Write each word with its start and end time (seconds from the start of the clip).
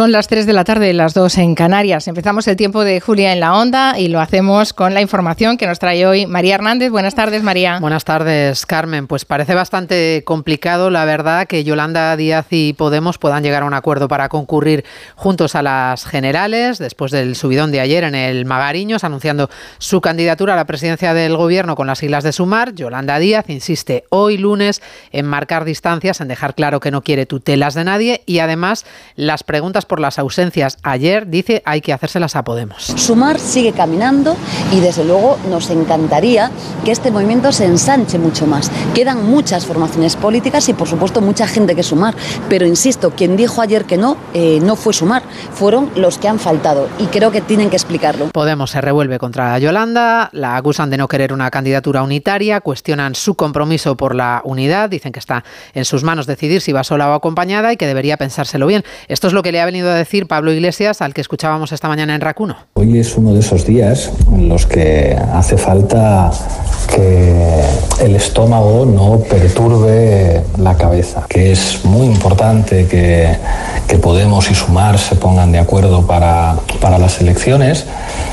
Son 0.00 0.12
las 0.12 0.28
3 0.28 0.46
de 0.46 0.54
la 0.54 0.64
tarde, 0.64 0.94
las 0.94 1.12
2 1.12 1.36
en 1.36 1.54
Canarias. 1.54 2.08
Empezamos 2.08 2.48
el 2.48 2.56
tiempo 2.56 2.84
de 2.84 3.00
Julia 3.00 3.34
en 3.34 3.40
la 3.40 3.54
Onda 3.54 3.98
y 3.98 4.08
lo 4.08 4.18
hacemos 4.18 4.72
con 4.72 4.94
la 4.94 5.02
información 5.02 5.58
que 5.58 5.66
nos 5.66 5.78
trae 5.78 6.06
hoy 6.06 6.26
María 6.26 6.54
Hernández. 6.54 6.90
Buenas 6.90 7.14
tardes, 7.14 7.42
María. 7.42 7.78
Buenas 7.80 8.06
tardes, 8.06 8.64
Carmen. 8.64 9.06
Pues 9.06 9.26
parece 9.26 9.54
bastante 9.54 10.22
complicado, 10.24 10.88
la 10.88 11.04
verdad, 11.04 11.46
que 11.46 11.64
Yolanda 11.64 12.16
Díaz 12.16 12.46
y 12.48 12.72
Podemos 12.72 13.18
puedan 13.18 13.42
llegar 13.42 13.62
a 13.62 13.66
un 13.66 13.74
acuerdo 13.74 14.08
para 14.08 14.30
concurrir 14.30 14.86
juntos 15.16 15.54
a 15.54 15.60
las 15.60 16.06
generales 16.06 16.78
después 16.78 17.12
del 17.12 17.36
subidón 17.36 17.70
de 17.70 17.80
ayer 17.80 18.02
en 18.04 18.14
el 18.14 18.46
Magariños, 18.46 19.04
anunciando 19.04 19.50
su 19.76 20.00
candidatura 20.00 20.54
a 20.54 20.56
la 20.56 20.64
presidencia 20.64 21.12
del 21.12 21.36
gobierno 21.36 21.76
con 21.76 21.86
las 21.86 21.98
siglas 21.98 22.24
de 22.24 22.32
Sumar. 22.32 22.74
Yolanda 22.74 23.18
Díaz 23.18 23.50
insiste 23.50 24.04
hoy 24.08 24.38
lunes 24.38 24.80
en 25.12 25.26
marcar 25.26 25.66
distancias, 25.66 26.22
en 26.22 26.28
dejar 26.28 26.54
claro 26.54 26.80
que 26.80 26.90
no 26.90 27.02
quiere 27.02 27.26
tutelas 27.26 27.74
de 27.74 27.84
nadie 27.84 28.22
y 28.24 28.38
además 28.38 28.86
las 29.14 29.42
preguntas 29.44 29.84
por 29.90 30.00
las 30.00 30.20
ausencias 30.20 30.78
ayer, 30.84 31.26
dice 31.26 31.62
hay 31.66 31.80
que 31.80 31.92
hacérselas 31.92 32.36
a 32.36 32.44
Podemos. 32.44 32.84
Sumar 32.84 33.40
sigue 33.40 33.72
caminando 33.72 34.36
y 34.72 34.78
desde 34.78 35.04
luego 35.04 35.36
nos 35.50 35.68
encantaría 35.68 36.50
que 36.84 36.92
este 36.92 37.10
movimiento 37.10 37.50
se 37.50 37.66
ensanche 37.66 38.18
mucho 38.18 38.46
más. 38.46 38.70
Quedan 38.94 39.26
muchas 39.28 39.66
formaciones 39.66 40.14
políticas 40.14 40.68
y 40.68 40.74
por 40.74 40.86
supuesto 40.86 41.20
mucha 41.20 41.48
gente 41.48 41.74
que 41.74 41.82
sumar, 41.82 42.14
pero 42.48 42.66
insisto, 42.66 43.10
quien 43.10 43.36
dijo 43.36 43.60
ayer 43.60 43.84
que 43.84 43.98
no, 43.98 44.16
eh, 44.32 44.60
no 44.62 44.76
fue 44.76 44.92
sumar, 44.92 45.24
fueron 45.52 45.90
los 45.96 46.18
que 46.18 46.28
han 46.28 46.38
faltado 46.38 46.88
y 47.00 47.06
creo 47.06 47.32
que 47.32 47.40
tienen 47.40 47.68
que 47.68 47.76
explicarlo. 47.76 48.28
Podemos 48.28 48.70
se 48.70 48.80
revuelve 48.80 49.18
contra 49.18 49.58
Yolanda, 49.58 50.30
la 50.32 50.56
acusan 50.56 50.88
de 50.90 50.98
no 50.98 51.08
querer 51.08 51.32
una 51.32 51.50
candidatura 51.50 52.04
unitaria, 52.04 52.60
cuestionan 52.60 53.16
su 53.16 53.34
compromiso 53.34 53.96
por 53.96 54.14
la 54.14 54.40
unidad, 54.44 54.88
dicen 54.88 55.10
que 55.10 55.18
está 55.18 55.42
en 55.74 55.84
sus 55.84 56.04
manos 56.04 56.28
decidir 56.28 56.60
si 56.60 56.70
va 56.70 56.84
sola 56.84 57.10
o 57.10 57.14
acompañada 57.14 57.72
y 57.72 57.76
que 57.76 57.88
debería 57.88 58.16
pensárselo 58.16 58.68
bien. 58.68 58.84
Esto 59.08 59.26
es 59.26 59.32
lo 59.32 59.42
que 59.42 59.50
le 59.50 59.60
ha 59.60 59.64
venido 59.70 59.88
a 59.88 59.94
decir 59.94 60.26
Pablo 60.26 60.52
Iglesias, 60.52 61.00
al 61.00 61.14
que 61.14 61.20
escuchábamos 61.20 61.70
esta 61.70 61.86
mañana 61.86 62.16
en 62.16 62.20
Racuno. 62.20 62.56
Hoy 62.74 62.98
es 62.98 63.16
uno 63.16 63.32
de 63.34 63.38
esos 63.38 63.64
días 63.64 64.10
en 64.32 64.48
los 64.48 64.66
que 64.66 65.16
hace 65.32 65.56
falta 65.56 66.32
que 66.92 67.62
el 68.02 68.16
estómago 68.16 68.84
no 68.84 69.20
perturbe 69.20 70.42
la 70.58 70.76
cabeza, 70.76 71.24
que 71.28 71.52
es 71.52 71.84
muy 71.84 72.06
importante 72.06 72.88
que, 72.88 73.36
que 73.86 73.98
Podemos 73.98 74.50
y 74.50 74.56
Sumar 74.56 74.98
se 74.98 75.14
pongan 75.14 75.52
de 75.52 75.60
acuerdo 75.60 76.04
para, 76.04 76.56
para 76.80 76.98
las 76.98 77.20
elecciones, 77.20 77.86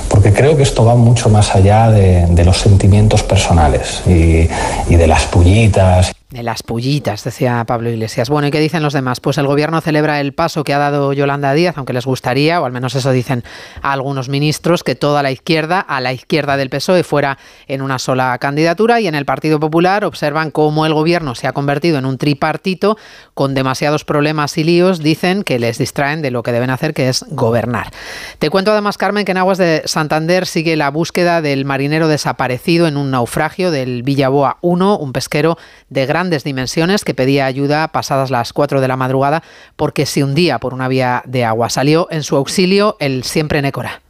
porque 0.09 0.33
creo 0.33 0.57
que 0.57 0.63
esto 0.63 0.85
va 0.85 0.95
mucho 0.95 1.29
más 1.29 1.53
allá 1.53 1.91
de, 1.91 2.43
los 2.43 2.57
sentimientos 2.57 3.21
personales 3.21 4.01
y, 4.07 4.49
y 4.89 4.95
de 4.95 5.05
las 5.05 5.25
pullitas. 5.25 6.15
De 6.29 6.43
las 6.43 6.61
pullitas, 6.61 7.23
decía 7.23 7.63
Pablo 7.65 7.89
Iglesias. 7.89 8.29
Bueno, 8.29 8.49
¿y 8.49 8.51
qué 8.51 8.59
dicen 8.59 8.83
los 8.83 8.91
demás? 8.91 9.21
Pues 9.21 9.37
el 9.37 9.47
gobierno 9.47 9.79
celebra 9.79 10.19
el 10.19 10.33
paso 10.33 10.65
que 10.65 10.73
ha 10.73 10.77
dado 10.77 11.13
Yolanda 11.13 11.53
Díaz, 11.53 11.77
aunque 11.77 11.93
les 11.93 12.05
gustaría, 12.05 12.59
o 12.59 12.65
al 12.65 12.73
menos 12.73 12.95
eso 12.95 13.11
dicen 13.13 13.45
a 13.81 13.93
algunos 13.93 14.27
ministros, 14.27 14.83
que 14.83 14.93
toda 14.93 15.23
la 15.23 15.31
izquierda, 15.31 15.79
a 15.79 16.01
la 16.01 16.11
izquierda 16.11 16.57
del 16.57 16.69
PSOE, 16.69 17.03
fuera 17.03 17.37
en 17.69 17.81
una 17.81 17.97
sola 17.97 18.37
candidatura. 18.39 18.99
Y 18.99 19.07
en 19.07 19.15
el 19.15 19.23
Partido 19.23 19.61
Popular 19.61 20.03
observan 20.03 20.51
cómo 20.51 20.85
el 20.85 20.93
gobierno 20.93 21.33
se 21.33 21.47
ha 21.47 21.53
convertido 21.53 21.97
en 21.97 22.05
un 22.05 22.17
tripartito 22.17 22.97
con 23.33 23.53
demasiados 23.53 24.03
problemas 24.03 24.57
y 24.57 24.65
líos. 24.65 24.99
Dicen 24.99 25.43
que 25.43 25.59
les 25.59 25.77
distraen 25.77 26.21
de 26.21 26.31
lo 26.31 26.43
que 26.43 26.51
deben 26.51 26.71
hacer, 26.71 26.93
que 26.93 27.07
es 27.07 27.23
gobernar. 27.29 27.91
Te 28.37 28.49
cuento 28.49 28.73
además, 28.73 28.97
Carmen, 28.97 29.23
que 29.23 29.31
en 29.31 29.37
aguas 29.37 29.59
de 29.59 29.83
Santander 29.85 30.45
sigue 30.45 30.75
la 30.75 30.91
búsqueda 30.91 31.41
del 31.41 31.63
marinero 31.63 32.09
desaparecido 32.09 32.85
en 32.85 32.97
un 32.97 33.11
naufragio 33.11 33.71
del 33.71 34.03
Villaboa 34.03 34.57
1, 34.59 34.97
un 34.97 35.13
pesquero 35.13 35.57
de 35.87 36.05
gran 36.05 36.16
grandes 36.17 36.43
dimensiones 36.43 37.05
que 37.05 37.13
pedía 37.13 37.45
ayuda 37.45 37.89
pasadas 37.89 38.31
las 38.31 38.51
4 38.51 38.81
de 38.81 38.87
la 38.87 38.97
madrugada 38.97 39.43
porque 39.75 40.07
se 40.07 40.23
hundía 40.23 40.57
por 40.57 40.73
una 40.73 40.87
vía 40.87 41.21
de 41.27 41.45
agua. 41.45 41.69
Salió 41.69 42.07
en 42.09 42.23
su 42.23 42.35
auxilio 42.35 42.97
el 42.99 43.23
siempre 43.23 43.61
Nécora. 43.61 44.01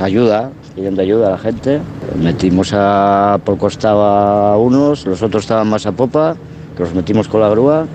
Ayuda, 0.00 0.52
pidiendo 0.76 1.02
ayuda 1.02 1.26
a 1.26 1.30
la 1.32 1.38
gente. 1.38 1.80
Metimos 2.14 2.70
a 2.72 3.40
por 3.44 3.58
costado 3.58 4.04
a 4.04 4.56
unos, 4.56 5.04
los 5.04 5.20
otros 5.20 5.42
estaban 5.42 5.68
más 5.68 5.84
a 5.84 5.90
popa, 5.90 6.36
que 6.76 6.84
los 6.84 6.94
metimos 6.94 7.26
con 7.26 7.40
la 7.40 7.48
grúa, 7.48 7.88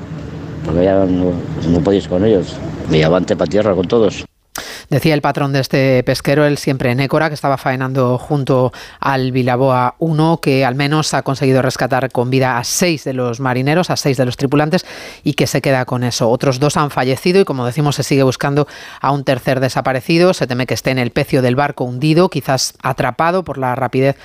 porque 0.66 0.84
ya 0.84 1.06
no, 1.06 1.31
no 1.69 1.79
podéis 1.79 2.09
con 2.09 2.25
ellos. 2.25 2.53
Y 2.91 3.02
avante 3.02 3.38
para 3.38 3.50
tierra 3.50 3.74
con 3.75 3.88
todos. 3.88 4.25
Decía 4.90 5.13
el 5.13 5.22
patrón 5.22 5.53
de 5.53 5.59
este 5.59 6.03
pesquero, 6.03 6.45
el 6.45 6.57
siempre 6.57 6.94
Nécora, 6.95 7.29
que 7.29 7.35
estaba 7.35 7.57
faenando 7.57 8.18
junto 8.18 8.72
al 9.00 9.31
Vilaboa 9.31 9.95
1, 10.00 10.40
que 10.41 10.66
al 10.66 10.75
menos 10.75 11.13
ha 11.13 11.22
conseguido 11.22 11.62
rescatar 11.62 12.12
con 12.12 12.29
vida 12.29 12.57
a 12.57 12.63
seis 12.63 13.03
de 13.03 13.13
los 13.13 13.40
marineros, 13.40 13.90
a 13.90 13.97
seis 13.97 14.17
de 14.17 14.25
los 14.25 14.38
tripulantes, 14.38 14.85
y 15.23 15.34
que 15.34 15.47
se 15.47 15.62
queda 15.62 15.85
con 15.85 16.03
eso. 16.03 16.29
Otros 16.29 16.59
dos 16.59 16.78
han 16.78 16.91
fallecido 16.91 17.41
y, 17.41 17.46
como 17.46 17.66
decimos, 17.66 17.96
se 17.96 18.03
sigue 18.03 18.23
buscando 18.23 18.67
a 19.01 19.12
un 19.12 19.23
tercer 19.23 19.59
desaparecido. 19.59 20.34
Se 20.34 20.47
teme 20.47 20.67
que 20.67 20.73
esté 20.73 20.91
en 20.91 21.00
el 21.00 21.12
pecio 21.12 21.41
del 21.41 21.56
barco 21.56 21.84
hundido, 21.84 22.29
quizás 22.29 22.73
atrapado 22.81 23.44
por 23.44 23.57
la 23.57 23.75
rapidez 23.75 24.16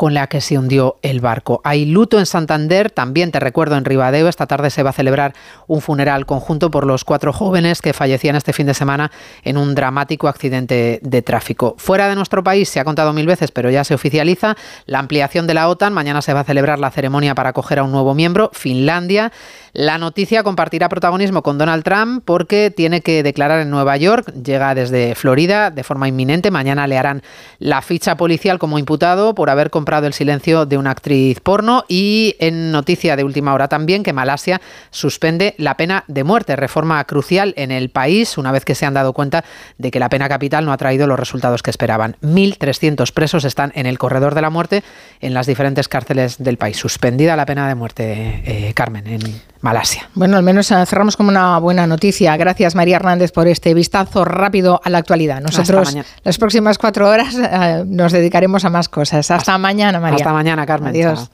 con 0.00 0.14
la 0.14 0.28
que 0.28 0.40
se 0.40 0.56
hundió 0.56 0.96
el 1.02 1.20
barco. 1.20 1.60
Hay 1.62 1.84
luto 1.84 2.18
en 2.18 2.24
Santander, 2.24 2.90
también 2.90 3.30
te 3.32 3.38
recuerdo 3.38 3.76
en 3.76 3.84
Ribadeo. 3.84 4.28
Esta 4.28 4.46
tarde 4.46 4.70
se 4.70 4.82
va 4.82 4.88
a 4.88 4.92
celebrar 4.94 5.34
un 5.66 5.82
funeral 5.82 6.24
conjunto 6.24 6.70
por 6.70 6.86
los 6.86 7.04
cuatro 7.04 7.34
jóvenes 7.34 7.82
que 7.82 7.92
fallecían 7.92 8.34
este 8.34 8.54
fin 8.54 8.66
de 8.66 8.72
semana 8.72 9.12
en 9.44 9.58
un 9.58 9.74
dramático 9.74 10.26
accidente 10.26 11.00
de 11.02 11.20
tráfico. 11.20 11.74
Fuera 11.76 12.08
de 12.08 12.14
nuestro 12.14 12.42
país 12.42 12.70
se 12.70 12.80
ha 12.80 12.84
contado 12.86 13.12
mil 13.12 13.26
veces, 13.26 13.50
pero 13.50 13.68
ya 13.68 13.84
se 13.84 13.92
oficializa 13.92 14.56
la 14.86 15.00
ampliación 15.00 15.46
de 15.46 15.52
la 15.52 15.68
OTAN. 15.68 15.92
Mañana 15.92 16.22
se 16.22 16.32
va 16.32 16.40
a 16.40 16.44
celebrar 16.44 16.78
la 16.78 16.90
ceremonia 16.90 17.34
para 17.34 17.50
acoger 17.50 17.80
a 17.80 17.82
un 17.82 17.92
nuevo 17.92 18.14
miembro, 18.14 18.48
Finlandia. 18.54 19.32
La 19.72 19.98
noticia 19.98 20.42
compartirá 20.42 20.88
protagonismo 20.88 21.42
con 21.42 21.58
Donald 21.58 21.84
Trump 21.84 22.24
porque 22.24 22.72
tiene 22.74 23.02
que 23.02 23.22
declarar 23.22 23.60
en 23.60 23.70
Nueva 23.70 23.96
York, 23.96 24.32
llega 24.32 24.74
desde 24.74 25.14
Florida 25.14 25.70
de 25.70 25.84
forma 25.84 26.08
inminente, 26.08 26.50
mañana 26.50 26.86
le 26.86 26.98
harán 26.98 27.22
la 27.58 27.80
ficha 27.80 28.16
policial 28.16 28.58
como 28.58 28.78
imputado 28.78 29.34
por 29.34 29.48
haber 29.48 29.70
comprado 29.70 30.06
el 30.06 30.12
silencio 30.12 30.66
de 30.66 30.76
una 30.76 30.90
actriz 30.90 31.40
porno 31.40 31.84
y 31.88 32.34
en 32.40 32.72
noticia 32.72 33.14
de 33.14 33.22
última 33.22 33.54
hora 33.54 33.68
también 33.68 34.02
que 34.02 34.12
Malasia 34.12 34.60
suspende 34.90 35.54
la 35.56 35.76
pena 35.76 36.04
de 36.08 36.24
muerte, 36.24 36.56
reforma 36.56 37.02
crucial 37.04 37.54
en 37.56 37.70
el 37.70 37.90
país 37.90 38.38
una 38.38 38.52
vez 38.52 38.64
que 38.64 38.74
se 38.74 38.86
han 38.86 38.94
dado 38.94 39.12
cuenta 39.12 39.44
de 39.78 39.90
que 39.90 40.00
la 40.00 40.08
pena 40.08 40.28
capital 40.28 40.64
no 40.64 40.72
ha 40.72 40.76
traído 40.76 41.06
los 41.06 41.18
resultados 41.18 41.62
que 41.62 41.70
esperaban. 41.70 42.16
1.300 42.22 43.12
presos 43.12 43.44
están 43.44 43.72
en 43.74 43.86
el 43.86 43.98
corredor 43.98 44.34
de 44.34 44.42
la 44.42 44.50
muerte 44.50 44.82
en 45.20 45.34
las 45.34 45.46
diferentes 45.46 45.88
cárceles 45.88 46.38
del 46.38 46.56
país. 46.56 46.76
Suspendida 46.76 47.36
la 47.36 47.46
pena 47.46 47.68
de 47.68 47.74
muerte, 47.74 48.42
eh, 48.44 48.72
Carmen, 48.74 49.06
en 49.06 49.40
Malasia. 49.60 50.08
Bueno, 50.14 50.36
al 50.36 50.42
menos 50.42 50.70
eh, 50.70 50.86
cerramos 50.86 51.16
como 51.16 51.28
una 51.28 51.58
buena 51.58 51.86
noticia. 51.86 52.36
Gracias, 52.36 52.74
María 52.74 52.96
Hernández, 52.96 53.30
por 53.32 53.46
este 53.46 53.74
vistazo 53.74 54.24
rápido 54.24 54.80
a 54.82 54.88
la 54.90 54.98
actualidad. 54.98 55.40
Nosotros, 55.40 55.96
las 56.24 56.38
próximas 56.38 56.78
cuatro 56.78 57.08
horas, 57.08 57.34
eh, 57.34 57.84
nos 57.86 58.12
dedicaremos 58.12 58.64
a 58.64 58.70
más 58.70 58.88
cosas. 58.88 59.20
Hasta, 59.20 59.36
hasta, 59.36 59.58
mañana, 59.58 60.00
María. 60.00 60.16
Hasta 60.16 60.32
mañana, 60.32 60.64
Carmen. 60.64 60.90
Adiós. 60.90 61.30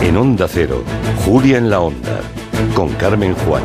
En 0.00 0.16
Onda 0.16 0.46
Cero, 0.48 0.82
Julia 1.24 1.58
en 1.58 1.68
la 1.68 1.80
Onda, 1.80 2.20
con 2.74 2.88
Carmen 2.94 3.34
Juan. 3.34 3.62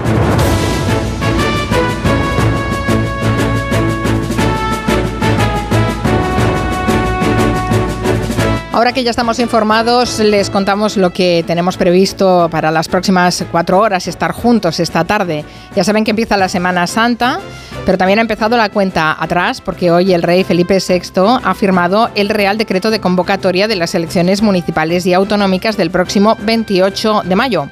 Ahora 8.79 8.93
que 8.93 9.03
ya 9.03 9.09
estamos 9.09 9.39
informados, 9.39 10.19
les 10.19 10.49
contamos 10.49 10.95
lo 10.95 11.09
que 11.09 11.43
tenemos 11.45 11.75
previsto 11.75 12.47
para 12.49 12.71
las 12.71 12.87
próximas 12.87 13.43
cuatro 13.51 13.77
horas, 13.77 14.07
estar 14.07 14.31
juntos 14.31 14.79
esta 14.79 15.03
tarde. 15.03 15.43
Ya 15.75 15.83
saben 15.83 16.05
que 16.05 16.11
empieza 16.11 16.37
la 16.37 16.47
Semana 16.47 16.87
Santa, 16.87 17.41
pero 17.85 17.97
también 17.97 18.19
ha 18.19 18.21
empezado 18.21 18.55
la 18.55 18.69
cuenta 18.69 19.21
atrás, 19.21 19.59
porque 19.59 19.91
hoy 19.91 20.13
el 20.13 20.23
rey 20.23 20.45
Felipe 20.45 20.77
VI 20.77 21.41
ha 21.43 21.53
firmado 21.55 22.09
el 22.15 22.29
Real 22.29 22.57
Decreto 22.57 22.89
de 22.89 23.01
Convocatoria 23.01 23.67
de 23.67 23.75
las 23.75 23.95
elecciones 23.95 24.41
municipales 24.41 25.05
y 25.05 25.13
autonómicas 25.13 25.75
del 25.75 25.91
próximo 25.91 26.37
28 26.39 27.23
de 27.25 27.35
mayo. 27.35 27.67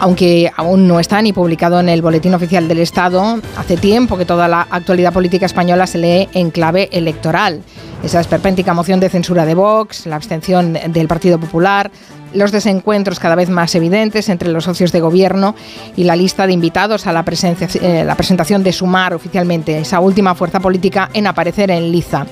Aunque 0.00 0.50
aún 0.56 0.88
no 0.88 0.98
está 0.98 1.22
ni 1.22 1.32
publicado 1.32 1.78
en 1.78 1.88
el 1.88 2.02
Boletín 2.02 2.34
Oficial 2.34 2.66
del 2.66 2.80
Estado, 2.80 3.38
hace 3.56 3.76
tiempo 3.76 4.18
que 4.18 4.24
toda 4.24 4.48
la 4.48 4.66
actualidad 4.68 5.12
política 5.12 5.46
española 5.46 5.86
se 5.86 5.98
lee 5.98 6.28
en 6.34 6.50
clave 6.50 6.88
electoral 6.90 7.62
esa 8.02 8.20
esperpéntica 8.20 8.74
moción 8.74 9.00
de 9.00 9.08
censura 9.08 9.44
de 9.44 9.54
Vox, 9.54 10.06
la 10.06 10.16
abstención 10.16 10.72
del 10.72 11.08
Partido 11.08 11.38
Popular, 11.38 11.90
los 12.32 12.52
desencuentros 12.52 13.18
cada 13.18 13.34
vez 13.34 13.50
más 13.50 13.74
evidentes 13.74 14.28
entre 14.28 14.50
los 14.50 14.64
socios 14.64 14.92
de 14.92 15.00
gobierno 15.00 15.54
y 15.96 16.04
la 16.04 16.16
lista 16.16 16.46
de 16.46 16.52
invitados 16.52 17.06
a 17.06 17.12
la, 17.12 17.24
eh, 17.24 18.04
la 18.04 18.14
presentación 18.14 18.62
de 18.62 18.72
Sumar 18.72 19.14
oficialmente, 19.14 19.78
esa 19.78 20.00
última 20.00 20.34
fuerza 20.34 20.60
política 20.60 21.10
en 21.12 21.26
aparecer 21.26 21.70
en 21.70 21.90
liza. 21.90 22.26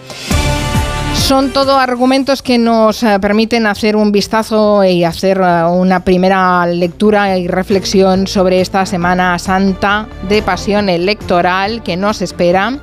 Son 1.14 1.50
todo 1.50 1.78
argumentos 1.78 2.42
que 2.42 2.56
nos 2.56 3.02
eh, 3.02 3.18
permiten 3.20 3.66
hacer 3.66 3.96
un 3.96 4.12
vistazo 4.12 4.84
y 4.84 5.04
hacer 5.04 5.38
eh, 5.42 5.64
una 5.64 6.00
primera 6.00 6.64
lectura 6.66 7.36
y 7.36 7.48
reflexión 7.48 8.26
sobre 8.26 8.60
esta 8.60 8.86
Semana 8.86 9.38
Santa 9.38 10.06
de 10.28 10.42
pasión 10.42 10.88
electoral 10.88 11.82
que 11.82 11.96
nos 11.96 12.22
espera 12.22 12.78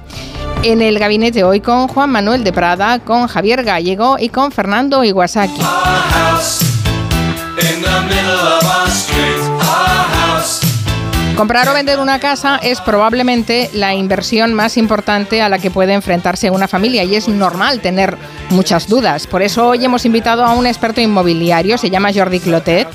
en 0.64 0.82
el 0.82 1.00
gabinete 1.00 1.44
hoy 1.44 1.62
con 1.62 1.88
Juan 1.88 2.10
Manuel 2.12 2.44
de 2.44 2.54
Prada, 2.54 3.00
con 3.00 3.28
Javier 3.28 3.64
Gallego 3.64 4.18
y 4.20 4.30
con 4.30 4.52
Fernando 4.52 5.04
Iwasaki. 5.04 5.62
Comprar 11.38 11.68
o 11.68 11.74
vender 11.74 12.00
una 12.00 12.20
casa 12.20 12.58
es 12.64 12.80
probablemente 12.80 13.70
la 13.74 13.94
inversión 13.94 14.54
más 14.54 14.78
importante 14.78 15.42
a 15.42 15.50
la 15.50 15.60
que 15.60 15.70
puede 15.70 15.92
enfrentarse 15.92 16.50
una 16.50 16.70
familia 16.70 17.04
y 17.04 17.16
es 17.16 17.28
normal 17.28 17.82
tener 17.82 18.16
muchas 18.52 18.88
dudas. 18.88 19.28
Por 19.28 19.42
eso 19.42 19.68
hoy 19.68 19.84
hemos 19.84 20.06
invitado 20.06 20.46
a 20.46 20.54
un 20.54 20.66
experto 20.66 21.02
inmobiliario, 21.02 21.78
se 21.78 21.90
llama 21.90 22.14
Jordi 22.14 22.40
Clotet, 22.40 22.88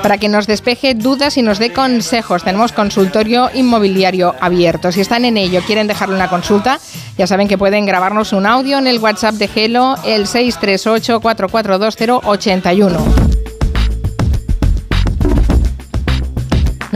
para 0.00 0.16
que 0.16 0.28
nos 0.28 0.46
despeje 0.46 0.94
dudas 0.94 1.36
y 1.38 1.42
nos 1.42 1.58
dé 1.58 1.72
consejos. 1.72 2.44
Tenemos 2.44 2.70
consultorio 2.70 3.50
inmobiliario 3.52 4.36
abierto. 4.40 4.92
Si 4.92 5.00
están 5.00 5.24
en 5.24 5.36
ello, 5.36 5.60
quieren 5.66 5.88
dejarle 5.88 6.14
una 6.14 6.30
consulta, 6.30 6.78
ya 7.16 7.26
saben 7.26 7.48
que 7.48 7.58
pueden 7.58 7.84
grabarnos 7.84 8.32
un 8.32 8.46
audio 8.46 8.78
en 8.78 8.86
el 8.86 9.00
WhatsApp 9.00 9.34
de 9.34 9.48
Gelo, 9.48 9.96
el 10.04 10.28
638 10.28 11.20
442081. 11.20 13.27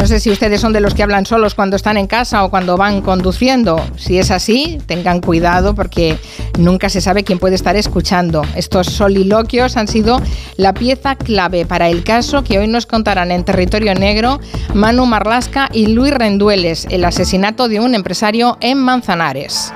No 0.02 0.08
sé 0.08 0.18
si 0.18 0.32
ustedes 0.32 0.60
son 0.60 0.72
de 0.72 0.80
los 0.80 0.94
que 0.94 1.04
hablan 1.04 1.26
solos 1.26 1.54
cuando 1.54 1.76
están 1.76 1.96
en 1.96 2.08
casa 2.08 2.42
o 2.42 2.50
cuando 2.50 2.76
van 2.76 3.02
conduciendo. 3.02 3.80
Si 3.96 4.18
es 4.18 4.32
así, 4.32 4.80
tengan 4.86 5.20
cuidado 5.20 5.76
porque 5.76 6.18
nunca 6.58 6.88
se 6.88 7.00
sabe 7.00 7.22
quién 7.22 7.38
puede 7.38 7.54
estar 7.54 7.76
escuchando. 7.76 8.42
Estos 8.56 8.88
soliloquios 8.88 9.76
han 9.76 9.86
sido 9.86 10.20
la 10.56 10.74
pieza 10.74 11.14
clave 11.14 11.66
para 11.66 11.88
el 11.88 12.02
caso 12.02 12.42
que 12.42 12.58
hoy 12.58 12.66
nos 12.66 12.86
contarán 12.86 13.30
en 13.30 13.44
Territorio 13.44 13.94
Negro 13.94 14.40
Manu 14.74 15.06
Marlasca 15.06 15.68
y 15.72 15.86
Luis 15.86 16.12
Rendueles, 16.12 16.88
el 16.90 17.04
asesinato 17.04 17.68
de 17.68 17.78
un 17.78 17.94
empresario 17.94 18.58
en 18.60 18.78
Manzanares. 18.78 19.72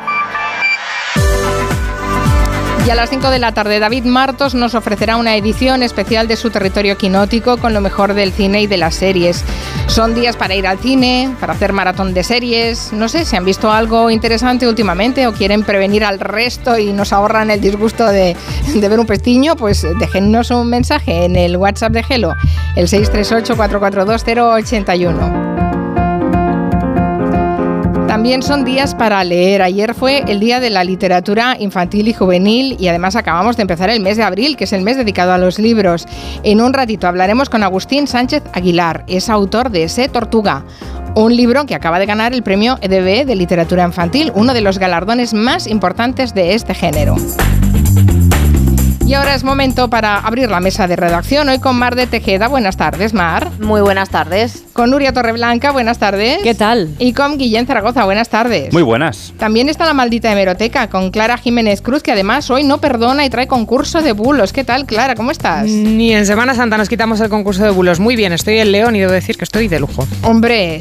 Y 2.87 2.91
a 2.91 2.95
las 2.95 3.11
5 3.11 3.31
de 3.31 3.41
la 3.41 3.51
tarde, 3.51 3.81
David 3.81 4.05
Martos 4.05 4.55
nos 4.55 4.77
ofrecerá 4.77 5.17
una 5.17 5.35
edición 5.35 5.83
especial 5.83 6.29
de 6.29 6.37
su 6.37 6.51
territorio 6.51 6.97
quinótico 6.97 7.57
con 7.57 7.75
lo 7.75 7.81
mejor 7.81 8.15
del 8.15 8.31
cine 8.31 8.63
y 8.63 8.69
de 8.69 8.77
las 8.77 8.95
series. 8.95 9.43
Son 9.89 10.15
días 10.15 10.37
para 10.37 10.55
ir 10.55 10.69
al 10.69 10.79
cine, 10.79 11.35
para 11.41 11.55
hacer 11.55 11.73
maratón 11.73 12.15
de 12.15 12.23
series. 12.23 12.93
No 12.93 13.09
sé, 13.09 13.25
si 13.25 13.35
han 13.35 13.45
visto 13.45 13.73
algo 13.73 14.09
interesante 14.09 14.69
últimamente 14.69 15.27
o 15.27 15.33
quieren 15.33 15.65
prevenir 15.65 16.05
al 16.05 16.21
resto 16.21 16.79
y 16.79 16.93
nos 16.93 17.13
ahorran 17.13 17.51
el 17.51 17.61
disgusto 17.61 18.07
de, 18.07 18.37
ver 18.77 19.01
un 19.01 19.07
pestiño, 19.07 19.57
pues 19.57 19.85
déjennos 19.99 20.53
un 20.53 20.71
mensaje 20.71 21.25
en 21.25 21.35
el 21.35 21.57
WhatsApp 21.57 21.91
de 21.91 22.05
Gelo, 22.05 22.37
el 22.77 22.87
638 22.87 23.57
442 23.57 24.23
081. 24.63 25.56
También 28.17 28.43
son 28.43 28.65
días 28.65 28.95
para 28.95 29.23
leer. 29.25 29.61
Ayer 29.61 29.93
fue 29.93 30.25
el 30.27 30.41
Día 30.41 30.59
de 30.59 30.71
la 30.71 30.85
Literatura 30.85 31.55
Infantil 31.61 32.09
y 32.09 32.15
Juvenil 32.15 32.75
y 32.81 32.89
además 32.89 33.15
acabamos 33.15 33.59
de 33.59 33.63
empezar 33.63 33.91
el 33.91 34.01
mes 34.01 34.17
de 34.17 34.23
abril, 34.23 34.57
que 34.57 34.65
es 34.65 34.73
el 34.73 34.81
mes 34.81 34.97
dedicado 34.97 35.35
a 35.35 35.39
los 35.39 35.59
libros. 35.59 36.07
En 36.43 36.63
un 36.63 36.73
ratito 36.73 37.07
hablaremos 37.09 37.51
con 37.51 37.63
Agustín 37.63 38.07
Sánchez 38.07 38.43
Aguilar, 38.55 39.05
es 39.07 39.29
autor 39.29 39.69
de 39.69 39.83
Ese 39.83 40.09
Tortuga, 40.09 40.65
un 41.15 41.37
libro 41.37 41.67
que 41.67 41.75
acaba 41.75 41.99
de 41.99 42.07
ganar 42.07 42.33
el 42.33 42.43
premio 42.43 42.79
EDB 42.81 43.27
de 43.27 43.37
Literatura 43.37 43.85
Infantil, 43.85 44.33
uno 44.35 44.55
de 44.55 44.63
los 44.63 44.79
galardones 44.79 45.35
más 45.35 45.67
importantes 45.67 46.33
de 46.33 46.55
este 46.55 46.73
género. 46.73 47.17
Y 49.07 49.15
ahora 49.15 49.37
es 49.37 49.45
momento 49.45 49.89
para 49.89 50.19
abrir 50.19 50.51
la 50.51 50.59
mesa 50.59 50.89
de 50.89 50.97
redacción. 50.97 51.49
Hoy 51.49 51.61
con 51.61 51.79
Mar 51.79 51.95
de 51.95 52.09
Tejeda. 52.09 52.49
Buenas 52.49 52.77
tardes, 52.77 53.15
Mar. 53.15 53.53
Muy 53.61 53.81
buenas 53.81 54.11
tardes. 54.11 54.65
Con 54.73 54.91
Nuria 54.91 55.13
Torreblanca. 55.13 55.71
Buenas 55.71 55.99
tardes. 55.99 56.41
¿Qué 56.43 56.57
tal? 56.57 56.93
Y 56.99 57.13
con 57.13 57.39
Guillén 57.39 57.69
Zaragoza. 57.69 58.05
Buenas 58.05 58.31
tardes. 58.31 58.73
Muy 58.73 58.83
buenas. 58.83 59.33
También 59.39 59.69
está 59.69 59.87
la 59.87 59.95
maldita 59.95 60.33
hemeroteca 60.33 60.89
con 60.91 61.13
Clara 61.13 61.39
Jiménez 61.39 61.83
Cruz, 61.83 62.03
que 62.03 62.11
además 62.11 62.51
hoy 62.51 62.65
no 62.65 62.79
perdona 62.79 63.25
y 63.25 63.31
trae 63.31 63.47
concurso 63.47 64.03
de 64.03 64.11
bulos. 64.11 64.53
¿Qué 64.53 64.65
tal, 64.65 64.87
Clara? 64.87 65.15
¿Cómo 65.15 65.31
estás? 65.31 65.67
Ni 65.67 66.13
en 66.13 66.27
Semana 66.27 66.57
Santa 66.57 66.77
nos 66.77 66.89
quitamos 66.89 67.21
el 67.21 67.29
concurso 67.29 67.63
de 67.63 67.71
bulos. 67.71 68.01
Muy 68.01 68.17
bien, 68.17 68.33
estoy 68.33 68.59
en 68.59 68.73
León 68.73 68.97
y 68.97 69.01
debo 69.01 69.13
decir 69.13 69.37
que 69.37 69.45
estoy 69.45 69.69
de 69.69 69.79
lujo. 69.79 70.05
Hombre, 70.23 70.81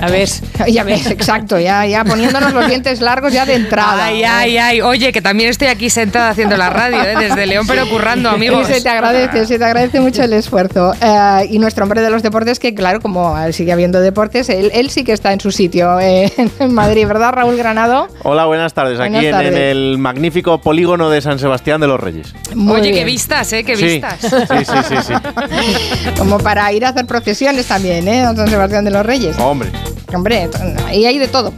a 0.00 0.08
ver. 0.08 0.28
Ya 0.72 0.84
ves, 0.84 1.06
exacto, 1.10 1.58
ya, 1.58 1.84
ya 1.86 2.04
poniéndonos 2.04 2.54
los 2.54 2.66
dientes 2.68 3.00
largos 3.00 3.32
ya 3.32 3.44
de 3.44 3.56
entrada. 3.56 4.06
Ay, 4.06 4.22
ay, 4.22 4.56
ay. 4.56 4.80
Oye, 4.80 5.12
que 5.12 5.20
también 5.20 5.50
estoy 5.50 5.68
aquí 5.68 5.90
sentada 5.90 6.30
haciendo 6.30 6.56
la 6.56 6.70
radio, 6.70 7.02
¿eh? 7.02 7.14
desde 7.18 7.41
León, 7.46 7.66
pero 7.66 7.88
currando 7.88 8.30
amigos. 8.30 8.66
se 8.66 8.80
te 8.80 8.88
agradece, 8.88 9.46
se 9.46 9.58
te 9.58 9.64
agradece 9.64 10.00
mucho 10.00 10.22
el 10.22 10.32
esfuerzo. 10.32 10.92
Eh, 11.00 11.48
y 11.50 11.58
nuestro 11.58 11.84
hombre 11.84 12.00
de 12.00 12.10
los 12.10 12.22
deportes, 12.22 12.58
que 12.58 12.74
claro, 12.74 13.00
como 13.00 13.36
sigue 13.52 13.72
habiendo 13.72 14.00
deportes, 14.00 14.48
él, 14.48 14.70
él 14.74 14.90
sí 14.90 15.04
que 15.04 15.12
está 15.12 15.32
en 15.32 15.40
su 15.40 15.50
sitio 15.50 15.98
eh, 16.00 16.32
en 16.58 16.74
Madrid, 16.74 17.06
¿verdad, 17.06 17.32
Raúl 17.32 17.56
Granado? 17.56 18.08
Hola, 18.22 18.46
buenas 18.46 18.74
tardes. 18.74 19.00
Aquí 19.00 19.26
En, 19.26 19.56
el 19.56 19.98
magnífico 19.98 20.60
polígono 20.60 21.10
de 21.10 21.20
San 21.20 21.38
Sebastián 21.38 21.80
de 21.80 21.86
los 21.86 22.00
Reyes. 22.00 22.34
Oye, 22.68 22.92
qué 22.92 23.04
vistas, 23.04 23.52
¿eh? 23.52 23.64
Qué 23.64 23.76
vistas. 23.76 24.20
Sí, 24.20 24.28
sí, 24.28 24.76
sí, 24.88 24.96
sí, 25.06 26.10
Como 26.18 26.38
para 26.38 26.72
ir 26.72 26.84
a 26.84 26.90
hacer 26.90 27.06
procesiones 27.06 27.66
también, 27.66 28.06
¿eh? 28.08 28.22
San 28.34 28.48
Sebastián 28.48 28.84
de 28.84 28.90
los 28.90 29.04
Reyes. 29.04 29.36
Hombre. 29.38 29.70
Hombre, 30.14 30.48
ahí 30.86 31.06
hay 31.06 31.18
de 31.18 31.28
todo. 31.28 31.52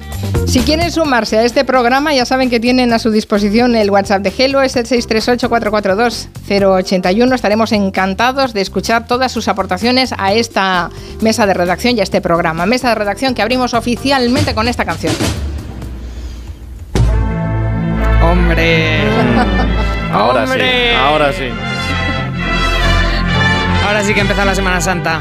Si 0.46 0.60
quieren 0.60 0.92
sumarse 0.92 1.38
a 1.38 1.44
este 1.44 1.64
programa, 1.64 2.12
ya 2.12 2.26
saben 2.26 2.50
que 2.50 2.60
tienen 2.60 2.92
a 2.92 2.98
su 2.98 3.10
disposición 3.10 3.74
el 3.76 3.90
WhatsApp 3.90 4.20
de 4.22 4.30
Gelo, 4.30 4.60
es 4.62 4.76
el 4.76 4.84
638-442-081. 4.86 7.34
Estaremos 7.34 7.72
encantados 7.72 8.52
de 8.52 8.60
escuchar 8.60 9.06
todas 9.06 9.32
sus 9.32 9.48
aportaciones 9.48 10.12
a 10.16 10.34
esta 10.34 10.90
mesa 11.20 11.46
de 11.46 11.54
redacción 11.54 11.96
y 11.96 12.00
a 12.00 12.02
este 12.02 12.20
programa. 12.20 12.66
Mesa 12.66 12.90
de 12.90 12.94
redacción 12.94 13.34
que 13.34 13.40
abrimos 13.42 13.74
oficialmente 13.74 14.54
con 14.54 14.68
esta 14.68 14.84
canción. 14.84 15.14
¡Hombre! 18.22 19.00
ahora 20.12 20.46
sí, 20.46 20.60
ahora 20.96 21.32
sí. 21.32 21.48
Ahora 23.86 24.04
sí 24.04 24.14
que 24.14 24.20
empieza 24.20 24.44
la 24.44 24.54
Semana 24.54 24.80
Santa. 24.80 25.20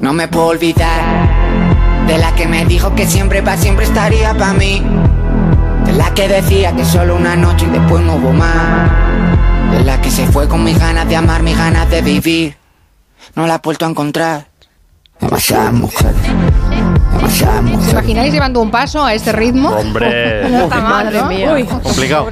No 0.00 0.12
me 0.12 0.28
puedo 0.28 0.46
olvidar 0.46 1.28
de 2.06 2.18
la 2.18 2.32
que 2.34 2.46
me 2.46 2.64
dijo 2.64 2.94
que 2.94 3.06
siempre 3.06 3.42
para 3.42 3.56
siempre 3.56 3.84
estaría 3.84 4.32
para 4.34 4.54
mí. 4.54 4.82
De 5.84 5.92
la 5.92 6.12
que 6.14 6.28
decía 6.28 6.74
que 6.74 6.84
solo 6.84 7.16
una 7.16 7.36
noche 7.36 7.66
y 7.66 7.70
después 7.70 8.02
no 8.02 8.14
hubo 8.14 8.32
más. 8.32 8.90
De 9.72 9.84
la 9.84 10.00
que 10.00 10.10
se 10.10 10.26
fue 10.26 10.48
con 10.48 10.64
mis 10.64 10.78
ganas 10.78 11.08
de 11.08 11.16
amar, 11.16 11.42
mis 11.42 11.56
ganas 11.56 11.90
de 11.90 12.00
vivir. 12.02 12.56
No 13.34 13.46
la 13.46 13.56
he 13.56 13.58
vuelto 13.58 13.84
a 13.86 13.88
encontrar. 13.90 14.46
Demasiadas 15.20 15.72
mujeres 15.72 16.14
¿Os 17.24 17.90
imagináis 17.90 18.32
llevando 18.32 18.60
un 18.60 18.70
paso 18.70 19.04
a 19.04 19.12
este 19.12 19.32
ritmo? 19.32 19.70
Hombre, 19.70 20.48
No 20.50 20.62
está 20.64 20.80
mal, 20.80 21.04
Madre 21.06 21.18
¿no? 21.20 21.28
mía. 21.28 21.52
Uy. 21.52 21.64
complicado. 21.64 22.28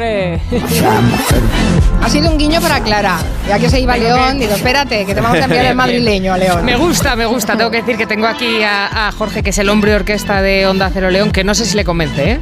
Ha 2.03 2.09
sido 2.09 2.31
un 2.31 2.39
guiño 2.39 2.61
para 2.61 2.81
Clara. 2.81 3.19
Ya 3.49 3.59
que 3.59 3.69
se 3.69 3.81
iba 3.81 3.97
León, 3.97 4.39
digo, 4.39 4.55
espérate, 4.55 5.05
que 5.07 5.15
te 5.15 5.21
vamos 5.21 5.39
a 5.41 5.45
enviar 5.45 5.65
el 5.67 5.75
madrileño 5.77 6.35
a 6.35 6.39
León. 6.39 6.65
Me 6.65 6.77
gusta, 6.77 7.17
me 7.17 7.27
gusta. 7.27 7.57
Tengo 7.57 7.71
que 7.71 7.79
decir 7.79 7.97
que 7.97 8.07
tengo 8.07 8.27
aquí 8.27 8.63
a, 8.63 9.09
a 9.09 9.13
Jorge, 9.13 9.43
que 9.43 9.51
es 9.51 9.59
el 9.59 9.69
hombre 9.69 9.95
orquesta 9.95 10.41
de 10.41 10.67
Onda 10.67 10.91
Cero 10.93 11.11
León, 11.11 11.33
que 11.33 11.43
no 11.43 11.55
sé 11.55 11.65
si 11.65 11.77
le 11.77 11.85
convence, 11.85 12.33
¿eh? 12.33 12.41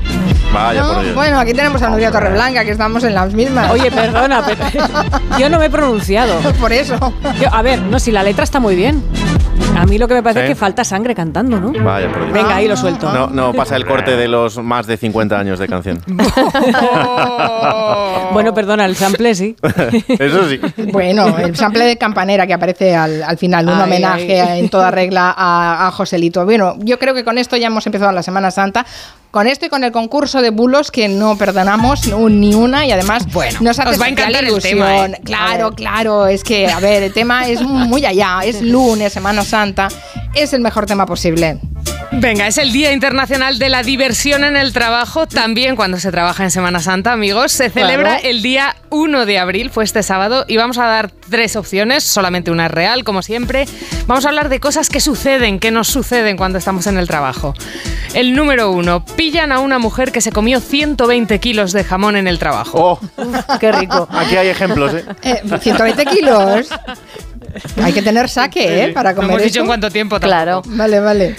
Vaya 0.53 0.83
¿No? 0.83 0.93
por 0.93 1.03
Dios. 1.03 1.15
Bueno, 1.15 1.39
aquí 1.39 1.53
tenemos 1.55 1.81
a 1.83 1.89
Nuria 1.89 2.11
Torreblanca, 2.11 2.65
que 2.65 2.71
estamos 2.73 3.03
en 3.05 3.15
las 3.15 3.33
mismas. 3.33 3.71
Oye, 3.71 3.91
perdona, 3.91 4.45
pero 4.47 4.87
yo 5.39 5.49
no 5.49 5.59
me 5.59 5.67
he 5.67 5.71
pronunciado. 5.71 6.39
Por 6.61 6.73
eso. 6.73 6.97
Yo- 7.41 7.53
a 7.53 7.63
ver, 7.63 7.81
no, 7.81 7.99
si 7.99 8.11
la 8.13 8.23
letra 8.23 8.45
está 8.45 8.61
muy 8.61 8.77
bien. 8.77 9.03
A 9.77 9.87
mí 9.87 9.99
lo 9.99 10.07
que 10.07 10.15
me 10.15 10.23
parece 10.23 10.41
¿Sí? 10.41 10.45
es 10.45 10.51
que 10.51 10.55
falta 10.55 10.85
sangre 10.85 11.15
cantando, 11.15 11.59
¿no? 11.59 11.73
Vaya 11.85 12.09
por 12.09 12.21
Dios. 12.23 12.33
Venga, 12.33 12.57
ahí 12.57 12.69
lo 12.69 12.77
suelto. 12.77 13.13
No, 13.13 13.27
no 13.29 13.53
pasa 13.53 13.75
el 13.77 13.85
corte 13.85 14.17
de 14.17 14.29
los 14.29 14.59
más 14.59 14.87
de 14.87 14.97
50 14.97 15.37
años 15.39 15.59
de 15.59 15.67
canción. 15.69 16.01
Bueno, 18.33 18.53
perdona, 18.53 18.85
el 18.87 18.97
sample 18.97 19.34
sí. 19.35 19.57
Eso 20.19 20.49
sí. 20.49 20.61
Bueno, 20.93 21.37
el 21.39 21.57
sample 21.57 21.85
de 21.85 21.97
campanera 21.97 22.47
que 22.47 22.55
aparece 22.55 22.95
al, 22.95 23.23
al 23.23 23.39
final, 23.39 23.67
un 23.69 23.75
Ay, 23.75 23.83
homenaje 23.83 24.41
ay. 24.41 24.61
en 24.61 24.69
toda 24.69 24.91
regla 24.91 25.35
a, 25.37 25.87
a 25.87 25.91
Joselito. 25.93 26.45
Bueno, 26.45 26.77
yo 26.81 26.99
creo 26.99 27.15
que 27.15 27.25
con 27.25 27.39
esto 27.39 27.57
ya 27.57 27.67
hemos 27.69 27.87
empezado 27.87 28.13
la 28.13 28.23
Semana 28.23 28.51
Santa. 28.51 28.85
Con 29.31 29.49
esto 29.49 29.67
y 29.67 29.69
con 29.69 29.83
el 29.83 29.91
concurso 29.91 30.43
de 30.43 30.51
bulos 30.51 30.93
que 30.93 31.09
no 31.09 31.37
perdonamos 31.37 32.07
ni 32.31 32.55
una 32.55 32.87
y 32.87 32.93
además 32.93 33.27
Bueno, 33.33 33.59
nos 33.63 33.81
hace 33.81 33.91
os 33.91 34.01
va 34.01 34.05
a 34.07 34.09
encantar 34.09 34.45
el 34.45 34.51
ilusión. 34.51 34.79
tema, 34.79 35.07
¿eh? 35.07 35.21
Claro, 35.25 35.73
claro, 35.73 36.29
es 36.29 36.45
que, 36.45 36.69
a 36.69 36.79
ver, 36.79 37.03
el 37.03 37.13
tema 37.13 37.49
es 37.49 37.61
muy 37.63 38.07
allá, 38.07 38.43
es 38.45 38.63
lunes, 38.63 39.13
Semana 39.13 39.43
Santa, 39.43 39.89
es 40.37 40.53
el 40.53 40.61
mejor 40.61 40.87
tema 40.87 41.05
posible. 41.05 41.59
Venga, 42.13 42.47
es 42.47 42.59
el 42.59 42.73
Día 42.73 42.93
Internacional 42.93 43.59
de 43.59 43.69
la 43.69 43.83
Diversión 43.83 44.45
en 44.45 44.57
el 44.57 44.73
Trabajo, 44.73 45.27
también 45.27 45.75
cuando 45.75 45.99
se 45.99 46.11
trabaja 46.13 46.45
en 46.45 46.51
Semana 46.53 46.79
Santa, 46.81 47.13
amigos. 47.13 47.51
Se 47.53 47.71
celebra 47.71 48.11
Claro. 48.19 48.29
el 48.29 48.41
día 48.43 48.77
1 48.91 49.27
de 49.27 49.39
abril, 49.41 49.71
fue 49.71 49.83
este 49.85 50.03
sábado, 50.03 50.45
y 50.47 50.57
vamos 50.57 50.79
a 50.79 50.85
dar 50.87 51.11
tres 51.29 51.57
opciones, 51.57 52.05
solamente 52.05 52.51
una 52.53 52.67
es 52.67 52.71
real, 52.71 53.03
como 53.05 53.21
siempre. 53.23 53.67
Vamos 54.07 54.25
a 54.25 54.29
hablar 54.29 54.49
de 54.49 54.61
cosas 54.61 54.89
que 54.89 55.01
suceden, 55.01 55.59
que 55.59 55.71
nos 55.73 55.89
suceden 55.89 56.37
cuando 56.37 56.57
estamos 56.59 56.87
en 56.87 56.99
el 56.99 57.09
trabajo. 57.09 57.53
El 58.15 58.35
número 58.37 58.71
uno, 58.71 59.05
pillan 59.05 59.51
a 59.51 59.59
una 59.59 59.79
mujer 59.81 60.13
que 60.13 60.21
se 60.21 60.31
comió 60.31 60.61
120 60.61 61.41
kilos 61.41 61.73
de 61.73 61.83
jamón 61.83 62.15
en 62.17 62.29
el 62.29 62.39
trabajo. 62.39 63.01
Oh, 63.17 63.57
Qué 63.59 63.73
rico. 63.73 64.09
aquí 64.11 64.37
hay 64.37 64.49
ejemplos, 64.49 64.95
¿eh? 64.95 65.05
Eh, 65.23 65.43
120 65.61 66.07
kilos. 66.07 66.69
Hay 67.81 67.93
que 67.93 68.03
tener 68.03 68.29
saque, 68.29 68.85
¿eh? 68.85 68.89
Para 68.89 69.11
No 69.11 69.17
comer 69.17 69.31
hemos 69.31 69.43
dicho 69.43 69.53
eso. 69.53 69.61
en 69.61 69.67
cuánto 69.69 69.89
tiempo 69.89 70.19
Claro. 70.19 70.63
Vale, 70.67 70.99
vale. 70.99 71.37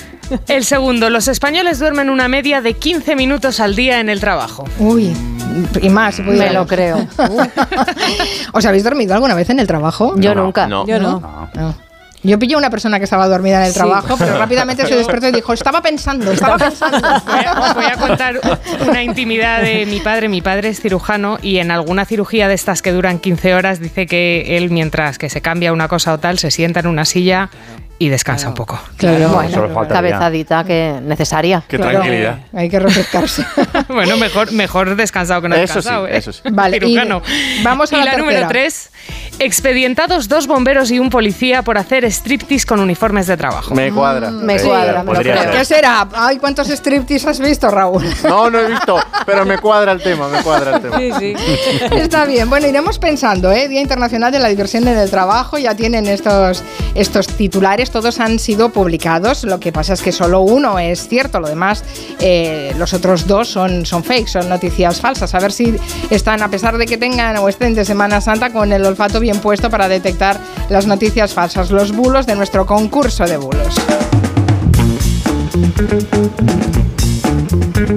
El 0.48 0.64
segundo, 0.66 1.10
los 1.10 1.28
españoles 1.28 1.80
duermen 1.80 2.10
una 2.10 2.28
media 2.28 2.62
de 2.62 2.74
15 2.74 3.16
minutos 3.16 3.60
al 3.60 3.76
día 3.76 4.00
en 4.00 4.10
el 4.10 4.20
trabajo. 4.20 4.66
Uy, 4.80 5.16
y 5.82 5.90
más, 5.90 6.20
Me 6.20 6.52
lo 6.52 6.66
creo. 6.68 7.08
¿Os 8.54 8.66
habéis 8.66 8.84
dormido 8.84 9.14
alguna 9.14 9.36
vez 9.36 9.50
en 9.50 9.60
el 9.60 9.68
trabajo? 9.68 10.14
Yo 10.18 10.34
No, 10.36 10.44
nunca. 10.44 10.68
no. 10.68 10.86
Yo 10.88 11.00
no. 11.00 11.50
No. 11.54 11.86
Yo 12.24 12.40
pillé 12.40 12.56
a 12.56 12.58
una 12.58 12.72
persona 12.72 12.98
que 12.98 13.04
estaba 13.04 13.28
dormida 13.28 13.58
en 13.60 13.66
el 13.68 13.72
Sí. 13.72 13.78
trabajo, 13.78 14.16
pero 14.18 14.36
rápidamente 14.40 14.84
se 14.88 14.96
despertó 14.98 15.28
y 15.28 15.32
dijo, 15.32 15.54
estaba 15.54 15.84
pensando, 15.84 16.32
estaba 16.32 16.58
pensando. 16.58 16.98
Os 16.98 17.76
voy 17.76 17.86
a 17.86 17.96
contar 17.98 18.40
una 18.88 19.04
intimidad 19.04 19.62
de 19.62 19.86
mi 19.86 20.00
padre. 20.00 20.28
Mi 20.28 20.42
padre 20.42 20.70
es 20.70 20.80
cirujano 20.82 21.38
y 21.44 21.58
en 21.60 21.70
alguna 21.70 22.04
cirugía 22.06 22.48
de 22.48 22.56
estas 22.56 22.82
que 22.82 22.92
duran 22.94 23.20
15 23.20 23.54
horas 23.54 23.80
dice 23.80 24.08
que 24.08 24.58
él, 24.58 24.72
mientras 24.72 25.20
que 25.20 25.30
se 25.30 25.42
cambia 25.42 25.72
una 25.72 25.88
cosa 25.88 26.14
o 26.14 26.18
tal, 26.18 26.40
se 26.40 26.50
sienta 26.50 26.80
en 26.80 26.88
una 26.88 27.06
silla 27.06 27.52
y 27.98 28.10
descansa 28.10 28.50
un 28.50 28.54
poco. 28.56 28.80
Claro, 28.98 29.30
Bueno, 29.30 29.88
cabezadita 29.88 30.64
que 30.66 31.00
necesaria. 31.02 31.64
Qué 31.68 31.78
Claro. 31.78 31.92
tranquilidad. 32.00 32.40
hay 32.54 32.70
que 32.70 32.80
refrescarse. 32.80 33.46
Bueno, 33.88 34.18
mejor, 34.18 34.52
mejor 34.52 34.96
descansado 34.96 35.42
que 35.42 35.50
no 35.50 35.56
Eso 35.56 35.76
descansado. 35.76 36.06
sí, 36.08 36.12
¿eh? 36.14 36.18
eso 36.18 36.34
sí. 36.34 36.42
Vale, 36.52 36.80
y 36.82 36.98
vamos 37.64 37.94
a 37.94 37.98
Y 38.00 38.04
la 38.04 38.18
número 38.18 38.48
3. 38.48 38.92
Expedientados 39.40 40.28
dos 40.28 40.48
bomberos 40.48 40.92
y 40.92 41.00
un 41.00 41.10
policía 41.10 41.62
por 41.62 41.78
hacer 41.78 42.04
striptease 42.06 42.66
con 42.66 42.80
uniformes 42.80 43.28
de 43.28 43.38
trabajo. 43.38 43.76
Me 43.76 43.92
cuadra. 43.92 44.32
Me 44.32 44.58
Sí, 44.60 44.66
cuadra, 44.68 45.00
me 45.04 45.06
lo 45.06 45.14
podría 45.14 45.34
creo. 45.34 45.44
ser. 45.44 45.52
¿Qué 45.54 45.66
será? 45.66 46.08
Ay, 46.14 46.38
¿cuántos 46.38 46.68
striptease 46.70 47.30
has 47.30 47.40
visto, 47.40 47.70
Raúl? 47.70 48.04
No, 48.24 48.50
no 48.50 48.60
he 48.60 48.68
visto, 48.72 48.98
pero 49.26 49.46
me 49.46 49.58
cuadra 49.60 49.92
el 49.92 50.02
tema, 50.02 50.28
me 50.30 50.42
cuadra 50.42 50.78
el 50.78 50.82
tema. 50.82 50.98
Sí, 50.98 51.12
sí. 51.20 51.34
Está 51.98 52.26
bien, 52.26 52.50
bueno, 52.50 52.68
iremos 52.68 52.98
pensando, 52.98 53.52
¿eh? 53.52 53.68
Día 53.68 53.82
Internacional 53.82 54.32
de 54.32 54.40
la 54.40 54.48
Diversión 54.48 54.88
en 54.88 54.98
el 54.98 55.10
Trabajo, 55.10 55.58
ya 55.58 55.76
tienen 55.76 56.08
estos, 56.08 56.64
estos 56.96 57.28
titulares, 57.28 57.85
todos 57.92 58.20
han 58.20 58.40
sido 58.40 58.70
publicados, 58.70 59.44
lo 59.44 59.60
que 59.60 59.72
pasa 59.72 59.94
es 59.94 60.02
que 60.02 60.12
solo 60.12 60.42
uno 60.42 60.80
es 60.80 61.08
cierto, 61.08 61.40
lo 61.40 61.48
demás, 61.48 61.84
eh, 62.20 62.74
los 62.78 62.94
otros 62.94 63.28
dos 63.28 63.48
son, 63.48 63.86
son 63.86 64.04
fake, 64.04 64.28
son 64.28 64.50
noticias 64.50 65.00
falsas, 65.00 65.34
a 65.34 65.40
ver 65.40 65.52
si 65.52 65.76
están, 66.10 66.42
a 66.42 66.50
pesar 66.50 66.78
de 66.78 66.86
que 66.86 66.98
tengan 66.98 67.38
o 67.38 67.50
estén 67.50 67.76
de 67.76 67.86
Semana 67.86 68.22
Santa, 68.22 68.52
con 68.52 68.72
el 68.72 68.86
olfato 68.86 69.20
bien 69.20 69.40
puesto 69.40 69.70
para 69.70 69.88
detectar 69.88 70.40
las 70.70 70.88
noticias 70.88 71.34
falsas, 71.34 71.72
los 71.72 71.92
bulos 71.92 72.26
de 72.26 72.36
nuestro 72.36 72.66
concurso 72.66 73.26
de 73.26 73.38
bulos. 73.38 73.76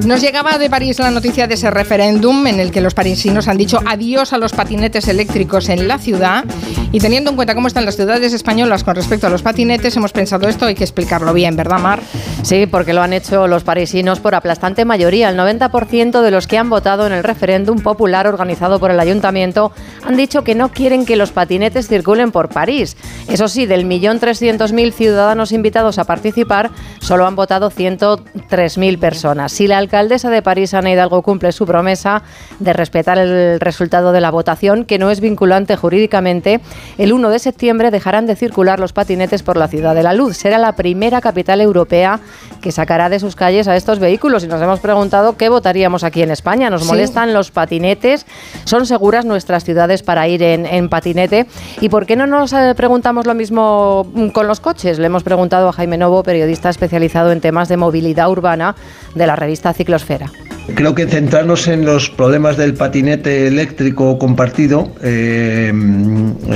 Nos 0.07 0.21
llegaba 0.21 0.59
de 0.59 0.71
París 0.71 0.99
la 0.99 1.11
noticia 1.11 1.47
de 1.47 1.55
ese 1.55 1.71
referéndum 1.71 2.47
en 2.47 2.61
el 2.61 2.71
que 2.71 2.81
los 2.81 2.95
parisinos 2.95 3.49
han 3.49 3.57
dicho 3.57 3.81
adiós 3.87 4.33
a 4.33 4.39
los 4.39 4.53
patinetes 4.53 5.09
eléctricos 5.09 5.69
en 5.69 5.89
la 5.89 5.99
ciudad 5.99 6.45
y 6.93 7.01
teniendo 7.01 7.31
en 7.31 7.37
cuenta 7.37 7.55
cómo 7.55 7.69
están 7.69 7.85
las 7.85 7.97
ciudades 7.97 8.33
españolas 8.33 8.85
con 8.85 8.97
respecto 8.97 9.27
a 9.27 9.31
los 9.31 9.43
patinetes, 9.43 9.97
hemos 9.97 10.13
pensado 10.13 10.49
esto, 10.49 10.67
hay 10.67 10.75
que 10.75 10.85
explicarlo 10.85 11.33
bien, 11.33 11.57
¿verdad, 11.57 11.79
Mar? 11.79 12.01
Sí, 12.43 12.67
porque 12.67 12.93
lo 12.93 13.03
han 13.03 13.13
hecho 13.13 13.47
los 13.47 13.65
parisinos 13.65 14.21
por 14.21 14.35
aplastante 14.35 14.85
mayoría. 14.85 15.29
El 15.31 15.39
90% 15.39 16.23
de 16.23 16.31
los 16.31 16.47
que 16.47 16.59
han 16.59 16.71
votado 16.71 17.07
en 17.07 17.13
el 17.13 17.25
referéndum 17.25 17.79
popular 17.81 18.27
organizado 18.27 18.79
por 18.79 18.91
el 18.91 19.01
ayuntamiento 19.01 19.73
han 20.05 20.17
dicho 20.17 20.45
que 20.45 20.55
no 20.55 20.71
quieren 20.71 21.05
que 21.05 21.17
los 21.17 21.31
patinetes 21.31 21.89
circulen 21.89 22.33
por 22.33 22.49
París. 22.49 22.97
Eso 23.29 23.49
sí, 23.49 23.67
del 23.67 23.85
millón 23.85 24.19
trescientos 24.19 24.73
mil 24.73 24.93
ciudadanos 24.93 25.53
invitados 25.53 25.99
a 25.99 26.05
participar, 26.05 26.71
solo 27.01 27.27
han 27.27 27.37
votado 27.37 27.71
103.000 27.71 28.99
personas. 28.99 29.38
Si 29.49 29.67
la 29.69 29.79
alcaldesa 29.79 30.31
de 30.31 30.43
París, 30.43 30.75
Ana 30.75 30.91
Hidalgo, 30.91 31.23
cumple 31.23 31.53
su 31.53 31.67
promesa 31.67 32.23
de 32.59 32.73
respetar 32.73 33.19
el 33.19 33.61
resultado 33.61 34.11
de 34.13 34.21
la 34.21 34.31
votación, 34.31 34.85
que 34.85 34.99
no 34.99 35.11
es 35.11 35.21
vinculante 35.21 35.77
jurídicamente, 35.77 36.61
el 36.97 37.13
1 37.13 37.31
de 37.31 37.39
septiembre 37.39 37.91
dejarán 37.91 38.27
de 38.27 38.35
circular 38.37 38.81
los 38.81 38.93
patinetes 38.93 39.43
por 39.43 39.57
la 39.57 39.69
Ciudad 39.69 39.95
de 39.95 40.03
la 40.03 40.15
Luz. 40.15 40.37
Será 40.39 40.59
la 40.59 40.73
primera 40.73 41.21
capital 41.21 41.61
europea 41.61 42.21
que 42.63 42.73
sacará 42.73 43.09
de 43.09 43.21
sus 43.21 43.37
calles 43.37 43.69
a 43.69 43.77
estos 43.77 43.99
vehículos. 43.99 44.43
Y 44.45 44.49
nos 44.49 44.61
hemos 44.63 44.81
preguntado 44.81 45.37
qué 45.37 45.49
votaríamos 45.51 46.03
aquí 46.03 46.23
en 46.23 46.31
España. 46.31 46.71
¿Nos 46.71 46.83
Sí. 46.83 46.89
molestan 46.89 47.35
los 47.35 47.51
patinetes? 47.51 48.27
¿Son 48.65 48.87
seguras 48.87 49.25
nuestras 49.27 49.65
ciudades 49.65 50.03
para 50.03 50.27
ir 50.27 50.43
en, 50.43 50.65
en 50.67 50.89
patinete? 50.89 51.47
¿Y 51.81 51.89
por 51.91 52.07
qué 52.07 52.17
no 52.17 52.27
nos 52.27 52.53
eh, 52.55 52.75
preguntamos 52.77 53.27
lo 53.27 53.35
mismo 53.35 54.07
mm, 54.15 54.29
con 54.29 54.47
los 54.47 54.61
coches? 54.61 54.99
Le 54.99 55.07
hemos 55.07 55.23
preguntado 55.23 55.69
a 55.69 55.73
Jaime 55.73 55.99
Novo, 55.99 56.23
periodista 56.23 56.71
especializado 56.71 57.31
en 57.33 57.41
temas 57.41 57.69
de 57.69 57.77
movilidad 57.77 58.31
urbana 58.31 58.75
de 59.15 59.27
la 59.29 59.37
revista 59.37 59.73
Ciclosfera. 59.73 60.33
Creo 60.75 60.95
que 60.95 61.07
centrarnos 61.07 61.69
en 61.69 61.85
los 61.85 62.11
problemas 62.11 62.57
del 62.57 62.75
patinete 62.75 63.47
eléctrico 63.47 64.19
compartido, 64.19 64.91
eh, 65.03 65.73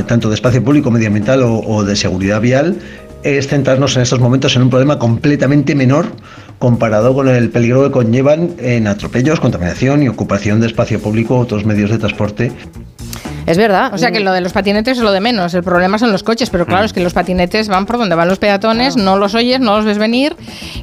tanto 0.06 0.28
de 0.28 0.34
espacio 0.34 0.62
público, 0.64 0.90
medioambiental 0.90 1.42
o, 1.42 1.60
o 1.60 1.84
de 1.84 1.96
seguridad 1.96 2.40
vial, 2.40 2.76
es 3.22 3.46
centrarnos 3.46 3.96
en 3.96 4.02
estos 4.02 4.20
momentos 4.20 4.56
en 4.56 4.62
un 4.62 4.70
problema 4.70 4.98
completamente 4.98 5.74
menor 5.74 6.06
comparado 6.58 7.14
con 7.14 7.28
el 7.28 7.50
peligro 7.50 7.84
que 7.84 7.90
conllevan 7.90 8.50
en 8.58 8.86
atropellos, 8.86 9.40
contaminación 9.40 10.02
y 10.02 10.08
ocupación 10.08 10.60
de 10.60 10.66
espacio 10.66 11.00
público 11.00 11.36
u 11.36 11.40
otros 11.40 11.64
medios 11.64 11.90
de 11.90 11.98
transporte. 11.98 12.52
Es 13.46 13.56
verdad. 13.58 13.92
O 13.92 13.98
sea 13.98 14.10
que 14.12 14.20
lo 14.20 14.32
de 14.32 14.40
los 14.40 14.52
patinetes 14.52 14.98
es 14.98 15.02
lo 15.04 15.10
de 15.12 15.20
menos, 15.20 15.52
el 15.54 15.62
problema 15.62 15.98
son 15.98 16.12
los 16.12 16.22
coches, 16.22 16.48
pero 16.50 16.64
claro, 16.66 16.84
es 16.84 16.92
que 16.92 17.00
los 17.00 17.12
patinetes 17.12 17.68
van 17.68 17.86
por 17.86 17.98
donde 17.98 18.14
van 18.14 18.28
los 18.28 18.38
peatones, 18.38 18.96
no 18.96 19.16
los 19.16 19.34
oyes, 19.34 19.58
no 19.60 19.76
los 19.76 19.84
ves 19.84 19.98
venir 19.98 20.36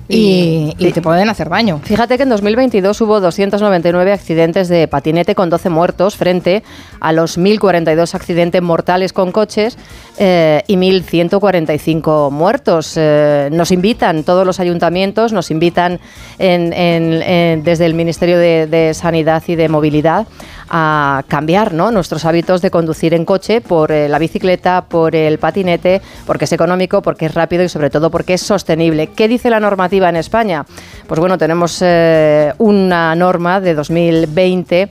y, 0.09 0.73
y 0.77 0.91
te 0.91 1.01
pueden 1.01 1.29
hacer 1.29 1.49
daño. 1.49 1.79
Fíjate 1.83 2.17
que 2.17 2.23
en 2.23 2.29
2022 2.29 2.99
hubo 3.01 3.19
299 3.21 4.11
accidentes 4.11 4.67
de 4.67 4.87
patinete 4.87 5.35
con 5.35 5.49
12 5.49 5.69
muertos 5.69 6.15
frente 6.17 6.63
a 6.99 7.13
los 7.13 7.37
1.042 7.37 8.13
accidentes 8.15 8.61
mortales 8.61 9.13
con 9.13 9.31
coches 9.31 9.77
eh, 10.17 10.61
y 10.67 10.75
1.145 10.75 12.31
muertos. 12.31 12.93
Eh, 12.97 13.49
nos 13.51 13.71
invitan 13.71 14.23
todos 14.23 14.45
los 14.45 14.59
ayuntamientos, 14.59 15.31
nos 15.33 15.51
invitan 15.51 15.99
en- 16.37 16.73
en- 16.73 17.21
en- 17.21 17.63
desde 17.63 17.85
el 17.85 17.93
Ministerio 17.93 18.37
de, 18.37 18.67
de 18.67 18.93
Sanidad 18.93 19.43
y 19.47 19.55
de 19.55 19.69
Movilidad 19.69 20.27
a 20.71 21.23
cambiar 21.27 21.73
¿no? 21.73 21.89
nuestros 21.91 22.25
hábitos 22.25 22.48
de 22.57 22.71
conducir 22.71 23.13
en 23.13 23.25
coche 23.25 23.61
por 23.61 23.91
eh, 23.91 24.09
la 24.09 24.17
bicicleta, 24.17 24.85
por 24.85 25.15
el 25.15 25.37
patinete, 25.37 26.01
porque 26.25 26.45
es 26.45 26.51
económico, 26.51 27.03
porque 27.03 27.27
es 27.27 27.35
rápido 27.35 27.63
y 27.63 27.69
sobre 27.69 27.91
todo 27.91 28.09
porque 28.09 28.33
es 28.33 28.41
sostenible. 28.41 29.07
¿Qué 29.07 29.27
dice 29.27 29.51
la 29.51 29.59
normativa 29.59 30.09
en 30.09 30.15
España? 30.15 30.65
Pues 31.07 31.19
bueno, 31.19 31.37
tenemos 31.37 31.79
eh, 31.81 32.51
una 32.57 33.13
norma 33.13 33.61
de 33.61 33.75
2020 33.75 34.89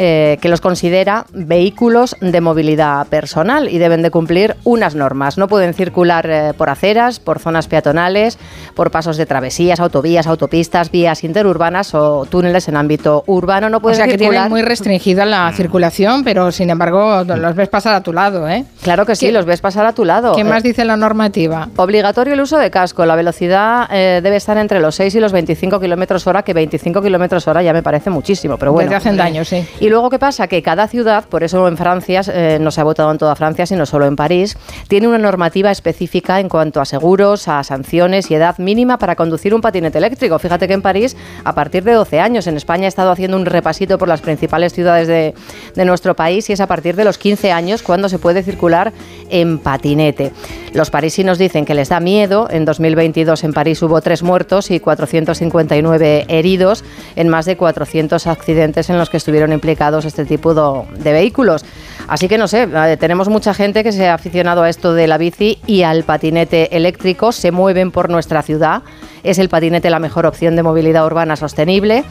eh, 0.00 0.38
que 0.40 0.48
los 0.48 0.60
considera 0.60 1.26
vehículos 1.32 2.14
de 2.20 2.40
movilidad 2.40 3.04
personal 3.08 3.68
y 3.68 3.78
deben 3.78 4.00
de 4.02 4.12
cumplir 4.12 4.54
unas 4.62 4.94
normas. 4.94 5.38
No 5.38 5.48
pueden 5.48 5.74
circular 5.74 6.24
eh, 6.30 6.52
por 6.56 6.70
aceras, 6.70 7.18
por 7.18 7.40
zonas 7.40 7.66
peatonales, 7.66 8.38
por 8.76 8.92
pasos 8.92 9.16
de 9.16 9.26
travesías, 9.26 9.80
autovías, 9.80 10.28
autopistas, 10.28 10.92
vías 10.92 11.24
interurbanas 11.24 11.94
o 11.96 12.26
túneles 12.30 12.68
en 12.68 12.76
ámbito 12.76 13.24
urbano. 13.26 13.68
No 13.70 13.80
pueden 13.80 13.96
o 13.96 13.96
sea, 13.96 14.04
que 14.06 14.12
circular. 14.12 14.32
tienen 14.32 14.50
muy 14.50 14.62
restringida 14.62 15.24
la 15.24 15.50
circulación, 15.52 16.22
pero 16.22 16.52
sin 16.52 16.70
embargo 16.70 17.24
los 17.24 17.54
ves 17.56 17.68
pasar 17.68 17.94
a 17.94 18.00
tu 18.02 18.12
lado, 18.12 18.48
¿eh? 18.48 18.64
Claro 18.82 19.04
que 19.04 19.16
sí, 19.16 19.26
¿Qué- 19.26 19.32
los 19.32 19.46
ves 19.46 19.60
pasar 19.60 19.84
a 19.84 19.92
tu 19.94 20.04
lado. 20.04 20.34
¿Qué 20.36 20.42
Eh, 20.42 20.44
más 20.44 20.62
dice 20.62 20.84
la 20.84 20.96
normativa? 20.96 21.68
Obligatorio 21.76 22.34
el 22.34 22.40
uso 22.40 22.56
de 22.58 22.70
casco. 22.70 23.04
La 23.04 23.16
velocidad 23.16 23.88
eh, 23.90 24.20
debe 24.22 24.36
estar 24.36 24.56
entre 24.58 24.78
los 24.78 24.94
6 24.94 25.16
y 25.16 25.20
los 25.20 25.32
25 25.32 25.80
kilómetros 25.80 26.24
hora, 26.28 26.42
que 26.44 26.54
25 26.54 27.02
kilómetros 27.02 27.48
hora 27.48 27.62
ya 27.62 27.72
me 27.72 27.82
parece 27.82 28.10
muchísimo, 28.10 28.56
pero 28.58 28.72
bueno. 28.72 28.88
Desde 28.90 28.96
hacen 28.96 29.16
daño, 29.16 29.44
sí. 29.44 29.66
Y 29.80 29.87
luego, 29.88 30.10
¿qué 30.10 30.18
pasa? 30.18 30.48
Que 30.48 30.62
cada 30.62 30.88
ciudad, 30.88 31.24
por 31.24 31.42
eso 31.44 31.66
en 31.68 31.76
Francia, 31.76 32.20
eh, 32.32 32.58
no 32.60 32.70
se 32.70 32.80
ha 32.80 32.84
votado 32.84 33.10
en 33.10 33.18
toda 33.18 33.34
Francia, 33.36 33.64
sino 33.64 33.86
solo 33.86 34.06
en 34.06 34.16
París, 34.16 34.58
tiene 34.88 35.08
una 35.08 35.18
normativa 35.18 35.70
específica 35.70 36.40
en 36.40 36.48
cuanto 36.48 36.80
a 36.80 36.84
seguros, 36.84 37.48
a 37.48 37.62
sanciones 37.64 38.30
y 38.30 38.34
edad 38.34 38.58
mínima 38.58 38.98
para 38.98 39.16
conducir 39.16 39.54
un 39.54 39.60
patinete 39.60 39.98
eléctrico. 39.98 40.38
Fíjate 40.38 40.68
que 40.68 40.74
en 40.74 40.82
París, 40.82 41.16
a 41.44 41.54
partir 41.54 41.84
de 41.84 41.92
12 41.92 42.20
años, 42.20 42.46
en 42.46 42.56
España 42.56 42.84
he 42.84 42.88
estado 42.88 43.10
haciendo 43.10 43.36
un 43.36 43.46
repasito 43.46 43.98
por 43.98 44.08
las 44.08 44.20
principales 44.20 44.72
ciudades 44.72 45.08
de, 45.08 45.34
de 45.74 45.84
nuestro 45.84 46.14
país 46.14 46.50
y 46.50 46.52
es 46.52 46.60
a 46.60 46.66
partir 46.66 46.96
de 46.96 47.04
los 47.04 47.16
15 47.16 47.52
años 47.52 47.82
cuando 47.82 48.08
se 48.08 48.18
puede 48.18 48.42
circular 48.42 48.92
en 49.30 49.58
patinete. 49.58 50.32
Los 50.74 50.90
parisinos 50.90 51.38
dicen 51.38 51.64
que 51.64 51.74
les 51.74 51.88
da 51.88 52.00
miedo. 52.00 52.48
En 52.50 52.64
2022 52.64 53.44
en 53.44 53.52
París 53.52 53.80
hubo 53.82 54.00
tres 54.00 54.22
muertos 54.22 54.70
y 54.70 54.80
459 54.80 56.26
heridos 56.28 56.84
en 57.16 57.28
más 57.28 57.46
de 57.46 57.56
400 57.56 58.26
accidentes 58.26 58.90
en 58.90 58.98
los 58.98 59.08
que 59.08 59.16
estuvieron 59.16 59.52
implicados 59.52 59.77
este 60.04 60.24
tipo 60.24 60.54
do- 60.54 60.86
de 60.98 61.12
vehículos. 61.12 61.64
Así 62.08 62.26
que 62.28 62.38
no 62.38 62.48
sé, 62.48 62.68
eh, 62.72 62.96
tenemos 62.98 63.28
mucha 63.28 63.54
gente 63.54 63.82
que 63.84 63.92
se 63.92 64.08
ha 64.08 64.14
aficionado 64.14 64.62
a 64.62 64.68
esto 64.68 64.94
de 64.94 65.06
la 65.06 65.18
bici 65.18 65.58
y 65.66 65.82
al 65.82 66.04
patinete 66.04 66.76
eléctrico, 66.76 67.32
se 67.32 67.50
mueven 67.50 67.90
por 67.90 68.08
nuestra 68.10 68.42
ciudad. 68.42 68.82
Es 69.28 69.38
el 69.38 69.48
patinete 69.48 69.90
la 69.90 69.98
mejor 69.98 70.26
opción 70.26 70.56
de 70.56 70.62
movilidad 70.62 71.04
urbana 71.06 71.36
sostenible. 71.36 72.04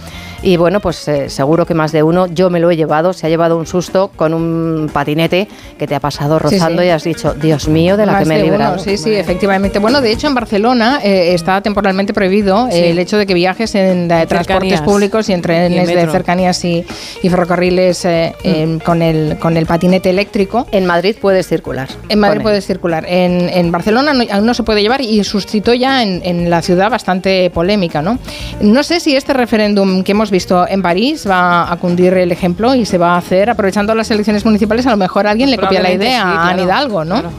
Y 0.44 0.56
bueno, 0.58 0.80
pues 0.80 1.08
eh, 1.08 1.30
seguro 1.32 1.66
que 1.66 1.74
más 1.74 1.92
de 1.92 2.04
uno, 2.04 2.28
yo 2.28 2.52
me 2.52 2.60
lo 2.60 2.70
he 2.70 2.76
llevado, 2.76 3.12
se 3.14 3.26
ha 3.26 3.30
llevado 3.30 3.58
un 3.58 3.66
susto 3.66 4.12
con 4.16 4.36
un 4.36 4.88
patinete 4.94 5.48
que 5.80 5.88
te 5.88 5.96
ha 5.96 6.00
pasado 6.00 6.38
rozando 6.38 6.82
sí. 6.84 6.88
y 6.88 6.92
has 6.92 7.04
dicho, 7.04 7.34
Dios 7.34 7.68
mío, 7.68 7.98
de 7.98 8.06
la 8.06 8.12
Más 8.14 8.24
que 8.24 8.30
me 8.30 8.36
he 8.36 8.38
de 8.38 8.44
uno, 8.44 8.52
librado. 8.54 8.78
sí, 8.80 8.98
sí, 8.98 9.16
efectivamente. 9.16 9.80
Bueno, 9.80 10.00
de 10.00 10.12
hecho 10.12 10.28
en 10.28 10.36
Barcelona 10.36 11.00
eh, 11.04 11.34
está 11.34 11.62
temporalmente 11.62 12.14
prohibido 12.14 12.68
eh, 12.72 12.92
el 12.92 13.00
hecho 13.00 13.18
de 13.18 13.26
que 13.26 13.34
viajes 13.34 13.74
en 13.74 14.12
eh, 14.12 14.26
transportes 14.28 14.82
públicos 14.82 15.28
y 15.30 15.34
en 15.34 15.42
trenes 15.42 15.88
de 15.88 16.08
cercanías 16.12 16.64
y, 16.66 16.86
y 17.24 17.30
ferrocarriles 17.30 18.06
en- 18.06 18.80
con, 18.80 19.02
el, 19.02 19.38
con 19.40 19.58
el 19.58 19.66
patinete 19.66 20.12
eléctrico. 20.12 20.68
En 20.72 20.86
Madrid 20.86 21.16
puedes 21.20 21.48
circular. 21.48 21.88
En 22.10 22.20
Madrid 22.20 22.42
puedes 22.44 22.66
circular. 22.66 23.06
En, 23.08 23.50
en 23.50 23.72
Barcelona 23.72 24.14
no, 24.14 24.24
aún 24.32 24.46
no 24.46 24.54
se 24.54 24.62
puede 24.62 24.84
llevar 24.84 25.02
y 25.02 25.24
suscitó 25.24 25.74
ya 25.74 26.04
en, 26.04 26.22
en 26.24 26.50
la 26.52 26.62
ciudad 26.62 26.92
bastante 26.92 27.07
polémica, 27.54 28.02
¿no? 28.02 28.18
No 28.62 28.84
sé 28.84 29.00
si 29.00 29.16
este 29.16 29.34
referéndum 29.34 30.04
que 30.04 30.12
hemos 30.12 30.32
visto 30.32 30.68
en 30.68 30.82
París 30.82 31.28
va 31.30 31.72
a 31.72 31.78
cundir 31.78 32.14
el 32.14 32.32
ejemplo 32.32 32.76
y 32.76 32.86
se 32.86 32.98
va 32.98 33.16
a 33.16 33.18
hacer 33.18 33.50
aprovechando 33.50 33.94
las 33.96 34.12
elecciones 34.12 34.46
municipales. 34.46 34.86
A 34.88 34.92
lo 34.92 34.98
mejor 34.98 35.28
alguien 35.28 35.50
le 35.50 35.58
copia 35.58 35.82
la 35.82 35.92
idea 35.92 36.22
sí, 36.22 36.28
a 36.28 36.50
Anne 36.50 36.64
claro, 36.64 36.64
Hidalgo, 36.64 37.06
¿no? 37.06 37.16
claro. 37.16 37.32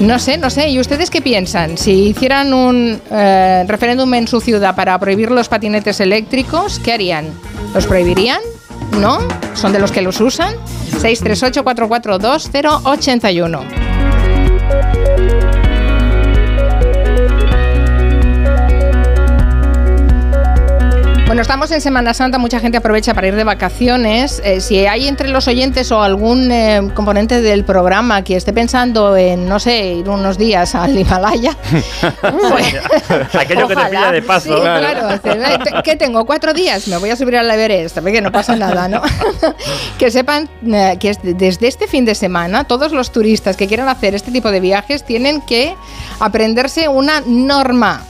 No 0.00 0.18
sé, 0.18 0.38
no 0.38 0.48
sé. 0.48 0.70
¿Y 0.70 0.80
ustedes 0.80 1.10
qué 1.10 1.20
piensan? 1.20 1.76
Si 1.76 2.08
hicieran 2.08 2.54
un 2.54 2.98
eh, 3.10 3.64
referéndum 3.68 4.14
en 4.14 4.26
su 4.26 4.40
ciudad 4.40 4.74
para 4.74 4.98
prohibir 4.98 5.30
los 5.30 5.48
patinetes 5.48 6.00
eléctricos, 6.00 6.78
¿qué 6.78 6.94
harían? 6.94 7.26
¿Los 7.74 7.86
prohibirían? 7.86 8.40
¿No? 8.98 9.18
¿Son 9.54 9.72
de 9.72 9.78
los 9.78 9.92
que 9.92 10.00
los 10.00 10.18
usan? 10.20 10.54
638-442-081. 11.02 13.99
Bueno, 21.30 21.42
estamos 21.42 21.70
en 21.70 21.80
Semana 21.80 22.12
Santa, 22.12 22.38
mucha 22.38 22.58
gente 22.58 22.78
aprovecha 22.78 23.14
para 23.14 23.28
ir 23.28 23.36
de 23.36 23.44
vacaciones. 23.44 24.42
Eh, 24.44 24.60
si 24.60 24.84
hay 24.86 25.06
entre 25.06 25.28
los 25.28 25.46
oyentes 25.46 25.92
o 25.92 26.02
algún 26.02 26.50
eh, 26.50 26.90
componente 26.92 27.40
del 27.40 27.62
programa 27.64 28.24
que 28.24 28.34
esté 28.34 28.52
pensando 28.52 29.16
en, 29.16 29.48
no 29.48 29.60
sé, 29.60 29.92
ir 29.92 30.08
unos 30.08 30.38
días 30.38 30.74
al 30.74 30.98
Himalaya, 30.98 31.56
Aquello 33.38 33.68
que 33.68 33.76
te 33.76 33.84
pilla 33.86 34.10
de 34.10 34.22
paso. 34.22 34.56
Sí, 34.56 34.60
claro. 34.60 35.06
Dice, 35.12 35.30
"Eh, 35.30 35.58
te- 35.62 35.82
¿Qué 35.84 35.94
tengo? 35.94 36.26
¿Cuatro 36.26 36.52
días? 36.52 36.88
Me 36.88 36.96
voy 36.96 37.10
a 37.10 37.14
subir 37.16 37.36
al 37.36 37.48
Everest, 37.48 37.98
porque 38.00 38.20
no 38.20 38.32
pasa 38.32 38.56
nada, 38.56 38.88
¿no? 38.88 39.00
que 40.00 40.10
sepan 40.10 40.48
eh, 40.66 40.96
que 40.98 41.10
es- 41.10 41.20
desde 41.22 41.68
este 41.68 41.86
fin 41.86 42.04
de 42.04 42.16
semana 42.16 42.64
todos 42.64 42.90
los 42.90 43.12
turistas 43.12 43.56
que 43.56 43.68
quieran 43.68 43.88
hacer 43.88 44.16
este 44.16 44.32
tipo 44.32 44.50
de 44.50 44.58
viajes 44.58 45.04
tienen 45.04 45.42
que 45.42 45.76
aprenderse 46.18 46.88
una 46.88 47.22
norma. 47.24 48.02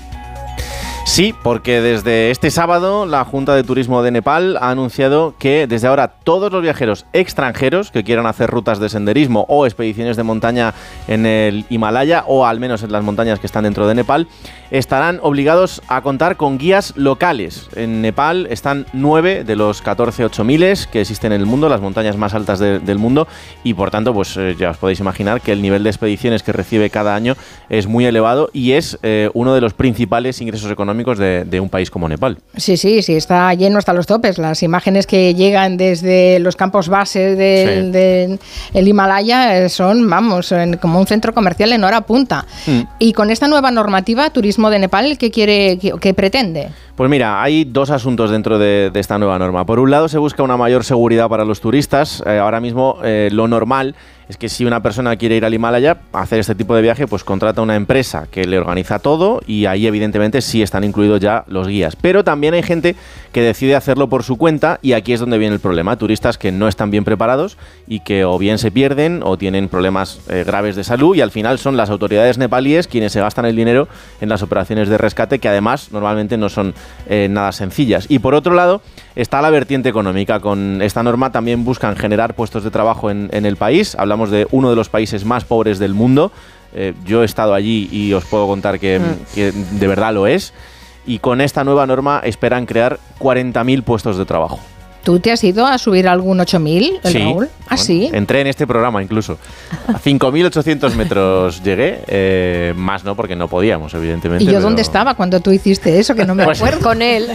Sí, 1.07 1.35
porque 1.43 1.81
desde 1.81 2.31
este 2.31 2.53
sábado 2.53 3.05
la 3.05 3.25
Junta 3.25 3.57
de 3.57 3.65
Turismo 3.65 4.03
de 4.03 4.13
Nepal 4.13 4.57
ha 4.61 4.71
anunciado 4.71 5.35
que 5.41 5.67
desde 5.67 5.89
ahora 5.89 6.07
todos 6.09 6.53
los 6.53 6.63
viajeros 6.63 7.05
extranjeros 7.13 7.91
que 7.91 8.05
quieran 8.05 8.27
hacer 8.27 8.49
rutas 8.49 8.79
de 8.79 8.89
senderismo 8.89 9.45
o 9.49 9.67
expediciones 9.67 10.17
de 10.17 10.23
montaña 10.23 10.73
en 11.09 11.27
el 11.27 11.65
Himalaya 11.69 12.23
o 12.29 12.47
al 12.47 12.61
menos 12.61 12.85
en 12.85 12.93
las 12.93 13.03
montañas 13.03 13.41
que 13.41 13.47
están 13.47 13.65
dentro 13.65 13.89
de 13.89 13.95
Nepal 13.97 14.29
estarán 14.71 15.19
obligados 15.23 15.83
a 15.89 16.01
contar 16.03 16.37
con 16.37 16.59
guías 16.59 16.93
locales. 16.97 17.69
En 17.75 18.03
Nepal 18.03 18.47
están 18.49 18.87
nueve 18.93 19.43
de 19.43 19.57
los 19.57 19.83
14 19.83 20.27
8000 20.27 20.87
que 20.93 21.01
existen 21.01 21.33
en 21.33 21.41
el 21.41 21.47
mundo, 21.47 21.69
las 21.69 21.81
montañas 21.81 22.17
más 22.17 22.35
altas 22.35 22.61
de- 22.61 22.79
del 22.79 22.99
mundo 22.99 23.27
y 23.65 23.75
por 23.75 23.91
tanto 23.91 24.15
pues 24.15 24.37
eh, 24.37 24.55
ya 24.57 24.71
os 24.71 24.77
podéis 24.77 25.01
imaginar 25.01 25.41
que 25.41 25.51
el 25.53 25.61
nivel 25.61 25.83
de 25.83 25.91
expediciones 25.91 26.45
que 26.45 26.53
recibe 26.53 26.89
cada 26.89 27.17
año 27.17 27.35
es 27.69 27.89
muy 27.89 28.07
elevado 28.07 28.49
y 28.53 28.73
es 28.73 28.97
eh, 29.03 29.29
uno 29.35 29.55
de 29.55 29.61
los 29.61 29.75
principales 29.75 30.41
ingresos 30.41 30.71
económicos 30.71 30.90
de, 31.19 31.45
de 31.45 31.61
un 31.61 31.69
país 31.69 31.91
como 31.91 32.09
Nepal. 32.09 32.39
Sí, 32.57 32.77
sí, 32.77 33.03
sí, 33.03 33.15
está 33.17 33.53
lleno 33.55 33.79
hasta 33.79 33.93
los 33.93 34.07
topes. 34.07 34.39
Las 34.39 34.63
imágenes 34.63 35.07
que 35.07 35.35
llegan 35.35 35.77
desde 35.77 36.39
los 36.41 36.57
campos 36.57 36.89
base 36.89 37.37
del, 37.37 37.87
Sí. 37.87 37.91
del- 37.91 38.39
el 38.75 38.89
Himalaya 38.89 39.59
eh, 39.59 39.69
son, 39.69 40.09
vamos, 40.09 40.53
en- 40.53 40.77
como 40.77 40.99
un 41.01 41.07
centro 41.07 41.33
comercial 41.35 41.73
en 41.73 41.85
hora 41.85 42.01
punta. 42.03 42.47
Mm. 42.67 42.81
Y 42.99 43.13
con 43.13 43.31
esta 43.31 43.49
nueva 43.49 43.71
normativa, 43.71 44.31
Turismo 44.31 44.71
de 44.71 44.79
Nepal, 44.79 45.19
¿qué 45.19 45.31
quiere, 45.31 45.79
qué, 45.79 45.93
qué 46.01 46.15
pretende? 46.15 46.69
Pues 46.97 47.09
mira, 47.09 47.43
hay 47.43 47.65
dos 47.65 47.91
asuntos 47.91 48.31
dentro 48.31 48.59
de, 48.59 48.91
de 48.93 49.01
esta 49.01 49.17
nueva 49.19 49.39
norma. 49.39 49.65
Por 49.65 49.79
un 49.79 49.91
lado, 49.91 50.09
se 50.09 50.19
busca 50.19 50.43
una 50.43 50.59
mayor 50.59 50.85
seguridad 50.85 51.29
para 51.31 51.45
los 51.47 51.61
turistas. 51.61 52.23
Eh, 52.27 52.39
ahora 52.39 52.61
mismo, 52.61 52.99
eh, 53.03 53.31
lo 53.33 53.49
normal 53.49 53.95
es 54.31 54.37
que 54.37 54.49
si 54.49 54.65
una 54.65 54.81
persona 54.81 55.17
quiere 55.17 55.35
ir 55.35 55.45
al 55.45 55.53
Himalaya 55.53 56.03
a 56.13 56.21
hacer 56.21 56.39
este 56.39 56.55
tipo 56.55 56.77
de 56.77 56.83
viaje, 56.83 57.09
pues 57.09 57.25
contrata 57.25 57.63
una 57.63 57.75
empresa 57.75 58.29
que 58.31 58.45
le 58.45 58.59
organiza 58.59 59.01
todo 59.01 59.41
y 59.45 59.67
ahí 59.67 59.89
evidentemente 59.89 60.41
sí 60.41 60.63
están 60.63 60.85
incluidos 60.85 61.19
ya 61.19 61.43
los 61.49 61.67
guías. 61.67 61.97
Pero 61.97 62.23
también 62.23 62.55
hay 62.55 62.63
gente 62.63 62.95
que 63.33 63.43
decide 63.43 63.75
hacerlo 63.75 64.09
por 64.09 64.23
su 64.23 64.37
cuenta 64.37 64.79
y 64.83 64.93
aquí 64.93 65.13
es 65.13 65.19
donde 65.19 65.37
viene 65.37 65.55
el 65.55 65.61
problema. 65.61 65.97
Turistas 65.97 66.39
que 66.39 66.53
no 66.53 66.69
están 66.69 66.93
bien 66.93 67.03
preparados 67.03 67.59
y 67.89 68.01
que 68.01 68.25
o 68.25 68.39
bien 68.39 68.59
se 68.59 68.71
pierden 68.71 69.23
o 69.25 69.37
tienen 69.37 69.69
problemas 69.69 70.21
eh, 70.29 70.45
graves 70.47 70.77
de 70.77 70.85
salud 70.85 71.17
y 71.17 71.23
al 71.23 71.33
final 71.33 71.59
son 71.59 71.77
las 71.77 71.91
autoridades 71.91 72.39
nepalíes 72.39 72.87
quienes 72.87 73.11
se 73.11 73.21
gastan 73.21 73.47
el 73.47 73.57
dinero 73.57 73.89
en 74.21 74.29
las 74.29 74.43
operaciones 74.43 74.89
de 74.89 74.97
rescate 74.97 75.41
que 75.41 75.49
además 75.49 75.91
normalmente 75.91 76.37
no 76.37 76.49
son 76.51 76.73
eh, 77.09 77.27
nada 77.29 77.51
sencillas. 77.51 78.07
Y 78.09 78.21
por 78.21 78.37
otro 78.37 78.55
lado 78.55 78.81
está 79.17 79.43
la 79.43 79.51
vertiente 79.51 79.89
económica. 79.89 80.39
Con 80.39 80.83
esta 80.83 81.03
norma 81.03 81.33
también 81.33 81.65
buscan 81.65 81.97
generar 81.97 82.35
puestos 82.35 82.63
de 82.63 82.71
trabajo 82.71 83.11
en, 83.11 83.29
en 83.33 83.45
el 83.45 83.57
país. 83.57 83.97
Hablamos 83.99 84.20
de 84.29 84.47
uno 84.51 84.69
de 84.69 84.77
los 84.77 84.91
países 84.91 85.25
más 85.25 85.45
pobres 85.45 85.79
del 85.79 85.95
mundo. 85.95 86.33
Eh, 86.75 86.93
yo 87.07 87.23
he 87.23 87.25
estado 87.25 87.55
allí 87.55 87.89
y 87.91 88.13
os 88.13 88.27
puedo 88.27 88.47
contar 88.47 88.79
que, 88.79 89.01
que 89.35 89.53
de 89.53 89.87
verdad 89.87 90.13
lo 90.13 90.27
es. 90.27 90.53
Y 91.07 91.21
con 91.21 91.41
esta 91.41 91.65
nueva 91.65 91.87
norma 91.87 92.21
esperan 92.23 92.67
crear 92.67 92.99
40.000 93.19 93.83
puestos 93.83 94.19
de 94.19 94.27
trabajo. 94.27 94.61
¿Tú 95.03 95.19
te 95.19 95.33
has 95.33 95.43
ido 95.45 95.67
a 95.67 95.79
subir 95.79 96.07
algún 96.07 96.39
8000, 96.41 97.01
el 97.05 97.15
Raúl? 97.15 97.49
Ah, 97.63 97.67
Bueno, 97.71 97.83
sí. 97.83 98.11
Entré 98.13 98.43
en 98.43 98.49
este 98.49 98.67
programa 98.67 99.03
incluso. 99.03 99.39
A 99.89 99.95
5.800 99.99 100.95
metros 100.95 101.63
llegué, 101.65 102.01
eh, 102.07 102.75
más 102.77 103.03
no 103.05 103.15
porque 103.17 103.35
no 103.35 103.49
podíamos, 103.49 103.95
evidentemente. 103.95 104.45
¿Y 104.45 104.47
yo 104.47 104.53
pero- 104.55 104.63
dónde 104.65 104.83
estaba 104.83 105.15
cuando 105.15 105.41
tú 105.41 105.53
hiciste 105.53 105.99
eso? 105.99 106.15
Que 106.15 106.27
no 106.27 106.35
me 106.35 106.45
Pues- 106.51 106.61
acuerdo. 106.61 106.81
Con 106.83 107.01
él. 107.03 107.29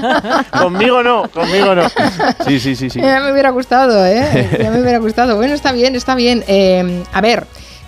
Conmigo 0.60 1.02
no, 1.02 1.28
conmigo 1.30 1.74
no. 1.74 1.88
Sí, 2.46 2.60
sí, 2.60 2.76
sí, 2.76 2.90
sí. 2.90 3.00
Ya 3.00 3.20
me 3.20 3.32
hubiera 3.32 3.50
gustado, 3.50 4.04
¿eh? 4.06 4.48
Ya 4.62 4.70
me 4.70 4.80
hubiera 4.80 4.98
gustado. 4.98 5.36
Bueno, 5.36 5.54
está 5.54 5.72
bien, 5.72 5.94
está 5.96 6.14
bien. 6.14 6.44
Eh, 6.48 7.02
a 7.12 7.20
ver, 7.20 7.46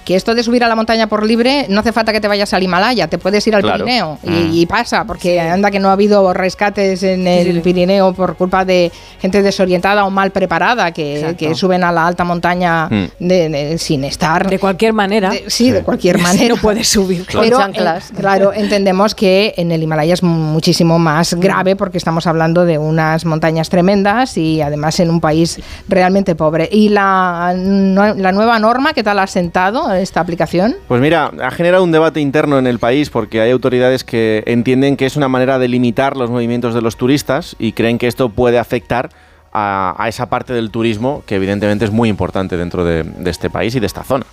que 0.08 0.16
esto 0.16 0.34
de 0.34 0.42
subir 0.42 0.64
a 0.64 0.68
la 0.68 0.74
montaña 0.74 1.06
por 1.06 1.26
libre 1.26 1.66
no 1.68 1.80
hace 1.80 1.92
falta 1.92 2.14
que 2.14 2.20
te 2.22 2.28
vayas 2.28 2.54
al 2.54 2.62
Himalaya, 2.62 3.08
te 3.08 3.18
puedes 3.18 3.46
ir 3.46 3.54
al 3.54 3.60
Claro. 3.60 3.84
Pirineo. 3.84 4.18
Y, 4.24 4.30
Mm. 4.30 4.54
y 4.54 4.64
pasa, 4.64 5.04
porque 5.04 5.38
anda 5.38 5.70
que 5.70 5.78
no 5.78 5.90
ha 5.90 5.92
habido 5.92 6.32
rescates 6.32 7.02
en 7.02 7.26
el 7.26 7.60
Pirineo 7.60 8.14
por 8.14 8.34
culpa 8.36 8.64
de 8.64 8.90
gente 9.20 9.42
desorientada 9.42 10.06
o 10.06 10.10
mal 10.10 10.30
preparada 10.30 10.92
que, 10.92 11.36
suben 11.54 11.84
a 11.84 11.92
la 11.92 12.06
alta 12.06 12.24
montaña 12.24 12.86
Mm. 12.88 13.04
de- 13.18 13.48
de- 13.50 13.78
sin 13.78 14.02
estar. 14.04 14.48
De 14.48 14.58
cualquier 14.58 14.94
manera. 14.94 15.28
de- 15.28 15.44
sí, 15.48 15.70
de 15.70 15.82
cualquier 15.82 16.16
manera. 16.22 16.54
No 16.54 16.60
puedes 16.62 16.88
subir. 16.88 17.26
Con 17.30 17.42
Pero, 17.42 17.58
chanclas. 17.58 18.10
claro, 18.16 18.52
entendemos 18.54 19.14
que 19.14 19.52
en 19.58 19.72
el 19.72 19.82
Himalaya 19.82 20.14
es 20.14 20.22
muchísimo 20.22 20.98
más 20.98 21.34
grave 21.34 21.76
porque 21.76 21.98
estamos 21.98 22.26
hablando 22.26 22.64
de 22.64 22.78
unas 22.78 23.26
montañas 23.26 23.68
tremendas 23.68 24.38
y 24.38 24.62
además 24.62 24.98
en 25.00 25.10
un 25.10 25.20
país 25.20 25.60
realmente 25.86 26.34
pobre. 26.34 26.66
¿Y 26.72 26.88
la, 26.88 27.52
no- 27.54 28.14
la 28.14 28.32
nueva 28.32 28.58
norma, 28.58 28.94
qué 28.94 29.02
tal 29.02 29.18
ha 29.18 29.26
sentado 29.26 29.97
esta 30.02 30.20
aplicación? 30.20 30.76
Pues 30.88 31.00
mira, 31.00 31.30
ha 31.42 31.50
generado 31.50 31.82
un 31.84 31.92
debate 31.92 32.20
interno 32.20 32.58
en 32.58 32.66
el 32.66 32.78
país 32.78 33.10
porque 33.10 33.40
hay 33.40 33.50
autoridades 33.50 34.04
que 34.04 34.42
entienden 34.46 34.96
que 34.96 35.06
es 35.06 35.16
una 35.16 35.28
manera 35.28 35.58
de 35.58 35.68
limitar 35.68 36.16
los 36.16 36.30
movimientos 36.30 36.74
de 36.74 36.80
los 36.82 36.96
turistas 36.96 37.56
y 37.58 37.72
creen 37.72 37.98
que 37.98 38.06
esto 38.06 38.28
puede 38.30 38.58
afectar 38.58 39.10
a, 39.52 39.94
a 39.98 40.08
esa 40.08 40.28
parte 40.28 40.52
del 40.52 40.70
turismo 40.70 41.22
que 41.26 41.36
evidentemente 41.36 41.84
es 41.84 41.90
muy 41.90 42.08
importante 42.08 42.56
dentro 42.56 42.84
de, 42.84 43.02
de 43.02 43.30
este 43.30 43.48
país 43.50 43.74
y 43.74 43.80
de 43.80 43.86
esta 43.86 44.04
zona. 44.04 44.26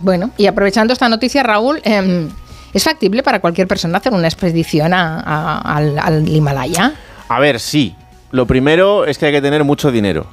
Bueno, 0.00 0.30
y 0.36 0.46
aprovechando 0.46 0.92
esta 0.92 1.08
noticia, 1.08 1.42
Raúl, 1.42 1.80
em, 1.84 2.28
¿es 2.74 2.84
factible 2.84 3.22
para 3.22 3.40
cualquier 3.40 3.68
persona 3.68 3.98
hacer 3.98 4.12
una 4.12 4.26
expedición 4.26 4.92
a- 4.94 5.20
a- 5.20 5.76
al, 5.76 5.98
al 5.98 6.28
Himalaya? 6.28 6.92
A 7.28 7.38
ver, 7.40 7.60
sí. 7.60 7.94
Lo 8.32 8.46
primero 8.46 9.04
es 9.04 9.18
que 9.18 9.26
hay 9.26 9.32
que 9.32 9.42
tener 9.42 9.62
mucho 9.62 9.92
dinero. 9.92 10.26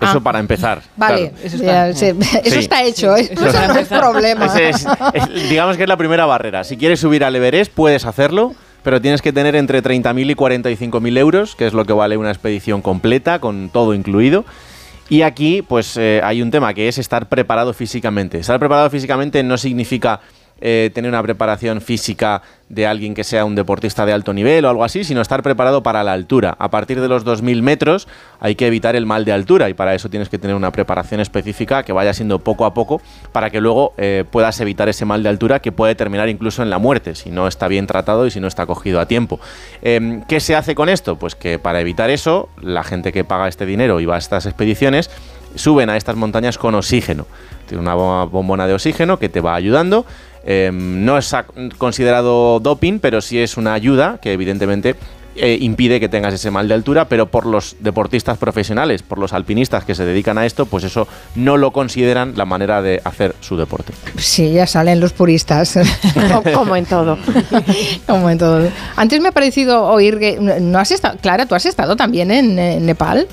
Eso 0.00 0.18
Ah. 0.18 0.20
para 0.20 0.38
empezar. 0.40 0.82
Vale, 0.96 1.30
claro. 1.30 1.36
Eso 1.44 1.56
ya, 1.58 1.88
está- 1.88 1.98
se- 1.98 2.10
eso 2.10 2.50
Sí. 2.50 2.58
está 2.58 2.82
hecho, 2.84 3.16
¿eh? 3.16 3.28
eso 3.30 3.46
eso 3.46 3.68
no 3.68 3.78
es 3.78 3.88
problema. 3.88 4.46
Ese 4.46 4.68
es- 4.70 4.86
es- 5.14 5.48
digamos 5.48 5.76
que 5.76 5.84
es 5.84 5.88
la 5.88 5.96
primera 5.96 6.26
barrera. 6.26 6.64
Si 6.64 6.76
quieres 6.76 7.00
subir 7.00 7.24
al 7.24 7.34
Everest, 7.34 7.72
puedes 7.72 8.04
hacerlo, 8.04 8.54
pero 8.82 9.00
tienes 9.00 9.22
que 9.22 9.32
tener 9.32 9.56
entre 9.56 9.82
30.000 9.82 10.30
y 10.30 10.34
45.000 10.34 11.16
euros, 11.18 11.56
que 11.56 11.66
es 11.66 11.72
lo 11.72 11.84
que 11.86 11.92
vale 11.92 12.16
una 12.16 12.30
expedición 12.30 12.82
completa, 12.82 13.38
con 13.40 13.70
todo 13.70 13.94
incluido. 13.94 14.44
Y 15.08 15.22
aquí, 15.22 15.62
pues 15.62 15.96
eh, 15.96 16.20
hay 16.22 16.42
un 16.42 16.50
tema 16.50 16.74
que 16.74 16.88
es 16.88 16.98
estar 16.98 17.28
preparado 17.28 17.72
físicamente. 17.72 18.38
Estar 18.38 18.58
preparado 18.58 18.90
físicamente 18.90 19.42
no 19.44 19.56
significa 19.56 20.20
eh, 20.60 20.90
tener 20.94 21.10
una 21.10 21.22
preparación 21.22 21.80
física 21.80 22.42
de 22.68 22.86
alguien 22.86 23.14
que 23.14 23.24
sea 23.24 23.44
un 23.44 23.54
deportista 23.54 24.06
de 24.06 24.12
alto 24.12 24.32
nivel 24.32 24.64
o 24.64 24.70
algo 24.70 24.84
así, 24.84 25.04
sino 25.04 25.20
estar 25.20 25.42
preparado 25.42 25.82
para 25.82 26.02
la 26.02 26.12
altura. 26.12 26.56
A 26.58 26.70
partir 26.70 27.00
de 27.00 27.08
los 27.08 27.24
2.000 27.24 27.62
metros 27.62 28.08
hay 28.40 28.54
que 28.54 28.66
evitar 28.66 28.96
el 28.96 29.06
mal 29.06 29.24
de 29.24 29.32
altura 29.32 29.68
y 29.68 29.74
para 29.74 29.94
eso 29.94 30.08
tienes 30.08 30.28
que 30.28 30.38
tener 30.38 30.56
una 30.56 30.72
preparación 30.72 31.20
específica 31.20 31.82
que 31.82 31.92
vaya 31.92 32.12
siendo 32.12 32.38
poco 32.38 32.64
a 32.64 32.74
poco 32.74 33.00
para 33.32 33.50
que 33.50 33.60
luego 33.60 33.92
eh, 33.98 34.24
puedas 34.30 34.58
evitar 34.60 34.88
ese 34.88 35.04
mal 35.04 35.22
de 35.22 35.28
altura 35.28 35.60
que 35.60 35.72
puede 35.72 35.94
terminar 35.94 36.28
incluso 36.28 36.62
en 36.62 36.70
la 36.70 36.78
muerte 36.78 37.14
si 37.14 37.30
no 37.30 37.46
está 37.46 37.68
bien 37.68 37.86
tratado 37.86 38.26
y 38.26 38.30
si 38.30 38.40
no 38.40 38.48
está 38.48 38.66
cogido 38.66 39.00
a 39.00 39.06
tiempo. 39.06 39.38
Em, 39.82 40.22
¿Qué 40.22 40.40
se 40.40 40.56
hace 40.56 40.74
con 40.74 40.88
esto? 40.88 41.16
Pues 41.16 41.34
que 41.34 41.58
para 41.58 41.80
evitar 41.80 42.10
eso, 42.10 42.48
la 42.60 42.82
gente 42.82 43.12
que 43.12 43.24
paga 43.24 43.46
este 43.46 43.66
dinero 43.66 44.00
y 44.00 44.06
va 44.06 44.16
a 44.16 44.18
estas 44.18 44.46
expediciones 44.46 45.10
suben 45.54 45.90
a 45.90 45.96
estas 45.96 46.16
montañas 46.16 46.58
con 46.58 46.74
oxígeno. 46.74 47.26
Tiene 47.66 47.82
una 47.82 47.94
bo- 47.94 48.28
bombona 48.28 48.66
de 48.66 48.74
oxígeno 48.74 49.18
que 49.18 49.28
te 49.28 49.40
va 49.40 49.54
ayudando. 49.54 50.04
Em, 50.44 51.04
no 51.04 51.18
es 51.18 51.34
considerado 51.76 52.60
doping, 52.60 52.98
pero 53.00 53.20
sí 53.20 53.38
es 53.38 53.56
una 53.56 53.74
ayuda 53.74 54.18
que 54.22 54.32
evidentemente 54.32 54.94
eh, 55.38 55.58
impide 55.60 56.00
que 56.00 56.08
tengas 56.08 56.32
ese 56.32 56.50
mal 56.50 56.66
de 56.66 56.72
altura, 56.72 57.08
pero 57.08 57.26
por 57.26 57.44
los 57.44 57.76
deportistas 57.80 58.38
profesionales, 58.38 59.02
por 59.02 59.18
los 59.18 59.34
alpinistas 59.34 59.84
que 59.84 59.94
se 59.94 60.06
dedican 60.06 60.38
a 60.38 60.46
esto, 60.46 60.64
pues 60.64 60.82
eso 60.84 61.06
no 61.34 61.58
lo 61.58 61.72
consideran 61.72 62.32
la 62.36 62.46
manera 62.46 62.80
de 62.80 63.02
hacer 63.04 63.34
su 63.40 63.56
deporte. 63.58 63.92
Sí, 64.16 64.52
ya 64.52 64.66
salen 64.66 64.98
los 64.98 65.12
puristas. 65.12 65.74
Co- 66.32 66.42
Como 66.54 66.74
en 66.76 66.86
todo. 66.86 67.18
Como 68.06 68.30
en 68.30 68.38
todo. 68.38 68.66
Antes 68.96 69.20
me 69.20 69.28
ha 69.28 69.32
parecido 69.32 69.84
oír 69.84 70.18
que. 70.18 70.38
¿No 70.40 70.78
has 70.78 70.90
estado, 70.90 71.18
Clara, 71.20 71.44
tú 71.44 71.54
has 71.54 71.66
estado 71.66 71.96
también 71.96 72.30
en, 72.30 72.86
Nepal? 72.86 73.26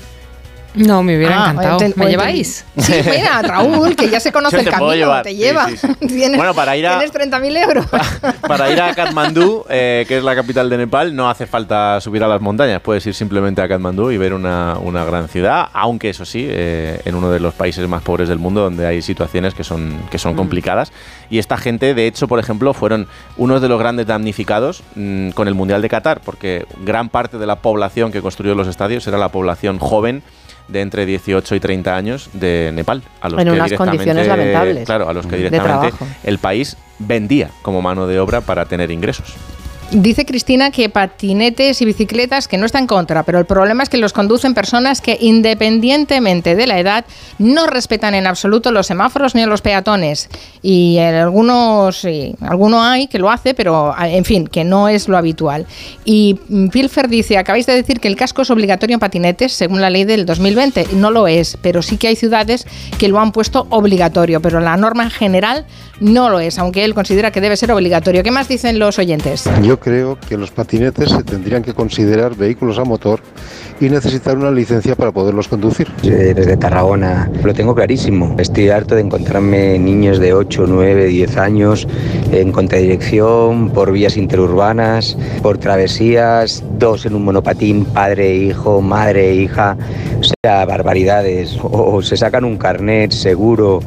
No, 0.74 1.04
me 1.04 1.16
hubiera 1.16 1.36
Ah, 1.46 1.50
encantado. 1.52 1.78
¿Me 1.94 2.06
lleváis? 2.08 2.64
Sí, 2.76 2.94
mira, 3.10 3.40
Raúl, 3.42 3.94
que 3.94 4.10
ya 4.10 4.18
se 4.18 4.32
conoce 4.32 4.58
el 4.58 4.64
te 4.64 4.70
camino, 4.72 4.92
llevar, 4.94 5.22
te 5.22 5.34
lleva. 5.36 5.68
sí, 5.68 5.76
sí. 5.76 5.86
Tienes, 6.08 6.36
Bueno, 6.36 6.52
para 6.52 6.76
ir 6.76 6.84
a- 6.88 6.98
Tienes 6.98 7.14
30.000 7.14 7.62
euros. 7.64 7.86
Para 8.40 8.70
ir 8.72 8.80
a 8.82 8.92
Katmandú, 8.94 9.64
eh, 9.68 10.04
que 10.08 10.18
es 10.18 10.24
la 10.24 10.34
capital 10.34 10.68
de 10.68 10.78
Nepal, 10.78 11.14
no 11.14 11.30
hace 11.30 11.46
falta 11.46 12.00
subir 12.00 12.24
a 12.24 12.28
las 12.28 12.40
montañas. 12.40 12.80
Puedes 12.80 13.06
ir 13.06 13.14
simplemente 13.14 13.62
a 13.62 13.68
Katmandú 13.68 14.10
y 14.10 14.18
ver 14.18 14.34
una, 14.34 14.76
una 14.80 15.04
gran 15.04 15.28
ciudad, 15.28 15.68
aunque 15.72 16.10
eso 16.10 16.24
sí, 16.24 16.44
eh, 16.50 17.00
en 17.04 17.14
uno 17.14 17.30
de 17.30 17.38
los 17.38 17.54
países 17.54 17.86
más 17.88 18.02
pobres 18.02 18.28
del 18.28 18.38
mundo, 18.40 18.62
donde 18.62 18.84
hay 18.84 19.00
situaciones 19.00 19.54
que 19.54 19.62
son, 19.62 19.96
que 20.10 20.18
son 20.18 20.34
complicadas. 20.34 20.92
Y 21.30 21.38
esta 21.38 21.56
gente, 21.56 21.94
de 21.94 22.06
hecho, 22.08 22.26
por 22.26 22.40
ejemplo, 22.40 22.74
fueron 22.74 23.06
unos 23.36 23.62
de 23.62 23.68
los 23.68 23.78
grandes 23.78 24.06
damnificados 24.08 24.82
mm, 24.96 25.30
con 25.30 25.46
el 25.46 25.54
Mundial 25.54 25.82
de 25.82 25.88
Qatar, 25.88 26.20
porque 26.20 26.66
gran 26.84 27.10
parte 27.10 27.38
de 27.38 27.46
la 27.46 27.56
población 27.60 28.10
que 28.10 28.20
construyó 28.20 28.56
los 28.56 28.66
estadios 28.66 29.06
era 29.06 29.18
la 29.18 29.28
población 29.28 29.78
joven 29.78 30.22
de 30.68 30.80
entre 30.80 31.04
18 31.06 31.54
y 31.54 31.60
30 31.60 31.94
años 31.96 32.30
de 32.32 32.70
Nepal. 32.74 33.02
A 33.20 33.28
los 33.28 33.38
En 33.40 33.46
que 33.46 33.52
unas 33.52 33.66
directamente- 33.66 33.76
condiciones 33.76 34.26
lamentables 34.26 34.84
Claro, 34.86 35.08
a 35.08 35.12
los 35.12 35.26
que 35.26 35.36
directamente 35.36 35.94
el 36.24 36.38
país 36.38 36.76
vendía 36.98 37.50
como 37.62 37.82
mano 37.82 38.06
de 38.06 38.18
obra 38.20 38.40
para 38.40 38.64
tener 38.64 38.90
ingresos. 38.90 39.34
Dice 39.90 40.26
Cristina 40.26 40.72
que 40.72 40.88
patinetes 40.88 41.80
y 41.80 41.84
bicicletas 41.84 42.48
que 42.48 42.58
no 42.58 42.66
está 42.66 42.80
en 42.80 42.88
contra, 42.88 43.22
pero 43.22 43.38
el 43.38 43.44
problema 43.44 43.84
es 43.84 43.88
que 43.88 43.96
los 43.96 44.12
conducen 44.12 44.52
personas 44.52 45.00
que 45.00 45.16
independientemente 45.20 46.56
de 46.56 46.66
la 46.66 46.80
edad 46.80 47.04
no 47.38 47.66
respetan 47.66 48.14
en 48.14 48.26
absoluto 48.26 48.72
los 48.72 48.88
semáforos 48.88 49.36
ni 49.36 49.46
los 49.46 49.62
peatones. 49.62 50.28
Y 50.62 50.98
algunos, 50.98 51.98
sí, 51.98 52.34
alguno 52.40 52.82
hay 52.82 53.06
que 53.06 53.20
lo 53.20 53.30
hace, 53.30 53.54
pero 53.54 53.94
en 53.98 54.24
fin, 54.24 54.48
que 54.48 54.64
no 54.64 54.88
es 54.88 55.08
lo 55.08 55.16
habitual. 55.16 55.66
Y 56.04 56.40
Pilfer 56.72 57.08
dice, 57.08 57.38
acabáis 57.38 57.66
de 57.66 57.74
decir 57.74 58.00
que 58.00 58.08
el 58.08 58.16
casco 58.16 58.42
es 58.42 58.50
obligatorio 58.50 58.94
en 58.94 59.00
patinetes 59.00 59.52
según 59.52 59.80
la 59.80 59.90
ley 59.90 60.04
del 60.04 60.26
2020. 60.26 60.88
No 60.94 61.12
lo 61.12 61.28
es, 61.28 61.56
pero 61.62 61.82
sí 61.82 61.98
que 61.98 62.08
hay 62.08 62.16
ciudades 62.16 62.66
que 62.98 63.06
lo 63.06 63.20
han 63.20 63.30
puesto 63.30 63.68
obligatorio, 63.70 64.42
pero 64.42 64.58
la 64.58 64.76
norma 64.76 65.04
en 65.04 65.10
general 65.10 65.66
no 66.00 66.28
lo 66.28 66.40
es, 66.40 66.58
aunque 66.58 66.84
él 66.84 66.94
considera 66.94 67.30
que 67.30 67.40
debe 67.40 67.56
ser 67.56 67.72
obligatorio. 67.72 68.22
¿Qué 68.22 68.30
más 68.30 68.48
dicen 68.48 68.78
los 68.78 68.98
oyentes? 68.98 69.44
Yo 69.62 69.78
creo 69.78 70.18
que 70.18 70.36
los 70.36 70.50
patinetes 70.50 71.10
se 71.10 71.22
tendrían 71.22 71.62
que 71.62 71.74
considerar 71.74 72.34
vehículos 72.34 72.78
a 72.78 72.84
motor 72.84 73.20
y 73.80 73.88
necesitar 73.88 74.36
una 74.36 74.50
licencia 74.50 74.94
para 74.94 75.12
poderlos 75.12 75.48
conducir. 75.48 75.88
Desde 76.02 76.56
Tarragona 76.56 77.30
lo 77.42 77.54
tengo 77.54 77.74
clarísimo. 77.74 78.36
Estoy 78.38 78.68
harto 78.70 78.94
de 78.94 79.02
encontrarme 79.02 79.78
niños 79.78 80.18
de 80.18 80.32
8, 80.32 80.64
9, 80.68 81.06
10 81.06 81.36
años 81.36 81.88
en 82.32 82.52
contradirección, 82.52 83.70
por 83.70 83.92
vías 83.92 84.16
interurbanas, 84.16 85.16
por 85.42 85.58
travesías, 85.58 86.62
dos 86.78 87.06
en 87.06 87.14
un 87.14 87.24
monopatín, 87.24 87.84
padre 87.84 88.30
e 88.30 88.36
hijo, 88.36 88.80
madre 88.80 89.30
e 89.30 89.34
hija. 89.34 89.76
O 90.20 90.22
sea, 90.22 90.64
barbaridades. 90.64 91.56
O 91.62 92.00
se 92.02 92.16
sacan 92.16 92.44
un 92.44 92.56
carnet 92.56 93.12
seguro 93.12 93.80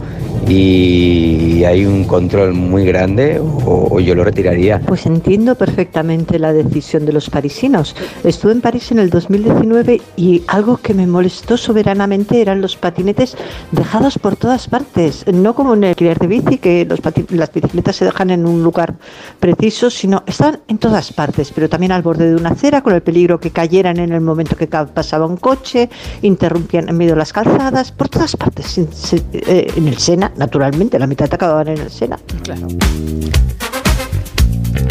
y 0.47 1.63
hay 1.63 1.86
un 1.86 2.04
control 2.04 2.54
muy 2.54 2.86
grande 2.86 3.39
o, 3.39 4.00
yo 4.00 4.15
lo 4.15 4.23
retiraría. 4.23 4.80
Pues 4.80 5.06
entiendo 5.06 5.56
perfectamente 5.56 6.39
la 6.39 6.54
decisión 6.54 7.06
de 7.06 7.13
los 7.13 7.30
parisinos. 7.30 7.95
Estuve 8.23 8.52
en 8.52 8.62
París 8.62 8.91
en 8.91 9.00
el 9.00 9.10
2019 9.10 10.02
y 10.15 10.43
algo 10.47 10.78
que 10.78 10.93
me 10.93 11.08
molestó 11.08 11.58
soberanamente 11.58 12.41
eran 12.41 12.62
los 12.62 12.76
patinetes 12.76 13.36
dejados 13.71 14.19
por 14.19 14.36
todas 14.36 14.67
partes. 14.67 15.26
No 15.28 15.56
como 15.56 15.73
en 15.73 15.84
el 15.84 15.89
alquiler 15.89 16.19
de 16.19 16.28
bici, 16.28 16.58
que 16.58 16.86
los 16.86 17.00
las 17.30 17.54
bicicletas 17.54 17.95
se 17.95 18.06
dejan 18.06 18.30
en 18.30 18.45
un 18.45 18.63
lugar 18.63 18.95
preciso, 19.39 19.89
sino 19.89 20.23
estaban 20.26 20.60
en 20.67 20.78
todas 20.78 21.12
partes, 21.12 21.52
pero 21.54 21.69
también 21.69 21.91
al 21.91 22.02
borde 22.02 22.30
de 22.30 22.36
una 22.36 22.50
acera 22.50 22.82
con 22.82 22.93
el 22.93 23.02
peligro 23.02 23.39
que 23.39 23.52
cayeran 23.52 23.97
en 23.97 24.12
el 24.12 24.21
momento 24.21 24.56
que 24.56 24.67
pasaba 24.67 25.26
un 25.26 25.38
coche, 25.38 25.89
interrumpían 26.21 26.89
en 26.89 26.97
medio 26.97 27.13
de 27.13 27.19
las 27.19 27.34
calzadas, 27.34 27.91
por 27.91 28.10
todas 28.10 28.36
partes. 28.36 28.78
Eh, 28.78 29.67
En 29.76 29.88
el 29.88 29.97
Sena, 29.97 30.27
naturalmente, 30.36 31.00
la 31.00 31.08
mitad 31.08 31.30
en 31.68 31.78
el 31.78 31.90
Sena. 31.90 32.18
Claro. 32.44 32.68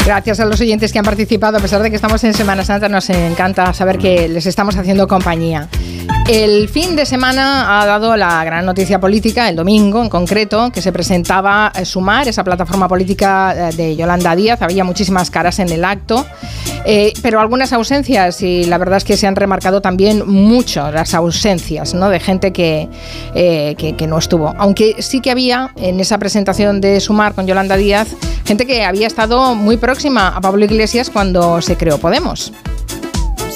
Gracias 0.05 0.39
a 0.39 0.45
los 0.45 0.61
oyentes 0.61 0.93
que 0.93 0.99
han 0.99 1.05
participado, 1.05 1.57
a 1.57 1.59
pesar 1.59 1.81
de 1.81 1.89
que 1.89 1.97
estamos 1.97 2.23
en 2.23 2.33
Semana 2.33 2.63
Santa, 2.63 2.87
nos 2.87 3.09
encanta 3.09 3.73
saber 3.73 3.97
que 3.97 4.29
les 4.29 4.45
estamos 4.45 4.77
haciendo 4.77 5.07
compañía. 5.07 5.67
El 6.27 6.67
fin 6.67 6.97
de 6.97 7.05
semana 7.05 7.81
ha 7.81 7.85
dado 7.85 8.17
la 8.17 8.43
gran 8.43 8.65
noticia 8.65 8.99
política, 8.99 9.47
el 9.47 9.55
domingo 9.55 10.03
en 10.03 10.09
concreto, 10.09 10.71
que 10.73 10.81
se 10.81 10.91
presentaba 10.91 11.71
eh, 11.73 11.85
Sumar, 11.85 12.27
esa 12.27 12.43
plataforma 12.43 12.89
política 12.89 13.69
eh, 13.69 13.73
de 13.73 13.95
Yolanda 13.95 14.35
Díaz. 14.35 14.61
Había 14.61 14.83
muchísimas 14.83 15.31
caras 15.31 15.59
en 15.59 15.69
el 15.69 15.85
acto, 15.85 16.25
eh, 16.83 17.13
pero 17.21 17.39
algunas 17.39 17.71
ausencias 17.71 18.41
y 18.41 18.65
la 18.65 18.77
verdad 18.77 18.97
es 18.97 19.05
que 19.05 19.15
se 19.15 19.25
han 19.25 19.37
remarcado 19.37 19.79
también 19.79 20.27
mucho 20.27 20.91
las 20.91 21.13
ausencias 21.13 21.93
¿no? 21.93 22.09
de 22.09 22.19
gente 22.19 22.51
que, 22.51 22.89
que 23.33 24.07
no 24.07 24.17
estuvo. 24.17 24.53
Aunque 24.57 24.97
sí 24.99 25.21
que 25.21 25.31
había 25.31 25.71
en 25.77 26.01
esa 26.01 26.17
presentación 26.17 26.81
de 26.81 26.99
Sumar 26.99 27.35
con 27.35 27.47
Yolanda 27.47 27.77
Díaz 27.77 28.09
gente 28.45 28.65
que 28.65 28.83
había 28.83 29.07
estado 29.07 29.55
muy 29.55 29.77
próxima 29.77 30.29
a 30.29 30.41
Pablo 30.41 30.65
Iglesias 30.65 31.09
cuando 31.09 31.61
se 31.61 31.77
creó 31.77 31.99
Podemos. 31.99 32.51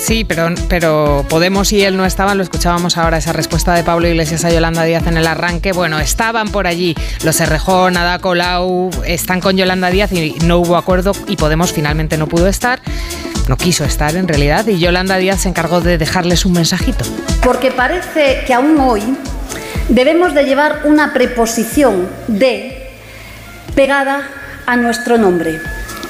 Sí, 0.01 0.25
pero, 0.25 0.49
pero 0.67 1.23
Podemos 1.29 1.71
y 1.71 1.83
él 1.83 1.95
no 1.95 2.05
estaban, 2.05 2.35
lo 2.35 2.43
escuchábamos 2.43 2.97
ahora, 2.97 3.17
esa 3.17 3.33
respuesta 3.33 3.75
de 3.75 3.83
Pablo 3.83 4.07
Iglesias 4.07 4.43
a 4.43 4.49
Yolanda 4.49 4.83
Díaz 4.83 5.05
en 5.05 5.15
el 5.15 5.27
arranque. 5.27 5.73
Bueno, 5.73 5.99
estaban 5.99 6.49
por 6.49 6.65
allí 6.65 6.95
los 7.23 7.39
Errejón, 7.39 7.95
Ada 7.95 8.17
Colau, 8.17 8.89
están 9.05 9.41
con 9.41 9.57
Yolanda 9.57 9.91
Díaz 9.91 10.11
y 10.11 10.33
no 10.43 10.57
hubo 10.57 10.75
acuerdo 10.75 11.11
y 11.27 11.35
Podemos 11.35 11.71
finalmente 11.71 12.17
no 12.17 12.27
pudo 12.27 12.47
estar, 12.47 12.81
no 13.47 13.57
quiso 13.57 13.85
estar 13.85 14.15
en 14.15 14.27
realidad 14.27 14.65
y 14.65 14.79
Yolanda 14.79 15.17
Díaz 15.17 15.41
se 15.41 15.49
encargó 15.49 15.81
de 15.81 15.99
dejarles 15.99 16.45
un 16.45 16.53
mensajito. 16.53 17.05
Porque 17.43 17.71
parece 17.71 18.43
que 18.47 18.55
aún 18.55 18.79
hoy 18.79 19.03
debemos 19.87 20.33
de 20.33 20.45
llevar 20.45 20.81
una 20.85 21.13
preposición 21.13 22.09
de 22.27 22.89
pegada 23.75 24.27
a 24.65 24.75
nuestro 24.77 25.19
nombre. 25.19 25.59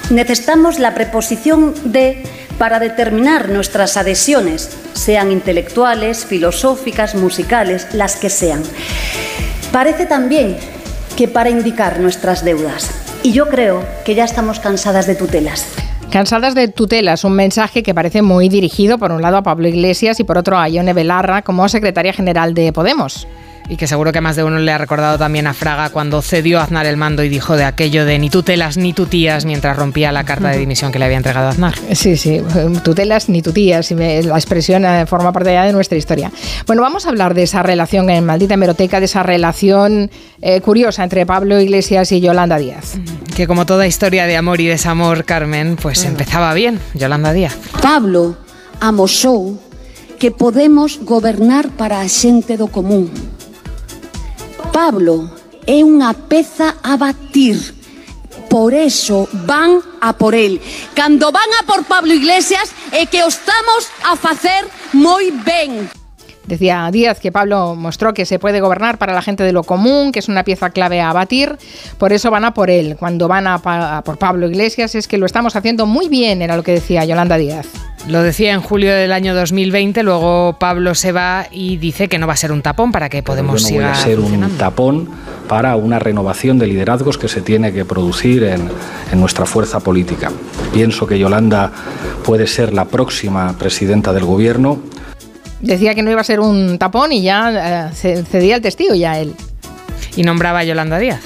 Necesitamos 0.10 0.80
la 0.80 0.94
preposición 0.94 1.74
de 1.84 2.24
para 2.62 2.80
determinar 2.80 3.50
nuestras 3.50 3.98
adhesiones, 3.98 4.70
sean 4.94 5.32
intelectuales, 5.32 6.28
filosóficas, 6.28 7.16
musicales, 7.16 7.88
las 7.94 8.18
que 8.18 8.30
sean. 8.30 8.62
Parece 9.72 10.06
también 10.06 10.58
que 11.18 11.28
para 11.28 11.50
indicar 11.50 12.00
nuestras 12.00 12.46
deudas. 12.46 12.92
Y 13.24 13.32
yo 13.32 13.50
creo 13.50 13.84
que 14.06 14.14
ya 14.14 14.26
estamos 14.26 14.60
cansadas 14.60 15.08
de 15.08 15.16
tutelas. 15.16 15.66
Cansadas 16.12 16.54
de 16.54 16.68
tutelas, 16.68 17.24
un 17.24 17.34
mensaje 17.34 17.82
que 17.82 17.96
parece 17.96 18.22
muy 18.22 18.48
dirigido 18.48 19.00
por 19.00 19.12
un 19.12 19.24
lado 19.24 19.38
a 19.38 19.42
Pablo 19.42 19.68
Iglesias 19.68 20.20
y 20.20 20.24
por 20.24 20.38
otro 20.38 20.60
a 20.60 20.70
Ione 20.70 20.94
Belarra 20.94 21.42
como 21.42 21.68
secretaria 21.68 22.14
general 22.14 22.54
de 22.54 22.72
Podemos 22.72 23.28
y 23.72 23.78
que 23.78 23.88
seguro 23.88 24.12
que 24.12 24.20
más 24.20 24.36
de 24.36 24.44
uno 24.44 24.60
le 24.60 24.70
ha 24.70 24.78
recordado 24.78 25.18
también 25.18 25.48
a 25.48 25.54
Fraga 25.54 25.92
cuando 25.92 26.22
cedió 26.22 26.60
a 26.60 26.64
Aznar 26.64 26.86
el 26.86 26.98
mando 26.98 27.24
y 27.24 27.30
dijo 27.30 27.56
de 27.56 27.64
aquello 27.64 28.04
de 28.04 28.20
ni 28.20 28.30
tutelas 28.30 28.76
ni 28.76 28.92
tutías 28.92 29.46
mientras 29.46 29.78
rompía 29.78 30.12
la 30.12 30.26
carta 30.26 30.50
de 30.50 30.58
dimisión 30.58 30.92
que 30.92 31.00
le 31.00 31.06
había 31.06 31.16
entregado 31.16 31.48
a 31.48 31.52
Aznar. 31.52 31.76
Sí, 31.94 32.18
sí, 32.18 32.42
tutelas 32.84 33.30
ni 33.30 33.42
tutías, 33.42 33.90
y 33.92 33.96
la 33.96 34.36
expresión 34.36 34.84
eh, 34.84 35.06
forma 35.06 35.32
parte 35.32 35.54
ya 35.54 35.64
de 35.64 35.72
nuestra 35.72 35.98
historia. 35.98 36.34
Bueno, 36.68 36.82
vamos 36.82 37.06
a 37.06 37.10
hablar 37.10 37.34
de 37.34 37.44
esa 37.44 37.64
relación 37.64 38.10
en 38.10 38.26
Maldita 38.26 38.56
Hemeroteca, 38.56 39.00
de 39.00 39.06
esa 39.06 39.24
relación 39.24 40.12
eh, 40.42 40.60
curiosa 40.60 41.06
entre 41.06 41.26
Pablo 41.26 41.58
Iglesias 41.58 42.12
y 42.12 42.20
Yolanda 42.20 42.58
Díaz. 42.58 42.98
Que 43.38 43.48
como 43.48 43.66
toda 43.66 43.88
historia 43.88 44.26
de 44.26 44.36
amor 44.36 44.60
y 44.60 44.68
desamor, 44.68 45.24
Carmen, 45.24 45.78
pues 45.82 46.04
empezaba 46.04 46.54
bien, 46.54 46.78
Yolanda 46.94 47.32
Díaz. 47.32 47.58
Pablo 47.82 48.36
amosou 48.82 49.62
que 50.20 50.30
podemos 50.30 51.00
gobernar 51.04 51.70
para 51.70 52.02
a 52.02 52.10
xente 52.10 52.58
do 52.58 52.68
común 52.68 53.10
Pablo 54.72 55.30
é 55.68 55.84
unha 55.84 56.16
peza 56.16 56.80
a 56.80 56.96
batir. 56.96 57.60
Por 58.48 58.72
eso 58.72 59.28
van 59.44 59.84
a 60.00 60.16
por 60.16 60.32
él. 60.32 60.64
Cando 60.96 61.32
van 61.32 61.52
a 61.60 61.68
por 61.68 61.84
Pablo 61.84 62.16
Iglesias 62.16 62.72
é 62.96 63.06
que 63.06 63.20
o 63.24 63.28
estamos 63.28 63.92
a 64.08 64.16
facer 64.16 64.64
moi 64.96 65.32
ben. 65.44 66.01
Decía 66.48 66.90
Díaz 66.92 67.20
que 67.20 67.32
Pablo 67.32 67.76
mostró 67.76 68.14
que 68.14 68.26
se 68.26 68.40
puede 68.40 68.62
gobernar 68.62 68.98
para 68.98 69.14
la 69.14 69.22
gente 69.22 69.44
de 69.44 69.54
lo 69.54 69.64
común, 69.64 70.12
que 70.12 70.20
es 70.20 70.28
una 70.28 70.44
pieza 70.44 70.72
clave 70.72 71.00
a 71.02 71.14
batir, 71.14 71.58
por 71.98 72.14
eso 72.14 72.32
van 72.32 72.46
a 72.46 72.54
por 72.54 72.70
él. 72.70 72.96
Cuando 72.98 73.28
van 73.28 73.48
a, 73.48 73.56
a 73.64 74.04
por 74.04 74.18
Pablo 74.18 74.48
Iglesias 74.48 74.96
es 74.96 75.08
que 75.08 75.18
lo 75.18 75.26
estamos 75.26 75.56
haciendo 75.56 75.86
muy 75.86 76.10
bien, 76.10 76.42
era 76.42 76.56
lo 76.56 76.64
que 76.64 76.74
decía 76.74 77.06
Yolanda 77.06 77.38
Díaz. 77.38 77.68
Lo 78.08 78.24
decía 78.24 78.54
en 78.54 78.62
julio 78.62 78.92
del 78.94 79.12
año 79.12 79.36
2020, 79.36 80.02
luego 80.02 80.58
Pablo 80.60 80.96
se 80.96 81.12
va 81.12 81.46
y 81.52 81.78
dice 81.78 82.08
que 82.08 82.18
no 82.18 82.26
va 82.26 82.34
a 82.34 82.38
ser 82.38 82.52
un 82.52 82.64
tapón 82.64 82.92
para 82.92 83.10
que 83.10 83.22
Podemos 83.22 83.64
Pero 83.64 83.82
no 83.82 83.88
voy 83.88 83.92
a 83.92 83.96
ser 83.96 84.20
un 84.20 84.58
tapón 84.58 85.08
para 85.48 85.76
una 85.76 86.00
renovación 86.00 86.58
de 86.58 86.66
liderazgos 86.66 87.18
que 87.20 87.28
se 87.28 87.42
tiene 87.42 87.72
que 87.72 87.86
producir 87.86 88.44
en, 88.44 88.70
en 89.12 89.20
nuestra 89.20 89.46
fuerza 89.46 89.82
política. 89.82 90.32
Pienso 90.74 91.06
que 91.06 91.20
Yolanda 91.20 91.72
puede 92.24 92.48
ser 92.48 92.74
la 92.74 92.86
próxima 92.86 93.54
presidenta 93.58 94.14
del 94.14 94.26
gobierno. 94.26 94.80
Decía 95.62 95.96
que 95.96 96.02
no 96.02 96.12
iba 96.12 96.22
a 96.22 96.26
ser 96.26 96.40
un 96.40 96.78
tapón 96.78 97.12
y 97.12 97.22
ya 97.22 97.90
eh, 97.92 98.24
cedía 98.30 98.56
el 98.56 98.62
testigo 98.62 98.96
ya 98.96 99.20
él. 99.20 99.34
Y 100.16 100.24
nombraba 100.24 100.60
a 100.60 100.64
Yolanda 100.64 100.98
Díaz. 101.00 101.22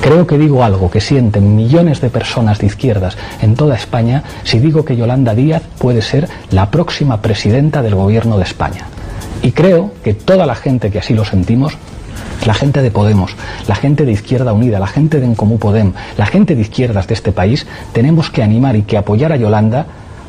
Creo 0.00 0.26
que 0.26 0.38
digo 0.38 0.62
algo 0.62 0.90
que 0.90 1.00
sienten 1.00 1.56
millones 1.56 2.00
de 2.00 2.08
personas 2.08 2.58
de 2.58 2.66
izquierdas 2.66 3.16
en 3.42 3.56
toda 3.56 3.74
España 3.74 4.22
si 4.44 4.58
digo 4.58 4.84
que 4.84 4.96
Yolanda 4.96 5.34
Díaz 5.34 5.62
puede 5.78 6.02
ser 6.02 6.28
la 6.50 6.70
próxima 6.70 7.20
presidenta 7.20 7.82
del 7.82 7.94
gobierno 7.94 8.38
de 8.38 8.44
España. 8.44 8.86
Y 9.42 9.52
creo 9.52 9.92
que 10.04 10.14
toda 10.14 10.46
la 10.46 10.54
gente 10.54 10.90
que 10.90 10.98
así 10.98 11.14
lo 11.14 11.24
sentimos, 11.24 11.76
la 12.46 12.54
gente 12.54 12.82
de 12.82 12.90
Podemos, 12.90 13.34
la 13.66 13.74
gente 13.74 14.04
de 14.04 14.12
Izquierda 14.12 14.52
Unida, 14.52 14.78
la 14.78 14.86
gente 14.86 15.20
de 15.20 15.26
Encomú 15.26 15.58
Podem, 15.58 15.92
la 16.16 16.26
gente 16.26 16.54
de 16.54 16.62
izquierdas 16.62 17.06
de 17.06 17.14
este 17.14 17.32
país, 17.32 17.66
tenemos 17.92 18.30
que 18.30 18.42
animar 18.42 18.76
y 18.76 18.82
que 18.82 18.96
apoyar 18.96 19.32
a 19.32 19.36
Yolanda 19.36 19.86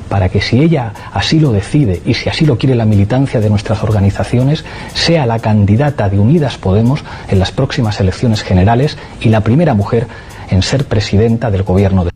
para 0.10 0.30
que 0.30 0.42
si 0.42 0.62
ella 0.62 0.94
así 1.14 1.40
lo 1.40 1.52
decide 1.52 2.02
y 2.06 2.16
si 2.16 2.30
así 2.30 2.46
lo 2.46 2.58
quiere 2.58 2.76
la 2.76 2.86
militancia 2.86 3.40
de 3.40 3.50
nuestras 3.50 3.84
organizaciones, 3.84 4.66
sea 4.94 5.26
la 5.26 5.40
candidata 5.40 6.10
de 6.10 6.20
Unidas 6.20 6.58
Podemos 6.58 7.04
en 7.30 7.40
las 7.40 7.52
próximas 7.52 8.00
elecciones 8.00 8.42
generales 8.42 8.98
y 9.22 9.30
la 9.30 9.42
primera 9.42 9.74
mujer 9.74 10.08
en 10.50 10.62
ser 10.62 10.86
presidenta 10.86 11.52
del 11.52 11.64
gobierno 11.64 12.06
de 12.06 12.12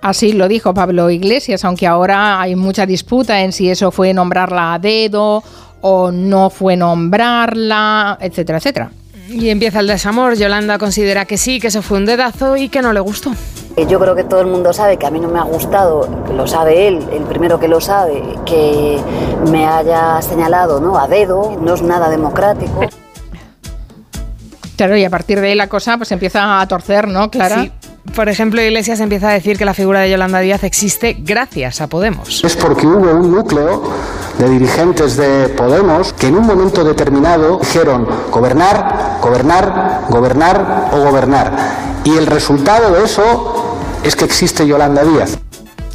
Así 0.00 0.32
lo 0.32 0.48
dijo 0.48 0.74
Pablo 0.74 1.10
Iglesias, 1.10 1.64
aunque 1.64 1.86
ahora 1.86 2.40
hay 2.40 2.56
mucha 2.56 2.86
disputa 2.86 3.42
en 3.42 3.52
si 3.52 3.70
eso 3.70 3.92
fue 3.92 4.12
nombrarla 4.12 4.74
a 4.74 4.78
dedo 4.80 5.44
o 5.80 6.10
no 6.10 6.50
fue 6.50 6.76
nombrarla, 6.76 8.18
etcétera, 8.20 8.58
etcétera. 8.58 8.90
Y 9.28 9.50
empieza 9.50 9.80
el 9.80 9.86
desamor. 9.86 10.36
Yolanda 10.36 10.78
considera 10.78 11.24
que 11.24 11.38
sí, 11.38 11.60
que 11.60 11.68
eso 11.68 11.82
fue 11.82 11.98
un 11.98 12.06
dedazo 12.06 12.56
y 12.56 12.68
que 12.68 12.82
no 12.82 12.92
le 12.92 13.00
gustó. 13.00 13.32
Yo 13.88 13.98
creo 13.98 14.14
que 14.14 14.24
todo 14.24 14.40
el 14.42 14.48
mundo 14.48 14.72
sabe 14.72 14.98
que 14.98 15.06
a 15.06 15.10
mí 15.10 15.18
no 15.18 15.28
me 15.28 15.38
ha 15.38 15.44
gustado, 15.44 16.24
que 16.26 16.34
lo 16.34 16.46
sabe 16.46 16.88
él, 16.88 17.02
el 17.12 17.22
primero 17.22 17.58
que 17.58 17.68
lo 17.68 17.80
sabe, 17.80 18.22
que 18.44 18.98
me 19.50 19.66
haya 19.66 20.20
señalado 20.20 20.78
¿no? 20.78 20.98
a 20.98 21.08
dedo, 21.08 21.56
no 21.58 21.72
es 21.72 21.80
nada 21.80 22.10
democrático. 22.10 22.80
Claro, 24.76 24.96
y 24.96 25.04
a 25.04 25.10
partir 25.10 25.40
de 25.40 25.48
ahí 25.48 25.54
la 25.54 25.68
cosa 25.68 25.96
pues 25.96 26.12
empieza 26.12 26.60
a 26.60 26.68
torcer, 26.68 27.08
¿no, 27.08 27.30
Clara? 27.30 27.62
Sí. 27.62 27.72
Por 28.14 28.28
ejemplo, 28.28 28.60
Iglesias 28.60 29.00
empieza 29.00 29.30
a 29.30 29.32
decir 29.32 29.56
que 29.56 29.64
la 29.64 29.74
figura 29.74 30.00
de 30.00 30.10
Yolanda 30.10 30.40
Díaz 30.40 30.64
existe 30.64 31.16
gracias 31.18 31.80
a 31.80 31.86
Podemos. 31.86 32.44
Es 32.44 32.56
porque 32.56 32.86
hubo 32.86 33.10
un 33.10 33.32
núcleo 33.32 33.82
de 34.38 34.50
dirigentes 34.50 35.16
de 35.16 35.48
Podemos 35.48 36.12
que 36.12 36.26
en 36.26 36.36
un 36.36 36.46
momento 36.46 36.84
determinado 36.84 37.58
dijeron 37.58 38.06
gobernar, 38.30 39.18
gobernar, 39.22 40.02
gobernar 40.10 40.90
o 40.92 41.00
gobernar. 41.00 41.52
Y 42.04 42.16
el 42.16 42.26
resultado 42.26 42.92
de 42.92 43.04
eso 43.04 43.78
es 44.02 44.16
que 44.16 44.24
existe 44.24 44.66
Yolanda 44.66 45.04
Díaz. 45.04 45.38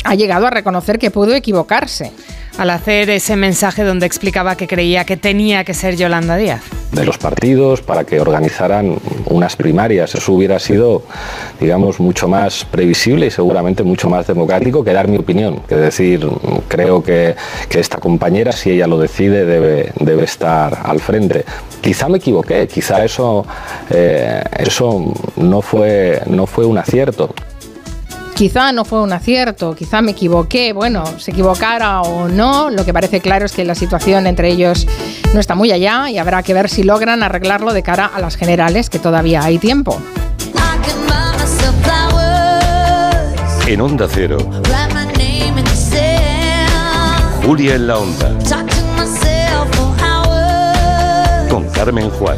Ha 0.03 0.15
llegado 0.15 0.47
a 0.47 0.49
reconocer 0.49 0.97
que 0.97 1.11
pudo 1.11 1.35
equivocarse 1.35 2.13
al 2.57 2.69
hacer 2.71 3.09
ese 3.09 3.35
mensaje 3.35 3.83
donde 3.83 4.05
explicaba 4.05 4.55
que 4.55 4.67
creía 4.67 5.05
que 5.05 5.17
tenía 5.17 5.63
que 5.63 5.73
ser 5.73 5.95
Yolanda 5.95 6.35
Díaz. 6.37 6.61
De 6.91 7.05
los 7.05 7.17
partidos 7.17 7.81
para 7.81 8.05
que 8.05 8.19
organizaran 8.19 8.97
unas 9.25 9.55
primarias. 9.55 10.15
Eso 10.15 10.33
hubiera 10.33 10.57
sido, 10.59 11.03
digamos, 11.59 11.99
mucho 11.99 12.27
más 12.27 12.65
previsible 12.65 13.27
y 13.27 13.31
seguramente 13.31 13.83
mucho 13.83 14.09
más 14.09 14.25
democrático 14.25 14.83
que 14.83 14.93
dar 14.93 15.07
mi 15.07 15.17
opinión. 15.17 15.61
Es 15.69 15.79
decir, 15.79 16.27
creo 16.67 17.03
que, 17.03 17.35
que 17.69 17.79
esta 17.79 17.97
compañera, 17.97 18.51
si 18.51 18.71
ella 18.71 18.87
lo 18.87 18.97
decide, 18.97 19.45
debe, 19.45 19.91
debe 19.99 20.23
estar 20.23 20.79
al 20.83 20.99
frente. 20.99 21.45
Quizá 21.81 22.07
me 22.09 22.17
equivoqué, 22.17 22.67
quizá 22.67 23.03
eso, 23.03 23.45
eh, 23.89 24.41
eso 24.57 25.13
no, 25.35 25.61
fue, 25.61 26.21
no 26.27 26.47
fue 26.47 26.65
un 26.65 26.77
acierto. 26.77 27.33
Quizá 28.37 28.71
no 28.71 28.85
fue 28.85 29.01
un 29.01 29.11
acierto, 29.13 29.73
quizá 29.73 30.03
me 30.03 30.11
equivoqué, 30.11 30.71
bueno, 30.71 31.03
se 31.17 31.31
equivocara 31.31 32.01
o 32.01 32.27
no, 32.27 32.69
lo 32.69 32.85
que 32.85 32.93
parece 32.93 33.19
claro 33.19 33.47
es 33.47 33.51
que 33.53 33.65
la 33.65 33.73
situación 33.73 34.27
entre 34.27 34.49
ellos 34.51 34.85
no 35.33 35.39
está 35.39 35.55
muy 35.55 35.71
allá 35.71 36.11
y 36.11 36.19
habrá 36.19 36.43
que 36.43 36.53
ver 36.53 36.69
si 36.69 36.83
logran 36.83 37.23
arreglarlo 37.23 37.73
de 37.73 37.81
cara 37.81 38.05
a 38.05 38.19
las 38.19 38.35
generales, 38.35 38.91
que 38.91 38.99
todavía 38.99 39.43
hay 39.43 39.57
tiempo. 39.57 39.99
En 43.65 43.81
Onda 43.81 44.07
Cero, 44.07 44.37
Julia 47.43 47.73
en 47.73 47.87
la 47.87 47.97
Onda, 47.97 48.35
con 51.49 51.67
Carmen 51.71 52.07
Juan. 52.11 52.37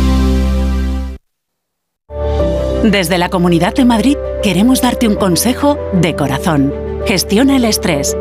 Desde 2.83 3.19
la 3.19 3.29
Comunidad 3.29 3.75
de 3.75 3.85
Madrid 3.85 4.17
queremos 4.41 4.81
darte 4.81 5.07
un 5.07 5.13
consejo 5.13 5.77
de 5.93 6.15
corazón. 6.15 6.73
Gestiona 7.05 7.55
el 7.55 7.65
estrés. 7.65 8.17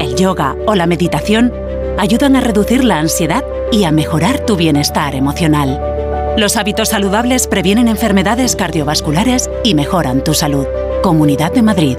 El 0.00 0.14
yoga 0.14 0.56
o 0.66 0.74
la 0.74 0.86
meditación 0.86 1.52
ayudan 1.98 2.34
a 2.34 2.40
reducir 2.40 2.84
la 2.84 3.00
ansiedad 3.00 3.44
y 3.70 3.84
a 3.84 3.92
mejorar 3.92 4.46
tu 4.46 4.56
bienestar 4.56 5.14
emocional. 5.14 5.78
Los 6.38 6.56
hábitos 6.56 6.88
saludables 6.88 7.46
previenen 7.46 7.86
enfermedades 7.86 8.56
cardiovasculares 8.56 9.50
y 9.62 9.74
mejoran 9.74 10.24
tu 10.24 10.32
salud. 10.32 10.66
Comunidad 11.02 11.52
de 11.52 11.62
Madrid. 11.62 11.98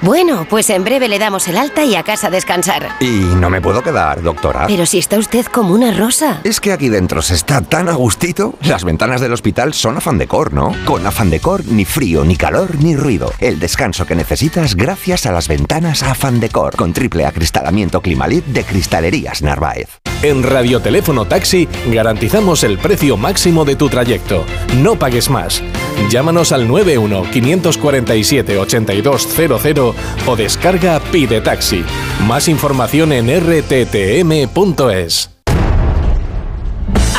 Bueno, 0.00 0.46
pues 0.48 0.70
en 0.70 0.84
breve 0.84 1.08
le 1.08 1.18
damos 1.18 1.48
el 1.48 1.58
alta 1.58 1.84
y 1.84 1.96
a 1.96 2.04
casa 2.04 2.28
a 2.28 2.30
descansar. 2.30 2.88
Y 3.00 3.08
no 3.08 3.50
me 3.50 3.60
puedo 3.60 3.82
quedar, 3.82 4.22
doctora. 4.22 4.66
Pero 4.68 4.86
si 4.86 4.98
está 4.98 5.18
usted 5.18 5.44
como 5.46 5.74
una 5.74 5.92
rosa. 5.92 6.40
Es 6.44 6.60
que 6.60 6.72
aquí 6.72 6.88
dentro 6.88 7.20
se 7.20 7.34
está 7.34 7.60
tan 7.62 7.88
a 7.88 7.94
gustito. 7.94 8.54
Las 8.62 8.84
ventanas 8.84 9.20
del 9.20 9.32
hospital 9.32 9.74
son 9.74 9.96
afán 9.96 10.18
decor, 10.18 10.52
¿no? 10.52 10.72
Con 10.84 11.04
afán 11.04 11.30
decor, 11.30 11.66
ni 11.66 11.84
frío, 11.84 12.24
ni 12.24 12.36
calor, 12.36 12.76
ni 12.76 12.94
ruido. 12.94 13.32
El 13.40 13.58
descanso 13.58 14.06
que 14.06 14.14
necesitas 14.14 14.76
gracias 14.76 15.26
a 15.26 15.32
las 15.32 15.48
ventanas 15.48 16.04
afán 16.04 16.38
decor. 16.38 16.76
Con 16.76 16.92
triple 16.92 17.26
acristalamiento 17.26 18.00
Climalit 18.00 18.44
de 18.46 18.64
Cristalerías 18.64 19.42
Narváez. 19.42 19.98
En 20.22 20.42
Radioteléfono 20.42 21.26
Taxi 21.26 21.68
garantizamos 21.92 22.64
el 22.64 22.78
precio 22.78 23.16
máximo 23.16 23.64
de 23.64 23.76
tu 23.76 23.88
trayecto. 23.88 24.44
No 24.76 24.96
pagues 24.96 25.30
más. 25.30 25.62
Llámanos 26.10 26.52
al 26.52 26.66
91 26.66 27.22
547 27.30 28.58
8200 28.58 29.87
o 30.26 30.36
descarga 30.36 31.00
Pide 31.00 31.40
Taxi. 31.40 31.84
Más 32.26 32.48
información 32.48 33.12
en 33.12 33.28
rttm.es. 33.40 35.30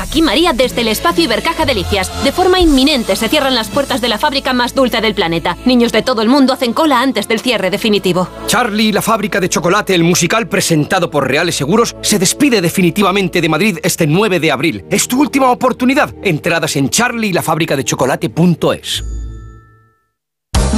Aquí 0.09 0.21
María 0.23 0.53
desde 0.53 0.81
el 0.81 0.87
espacio 0.87 1.25
Ibercaja 1.25 1.67
Delicias. 1.67 2.11
De 2.23 2.31
forma 2.31 2.59
inminente 2.59 3.15
se 3.15 3.29
cierran 3.29 3.53
las 3.53 3.67
puertas 3.67 4.01
de 4.01 4.09
la 4.09 4.17
fábrica 4.17 4.53
más 4.53 4.73
dulce 4.73 5.01
del 5.01 5.13
planeta. 5.13 5.55
Niños 5.65 5.91
de 5.91 6.01
todo 6.01 6.23
el 6.23 6.29
mundo 6.29 6.51
hacen 6.51 6.73
cola 6.73 6.99
antes 6.99 7.27
del 7.27 7.41
cierre 7.41 7.69
definitivo. 7.69 8.27
Charlie 8.47 8.85
y 8.85 8.91
la 8.91 9.03
fábrica 9.03 9.39
de 9.39 9.49
chocolate, 9.49 9.93
el 9.93 10.03
musical 10.03 10.47
presentado 10.47 11.11
por 11.11 11.27
Reales 11.27 11.53
Seguros, 11.53 11.95
se 12.01 12.17
despide 12.17 12.59
definitivamente 12.59 13.39
de 13.39 13.49
Madrid 13.49 13.77
este 13.83 14.07
9 14.07 14.39
de 14.39 14.51
abril. 14.51 14.83
Es 14.89 15.07
tu 15.07 15.21
última 15.21 15.51
oportunidad. 15.51 16.11
Entradas 16.23 16.75
en 16.75 16.89
charlielafabricadechocolate.es. 16.89 19.28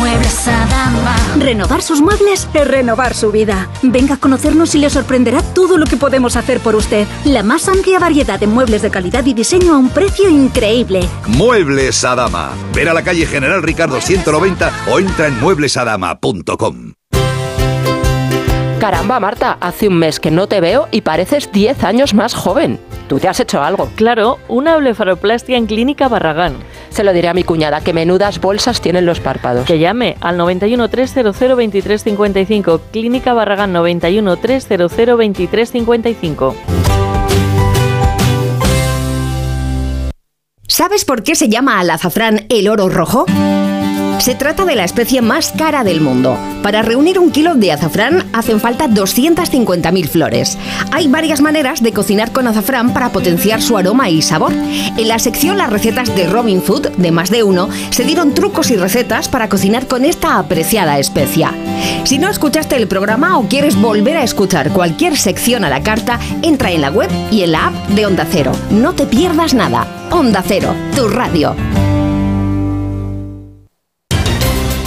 Muebles 0.02 0.48
Adama. 0.48 1.16
Renovar 1.38 1.84
sus 1.84 2.02
muebles 2.02 2.48
es 2.56 2.68
renovar 2.68 3.14
su 3.14 3.32
vida. 3.32 3.70
Venga 3.84 4.16
a 4.16 4.18
conocernos 4.18 4.74
y 4.74 4.80
le 4.80 4.90
sorprenderá 4.90 5.44
todo 5.44 5.78
lo 5.78 5.86
que 5.86 5.96
podemos 5.96 6.36
hacer 6.38 6.60
por 6.60 6.76
usted. 6.76 7.06
La 7.24 7.44
más 7.44 7.68
amplia 7.68 8.00
variedad 8.00 8.40
de 8.40 8.48
muebles 8.48 8.82
de 8.82 8.90
calidad 8.90 9.24
y 9.28 9.36
diseño 9.36 9.76
a 9.76 9.78
un 9.78 9.90
precio 9.90 10.28
increíble. 10.28 11.08
Muebles 11.28 12.04
Adama. 12.04 12.50
Ver 12.74 12.90
a 12.90 12.96
la 12.96 13.04
calle 13.04 13.28
General 13.28 13.62
Ricardo 13.62 14.02
190 14.02 14.72
o 14.92 14.98
entra 14.98 15.28
en 15.28 15.40
mueblesadama.com. 15.40 16.94
Caramba, 18.80 19.20
Marta, 19.20 19.60
hace 19.62 19.88
un 19.88 20.00
mes 20.00 20.20
que 20.20 20.32
no 20.32 20.48
te 20.48 20.60
veo 20.60 20.88
y 20.90 21.02
pareces 21.02 21.52
10 21.52 21.84
años 21.84 22.16
más 22.16 22.34
joven. 22.34 22.80
Tú 23.08 23.20
te 23.20 23.28
has 23.28 23.40
hecho 23.40 23.62
algo. 23.62 23.92
Claro, 23.96 24.40
una 24.48 24.78
blefaroplastia 24.78 25.58
en 25.58 25.68
Clínica 25.68 26.08
Barragán. 26.08 26.56
Se 26.92 27.04
lo 27.06 27.14
diré 27.14 27.30
a 27.30 27.34
mi 27.34 27.44
cuñada, 27.44 27.82
que 27.82 27.94
menudas 27.94 28.40
bolsas 28.40 28.82
tienen 28.82 29.06
los 29.06 29.22
párpados. 29.22 29.66
Que 29.66 29.80
llame 29.80 30.18
al 30.20 30.38
91 30.38 30.90
300 30.90 31.40
2355. 31.40 32.82
Clínica 32.92 33.34
Barragán 33.34 33.72
91 33.74 34.38
300 34.38 34.92
2355. 34.98 36.56
¿Sabes 40.68 41.06
por 41.06 41.24
qué 41.24 41.36
se 41.36 41.50
llama 41.50 41.80
al 41.80 41.90
azafrán 41.90 42.46
el 42.50 42.68
oro 42.68 42.90
rojo? 42.90 43.26
Se 44.22 44.36
trata 44.36 44.66
de 44.66 44.76
la 44.76 44.84
especie 44.84 45.20
más 45.24 45.52
cara 45.52 45.84
del 45.84 46.00
mundo. 46.00 46.38
Para 46.62 46.84
reunir 46.84 47.18
un 47.18 47.32
kilo 47.32 47.56
de 47.56 47.72
azafrán 47.72 48.30
hacen 48.34 48.60
falta 48.60 48.88
250.000 48.88 50.08
flores. 50.08 50.60
Hay 50.92 51.08
varias 51.08 51.42
maneras 51.42 51.82
de 51.82 51.92
cocinar 51.92 52.32
con 52.32 52.46
azafrán 52.46 52.94
para 52.94 53.12
potenciar 53.12 53.64
su 53.64 53.80
aroma 53.80 54.12
y 54.12 54.22
sabor. 54.22 54.54
En 54.54 55.08
la 55.08 55.18
sección 55.18 55.58
Las 55.58 55.72
recetas 55.72 56.16
de 56.16 56.28
Robin 56.28 56.62
Food, 56.62 56.90
de 56.98 57.12
más 57.12 57.32
de 57.32 57.42
uno, 57.42 57.68
se 57.90 58.04
dieron 58.04 58.36
trucos 58.36 58.70
y 58.70 58.76
recetas 58.76 59.28
para 59.28 59.50
cocinar 59.50 59.88
con 59.88 60.06
esta 60.06 60.38
apreciada 60.38 61.00
especia. 61.00 61.52
Si 62.04 62.20
no 62.20 62.30
escuchaste 62.30 62.76
el 62.76 62.88
programa 62.88 63.40
o 63.40 63.48
quieres 63.48 63.76
volver 63.76 64.18
a 64.18 64.24
escuchar 64.24 64.70
cualquier 64.70 65.18
sección 65.18 65.66
a 65.66 65.70
la 65.70 65.82
carta, 65.82 66.20
entra 66.44 66.70
en 66.70 66.82
la 66.82 66.92
web 66.92 67.10
y 67.32 67.42
en 67.42 67.54
la 67.54 67.70
app 67.70 67.88
de 67.88 68.06
Onda 68.06 68.28
Cero. 68.30 68.52
No 68.70 68.94
te 68.94 69.08
pierdas 69.08 69.56
nada. 69.56 69.88
Onda 70.12 70.44
Cero, 70.46 70.76
tu 70.96 71.08
radio. 71.08 71.56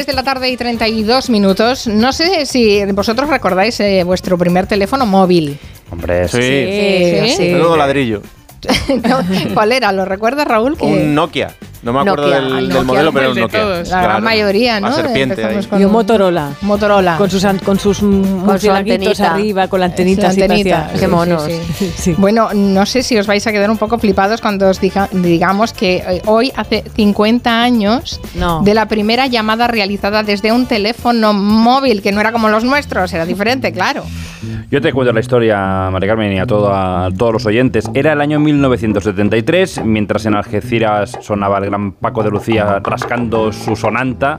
3 0.00 0.06
de 0.06 0.12
la 0.14 0.22
tarde 0.22 0.48
y 0.48 0.56
32 0.56 1.28
minutos. 1.28 1.86
No 1.86 2.12
sé 2.14 2.46
si 2.46 2.82
vosotros 2.86 3.28
recordáis 3.28 3.78
eh, 3.80 4.02
vuestro 4.02 4.38
primer 4.38 4.66
teléfono 4.66 5.04
móvil. 5.04 5.58
Hombre, 5.90 6.26
sí. 6.26 6.40
Sí, 6.40 7.34
sí. 7.36 7.42
Menudo 7.52 7.76
ladrillo. 7.76 8.22
No, 9.08 9.20
¿Cuál 9.54 9.72
era? 9.72 9.92
¿Lo 9.92 10.04
recuerdas, 10.06 10.46
Raúl? 10.46 10.76
Que- 10.78 10.84
Un 10.86 11.14
Nokia. 11.14 11.54
No 11.82 11.92
me 11.94 12.00
acuerdo 12.00 12.24
Nokia, 12.26 12.40
del, 12.40 12.46
el 12.46 12.68
del 12.68 12.68
Nokia, 12.68 12.82
modelo, 12.84 13.12
pero 13.12 13.34
de 13.34 13.40
Nokia. 13.40 13.60
todos. 13.60 13.88
La 13.88 14.02
gran 14.02 14.22
mayoría, 14.22 14.80
¿no? 14.80 14.88
La 14.88 14.94
serpiente 14.94 15.34
ahí. 15.34 15.40
Empezamos 15.54 15.66
con 15.68 15.80
Y 15.80 15.84
un 15.86 15.92
Motorola. 15.92 16.50
Motorola. 16.60 17.16
Con 17.16 17.30
sus, 17.30 17.46
con 17.64 17.78
sus 17.78 18.02
murciélaguitos 18.02 19.20
arriba, 19.20 19.68
con 19.68 19.80
la 19.80 19.86
antenita. 19.86 20.28
Así 20.28 20.42
antenita, 20.42 20.90
qué 20.98 21.08
monos. 21.08 21.48
Bueno, 22.18 22.48
no 22.54 22.84
sé 22.86 23.02
si 23.02 23.16
os 23.18 23.26
vais 23.26 23.46
a 23.46 23.52
quedar 23.52 23.70
un 23.70 23.78
poco 23.78 23.98
flipados 23.98 24.40
cuando 24.40 24.68
os 24.68 24.80
diga- 24.80 25.08
digamos 25.10 25.72
que 25.72 25.96
eh, 26.06 26.22
hoy 26.26 26.52
hace 26.54 26.84
50 26.94 27.62
años 27.62 28.20
de 28.62 28.74
la 28.74 28.86
primera 28.86 29.26
llamada 29.26 29.66
realizada 29.66 30.22
desde 30.22 30.52
un 30.52 30.66
teléfono 30.66 31.32
móvil, 31.32 32.02
que 32.02 32.12
no 32.12 32.20
era 32.20 32.32
como 32.32 32.48
los 32.48 32.62
nuestros, 32.64 33.12
era 33.14 33.24
diferente, 33.24 33.72
claro. 33.72 34.04
Yo 34.70 34.80
te 34.80 34.92
cuento 34.92 35.12
la 35.12 35.20
historia, 35.20 35.88
María 35.90 36.08
Carmen, 36.10 36.32
y 36.32 36.38
a, 36.40 36.46
todo- 36.46 36.74
a 36.74 37.08
todos 37.16 37.32
los 37.32 37.46
oyentes. 37.46 37.86
Era 37.94 38.12
el 38.12 38.20
año 38.20 38.38
1973, 38.40 39.82
mientras 39.84 40.26
en 40.26 40.34
Algeciras 40.34 41.16
sonaba 41.22 41.58
el 41.58 41.69
Paco 42.00 42.22
de 42.22 42.30
Lucía 42.30 42.80
rascando 42.82 43.52
su 43.52 43.76
sonanta. 43.76 44.38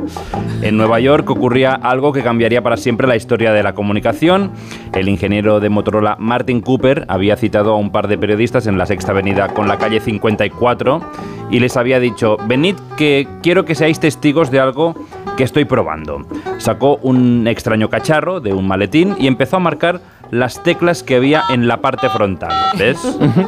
En 0.62 0.78
Nueva 0.78 1.00
York 1.00 1.30
ocurría 1.30 1.74
algo 1.74 2.14
que 2.14 2.24
cambiaría 2.24 2.62
para 2.62 2.78
siempre 2.78 3.08
la 3.08 3.16
historia 3.16 3.54
de 3.54 3.64
la 3.64 3.74
comunicación. 3.74 4.52
El 4.94 5.10
ingeniero 5.10 5.60
de 5.60 5.70
Motorola 5.70 6.16
Martin 6.20 6.62
Cooper 6.62 7.06
había 7.08 7.36
citado 7.36 7.74
a 7.74 7.78
un 7.78 7.92
par 7.92 8.08
de 8.08 8.18
periodistas 8.18 8.68
en 8.68 8.78
la 8.78 8.86
Sexta 8.86 9.12
Avenida 9.12 9.50
con 9.50 9.68
la 9.68 9.78
calle 9.78 10.00
54 10.00 11.02
y 11.50 11.60
les 11.60 11.78
había 11.78 12.00
dicho, 12.00 12.38
venid 12.48 12.76
que 12.98 13.28
quiero 13.42 13.66
que 13.66 13.76
seáis 13.76 14.00
testigos 14.00 14.52
de 14.52 14.60
algo 14.60 14.96
que 15.38 15.44
estoy 15.44 15.66
probando. 15.66 16.26
Sacó 16.58 16.98
un 16.98 17.48
extraño 17.48 17.90
cacharro 17.90 18.40
de 18.40 18.54
un 18.54 18.68
maletín 18.68 19.16
y 19.20 19.28
empezó 19.28 19.58
a 19.58 19.60
marcar 19.60 20.02
las 20.32 20.64
teclas 20.64 21.04
que 21.04 21.18
había 21.18 21.44
en 21.50 21.68
la 21.68 21.82
parte 21.82 22.10
frontal. 22.10 22.52
¿Ves? 22.78 22.98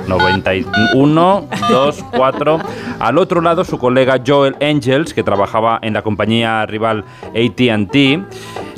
91, 0.07 1.47
2, 1.69 2.05
4. 2.15 2.59
Al 2.99 3.17
otro 3.17 3.41
lado, 3.41 3.63
su 3.63 3.79
colega 3.79 4.21
Joel 4.25 4.55
Angels, 4.61 5.13
que 5.13 5.23
trabajaba 5.23 5.79
en 5.81 5.93
la 5.93 6.01
compañía 6.01 6.65
rival 6.65 7.05
ATT 7.29 7.95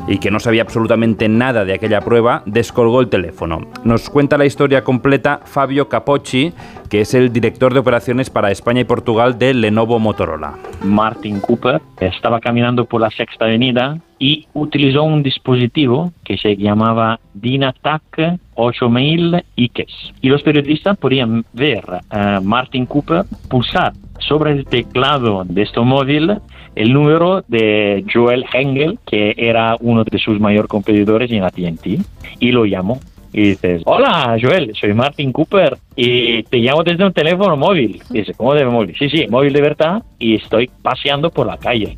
y 0.07 0.19
que 0.19 0.31
no 0.31 0.39
sabía 0.39 0.61
absolutamente 0.61 1.29
nada 1.29 1.65
de 1.65 1.73
aquella 1.73 2.01
prueba, 2.01 2.43
descolgó 2.45 3.01
el 3.01 3.09
teléfono. 3.09 3.61
Nos 3.83 4.09
cuenta 4.09 4.37
la 4.37 4.45
historia 4.45 4.83
completa 4.83 5.41
Fabio 5.45 5.89
Capocci, 5.89 6.53
que 6.89 7.01
es 7.01 7.13
el 7.13 7.33
director 7.33 7.73
de 7.73 7.79
operaciones 7.79 8.29
para 8.29 8.51
España 8.51 8.81
y 8.81 8.85
Portugal 8.85 9.37
de 9.39 9.53
Lenovo 9.53 9.99
Motorola. 9.99 10.55
Martin 10.83 11.39
Cooper 11.39 11.81
estaba 11.99 12.39
caminando 12.39 12.85
por 12.85 13.01
la 13.01 13.09
Sexta 13.09 13.45
Avenida 13.45 13.97
y 14.19 14.47
utilizó 14.53 15.03
un 15.03 15.23
dispositivo 15.23 16.13
que 16.23 16.37
se 16.37 16.55
llamaba 16.55 17.19
Dynatac 17.33 18.39
8000 18.55 19.43
IKES. 19.55 20.13
Y 20.21 20.29
los 20.29 20.41
periodistas 20.43 20.97
podían 20.97 21.45
ver 21.53 21.83
a 22.09 22.39
Martin 22.41 22.85
Cooper 22.85 23.25
pulsar 23.49 23.93
sobre 24.27 24.51
el 24.51 24.65
teclado 24.65 25.43
de 25.45 25.61
este 25.63 25.79
móvil 25.79 26.39
el 26.75 26.91
número 26.93 27.43
de 27.47 28.03
Joel 28.13 28.45
Hengel, 28.51 28.99
que 29.05 29.33
era 29.37 29.77
uno 29.79 30.03
de 30.03 30.19
sus 30.19 30.39
mayores 30.39 30.69
competidores 30.69 31.31
en 31.31 31.43
AT&T, 31.43 31.99
y 32.39 32.51
lo 32.51 32.65
llamó. 32.65 32.99
Y 33.31 33.49
dices, 33.49 33.81
hola 33.85 34.37
Joel, 34.41 34.73
soy 34.79 34.93
Martin 34.93 35.33
Cooper 35.33 35.77
y 35.93 36.43
te 36.43 36.57
llamo 36.57 36.83
desde 36.83 37.05
un 37.05 37.11
teléfono 37.11 37.57
móvil. 37.57 38.01
Y 38.09 38.19
dice, 38.19 38.33
¿cómo 38.33 38.53
de 38.53 38.65
móvil? 38.65 38.95
Sí, 38.97 39.09
sí, 39.09 39.27
móvil 39.27 39.51
de 39.51 39.61
verdad 39.61 40.03
y 40.17 40.35
estoy 40.35 40.69
paseando 40.81 41.29
por 41.29 41.45
la 41.45 41.57
calle. 41.57 41.97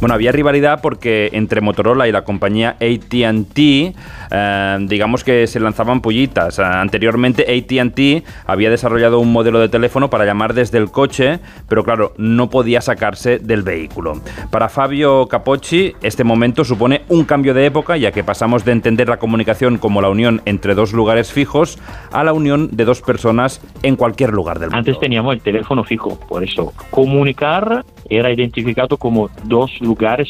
Bueno, 0.00 0.14
había 0.14 0.30
rivalidad 0.30 0.80
porque 0.80 1.28
entre 1.32 1.60
Motorola 1.60 2.06
y 2.06 2.12
la 2.12 2.22
compañía 2.22 2.76
ATT, 2.80 3.58
eh, 3.58 4.76
digamos 4.82 5.24
que 5.24 5.48
se 5.48 5.58
lanzaban 5.58 6.00
pollitas. 6.00 6.60
Eh, 6.60 6.62
anteriormente 6.62 7.42
ATT 7.42 8.24
había 8.46 8.70
desarrollado 8.70 9.18
un 9.18 9.32
modelo 9.32 9.58
de 9.58 9.68
teléfono 9.68 10.08
para 10.08 10.24
llamar 10.24 10.54
desde 10.54 10.78
el 10.78 10.92
coche, 10.92 11.40
pero 11.68 11.82
claro, 11.82 12.12
no 12.16 12.48
podía 12.48 12.80
sacarse 12.80 13.40
del 13.40 13.62
vehículo. 13.62 14.20
Para 14.50 14.68
Fabio 14.68 15.26
Capocci, 15.26 15.94
este 16.00 16.22
momento 16.22 16.64
supone 16.64 17.02
un 17.08 17.24
cambio 17.24 17.52
de 17.52 17.66
época, 17.66 17.96
ya 17.96 18.12
que 18.12 18.22
pasamos 18.22 18.64
de 18.64 18.72
entender 18.72 19.08
la 19.08 19.18
comunicación 19.18 19.78
como 19.78 20.00
la 20.00 20.10
unión 20.10 20.42
entre 20.44 20.76
dos 20.76 20.92
lugares 20.92 21.32
fijos 21.32 21.76
a 22.12 22.22
la 22.22 22.32
unión 22.32 22.68
de 22.70 22.84
dos 22.84 23.02
personas 23.02 23.60
en 23.82 23.96
cualquier 23.96 24.32
lugar 24.32 24.60
del 24.60 24.68
mundo. 24.68 24.78
Antes 24.78 25.00
teníamos 25.00 25.34
el 25.34 25.40
teléfono 25.40 25.82
fijo, 25.82 26.20
por 26.28 26.44
eso 26.44 26.72
comunicar 26.90 27.84
era 28.08 28.32
identificado 28.32 28.96
como 28.96 29.28
dos 29.44 29.72
lugares 29.80 29.87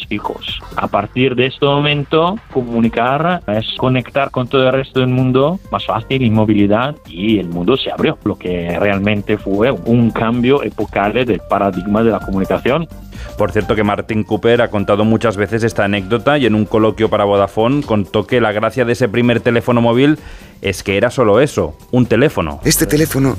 fijos. 0.08 0.60
A 0.76 0.88
partir 0.88 1.34
de 1.34 1.46
este 1.46 1.64
momento, 1.64 2.36
comunicar 2.52 3.42
es 3.46 3.66
conectar 3.76 4.30
con 4.30 4.48
todo 4.48 4.66
el 4.66 4.72
resto 4.72 5.00
del 5.00 5.08
mundo 5.08 5.58
más 5.70 5.84
fácil 5.86 6.22
y 6.22 6.30
movilidad 6.30 6.94
y 7.06 7.38
el 7.38 7.48
mundo 7.48 7.76
se 7.76 7.90
abrió, 7.90 8.18
lo 8.24 8.36
que 8.36 8.78
realmente 8.78 9.38
fue 9.38 9.70
un 9.70 10.10
cambio 10.10 10.62
epocal 10.62 11.12
del 11.12 11.40
paradigma 11.48 12.02
de 12.02 12.10
la 12.10 12.20
comunicación. 12.20 12.88
Por 13.36 13.52
cierto 13.52 13.74
que 13.74 13.84
Martin 13.84 14.24
Cooper 14.24 14.62
ha 14.62 14.68
contado 14.68 15.04
muchas 15.04 15.36
veces 15.36 15.62
esta 15.62 15.84
anécdota 15.84 16.38
y 16.38 16.46
en 16.46 16.54
un 16.54 16.64
coloquio 16.64 17.08
para 17.08 17.24
Vodafone 17.24 17.82
contó 17.82 18.26
que 18.26 18.40
la 18.40 18.52
gracia 18.52 18.84
de 18.84 18.92
ese 18.92 19.08
primer 19.08 19.40
teléfono 19.40 19.80
móvil 19.80 20.18
es 20.60 20.82
que 20.82 20.96
era 20.96 21.10
solo 21.10 21.40
eso, 21.40 21.76
un 21.92 22.06
teléfono. 22.06 22.60
Este 22.64 22.86
teléfono 22.86 23.36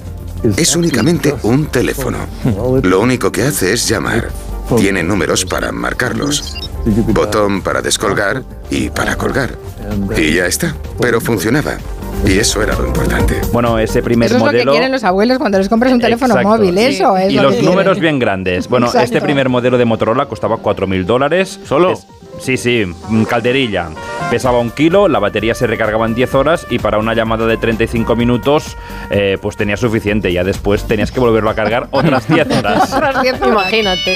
es 0.58 0.76
únicamente 0.76 1.34
un 1.44 1.68
teléfono. 1.68 2.18
Lo 2.84 3.02
único 3.02 3.32
que 3.32 3.44
hace 3.44 3.74
es 3.74 3.88
llamar. 3.88 4.30
Tiene 4.78 5.04
números 5.04 5.46
para 5.46 5.72
marcarlos, 5.72 6.56
botón 6.86 7.62
para 7.62 7.82
descolgar 7.82 8.44
y 8.70 8.90
para 8.90 9.16
colgar. 9.16 9.52
Y 10.18 10.34
ya 10.36 10.46
está. 10.46 10.76
Pero 11.02 11.20
funcionaba. 11.22 11.78
Y 12.26 12.38
eso 12.38 12.62
era 12.62 12.76
lo 12.76 12.86
importante. 12.86 13.40
Bueno, 13.54 13.80
ese 13.80 14.04
primer 14.04 14.28
Eso 14.28 14.36
es 14.36 14.40
lo 14.42 14.46
modelo. 14.48 14.72
que 14.72 14.78
quieren 14.78 14.92
los 14.92 15.04
abuelos 15.06 15.38
cuando 15.38 15.58
les 15.58 15.70
compras 15.70 15.94
un 15.94 16.02
teléfono 16.02 16.34
Exacto. 16.34 16.50
móvil, 16.58 16.78
eso 16.78 17.16
es 17.18 17.32
y 17.32 17.36
lo 17.38 17.44
los 17.44 17.56
que 17.56 17.62
números 17.64 17.94
quieren. 17.98 18.02
bien 18.02 18.20
grandes. 18.20 18.68
Bueno, 18.68 18.88
Exacto. 18.88 19.06
este 19.06 19.22
primer 19.22 19.48
modelo 19.48 19.78
de 19.78 19.86
Motorola 19.86 20.26
costaba 20.26 20.58
4.000 20.58 21.06
dólares. 21.06 21.60
¿Solo? 21.66 21.98
sí, 22.42 22.58
sí, 22.58 22.86
mm, 23.10 23.24
calderilla. 23.24 23.88
Pesaba 24.30 24.60
un 24.60 24.70
kilo, 24.70 25.08
la 25.08 25.20
batería 25.20 25.56
se 25.56 25.66
recargaba 25.66 26.06
en 26.06 26.14
10 26.14 26.36
horas 26.36 26.68
y 26.70 26.78
para 26.80 27.00
una 27.00 27.14
llamada 27.16 27.46
de 27.48 27.58
35 27.58 28.16
minutos 28.16 28.78
eh, 29.10 29.38
pues 29.42 29.56
tenía 29.56 29.78
suficiente. 29.78 30.32
Ya 30.32 30.44
después 30.44 30.84
tenías 30.88 31.12
que 31.12 31.20
volverlo 31.22 31.50
a 31.50 31.56
cargar 31.56 31.88
otras 31.92 32.28
10 32.28 32.48
horas. 32.52 32.94
Imagínate. 33.46 34.16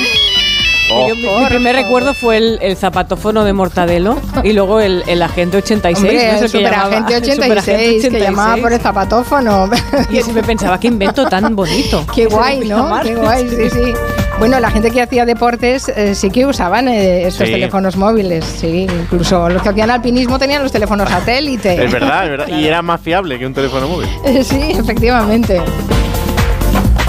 Oh. 0.91 1.07
Yo- 1.07 1.15
mi, 1.15 1.21
mi 1.43 1.45
primer 1.47 1.75
recuerdo 1.75 2.13
fue 2.13 2.37
el, 2.37 2.59
el 2.61 2.75
zapatófono 2.75 3.43
de 3.45 3.53
Mortadelo 3.53 4.17
y 4.43 4.53
luego 4.53 4.79
el, 4.81 5.03
el 5.07 5.21
agente 5.21 5.57
86. 5.57 5.97
Hombre, 5.97 6.31
no 6.33 6.37
sé 6.39 6.45
el 6.45 6.51
superagente 6.51 7.13
El 7.15 7.23
86, 7.23 7.43
superagente 7.63 8.09
que 8.09 8.19
llamaba 8.19 8.57
por 8.57 8.73
el 8.73 8.79
zapatófono. 8.81 9.69
Y 10.09 10.17
yo 10.17 10.23
siempre 10.23 10.43
pensaba, 10.43 10.79
qué 10.79 10.87
invento 10.87 11.25
tan 11.27 11.55
bonito. 11.55 12.05
Qué 12.15 12.25
guay, 12.25 12.67
¿no? 12.67 12.99
Qué 13.01 13.15
guay, 13.15 13.49
sí, 13.49 13.69
sí. 13.69 13.93
Bueno, 14.39 14.59
la 14.59 14.71
gente 14.71 14.91
que 14.91 15.01
hacía 15.01 15.25
deportes 15.25 15.87
eh, 15.89 16.15
sí 16.15 16.29
que 16.29 16.45
usaban 16.45 16.87
eh, 16.89 17.27
estos 17.27 17.47
Sí. 17.47 17.53
teléfonos 17.53 17.95
móviles, 17.95 18.43
sí. 18.43 18.87
Incluso 19.03 19.47
los 19.49 19.61
que 19.61 19.69
hacían 19.69 19.89
alpinismo 19.91 20.37
tenían 20.39 20.63
los 20.63 20.71
teléfonos 20.71 21.07
satélite. 21.09 21.83
Es 21.85 21.91
verdad, 21.91 22.25
es 22.25 22.29
verdad. 22.31 22.47
Y 22.49 22.65
era 22.67 22.81
más 22.81 22.99
fiable 22.99 23.39
que 23.39 23.45
un 23.45 23.53
teléfono 23.53 23.87
móvil. 23.87 24.09
Eh, 24.25 24.43
Sí, 24.43 24.59
efectivamente. 24.71 25.61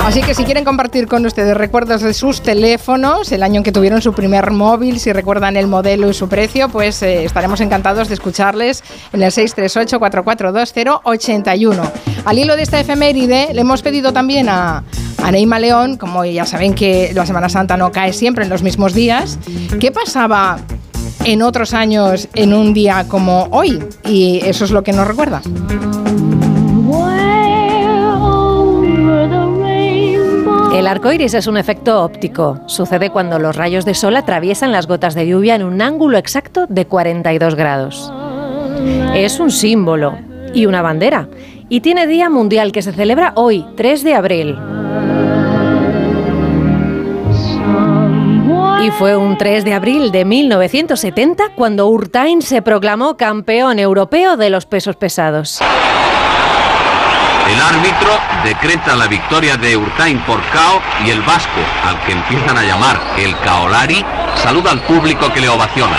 Así 0.04 0.20
que 0.20 0.34
si 0.34 0.44
quieren 0.44 0.66
compartir 0.66 1.08
con 1.08 1.24
ustedes 1.24 1.56
recuerdos 1.56 2.02
de 2.02 2.12
sus 2.12 2.42
teléfonos, 2.42 3.32
el 3.32 3.42
año 3.42 3.60
en 3.60 3.64
que 3.64 3.72
tuvieron 3.72 4.02
su 4.02 4.12
primer 4.12 4.50
móvil, 4.50 5.00
si 5.00 5.10
recuerdan 5.14 5.56
el 5.56 5.66
modelo 5.66 6.10
y 6.10 6.14
su 6.14 6.28
precio, 6.28 6.68
pues 6.68 7.02
eh, 7.02 7.24
estaremos 7.24 7.62
encantados 7.62 8.08
de 8.08 8.14
escucharles 8.14 8.84
en 9.14 9.22
el 9.22 9.32
638-442081. 9.32 11.90
Al 12.26 12.38
hilo 12.38 12.54
de 12.54 12.62
esta 12.62 12.78
efeméride, 12.78 13.54
le 13.54 13.62
hemos 13.62 13.80
pedido 13.80 14.12
también 14.12 14.50
a, 14.50 14.84
a 15.22 15.30
Neima 15.30 15.58
León, 15.58 15.96
como 15.96 16.22
ya 16.26 16.44
saben 16.44 16.74
que 16.74 17.12
la 17.14 17.24
Semana 17.24 17.48
Santa 17.48 17.78
no 17.78 17.90
cae 17.90 18.12
siempre 18.12 18.44
en 18.44 18.50
los 18.50 18.62
mismos 18.62 18.92
días, 18.92 19.38
¿qué 19.80 19.90
pasaba 19.90 20.58
en 21.24 21.40
otros 21.40 21.72
años 21.72 22.28
en 22.34 22.52
un 22.52 22.74
día 22.74 23.06
como 23.08 23.48
hoy? 23.52 23.82
Y 24.04 24.42
eso 24.44 24.66
es 24.66 24.70
lo 24.70 24.82
que 24.82 24.92
nos 24.92 25.08
recuerda. 25.08 25.40
El 30.74 30.88
arco 30.88 31.12
iris 31.12 31.34
es 31.34 31.46
un 31.46 31.56
efecto 31.56 32.02
óptico. 32.02 32.58
Sucede 32.66 33.10
cuando 33.10 33.38
los 33.38 33.54
rayos 33.54 33.84
de 33.84 33.94
sol 33.94 34.16
atraviesan 34.16 34.72
las 34.72 34.88
gotas 34.88 35.14
de 35.14 35.24
lluvia 35.24 35.54
en 35.54 35.62
un 35.62 35.80
ángulo 35.80 36.18
exacto 36.18 36.66
de 36.68 36.84
42 36.86 37.54
grados. 37.54 38.12
Es 39.14 39.38
un 39.38 39.52
símbolo 39.52 40.18
y 40.52 40.66
una 40.66 40.82
bandera. 40.82 41.28
Y 41.68 41.80
tiene 41.80 42.08
día 42.08 42.28
mundial 42.28 42.72
que 42.72 42.82
se 42.82 42.92
celebra 42.92 43.34
hoy, 43.36 43.64
3 43.76 44.02
de 44.02 44.14
abril. 44.14 44.58
Y 48.84 48.90
fue 48.90 49.16
un 49.16 49.38
3 49.38 49.64
de 49.64 49.74
abril 49.74 50.10
de 50.10 50.24
1970 50.24 51.54
cuando 51.54 51.86
Urtain 51.86 52.42
se 52.42 52.62
proclamó 52.62 53.16
campeón 53.16 53.78
europeo 53.78 54.36
de 54.36 54.50
los 54.50 54.66
pesos 54.66 54.96
pesados. 54.96 55.60
El 57.48 57.60
árbitro 57.60 58.10
decreta 58.42 58.96
la 58.96 59.06
victoria 59.06 59.58
de 59.58 59.76
Urtain 59.76 60.18
por 60.24 60.38
KO 60.38 60.80
y 61.04 61.10
el 61.10 61.20
vasco, 61.22 61.60
al 61.84 62.00
que 62.04 62.12
empiezan 62.12 62.56
a 62.56 62.62
llamar 62.62 62.98
el 63.18 63.36
Kaolari, 63.40 64.02
saluda 64.36 64.70
al 64.70 64.80
público 64.80 65.30
que 65.32 65.40
le 65.40 65.50
ovaciona. 65.50 65.98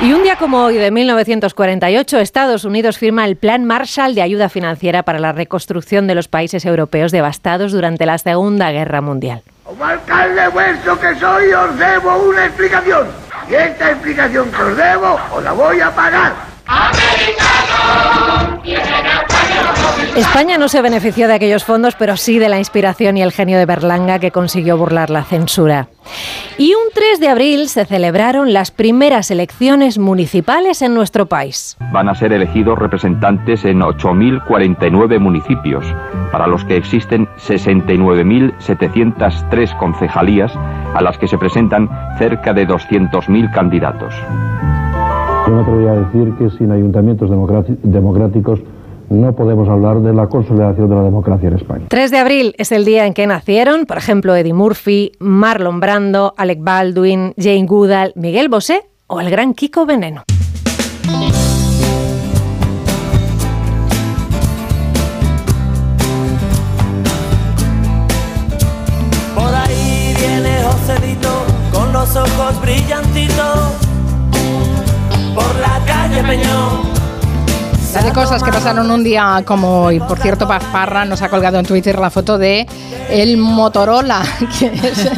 Y 0.00 0.12
un 0.12 0.22
día 0.22 0.36
como 0.36 0.64
hoy 0.64 0.76
de 0.76 0.92
1948, 0.92 2.18
Estados 2.18 2.64
Unidos 2.64 2.96
firma 2.96 3.24
el 3.24 3.36
Plan 3.36 3.64
Marshall 3.64 4.14
de 4.14 4.22
ayuda 4.22 4.48
financiera 4.48 5.02
para 5.02 5.18
la 5.18 5.32
reconstrucción 5.32 6.06
de 6.06 6.14
los 6.14 6.28
países 6.28 6.64
europeos 6.64 7.10
devastados 7.10 7.72
durante 7.72 8.06
la 8.06 8.18
Segunda 8.18 8.70
Guerra 8.70 9.00
Mundial. 9.00 9.42
Como 9.64 9.84
alcalde 9.84 10.46
vuestro 10.48 10.98
que 10.98 11.14
soy, 11.16 11.52
os 11.52 11.76
debo 11.76 12.16
una 12.18 12.46
explicación. 12.46 13.08
Y 13.50 13.54
esta 13.54 13.90
explicación 13.90 14.50
que 14.50 14.62
os 14.62 14.76
debo, 14.76 15.18
os 15.34 15.42
la 15.42 15.52
voy 15.52 15.80
a 15.80 15.90
pagar. 15.92 16.51
España 20.16 20.58
no 20.58 20.68
se 20.68 20.82
benefició 20.82 21.26
de 21.26 21.32
aquellos 21.34 21.64
fondos, 21.64 21.94
pero 21.94 22.18
sí 22.18 22.38
de 22.38 22.50
la 22.50 22.58
inspiración 22.58 23.16
y 23.16 23.22
el 23.22 23.32
genio 23.32 23.56
de 23.56 23.64
Berlanga 23.64 24.18
que 24.18 24.30
consiguió 24.30 24.76
burlar 24.76 25.08
la 25.08 25.24
censura. 25.24 25.88
Y 26.58 26.74
un 26.74 26.82
3 26.92 27.18
de 27.18 27.28
abril 27.28 27.70
se 27.70 27.86
celebraron 27.86 28.52
las 28.52 28.70
primeras 28.70 29.30
elecciones 29.30 29.96
municipales 29.98 30.82
en 30.82 30.92
nuestro 30.94 31.24
país. 31.26 31.78
Van 31.92 32.10
a 32.10 32.14
ser 32.14 32.34
elegidos 32.34 32.78
representantes 32.78 33.64
en 33.64 33.80
8.049 33.80 35.18
municipios, 35.18 35.86
para 36.30 36.46
los 36.46 36.62
que 36.66 36.76
existen 36.76 37.26
69.703 37.48 39.78
concejalías, 39.78 40.52
a 40.94 41.00
las 41.00 41.16
que 41.16 41.26
se 41.26 41.38
presentan 41.38 41.88
cerca 42.18 42.52
de 42.52 42.68
200.000 42.68 43.50
candidatos. 43.50 44.12
Yo 45.52 45.56
me 45.56 45.64
atrevería 45.64 45.92
a 45.92 45.96
decir 45.96 46.34
que 46.38 46.48
sin 46.56 46.72
ayuntamientos 46.72 47.28
democráticos 47.82 48.60
no 49.10 49.36
podemos 49.36 49.68
hablar 49.68 50.00
de 50.00 50.14
la 50.14 50.26
consolidación 50.26 50.88
de 50.88 50.94
la 50.94 51.02
democracia 51.02 51.48
en 51.48 51.56
España. 51.56 51.84
3 51.90 52.10
de 52.10 52.16
abril 52.16 52.54
es 52.56 52.72
el 52.72 52.86
día 52.86 53.04
en 53.04 53.12
que 53.12 53.26
nacieron, 53.26 53.84
por 53.84 53.98
ejemplo, 53.98 54.34
Eddie 54.34 54.54
Murphy, 54.54 55.12
Marlon 55.18 55.78
Brando, 55.78 56.32
Alec 56.38 56.60
Baldwin, 56.62 57.34
Jane 57.36 57.66
Goodall, 57.66 58.14
Miguel 58.16 58.48
Bosé 58.48 58.80
o 59.08 59.20
el 59.20 59.28
gran 59.28 59.52
Kiko 59.52 59.84
Veneno. 59.84 60.22
Por 69.34 69.54
ahí 69.54 70.14
viene 70.16 70.62
Joselito 70.62 71.28
con 71.74 71.92
los 71.92 72.16
ojos 72.16 72.62
brillantitos 72.62 73.81
por 75.34 75.54
la 75.56 75.80
calle 75.86 76.22
Peñón. 76.22 76.81
La 77.94 78.02
de 78.02 78.12
cosas 78.12 78.42
que 78.42 78.50
pasaron 78.50 78.90
un 78.90 79.04
día 79.04 79.42
como 79.44 79.82
hoy. 79.82 80.00
Por 80.00 80.18
cierto, 80.18 80.48
Paz 80.48 80.64
Parra 80.72 81.04
nos 81.04 81.20
ha 81.20 81.28
colgado 81.28 81.58
en 81.58 81.66
Twitter 81.66 81.98
la 81.98 82.08
foto 82.08 82.38
de 82.38 82.66
el 83.10 83.36
Motorola, 83.36 84.22
que 84.58 84.66
es, 84.66 85.10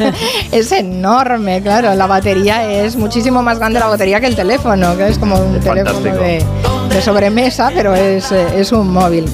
es 0.51 0.71
enorme, 0.73 1.61
claro. 1.61 1.95
La 1.95 2.05
batería 2.05 2.69
es 2.69 2.97
muchísimo 2.97 3.41
más 3.41 3.59
grande 3.59 3.79
la 3.79 3.87
batería 3.87 4.19
que 4.19 4.27
el 4.27 4.35
teléfono, 4.35 4.97
que 4.97 5.07
es 5.07 5.17
como 5.17 5.37
un 5.37 5.59
teléfono 5.61 6.01
de, 6.01 6.45
de 6.89 7.01
sobremesa, 7.01 7.71
pero 7.73 7.95
es, 7.95 8.31
eh, 8.33 8.45
es 8.59 8.73
un 8.73 8.91
móvil. 8.91 9.25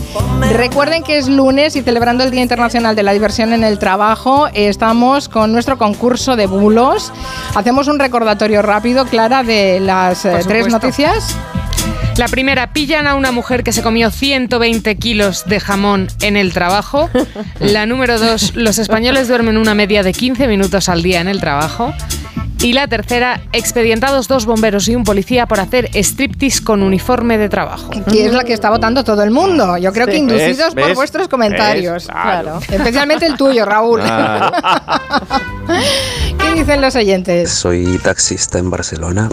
Recuerden 0.53 1.01
que 1.01 1.17
es 1.17 1.27
lunes 1.27 1.75
y 1.75 1.81
celebrando 1.81 2.23
el 2.23 2.29
Día 2.29 2.41
Internacional 2.43 2.95
de 2.95 3.01
la 3.01 3.11
Diversión 3.13 3.53
en 3.53 3.63
el 3.63 3.79
Trabajo, 3.79 4.49
estamos 4.53 5.29
con 5.29 5.51
nuestro 5.51 5.79
concurso 5.79 6.35
de 6.35 6.45
bulos. 6.45 7.11
Hacemos 7.55 7.87
un 7.87 7.97
recordatorio 7.97 8.61
rápido, 8.61 9.05
Clara, 9.05 9.41
de 9.41 9.79
las 9.79 10.25
eh, 10.25 10.41
tres 10.47 10.67
noticias. 10.67 11.35
La 12.17 12.27
primera, 12.27 12.73
pillan 12.73 13.07
a 13.07 13.15
una 13.15 13.31
mujer 13.31 13.63
que 13.63 13.71
se 13.71 13.81
comió 13.81 14.11
120 14.11 14.95
kilos 14.97 15.45
de 15.45 15.59
jamón 15.59 16.07
en 16.21 16.37
el 16.37 16.53
trabajo. 16.53 17.09
La 17.59 17.85
número 17.85 18.19
dos, 18.19 18.55
los 18.55 18.77
españoles 18.77 19.27
duermen 19.27 19.57
una 19.57 19.73
media 19.73 20.03
de 20.03 20.13
15 20.13 20.47
minutos 20.47 20.89
al 20.89 21.03
día 21.03 21.21
en 21.21 21.27
el 21.27 21.39
trabajo. 21.39 21.93
Y 22.61 22.73
la 22.73 22.87
tercera, 22.87 23.41
expedientados 23.53 24.27
dos 24.27 24.45
bomberos 24.45 24.87
y 24.87 24.95
un 24.95 25.03
policía 25.03 25.47
por 25.47 25.59
hacer 25.59 25.89
striptease 25.95 26.63
con 26.63 26.83
uniforme 26.83 27.39
de 27.39 27.49
trabajo. 27.49 27.89
Que 28.11 28.27
es 28.27 28.33
la 28.33 28.43
que 28.43 28.53
está 28.53 28.69
votando 28.69 29.03
todo 29.03 29.23
el 29.23 29.31
mundo. 29.31 29.77
Yo 29.77 29.91
creo 29.91 30.05
que 30.05 30.13
Sí. 30.13 30.19
inducidos 30.19 30.75
¿Ves? 30.75 30.83
por 30.83 30.85
¿Ves? 30.89 30.95
vuestros 30.95 31.27
comentarios. 31.27 32.05
¿Ves? 32.05 32.13
Claro. 32.15 32.59
Especialmente 32.69 33.25
el 33.25 33.35
tuyo, 33.35 33.65
Raúl. 33.65 34.01
Claro. 34.01 34.51
¿Qué 36.37 36.53
dicen 36.53 36.81
los 36.81 36.95
oyentes? 36.95 37.49
Soy 37.51 37.97
taxista 38.03 38.59
en 38.59 38.69
Barcelona 38.69 39.29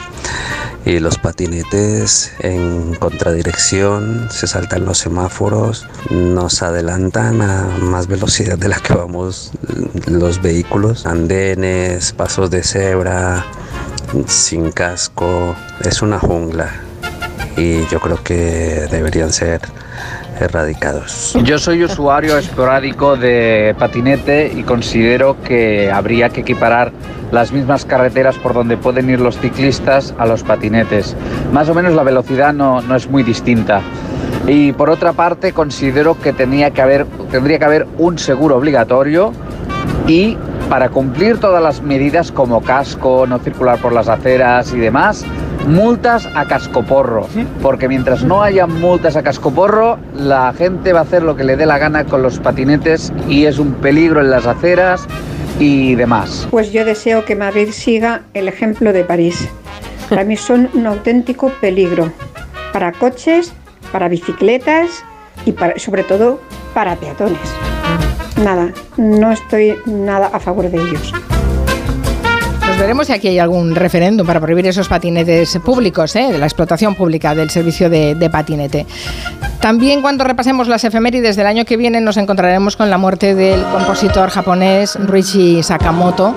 y 0.85 1.01
los 1.01 1.18
patinetes 1.18 2.33
en 2.41 2.95
contradirección 2.95 4.29
se 4.31 4.47
saltan 4.47 4.85
los 4.85 4.99
semáforos, 4.99 5.87
nos 6.11 6.62
adelantan 6.62 7.43
a 7.43 7.64
más 7.81 8.07
velocidad 8.07 8.57
de 8.57 8.68
la 8.68 8.76
que 8.79 8.95
vamos 8.95 9.51
los 10.07 10.41
vehículos, 10.41 11.05
andenes, 11.07 12.12
pasos 12.12 12.51
de 12.51 12.62
cebra, 12.62 13.17
sin 14.26 14.70
casco, 14.72 15.54
es 15.84 16.02
una 16.02 16.18
jungla 16.18 16.70
y 17.56 17.86
yo 17.86 18.00
creo 18.00 18.22
que 18.22 18.86
deberían 18.90 19.32
ser 19.32 19.60
erradicados. 20.40 21.36
Yo 21.42 21.58
soy 21.58 21.84
usuario 21.84 22.38
esporádico 22.38 23.16
de 23.16 23.74
patinete 23.78 24.52
y 24.54 24.62
considero 24.62 25.42
que 25.42 25.90
habría 25.90 26.28
que 26.28 26.42
equiparar 26.42 26.92
las 27.32 27.52
mismas 27.52 27.84
carreteras 27.84 28.36
por 28.36 28.54
donde 28.54 28.76
pueden 28.76 29.10
ir 29.10 29.20
los 29.20 29.38
ciclistas 29.38 30.14
a 30.18 30.26
los 30.26 30.42
patinetes. 30.42 31.16
Más 31.52 31.68
o 31.68 31.74
menos 31.74 31.94
la 31.94 32.02
velocidad 32.02 32.52
no, 32.52 32.80
no 32.82 32.94
es 32.94 33.08
muy 33.10 33.22
distinta. 33.22 33.82
Y 34.46 34.72
por 34.72 34.88
otra 34.88 35.12
parte 35.12 35.52
considero 35.52 36.18
que, 36.18 36.32
tenía 36.32 36.70
que 36.70 36.80
haber, 36.80 37.06
tendría 37.30 37.58
que 37.58 37.64
haber 37.64 37.86
un 37.98 38.18
seguro 38.18 38.56
obligatorio 38.56 39.32
y 40.06 40.38
para 40.68 40.88
cumplir 40.90 41.38
todas 41.38 41.62
las 41.62 41.82
medidas 41.82 42.30
como 42.30 42.62
casco, 42.62 43.26
no 43.26 43.38
circular 43.38 43.78
por 43.78 43.92
las 43.92 44.08
aceras 44.08 44.72
y 44.72 44.78
demás, 44.78 45.24
multas 45.66 46.26
a 46.34 46.44
cascoporro. 46.46 47.26
Porque 47.62 47.88
mientras 47.88 48.22
no 48.22 48.42
haya 48.42 48.66
multas 48.66 49.16
a 49.16 49.22
cascoporro, 49.22 49.98
la 50.14 50.52
gente 50.56 50.92
va 50.92 51.00
a 51.00 51.02
hacer 51.02 51.22
lo 51.22 51.36
que 51.36 51.44
le 51.44 51.56
dé 51.56 51.66
la 51.66 51.78
gana 51.78 52.04
con 52.04 52.22
los 52.22 52.38
patinetes 52.38 53.12
y 53.28 53.46
es 53.46 53.58
un 53.58 53.72
peligro 53.74 54.20
en 54.20 54.30
las 54.30 54.46
aceras 54.46 55.06
y 55.58 55.94
demás. 55.94 56.46
Pues 56.50 56.70
yo 56.72 56.84
deseo 56.84 57.24
que 57.24 57.34
Madrid 57.34 57.70
siga 57.72 58.22
el 58.34 58.46
ejemplo 58.48 58.92
de 58.92 59.04
París. 59.04 59.48
Para 60.08 60.24
mí 60.24 60.36
son 60.36 60.68
un 60.74 60.86
auténtico 60.86 61.50
peligro 61.60 62.12
para 62.72 62.92
coches, 62.92 63.52
para 63.92 64.08
bicicletas 64.08 65.02
y 65.46 65.52
para- 65.52 65.78
sobre 65.78 66.02
todo 66.02 66.40
para 66.74 66.94
peatones. 66.96 67.38
Nada, 68.43 68.72
no 68.97 69.32
estoy 69.32 69.76
nada 69.86 70.30
a 70.32 70.39
favor 70.39 70.70
de 70.70 70.78
ellos. 70.78 71.12
Pues 72.64 72.78
veremos 72.78 73.07
si 73.09 73.12
aquí 73.12 73.28
hay 73.28 73.39
algún 73.39 73.74
referéndum 73.74 74.26
para 74.26 74.41
prohibir 74.41 74.66
esos 74.66 74.89
patinetes 74.89 75.59
públicos, 75.64 76.14
¿eh? 76.16 76.30
de 76.30 76.39
la 76.39 76.47
explotación 76.47 76.95
pública 76.95 77.34
del 77.34 77.51
servicio 77.51 77.91
de, 77.91 78.14
de 78.14 78.30
patinete. 78.30 78.86
También 79.61 80.03
cuando 80.03 80.22
repasemos 80.22 80.68
las 80.68 80.84
efemérides 80.84 81.34
del 81.34 81.47
año 81.47 81.64
que 81.64 81.76
viene 81.76 82.01
nos 82.01 82.16
encontraremos 82.16 82.76
con 82.76 82.91
la 82.91 82.99
muerte 82.99 83.34
del 83.34 83.62
compositor 83.64 84.30
japonés 84.30 84.95
Ruichi 84.95 85.62
Sakamoto. 85.62 86.34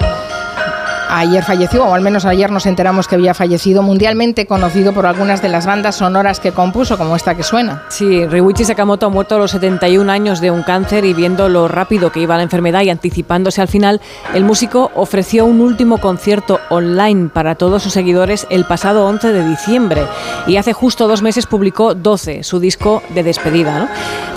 Ayer 1.13 1.43
falleció, 1.43 1.83
o 1.83 1.93
al 1.93 1.99
menos 1.99 2.23
ayer 2.23 2.49
nos 2.51 2.65
enteramos 2.65 3.09
que 3.09 3.15
había 3.15 3.33
fallecido, 3.33 3.83
mundialmente 3.83 4.47
conocido 4.47 4.93
por 4.93 5.05
algunas 5.05 5.41
de 5.41 5.49
las 5.49 5.65
bandas 5.65 5.97
sonoras 5.97 6.39
que 6.39 6.53
compuso, 6.53 6.97
como 6.97 7.17
esta 7.17 7.35
que 7.35 7.43
suena. 7.43 7.83
Sí, 7.89 8.25
Ryuichi 8.25 8.63
Sakamoto 8.63 9.07
ha 9.07 9.09
muerto 9.09 9.35
a 9.35 9.37
los 9.37 9.51
71 9.51 10.09
años 10.09 10.39
de 10.39 10.51
un 10.51 10.63
cáncer 10.63 11.03
y 11.03 11.13
viendo 11.13 11.49
lo 11.49 11.67
rápido 11.67 12.13
que 12.13 12.21
iba 12.21 12.37
la 12.37 12.43
enfermedad 12.43 12.83
y 12.83 12.89
anticipándose 12.89 13.61
al 13.61 13.67
final, 13.67 13.99
el 14.33 14.45
músico 14.45 14.89
ofreció 14.95 15.45
un 15.45 15.59
último 15.59 15.97
concierto 15.97 16.61
online 16.69 17.27
para 17.27 17.55
todos 17.55 17.83
sus 17.83 17.91
seguidores 17.91 18.47
el 18.49 18.63
pasado 18.63 19.05
11 19.05 19.33
de 19.33 19.49
diciembre 19.49 20.03
y 20.47 20.55
hace 20.55 20.71
justo 20.71 21.09
dos 21.09 21.21
meses 21.21 21.45
publicó 21.45 21.93
12, 21.93 22.43
su 22.43 22.61
disco 22.61 23.03
de 23.09 23.23
despedida. 23.23 23.89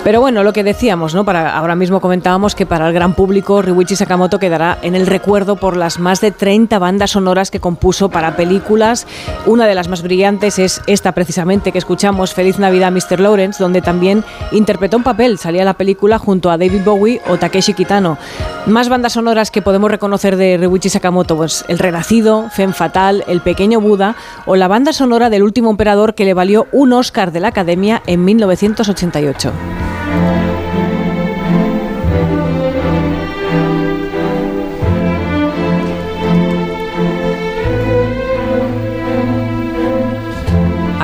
Pero 0.03 0.19
bueno, 0.19 0.43
lo 0.43 0.51
que 0.51 0.63
decíamos, 0.63 1.15
¿no? 1.15 1.23
Para, 1.23 1.57
ahora 1.57 1.75
mismo 1.75 2.01
comentábamos 2.01 2.53
que 2.53 2.65
para 2.65 2.87
el 2.87 2.93
gran 2.93 3.13
público 3.13 3.61
Ryuichi 3.61 3.95
Sakamoto 3.95 4.39
quedará 4.39 4.77
en 4.81 4.93
el 4.93 5.07
recuerdo 5.07 5.55
por 5.55 5.77
las 5.77 5.99
más 5.99 6.19
de 6.19 6.31
30 6.31 6.64
bandas 6.67 7.11
sonoras 7.11 7.51
que 7.51 7.59
compuso 7.59 8.09
para 8.09 8.35
películas. 8.35 9.07
Una 9.45 9.67
de 9.67 9.75
las 9.75 9.87
más 9.87 10.01
brillantes 10.01 10.59
es 10.59 10.81
esta 10.87 11.13
precisamente 11.13 11.71
que 11.71 11.77
escuchamos, 11.77 12.33
Feliz 12.33 12.59
Navidad 12.59 12.91
Mr. 12.91 13.19
Lawrence, 13.19 13.63
donde 13.63 13.81
también 13.81 14.23
interpretó 14.51 14.97
un 14.97 15.03
papel, 15.03 15.37
salía 15.37 15.63
la 15.63 15.75
película 15.75 16.19
junto 16.19 16.49
a 16.49 16.57
David 16.57 16.81
Bowie 16.83 17.21
o 17.27 17.37
Takeshi 17.37 17.73
Kitano. 17.73 18.17
Más 18.65 18.89
bandas 18.89 19.13
sonoras 19.13 19.51
que 19.51 19.61
podemos 19.61 19.91
reconocer 19.91 20.35
de 20.35 20.57
Ryuichi 20.57 20.89
Sakamoto, 20.89 21.37
pues 21.37 21.63
El 21.67 21.79
Renacido, 21.79 22.49
Femme 22.49 22.73
Fatal, 22.73 23.23
El 23.27 23.41
Pequeño 23.41 23.79
Buda 23.79 24.15
o 24.45 24.55
la 24.55 24.67
banda 24.67 24.91
sonora 24.91 25.29
del 25.29 25.43
último 25.43 25.69
emperador 25.69 26.15
que 26.15 26.25
le 26.25 26.33
valió 26.33 26.67
un 26.71 26.93
Oscar 26.93 27.31
de 27.31 27.39
la 27.39 27.49
Academia 27.49 28.01
en 28.07 28.25
1988. 28.25 30.54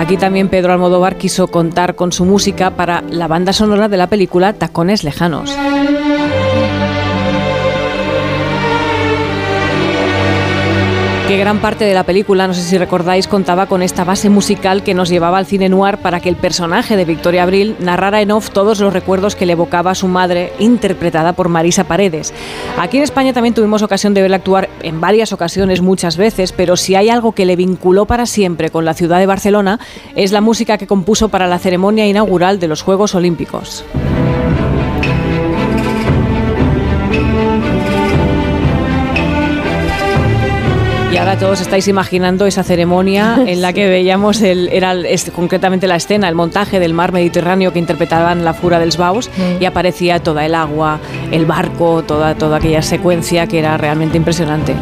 Aquí 0.02 0.18
también 0.18 0.50
Pedro 0.50 0.74
Almodóvar 0.74 1.20
quiso 1.20 1.50
contar 1.50 1.94
con 1.94 2.12
su 2.12 2.26
música 2.26 2.72
para 2.72 3.04
la 3.12 3.28
banda 3.28 3.54
sonora 3.54 3.88
de 3.88 3.98
la 3.98 4.08
película 4.08 4.52
Tacones 4.52 5.04
Lejanos. 5.04 5.56
Que 11.32 11.38
gran 11.38 11.62
parte 11.62 11.86
de 11.86 11.94
la 11.94 12.04
película, 12.04 12.46
no 12.46 12.54
sé 12.54 12.62
si 12.62 12.78
recordáis, 12.78 13.26
contaba 13.26 13.66
con 13.68 13.82
esta 13.82 14.04
base 14.04 14.30
musical 14.30 14.84
que 14.84 14.94
nos 14.94 15.08
llevaba 15.08 15.38
al 15.38 15.46
cine 15.46 15.70
noir 15.70 15.98
para 15.98 16.20
que 16.20 16.28
el 16.28 16.36
personaje 16.36 16.98
de 16.98 17.06
Victoria 17.06 17.44
Abril 17.44 17.78
narrara 17.80 18.22
en 18.22 18.32
off 18.32 18.50
todos 18.50 18.82
los 18.82 18.92
recuerdos 18.92 19.38
que 19.38 19.46
le 19.46 19.54
evocaba 19.54 19.92
a 19.92 19.96
su 19.96 20.10
madre, 20.10 20.52
interpretada 20.60 21.32
por 21.32 21.48
Marisa 21.48 21.86
Paredes. 21.86 22.34
Aquí 22.78 22.98
en 22.98 23.04
España 23.04 23.32
también 23.32 23.54
tuvimos 23.54 23.82
ocasión 23.82 24.14
de 24.14 24.22
verla 24.22 24.36
actuar 24.36 24.68
en 24.84 25.00
varias 25.00 25.32
ocasiones, 25.32 25.80
muchas 25.80 26.18
veces, 26.18 26.52
pero 26.52 26.76
si 26.76 26.96
hay 26.96 27.08
algo 27.08 27.32
que 27.32 27.46
le 27.46 27.56
vinculó 27.56 28.06
para 28.06 28.26
siempre 28.26 28.70
con 28.70 28.84
la 28.84 28.94
ciudad 28.94 29.20
de 29.20 29.26
Barcelona, 29.26 29.80
es 30.18 30.34
la 30.34 30.42
música 30.42 30.78
que 30.78 30.86
compuso 30.86 31.30
para 31.30 31.48
la 31.48 31.60
ceremonia 31.60 32.06
inaugural 32.08 32.60
de 32.60 32.68
los 32.68 32.82
Juegos 32.82 33.16
Olímpicos. 33.16 33.86
Y 41.12 41.18
ahora 41.18 41.38
todos 41.38 41.60
estáis 41.60 41.88
imaginando 41.90 42.46
esa 42.46 42.64
ceremonia 42.64 43.38
en 43.46 43.62
la 43.62 43.74
que 43.74 43.88
veíamos 43.90 44.42
el, 44.42 44.70
era 44.72 44.92
el- 44.94 45.06
concretamente 45.34 45.88
la 45.88 45.98
escena, 45.98 46.30
el 46.30 46.36
montaje 46.36 46.80
del 46.80 46.94
mar 46.94 47.12
Mediterráneo 47.12 47.74
que 47.74 47.80
interpretaban 47.80 48.46
la 48.46 48.54
Fura 48.54 48.80
dels 48.80 48.96
Baus 48.98 49.30
y 49.60 49.66
aparecía 49.66 50.20
toda 50.20 50.46
el 50.46 50.56
agua, 50.56 51.00
el 51.32 51.46
barco, 51.46 52.04
toda, 52.04 52.36
toda 52.36 52.58
aquella 52.58 52.82
secuencia 52.82 53.46
que 53.48 53.60
era 53.60 53.76
realmente 53.78 54.16
impresionante. 54.18 54.74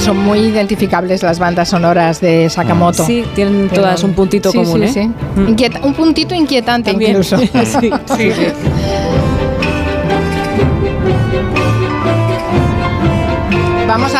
Son 0.00 0.16
muy 0.16 0.38
identificables 0.38 1.22
las 1.22 1.38
bandas 1.38 1.68
sonoras 1.68 2.20
de 2.20 2.48
Sakamoto. 2.48 3.04
Sí, 3.04 3.24
tienen 3.34 3.68
todas 3.68 4.02
un 4.04 4.14
puntito 4.14 4.50
sí, 4.50 4.58
común, 4.58 4.80
sí, 4.88 5.00
¿eh? 5.00 5.10
sí. 5.36 5.40
Inquieta- 5.48 5.80
un 5.82 5.92
puntito 5.92 6.34
inquietante 6.34 6.90
También. 6.92 7.10
incluso. 7.12 7.36
Sí, 7.80 7.90
sí, 8.16 8.30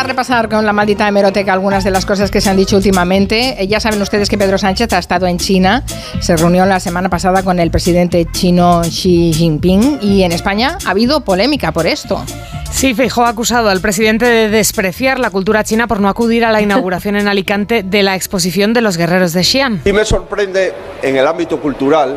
repasar 0.09 0.49
con 0.49 0.65
la 0.65 0.73
maldita 0.73 1.07
hemeroteca 1.07 1.53
algunas 1.53 1.83
de 1.83 1.91
las 1.91 2.05
cosas 2.05 2.31
que 2.31 2.41
se 2.41 2.49
han 2.49 2.57
dicho 2.57 2.75
últimamente. 2.75 3.61
Eh, 3.61 3.67
Ya 3.67 3.79
saben 3.79 4.01
ustedes 4.01 4.27
que 4.27 4.37
Pedro 4.37 4.57
Sánchez 4.57 4.91
ha 4.93 4.97
estado 4.97 5.27
en 5.27 5.37
China, 5.37 5.83
se 6.19 6.35
reunió 6.35 6.65
la 6.65 6.79
semana 6.79 7.09
pasada 7.09 7.43
con 7.43 7.59
el 7.59 7.69
presidente 7.69 8.25
chino 8.31 8.81
Xi 8.81 9.31
Jinping 9.33 9.99
y 10.01 10.23
en 10.23 10.31
España 10.31 10.77
ha 10.85 10.89
habido 10.89 11.21
polémica 11.21 11.71
por 11.71 11.85
esto. 11.85 12.23
Sí, 12.71 12.93
Feijóo 12.95 13.25
ha 13.25 13.29
acusado 13.29 13.69
al 13.69 13.81
presidente 13.81 14.25
de 14.25 14.49
despreciar 14.49 15.19
la 15.19 15.29
cultura 15.29 15.63
china 15.63 15.87
por 15.87 15.99
no 15.99 16.09
acudir 16.09 16.43
a 16.43 16.51
la 16.51 16.61
inauguración 16.61 17.15
en 17.15 17.27
Alicante 17.27 17.83
de 17.83 18.03
la 18.03 18.15
exposición 18.15 18.73
de 18.73 18.81
los 18.81 18.97
guerreros 18.97 19.33
de 19.33 19.43
Xi'an. 19.43 19.81
Y 19.85 19.93
me 19.93 20.05
sorprende 20.05 20.73
en 21.03 21.17
el 21.17 21.27
ámbito 21.27 21.59
cultural 21.59 22.15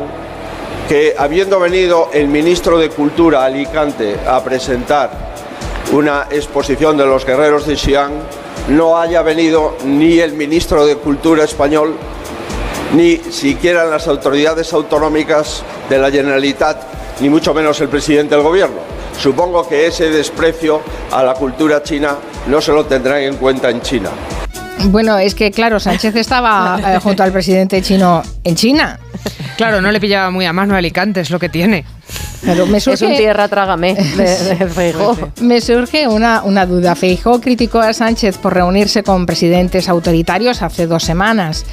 que 0.89 1.13
habiendo 1.17 1.59
venido 1.59 2.09
el 2.13 2.27
ministro 2.27 2.77
de 2.77 2.89
Cultura 2.89 3.43
a 3.43 3.45
Alicante 3.45 4.15
a 4.27 4.43
presentar 4.43 5.32
una 5.93 6.27
exposición 6.31 6.97
de 6.97 7.05
los 7.05 7.23
guerreros 7.23 7.67
de 7.67 7.75
Xi'an, 7.75 8.11
no 8.69 8.97
haya 8.97 9.21
venido 9.21 9.77
ni 9.85 10.19
el 10.19 10.33
ministro 10.33 10.85
de 10.85 10.95
Cultura 10.95 11.43
español, 11.43 11.95
ni 12.95 13.17
siquiera 13.17 13.85
las 13.85 14.07
autoridades 14.07 14.73
autonómicas 14.73 15.63
de 15.89 15.99
la 15.99 16.09
Generalitat, 16.09 16.81
ni 17.21 17.29
mucho 17.29 17.53
menos 17.53 17.79
el 17.81 17.89
presidente 17.89 18.33
del 18.33 18.43
gobierno. 18.43 18.77
Supongo 19.19 19.67
que 19.67 19.85
ese 19.85 20.09
desprecio 20.09 20.81
a 21.11 21.21
la 21.21 21.35
cultura 21.35 21.83
china 21.83 22.15
no 22.47 22.59
se 22.59 22.71
lo 22.71 22.85
tendrán 22.85 23.21
en 23.21 23.35
cuenta 23.35 23.69
en 23.69 23.81
China. 23.81 24.09
Bueno, 24.85 25.17
es 25.19 25.35
que 25.35 25.51
claro, 25.51 25.79
Sánchez 25.79 26.15
estaba 26.15 26.79
eh, 26.85 26.99
junto 26.99 27.21
al 27.21 27.31
presidente 27.31 27.81
chino 27.83 28.23
en 28.43 28.55
China. 28.55 28.99
Claro, 29.57 29.79
no 29.79 29.91
le 29.91 29.99
pillaba 29.99 30.31
muy 30.31 30.45
a 30.45 30.53
mano 30.53 30.73
a 30.73 30.79
Alicante, 30.79 31.21
es 31.21 31.29
lo 31.29 31.39
que 31.39 31.49
tiene. 31.49 31.85
Me 32.45 32.77
Es 32.77 32.83
surge, 32.83 33.05
un 33.05 33.15
tierra 33.17 33.47
trágame 33.47 33.93
de, 34.17 34.55
de 34.55 34.67
Feijóo. 34.67 35.17
me 35.41 35.61
surge 35.61 36.07
una, 36.07 36.43
una 36.43 36.65
duda. 36.65 36.95
Feijó 36.95 37.39
criticó 37.39 37.79
a 37.79 37.93
Sánchez 37.93 38.37
por 38.37 38.53
reunirse 38.53 39.03
con 39.03 39.25
presidentes 39.25 39.87
autoritarios 39.89 40.61
hace 40.61 40.87
dos 40.87 41.03
semanas. 41.03 41.65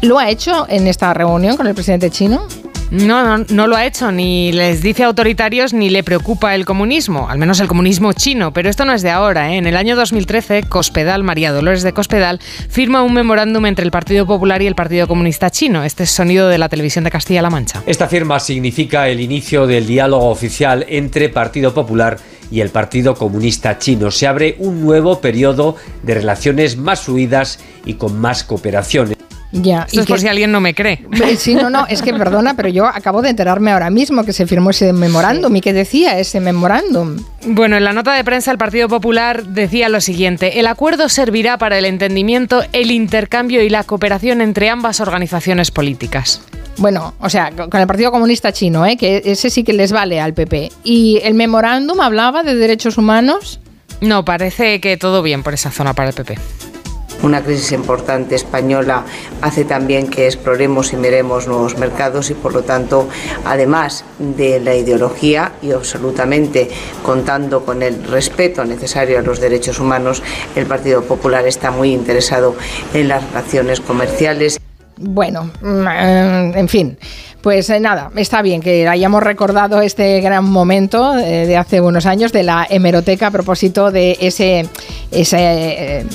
¿Lo 0.00 0.18
ha 0.18 0.30
hecho 0.30 0.66
en 0.68 0.86
esta 0.88 1.12
reunión 1.14 1.56
con 1.56 1.66
el 1.66 1.74
presidente 1.74 2.10
chino? 2.10 2.46
No, 2.92 3.24
no, 3.24 3.46
no 3.48 3.66
lo 3.68 3.76
ha 3.76 3.86
hecho, 3.86 4.12
ni 4.12 4.52
les 4.52 4.82
dice 4.82 5.02
autoritarios 5.02 5.72
ni 5.72 5.88
le 5.88 6.04
preocupa 6.04 6.54
el 6.54 6.66
comunismo, 6.66 7.30
al 7.30 7.38
menos 7.38 7.58
el 7.60 7.66
comunismo 7.66 8.12
chino, 8.12 8.52
pero 8.52 8.68
esto 8.68 8.84
no 8.84 8.92
es 8.92 9.00
de 9.00 9.08
ahora. 9.08 9.50
¿eh? 9.50 9.56
En 9.56 9.66
el 9.66 9.78
año 9.78 9.96
2013, 9.96 10.64
Cospedal, 10.64 11.22
María 11.22 11.52
Dolores 11.52 11.82
de 11.82 11.94
Cospedal, 11.94 12.38
firma 12.68 13.02
un 13.02 13.14
memorándum 13.14 13.64
entre 13.64 13.86
el 13.86 13.90
Partido 13.90 14.26
Popular 14.26 14.60
y 14.60 14.66
el 14.66 14.74
Partido 14.74 15.08
Comunista 15.08 15.48
Chino. 15.48 15.84
Este 15.84 16.02
es 16.02 16.10
sonido 16.10 16.48
de 16.48 16.58
la 16.58 16.68
televisión 16.68 17.04
de 17.04 17.10
Castilla-La 17.10 17.48
Mancha. 17.48 17.82
Esta 17.86 18.08
firma 18.08 18.38
significa 18.38 19.08
el 19.08 19.20
inicio 19.20 19.66
del 19.66 19.86
diálogo 19.86 20.28
oficial 20.28 20.84
entre 20.86 21.30
Partido 21.30 21.72
Popular 21.72 22.18
y 22.50 22.60
el 22.60 22.68
Partido 22.68 23.14
Comunista 23.14 23.78
Chino. 23.78 24.10
Se 24.10 24.26
abre 24.26 24.56
un 24.58 24.82
nuevo 24.82 25.22
periodo 25.22 25.76
de 26.02 26.12
relaciones 26.12 26.76
más 26.76 27.00
fluidas 27.00 27.58
y 27.86 27.94
con 27.94 28.20
más 28.20 28.44
cooperación. 28.44 29.14
Ya. 29.52 29.82
Esto 29.82 30.00
es 30.00 30.06
por 30.06 30.18
si 30.18 30.28
alguien 30.28 30.50
no 30.50 30.60
me 30.60 30.74
cree. 30.74 31.04
Sí, 31.36 31.54
no, 31.54 31.70
no, 31.70 31.86
es 31.86 32.02
que 32.02 32.12
perdona, 32.14 32.54
pero 32.54 32.68
yo 32.68 32.86
acabo 32.86 33.22
de 33.22 33.30
enterarme 33.30 33.70
ahora 33.70 33.90
mismo 33.90 34.24
que 34.24 34.32
se 34.32 34.46
firmó 34.46 34.70
ese 34.70 34.92
memorándum. 34.92 35.54
¿Y 35.54 35.60
qué 35.60 35.72
decía 35.72 36.18
ese 36.18 36.40
memorándum? 36.40 37.22
Bueno, 37.46 37.76
en 37.76 37.84
la 37.84 37.92
nota 37.92 38.14
de 38.14 38.24
prensa 38.24 38.50
el 38.50 38.58
Partido 38.58 38.88
Popular 38.88 39.44
decía 39.44 39.88
lo 39.88 40.00
siguiente, 40.00 40.58
el 40.58 40.66
acuerdo 40.66 41.08
servirá 41.08 41.58
para 41.58 41.78
el 41.78 41.84
entendimiento, 41.84 42.62
el 42.72 42.90
intercambio 42.90 43.62
y 43.62 43.68
la 43.68 43.84
cooperación 43.84 44.40
entre 44.40 44.70
ambas 44.70 45.00
organizaciones 45.00 45.70
políticas. 45.70 46.40
Bueno, 46.78 47.14
o 47.20 47.28
sea, 47.28 47.50
con 47.50 47.80
el 47.80 47.86
Partido 47.86 48.10
Comunista 48.10 48.52
Chino, 48.52 48.86
¿eh? 48.86 48.96
que 48.96 49.22
ese 49.24 49.50
sí 49.50 49.62
que 49.62 49.74
les 49.74 49.92
vale 49.92 50.20
al 50.20 50.32
PP. 50.32 50.72
¿Y 50.84 51.20
el 51.22 51.34
memorándum 51.34 52.00
hablaba 52.00 52.42
de 52.42 52.54
derechos 52.54 52.96
humanos? 52.96 53.60
No, 54.00 54.24
parece 54.24 54.80
que 54.80 54.96
todo 54.96 55.22
bien 55.22 55.42
por 55.42 55.54
esa 55.54 55.70
zona 55.70 55.94
para 55.94 56.08
el 56.08 56.14
PP. 56.14 56.38
Una 57.22 57.42
crisis 57.42 57.72
importante 57.72 58.34
española 58.34 59.04
hace 59.40 59.64
también 59.64 60.08
que 60.08 60.26
exploremos 60.26 60.92
y 60.92 60.96
miremos 60.96 61.46
nuevos 61.46 61.78
mercados 61.78 62.30
y 62.30 62.34
por 62.34 62.52
lo 62.52 62.62
tanto, 62.62 63.08
además 63.44 64.04
de 64.18 64.60
la 64.60 64.74
ideología 64.74 65.52
y 65.62 65.72
absolutamente 65.72 66.68
contando 67.02 67.64
con 67.64 67.82
el 67.82 68.02
respeto 68.04 68.64
necesario 68.64 69.18
a 69.18 69.22
los 69.22 69.40
derechos 69.40 69.78
humanos, 69.78 70.22
el 70.56 70.66
Partido 70.66 71.02
Popular 71.02 71.46
está 71.46 71.70
muy 71.70 71.92
interesado 71.92 72.56
en 72.92 73.08
las 73.08 73.24
relaciones 73.28 73.80
comerciales. 73.80 74.60
Bueno, 74.98 75.50
mm, 75.62 76.56
en 76.56 76.68
fin, 76.68 76.98
pues 77.42 77.68
eh, 77.70 77.80
nada, 77.80 78.10
está 78.14 78.40
bien 78.40 78.60
que 78.60 78.86
hayamos 78.86 79.22
recordado 79.22 79.80
este 79.80 80.20
gran 80.20 80.44
momento 80.44 81.18
eh, 81.18 81.46
de 81.46 81.56
hace 81.56 81.80
unos 81.80 82.06
años 82.06 82.32
de 82.32 82.44
la 82.44 82.66
hemeroteca 82.70 83.26
a 83.26 83.30
propósito 83.32 83.90
de 83.90 84.16
ese, 84.20 84.68
ese 85.10 85.38
eh, 85.38 86.06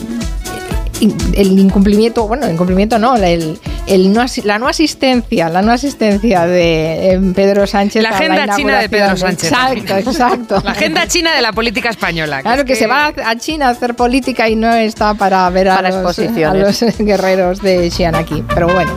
el 1.01 1.59
incumplimiento, 1.59 2.27
bueno, 2.27 2.45
el 2.45 2.53
incumplimiento 2.53 2.97
no, 2.99 3.15
el, 3.15 3.59
el 3.87 4.13
no 4.13 4.21
asi- 4.21 4.41
la 4.41 4.57
no 4.59 4.67
asistencia, 4.67 5.49
la 5.49 5.61
no 5.61 5.71
asistencia 5.71 6.45
de 6.45 7.11
eh, 7.13 7.19
Pedro 7.35 7.67
Sánchez. 7.67 8.01
La 8.03 8.09
a 8.09 8.15
agenda 8.15 8.55
china 8.55 8.79
de 8.79 8.89
Pedro. 8.89 9.15
Sánchez. 9.17 9.51
Exacto, 9.51 9.95
exacto. 9.97 10.61
La 10.63 10.71
agenda 10.71 11.07
china 11.07 11.33
de 11.35 11.41
la 11.41 11.53
política 11.53 11.89
española. 11.89 12.41
Claro 12.41 12.65
que, 12.65 12.75
se 12.75 12.87
va 12.87 13.07
a 13.25 13.35
China 13.37 13.67
a 13.67 13.71
hacer 13.71 13.95
política 13.95 14.49
y 14.49 14.55
no 14.55 14.73
está 14.73 15.13
para 15.13 15.49
ver 15.49 15.69
a, 15.69 15.75
Para 15.75 15.89
los, 15.89 15.97
a 15.97 16.01
exposiciones. 16.01 16.81
los 16.81 16.97
guerreros 16.99 17.61
de 17.61 17.89
Xi'an 17.91 18.15
aquí. 18.15 18.43
Pero 18.53 18.67
bueno, 18.67 18.91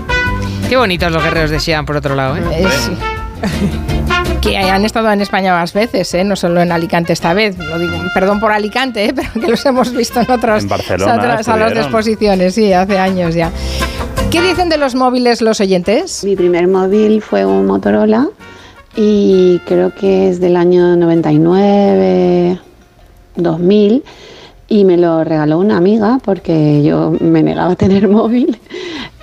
Qué 0.69 0.77
bonitos 0.77 1.11
los 1.11 1.23
guerreros 1.23 1.51
de 1.51 1.59
Xi'an, 1.59 1.85
por 1.85 1.97
otro 1.97 2.15
lado. 2.15 2.37
¿eh? 2.37 2.43
eh, 2.53 2.67
sí. 2.87 2.93
Que 4.41 4.57
han 4.57 4.85
estado 4.85 5.11
en 5.11 5.21
España 5.21 5.53
más 5.55 5.73
veces, 5.73 6.13
¿eh? 6.15 6.25
no 6.25 6.37
solo 6.37 6.61
en 6.61 6.73
Alicante 6.73 7.13
esta 7.13 7.35
vez. 7.35 7.59
Lo 7.59 7.79
digo, 7.79 7.95
perdón 8.15 8.41
por 8.41 8.53
Alicante, 8.53 9.07
¿eh? 9.07 9.13
pero 9.15 9.33
que 9.33 9.49
los 9.49 9.65
hemos 9.67 9.93
visto 9.93 10.21
en 10.21 10.31
otras 10.31 10.63
En 10.63 10.69
Barcelona 10.69 11.15
otras 11.15 11.47
salas 11.47 11.75
de 11.75 11.81
exposiciones, 11.81 12.55
sí, 12.55 12.73
hace 12.73 12.99
años 12.99 13.35
ya. 13.35 13.51
¿Qué 14.31 14.41
dicen 14.41 14.69
de 14.69 14.79
los 14.79 14.95
móviles 14.95 15.43
los 15.43 15.61
oyentes? 15.61 16.25
Mi 16.25 16.37
primer 16.37 16.69
móvil 16.69 17.21
fue 17.21 17.45
un 17.45 17.67
Motorola 17.67 18.29
y 18.97 19.59
creo 19.67 19.95
que 19.95 20.29
es 20.29 20.41
del 20.41 20.57
año 20.57 20.97
99, 20.97 22.59
2000 23.37 24.05
y 24.69 24.85
me 24.85 24.97
lo 24.97 25.25
regaló 25.25 25.59
una 25.59 25.77
amiga 25.77 26.21
porque 26.25 26.83
yo 26.85 27.13
me 27.21 27.43
negaba 27.43 27.73
a 27.73 27.77
tener 27.77 28.09
móvil 28.09 28.59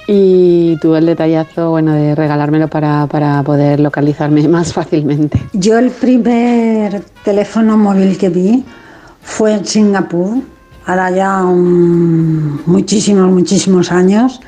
y 0.07 0.77
tuve 0.77 0.99
el 0.99 1.05
detallazo 1.05 1.71
bueno, 1.71 1.93
de 1.93 2.15
regalármelo 2.15 2.69
para, 2.69 3.07
para 3.07 3.43
poder 3.43 3.81
localizarme 3.81 4.47
más 4.47 4.73
fácilmente. 4.73 5.41
Yo 5.53 5.77
el 5.77 5.91
primer 5.91 7.03
teléfono 7.23 7.77
móvil 7.77 8.17
que 8.17 8.29
vi 8.29 8.65
fue 9.21 9.53
en 9.53 9.65
Singapur, 9.65 10.37
ahora 10.85 11.11
ya 11.11 11.43
um, 11.43 12.59
muchísimos, 12.65 13.29
muchísimos 13.29 13.91
años, 13.91 14.39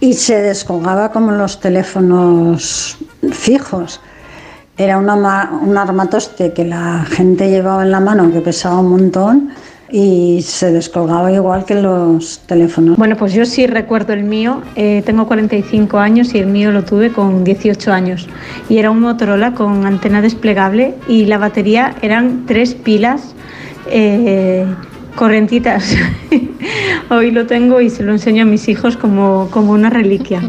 y 0.00 0.14
se 0.14 0.40
descolgaba 0.40 1.12
como 1.12 1.30
los 1.32 1.60
teléfonos 1.60 2.96
fijos. 3.30 4.00
Era 4.78 4.96
una 4.96 5.50
un 5.62 5.76
armatoste 5.76 6.54
que 6.54 6.64
la 6.64 7.04
gente 7.04 7.50
llevaba 7.50 7.82
en 7.82 7.90
la 7.90 8.00
mano 8.00 8.32
que 8.32 8.40
pesaba 8.40 8.80
un 8.80 8.88
montón 8.88 9.50
y 9.92 10.40
se 10.40 10.72
descolgaba 10.72 11.30
igual 11.30 11.66
que 11.66 11.74
los 11.74 12.40
teléfonos. 12.46 12.96
Bueno, 12.96 13.16
pues 13.16 13.34
yo 13.34 13.44
sí 13.44 13.66
recuerdo 13.66 14.14
el 14.14 14.24
mío. 14.24 14.62
Eh, 14.74 15.02
tengo 15.04 15.26
45 15.26 15.98
años 15.98 16.34
y 16.34 16.38
el 16.38 16.46
mío 16.46 16.72
lo 16.72 16.82
tuve 16.82 17.12
con 17.12 17.44
18 17.44 17.92
años. 17.92 18.26
Y 18.70 18.78
era 18.78 18.90
un 18.90 19.00
Motorola 19.00 19.52
con 19.52 19.84
antena 19.84 20.22
desplegable 20.22 20.94
y 21.08 21.26
la 21.26 21.36
batería 21.36 21.94
eran 22.00 22.46
tres 22.46 22.74
pilas 22.74 23.34
eh, 23.90 24.64
correntitas. 25.14 25.94
Hoy 27.10 27.30
lo 27.30 27.46
tengo 27.46 27.82
y 27.82 27.90
se 27.90 28.02
lo 28.02 28.12
enseño 28.12 28.44
a 28.44 28.46
mis 28.46 28.68
hijos 28.68 28.96
como, 28.96 29.48
como 29.50 29.72
una 29.72 29.90
reliquia. 29.90 30.40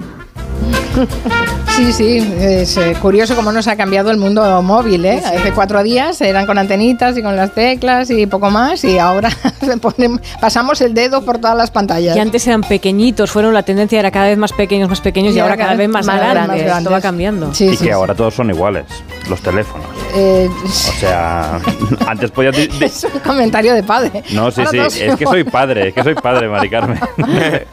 Sí, 1.76 1.92
sí, 1.92 2.18
es 2.40 2.78
eh, 2.78 2.96
curioso 3.02 3.36
cómo 3.36 3.52
nos 3.52 3.68
ha 3.68 3.76
cambiado 3.76 4.12
el 4.12 4.18
mundo 4.18 4.62
móvil. 4.62 5.06
¿eh? 5.06 5.22
Hace 5.26 5.52
cuatro 5.54 5.82
días 5.82 6.22
eran 6.22 6.46
con 6.46 6.60
antenitas 6.60 7.18
y 7.18 7.24
con 7.24 7.36
las 7.36 7.52
teclas 7.56 8.12
y 8.12 8.28
poco 8.28 8.52
más 8.52 8.84
y 8.84 9.00
ahora 9.00 9.30
ponen- 9.82 10.22
pasamos 10.40 10.82
el 10.82 10.94
dedo 10.94 11.26
por 11.26 11.40
todas 11.40 11.58
las 11.58 11.72
pantallas. 11.72 12.16
Y 12.16 12.20
antes 12.20 12.46
eran 12.46 12.62
pequeñitos, 12.62 13.32
fueron 13.32 13.54
la 13.56 13.64
tendencia 13.64 14.00
era 14.00 14.12
cada 14.12 14.28
vez 14.28 14.38
más 14.38 14.54
pequeños, 14.54 14.88
más 14.88 15.02
pequeños 15.02 15.34
y, 15.34 15.38
Y 15.38 15.40
ahora 15.40 15.58
cada 15.58 15.74
vez 15.74 15.90
más, 15.90 16.06
más 16.06 16.20
grandes. 16.20 16.92
va 16.92 17.02
cambiando. 17.02 17.52
y 17.60 17.76
que 17.78 17.92
ahora 17.92 18.14
todos 18.14 18.36
son 18.36 18.52
iguales, 18.52 18.86
los 19.28 19.42
teléfonos. 19.42 19.88
Eh, 20.16 20.50
O 20.64 20.68
sea, 20.70 21.60
antes 22.08 22.32
podías... 22.32 22.58
es 22.58 23.04
un 23.12 23.20
comentario 23.22 23.74
de 23.74 23.84
padre. 23.84 24.24
No, 24.32 24.52
sí, 24.52 24.62
Ahora 24.62 24.90
sí, 24.90 25.02
es 25.04 25.16
que 25.16 25.26
soy 25.26 25.44
padre, 25.44 25.88
es 25.90 25.94
que 25.94 26.04
soy 26.04 26.16
padre, 26.16 26.48
Mari 26.48 26.70
Carmen. 26.70 27.00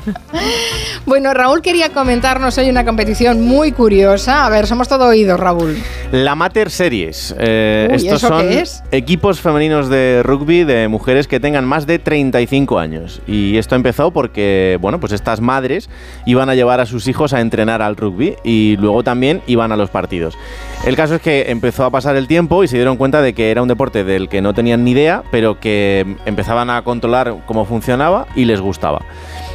Bueno, 1.07 1.33
Raúl 1.35 1.63
quería 1.63 1.89
comentarnos 1.93 2.57
hoy 2.59 2.69
una 2.69 2.85
competición 2.85 3.41
muy 3.43 3.73
curiosa. 3.73 4.47
A 4.47 4.51
ver, 4.51 4.67
somos 4.67 4.87
todo 4.87 5.07
oídos, 5.07 5.41
Raúl. 5.41 5.77
La 6.13 6.35
Mater 6.35 6.71
Series. 6.71 7.35
Eh, 7.39 7.89
Uy, 7.91 7.97
estos 7.97 8.23
¿eso 8.23 8.29
son 8.29 8.49
qué 8.49 8.61
es? 8.61 8.83
equipos 8.93 9.41
femeninos 9.41 9.89
de 9.89 10.21
rugby 10.23 10.65
de 10.65 10.89
mujeres 10.89 11.27
que 11.27 11.41
tengan 11.41 11.65
más 11.65 11.87
de 11.87 11.99
35 11.99 12.79
años. 12.79 13.23
Y 13.27 13.57
esto 13.57 13.75
empezó 13.77 14.11
porque, 14.13 14.79
bueno, 14.81 15.01
pues 15.01 15.13
estas 15.13 15.41
madres 15.41 15.89
iban 16.27 16.51
a 16.51 16.55
llevar 16.55 16.81
a 16.81 16.87
sus 16.87 17.09
hijos 17.09 17.33
a 17.33 17.41
entrenar 17.41 17.83
al 17.83 17.97
rugby 17.97 18.37
y 18.45 18.77
luego 18.77 19.03
también 19.03 19.43
iban 19.47 19.73
a 19.73 19.77
los 19.77 19.91
partidos. 19.91 20.37
El 20.85 20.97
caso 20.97 21.17
es 21.17 21.23
que 21.23 21.51
empezó 21.51 21.85
a 21.85 21.91
pasar 21.91 22.15
el 22.17 22.27
tiempo 22.31 22.63
y 22.63 22.69
se 22.69 22.77
dieron 22.77 22.97
cuenta 22.97 23.23
de 23.23 23.35
que 23.35 23.51
era 23.51 23.61
un 23.61 23.67
deporte 23.67 24.05
del 24.05 24.29
que 24.29 24.41
no 24.41 24.55
tenían 24.55 24.85
ni 24.85 24.93
idea, 24.93 25.25
pero 25.33 25.59
que 25.59 26.17
empezaban 26.27 26.71
a 26.71 26.81
controlar 26.83 27.39
cómo 27.45 27.65
funcionaba 27.65 28.29
y 28.37 28.45
les 28.45 28.61
gustaba. 28.61 29.03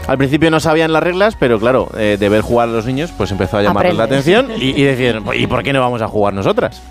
Al 0.07 0.17
principio 0.17 0.51
no 0.51 0.59
sabían 0.59 0.91
las 0.91 1.01
reglas, 1.01 1.37
pero 1.39 1.57
claro, 1.57 1.87
eh, 1.97 2.17
de 2.19 2.27
ver 2.27 2.41
jugar 2.41 2.67
a 2.67 2.73
los 2.73 2.85
niños, 2.85 3.13
pues 3.15 3.31
empezó 3.31 3.59
a 3.59 3.61
llamarles 3.61 3.95
la 3.95 4.03
atención 4.03 4.51
y, 4.57 4.71
y 4.71 4.83
decir, 4.83 5.21
¿y 5.35 5.47
por 5.47 5.63
qué 5.63 5.71
no 5.71 5.79
vamos 5.79 6.01
a 6.01 6.09
jugar 6.09 6.33
nosotras? 6.33 6.81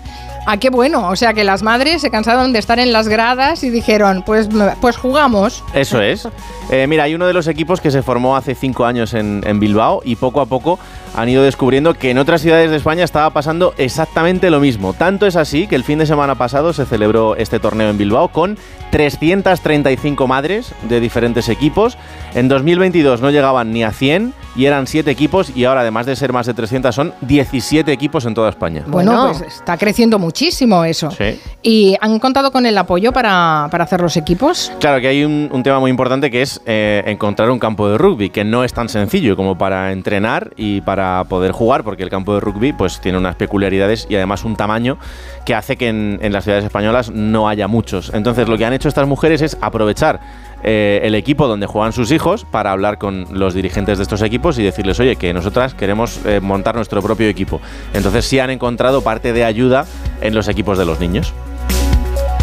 Ah, 0.47 0.57
qué 0.57 0.71
bueno. 0.71 1.07
O 1.09 1.15
sea 1.15 1.33
que 1.33 1.43
las 1.43 1.61
madres 1.61 2.01
se 2.01 2.09
cansaron 2.09 2.51
de 2.51 2.57
estar 2.59 2.79
en 2.79 2.91
las 2.91 3.07
gradas 3.07 3.63
y 3.63 3.69
dijeron, 3.69 4.23
pues, 4.25 4.49
pues 4.81 4.97
jugamos. 4.97 5.63
Eso 5.75 6.01
es. 6.01 6.27
Eh, 6.71 6.87
mira, 6.87 7.03
hay 7.03 7.13
uno 7.13 7.27
de 7.27 7.33
los 7.33 7.47
equipos 7.47 7.79
que 7.79 7.91
se 7.91 8.01
formó 8.01 8.35
hace 8.35 8.55
cinco 8.55 8.85
años 8.85 9.13
en, 9.13 9.43
en 9.45 9.59
Bilbao 9.59 10.01
y 10.03 10.15
poco 10.15 10.41
a 10.41 10.47
poco 10.47 10.79
han 11.15 11.29
ido 11.29 11.43
descubriendo 11.43 11.93
que 11.93 12.11
en 12.11 12.17
otras 12.17 12.41
ciudades 12.41 12.69
de 12.69 12.77
España 12.77 13.03
estaba 13.03 13.29
pasando 13.29 13.73
exactamente 13.77 14.49
lo 14.49 14.59
mismo. 14.59 14.93
Tanto 14.93 15.25
es 15.25 15.35
así 15.35 15.67
que 15.67 15.75
el 15.75 15.83
fin 15.83 15.99
de 15.99 16.05
semana 16.05 16.35
pasado 16.35 16.73
se 16.73 16.85
celebró 16.85 17.35
este 17.35 17.59
torneo 17.59 17.89
en 17.89 17.97
Bilbao 17.97 18.27
con 18.27 18.57
335 18.91 20.27
madres 20.27 20.73
de 20.89 20.99
diferentes 20.99 21.49
equipos. 21.49 21.97
En 22.33 22.47
2022 22.47 23.21
no 23.21 23.31
llegaban 23.31 23.71
ni 23.71 23.83
a 23.83 23.91
100 23.91 24.33
y 24.55 24.65
eran 24.65 24.87
7 24.87 25.09
equipos 25.09 25.51
y 25.55 25.65
ahora 25.65 25.81
además 25.81 26.05
de 26.05 26.15
ser 26.15 26.31
más 26.33 26.45
de 26.45 26.53
300 26.53 26.93
son 26.93 27.13
17 27.21 27.91
equipos 27.91 28.25
en 28.25 28.33
toda 28.33 28.49
España. 28.49 28.83
Bueno, 28.87 29.33
pues 29.37 29.53
está 29.53 29.77
creciendo 29.77 30.19
muchísimo 30.19 30.83
eso. 30.85 31.11
Sí. 31.11 31.39
¿Y 31.61 31.95
han 31.99 32.19
contado 32.19 32.51
con 32.51 32.65
el 32.65 32.77
apoyo 32.77 33.11
para, 33.11 33.67
para 33.71 33.83
hacer 33.83 34.01
los 34.01 34.17
equipos? 34.17 34.71
Claro 34.79 35.01
que 35.01 35.07
hay 35.07 35.23
un, 35.23 35.49
un 35.51 35.63
tema 35.63 35.79
muy 35.79 35.91
importante 35.91 36.31
que 36.31 36.41
es 36.41 36.61
eh, 36.65 37.03
encontrar 37.05 37.49
un 37.49 37.59
campo 37.59 37.89
de 37.89 37.97
rugby, 37.97 38.29
que 38.29 38.43
no 38.43 38.63
es 38.63 38.73
tan 38.73 38.89
sencillo 38.89 39.35
como 39.35 39.57
para 39.57 39.91
entrenar 39.91 40.51
y 40.55 40.81
para 40.81 41.23
poder 41.25 41.51
jugar, 41.51 41.83
porque 41.83 42.03
el 42.03 42.09
campo 42.09 42.33
de 42.33 42.39
rugby 42.39 42.73
pues 42.73 42.99
tiene 43.01 43.17
unas 43.17 43.35
peculiaridades 43.35 44.07
y 44.09 44.15
además 44.15 44.43
un 44.45 44.55
tamaño 44.55 44.97
que 45.45 45.53
hace 45.55 45.75
que 45.75 45.89
en, 45.89 46.19
en 46.21 46.33
las 46.33 46.43
ciudades 46.43 46.65
españolas 46.65 47.09
no 47.11 47.49
haya 47.49 47.67
muchos. 47.67 48.11
Entonces 48.13 48.47
lo 48.47 48.57
que 48.57 48.65
han 48.65 48.73
hecho 48.73 48.87
estas 48.87 49.07
mujeres 49.07 49.41
es 49.41 49.57
aprovechar 49.61 50.19
eh, 50.67 51.01
el 51.03 51.13
equipo 51.13 51.47
donde 51.47 51.67
juegan 51.67 51.93
sus 51.93 52.11
hijos 52.11 52.43
para 52.43 52.71
hablar 52.71 52.97
con 52.97 53.27
los 53.31 53.53
dirigentes 53.53 53.99
de 53.99 54.03
estos 54.03 54.23
equipos 54.23 54.57
y 54.57 54.63
decirles, 54.63 54.99
oye, 54.99 55.15
que 55.15 55.31
nosotras 55.31 55.75
queremos 55.75 56.19
eh, 56.25 56.39
montar 56.39 56.73
nuestro 56.73 57.03
propio 57.03 57.29
equipo. 57.29 57.61
Entonces 57.93 58.25
sí 58.25 58.39
han 58.39 58.49
encontrado 58.49 59.03
parte 59.03 59.31
de 59.31 59.43
ayuda 59.43 59.85
en 60.21 60.33
los 60.33 60.47
equipos 60.47 60.79
de 60.79 60.85
los 60.85 60.99
niños. 60.99 61.33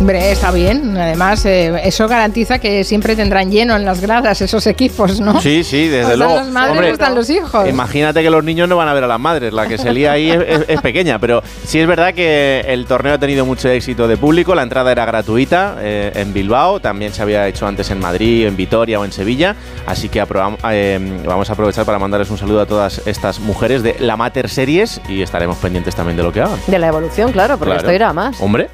Hombre, 0.03 0.33
está 0.33 0.51
bien. 0.51 0.97
Además, 0.97 1.47
eh, 1.47 1.81
eso 1.85 2.09
garantiza 2.09 2.59
que 2.59 2.83
siempre 2.83 3.15
tendrán 3.15 3.53
lleno 3.53 3.77
en 3.77 3.85
las 3.85 4.01
gradas 4.01 4.41
esos 4.41 4.67
equipos, 4.67 5.21
¿no? 5.21 5.41
Sí, 5.41 5.63
sí, 5.63 5.87
desde 5.87 6.01
Están 6.15 6.19
luego. 6.19 6.35
las 6.35 6.49
madres, 6.49 6.73
Hombre, 6.73 6.91
están 6.91 7.15
los 7.15 7.31
hijos. 7.31 7.69
Imagínate 7.69 8.21
que 8.21 8.29
los 8.29 8.43
niños 8.43 8.69
no 8.69 8.77
van 8.77 8.89
a 8.89 8.95
ver 8.95 9.05
a 9.05 9.07
las 9.07 9.21
madres, 9.21 9.53
la 9.53 9.69
que 9.69 9.79
se 9.79 9.93
lía 9.93 10.11
ahí 10.11 10.29
es, 10.33 10.41
es- 10.41 10.65
es 10.67 10.81
pequeña, 10.81 11.21
pero 11.21 11.41
sí 11.65 11.79
es 11.79 11.87
verdad 11.87 12.15
que 12.15 12.65
el 12.67 12.85
torneo 12.87 13.15
ha 13.15 13.19
tenido 13.19 13.47
mucho 13.47 13.69
éxito 13.69 14.09
de 14.09 14.17
público, 14.17 14.57
la 14.57 14.65
entrada 14.65 14.91
era 14.91 15.05
gratuita 15.05 15.77
eh, 15.79 16.11
en 16.17 16.33
Bilbao, 16.33 16.81
también 16.81 17.13
se 17.15 17.23
había 17.23 17.47
hecho 17.47 17.69
antes 17.69 17.89
en 17.93 18.01
Madrid, 18.01 18.49
en 18.49 18.57
Vitoria 18.57 18.99
o 18.99 19.05
en 19.05 19.13
Sevilla, 19.13 19.55
así 19.87 20.09
que 20.09 20.19
eh, 20.19 21.21
vamos 21.25 21.49
a 21.49 21.53
aprovechar 21.53 21.85
para 21.85 22.01
mandarles 22.01 22.29
un 22.29 22.39
saludo 22.39 22.63
a 22.63 22.67
todas 22.67 23.03
estas 23.07 23.39
mujeres 23.39 23.85
de 23.85 23.95
la 24.01 24.17
Mater 24.17 24.49
Series 24.49 25.01
y 25.09 25.23
estaremos 25.23 25.59
pendientes 25.59 25.95
también 25.95 26.17
de 26.17 26.25
lo 26.25 26.33
que 26.33 26.41
hagan. 26.41 26.59
De 26.67 26.81
la 26.81 26.89
evolución, 26.89 27.31
claro, 27.31 27.57
porque 27.57 27.75
Claro. 27.75 27.81
esto 27.83 27.93
irá 27.93 28.13
más. 28.13 28.41
Hombre, 28.41 28.69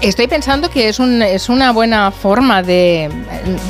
Estoy 0.00 0.28
pensando 0.28 0.70
que 0.70 0.88
es, 0.88 1.00
un, 1.00 1.22
es 1.22 1.48
una 1.48 1.72
buena 1.72 2.12
forma 2.12 2.62
de, 2.62 3.10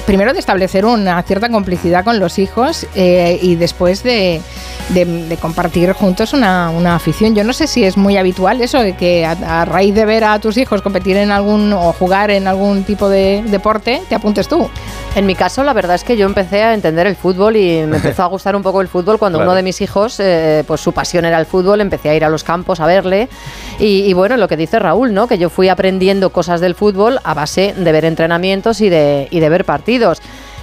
primero, 0.05 0.35
de 0.35 0.39
establecer 0.41 0.85
una 0.85 1.23
cierta 1.23 1.49
complicidad 1.49 2.05
con 2.05 2.19
los 2.21 2.39
hijos 2.39 2.87
eh, 2.95 3.39
y 3.41 3.55
después 3.57 4.03
de, 4.03 4.43
de- 4.91 5.07
de 5.07 5.37
compartir 5.39 5.91
juntos 5.95 6.35
una, 6.35 6.69
una 6.69 6.95
afición. 6.97 7.35
Yo 7.35 7.45
no 7.45 7.55
sé 7.55 7.67
si 7.67 7.83
es 7.83 7.97
muy 7.97 8.19
habitual 8.19 8.61
eso, 8.61 8.79
de 8.81 8.95
que 8.95 9.25
a, 9.25 9.63
a 9.63 9.65
raíz 9.65 9.95
de 9.95 10.05
ver 10.05 10.23
a 10.25 10.39
tus 10.39 10.59
hijos 10.59 10.83
competir 10.83 11.17
en 11.17 11.31
algún 11.31 11.73
o 11.73 11.95
jugar 11.95 12.31
en 12.31 12.47
algún 12.47 12.85
tipo 12.85 13.09
de 13.09 13.43
deporte, 13.47 14.03
te 14.11 14.15
apuntes 14.15 14.49
tú. 14.49 14.69
En 15.17 15.25
mi 15.25 15.35
caso, 15.35 15.65
la 15.65 15.73
verdad 15.73 15.95
es 15.95 16.05
que 16.05 16.19
yo 16.19 16.27
empecé 16.27 16.63
a 16.63 16.75
entender 16.75 17.07
el 17.07 17.17
fútbol 17.17 17.57
y 17.57 17.83
me 17.87 17.97
empezó 17.97 18.23
a 18.23 18.27
gustar 18.27 18.55
un 18.55 18.63
poco 18.63 18.83
el 18.83 18.89
fútbol 18.89 19.19
cuando 19.19 19.39
Claro. 19.39 19.51
uno 19.51 19.57
de 19.57 19.63
mis 19.63 19.81
hijos, 19.81 20.21
eh, 20.21 20.63
pues 20.67 20.83
su 20.83 20.93
pasión 20.93 21.25
era 21.25 21.39
el 21.41 21.47
fútbol, 21.47 21.81
empecé 21.81 22.11
a 22.11 22.15
ir 22.15 22.25
a 22.25 22.29
los 22.29 22.45
campos 22.45 22.81
a 22.81 22.87
verle. 22.87 23.31
Y, 23.79 24.03
y 24.03 24.13
bueno, 24.13 24.37
lo 24.37 24.47
que 24.47 24.57
dice 24.59 24.79
Raúl, 24.79 25.15
¿no? 25.15 25.27
Que 25.27 25.39
yo 25.39 25.49
fui 25.49 25.69
aprendiendo 25.71 26.18
cosas 26.31 26.61
del 26.61 26.75
fútbol 26.75 27.19
a 27.25 27.35
base 27.35 27.75
de 27.77 27.93
ver 27.93 28.05
entrenamientos 28.05 28.81
y 28.81 28.89
de, 28.89 29.29
y 29.31 29.41
de 29.41 29.49
ver 29.49 29.65
partidos. 29.65 30.21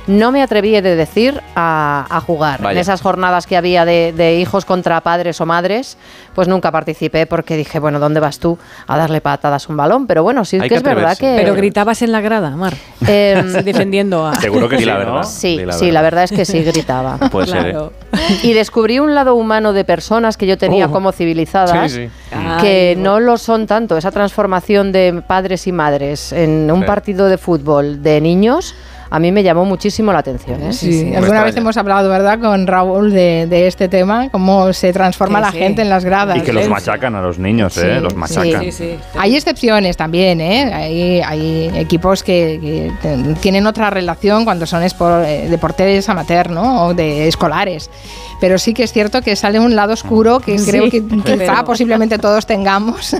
No 0.07 0.31
me 0.31 0.43
atreví 0.43 0.69
de 0.81 0.95
decir 0.95 1.41
a, 1.55 2.05
a 2.09 2.21
jugar. 2.21 2.61
Vaya. 2.61 2.73
En 2.73 2.77
esas 2.81 3.01
jornadas 3.01 3.47
que 3.47 3.57
había 3.57 3.85
de, 3.85 4.13
de 4.15 4.39
hijos 4.39 4.63
contra 4.65 5.01
padres 5.01 5.41
o 5.41 5.45
madres, 5.47 5.97
pues 6.35 6.47
nunca 6.47 6.71
participé 6.71 7.25
porque 7.25 7.57
dije, 7.57 7.79
bueno, 7.79 7.99
¿dónde 7.99 8.19
vas 8.19 8.37
tú 8.39 8.57
a 8.87 8.97
darle 8.97 9.19
patadas 9.21 9.67
a 9.67 9.71
un 9.71 9.77
balón? 9.77 10.05
Pero 10.05 10.21
bueno, 10.21 10.45
sí 10.45 10.57
Hay 10.57 10.63
que, 10.63 10.69
que 10.69 10.75
es 10.75 10.83
verdad 10.83 11.17
que... 11.17 11.35
Pero 11.37 11.55
gritabas 11.55 12.01
en 12.03 12.11
la 12.11 12.21
grada, 12.21 12.51
Mar. 12.51 12.73
Em, 13.07 13.51
defendiendo 13.63 14.27
a... 14.27 14.35
Seguro 14.35 14.69
que 14.69 14.77
sí, 14.77 14.85
la 14.85 14.97
verdad. 14.97 15.23
Sí, 15.23 15.57
la 15.65 15.73
sí, 15.73 15.89
la 15.91 16.01
verdad 16.03 16.25
es 16.25 16.31
que 16.31 16.45
sí, 16.45 16.61
gritaba. 16.63 17.17
Puede 17.31 17.47
ser, 17.47 17.67
¿eh? 17.67 17.75
Y 18.43 18.53
descubrí 18.53 18.99
un 18.99 19.15
lado 19.15 19.33
humano 19.35 19.73
de 19.73 19.85
personas 19.85 20.37
que 20.37 20.45
yo 20.45 20.57
tenía 20.57 20.85
Oh. 20.87 20.91
como 20.91 21.11
civilizadas, 21.13 21.91
Sí, 21.91 22.05
sí. 22.05 22.09
que 22.61 22.93
Ay, 22.95 23.01
no 23.01 23.19
lo 23.19 23.37
son 23.37 23.65
tanto. 23.65 23.97
Esa 23.97 24.11
transformación 24.11 24.91
de 24.91 25.23
padres 25.25 25.65
y 25.67 25.71
madres 25.71 26.31
en 26.31 26.69
un 26.71 26.81
Sí. 26.81 26.85
partido 26.85 27.27
de 27.27 27.37
fútbol 27.37 28.03
de 28.03 28.21
niños, 28.21 28.75
a 29.09 29.19
mí 29.19 29.31
me 29.31 29.43
llamó 29.43 29.65
muchísimo 29.65 30.11
la 30.13 30.19
atención. 30.19 30.61
¿eh? 30.63 30.73
Sí, 30.73 31.05
Me 31.05 31.17
alguna 31.17 31.39
vez 31.41 31.49
extraña. 31.49 31.59
hemos 31.59 31.77
hablado, 31.77 32.09
¿verdad?, 32.09 32.39
con 32.39 32.67
Raúl 32.67 33.11
de, 33.11 33.47
de 33.47 33.67
este 33.67 33.87
tema, 33.87 34.29
cómo 34.29 34.73
se 34.73 34.91
transforma 34.93 35.39
Sí, 35.39 35.45
la 35.45 35.51
sí. 35.51 35.57
gente 35.59 35.81
en 35.81 35.89
las 35.89 36.03
gradas. 36.05 36.37
Y 36.37 36.41
que 36.41 36.53
los 36.53 36.65
¿eh? 36.65 36.69
machacan 36.69 37.15
a 37.15 37.21
los 37.21 37.37
niños, 37.39 37.77
¿eh? 37.77 37.95
Sí, 37.97 38.01
Los 38.03 38.15
machacan. 38.15 38.63
Sí, 38.63 38.71
sí. 38.71 38.95
Hay 39.17 39.35
excepciones 39.35 39.97
también, 39.97 40.41
¿eh? 40.41 40.73
Hay, 40.73 41.21
hay 41.21 41.71
equipos 41.75 42.23
que, 42.23 42.91
que 43.01 43.35
tienen 43.41 43.67
otra 43.67 43.89
relación 43.89 44.43
cuando 44.45 44.65
son 44.65 44.81
eh, 44.83 45.47
deportes 45.49 46.09
amateur, 46.09 46.49
¿no? 46.49 46.85
O 46.87 46.93
de 46.93 47.27
escolares. 47.27 47.89
Pero 48.41 48.57
sí 48.57 48.73
que 48.73 48.83
es 48.83 48.91
cierto 48.91 49.21
que 49.21 49.35
sale 49.37 49.59
un 49.59 49.75
lado 49.77 49.93
oscuro 49.93 50.39
que 50.41 50.59
Sí, 50.59 50.69
creo 50.69 50.89
que 50.89 51.01
quizá 51.05 51.23
pero- 51.37 51.65
posiblemente 51.65 52.17
todos 52.17 52.45
tengamos. 52.45 53.15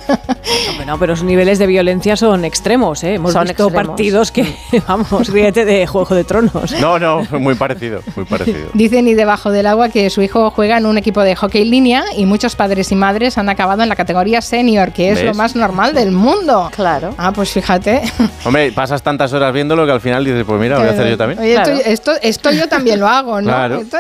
No, 0.86 0.99
pero 0.99 1.13
los 1.13 1.23
niveles 1.23 1.57
de 1.57 1.67
violencia 1.67 2.15
son 2.15 2.45
extremos, 2.45 3.03
¿eh? 3.03 3.15
Hemos 3.15 3.31
Son 3.33 3.43
visto 3.43 3.63
extremos. 3.63 3.88
partidos 3.88 4.31
que, 4.31 4.45
vamos, 4.88 5.29
ríete 5.29 5.65
de 5.65 5.74
Juego 5.88 6.15
de 6.15 6.23
Tronos. 6.23 6.71
No, 6.80 6.97
no, 6.99 7.23
muy 7.39 7.55
parecido, 7.55 8.01
muy 8.15 8.26
parecido. 8.26 8.69
Dicen 8.73 9.07
y 9.07 9.13
debajo 9.13 9.51
del 9.51 9.67
agua 9.67 9.89
que 9.89 10.09
su 10.09 10.21
hijo 10.21 10.49
juega 10.51 10.78
en 10.78 10.86
un 10.86 10.97
equipo 10.97 11.21
de 11.21 11.36
hockey 11.36 11.65
línea 11.65 12.03
y 12.15 12.26
muchos 12.26 12.55
padres 12.55 12.91
y 12.91 12.95
madres 12.95 13.38
han 13.38 13.49
acabado 13.49 13.84
en 13.84 13.89
la 13.89 13.95
categoría 13.95 14.41
senior, 14.41 14.91
que 14.91 15.11
es 15.11 15.17
¿Ves? 15.17 15.26
lo 15.26 15.34
más 15.34 15.55
normal 15.55 15.93
del 15.93 16.11
mundo. 16.11 16.69
Claro. 16.76 17.13
Ah, 17.17 17.32
pues 17.34 17.49
fíjate. 17.51 18.01
Hombre, 18.45 18.71
pasas 18.71 19.01
tantas 19.03 19.34
horas 19.34 19.53
viéndolo 19.53 19.86
que 19.86 19.91
al 19.91 20.01
final 20.01 20.23
dices, 20.23 20.43
pues 20.45 20.59
mira, 20.59 20.78
voy 20.78 20.88
a 20.88 20.91
hacer 20.91 21.09
yo 21.09 21.17
también. 21.17 21.39
Oye, 21.39 21.53
Claro. 21.53 21.73
esto, 21.73 22.11
esto, 22.11 22.11
esto 22.21 22.51
yo 22.51 22.67
también 22.67 22.99
lo 22.99 23.07
hago, 23.07 23.41
¿no? 23.41 23.47
Claro. 23.47 23.76
Esto 23.82 23.97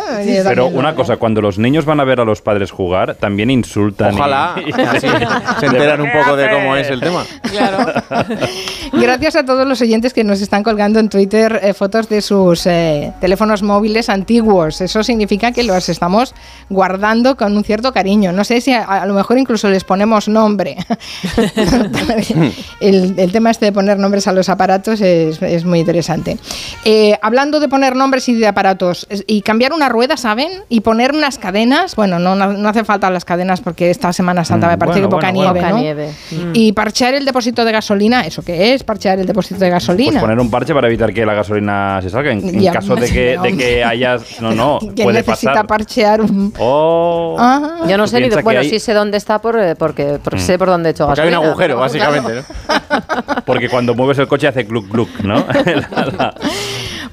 Pero 0.49 0.55
lo 0.69 0.77
una 0.77 0.89
hago. 0.89 0.97
cosa, 0.97 1.17
cuando 1.17 1.41
los 1.41 1.57
niños 1.57 1.85
van 1.85 1.99
a 1.99 2.03
ver 2.03 2.19
a 2.19 2.25
los 2.25 2.41
padres 2.41 2.71
jugar, 2.71 3.15
también 3.15 3.49
insultan. 3.49 4.13
y- 4.13 4.15
Ojalá 4.15 4.55
y- 4.65 4.71
así 4.81 5.07
se 5.59 5.65
enteran 5.65 6.01
un 6.01 6.11
poco 6.11 6.35
de 6.35 6.49
cómo 6.49 6.75
es 6.75 6.89
el 6.89 6.99
tema. 6.99 7.23
Gracias 8.93 9.35
a 9.35 9.45
todos 9.45 9.67
los 9.67 9.81
oyentes 9.81 10.13
que 10.13 10.23
nos 10.23 10.41
están 10.41 10.63
colgando 10.63 10.99
en 10.99 11.09
Twitter 11.09 11.59
eh, 11.65 11.73
fotos 11.73 12.09
de 12.09 12.21
sus 12.21 12.65
eh, 12.65 13.13
teléfonos 13.21 13.63
móviles 13.63 14.09
antiguos. 14.09 14.81
Eso 14.81 15.03
significa 15.03 15.51
que 15.51 15.63
los 15.63 15.89
estamos 15.89 16.33
guardando 16.69 17.37
con 17.37 17.55
un 17.55 17.63
cierto 17.63 17.93
cariño. 17.93 18.31
No 18.31 18.43
sé 18.43 18.61
si 18.61 18.73
a, 18.73 18.83
a 18.83 19.05
lo 19.05 19.13
mejor 19.13 19.37
incluso 19.37 19.69
les 19.69 19.83
ponemos 19.83 20.27
nombre. 20.27 20.75
el, 22.79 23.13
el 23.17 23.31
tema 23.31 23.51
este 23.51 23.65
de 23.65 23.71
poner 23.71 23.97
nombres 23.97 24.27
a 24.27 24.33
los 24.33 24.49
aparatos 24.49 25.01
es, 25.01 25.41
es 25.41 25.65
muy 25.65 25.79
interesante. 25.79 26.37
Eh, 26.83 27.17
hablando 27.21 27.59
de 27.59 27.69
poner 27.69 27.95
nombres 27.95 28.27
y 28.29 28.35
de 28.35 28.47
aparatos 28.47 29.07
y 29.27 29.41
cambiar 29.41 29.73
una 29.73 29.89
rueda, 29.89 30.17
¿saben? 30.17 30.49
Y 30.69 30.81
poner 30.81 31.13
unas 31.13 31.37
cadenas. 31.37 31.95
Bueno, 31.95 32.19
no, 32.19 32.35
no, 32.35 32.53
no 32.53 32.69
hace 32.69 32.83
falta 32.83 33.09
las 33.09 33.25
cadenas 33.25 33.61
porque 33.61 33.89
esta 33.89 34.11
Semana 34.13 34.43
Santa 34.43 34.65
Mm, 34.67 34.69
me 34.71 34.77
parece 34.77 34.99
bueno, 35.01 35.09
que 35.09 35.15
poca 35.15 35.31
bueno, 35.31 35.53
nieve, 35.53 35.59
Poca 35.59 35.69
¿no? 35.71 35.79
nieve. 35.79 36.09
Y 36.53 36.71
parchear 36.73 37.13
el 37.13 37.25
depósito 37.25 37.65
de 37.65 37.71
gasolina, 37.71 38.21
¿eso 38.21 38.41
qué 38.43 38.73
es? 38.73 38.83
Parchear 38.83 39.19
el 39.19 39.25
depósito 39.25 39.59
de 39.59 39.69
gasolina. 39.69 40.11
Pues 40.11 40.21
poner 40.23 40.39
un 40.39 40.49
parche 40.49 40.73
para 40.73 40.87
evitar 40.87 41.13
que 41.13 41.25
la 41.25 41.33
gasolina 41.33 41.54
se 42.01 42.09
salga. 42.09 42.31
En, 42.31 42.63
en 42.63 42.73
caso 42.73 42.95
de 42.95 43.09
que, 43.09 43.37
de 43.41 43.57
que 43.57 43.83
haya. 43.85 44.17
No, 44.41 44.53
no, 44.53 44.79
¿Quién 44.79 44.93
puede 44.95 45.19
necesita 45.19 45.51
pasar. 45.51 45.67
parchear 45.67 46.21
un... 46.21 46.53
Oh. 46.59 47.35
Ah. 47.39 47.81
Yo 47.87 47.97
no 47.97 48.07
sé 48.07 48.19
ni, 48.21 48.29
bueno, 48.41 48.59
hay- 48.61 48.69
sí 48.69 48.79
sé 48.79 48.93
dónde 48.93 49.17
está 49.17 49.39
por, 49.39 49.59
eh, 49.59 49.75
porque, 49.75 50.19
porque 50.23 50.39
Mm. 50.39 50.45
sé 50.45 50.57
por 50.57 50.67
dónde 50.67 50.89
he 50.89 50.91
hecho 50.91 51.05
Porque 51.07 51.21
hay 51.21 51.27
un 51.27 51.33
gasolina. 51.33 51.51
agujero, 51.51 51.77
básicamente. 51.79 52.33
¿no? 52.35 53.43
Porque 53.45 53.69
cuando 53.69 53.93
mueves 53.95 54.17
el 54.19 54.27
coche 54.27 54.47
hace 54.47 54.63
gluc 54.63 54.89
gluc, 54.89 55.09
¿no? 55.21 55.35
La- 55.65 56.05
la- 56.17 56.35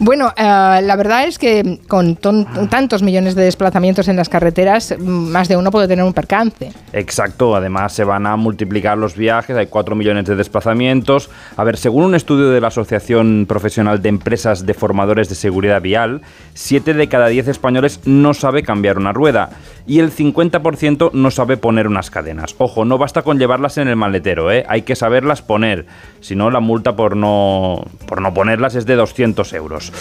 Bueno, 0.04 0.32
eh, 0.36 0.42
la 0.42 0.96
verdad 0.96 1.28
es 1.28 1.38
que 1.38 1.78
con 1.86 2.16
tantos 2.16 3.04
millones 3.04 3.36
de 3.36 3.44
desplazamientos 3.44 4.08
en 4.08 4.16
las 4.16 4.28
carreteras, 4.28 4.96
mm, 4.98 5.04
más 5.04 5.46
de 5.46 5.56
uno 5.56 5.70
puede 5.70 5.86
tener 5.86 6.04
un 6.04 6.12
percance. 6.12 6.72
Exacto, 6.92 7.54
además 7.54 7.92
se 7.92 8.02
van 8.02 8.26
a 8.26 8.34
multiplicar 8.34 8.98
los 8.98 9.14
viajes, 9.16 9.56
hay 9.56 9.68
4 9.68 9.94
millones 9.94 10.24
de 10.24 10.34
desplazamientos. 10.34 11.30
A 11.56 11.62
ver, 11.62 11.76
según 11.76 12.02
un 12.02 12.16
estudio 12.16 12.50
de 12.50 12.60
la 12.60 12.66
Asociación 12.66 13.46
Profesional 13.48 14.02
de 14.02 14.08
Empresas 14.08 14.66
de 14.66 14.74
Formadores 14.74 15.28
de 15.28 15.36
Seguridad 15.36 15.80
Vial, 15.80 16.22
7 16.54 16.94
de 16.94 17.08
cada 17.08 17.28
10 17.28 17.46
españoles 17.46 18.00
no 18.04 18.34
sabe 18.34 18.64
cambiar 18.64 18.98
una 18.98 19.12
rueda. 19.12 19.50
Y 19.86 19.98
el 19.98 20.10
50% 20.10 21.12
no 21.12 21.30
sabe 21.30 21.56
poner 21.56 21.86
unas 21.86 22.10
cadenas. 22.10 22.54
Ojo, 22.58 22.84
no 22.84 22.98
basta 22.98 23.22
con 23.22 23.38
llevarlas 23.38 23.78
en 23.78 23.88
el 23.88 23.96
maletero, 23.96 24.50
¿eh? 24.50 24.64
hay 24.68 24.82
que 24.82 24.96
saberlas 24.96 25.42
poner, 25.42 25.86
si 26.20 26.36
no 26.36 26.50
la 26.50 26.60
multa 26.60 26.96
por 26.96 27.16
no, 27.16 27.84
por 28.06 28.20
no 28.20 28.34
ponerlas 28.34 28.74
es 28.74 28.86
de 28.86 28.96
200 28.96 29.52
euros. 29.52 29.92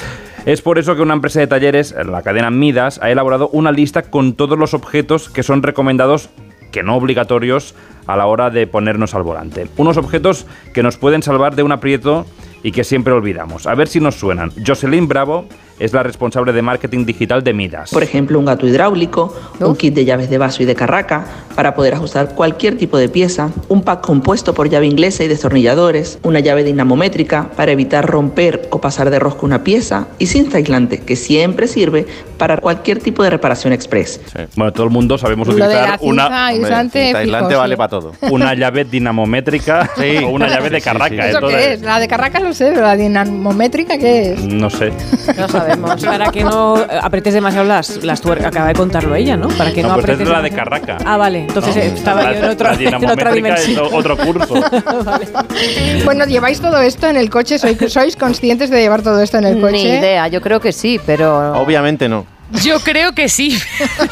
Es 0.46 0.62
por 0.62 0.80
eso 0.80 0.96
que 0.96 1.02
una 1.02 1.14
empresa 1.14 1.40
de 1.40 1.48
talleres, 1.48 1.96
la 2.06 2.22
cadena 2.22 2.52
Midas, 2.52 3.00
ha 3.02 3.12
elaborado 3.12 3.50
una 3.50 3.72
lista 3.72 4.04
con 4.04 4.34
todos 4.34 4.58
los 4.58 4.74
objetos 4.74 5.30
que 5.30 5.44
son 5.44 5.64
recomendados 5.64 6.30
que 6.72 6.84
no 6.84 6.96
obligatorios 6.96 7.76
a 8.08 8.16
la 8.16 8.26
hora 8.26 8.50
de 8.50 8.66
ponernos 8.66 9.14
al 9.14 9.24
volante. 9.24 9.68
Unos 9.78 9.98
objetos 9.98 10.48
que 10.74 10.84
nos 10.84 10.98
pueden 10.98 11.22
salvar 11.22 11.56
de 11.56 11.64
un 11.64 11.72
aprieto 11.72 12.26
y 12.64 12.72
que 12.72 12.84
siempre 12.84 13.14
olvidamos. 13.14 13.68
A 13.68 13.76
ver 13.76 13.88
si 13.88 14.00
nos 14.00 14.16
suenan. 14.16 14.52
Jocelyn 14.66 15.08
Bravo 15.08 15.46
es 15.80 15.94
la 15.94 16.04
responsable 16.04 16.54
de 16.54 16.62
marketing 16.62 17.06
digital 17.06 17.44
de 17.44 17.54
Midas. 17.54 17.92
Por 17.92 18.04
ejemplo, 18.04 18.40
un 18.40 18.46
gato 18.46 18.68
hidráulico, 18.68 19.36
un 19.60 19.76
kit 19.76 19.94
de 19.94 20.06
llaves 20.06 20.30
de 20.30 20.38
vaso 20.38 20.64
y 20.64 20.66
de 20.66 20.76
carraca 20.76 21.26
para 21.56 21.76
poder 21.76 21.94
ajustar 21.96 22.36
cualquier 22.36 22.78
tipo 22.78 22.98
de 22.98 23.10
pieza, 23.10 23.50
un 23.68 23.82
pack 23.84 24.02
compuesto 24.02 24.54
por 24.54 24.70
llave 24.70 24.88
inglesa 24.88 25.24
y 25.24 25.28
destornilladores, 25.28 26.20
una 26.24 26.40
llave 26.40 26.64
dinamométrica 26.64 27.50
para 27.56 27.72
evitar 27.72 28.06
romper 28.06 28.68
o 28.72 28.80
pasar 28.80 29.10
de 29.10 29.20
rosca 29.20 29.46
una 29.46 29.64
pieza 29.64 30.08
y 30.20 30.28
cinta 30.28 30.58
aislante 30.58 31.00
que 31.00 31.16
siempre 31.16 31.68
sirve 31.68 32.06
para 32.38 32.58
cualquier 32.58 33.00
tipo 33.00 33.24
de 33.24 33.30
reparación 33.30 33.74
express. 33.74 34.22
Bueno, 34.56 34.72
todo 34.74 34.86
el 34.86 34.92
mundo 34.92 35.18
sabemos 35.18 35.48
Lo 35.48 35.56
de 35.56 35.62
utilizar 35.62 36.00
una 36.02 36.48
aislante, 36.48 37.04
cinta 37.04 37.08
fijo, 37.08 37.18
aislante 37.18 37.54
sí. 37.54 37.60
vale 37.60 37.78
para 37.78 37.90
todo. 37.90 38.14
Una 38.32 38.54
llave 38.54 38.86
dinamométrica 38.86 39.90
o 40.26 40.30
una 40.30 40.48
llave 40.48 40.70
de 40.70 40.82
carraca. 40.82 41.28
¿Eso 41.28 41.38
esto 41.38 41.48
qué 41.48 41.74
es? 41.74 41.82
La 41.82 42.00
de 42.00 42.08
Carracas 42.08 42.42
lo 42.42 42.54
sé, 42.54 42.70
pero 42.70 42.82
la 42.82 42.96
dinamométrica 42.96 43.98
¿qué 43.98 44.34
es? 44.34 44.46
No 44.46 44.70
sé. 44.70 44.92
No 45.38 45.48
sabemos. 45.64 46.04
Para 46.06 46.32
que 46.32 46.44
no 46.44 46.76
apretes 47.02 47.34
demasiado 47.34 47.66
las, 47.68 48.04
las 48.04 48.22
tuercas. 48.22 48.48
Acaba 48.48 48.68
de 48.68 48.74
contarlo 48.74 49.16
ella, 49.16 49.38
¿no? 49.38 49.48
Para 49.50 49.72
que 49.72 49.82
no, 49.82 49.90
No, 49.90 49.94
pues 49.96 50.06
apretes 50.06 50.28
es 50.28 50.34
la 50.34 50.42
de. 50.42 50.52
Carraca. 50.52 50.98
Ah, 51.06 51.18
vale. 51.18 51.40
Entonces 51.42 51.76
No, 51.76 51.82
eh, 51.82 51.92
estaba 51.96 52.24
la- 52.24 52.34
yo 52.34 52.40
en, 52.40 52.50
otro- 52.50 52.68
la 52.72 52.74
en 52.98 53.06
otra 53.10 53.30
es 53.30 53.36
dimensión. 53.36 53.88
otro 53.92 54.18
curso. 54.18 54.56
Bueno, 56.06 56.26
¿lleváis 56.26 56.60
todo 56.60 56.80
esto 56.82 57.08
en 57.08 57.16
el 57.18 57.30
coche? 57.30 57.60
¿Sois, 57.60 57.78
sois 57.92 58.16
conscientes 58.16 58.70
de 58.70 58.82
llevar 58.82 59.02
todo 59.02 59.22
esto 59.22 59.38
en 59.38 59.46
el 59.46 59.60
coche? 59.62 59.74
Ni 59.74 59.84
idea, 59.84 60.28
yo 60.28 60.42
creo 60.42 60.60
que 60.60 60.72
sí, 60.72 61.00
pero... 61.06 61.54
Obviamente 61.62 62.10
no. 62.10 62.26
Yo 62.64 62.80
creo 62.80 63.14
que 63.14 63.30
sí. 63.30 63.58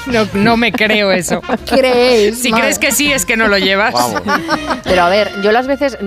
No, 0.07 0.25
no 0.33 0.57
me 0.57 0.71
creo 0.71 1.11
eso. 1.11 1.41
¿Creéis? 1.69 2.41
Si 2.41 2.49
Madre. 2.49 2.63
crees 2.63 2.79
que 2.79 2.91
sí, 2.91 3.11
es 3.11 3.25
que 3.25 3.37
no 3.37 3.47
lo 3.47 3.57
llevas. 3.57 3.93
Pero 4.83 5.03
a 5.03 5.09
ver, 5.09 5.29
yo 5.43 5.51
las 5.51 5.67
veces 5.67 5.97
mm, 6.01 6.05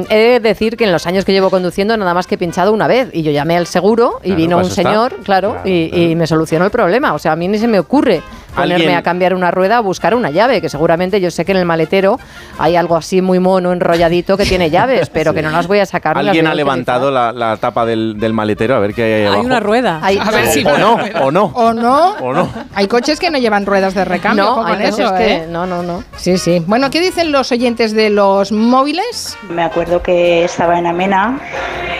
mm, 0.00 0.06
he 0.08 0.16
de 0.16 0.40
decir 0.40 0.76
que 0.76 0.84
en 0.84 0.92
los 0.92 1.06
años 1.06 1.24
que 1.24 1.32
llevo 1.32 1.50
conduciendo 1.50 1.96
nada 1.96 2.14
más 2.14 2.26
que 2.26 2.36
he 2.36 2.38
pinchado 2.38 2.72
una 2.72 2.86
vez 2.86 3.08
y 3.12 3.22
yo 3.22 3.30
llamé 3.32 3.56
al 3.56 3.66
seguro 3.66 4.20
y 4.22 4.28
Claro, 4.28 4.36
vino 4.36 4.56
para 4.56 4.66
un 4.68 4.72
señor, 4.74 5.16
claro, 5.24 5.56
y, 5.64 5.90
y 6.10 6.14
me 6.16 6.26
solucionó 6.26 6.64
el 6.64 6.70
problema. 6.70 7.12
O 7.12 7.18
sea, 7.18 7.32
a 7.32 7.36
mí 7.36 7.48
ni 7.48 7.58
se 7.58 7.68
me 7.68 7.78
ocurre 7.78 8.22
ponerme 8.54 8.74
Alguien- 8.84 8.96
a 8.98 9.02
cambiar 9.02 9.34
una 9.34 9.50
rueda 9.50 9.80
o 9.80 9.82
buscar 9.82 10.14
una 10.14 10.30
llave, 10.30 10.60
que 10.60 10.68
seguramente 10.68 11.20
yo 11.20 11.30
sé 11.30 11.44
que 11.44 11.52
en 11.52 11.58
el 11.58 11.64
maletero 11.66 12.18
hay 12.58 12.76
algo 12.76 12.96
así 12.96 13.20
muy 13.20 13.40
mono, 13.40 13.72
enrolladito 13.72 14.36
que 14.36 14.44
tiene 14.46 14.70
llaves, 14.70 15.10
pero 15.10 15.34
que 15.34 15.42
no 15.42 15.50
las 15.50 15.66
voy 15.66 15.80
a 15.80 15.86
sacar. 15.86 16.16
Alguien 16.16 16.46
ha 16.46 16.54
levantado 16.54 17.10
la, 17.10 17.32
la 17.32 17.56
tapa 17.56 17.84
del, 17.84 18.14
del 18.18 18.32
maletero 18.32 18.76
a 18.76 18.78
ver 18.78 18.94
qué 18.94 19.02
hay 19.02 19.12
ahí 19.12 19.20
Hay 19.22 19.26
abajo. 19.26 19.42
una 19.42 19.60
rueda. 19.60 19.98
Hay- 20.02 20.18
A 20.18 20.30
ver 20.30 20.48
o, 20.48 20.52
si 20.52 20.64
o 20.64 20.78
no, 20.78 20.98
o 21.22 21.30
no. 21.30 21.52
¿O 21.66 21.72
no? 21.74 22.14
O 22.20 22.32
no. 22.32 22.48
Hay 22.74 22.86
coches 22.88 23.18
que 23.20 23.30
no 23.30 23.38
llevan 23.38 23.66
ruedas 23.66 23.94
de 23.94 24.04
recambio, 24.04 24.44
No, 24.44 24.64
hay 24.64 24.76
coches 24.76 24.98
eso, 24.98 25.14
que- 25.14 25.34
¿eh? 25.34 25.46
no, 25.48 25.66
no, 25.66 25.82
no. 25.82 26.02
Sí, 26.16 26.38
sí. 26.38 26.62
Bueno, 26.66 26.90
¿qué 26.90 27.00
dicen 27.00 27.32
los 27.32 27.50
oyentes 27.52 27.92
de 27.94 28.10
los 28.10 28.52
móviles? 28.52 29.36
Me 29.48 29.62
acuerdo 29.62 30.02
que 30.02 30.44
estaba 30.44 30.78
en 30.78 30.86
Amena, 30.86 31.38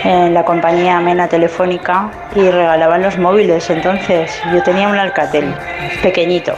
en 0.04 0.34
la 0.34 0.44
compañía 0.44 0.98
Amena 0.98 1.28
Telefónica, 1.28 2.10
y 2.36 2.40
regalaban 2.40 3.02
los 3.02 3.18
móviles. 3.18 3.68
Entonces 3.70 4.30
yo 4.52 4.62
tenía 4.62 4.88
un 4.88 4.96
Alcatel 4.98 5.54
pequeñito. 6.02 6.54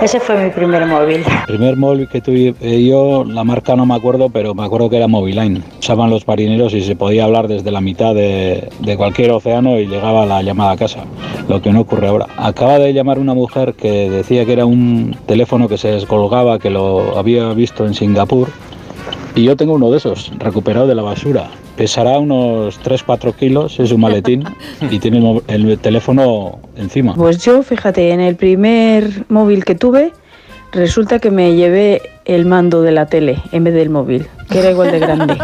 Ese 0.00 0.20
fue 0.20 0.44
mi 0.44 0.50
primer 0.50 0.86
móvil. 0.86 1.24
El 1.26 1.44
primer 1.56 1.76
móvil 1.76 2.08
que 2.08 2.20
tuve 2.20 2.54
eh, 2.60 2.84
yo, 2.84 3.24
la 3.24 3.42
marca 3.42 3.74
no 3.74 3.84
me 3.84 3.96
acuerdo, 3.96 4.30
pero 4.30 4.54
me 4.54 4.64
acuerdo 4.64 4.88
que 4.88 4.96
era 4.96 5.08
Moviline. 5.08 5.64
Usaban 5.80 6.08
los 6.08 6.24
marineros 6.26 6.72
y 6.72 6.82
se 6.82 6.94
podía 6.94 7.24
hablar 7.24 7.48
desde 7.48 7.72
la 7.72 7.80
mitad 7.80 8.14
de, 8.14 8.68
de 8.78 8.96
cualquier 8.96 9.32
océano 9.32 9.76
y 9.76 9.86
llegaba 9.86 10.24
la 10.24 10.40
llamada 10.42 10.70
a 10.70 10.76
casa, 10.76 11.00
lo 11.48 11.60
que 11.60 11.72
no 11.72 11.80
ocurre 11.80 12.06
ahora. 12.06 12.28
Acaba 12.36 12.78
de 12.78 12.92
llamar 12.92 13.18
una 13.18 13.34
mujer 13.34 13.74
que 13.74 14.08
decía 14.08 14.44
que 14.44 14.52
era 14.52 14.66
un 14.66 15.16
teléfono 15.26 15.66
que 15.66 15.78
se 15.78 15.90
descolgaba, 15.90 16.60
que 16.60 16.70
lo 16.70 17.18
había 17.18 17.52
visto 17.52 17.84
en 17.84 17.94
Singapur. 17.94 18.50
Y 19.38 19.44
yo 19.44 19.54
tengo 19.54 19.74
uno 19.74 19.92
de 19.92 19.98
esos, 19.98 20.32
recuperado 20.40 20.88
de 20.88 20.96
la 20.96 21.02
basura. 21.02 21.48
Pesará 21.76 22.18
unos 22.18 22.80
3-4 22.82 23.36
kilos, 23.36 23.78
es 23.78 23.92
un 23.92 24.00
maletín 24.00 24.42
y 24.90 24.98
tiene 24.98 25.40
el 25.46 25.78
teléfono 25.78 26.58
encima. 26.74 27.14
Pues 27.14 27.44
yo, 27.44 27.62
fíjate, 27.62 28.10
en 28.10 28.18
el 28.18 28.34
primer 28.34 29.26
móvil 29.28 29.64
que 29.64 29.76
tuve, 29.76 30.12
resulta 30.72 31.20
que 31.20 31.30
me 31.30 31.54
llevé 31.54 32.02
el 32.28 32.46
mando 32.46 32.82
de 32.82 32.92
la 32.92 33.06
tele 33.06 33.42
en 33.52 33.64
vez 33.64 33.74
del 33.74 33.90
móvil, 33.90 34.28
que 34.50 34.60
era 34.60 34.70
igual 34.70 34.92
de 34.92 34.98
grande. 35.00 35.36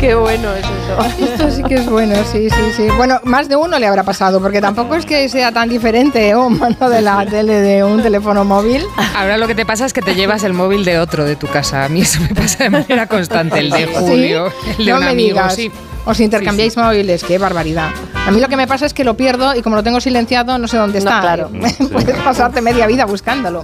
Qué 0.00 0.14
bueno 0.14 0.48
es 0.54 0.64
eso. 0.64 1.24
Esto 1.32 1.50
sí 1.50 1.62
que 1.62 1.74
es 1.76 1.88
bueno, 1.88 2.14
sí, 2.30 2.48
sí, 2.50 2.60
sí. 2.76 2.86
Bueno, 2.96 3.20
más 3.24 3.48
de 3.48 3.56
uno 3.56 3.78
le 3.78 3.86
habrá 3.86 4.02
pasado, 4.04 4.40
porque 4.40 4.60
tampoco 4.60 4.94
es 4.94 5.04
que 5.06 5.28
sea 5.28 5.52
tan 5.52 5.68
diferente 5.68 6.28
¿eh? 6.28 6.36
un 6.36 6.58
mando 6.58 6.88
de 6.90 7.00
la 7.02 7.24
tele 7.30 7.60
de 7.60 7.84
un 7.84 8.02
teléfono 8.02 8.44
móvil. 8.44 8.82
Ahora 9.16 9.36
lo 9.38 9.46
que 9.46 9.54
te 9.54 9.64
pasa 9.66 9.86
es 9.86 9.92
que 9.92 10.02
te 10.02 10.14
llevas 10.14 10.44
el 10.44 10.52
móvil 10.54 10.84
de 10.84 10.98
otro 10.98 11.24
de 11.24 11.36
tu 11.36 11.46
casa. 11.46 11.84
A 11.84 11.88
mí 11.88 12.02
eso 12.02 12.20
me 12.20 12.34
pasa 12.34 12.64
de 12.64 12.70
manera 12.70 13.06
constante. 13.06 13.58
El 13.60 13.70
de 13.70 13.86
¿Sí? 13.86 13.92
Julio, 13.94 14.52
el 14.78 14.84
de 14.86 14.92
no 14.92 14.98
un 14.98 15.04
me 15.04 15.10
amigo. 15.10 15.28
digas. 15.38 15.54
Sí. 15.54 15.70
Os 16.04 16.20
intercambiáis 16.20 16.76
móviles, 16.76 17.22
qué 17.22 17.36
barbaridad. 17.38 17.90
A 18.26 18.30
mí 18.30 18.40
lo 18.40 18.48
que 18.48 18.56
me 18.56 18.66
pasa 18.66 18.86
es 18.86 18.94
que 18.94 19.04
lo 19.04 19.14
pierdo 19.14 19.54
y 19.54 19.60
como 19.62 19.76
lo 19.76 19.82
tengo 19.82 20.00
silenciado 20.00 20.56
no 20.58 20.66
sé 20.66 20.78
dónde 20.78 21.00
No, 21.00 21.10
está. 21.10 21.20
claro. 21.20 21.50
Puedes 21.92 22.16
pasarte 22.22 22.60
media 22.62 22.86
vida 22.86 23.04
buscándolo. 23.04 23.62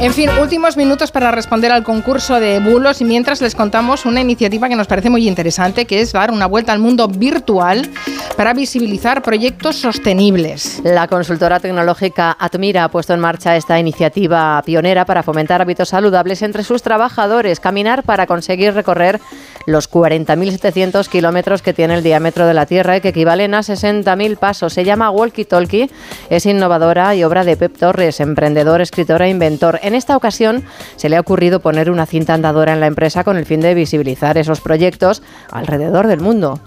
En 0.00 0.14
fin, 0.14 0.30
últimos 0.40 0.78
minutos 0.78 1.10
para 1.10 1.30
responder 1.30 1.70
al 1.70 1.84
concurso 1.84 2.40
de 2.40 2.58
bulos 2.58 3.02
y 3.02 3.04
mientras 3.04 3.42
les 3.42 3.54
contamos 3.54 4.06
una 4.06 4.22
iniciativa 4.22 4.66
que 4.66 4.74
nos 4.74 4.86
parece 4.86 5.10
muy 5.10 5.28
interesante, 5.28 5.84
que 5.84 6.00
es 6.00 6.12
dar 6.12 6.30
una 6.30 6.46
vuelta 6.46 6.72
al 6.72 6.78
mundo 6.78 7.06
virtual 7.06 7.86
para 8.34 8.54
visibilizar 8.54 9.22
proyectos 9.22 9.76
sostenibles. 9.76 10.80
La 10.84 11.06
consultora 11.06 11.60
tecnológica 11.60 12.34
Atmira 12.40 12.84
ha 12.84 12.88
puesto 12.88 13.12
en 13.12 13.20
marcha 13.20 13.56
esta 13.56 13.78
iniciativa 13.78 14.62
pionera 14.64 15.04
para 15.04 15.22
fomentar 15.22 15.60
hábitos 15.60 15.90
saludables 15.90 16.40
entre 16.40 16.64
sus 16.64 16.80
trabajadores, 16.80 17.60
caminar 17.60 18.02
para 18.02 18.26
conseguir 18.26 18.72
recorrer 18.72 19.20
los 19.66 19.90
40.700 19.90 21.08
kilómetros 21.08 21.60
que 21.60 21.74
tiene 21.74 21.94
el 21.94 22.02
diámetro 22.02 22.46
de 22.46 22.54
la 22.54 22.64
Tierra 22.64 22.96
y 22.96 23.02
que 23.02 23.08
equivalen 23.08 23.54
a 23.54 23.60
60.000 23.60 24.38
pasos. 24.38 24.72
Se 24.72 24.84
llama 24.84 25.10
Walkie 25.10 25.44
Talkie, 25.44 25.90
es 26.30 26.46
innovadora 26.46 27.14
y 27.14 27.24
obra 27.24 27.44
de 27.44 27.58
Pep 27.58 27.76
Torres, 27.76 28.20
emprendedor, 28.20 28.80
escritor 28.80 29.20
e 29.20 29.28
inventor. 29.28 29.78
En 29.90 29.96
esta 29.96 30.16
ocasión 30.16 30.62
se 30.94 31.08
le 31.08 31.16
ha 31.16 31.20
ocurrido 31.20 31.58
poner 31.58 31.90
una 31.90 32.06
cinta 32.06 32.32
andadora 32.32 32.72
en 32.72 32.78
la 32.78 32.86
empresa 32.86 33.24
con 33.24 33.36
el 33.36 33.44
fin 33.44 33.60
de 33.60 33.74
visibilizar 33.74 34.38
esos 34.38 34.60
proyectos 34.60 35.20
alrededor 35.50 36.06
del 36.06 36.20
mundo. 36.20 36.60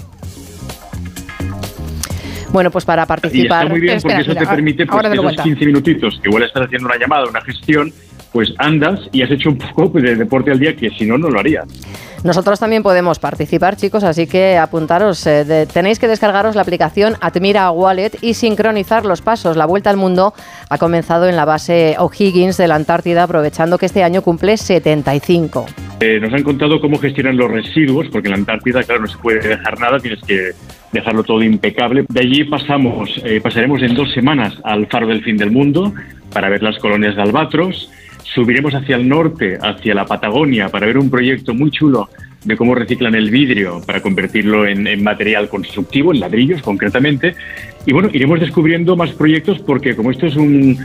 Bueno, 2.52 2.70
pues 2.70 2.84
para 2.84 3.04
Y 3.04 3.06
participar. 3.06 3.64
está 3.64 3.70
muy 3.70 3.80
bien 3.80 3.96
Espera, 3.96 4.16
porque 4.16 4.22
eso 4.24 4.32
mira, 4.32 4.42
te 4.42 4.56
permite 4.56 4.86
pues, 4.86 5.06
esos 5.06 5.24
cuento. 5.24 5.44
15 5.44 5.66
minutitos, 5.66 6.20
que 6.22 6.28
igual 6.28 6.44
estás 6.44 6.66
haciendo 6.66 6.86
una 6.88 6.98
llamada, 6.98 7.24
una 7.30 7.40
gestión, 7.42 7.94
pues 8.34 8.54
andas 8.58 9.00
y 9.14 9.22
has 9.22 9.32
hecho 9.32 9.50
un 9.50 9.58
poco 9.58 9.92
pues, 9.92 10.04
de 10.04 10.16
deporte 10.16 10.52
al 10.52 10.60
día 10.60 10.76
que 10.76 10.90
si 10.90 11.06
no, 11.06 11.18
no 11.18 11.30
lo 11.30 11.40
harías. 11.40 11.66
Nosotros 12.24 12.58
también 12.60 12.84
podemos 12.84 13.20
participar, 13.20 13.76
chicos, 13.76 14.04
así 14.04 14.28
que 14.28 14.58
apuntaros. 14.58 15.28
eh, 15.28 15.44
de- 15.46 15.66
tenéis 15.66 16.00
que 16.00 16.08
descargaros 16.08 16.56
la 16.56 16.62
aplicación 16.62 17.16
Admira 17.22 17.70
Wallet 17.72 18.12
y 18.22 18.34
sincronizar 18.34 19.06
los 19.06 19.22
pasos. 19.22 19.56
La 19.58 19.66
vuelta 19.66 19.90
al 19.90 19.98
mundo 19.98 20.34
ha 20.70 20.78
comenzado 20.78 21.28
en 21.28 21.36
la 21.36 21.46
base 21.46 21.96
O'Higgins 22.00 22.58
de 22.58 22.68
la 22.70 22.76
Antártida, 22.76 23.24
aprovechando 23.24 23.78
que 23.78 23.86
este 23.86 24.04
año 24.04 24.22
cumple 24.22 24.56
75. 24.58 25.66
Eh, 26.00 26.20
nos 26.22 26.34
han 26.34 26.44
contado 26.44 26.80
cómo 26.82 26.98
gestionan 26.98 27.38
los 27.38 27.52
residuos, 27.52 28.08
porque 28.10 28.28
en 28.30 28.32
la 28.32 28.38
Antártida, 28.38 28.84
claro, 28.84 29.02
no 29.02 29.08
se 29.08 29.18
puede 29.18 29.40
dejar 29.48 29.80
nada, 29.80 30.00
tienes 30.00 30.22
que 30.24 30.52
dejarlo 30.94 31.24
todo 31.24 31.44
impecable. 31.44 32.06
De 32.08 32.20
allí 32.22 32.46
pasamos, 32.46 33.10
eh, 33.26 33.42
pasaremos 33.42 33.82
en 33.82 33.96
dos 33.96 34.12
semanas 34.14 34.54
al 34.64 34.88
Faro 34.88 35.08
del 35.08 35.24
Fin 35.24 35.38
del 35.38 35.52
Mundo 35.52 35.94
para 36.32 36.50
ver 36.50 36.64
las 36.64 36.78
colonias 36.80 37.16
de 37.16 37.22
albatros. 37.22 37.90
Subiremos 38.24 38.74
hacia 38.74 38.96
el 38.96 39.08
norte, 39.08 39.58
hacia 39.62 39.94
la 39.94 40.06
Patagonia, 40.06 40.70
para 40.70 40.88
ver 40.88 40.98
un 40.98 41.10
proyecto 41.10 41.54
muy 41.54 41.72
chulo 41.72 42.10
de 42.44 42.58
cómo 42.58 42.76
reciclan 42.76 43.16
el 43.16 43.30
vidrio 43.30 43.82
para 43.86 44.02
convertirlo 44.02 44.68
en, 44.68 45.04
material 45.04 45.50
constructivo, 45.50 46.14
en 46.14 46.20
ladrillos 46.20 46.62
concretamente. 46.62 47.36
Y 47.86 47.94
bueno, 47.94 48.10
iremos 48.12 48.40
descubriendo 48.40 48.96
más 48.96 49.12
proyectos 49.12 49.60
porque 49.60 49.96
como 49.96 50.12
esto 50.12 50.26
es 50.26 50.36
un, 50.36 50.78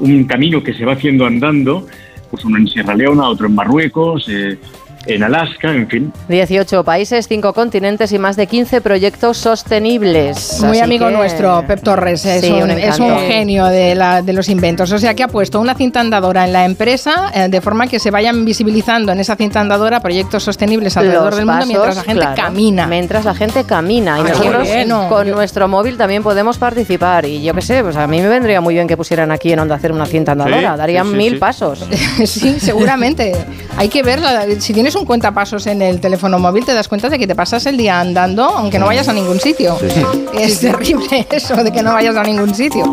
un 0.00 0.24
camino 0.24 0.62
que 0.62 0.74
se 0.74 0.84
va 0.84 0.92
haciendo 0.92 1.26
andando, 1.26 1.86
pues 2.30 2.44
uno 2.44 2.58
en 2.58 2.68
Sierra 2.68 2.94
Leona, 2.94 3.28
otro 3.28 3.46
en 3.46 3.54
Marruecos, 3.54 4.26
eh, 4.28 4.58
en 5.06 5.22
Alaska, 5.22 5.70
en 5.72 5.88
fin. 5.88 6.12
18 6.28 6.84
países, 6.84 7.28
5 7.28 7.52
continentes 7.52 8.12
y 8.12 8.18
más 8.18 8.36
de 8.36 8.46
15 8.46 8.80
proyectos 8.80 9.36
sostenibles. 9.38 10.58
Muy 10.60 10.70
Así 10.78 10.80
amigo 10.80 11.06
que- 11.08 11.12
nuestro, 11.14 11.64
Pep 11.66 11.82
Torres, 11.82 12.24
es, 12.24 12.42
Sí, 12.44 12.50
un, 12.52 12.62
un 12.64 12.70
es 12.70 12.98
un 12.98 13.06
encanto. 13.06 13.26
genio 13.28 13.64
de, 13.66 13.94
la- 13.94 14.22
de 14.22 14.32
los 14.32 14.48
inventos. 14.48 14.90
O 14.92 14.98
sea, 14.98 15.14
que 15.14 15.22
ha 15.22 15.28
puesto 15.28 15.60
una 15.60 15.74
cinta 15.74 16.00
andadora 16.00 16.44
en 16.44 16.52
la 16.52 16.64
empresa 16.64 17.30
eh, 17.34 17.48
de 17.48 17.60
forma 17.60 17.86
que 17.86 17.98
se 17.98 18.10
vayan 18.10 18.44
visibilizando 18.44 19.12
en 19.12 19.20
esa 19.20 19.36
cinta 19.36 19.60
andadora 19.60 20.00
proyectos 20.00 20.42
sostenibles 20.42 20.96
alrededor 20.96 21.26
Los 21.30 21.36
del 21.36 21.46
mundo 21.46 21.66
mientras 21.66 21.96
la 21.96 22.02
gente 22.02 22.20
claro, 22.22 22.42
camina. 22.42 22.86
Mientras 22.86 23.24
la 23.24 23.34
gente 23.34 23.64
camina. 23.64 24.18
Y 24.18 24.22
Ah, 24.22 24.28
nosotros 24.30 24.68
bueno. 24.68 25.08
con 25.08 25.30
nuestro 25.30 25.68
móvil 25.68 25.96
también 25.96 26.22
podemos 26.22 26.58
participar. 26.58 27.26
Y 27.26 27.42
yo 27.42 27.54
qué 27.54 27.62
sé, 27.62 27.82
pues 27.82 27.96
a 27.96 28.06
mí 28.06 28.20
me 28.20 28.28
vendría 28.28 28.60
muy 28.60 28.74
bien 28.74 28.86
que 28.88 28.96
pusieran 28.96 29.30
aquí 29.30 29.52
en 29.52 29.58
Onda 29.60 29.74
hacer 29.76 29.92
una 29.92 30.06
cinta 30.06 30.32
andadora. 30.32 30.72
Sí, 30.72 30.78
Darían 30.78 31.10
sí, 31.10 31.16
mil 31.16 31.32
sí. 31.34 31.38
pasos. 31.38 31.86
sí, 32.24 32.58
seguramente. 32.60 33.34
Hay 33.76 33.88
que 33.88 34.02
verla. 34.02 34.44
Si 34.58 34.72
tienes 34.72 34.95
un 34.96 35.04
cuentapasos 35.04 35.66
en 35.66 35.82
el 35.82 36.00
teléfono 36.00 36.38
móvil, 36.38 36.64
te 36.64 36.74
das 36.74 36.88
cuenta 36.88 37.08
de 37.08 37.18
que 37.18 37.26
te 37.26 37.34
pasas 37.34 37.66
el 37.66 37.76
día 37.76 38.00
andando, 38.00 38.44
aunque 38.44 38.78
no 38.78 38.86
vayas 38.86 39.08
a 39.08 39.12
ningún 39.12 39.40
sitio. 39.40 39.76
Es 40.38 40.60
terrible 40.60 41.26
eso 41.30 41.56
de 41.56 41.72
que 41.72 41.82
no 41.82 41.92
vayas 41.94 42.14
a 42.16 42.22
ningún 42.22 42.54
sitio. 42.54 42.92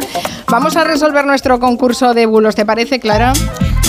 Vamos 0.50 0.76
a 0.78 0.84
resolver 0.84 1.26
nuestro 1.26 1.60
concurso 1.60 2.14
de 2.14 2.26
bulos, 2.26 2.56
¿te 2.56 2.66
parece, 2.66 3.00
Clara? 3.00 3.34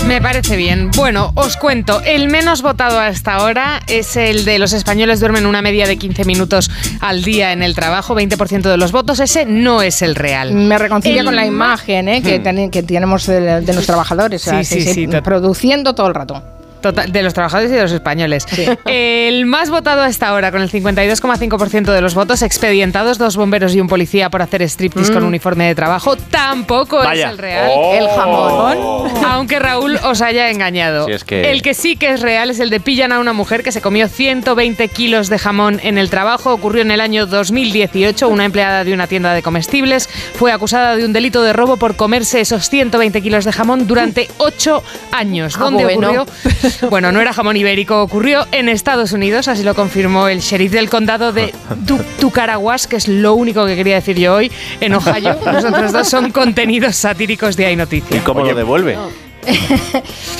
Me 0.08 0.20
parece 0.20 0.56
bien. 0.56 0.90
Bueno, 0.96 1.30
os 1.34 1.56
cuento, 1.56 2.02
el 2.04 2.28
menos 2.28 2.60
votado 2.62 2.98
hasta 3.00 3.34
ahora 3.36 3.80
es 3.86 4.16
el 4.16 4.44
de 4.44 4.58
los 4.58 4.72
españoles 4.74 5.18
duermen 5.20 5.46
una 5.46 5.62
media 5.62 5.86
de 5.86 5.96
15 5.96 6.24
minutos 6.26 6.70
al 7.00 7.22
día 7.22 7.52
en 7.52 7.62
el 7.62 7.74
trabajo, 7.74 8.14
20% 8.14 8.62
de 8.62 8.76
los 8.76 8.92
votos, 8.92 9.20
ese 9.20 9.46
no 9.46 9.80
es 9.80 10.02
el 10.02 10.14
real. 10.14 10.52
Me 10.52 10.76
reconcilia 10.76 11.20
El 11.20 11.26
con 11.26 11.36
la 11.36 11.46
imagen 11.46 12.08
¿eh? 12.08 12.22
que, 12.22 12.38
Hmm. 12.38 12.42
ten- 12.42 12.70
que 12.70 12.82
tenemos 12.82 13.26
de, 13.26 13.60
de 13.62 13.72
los 13.72 13.86
trabajadores. 13.86 14.46
o 14.46 14.50
sea, 14.50 14.62
Sí, 14.64 15.06
to- 15.06 15.22
produciendo 15.22 15.94
todo 15.94 16.08
el 16.08 16.14
rato. 16.14 16.42
Total, 16.84 17.10
de 17.10 17.22
los 17.22 17.32
trabajadores 17.32 17.70
y 17.72 17.74
de 17.76 17.80
los 17.80 17.92
españoles. 17.92 18.46
El 18.84 19.46
más 19.46 19.70
votado 19.70 20.02
hasta 20.02 20.28
ahora, 20.28 20.52
con 20.52 20.60
el 20.60 20.70
52,5% 20.70 21.92
de 21.92 22.00
los 22.02 22.14
votos, 22.14 22.42
expedientados 22.42 23.16
dos 23.16 23.36
bomberos 23.38 23.74
y 23.74 23.80
un 23.80 23.88
policía 23.88 24.28
por 24.28 24.42
hacer 24.42 24.60
striptease 24.68 25.10
Mm. 25.10 25.14
con 25.14 25.24
uniforme 25.24 25.66
de 25.66 25.74
trabajo, 25.74 26.14
tampoco 26.16 26.98
Vaya. 26.98 27.24
es 27.28 27.30
el 27.32 27.38
real. 27.38 27.70
Oh. 27.74 27.94
El 27.94 28.08
jamón. 28.08 29.24
Aunque 29.26 29.58
Raúl 29.60 29.96
os 30.04 30.20
haya 30.20 30.50
engañado. 30.50 31.06
Si 31.06 31.12
es 31.12 31.24
que- 31.24 31.50
El 31.52 31.62
que 31.62 31.72
sí 31.72 31.96
que 31.96 32.10
es 32.12 32.20
real 32.20 32.50
es 32.50 32.60
el 32.60 32.68
de 32.68 32.80
pillan 32.80 33.12
a 33.12 33.18
una 33.18 33.32
mujer 33.32 33.62
que 33.62 33.72
se 33.72 33.80
comió 33.80 34.06
120 34.06 34.88
kilos 34.88 35.30
de 35.30 35.38
jamón 35.38 35.80
en 35.82 35.96
el 35.96 36.10
trabajo. 36.10 36.52
Ocurrió 36.52 36.82
en 36.82 36.90
el 36.90 37.00
año 37.00 37.24
2018. 37.24 38.28
Una 38.28 38.44
empleada 38.44 38.84
de 38.84 38.92
una 38.92 39.06
tienda 39.06 39.32
de 39.32 39.40
comestibles 39.42 40.06
fue 40.34 40.52
acusada 40.52 40.96
de 40.96 41.06
un 41.06 41.14
delito 41.14 41.42
de 41.42 41.54
robo 41.54 41.78
por 41.78 41.96
comerse 41.96 42.42
esos 42.42 42.68
120 42.68 43.22
kilos 43.22 43.46
de 43.46 43.52
jamón 43.52 43.86
durante 43.86 44.28
8 44.36 44.82
años. 45.12 45.54
Ah, 45.56 45.60
¿Dónde 45.60 45.84
bueno. 45.84 46.24
ocurrió? 46.24 46.26
Bueno, 46.90 47.12
no 47.12 47.20
era 47.20 47.32
jamón 47.32 47.56
ibérico, 47.56 48.02
ocurrió 48.02 48.46
en 48.52 48.68
Estados 48.68 49.12
Unidos, 49.12 49.48
así 49.48 49.62
lo 49.62 49.74
confirmó 49.74 50.28
el 50.28 50.40
sheriff 50.40 50.72
del 50.72 50.88
condado 50.90 51.32
de 51.32 51.54
Tu- 51.86 51.98
Tucaraguas, 52.20 52.86
que 52.86 52.96
es 52.96 53.08
lo 53.08 53.34
único 53.34 53.66
que 53.66 53.74
quería 53.76 53.96
decir 53.96 54.18
yo 54.18 54.34
hoy, 54.34 54.50
en 54.80 54.94
Ohio. 54.94 55.36
Los 55.52 55.64
otros 55.64 55.92
dos 55.92 56.08
son 56.08 56.30
contenidos 56.32 56.96
satíricos 56.96 57.56
de 57.56 57.66
Hay 57.66 57.74
¿Y 57.74 57.76
Noticias. 57.76 58.22
cómo 58.24 58.40
lo 58.44 58.54
devuelve? 58.54 58.96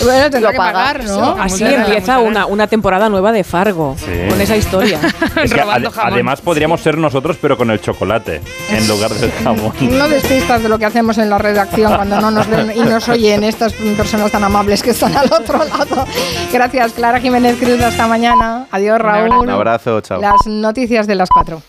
Bueno, 0.03 0.31
tendrá 0.31 0.51
que 0.53 0.57
paga. 0.57 0.73
pagar, 0.73 1.05
¿no? 1.05 1.37
Así 1.41 1.65
empieza 1.65 2.19
una, 2.21 2.47
una 2.47 2.67
temporada 2.67 3.09
nueva 3.09 3.33
de 3.33 3.45
Fargo, 3.45 3.97
Sí. 3.99 4.11
con 4.29 4.41
esa 4.41 4.57
historia. 4.57 4.99
Es 5.43 5.53
que 5.53 5.61
Robando 5.61 5.91
ade- 5.91 5.95
jamón. 5.95 6.13
además 6.15 6.41
podríamos 6.41 6.81
ser 6.81 6.99
nosotros, 6.99 7.37
pero 7.41 7.57
con 7.57 7.71
el 7.71 7.81
chocolate 7.81 8.41
en 8.71 8.89
lugar 8.89 9.11
del 9.13 9.31
jamón. 9.33 9.73
No 9.81 10.09
despistas 10.09 10.63
de 10.63 10.69
lo 10.69 10.79
que 10.79 10.85
hacemos 10.87 11.19
en 11.19 11.31
la 11.31 11.39
redacción 11.39 11.95
cuando 11.95 12.21
no 12.21 12.31
nos 12.31 12.49
ven 12.49 12.73
y 12.75 12.81
nos 12.81 13.09
oyen 13.09 13.45
estas 13.45 13.73
personas 13.73 14.31
tan 14.31 14.45
amables 14.45 14.83
que 14.83 14.91
están 14.91 15.17
al 15.17 15.33
otro 15.33 15.59
lado. 15.59 16.07
Gracias, 16.53 16.93
Clara 16.93 17.21
Jiménez 17.21 17.57
Cruz. 17.59 17.81
Hasta 17.83 18.07
mañana. 18.07 18.67
Adiós, 18.71 18.99
Raúl. 19.01 19.31
Un 19.31 19.51
abrazo, 19.51 20.01
chao. 20.01 20.21
Las 20.21 20.47
noticias 20.47 21.07
de 21.07 21.15
las 21.15 21.29
cuatro. 21.29 21.63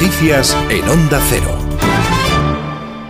Noticias 0.00 0.56
en 0.70 0.88
Onda 0.88 1.18
Cero. 1.28 1.58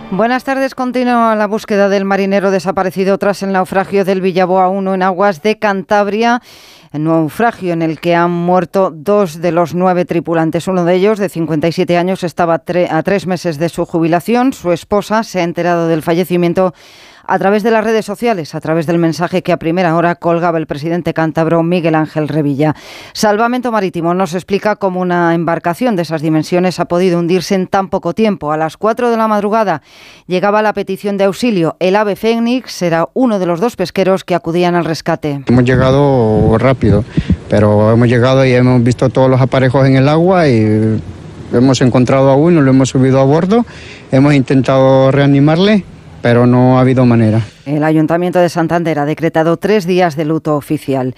Buenas 0.09 0.43
tardes. 0.43 0.73
Continúa 0.73 1.35
la 1.35 1.45
búsqueda 1.45 1.87
del 1.87 2.03
marinero 2.03 2.49
desaparecido 2.49 3.19
tras 3.19 3.43
el 3.43 3.51
naufragio 3.51 4.03
del 4.05 4.21
Villaboa 4.21 4.69
1 4.69 4.95
en 4.95 5.03
aguas 5.03 5.43
de 5.43 5.59
Cantabria. 5.59 6.41
El 6.91 7.03
naufragio 7.03 7.73
en 7.73 7.83
el 7.83 7.99
que 7.99 8.15
han 8.15 8.31
muerto 8.31 8.89
dos 8.91 9.39
de 9.39 9.51
los 9.51 9.75
nueve 9.75 10.05
tripulantes. 10.05 10.67
Uno 10.67 10.83
de 10.83 10.95
ellos, 10.95 11.19
de 11.19 11.29
57 11.29 11.95
años, 11.95 12.23
estaba 12.23 12.65
tre- 12.65 12.89
a 12.89 13.03
tres 13.03 13.27
meses 13.27 13.59
de 13.59 13.69
su 13.69 13.85
jubilación. 13.85 14.51
Su 14.53 14.71
esposa 14.71 15.23
se 15.23 15.41
ha 15.41 15.43
enterado 15.43 15.87
del 15.87 16.01
fallecimiento 16.01 16.73
a 17.29 17.37
través 17.37 17.61
de 17.61 17.69
las 17.69 17.83
redes 17.83 18.05
sociales, 18.05 18.55
a 18.55 18.59
través 18.59 18.87
del 18.87 18.97
mensaje 18.97 19.43
que 19.43 19.51
a 19.51 19.57
primera 19.57 19.95
hora 19.95 20.15
colgaba 20.15 20.57
el 20.57 20.65
presidente 20.65 21.13
cántabro 21.13 21.61
Miguel 21.61 21.93
Ángel 21.93 22.27
Revilla. 22.27 22.75
Salvamento 23.13 23.71
Marítimo 23.71 24.15
nos 24.15 24.33
explica 24.33 24.77
cómo 24.77 24.99
una 24.99 25.35
embarcación 25.35 25.95
de 25.95 26.01
esas 26.01 26.23
dimensiones 26.23 26.79
ha 26.79 26.85
podido 26.85 27.19
hundirse 27.19 27.53
en 27.53 27.67
tan 27.67 27.89
poco 27.89 28.13
tiempo. 28.13 28.51
A 28.51 28.57
las 28.57 28.77
4 28.77 29.11
de 29.11 29.17
la 29.17 29.27
madrugada 29.27 29.83
llegaba 30.25 30.63
la 30.63 30.73
petición 30.73 31.17
de 31.17 31.25
auxilio. 31.25 31.77
El 31.79 31.95
ave 31.95 32.15
Fénix 32.15 32.81
era 32.81 33.07
uno 33.13 33.37
de 33.37 33.45
los 33.45 33.59
dos 33.59 33.75
pesqueros 33.75 34.23
que 34.23 34.33
acudían 34.33 34.73
al 34.73 34.85
rescate. 34.85 35.43
Hemos 35.45 35.63
llegado 35.65 36.57
rápido, 36.57 37.05
pero 37.47 37.91
hemos 37.91 38.07
llegado 38.07 38.43
y 38.43 38.53
hemos 38.53 38.83
visto 38.83 39.09
todos 39.09 39.29
los 39.29 39.39
aparejos 39.39 39.85
en 39.85 39.97
el 39.97 40.09
agua 40.09 40.47
y 40.47 40.99
hemos 41.53 41.81
encontrado 41.81 42.31
a 42.31 42.35
uno, 42.35 42.61
lo 42.61 42.71
hemos 42.71 42.89
subido 42.89 43.19
a 43.19 43.23
bordo, 43.23 43.65
hemos 44.11 44.33
intentado 44.33 45.11
reanimarle, 45.11 45.83
pero 46.21 46.45
no 46.45 46.77
ha 46.77 46.81
habido 46.81 47.05
manera. 47.05 47.41
El 47.75 47.83
Ayuntamiento 47.83 48.39
de 48.39 48.49
Santander 48.49 48.97
ha 48.97 49.05
decretado 49.05 49.57
tres 49.57 49.85
días 49.85 50.15
de 50.15 50.25
luto 50.25 50.55
oficial. 50.55 51.13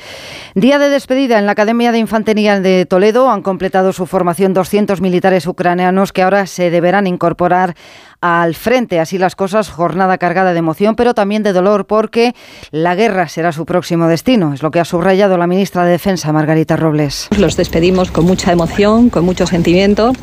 Día 0.54 0.80
de 0.80 0.89
despedida 0.89 1.39
en 1.39 1.45
la 1.45 1.54
Academia 1.54 1.93
de 1.93 1.99
Infantería 1.99 2.60
de 2.60 2.86
Toledo. 2.86 3.30
Han 3.30 3.41
completado 3.41 3.93
su 3.93 4.06
formación 4.06 4.54
200 4.54 4.99
militares 4.99 5.47
ucranianos 5.47 6.12
que 6.12 6.24
ahora 6.24 6.45
se 6.47 6.70
deberán 6.70 7.08
incorporar 7.08 7.76
al 8.20 8.54
frente. 8.54 8.99
Así 8.99 9.18
las 9.18 9.36
cosas, 9.36 9.70
jornada 9.70 10.18
cargada 10.18 10.54
de 10.54 10.60
emoción, 10.60 10.95
pero 10.95 11.14
también 11.14 11.41
de 11.41 11.54
dolor 11.54 11.86
porque 11.86 12.36
la 12.70 12.95
guerra 12.95 13.28
será 13.28 13.52
su 13.52 13.66
próximo 13.66 14.08
destino. 14.08 14.54
Es 14.54 14.62
lo 14.62 14.72
que 14.72 14.80
ha 14.80 14.86
subrayado 14.86 15.38
la 15.38 15.47
ministra 15.47 15.86
de 15.86 15.91
Defensa, 15.91 16.32
Margarita 16.32 16.76
Robles. 16.76 17.30
Los 17.38 17.58
despedimos 17.58 18.12
con 18.12 18.26
mucha 18.26 18.52
emoción, 18.52 19.10
con 19.10 19.26
mucho 19.26 19.47
sentimiento. 19.47 20.14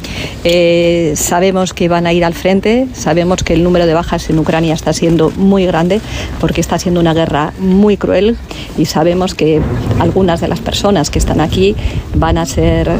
Eh, 0.44 1.14
sabemos 1.16 1.74
que 1.74 1.88
van 1.88 2.06
a 2.06 2.12
ir 2.12 2.24
al 2.24 2.34
frente, 2.34 2.86
sabemos 2.92 3.42
que 3.42 3.54
el 3.54 3.64
número 3.64 3.86
de 3.86 3.94
bajas 3.94 4.30
en 4.30 4.38
Ucrania 4.38 4.74
está 4.74 4.92
siendo 4.92 5.30
muy 5.30 5.66
grande 5.66 6.00
porque 6.40 6.60
está 6.60 6.78
siendo 6.78 7.00
una 7.00 7.14
guerra 7.14 7.52
muy 7.58 7.96
cruel 7.96 8.36
y 8.76 8.84
sabemos 8.86 9.34
que 9.34 9.60
algunas 9.98 10.40
de 10.40 10.48
las 10.48 10.60
personas 10.60 11.10
que 11.10 11.18
están 11.18 11.40
aquí 11.40 11.74
van 12.14 12.38
a 12.38 12.46
ser 12.46 12.90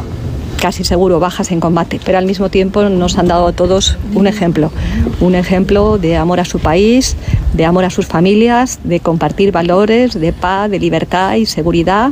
casi 0.59 0.85
seguro 0.85 1.21
bajas 1.21 1.53
en 1.53 1.61
combate, 1.61 2.01
pero 2.05 2.19
al 2.19 2.27
mismo 2.27 2.51
tiempo 2.51 2.83
nos 2.83 3.17
han 3.17 3.29
dado 3.29 3.47
a 3.47 3.53
todos 3.53 3.97
un 4.15 4.27
ejemplo, 4.27 4.73
un 5.21 5.35
ejemplo 5.35 5.99
de 5.99 6.17
amor 6.17 6.41
a 6.41 6.45
su 6.45 6.59
país, 6.59 7.17
de 7.55 7.65
amor 7.65 7.85
a 7.85 7.91
sus 7.91 8.07
familias, 8.07 8.81
de 8.83 9.01
compartir 9.01 9.53
valores, 9.53 10.19
de 10.19 10.33
paz, 10.33 10.71
de 10.71 10.79
libertad 10.79 11.37
y 11.37 11.47
seguridad 11.47 12.11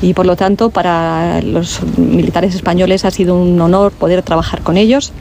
y 0.00 0.14
por 0.14 0.26
lo 0.26 0.36
tanto 0.36 0.70
para 0.70 1.42
los 1.42 1.80
militares 1.98 2.54
españoles 2.54 3.04
ha 3.04 3.10
sido 3.10 3.36
un 3.36 3.60
honor 3.60 3.92
poder 3.92 4.22
trabajar 4.22 4.62
con 4.62 4.76
ellos. 4.76 5.12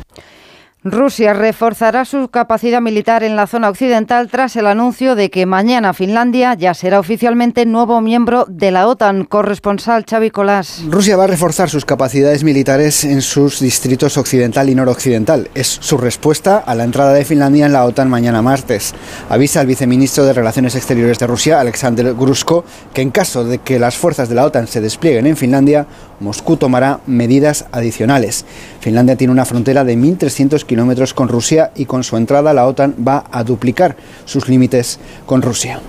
Rusia 0.84 1.34
reforzará 1.34 2.06
su 2.06 2.30
capacidad 2.30 2.82
militar 2.82 3.22
en 3.22 3.36
la 3.36 3.46
zona 3.46 3.70
occidental 3.70 4.30
tras 4.32 4.56
el 4.56 4.66
anuncio 4.66 5.14
de 5.14 5.30
que 5.30 5.46
mañana 5.46 5.94
Finlandia 5.94 6.56
ya 6.56 6.74
será 6.74 7.00
oficialmente 7.00 7.68
nuevo 7.68 8.02
miembro 8.02 8.48
de 8.50 8.72
la 8.72 8.88
OTAN. 8.88 9.26
Corresponsal 9.26 10.06
Xavi 10.10 10.32
Colás. 10.32 10.82
Rusia 10.90 11.18
va 11.18 11.26
a 11.26 11.28
reforzar 11.28 11.70
sus 11.70 11.86
capacidades 11.86 12.44
militares 12.44 13.04
en 13.04 13.22
sus 13.22 13.60
distritos 13.60 14.18
occidental 14.18 14.72
y 14.72 14.76
noroccidental. 14.76 15.52
Es 15.54 15.68
su 15.68 16.00
respuesta 16.00 16.58
a 16.58 16.74
la 16.74 16.84
entrada 16.84 17.14
de 17.14 17.26
Finlandia 17.26 17.68
en 17.68 17.74
la 17.74 17.86
OTAN 17.86 18.10
mañana 18.10 18.42
martes. 18.42 18.96
Avisa 19.30 19.62
el 19.62 19.68
viceministro 19.68 20.26
de 20.26 20.34
Relaciones 20.34 20.74
Exteriores 20.74 21.20
de 21.20 21.28
Rusia, 21.28 21.60
Alexander 21.60 22.16
Grushko, 22.16 22.66
que 22.92 23.04
en 23.04 23.12
caso 23.12 23.44
de 23.44 23.60
que 23.60 23.78
las 23.78 23.98
fuerzas 23.98 24.30
de 24.30 24.36
la 24.36 24.46
OTAN 24.46 24.66
se 24.66 24.82
desplieguen 24.82 25.28
en 25.28 25.38
Finlandia, 25.38 25.86
Moscú 26.22 26.56
tomará 26.56 27.02
medidas 27.08 27.66
adicionales. 27.72 28.46
Finlandia 28.80 29.16
tiene 29.16 29.34
una 29.34 29.46
frontera 29.46 29.84
de 29.84 29.98
1.300 29.98 30.64
kilómetros 30.64 31.14
con 31.14 31.28
Rusia 31.28 31.72
y 31.76 31.86
con 31.86 32.04
su 32.04 32.16
entrada 32.16 32.54
la 32.54 32.68
OTAN 32.68 32.96
va 33.06 33.26
a 33.32 33.44
duplicar 33.44 33.98
sus 34.26 34.48
límites 34.48 35.00
con 35.26 35.42
Rusia. 35.42 35.82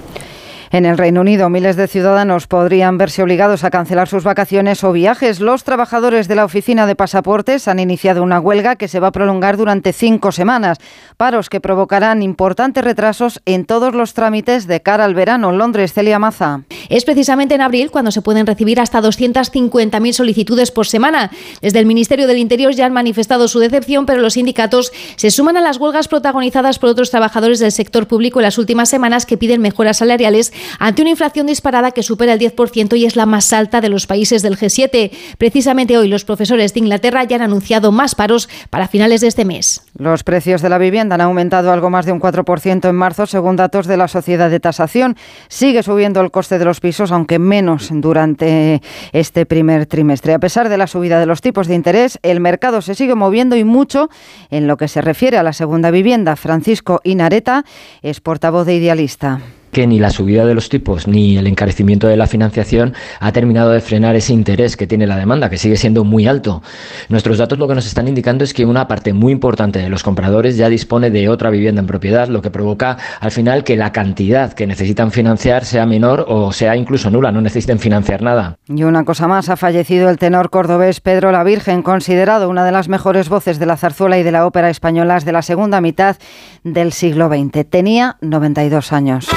En 0.73 0.87
el 0.87 0.97
Reino 0.97 1.21
Unido, 1.21 1.51
miles 1.51 1.77
de 1.77 1.87
ciudadanos 1.87 2.47
podrían 2.47 2.97
verse 2.97 3.23
obligados 3.23 3.63
a 3.63 3.69
cancelar 3.69 4.09
sus 4.09 4.25
vacaciones 4.25 4.83
o 4.85 4.93
viajes. 4.93 5.39
Los 5.39 5.65
trabajadores 5.65 6.29
de 6.29 6.35
la 6.35 6.47
oficina 6.47 6.87
de 6.87 6.97
pasaportes 6.97 7.69
han 7.69 7.79
iniciado 7.79 8.23
una 8.23 8.41
huelga 8.41 8.77
que 8.77 8.89
se 8.89 8.99
va 8.99 9.09
a 9.09 9.13
prolongar 9.13 9.59
durante 9.59 9.93
cinco 9.93 10.33
semanas. 10.33 10.79
Paros 11.19 11.51
que 11.51 11.61
provocarán 11.61 12.23
importantes 12.23 12.83
retrasos 12.83 13.43
en 13.45 13.67
todos 13.67 13.95
los 13.95 14.15
trámites 14.15 14.67
de 14.67 14.81
cara 14.81 15.05
al 15.05 15.15
verano. 15.15 15.53
Londres, 15.53 15.93
Celia 15.93 16.19
Maza. 16.19 16.63
Es 16.89 17.05
precisamente 17.05 17.55
en 17.55 17.61
abril 17.61 17.91
cuando 17.91 18.11
se 18.11 18.23
pueden 18.23 18.47
recibir 18.47 18.81
hasta 18.81 19.03
250.000 19.03 20.13
solicitudes 20.15 20.71
por 20.71 20.87
semana. 20.87 21.31
Desde 21.61 21.81
el 21.81 21.87
Ministerio 21.87 22.27
del 22.27 22.39
Interior 22.39 22.73
ya 22.73 22.87
han 22.87 22.95
manifestado 22.95 23.47
su 23.47 23.59
decepción, 23.59 24.07
pero 24.07 24.23
los 24.23 24.33
sindicatos 24.33 24.91
se 25.17 25.31
suman 25.31 25.59
a 25.59 25.61
las 25.61 25.77
huelgas 25.77 26.09
protagonizadas 26.09 26.79
por 26.79 26.89
otros 26.89 27.11
trabajadores 27.11 27.59
del 27.59 27.73
sector 27.73 28.09
público 28.09 28.41
en 28.41 28.45
las 28.45 28.57
últimas 28.57 28.89
semanas 28.89 29.27
que 29.27 29.37
piden 29.37 29.61
mejoras 29.61 29.99
salariales 29.99 30.51
ante 30.79 31.03
una 31.03 31.11
inflación 31.11 31.47
disparada 31.47 31.93
que 31.93 32.03
supera 32.03 32.35
el 32.35 32.41
10% 32.41 32.97
y 32.97 33.07
es 33.07 33.17
la 33.17 33.27
más 33.27 33.53
alta 33.53 33.81
de 33.81 33.89
los 33.89 34.07
países 34.07 34.43
del 34.43 34.59
G7. 34.59 35.11
Precisamente 35.39 35.99
hoy 35.99 36.09
los 36.09 36.25
profesores 36.25 36.75
de 36.75 36.81
Inglaterra 36.81 37.25
ya 37.25 37.37
han 37.37 37.43
anunciado 37.43 37.93
más 37.93 38.15
paros 38.15 38.49
para 38.71 38.89
finales 38.89 39.21
de 39.21 39.29
este 39.29 39.45
mes. 39.45 39.83
Los 39.97 40.25
precios 40.25 40.63
de 40.63 40.69
la 40.69 40.79
vivienda 40.79 41.15
han 41.15 41.21
aumentado 41.21 41.73
algo 41.73 41.91
más 41.91 42.07
de 42.07 42.13
un 42.13 42.21
4% 42.21 42.89
en 42.89 42.95
marzo, 42.95 43.27
según 43.27 43.57
datos 43.57 43.87
de 43.87 43.97
la 43.97 44.09
Sociedad 44.09 44.51
de 44.51 44.61
Tasación. 44.61 45.17
Sigue 45.49 45.83
subiendo 45.83 46.21
el 46.21 46.31
coste 46.31 46.59
de 46.59 46.65
los 46.65 46.81
pisos, 46.81 47.13
aunque 47.13 47.39
menos 47.39 47.89
durante 47.93 48.83
este 49.13 49.47
primer 49.47 49.87
trimestre. 49.87 50.35
A 50.35 50.39
pesar 50.39 50.69
de 50.69 50.79
la 50.79 50.87
subida 50.87 51.19
de 51.19 51.27
los 51.27 51.41
tipos 51.41 51.67
de 51.67 51.75
interés, 51.75 52.19
el 52.23 52.41
mercado 52.41 52.83
se 52.83 52.95
sigue 52.95 53.15
moviendo 53.15 53.57
y 53.57 53.65
mucho 53.65 54.09
en 54.51 54.67
lo 54.67 54.77
que 54.77 54.89
se 54.89 55.01
refiere 55.01 55.39
a 55.39 55.43
la 55.43 55.53
segunda 55.53 55.91
vivienda. 55.91 56.37
Francisco 56.37 57.01
Inareta 57.05 57.65
es 58.03 58.21
portavoz 58.21 58.67
de 58.67 58.77
Idealista 58.77 59.41
que 59.73 59.87
ni 59.87 59.99
la 59.99 60.11
subida 60.11 60.45
de 60.45 60.55
los 60.55 60.69
tipos 60.69 61.09
ni 61.09 61.39
el 61.39 61.47
encarecimiento 61.47 62.07
de 62.07 62.17
la 62.17 62.27
financiación 62.27 62.95
ha 63.19 63.33
terminado 63.33 63.71
de 63.71 63.81
frenar 63.81 64.15
ese 64.15 64.33
interés 64.33 64.77
que 64.77 64.87
tiene 64.87 65.07
la 65.07 65.17
demanda, 65.17 65.51
que 65.51 65.59
sigue 65.59 65.77
siendo 65.77 66.05
muy 66.05 66.27
alto. 66.27 66.63
Nuestros 67.09 67.39
datos 67.39 67.59
lo 67.59 67.67
que 67.67 67.75
nos 67.75 67.87
están 67.87 68.07
indicando 68.07 68.45
es 68.45 68.53
que 68.53 68.67
una 68.67 68.87
parte 68.87 69.13
muy 69.15 69.33
importante 69.33 69.79
de 69.79 69.89
los 69.89 70.03
compradores 70.03 70.57
ya 70.57 70.69
dispone 70.69 71.11
de 71.11 71.29
otra 71.29 71.51
vivienda 71.51 71.81
en 71.81 71.87
propiedad, 71.87 72.29
lo 72.29 72.43
que 72.43 72.51
provoca 72.51 72.99
al 73.19 73.31
final 73.31 73.65
que 73.65 73.77
la 73.77 73.93
cantidad 73.93 74.53
que 74.53 74.67
necesitan 74.67 75.11
financiar 75.11 75.65
sea 75.65 75.87
menor 75.87 76.27
o 76.29 76.53
sea 76.53 76.77
incluso 76.77 77.11
nula, 77.11 77.33
no 77.33 77.41
necesiten 77.41 77.79
financiar 77.79 78.21
nada. 78.21 78.59
Y 78.69 78.83
una 78.85 79.05
cosa 79.05 79.27
más, 79.27 79.49
ha 79.49 79.57
fallecido 79.57 80.11
el 80.11 80.19
tenor 80.19 80.51
cordobés 80.51 81.01
Pedro 81.01 81.33
la 81.33 81.45
Virgen, 81.45 81.83
considerado 81.83 82.51
una 82.51 82.65
de 82.65 82.73
las 82.73 82.89
mejores 82.89 83.31
voces 83.31 83.59
de 83.59 83.67
la 83.67 83.79
zarzuela 83.79 84.19
y 84.19 84.23
de 84.23 84.33
la 84.33 84.47
ópera 84.47 84.69
españolas 84.69 85.25
de 85.25 85.33
la 85.33 85.43
segunda 85.43 85.81
mitad 85.81 86.17
del 86.63 86.93
siglo 86.93 87.29
XX. 87.29 87.69
Tenía 87.69 88.17
92 88.21 88.93
años. 88.93 89.29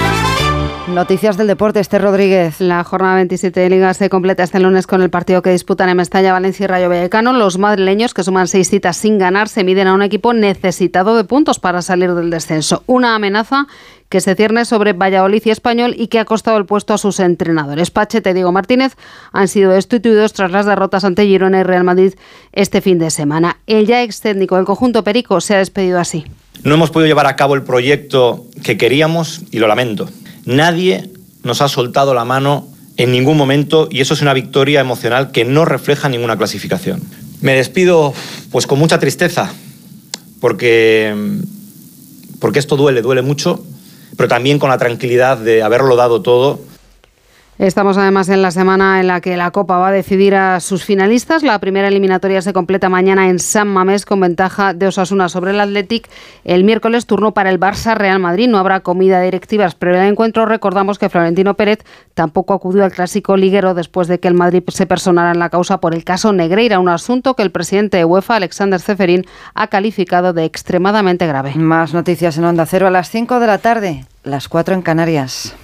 Noticias 0.88 1.36
del 1.36 1.48
deporte, 1.48 1.80
Este 1.80 1.98
Rodríguez. 1.98 2.62
La 2.62 2.84
jornada 2.84 3.16
27 3.16 3.60
de 3.60 3.70
Liga 3.72 3.92
se 3.96 4.08
completa 4.08 4.44
este 4.44 4.60
lunes 4.60 4.86
con 4.86 5.02
el 5.02 5.10
partido 5.10 5.42
que 5.42 5.50
disputan 5.50 5.90
en 5.90 5.98
Mestalla, 5.98 6.32
Valencia 6.32 6.66
y 6.66 6.68
Rayo 6.68 6.90
Vallecano. 6.90 7.34
Los 7.34 7.58
madrileños, 7.58 8.14
que 8.14 8.24
suman 8.24 8.48
seis 8.48 8.70
citas 8.70 8.96
sin 8.96 9.18
ganar, 9.18 9.50
se 9.50 9.64
miden 9.64 9.88
a 9.88 9.96
un 9.96 10.04
equipo 10.04 10.34
necesitado 10.34 11.18
de 11.18 11.24
puntos 11.24 11.58
para 11.58 11.82
salir 11.82 12.14
del 12.14 12.30
descenso. 12.30 12.84
Una 12.86 13.16
amenaza 13.16 13.66
que 14.10 14.22
se 14.22 14.36
cierne 14.36 14.64
sobre 14.64 14.94
Valladolid 14.94 15.42
y 15.46 15.50
Español 15.50 15.96
y 15.98 16.08
que 16.08 16.20
ha 16.20 16.26
costado 16.26 16.58
el 16.58 16.68
puesto 16.68 16.94
a 16.94 17.00
sus 17.00 17.20
entrenadores. 17.20 17.90
Pachete 17.90 18.30
y 18.30 18.34
Diego 18.34 18.52
Martínez 18.52 18.96
han 19.32 19.48
sido 19.48 19.72
destituidos 19.72 20.34
tras 20.34 20.52
las 20.52 20.68
derrotas 20.68 21.04
ante 21.04 21.26
Girona 21.26 21.62
y 21.62 21.64
Real 21.64 21.84
Madrid 21.84 22.14
este 22.52 22.82
fin 22.82 23.00
de 23.00 23.10
semana. 23.10 23.58
El 23.66 23.88
ya 23.88 24.04
ex 24.04 24.22
técnico 24.22 24.56
del 24.56 24.66
conjunto 24.66 25.04
Perico 25.04 25.42
se 25.42 25.56
ha 25.56 25.58
despedido 25.58 26.00
así. 26.00 26.26
No 26.64 26.76
hemos 26.76 26.92
podido 26.92 27.08
llevar 27.08 27.26
a 27.26 27.36
cabo 27.36 27.56
el 27.56 27.64
proyecto 27.64 28.46
que 28.64 28.78
queríamos 28.78 29.42
y 29.52 29.58
lo 29.58 29.68
lamento. 29.68 30.08
Nadie 30.46 31.10
nos 31.44 31.62
ha 31.62 31.68
soltado 31.68 32.14
la 32.14 32.26
mano 32.26 32.68
en 32.98 33.12
ningún 33.12 33.38
momento 33.38 33.88
y 33.92 34.02
eso 34.02 34.14
es 34.14 34.22
una 34.22 34.34
victoria 34.34 34.80
emocional 34.80 35.32
que 35.32 35.46
no 35.46 35.66
refleja 35.66 36.10
ninguna 36.10 36.38
clasificación. 36.38 37.02
Me 37.42 37.54
despido 37.54 38.14
pues 38.52 38.68
con 38.68 38.80
mucha 38.80 39.00
tristeza 39.00 39.54
porque 40.40 41.14
porque 42.40 42.60
esto 42.60 42.76
duele, 42.76 43.02
duele 43.02 43.22
mucho, 43.22 43.64
pero 44.18 44.30
también 44.30 44.60
con 44.60 44.70
la 44.70 44.78
tranquilidad 44.78 45.38
de 45.38 45.64
haberlo 45.64 45.96
dado 45.96 46.22
todo 46.22 46.60
Estamos 47.58 47.98
además 47.98 48.28
en 48.28 48.42
la 48.42 48.52
semana 48.52 49.00
en 49.00 49.08
la 49.08 49.22
que 49.22 49.38
la 49.38 49.50
Copa 49.52 49.78
va 49.78 49.88
a 49.88 49.92
decidir 49.94 50.36
a 50.36 50.60
sus 50.60 50.84
finalistas. 50.84 51.42
La 51.42 51.58
primera 51.60 51.88
eliminatoria 51.88 52.42
se 52.42 52.52
completa 52.52 52.90
mañana 52.90 53.30
en 53.30 53.40
San 53.40 53.70
Mamés 53.70 54.06
con 54.06 54.20
ventaja 54.20 54.74
de 54.74 54.88
Osasuna 54.88 55.30
sobre 55.30 55.52
el 55.52 55.62
Athletic. 55.62 56.10
El 56.44 56.66
miércoles 56.66 57.06
turno 57.06 57.34
para 57.34 57.50
el 57.50 57.58
Barça 57.58 57.96
Real 57.96 58.20
Madrid. 58.20 58.50
No 58.50 58.58
habrá 58.58 58.82
comida 58.82 59.22
directivas, 59.22 59.74
pero 59.74 59.96
en 59.96 60.02
el 60.02 60.12
encuentro 60.12 60.46
recordamos 60.46 61.00
que 61.00 61.08
Florentino 61.08 61.54
Pérez 61.54 61.80
tampoco 62.14 62.54
acudió 62.54 62.84
al 62.84 62.92
clásico 62.92 63.38
liguero 63.38 63.74
después 63.74 64.10
de 64.10 64.20
que 64.20 64.28
el 64.28 64.34
Madrid 64.34 64.62
se 64.68 64.86
personara 64.86 65.32
en 65.32 65.40
la 65.40 65.50
causa 65.50 65.80
por 65.80 65.96
el 65.96 66.04
caso 66.04 66.34
Negreira, 66.34 66.80
un 66.80 66.90
asunto 66.90 67.36
que 67.36 67.44
el 67.44 67.52
presidente 67.52 67.96
de 67.96 68.04
UEFA, 68.04 68.36
Alexander 68.36 68.82
Zeferín, 68.82 69.26
ha 69.54 69.68
calificado 69.68 70.34
de 70.34 70.44
extremadamente 70.44 71.26
grave. 71.26 71.54
Más 71.56 71.94
noticias 71.94 72.38
en 72.38 72.44
Onda 72.44 72.66
Cero 72.66 72.88
a 72.88 72.92
las 72.92 73.10
5 73.10 73.40
de 73.40 73.48
la 73.48 73.60
tarde, 73.60 74.06
las 74.26 74.50
4 74.50 74.76
en 74.76 74.82
Canarias. 74.82 75.56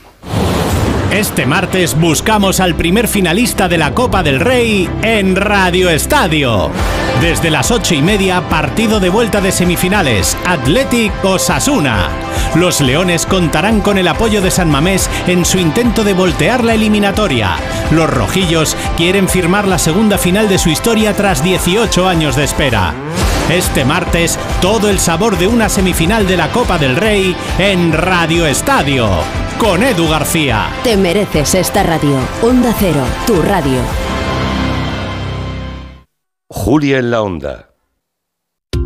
Este 1.12 1.46
martes 1.46 2.00
buscamos 2.00 2.62
al 2.62 2.76
primer 2.76 3.06
finalista 3.06 3.68
de 3.68 3.78
la 3.78 3.94
Copa 3.94 4.24
del 4.24 4.40
Rey 4.40 4.90
en 5.02 5.36
Radio 5.36 5.90
Estadio. 5.90 6.72
Desde 7.20 7.50
las 7.50 7.70
ocho 7.70 7.94
y 7.94 8.02
media, 8.02 8.48
partido 8.48 9.02
de 9.02 9.10
vuelta 9.10 9.42
de 9.42 9.52
semifinales, 9.52 10.38
Athletic 10.46 11.12
Osasuna. 11.22 12.08
Los 12.56 12.80
Leones 12.80 13.26
contarán 13.26 13.82
con 13.82 13.98
el 13.98 14.08
apoyo 14.08 14.42
de 14.42 14.52
San 14.52 14.70
Mamés 14.70 15.10
en 15.28 15.44
su 15.44 15.60
intento 15.60 16.06
de 16.06 16.14
voltear 16.14 16.64
la 16.64 16.76
eliminatoria. 16.76 17.58
Los 17.92 18.10
Rojillos 18.10 18.78
quieren 18.96 19.28
firmar 19.28 19.68
la 19.68 19.80
segunda 19.80 20.18
final 20.18 20.48
de 20.48 20.60
su 20.60 20.70
historia 20.70 21.14
tras 21.14 21.44
18 21.44 22.08
años 22.08 22.38
de 22.38 22.46
espera. 22.46 22.94
Este 23.50 23.84
martes, 23.86 24.40
todo 24.62 24.90
el 24.90 25.00
sabor 25.00 25.38
de 25.38 25.48
una 25.48 25.70
semifinal 25.70 26.28
de 26.28 26.38
la 26.38 26.52
Copa 26.52 26.78
del 26.78 26.96
Rey 26.96 27.36
en 27.58 27.92
Radio 27.92 28.46
Estadio 28.46 29.10
con 29.62 29.84
Edu 29.84 30.08
García. 30.08 30.70
Te 30.84 30.98
mereces 30.98 31.54
esta 31.54 31.84
radio. 31.84 32.18
Onda 32.42 32.74
Cero, 32.80 33.04
tu 33.28 33.42
radio. 33.42 33.80
Julia 36.50 36.98
en 36.98 37.12
la 37.12 37.22
Onda. 37.22 37.71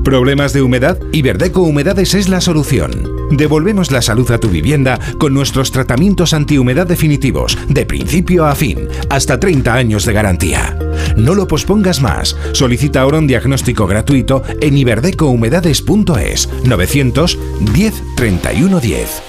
¿Problemas 0.05 0.53
de 0.53 0.61
humedad? 0.61 0.99
Iberdeco 1.13 1.61
Humedades 1.61 2.13
es 2.13 2.29
la 2.29 2.39
solución. 2.39 3.09
Devolvemos 3.31 3.91
la 3.91 4.03
salud 4.03 4.29
a 4.29 4.39
tu 4.39 4.49
vivienda 4.49 4.99
con 5.17 5.33
nuestros 5.33 5.71
tratamientos 5.71 6.33
antihumedad 6.35 6.85
definitivos, 6.85 7.57
de 7.67 7.87
principio 7.87 8.45
a 8.45 8.53
fin, 8.53 8.87
hasta 9.09 9.39
30 9.39 9.73
años 9.73 10.05
de 10.05 10.13
garantía. 10.13 10.77
No 11.17 11.33
lo 11.33 11.47
pospongas 11.47 12.03
más. 12.03 12.37
Solicita 12.53 13.01
ahora 13.01 13.17
un 13.17 13.25
diagnóstico 13.25 13.87
gratuito 13.87 14.43
en 14.61 14.77
iberdecohumedades.es 14.77 16.49
910 16.63 18.03
31 18.15 18.79
10. 18.79 19.21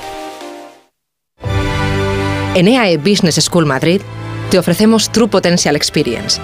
En 2.54 2.68
EAE 2.68 2.98
Business 2.98 3.36
School 3.36 3.64
Madrid 3.64 4.02
te 4.50 4.59
ofrecemos 4.59 5.11
True 5.11 5.28
Potential 5.28 5.74
Experience, 5.74 6.38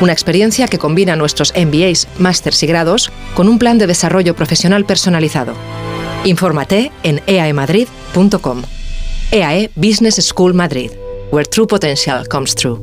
una 0.00 0.12
experiencia 0.12 0.68
que 0.68 0.78
combina 0.78 1.16
nuestros 1.16 1.52
MBAs, 1.56 2.08
másters 2.18 2.62
y 2.62 2.66
grados 2.66 3.10
con 3.34 3.48
un 3.48 3.58
plan 3.58 3.78
de 3.78 3.86
desarrollo 3.86 4.34
profesional 4.34 4.84
personalizado. 4.84 5.54
Infórmate 6.24 6.92
en 7.02 7.22
eaemadrid.com. 7.26 8.62
EAE 9.32 9.70
Business 9.74 10.16
School 10.16 10.54
Madrid, 10.54 10.90
where 11.30 11.48
true 11.48 11.66
potential 11.66 12.26
comes 12.28 12.54
true. 12.54 12.78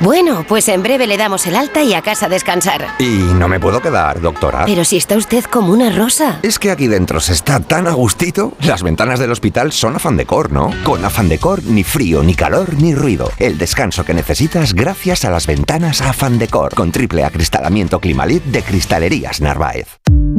Bueno, 0.00 0.44
pues 0.46 0.68
en 0.68 0.82
breve 0.82 1.06
le 1.06 1.16
damos 1.16 1.46
el 1.46 1.56
alta 1.56 1.82
y 1.82 1.94
a 1.94 2.02
casa 2.02 2.26
a 2.26 2.28
descansar. 2.28 2.86
Y 2.98 3.06
no 3.06 3.48
me 3.48 3.58
puedo 3.58 3.80
quedar, 3.80 4.20
doctora. 4.20 4.64
Pero 4.66 4.84
si 4.84 4.96
está 4.98 5.16
usted 5.16 5.44
como 5.44 5.72
una 5.72 5.90
rosa. 5.90 6.38
Es 6.42 6.58
que 6.58 6.70
aquí 6.70 6.86
dentro 6.86 7.18
se 7.18 7.32
está 7.32 7.60
tan 7.60 7.86
a 7.86 7.92
gustito. 7.92 8.52
Las 8.62 8.82
ventanas 8.82 9.18
del 9.18 9.32
hospital 9.32 9.72
son 9.72 9.96
afán 9.96 10.16
decor, 10.16 10.52
¿no? 10.52 10.70
Con 10.84 11.04
afán 11.04 11.28
decor 11.28 11.64
ni 11.64 11.82
frío, 11.82 12.22
ni 12.22 12.34
calor, 12.34 12.74
ni 12.74 12.94
ruido. 12.94 13.30
El 13.38 13.56
descanso 13.56 14.04
que 14.04 14.14
necesitas 14.14 14.74
gracias 14.74 15.24
a 15.24 15.30
las 15.30 15.46
ventanas 15.46 16.02
afán 16.02 16.38
decor. 16.38 16.74
Con 16.74 16.92
triple 16.92 17.24
acristalamiento 17.24 17.98
Climalit 17.98 18.44
de 18.44 18.62
Cristalerías 18.62 19.40
Narváez. 19.40 19.88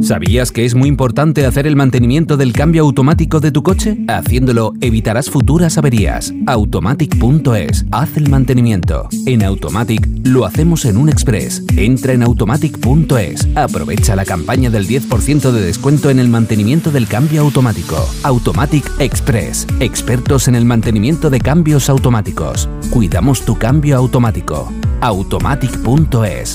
¿Sabías 0.00 0.52
que 0.52 0.64
es 0.64 0.76
muy 0.76 0.88
importante 0.88 1.44
hacer 1.44 1.66
el 1.66 1.74
mantenimiento 1.74 2.36
del 2.36 2.52
cambio 2.52 2.82
automático 2.82 3.40
de 3.40 3.50
tu 3.50 3.64
coche? 3.64 3.98
Haciéndolo 4.06 4.72
evitarás 4.80 5.28
futuras 5.28 5.76
averías. 5.76 6.32
Automatic.es. 6.46 7.84
Haz 7.90 8.16
el 8.16 8.28
mantenimiento. 8.28 9.08
En 9.26 9.42
Automatic 9.48 10.06
lo 10.24 10.44
hacemos 10.44 10.84
en 10.84 10.96
un 10.96 11.08
express. 11.08 11.62
Entra 11.76 12.12
en 12.12 12.22
automatic.es. 12.22 13.48
Aprovecha 13.56 14.14
la 14.14 14.24
campaña 14.24 14.70
del 14.70 14.86
10% 14.86 15.50
de 15.50 15.60
descuento 15.60 16.10
en 16.10 16.18
el 16.18 16.28
mantenimiento 16.28 16.90
del 16.90 17.08
cambio 17.08 17.40
automático. 17.40 17.96
Automatic 18.22 18.84
Express. 18.98 19.66
Expertos 19.80 20.48
en 20.48 20.54
el 20.54 20.64
mantenimiento 20.64 21.30
de 21.30 21.40
cambios 21.40 21.88
automáticos. 21.88 22.68
Cuidamos 22.90 23.42
tu 23.44 23.56
cambio 23.58 23.96
automático. 23.96 24.70
Automatic.es. 25.00 26.54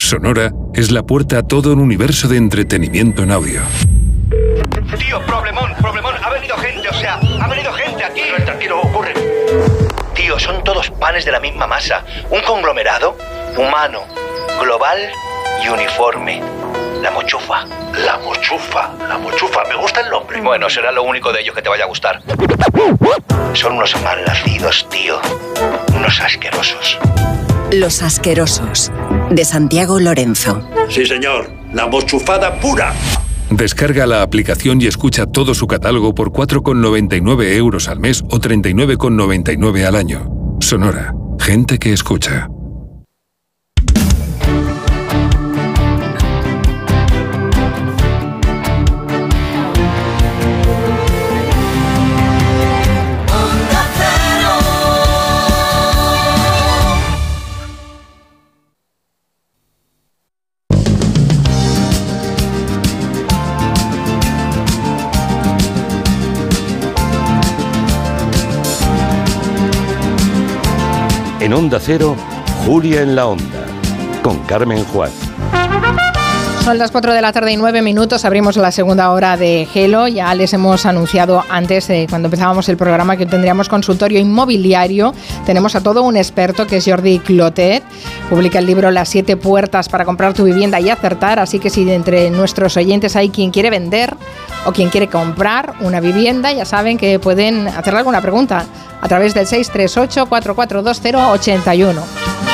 Sonora 0.00 0.52
es 0.74 0.90
la 0.90 1.02
puerta 1.02 1.38
a 1.38 1.42
todo 1.42 1.72
un 1.72 1.80
universo 1.80 2.28
de 2.28 2.36
entretenimiento 2.36 3.22
en 3.22 3.32
audio. 3.32 3.62
Tío, 4.98 5.20
problemón, 5.26 5.72
problemón. 5.80 6.14
Ha 6.22 6.30
venido 6.30 6.56
gente, 6.56 6.88
o 6.88 6.94
sea, 6.94 7.14
ha 7.40 7.48
venido 7.48 7.72
gente 7.72 8.04
aquí. 8.04 8.20
No, 8.36 8.44
tranquilo, 8.44 8.80
ocurre. 8.80 9.14
Tío, 10.14 10.38
son 10.38 10.62
todos 10.62 10.90
panes 10.90 11.24
de 11.24 11.32
la 11.32 11.40
misma 11.40 11.66
masa. 11.66 12.04
Un 12.30 12.40
conglomerado 12.42 13.16
humano, 13.56 14.02
global 14.60 14.98
y 15.64 15.68
uniforme. 15.68 16.42
La 17.02 17.10
mochufa. 17.10 17.64
La 18.04 18.18
mochufa, 18.18 18.90
la 19.08 19.18
mochufa. 19.18 19.64
Me 19.68 19.76
gusta 19.76 20.02
el 20.02 20.10
nombre. 20.10 20.40
Bueno, 20.40 20.68
será 20.68 20.92
lo 20.92 21.02
único 21.02 21.32
de 21.32 21.40
ellos 21.40 21.54
que 21.54 21.62
te 21.62 21.68
vaya 21.68 21.84
a 21.84 21.88
gustar. 21.88 22.22
Son 23.54 23.72
unos 23.72 24.00
malnacidos, 24.02 24.86
tío. 24.88 25.20
Unos 25.96 26.20
asquerosos. 26.20 26.98
Los 27.72 28.02
Asquerosos, 28.02 28.90
de 29.30 29.44
Santiago 29.44 30.00
Lorenzo. 30.00 30.60
Sí, 30.88 31.06
señor. 31.06 31.52
La 31.72 31.86
mochufada 31.86 32.58
pura. 32.58 32.92
Descarga 33.48 34.06
la 34.06 34.22
aplicación 34.22 34.82
y 34.82 34.86
escucha 34.86 35.26
todo 35.26 35.54
su 35.54 35.68
catálogo 35.68 36.12
por 36.12 36.32
4,99 36.32 37.54
euros 37.54 37.88
al 37.88 38.00
mes 38.00 38.22
o 38.28 38.40
39,99 38.40 39.84
al 39.86 39.94
año. 39.94 40.28
Sonora. 40.60 41.14
Gente 41.38 41.78
que 41.78 41.92
escucha. 41.92 42.48
En 71.50 71.54
Onda 71.54 71.80
Cero, 71.80 72.14
Julia 72.64 73.02
en 73.02 73.16
la 73.16 73.26
Onda, 73.26 73.66
con 74.22 74.38
Carmen 74.44 74.84
Juan. 74.84 75.29
Son 76.64 76.78
las 76.78 76.90
4 76.90 77.14
de 77.14 77.22
la 77.22 77.32
tarde 77.32 77.52
y 77.52 77.56
9 77.56 77.80
minutos. 77.80 78.24
Abrimos 78.24 78.56
la 78.56 78.70
segunda 78.70 79.10
hora 79.10 79.36
de 79.36 79.66
Gelo. 79.72 80.08
Ya 80.08 80.32
les 80.34 80.52
hemos 80.52 80.84
anunciado 80.84 81.42
antes, 81.48 81.88
de 81.88 82.06
cuando 82.08 82.26
empezábamos 82.26 82.68
el 82.68 82.76
programa, 82.76 83.16
que 83.16 83.24
tendríamos 83.24 83.68
consultorio 83.68 84.20
inmobiliario. 84.20 85.14
Tenemos 85.46 85.74
a 85.74 85.82
todo 85.82 86.02
un 86.02 86.16
experto 86.16 86.66
que 86.66 86.76
es 86.76 86.84
Jordi 86.84 87.18
Clotet. 87.18 87.82
Publica 88.28 88.58
el 88.58 88.66
libro 88.66 88.90
Las 88.90 89.08
siete 89.08 89.36
puertas 89.36 89.88
para 89.88 90.04
comprar 90.04 90.34
tu 90.34 90.44
vivienda 90.44 90.78
y 90.80 90.90
acertar. 90.90 91.38
Así 91.38 91.58
que 91.58 91.70
si 91.70 91.90
entre 91.90 92.30
nuestros 92.30 92.76
oyentes 92.76 93.16
hay 93.16 93.30
quien 93.30 93.50
quiere 93.50 93.70
vender 93.70 94.14
o 94.66 94.72
quien 94.72 94.90
quiere 94.90 95.08
comprar 95.08 95.74
una 95.80 96.00
vivienda, 96.00 96.52
ya 96.52 96.66
saben 96.66 96.98
que 96.98 97.18
pueden 97.18 97.68
hacerle 97.68 98.00
alguna 98.00 98.20
pregunta 98.20 98.66
a 99.00 99.08
través 99.08 99.32
del 99.32 99.46
638 99.46 100.26
442081. 100.26 102.49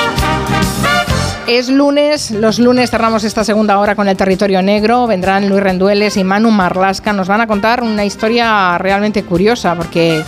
Es 1.47 1.69
lunes, 1.69 2.33
los 2.33 2.59
lunes 2.59 2.91
cerramos 2.91 3.23
esta 3.23 3.45
segunda 3.45 3.79
hora 3.79 3.95
con 3.95 4.09
el 4.09 4.17
territorio 4.17 4.63
negro, 4.63 5.07
vendrán 5.07 5.49
Luis 5.49 5.63
Rendueles 5.63 6.17
y 6.17 6.25
Manu 6.25 6.51
Marlasca, 6.51 7.13
nos 7.13 7.29
van 7.29 7.41
a 7.41 7.47
contar 7.47 7.85
una 7.85 8.05
historia 8.05 8.77
realmente 8.79 9.23
curiosa 9.23 9.77
porque 9.77 10.25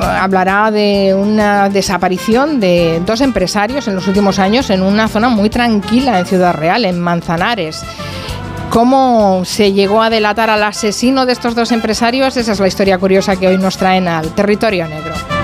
hablará 0.00 0.70
de 0.70 1.16
una 1.18 1.68
desaparición 1.68 2.60
de 2.60 3.02
dos 3.04 3.22
empresarios 3.22 3.88
en 3.88 3.96
los 3.96 4.06
últimos 4.06 4.38
años 4.38 4.70
en 4.70 4.82
una 4.82 5.08
zona 5.08 5.30
muy 5.30 5.50
tranquila 5.50 6.20
en 6.20 6.26
Ciudad 6.26 6.54
Real, 6.54 6.84
en 6.84 7.00
Manzanares. 7.00 7.82
¿Cómo 8.70 9.42
se 9.44 9.72
llegó 9.72 10.00
a 10.00 10.10
delatar 10.10 10.48
al 10.48 10.62
asesino 10.62 11.26
de 11.26 11.32
estos 11.32 11.56
dos 11.56 11.72
empresarios? 11.72 12.36
Esa 12.36 12.52
es 12.52 12.60
la 12.60 12.68
historia 12.68 12.98
curiosa 12.98 13.34
que 13.34 13.48
hoy 13.48 13.58
nos 13.58 13.76
traen 13.76 14.06
al 14.06 14.32
territorio 14.32 14.86
negro. 14.86 15.39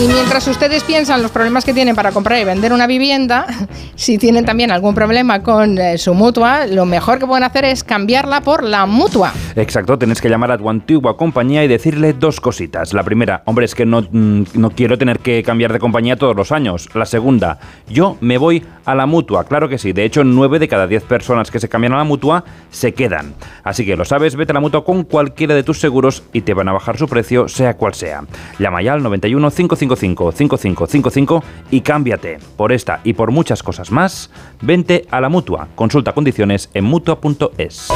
Y 0.00 0.06
mientras 0.06 0.46
ustedes 0.46 0.84
piensan 0.84 1.22
los 1.22 1.32
problemas 1.32 1.64
que 1.64 1.74
tienen 1.74 1.96
para 1.96 2.12
comprar 2.12 2.38
y 2.40 2.44
vender 2.44 2.72
una 2.72 2.86
vivienda, 2.86 3.46
si 3.96 4.16
tienen 4.16 4.44
también 4.44 4.70
algún 4.70 4.94
problema 4.94 5.42
con 5.42 5.76
eh, 5.76 5.98
su 5.98 6.14
mutua, 6.14 6.66
lo 6.66 6.86
mejor 6.86 7.18
que 7.18 7.26
pueden 7.26 7.42
hacer 7.42 7.64
es 7.64 7.82
cambiarla 7.82 8.42
por 8.42 8.62
la 8.62 8.86
mutua. 8.86 9.32
Exacto, 9.56 9.98
tenés 9.98 10.20
que 10.20 10.28
llamar 10.28 10.52
a 10.52 10.58
tu 10.58 10.70
antigua 10.70 11.16
compañía 11.16 11.64
y 11.64 11.68
decirle 11.68 12.12
dos 12.12 12.40
cositas. 12.40 12.92
La 12.92 13.02
primera, 13.02 13.42
hombre, 13.46 13.64
es 13.64 13.74
que 13.74 13.86
no, 13.86 14.02
mm, 14.02 14.42
no 14.54 14.70
quiero 14.70 14.96
tener 14.98 15.18
que 15.18 15.42
cambiar 15.42 15.72
de 15.72 15.80
compañía 15.80 16.14
todos 16.14 16.36
los 16.36 16.52
años. 16.52 16.88
La 16.94 17.04
segunda, 17.04 17.58
yo 17.88 18.16
me 18.20 18.38
voy 18.38 18.64
a 18.84 18.94
la 18.94 19.06
mutua. 19.06 19.44
Claro 19.44 19.68
que 19.68 19.78
sí, 19.78 19.92
de 19.92 20.04
hecho, 20.04 20.22
nueve 20.22 20.60
de 20.60 20.68
cada 20.68 20.86
diez 20.86 21.02
personas 21.02 21.50
que 21.50 21.58
se 21.58 21.68
cambian 21.68 21.94
a 21.94 21.98
la 21.98 22.04
mutua 22.04 22.44
se 22.70 22.94
quedan. 22.94 23.34
Así 23.64 23.84
que 23.84 23.96
lo 23.96 24.04
sabes, 24.04 24.36
vete 24.36 24.52
a 24.52 24.54
la 24.54 24.60
mutua 24.60 24.84
con 24.84 25.02
cualquiera 25.02 25.56
de 25.56 25.64
tus 25.64 25.80
seguros 25.80 26.22
y 26.32 26.42
te 26.42 26.54
van 26.54 26.68
a 26.68 26.72
bajar 26.72 26.96
su 26.96 27.08
precio, 27.08 27.48
sea 27.48 27.76
cual 27.76 27.94
sea. 27.94 28.22
Llama 28.60 28.80
ya 28.80 28.92
al 28.92 29.02
91 29.02 29.50
555 29.96 30.56
5555 30.56 31.44
y 31.70 31.80
cámbiate. 31.80 32.38
Por 32.56 32.72
esta 32.72 33.00
y 33.04 33.12
por 33.12 33.30
muchas 33.30 33.62
cosas 33.62 33.90
más, 33.90 34.30
vente 34.60 35.06
a 35.10 35.20
la 35.20 35.28
mutua. 35.28 35.68
Consulta 35.74 36.12
condiciones 36.12 36.70
en 36.74 36.84
mutua.es. 36.84 37.88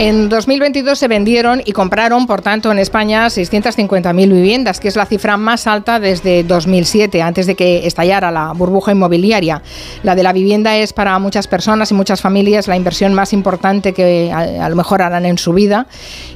En 0.00 0.30
2022 0.30 0.98
se 0.98 1.08
vendieron 1.08 1.60
y 1.62 1.72
compraron, 1.72 2.26
por 2.26 2.40
tanto, 2.40 2.72
en 2.72 2.78
España 2.78 3.26
650.000 3.26 4.32
viviendas, 4.32 4.80
que 4.80 4.88
es 4.88 4.96
la 4.96 5.04
cifra 5.04 5.36
más 5.36 5.66
alta 5.66 6.00
desde 6.00 6.42
2007, 6.42 7.20
antes 7.20 7.46
de 7.46 7.54
que 7.54 7.86
estallara 7.86 8.30
la 8.30 8.54
burbuja 8.54 8.92
inmobiliaria. 8.92 9.60
La 10.02 10.14
de 10.14 10.22
la 10.22 10.32
vivienda 10.32 10.74
es 10.74 10.94
para 10.94 11.18
muchas 11.18 11.48
personas 11.48 11.90
y 11.90 11.94
muchas 11.94 12.22
familias 12.22 12.66
la 12.66 12.78
inversión 12.78 13.12
más 13.12 13.34
importante 13.34 13.92
que 13.92 14.32
a, 14.32 14.64
a 14.64 14.70
lo 14.70 14.74
mejor 14.74 15.02
harán 15.02 15.26
en 15.26 15.36
su 15.36 15.52
vida 15.52 15.86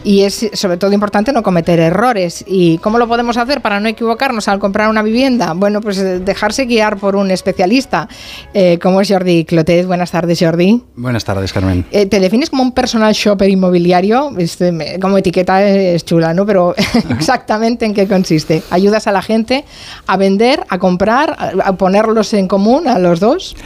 y 0.05 0.25
es 0.25 0.51
sobre 0.53 0.77
todo 0.77 0.93
importante 0.93 1.33
no 1.33 1.43
cometer 1.43 1.81
errores. 1.81 2.45
¿Y 2.47 2.77
cómo 2.79 2.99
lo 2.99 3.09
podemos 3.09 3.39
hacer 3.39 3.63
para 3.63 3.81
no 3.81 3.89
equivocarnos 3.89 4.47
al 4.47 4.59
comprar 4.59 4.91
una 4.91 5.03
vivienda? 5.03 5.55
Bueno, 5.55 5.81
pues 5.81 5.97
eh, 5.97 6.19
dejarse 6.19 6.67
guiar 6.67 6.99
por 6.99 7.17
un 7.17 7.31
especialista, 7.31 8.11
eh, 8.53 8.79
como 8.79 9.01
es 9.01 9.09
Jordi 9.09 9.47
Clotet. 9.47 9.87
Buenas 9.87 10.11
tardes, 10.11 10.39
Jordi. 10.39 10.83
Buenas 10.97 11.25
tardes, 11.25 11.51
Carmen. 11.51 11.87
Eh, 11.93 12.05
¿Te 12.05 12.21
defines 12.21 12.51
como 12.51 12.63
un 12.63 12.73
personal 12.73 13.15
shopper 13.15 13.54
inmobiliario? 13.55 14.33
Este, 14.39 14.99
como 15.01 15.19
etiqueta 15.19 15.63
es 15.67 16.05
chula, 16.05 16.35
¿no? 16.35 16.47
Pero 16.47 16.75
exactamente 17.11 17.87
en 17.87 17.95
qué 17.95 18.07
consiste. 18.07 18.63
¿Ayudas 18.71 19.07
a 19.07 19.13
la 19.13 19.23
gente 19.23 19.65
a 20.07 20.17
vender, 20.17 20.65
a 20.69 20.79
comprar, 20.79 21.37
a, 21.39 21.73
ponerlos 21.77 22.35
en 22.35 22.49
común 22.49 22.87
a 22.89 22.99
los 22.99 23.21
dos? 23.21 23.57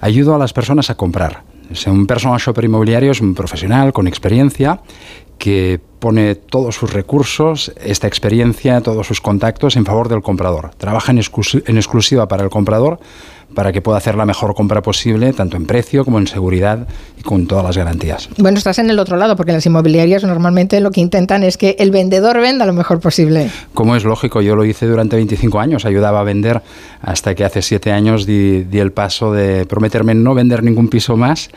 Ayudo 0.00 0.34
a 0.34 0.38
las 0.38 0.52
personas 0.52 0.90
a 0.90 0.96
comprar. 0.96 1.42
Es 1.70 1.86
un 1.86 2.06
personal 2.06 2.38
shopper 2.38 2.64
inmobiliario 2.64 3.12
es 3.12 3.20
un 3.20 3.34
profesional 3.34 3.92
con 3.92 4.06
experiencia 4.06 4.80
que 5.38 5.80
pone 5.98 6.34
todos 6.34 6.74
sus 6.74 6.92
recursos, 6.92 7.72
esta 7.82 8.06
experiencia, 8.06 8.80
todos 8.82 9.06
sus 9.06 9.20
contactos 9.20 9.76
en 9.76 9.84
favor 9.84 10.08
del 10.08 10.22
comprador. 10.22 10.72
Trabaja 10.76 11.12
en 11.12 11.18
exclusiva 11.18 12.28
para 12.28 12.44
el 12.44 12.50
comprador 12.50 13.00
para 13.54 13.72
que 13.72 13.80
pueda 13.80 13.98
hacer 13.98 14.14
la 14.14 14.26
mejor 14.26 14.54
compra 14.54 14.82
posible, 14.82 15.32
tanto 15.32 15.56
en 15.56 15.66
precio 15.66 16.04
como 16.04 16.18
en 16.18 16.26
seguridad 16.26 16.86
y 17.18 17.22
con 17.22 17.46
todas 17.46 17.64
las 17.64 17.76
garantías. 17.76 18.28
Bueno, 18.38 18.58
estás 18.58 18.78
en 18.78 18.90
el 18.90 18.98
otro 18.98 19.16
lado, 19.16 19.36
porque 19.36 19.52
las 19.52 19.64
inmobiliarias 19.66 20.24
normalmente 20.24 20.80
lo 20.80 20.90
que 20.90 21.00
intentan 21.00 21.42
es 21.42 21.56
que 21.56 21.76
el 21.78 21.90
vendedor 21.90 22.40
venda 22.40 22.66
lo 22.66 22.72
mejor 22.72 23.00
posible. 23.00 23.50
Como 23.72 23.96
es 23.96 24.04
lógico, 24.04 24.42
yo 24.42 24.56
lo 24.56 24.64
hice 24.64 24.86
durante 24.86 25.16
25 25.16 25.60
años, 25.60 25.84
ayudaba 25.84 26.20
a 26.20 26.24
vender 26.24 26.62
hasta 27.00 27.34
que 27.34 27.44
hace 27.44 27.62
7 27.62 27.92
años 27.92 28.26
di, 28.26 28.64
di 28.64 28.78
el 28.78 28.92
paso 28.92 29.32
de 29.32 29.66
prometerme 29.66 30.14
no 30.14 30.34
vender 30.34 30.62
ningún 30.62 30.88
piso 30.88 31.16
más 31.16 31.50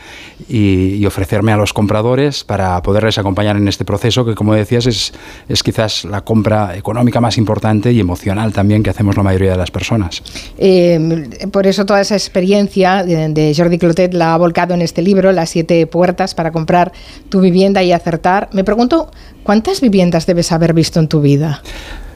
y, 0.48 0.94
y 0.94 1.06
ofrecerme 1.06 1.52
a 1.52 1.56
los 1.56 1.72
compradores 1.72 2.44
para 2.44 2.80
poderles 2.82 3.18
acompañar 3.18 3.56
en 3.56 3.68
este 3.68 3.84
proceso 3.84 4.24
que, 4.24 4.34
como 4.34 4.54
decías, 4.54 4.86
es, 4.86 5.12
es 5.48 5.62
quizás 5.62 6.04
la 6.04 6.22
compra 6.22 6.76
económica 6.76 7.20
más 7.20 7.38
importante 7.38 7.92
y 7.92 8.00
emocional 8.00 8.52
también 8.52 8.82
que 8.82 8.90
hacemos 8.90 9.16
la 9.16 9.22
mayoría 9.22 9.52
de 9.52 9.56
las 9.56 9.70
personas. 9.70 10.22
Eh, 10.58 11.28
por 11.50 11.66
eso 11.66 11.86
toda 11.88 12.00
esa 12.00 12.14
experiencia 12.14 13.02
de, 13.02 13.28
de 13.30 13.52
Jordi 13.56 13.78
Clotet 13.78 14.14
la 14.14 14.34
ha 14.34 14.38
volcado 14.38 14.74
en 14.74 14.82
este 14.82 15.02
libro, 15.02 15.32
Las 15.32 15.50
siete 15.50 15.84
puertas 15.88 16.34
para 16.34 16.52
comprar 16.52 16.92
tu 17.30 17.40
vivienda 17.40 17.82
y 17.82 17.90
acertar. 17.90 18.48
Me 18.52 18.62
pregunto, 18.62 19.10
¿cuántas 19.42 19.80
viviendas 19.80 20.26
debes 20.26 20.52
haber 20.52 20.74
visto 20.74 21.00
en 21.00 21.08
tu 21.08 21.20
vida? 21.20 21.62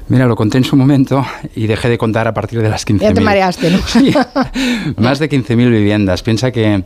Mira, 0.08 0.26
lo 0.26 0.36
conté 0.36 0.58
en 0.58 0.64
su 0.64 0.76
momento 0.76 1.24
y 1.56 1.66
dejé 1.66 1.88
de 1.88 1.96
contar 1.96 2.28
a 2.28 2.34
partir 2.34 2.60
de 2.60 2.68
las 2.68 2.86
15.000. 2.86 3.00
Ya 3.00 3.14
te 3.14 3.20
mareaste, 3.22 3.70
¿no? 3.70 3.78
Más 4.98 5.18
de 5.18 5.30
15.000 5.30 5.70
viviendas. 5.70 6.22
Piensa 6.22 6.50
que, 6.50 6.84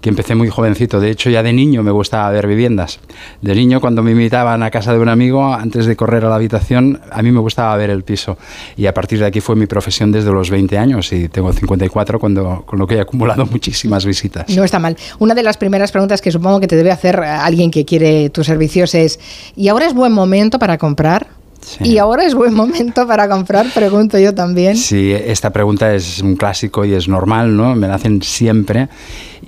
que 0.00 0.08
empecé 0.08 0.34
muy 0.34 0.48
jovencito. 0.48 1.00
De 1.00 1.10
hecho, 1.10 1.30
ya 1.30 1.42
de 1.42 1.52
niño 1.52 1.82
me 1.82 1.90
gustaba 1.90 2.30
ver 2.30 2.46
viviendas. 2.46 3.00
De 3.42 3.54
niño, 3.54 3.80
cuando 3.80 4.02
me 4.02 4.12
invitaban 4.12 4.62
a 4.62 4.70
casa 4.70 4.92
de 4.92 4.98
un 4.98 5.08
amigo, 5.08 5.52
antes 5.52 5.86
de 5.86 5.96
correr 5.96 6.24
a 6.24 6.28
la 6.28 6.36
habitación, 6.36 7.00
a 7.10 7.22
mí 7.22 7.30
me 7.30 7.40
gustaba 7.40 7.76
ver 7.76 7.90
el 7.90 8.02
piso. 8.02 8.38
Y 8.76 8.86
a 8.86 8.94
partir 8.94 9.18
de 9.18 9.26
aquí 9.26 9.40
fue 9.40 9.56
mi 9.56 9.66
profesión 9.66 10.10
desde 10.12 10.30
los 10.32 10.50
20 10.50 10.78
años 10.78 11.12
y 11.12 11.28
tengo 11.28 11.52
54, 11.52 12.18
cuando, 12.18 12.62
con 12.66 12.78
lo 12.78 12.86
que 12.86 12.96
he 12.96 13.00
acumulado 13.00 13.46
muchísimas 13.50 14.04
visitas. 14.06 14.48
No 14.48 14.64
está 14.64 14.78
mal. 14.78 14.96
Una 15.18 15.34
de 15.34 15.42
las 15.42 15.56
primeras 15.56 15.92
preguntas 15.92 16.20
que 16.20 16.30
supongo 16.30 16.60
que 16.60 16.66
te 16.66 16.76
debe 16.76 16.90
hacer 16.90 17.20
alguien 17.20 17.70
que 17.70 17.84
quiere 17.84 18.30
tus 18.30 18.46
servicios 18.46 18.94
es, 18.94 19.20
¿y 19.56 19.68
ahora 19.68 19.86
es 19.86 19.94
buen 19.94 20.12
momento 20.12 20.58
para 20.58 20.78
comprar? 20.78 21.40
Y 21.80 21.98
ahora 21.98 22.24
es 22.24 22.34
buen 22.34 22.54
momento 22.54 23.06
para 23.06 23.28
comprar, 23.28 23.66
pregunto 23.72 24.18
yo 24.18 24.34
también. 24.34 24.76
Sí, 24.76 25.12
esta 25.12 25.50
pregunta 25.50 25.94
es 25.94 26.20
un 26.20 26.36
clásico 26.36 26.84
y 26.84 26.94
es 26.94 27.08
normal, 27.08 27.56
¿no? 27.56 27.74
Me 27.74 27.86
la 27.86 27.94
hacen 27.94 28.22
siempre. 28.22 28.88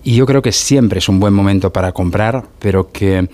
Y 0.04 0.16
yo 0.16 0.26
creo 0.26 0.42
que 0.42 0.50
siempre 0.50 0.98
es 0.98 1.08
un 1.08 1.20
buen 1.20 1.32
momento 1.32 1.72
para 1.72 1.92
comprar, 1.92 2.44
pero 2.58 2.90
que 2.90 3.28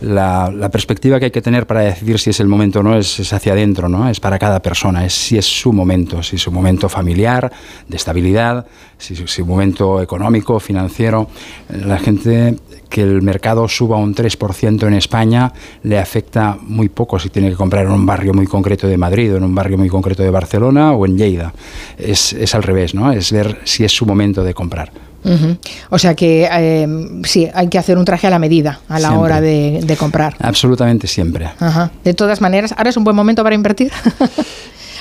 la, 0.00 0.70
perspectiva 0.72 1.18
que 1.18 1.26
hay 1.26 1.30
que 1.30 1.42
tener 1.42 1.66
para 1.66 1.80
decidir 1.80 2.18
si 2.18 2.30
es 2.30 2.40
el 2.40 2.48
momento 2.48 2.80
o 2.80 2.82
no 2.82 2.96
es, 2.96 3.20
es, 3.20 3.32
hacia 3.32 3.52
adentro, 3.52 3.90
¿no? 3.90 4.08
Es 4.08 4.20
para 4.20 4.38
cada 4.38 4.60
persona, 4.60 5.04
es 5.04 5.12
si 5.12 5.36
es 5.36 5.44
su 5.44 5.72
momento, 5.72 6.22
si 6.22 6.36
es 6.36 6.42
su 6.42 6.50
momento 6.50 6.88
familiar, 6.88 7.52
de 7.86 7.96
estabilidad, 7.96 8.66
si 8.96 9.12
es 9.14 9.30
su 9.30 9.44
momento 9.44 10.00
económico, 10.00 10.58
financiero. 10.60 11.28
La 11.68 11.98
gente 11.98 12.56
que 12.88 13.02
el 13.02 13.20
mercado 13.20 13.68
suba 13.68 13.98
un 13.98 14.14
3% 14.14 14.86
en 14.86 14.94
España 14.94 15.52
le 15.82 15.98
afecta 15.98 16.56
muy 16.60 16.88
poco 16.88 17.18
si 17.18 17.28
tiene 17.28 17.50
que 17.50 17.56
comprar 17.56 17.84
en 17.84 17.92
un 17.92 18.06
barrio 18.06 18.32
muy 18.32 18.46
concreto 18.46 18.86
de 18.86 18.96
Madrid 18.96 19.34
o 19.34 19.36
en 19.36 19.44
un 19.44 19.54
barrio 19.54 19.76
muy 19.76 19.90
concreto 19.90 20.22
de 20.22 20.30
Barcelona 20.30 20.92
o 20.92 21.04
en 21.04 21.18
Lleida. 21.18 21.52
Es, 21.98 22.32
es 22.32 22.54
al 22.54 22.62
revés, 22.62 22.94
¿no? 22.94 23.12
Es 23.12 23.30
ver 23.30 23.60
si 23.64 23.84
es 23.84 23.92
su 23.92 24.06
momento 24.06 24.42
de 24.42 24.54
comprar. 24.54 24.90
Uh 25.24 25.30
-huh. 25.30 25.58
O 25.90 25.98
sea 25.98 26.14
que 26.14 26.48
eh, 26.50 26.86
sí, 27.24 27.48
hay 27.54 27.68
que 27.68 27.78
hacer 27.78 27.96
un 27.98 28.04
traje 28.04 28.26
a 28.26 28.30
la 28.30 28.38
medida 28.38 28.80
a 28.88 28.98
la 28.98 29.08
Siempre. 29.08 29.18
hora 29.20 29.40
de, 29.40 29.80
de, 29.82 29.96
comprar. 29.96 30.36
Absolutamente 30.38 31.06
siempre. 31.06 31.50
Ajá. 31.58 31.90
De 32.04 32.14
todas 32.14 32.40
maneras, 32.40 32.74
¿ahora 32.76 32.90
es 32.90 32.96
un 32.96 33.04
buen 33.04 33.16
momento 33.16 33.42
para 33.42 33.54
invertir? 33.54 33.90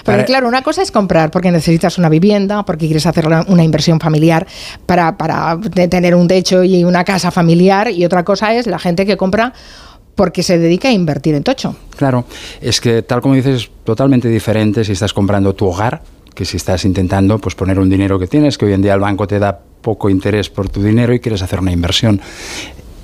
Porque 0.03 0.17
para... 0.17 0.25
claro, 0.25 0.47
una 0.47 0.61
cosa 0.61 0.81
es 0.81 0.91
comprar 0.91 1.31
porque 1.31 1.49
necesitas 1.49 1.97
una 1.97 2.09
vivienda, 2.09 2.63
porque 2.63 2.87
quieres 2.87 3.05
hacer 3.05 3.25
una 3.47 3.63
inversión 3.63 3.99
familiar 3.99 4.45
para, 4.85 5.17
para 5.17 5.57
tener 5.89 6.13
un 6.15 6.27
techo 6.27 6.63
y 6.63 6.83
una 6.83 7.05
casa 7.05 7.31
familiar, 7.31 7.89
y 7.89 8.03
otra 8.03 8.23
cosa 8.23 8.53
es 8.53 8.67
la 8.67 8.79
gente 8.79 9.05
que 9.05 9.15
compra 9.15 9.53
porque 10.15 10.43
se 10.43 10.59
dedica 10.59 10.89
a 10.89 10.91
invertir 10.91 11.35
en 11.35 11.43
tocho. 11.43 11.75
Claro, 11.95 12.25
es 12.61 12.81
que 12.81 13.01
tal 13.01 13.21
como 13.21 13.35
dices, 13.35 13.63
es 13.63 13.69
totalmente 13.83 14.27
diferente 14.27 14.83
si 14.83 14.91
estás 14.91 15.13
comprando 15.13 15.53
tu 15.55 15.67
hogar 15.67 16.01
que 16.33 16.45
si 16.45 16.57
estás 16.57 16.85
intentando 16.85 17.39
pues, 17.39 17.55
poner 17.55 17.79
un 17.79 17.89
dinero 17.89 18.19
que 18.19 18.27
tienes, 18.27 18.57
que 18.57 18.65
hoy 18.65 18.73
en 18.73 18.81
día 18.81 18.93
el 18.93 18.99
banco 18.99 19.27
te 19.27 19.39
da 19.39 19.59
poco 19.81 20.09
interés 20.09 20.49
por 20.49 20.69
tu 20.69 20.81
dinero 20.81 21.13
y 21.13 21.19
quieres 21.19 21.41
hacer 21.41 21.59
una 21.59 21.71
inversión. 21.71 22.21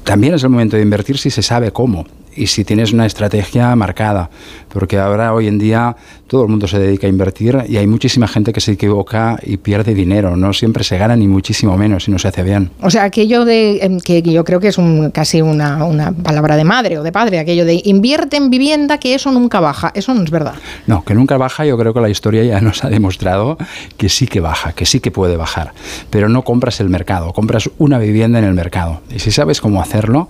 También 0.04 0.34
es 0.34 0.44
el 0.44 0.50
momento 0.50 0.78
de 0.78 0.84
invertir 0.84 1.18
si 1.18 1.30
se 1.30 1.42
sabe 1.42 1.72
cómo 1.72 2.06
y 2.36 2.48
si 2.48 2.64
tienes 2.64 2.94
una 2.94 3.06
estrategia 3.06 3.76
marcada, 3.76 4.30
porque 4.70 4.98
ahora 4.98 5.34
hoy 5.34 5.48
en 5.48 5.60
día 5.60 5.96
todo 6.28 6.44
el 6.44 6.50
mundo 6.50 6.68
se 6.68 6.78
dedica 6.80 7.08
a 7.08 7.10
invertir 7.10 7.58
y 7.68 7.78
hay 7.78 7.88
muchísima 7.88 8.28
gente 8.28 8.54
que 8.54 8.62
se 8.62 8.74
equivoca 8.74 9.40
y 9.44 9.58
pierde 9.58 9.94
dinero, 9.94 10.38
no 10.38 10.54
siempre 10.54 10.84
se 10.84 10.98
gana 10.98 11.16
ni 11.16 11.28
muchísimo 11.28 11.76
menos 11.78 12.04
si 12.04 12.12
no 12.12 12.20
se 12.20 12.28
hace 12.28 12.44
bien. 12.44 12.70
O 12.82 12.90
sea, 12.90 13.04
aquello 13.04 13.46
de 13.46 14.00
que 14.04 14.22
yo 14.22 14.44
creo 14.44 14.60
que 14.60 14.68
es 14.68 14.78
un, 14.78 15.12
casi 15.12 15.42
una, 15.42 15.84
una 15.86 16.12
palabra 16.12 16.56
de 16.56 16.64
madre 16.64 17.00
o 17.00 17.04
de 17.04 17.12
padre, 17.12 17.40
aquello 17.40 17.66
de 17.66 17.82
invierte 17.86 18.38
en 18.38 18.50
vivienda 18.50 19.00
que 19.00 19.16
eso 19.16 19.32
nunca 19.32 19.60
baja, 19.60 19.92
eso 19.96 20.14
no 20.14 20.24
es 20.24 20.30
verdad. 20.30 20.54
No, 20.88 21.04
que 21.04 21.16
nunca 21.16 21.38
baja, 21.38 21.66
yo 21.66 21.78
creo 21.78 21.94
que 21.94 22.02
la 22.02 22.10
historia 22.10 22.44
ya 22.44 22.62
nos 22.62 22.84
ha 22.84 22.90
demostrado 22.90 23.58
que 23.98 24.10
sí 24.10 24.28
que 24.28 24.40
baja, 24.40 24.74
que 24.74 24.86
sí 24.86 25.00
que 25.00 25.12
puede 25.12 25.36
bajar, 25.36 25.74
pero 26.10 26.30
no 26.30 26.44
compras 26.44 26.80
el 26.80 26.90
mercado, 26.90 27.34
compras 27.34 27.70
una 27.78 27.98
vivienda 27.98 28.40
en 28.40 28.46
el 28.46 28.54
mercado 28.54 29.02
y 29.10 29.20
si 29.20 29.32
sabes 29.32 29.62
cómo 29.62 29.82
hacerlo 29.82 30.30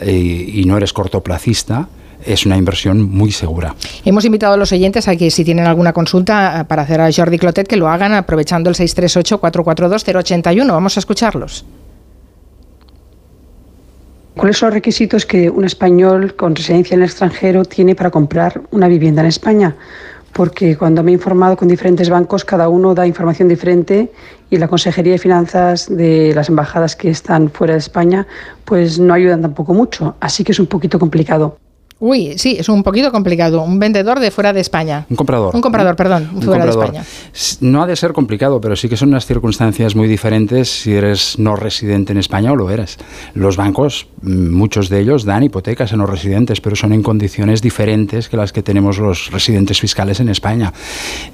eh, 0.00 0.12
y 0.12 0.64
no 0.64 0.76
eres 0.76 0.92
cortoplacista, 0.92 1.88
es 2.24 2.46
una 2.46 2.56
inversión 2.56 3.02
muy 3.02 3.32
segura. 3.32 3.74
Hemos 4.04 4.24
invitado 4.24 4.54
a 4.54 4.56
los 4.56 4.72
oyentes 4.72 5.06
a 5.08 5.16
que 5.16 5.30
si 5.30 5.44
tienen 5.44 5.66
alguna 5.66 5.92
consulta 5.92 6.66
para 6.68 6.82
hacer 6.82 7.00
a 7.00 7.10
Jordi 7.12 7.38
Clotet, 7.38 7.68
que 7.68 7.76
lo 7.76 7.88
hagan 7.88 8.12
aprovechando 8.12 8.70
el 8.70 8.76
638-442-081. 8.76 10.66
Vamos 10.66 10.96
a 10.96 11.00
escucharlos. 11.00 11.64
¿Cuáles 14.36 14.56
son 14.58 14.68
los 14.68 14.74
requisitos 14.74 15.26
que 15.26 15.50
un 15.50 15.64
español 15.64 16.36
con 16.36 16.54
residencia 16.54 16.94
en 16.94 17.00
el 17.02 17.08
extranjero 17.08 17.64
tiene 17.64 17.96
para 17.96 18.10
comprar 18.10 18.62
una 18.70 18.86
vivienda 18.86 19.22
en 19.22 19.28
España? 19.28 19.74
Porque 20.32 20.76
cuando 20.76 21.02
me 21.02 21.10
he 21.10 21.14
informado 21.14 21.56
con 21.56 21.68
diferentes 21.68 22.08
bancos, 22.10 22.44
cada 22.44 22.68
uno 22.68 22.94
da 22.94 23.06
información 23.06 23.48
diferente 23.48 24.12
y 24.50 24.56
la 24.58 24.68
Consejería 24.68 25.12
de 25.12 25.18
Finanzas 25.18 25.88
de 25.88 26.32
las 26.34 26.48
embajadas 26.48 26.94
que 26.96 27.10
están 27.10 27.50
fuera 27.50 27.74
de 27.74 27.80
España, 27.80 28.26
pues 28.64 28.98
no 28.98 29.14
ayudan 29.14 29.42
tampoco 29.42 29.74
mucho. 29.74 30.16
Así 30.20 30.44
que 30.44 30.52
es 30.52 30.60
un 30.60 30.66
poquito 30.66 30.98
complicado. 30.98 31.58
Uy, 32.00 32.38
sí, 32.38 32.56
es 32.58 32.68
un 32.68 32.84
poquito 32.84 33.10
complicado. 33.10 33.62
Un 33.62 33.80
vendedor 33.80 34.20
de 34.20 34.30
fuera 34.30 34.52
de 34.52 34.60
España. 34.60 35.04
Un 35.10 35.16
comprador. 35.16 35.54
Un 35.56 35.60
comprador, 35.60 35.96
perdón, 35.96 36.30
un 36.32 36.42
fuera 36.42 36.64
comprador. 36.64 36.92
de 36.92 36.98
España. 36.98 37.58
No 37.60 37.82
ha 37.82 37.86
de 37.86 37.96
ser 37.96 38.12
complicado, 38.12 38.60
pero 38.60 38.76
sí 38.76 38.88
que 38.88 38.96
son 38.96 39.08
unas 39.08 39.26
circunstancias 39.26 39.96
muy 39.96 40.06
diferentes 40.06 40.68
si 40.68 40.94
eres 40.94 41.40
no 41.40 41.56
residente 41.56 42.12
en 42.12 42.18
España 42.18 42.52
o 42.52 42.56
lo 42.56 42.70
eres. 42.70 42.98
Los 43.34 43.56
bancos, 43.56 44.06
muchos 44.22 44.88
de 44.88 45.00
ellos, 45.00 45.24
dan 45.24 45.42
hipotecas 45.42 45.92
a 45.92 45.96
no 45.96 46.06
residentes, 46.06 46.60
pero 46.60 46.76
son 46.76 46.92
en 46.92 47.02
condiciones 47.02 47.62
diferentes 47.62 48.28
que 48.28 48.36
las 48.36 48.52
que 48.52 48.62
tenemos 48.62 48.98
los 48.98 49.32
residentes 49.32 49.80
fiscales 49.80 50.20
en 50.20 50.28
España. 50.28 50.72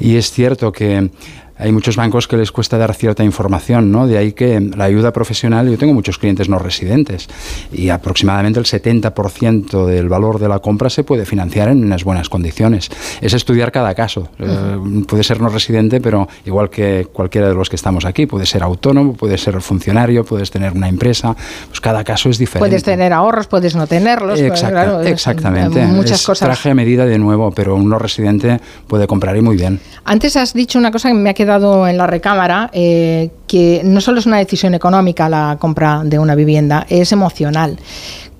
Y 0.00 0.16
es 0.16 0.30
cierto 0.30 0.72
que 0.72 1.10
hay 1.56 1.72
muchos 1.72 1.96
bancos 1.96 2.26
que 2.26 2.36
les 2.36 2.50
cuesta 2.50 2.78
dar 2.78 2.94
cierta 2.94 3.22
información, 3.24 3.92
¿no? 3.92 4.06
De 4.06 4.18
ahí 4.18 4.32
que 4.32 4.60
la 4.60 4.84
ayuda 4.84 5.12
profesional, 5.12 5.68
yo 5.70 5.78
tengo 5.78 5.94
muchos 5.94 6.18
clientes 6.18 6.48
no 6.48 6.58
residentes 6.58 7.28
y 7.72 7.90
aproximadamente 7.90 8.58
el 8.58 8.66
70% 8.66 9.86
del 9.86 10.08
valor 10.08 10.38
de 10.38 10.48
la 10.48 10.58
compra 10.58 10.90
se 10.90 11.04
puede 11.04 11.24
financiar 11.24 11.68
en 11.68 11.84
unas 11.84 12.04
buenas 12.04 12.28
condiciones. 12.28 12.90
Es 13.20 13.34
estudiar 13.34 13.70
cada 13.72 13.94
caso. 13.94 14.28
Uh 14.38 14.44
-huh. 14.44 15.02
eh, 15.02 15.04
puede 15.06 15.22
ser 15.22 15.40
no 15.40 15.48
residente, 15.48 16.00
pero 16.00 16.28
igual 16.44 16.70
que 16.70 17.06
cualquiera 17.12 17.48
de 17.48 17.54
los 17.54 17.68
que 17.68 17.76
estamos 17.76 18.04
aquí, 18.04 18.26
puede 18.26 18.46
ser 18.46 18.62
autónomo, 18.62 19.14
puede 19.14 19.38
ser 19.38 19.60
funcionario, 19.60 20.24
puedes 20.24 20.50
tener 20.50 20.72
una 20.72 20.88
empresa, 20.88 21.36
pues 21.68 21.80
cada 21.80 22.02
caso 22.04 22.28
es 22.30 22.38
diferente. 22.38 22.68
Puedes 22.68 22.82
tener 22.82 23.12
ahorros, 23.12 23.46
puedes 23.46 23.76
no 23.76 23.86
tenerlos. 23.86 24.40
Exacto, 24.40 24.74
claro, 24.74 25.02
exactamente. 25.02 25.84
Muchas 25.86 26.20
es 26.20 26.26
cosas. 26.26 26.48
Traje 26.48 26.70
a 26.70 26.74
medida 26.74 27.06
de 27.06 27.18
nuevo, 27.18 27.50
pero 27.52 27.76
un 27.76 27.88
no 27.88 27.98
residente 27.98 28.60
puede 28.86 29.06
comprar 29.06 29.36
y 29.36 29.40
muy 29.40 29.56
bien. 29.56 29.80
Antes 30.04 30.36
has 30.36 30.52
dicho 30.52 30.78
una 30.78 30.90
cosa 30.90 31.08
que 31.08 31.14
me 31.14 31.30
ha 31.30 31.34
quedado 31.34 31.44
en 31.86 31.96
la 31.96 32.06
recámara, 32.06 32.70
eh, 32.72 33.30
que 33.46 33.82
no 33.84 34.00
solo 34.00 34.18
es 34.18 34.26
una 34.26 34.38
decisión 34.38 34.74
económica 34.74 35.28
la 35.28 35.56
compra 35.60 36.02
de 36.04 36.18
una 36.18 36.34
vivienda, 36.34 36.86
es 36.88 37.12
emocional. 37.12 37.78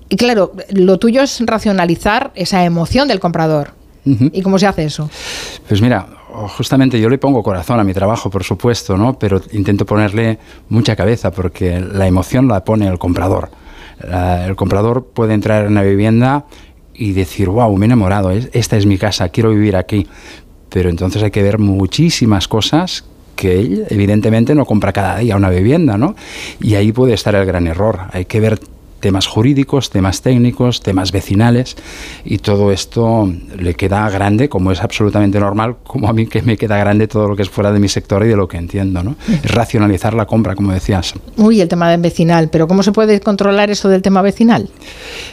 Y 0.09 0.17
claro, 0.17 0.53
lo 0.71 0.99
tuyo 0.99 1.23
es 1.23 1.43
racionalizar 1.45 2.31
esa 2.35 2.65
emoción 2.65 3.09
del 3.09 3.21
comprador. 3.21 3.73
Uh 4.05 4.11
-huh. 4.11 4.31
¿Y 4.33 4.43
cómo 4.43 4.59
se 4.59 4.67
hace 4.67 4.85
eso? 4.85 5.09
Pues 5.67 5.81
mira, 5.81 6.07
justamente 6.57 7.01
yo 7.01 7.09
le 7.09 7.19
pongo 7.19 7.43
corazón 7.43 7.81
a 7.81 7.85
mi 7.85 7.95
trabajo, 7.95 8.31
por 8.31 8.45
supuesto, 8.45 8.97
¿no? 8.97 9.19
Pero 9.19 9.41
intento 9.53 9.87
ponerle 9.87 10.39
mucha 10.69 10.95
cabeza 10.97 11.31
porque 11.31 11.81
la 11.81 12.07
emoción 12.07 12.49
la 12.49 12.65
pone 12.65 12.87
el 12.87 12.99
comprador. 12.99 13.51
La, 14.03 14.47
el 14.47 14.57
comprador 14.57 15.07
puede 15.15 15.35
entrar 15.35 15.65
en 15.65 15.73
una 15.73 15.83
vivienda 15.83 16.45
y 16.95 17.13
decir, 17.13 17.49
wow, 17.49 17.77
me 17.77 17.87
he 17.87 17.89
enamorado, 17.89 18.31
esta 18.31 18.77
es 18.77 18.87
mi 18.87 18.99
casa, 18.99 19.29
quiero 19.29 19.51
vivir 19.51 19.77
aquí. 19.77 20.07
Pero 20.75 20.91
entonces 20.91 21.23
hay 21.23 21.31
que 21.31 21.45
ver 21.45 21.61
muchísimas 21.61 22.49
cosas 22.49 23.05
que 23.37 23.61
él 23.61 23.87
evidentemente 23.91 24.57
no 24.57 24.67
compra 24.67 24.93
cada 24.93 25.19
día 25.19 25.37
una 25.37 25.49
vivienda, 25.49 25.97
¿no? 25.97 26.17
Y 26.61 26.75
ahí 26.75 26.91
puede 26.91 27.15
estar 27.15 27.33
el 27.37 27.47
gran 27.47 27.69
error. 27.69 28.01
Hay 28.11 28.25
que 28.25 28.41
ver 28.41 28.59
temas 29.05 29.27
jurídicos, 29.27 29.91
temas 29.91 30.23
técnicos, 30.23 30.81
temas 30.81 31.13
vecinales 31.13 31.77
y 32.25 32.39
todo 32.39 32.73
esto 32.73 33.31
le 33.55 33.75
queda 33.75 34.09
grande, 34.09 34.49
como 34.49 34.73
es 34.73 34.81
absolutamente 34.81 35.39
normal, 35.39 35.77
como 35.85 36.09
a 36.09 36.15
mí 36.15 36.27
que 36.27 36.41
me 36.41 36.57
queda 36.57 36.79
grande 36.79 37.07
todo 37.07 37.29
lo 37.29 37.37
que 37.37 37.43
es 37.43 37.51
fuera 37.51 37.71
de 37.71 37.81
mi 37.81 37.91
sector 37.91 38.25
y 38.25 38.29
de 38.29 38.37
lo 38.37 38.49
que 38.49 38.57
entiendo, 38.57 39.03
¿no? 39.03 39.17
Es 39.29 39.51
racionalizar 39.51 40.15
la 40.15 40.25
compra, 40.25 40.55
como 40.55 40.73
decías. 40.73 41.13
Uy, 41.37 41.61
el 41.61 41.69
tema 41.69 41.95
vecinal, 41.99 42.49
pero 42.51 42.67
¿cómo 42.67 42.83
se 42.83 42.93
puede 42.93 43.21
controlar 43.21 43.71
eso 43.71 43.91
del 43.91 44.01
tema 44.01 44.23
vecinal? 44.23 44.71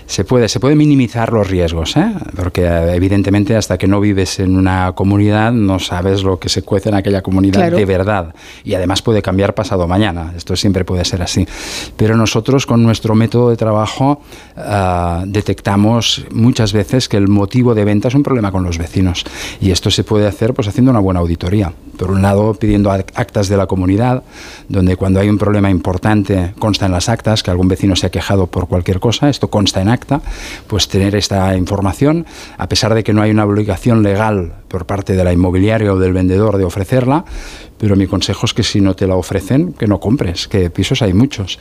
Se 0.06 0.26
puede, 0.26 0.49
se 0.49 0.60
puede 0.60 0.76
minimizar 0.76 1.31
los 1.31 1.49
riesgos, 1.49 1.95
¿eh? 1.95 2.11
porque 2.35 2.65
evidentemente 2.65 3.56
hasta 3.56 3.77
que 3.77 3.88
no 3.88 4.02
vives 4.02 4.39
en 4.41 4.57
una 4.57 4.91
comunidad 4.91 5.53
no 5.53 5.80
sabes 5.80 6.23
lo 6.23 6.39
que 6.39 6.49
se 6.49 6.61
cuece 6.64 6.89
en 6.89 6.95
aquella 6.95 7.22
comunidad 7.22 7.61
claro. 7.61 7.77
de 7.77 7.85
verdad 7.85 8.35
y 8.65 8.73
además 8.73 9.02
puede 9.02 9.22
cambiar 9.22 9.56
pasado 9.56 9.88
mañana, 9.88 10.34
esto 10.35 10.57
siempre 10.57 10.84
puede 10.84 11.06
ser 11.06 11.22
así. 11.22 11.48
Pero 11.95 12.18
nosotros 12.18 12.65
con 12.65 12.84
nuestro 12.84 13.15
método 13.15 13.49
de 13.49 13.60
trabajo 13.61 14.21
ah, 14.57 15.23
detectamos 15.27 16.25
muchas 16.31 16.73
veces 16.73 17.07
que 17.07 17.17
el 17.17 17.27
motivo 17.27 17.75
de 17.75 17.85
venta 17.85 18.07
es 18.07 18.15
un 18.15 18.23
problema 18.23 18.51
con 18.51 18.63
los 18.63 18.79
vecinos. 18.79 19.23
Y 19.61 19.69
esto 19.69 19.91
se 19.91 20.03
puede 20.03 20.25
hacer 20.25 20.55
pues 20.55 20.67
haciendo 20.67 20.89
una 20.89 20.99
buena 20.99 21.19
auditoría. 21.19 21.71
Por 21.95 22.09
un 22.09 22.23
lado, 22.23 22.55
pidiendo 22.55 22.89
actas 22.89 23.47
de 23.49 23.57
la 23.57 23.67
comunidad, 23.67 24.23
donde 24.67 24.95
cuando 24.95 25.19
hay 25.19 25.29
un 25.29 25.38
problema 25.38 25.69
importante 25.69 26.55
consta 26.57 26.88
en 26.88 26.93
las 26.93 27.07
actas 27.07 27.43
que 27.43 27.51
algún 27.51 27.67
vecino 27.67 27.95
se 27.95 28.07
ha 28.07 28.09
quejado 28.09 28.47
por 28.47 28.67
cualquier 28.67 28.99
cosa, 28.99 29.29
esto 29.29 29.49
consta 29.49 29.79
en 29.79 29.89
acta, 29.89 30.21
pues 30.65 30.88
tener 30.88 31.15
esta 31.15 31.55
información, 31.55 32.25
a 32.57 32.67
pesar 32.67 32.95
de 32.95 33.03
que 33.03 33.13
no 33.13 33.21
hay 33.21 33.29
una 33.29 33.45
obligación 33.45 34.01
legal 34.01 34.53
por 34.67 34.88
parte 34.88 35.13
de 35.13 35.23
la 35.23 35.33
inmobiliaria 35.33 35.93
o 35.93 35.99
del 35.99 36.13
vendedor 36.13 36.57
de 36.57 36.63
ofrecerla, 36.63 37.25
pero 37.81 37.95
mi 37.95 38.05
consejo 38.05 38.45
es 38.45 38.53
que 38.53 38.61
si 38.61 38.79
no 38.79 38.95
te 38.95 39.07
la 39.07 39.15
ofrecen, 39.15 39.73
que 39.73 39.87
no 39.87 39.99
compres, 39.99 40.47
que 40.47 40.69
pisos 40.69 41.01
hay 41.01 41.13
muchos. 41.13 41.57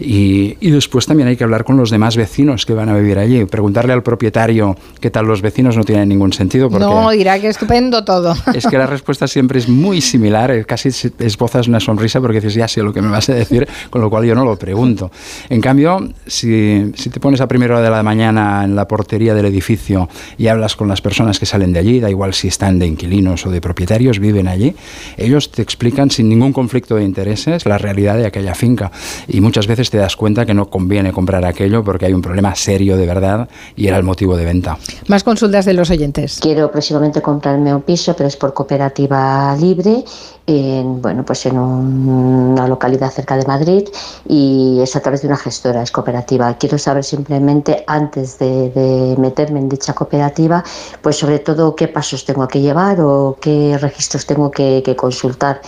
Y, 0.00 0.56
y, 0.58 0.70
después 0.72 1.06
también 1.06 1.28
hay 1.28 1.36
que 1.36 1.44
hablar 1.44 1.62
con 1.62 1.76
los 1.76 1.90
demás 1.90 2.16
vecinos 2.16 2.66
que 2.66 2.74
van 2.74 2.88
a 2.88 2.96
vivir 2.96 3.16
allí, 3.18 3.44
preguntarle 3.44 3.92
al 3.92 4.02
propietario 4.02 4.76
qué 4.98 5.12
tal 5.12 5.26
los 5.26 5.42
vecinos 5.42 5.76
no 5.76 5.84
tiene 5.84 6.04
ningún 6.06 6.32
sentido. 6.32 6.68
Porque 6.68 6.84
no, 6.84 7.10
dirá 7.10 7.38
que 7.38 7.46
estupendo 7.46 8.04
todo. 8.04 8.34
Es 8.52 8.66
que 8.66 8.76
la 8.76 8.88
respuesta 8.88 9.28
siempre 9.28 9.60
es 9.60 9.68
muy 9.68 10.00
similar, 10.00 10.50
eh, 10.50 10.64
casi 10.64 10.88
esbozas 11.20 11.68
una 11.68 11.78
sonrisa 11.78 12.20
porque 12.20 12.40
dices, 12.40 12.54
ya 12.54 12.66
sé 12.66 12.82
lo 12.82 12.92
que 12.92 13.00
me 13.00 13.08
vas 13.08 13.28
a 13.28 13.34
decir, 13.34 13.68
con 13.90 14.00
lo 14.00 14.10
cual 14.10 14.24
yo 14.24 14.34
no 14.34 14.44
lo 14.44 14.56
pregunto. 14.56 15.12
En 15.48 15.60
cambio, 15.60 16.10
si, 16.26 16.90
si 16.96 17.10
te 17.10 17.20
pones 17.20 17.40
a 17.40 17.46
primera 17.46 17.74
hora 17.74 17.84
de 17.84 17.90
la 17.90 18.02
mañana 18.02 18.64
en 18.64 18.74
la 18.74 18.88
portería 18.88 19.34
del 19.34 19.46
edificio 19.46 20.08
y 20.36 20.48
hablas 20.48 20.74
con 20.74 20.88
las 20.88 21.00
personas 21.00 21.38
que 21.38 21.46
salen 21.46 21.72
de 21.72 21.78
allí, 21.78 22.00
da 22.00 22.10
igual 22.10 22.34
si 22.34 22.48
están 22.48 22.80
de 22.80 22.88
inquilinos 22.88 23.46
o 23.46 23.50
de 23.52 23.60
propietarios, 23.60 24.18
viven 24.18 24.48
allí, 24.48 24.74
ellos 25.16 25.52
te 25.52 25.59
explican 25.62 26.10
sin 26.10 26.28
ningún 26.28 26.52
conflicto 26.52 26.96
de 26.96 27.04
intereses 27.04 27.66
la 27.66 27.78
realidad 27.78 28.16
de 28.16 28.26
aquella 28.26 28.54
finca. 28.54 28.90
Y 29.28 29.40
muchas 29.40 29.66
veces 29.66 29.90
te 29.90 29.98
das 29.98 30.16
cuenta 30.16 30.46
que 30.46 30.54
no 30.54 30.70
conviene 30.70 31.12
comprar 31.12 31.44
aquello 31.44 31.82
porque 31.84 32.06
hay 32.06 32.12
un 32.12 32.22
problema 32.22 32.54
serio 32.54 32.96
de 32.96 33.06
verdad 33.06 33.48
y 33.76 33.86
era 33.86 33.96
el 33.96 34.02
motivo 34.02 34.36
de 34.36 34.44
venta. 34.44 34.78
Más 35.08 35.24
consultas 35.24 35.64
de 35.64 35.74
los 35.74 35.90
oyentes. 35.90 36.38
Quiero 36.40 36.70
próximamente 36.70 37.22
comprarme 37.22 37.74
un 37.74 37.82
piso, 37.82 38.14
pero 38.16 38.28
es 38.28 38.36
por 38.36 38.54
cooperativa 38.54 39.56
libre 39.56 40.04
en, 40.50 41.00
bueno, 41.00 41.24
pues 41.24 41.46
en 41.46 41.58
una 41.58 42.66
localidad 42.66 43.10
cerca 43.10 43.36
de 43.36 43.46
Madrid 43.46 43.88
y 44.28 44.80
es 44.80 44.96
a 44.96 45.00
través 45.00 45.22
de 45.22 45.28
una 45.28 45.36
gestora, 45.36 45.82
es 45.82 45.92
cooperativa. 45.92 46.52
Quiero 46.54 46.78
saber 46.78 47.04
simplemente, 47.04 47.84
antes 47.86 48.38
de, 48.38 49.14
meterme 49.18 49.60
en 49.60 49.68
dicha 49.68 49.92
cooperativa, 49.92 50.64
pues 51.02 51.16
sobre 51.16 51.38
todo 51.38 51.76
qué 51.76 51.88
pasos 51.88 52.24
tengo 52.24 52.48
que 52.48 52.60
llevar 52.60 53.00
o 53.00 53.36
qué 53.40 53.78
registros 53.78 54.26
tengo 54.26 54.50
que 54.50 54.96
consultar 54.96 55.60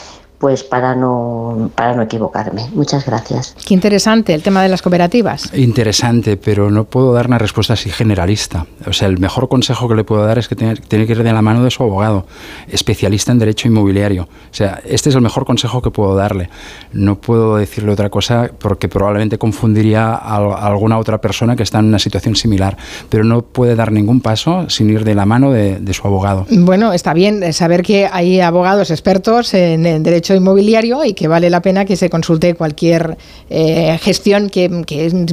pues 0.42 0.64
para 0.64 0.96
no, 0.96 1.70
para 1.76 1.94
no 1.94 2.02
equivocarme. 2.02 2.68
Muchas 2.74 3.06
gracias. 3.06 3.54
Qué 3.64 3.74
interesante 3.74 4.34
el 4.34 4.42
tema 4.42 4.60
de 4.60 4.68
las 4.68 4.82
cooperativas. 4.82 5.54
Interesante, 5.54 6.36
pero 6.36 6.68
no 6.68 6.82
puedo 6.82 7.12
dar 7.12 7.28
una 7.28 7.38
respuesta 7.38 7.74
así 7.74 7.90
generalista. 7.90 8.66
O 8.84 8.92
sea, 8.92 9.06
el 9.06 9.18
mejor 9.18 9.48
consejo 9.48 9.88
que 9.88 9.94
le 9.94 10.02
puedo 10.02 10.26
dar 10.26 10.40
es 10.40 10.48
que 10.48 10.56
tiene, 10.56 10.74
tiene 10.74 11.06
que 11.06 11.12
ir 11.12 11.22
de 11.22 11.32
la 11.32 11.42
mano 11.42 11.62
de 11.62 11.70
su 11.70 11.84
abogado, 11.84 12.26
especialista 12.66 13.30
en 13.30 13.38
derecho 13.38 13.68
inmobiliario. 13.68 14.24
O 14.24 14.54
sea, 14.54 14.82
este 14.84 15.10
es 15.10 15.14
el 15.14 15.20
mejor 15.20 15.44
consejo 15.44 15.80
que 15.80 15.92
puedo 15.92 16.16
darle. 16.16 16.50
No 16.92 17.20
puedo 17.20 17.58
decirle 17.58 17.92
otra 17.92 18.10
cosa 18.10 18.50
porque 18.58 18.88
probablemente 18.88 19.38
confundiría 19.38 20.12
a, 20.12 20.66
alguna 20.66 20.98
otra 20.98 21.20
persona 21.20 21.54
que 21.54 21.62
está 21.62 21.78
en 21.78 21.84
una 21.84 22.00
situación 22.00 22.34
similar, 22.34 22.76
pero 23.08 23.22
no 23.22 23.42
puede 23.42 23.76
dar 23.76 23.92
ningún 23.92 24.20
paso 24.20 24.68
sin 24.68 24.90
ir 24.90 25.04
de 25.04 25.14
la 25.14 25.24
mano 25.24 25.52
de, 25.52 25.78
de 25.78 25.94
su 25.94 26.04
abogado. 26.04 26.46
Bueno, 26.50 26.92
está 26.92 27.14
bien 27.14 27.52
saber 27.52 27.84
que 27.84 28.08
hay 28.10 28.40
abogados 28.40 28.90
expertos 28.90 29.54
en, 29.54 29.86
en 29.86 30.02
derecho 30.02 30.31
inmobiliario 30.34 31.04
y 31.04 31.14
que 31.14 31.28
vale 31.28 31.50
la 31.50 31.62
pena 31.62 31.84
que 31.84 31.96
se 31.96 32.10
consulte 32.10 32.54
cualquier 32.54 33.16
eh, 33.50 33.98
gestión 34.00 34.50
que, 34.50 34.70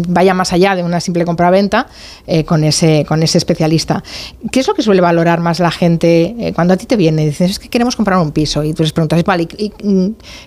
vaya 0.07 0.33
más 0.33 0.53
allá 0.53 0.75
de 0.75 0.83
una 0.83 0.99
simple 0.99 1.25
compraventa 1.25 1.87
eh, 2.27 2.43
con, 2.43 2.63
ese, 2.63 3.05
con 3.07 3.23
ese 3.23 3.37
especialista. 3.37 4.03
¿Qué 4.51 4.59
es 4.59 4.67
lo 4.67 4.73
que 4.73 4.81
suele 4.81 5.01
valorar 5.01 5.39
más 5.39 5.59
la 5.59 5.71
gente 5.71 6.35
eh, 6.39 6.53
cuando 6.53 6.73
a 6.73 6.77
ti 6.77 6.85
te 6.85 6.95
viene 6.95 7.23
y 7.23 7.25
dices 7.27 7.51
es 7.51 7.59
que 7.59 7.69
queremos 7.69 7.95
comprar 7.95 8.19
un 8.19 8.31
piso 8.31 8.63
y 8.63 8.73
tú 8.73 8.83
les 8.83 8.91
preguntas, 8.91 9.23
vale, 9.23 9.47
¿y, 9.57 9.71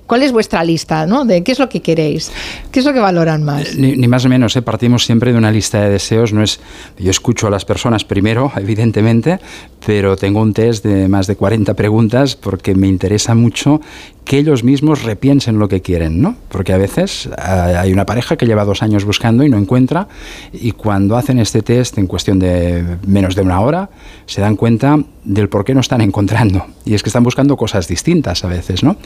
cuál 0.07 0.23
es 0.23 0.33
vuestra 0.33 0.65
lista? 0.65 1.07
¿no? 1.07 1.25
¿De 1.25 1.43
qué 1.43 1.53
es 1.53 1.59
lo 1.59 1.69
que 1.69 1.81
queréis? 1.81 2.31
¿Qué 2.71 2.81
es 2.81 2.87
lo 2.87 2.93
que 2.93 3.01
valoran 3.01 3.43
más? 3.43 3.77
Ni, 3.77 3.97
más 4.09 4.25
o 4.25 4.29
menos, 4.29 4.59
partimos 4.65 5.05
siempre 5.05 5.33
de 5.33 5.39
una 5.39 5.51
lista 5.51 5.81
de 5.83 5.91
deseos. 5.91 6.33
No 6.33 6.43
es, 6.43 6.61
yo 6.99 7.11
escucho 7.11 7.47
a 7.47 7.51
las 7.51 7.65
personas 7.65 8.05
primero, 8.05 8.53
evidentemente, 8.57 9.39
pero 9.85 10.17
tengo 10.17 10.41
un 10.41 10.53
test 10.53 10.85
de 10.85 11.09
más 11.09 11.27
de 11.27 11.37
40 11.37 11.75
preguntas 11.75 12.37
porque 12.37 12.75
me 12.75 12.89
interesa 12.89 13.35
mucho 13.35 13.81
que 14.25 14.42
ellos 14.43 14.63
mismos 14.63 15.03
repiensen 15.03 15.59
lo 15.59 15.69
que 15.69 15.81
quieren, 15.81 16.21
¿no? 16.21 16.37
Porque 16.49 16.73
a 16.73 16.79
veces 16.79 17.27
eh, 17.27 17.41
hay 17.41 17.93
una 17.93 18.07
pareja 18.07 18.37
que 18.37 18.47
lleva 18.47 18.65
dos 18.65 18.83
años 18.83 19.05
buscando 19.05 19.45
y 19.45 19.49
no 19.49 19.59
encuentra 19.59 20.09
y 20.53 20.73
cuando 20.73 21.17
hacen 21.17 21.39
este 21.39 21.63
test 21.63 21.99
en 21.99 22.07
cuestión 22.07 22.39
de 22.39 22.99
menos 23.07 23.35
de 23.35 23.43
una 23.43 23.61
hora 23.61 23.91
se 24.27 24.41
dan 24.41 24.57
cuenta 24.57 24.99
del 25.25 25.49
por 25.49 25.65
qué 25.65 25.75
no 25.75 25.81
están 25.81 26.01
encontrando 26.01 26.67
y 26.85 26.95
es 26.95 27.03
que 27.03 27.09
están 27.09 27.25
buscando 27.25 27.57
cosas 27.57 27.89
distintas 27.89 28.45
a 28.45 28.49
veces, 28.49 28.83
¿no? 28.83 28.97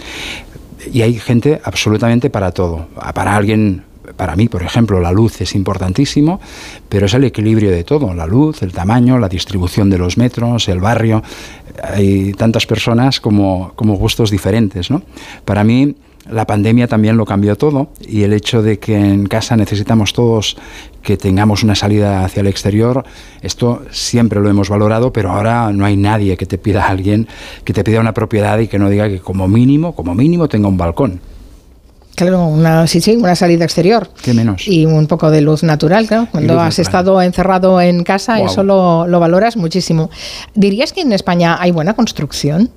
Y 0.93 1.03
hay 1.03 1.15
gente 1.19 1.61
absolutamente 1.65 2.31
para 2.31 2.53
todo. 2.53 2.87
Para 3.15 3.35
alguien 3.35 3.83
para 4.17 4.37
mí, 4.37 4.49
por 4.49 4.63
ejemplo, 4.63 5.01
la 5.01 5.13
luz 5.13 5.41
es 5.41 5.55
importantísimo, 5.55 6.41
pero 6.89 7.07
es 7.07 7.15
el 7.15 7.25
equilibrio 7.25 7.71
de 7.71 7.85
todo, 7.85 8.15
la 8.15 8.27
luz, 8.27 8.63
el 8.63 8.73
tamaño, 8.73 9.19
la 9.19 9.29
distribución 9.29 9.91
de 9.91 9.99
los 9.99 10.17
metros, 10.19 10.69
el 10.69 10.81
barrio. 10.81 11.23
Hay 11.83 12.33
tantas 12.35 12.67
personas 12.67 13.21
como, 13.21 13.73
como 13.75 13.95
gustos 13.95 14.31
diferentes. 14.31 14.91
¿no? 14.91 15.03
Para 15.45 15.65
mí, 15.65 15.95
la 16.31 16.47
pandemia 16.47 16.89
también 16.89 17.17
lo 17.17 17.25
cambió 17.25 17.57
todo 17.57 17.91
y 18.01 18.23
el 18.23 18.33
hecho 18.33 18.63
de 18.63 18.79
que 18.79 18.97
en 18.97 19.27
casa 19.27 19.57
necesitamos 19.57 20.13
todos 20.13 20.57
que 21.03 21.17
tengamos 21.17 21.63
una 21.63 21.77
salida 21.77 22.25
hacia 22.25 22.41
el 22.41 22.49
exterior, 22.49 23.05
esto 23.43 23.83
siempre 23.93 24.41
lo 24.41 24.51
hemos 24.51 24.69
valorado, 24.69 25.13
pero 25.13 25.31
ahora 25.31 25.71
no 25.73 25.85
hay 25.85 25.97
nadie 25.97 26.37
que 26.37 26.47
te 26.47 26.59
pida 26.59 26.85
a 26.85 26.89
alguien 26.89 27.29
que 27.63 27.73
te 27.73 27.85
pida 27.85 28.01
una 28.01 28.13
propiedad 28.13 28.59
y 28.59 28.67
que 28.67 28.79
no 28.79 28.91
diga 28.91 29.09
que 29.09 29.21
como 29.21 29.47
mínimo, 29.47 29.95
como 29.95 30.15
mínimo 30.15 30.49
tenga 30.49 30.67
un 30.67 30.77
balcón. 30.77 31.21
Claro, 32.17 32.47
una, 32.47 32.87
sí, 32.87 33.03
sí, 33.03 33.15
una 33.15 33.37
salida 33.37 33.65
exterior. 33.65 34.11
¿Qué 34.23 34.33
menos? 34.33 34.67
Y 34.67 34.87
un 34.87 35.07
poco 35.07 35.31
de 35.31 35.43
luz 35.43 35.63
natural, 35.63 36.07
claro. 36.07 36.29
Cuando 36.31 36.59
has 36.59 36.79
estado 36.79 37.21
encerrado 37.21 37.79
en 37.79 38.03
casa, 38.05 38.41
eso 38.41 38.65
lo, 38.65 39.07
lo, 39.07 39.21
valoras 39.21 39.59
muchísimo. 39.59 40.11
¿Dirías 40.55 40.95
que 40.95 41.03
en 41.03 41.13
España 41.13 41.59
hay 41.61 41.73
buena 41.73 41.93
construcción? 41.93 42.71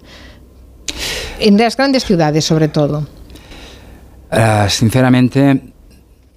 En 1.40 1.58
las 1.58 1.78
grandes 1.78 2.04
ciudades, 2.04 2.44
sobre 2.44 2.68
todo. 2.68 3.08
Uh, 4.32 4.70
sinceramente, 4.70 5.62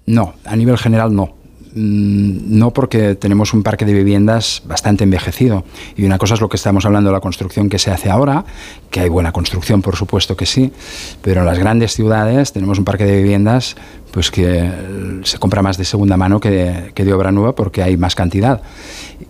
no. 0.06 0.34
A 0.44 0.54
nivel 0.54 0.78
general, 0.78 1.12
no. 1.14 1.34
Mm, 1.74 2.58
no 2.58 2.70
porque 2.72 3.14
tenemos 3.14 3.54
un 3.54 3.62
parque 3.62 3.86
de 3.86 3.94
viviendas 3.94 4.62
bastante 4.66 5.04
envejecido. 5.04 5.64
Y 5.96 6.04
una 6.04 6.18
cosa 6.18 6.34
es 6.34 6.40
lo 6.40 6.48
que 6.48 6.56
estamos 6.56 6.84
hablando 6.84 7.08
de 7.10 7.14
la 7.14 7.20
construcción 7.20 7.68
que 7.68 7.78
se 7.78 7.90
hace 7.90 8.10
ahora, 8.10 8.44
que 8.90 9.00
hay 9.00 9.08
buena 9.08 9.32
construcción, 9.32 9.80
por 9.80 9.96
supuesto 9.96 10.36
que 10.36 10.44
sí, 10.44 10.72
pero 11.22 11.40
en 11.40 11.46
las 11.46 11.58
grandes 11.58 11.94
ciudades 11.94 12.52
tenemos 12.52 12.78
un 12.78 12.84
parque 12.84 13.04
de 13.04 13.16
viviendas 13.16 13.76
pues 14.12 14.30
que 14.30 14.70
se 15.24 15.38
compra 15.38 15.62
más 15.62 15.78
de 15.78 15.84
segunda 15.84 16.16
mano 16.16 16.38
que 16.38 16.50
de, 16.50 16.92
que 16.92 17.04
de 17.04 17.12
obra 17.12 17.32
nueva 17.32 17.54
porque 17.54 17.82
hay 17.82 17.96
más 17.96 18.14
cantidad. 18.14 18.60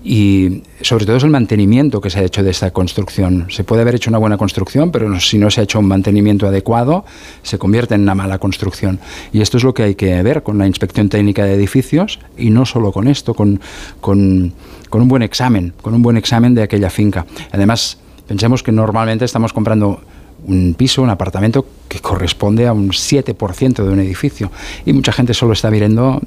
Y 0.05 0.63
sobre 0.81 1.07
todo 1.07 1.17
es 1.17 1.23
el 1.23 1.31
mantenimiento 1.31 2.01
que 2.01 2.11
se 2.11 2.19
ha 2.19 2.23
hecho 2.23 2.43
de 2.43 2.51
esta 2.51 2.73
construcción. 2.73 3.47
Se 3.51 3.63
puede 3.63 3.83
haber 3.83 3.95
hecho 3.95 4.11
una 4.11 4.19
buena 4.19 4.37
construcción, 4.37 4.91
pero 4.91 5.21
si 5.21 5.39
no 5.39 5.51
se 5.51 5.61
ha 5.61 5.65
hecho 5.65 5.79
un 5.79 5.87
mantenimiento 5.87 6.47
adecuado, 6.47 7.05
se 7.43 7.59
convierte 7.59 7.95
en 7.95 8.03
una 8.03 8.15
mala 8.15 8.39
construcción. 8.39 8.99
Y 9.33 9.41
esto 9.41 9.57
es 9.57 9.65
lo 9.65 9.73
que 9.73 9.85
hay 9.85 9.95
que 9.95 10.21
ver 10.23 10.43
con 10.43 10.59
la 10.59 10.67
inspección 10.67 11.09
técnica 11.09 11.45
de 11.45 11.55
edificios 11.55 12.19
y 12.37 12.51
no 12.51 12.67
solo 12.67 12.91
con 12.91 13.07
esto, 13.07 13.35
con, 13.35 13.61
con, 14.01 14.53
con 14.91 15.03
un 15.03 15.09
buen 15.09 15.23
examen, 15.23 15.73
con 15.81 15.95
un 15.95 16.03
buen 16.03 16.17
examen 16.17 16.55
de 16.55 16.63
aquella 16.63 16.91
finca. 16.91 17.25
Además, 17.53 17.99
pensemos 18.27 18.63
que 18.65 18.73
normalmente 18.73 19.25
estamos 19.25 19.53
comprando 19.53 20.01
un 20.47 20.75
piso, 20.75 21.03
un 21.03 21.11
apartamento 21.11 21.65
que 21.89 22.01
corresponde 22.01 22.67
a 22.67 22.73
un 22.73 22.91
7% 22.91 23.85
de 23.85 23.89
un 23.89 24.01
edificio. 24.01 24.51
Y 24.85 24.93
mucha 24.93 25.13
gente 25.13 25.35
solo 25.35 25.53
está 25.53 25.71
mirando 25.71 26.21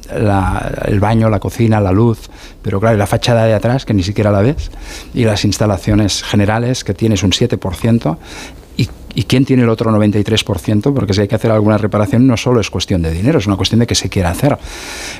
el 0.85 0.99
baño, 0.99 1.29
la 1.29 1.39
cocina, 1.39 1.79
la 1.79 1.91
luz, 1.91 2.29
pero 2.61 2.79
claro, 2.79 2.97
la 2.97 3.07
fachada 3.07 3.45
de 3.45 3.53
atrás, 3.53 3.85
que 3.85 3.93
ni 3.93 4.03
siquiera 4.03 4.31
la 4.31 4.41
ves, 4.41 4.71
y 5.13 5.25
las 5.25 5.43
instalaciones 5.45 6.23
generales, 6.23 6.83
que 6.83 6.93
tienes 6.93 7.23
un 7.23 7.31
7%, 7.31 8.17
¿Y 9.15 9.23
quién 9.23 9.45
tiene 9.45 9.63
el 9.63 9.69
otro 9.69 9.89
93%? 9.91 10.93
Porque 10.93 11.13
si 11.13 11.21
hay 11.21 11.27
que 11.27 11.35
hacer 11.35 11.51
alguna 11.51 11.77
reparación 11.77 12.27
no 12.27 12.35
solo 12.35 12.59
es 12.59 12.69
cuestión 12.69 13.01
de 13.01 13.11
dinero, 13.11 13.39
es 13.39 13.47
una 13.47 13.55
cuestión 13.55 13.79
de 13.79 13.87
que 13.87 13.95
se 13.95 14.09
quiera 14.09 14.29
hacer. 14.29 14.57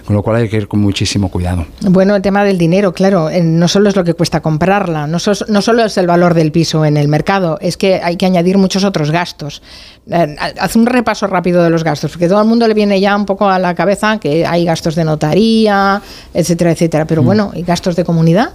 Con 0.05 0.15
lo 0.15 0.21
cual 0.21 0.37
hay 0.37 0.49
que 0.49 0.57
ir 0.57 0.67
con 0.67 0.81
muchísimo 0.81 1.29
cuidado. 1.29 1.65
Bueno, 1.81 2.15
el 2.15 2.21
tema 2.21 2.43
del 2.43 2.57
dinero, 2.57 2.93
claro, 2.93 3.29
eh, 3.29 3.41
no 3.41 3.67
solo 3.67 3.89
es 3.89 3.95
lo 3.95 4.03
que 4.03 4.13
cuesta 4.13 4.41
comprarla, 4.41 5.07
no, 5.07 5.17
no 5.47 5.61
solo 5.61 5.85
es 5.85 5.97
el 5.97 6.07
valor 6.07 6.33
del 6.33 6.51
piso 6.51 6.85
en 6.85 6.97
el 6.97 7.07
mercado, 7.07 7.57
es 7.61 7.77
que 7.77 8.01
hay 8.03 8.17
que 8.17 8.25
añadir 8.25 8.57
muchos 8.57 8.83
otros 8.83 9.11
gastos. 9.11 9.61
Eh, 10.09 10.35
haz 10.59 10.75
un 10.75 10.85
repaso 10.85 11.25
rápido 11.25 11.63
de 11.63 11.69
los 11.71 11.83
gastos, 11.83 12.11
porque 12.11 12.27
todo 12.27 12.39
el 12.39 12.47
mundo 12.47 12.67
le 12.67 12.75
viene 12.75 12.99
ya 13.01 13.15
un 13.15 13.25
poco 13.25 13.49
a 13.49 13.57
la 13.57 13.73
cabeza 13.73 14.19
que 14.19 14.45
hay 14.45 14.63
gastos 14.63 14.93
de 14.93 15.03
notaría, 15.03 15.99
etcétera, 16.33 16.71
etcétera. 16.71 17.05
Pero 17.05 17.23
mm. 17.23 17.25
bueno, 17.25 17.51
y 17.55 17.63
gastos 17.63 17.95
de 17.95 18.03
comunidad 18.03 18.51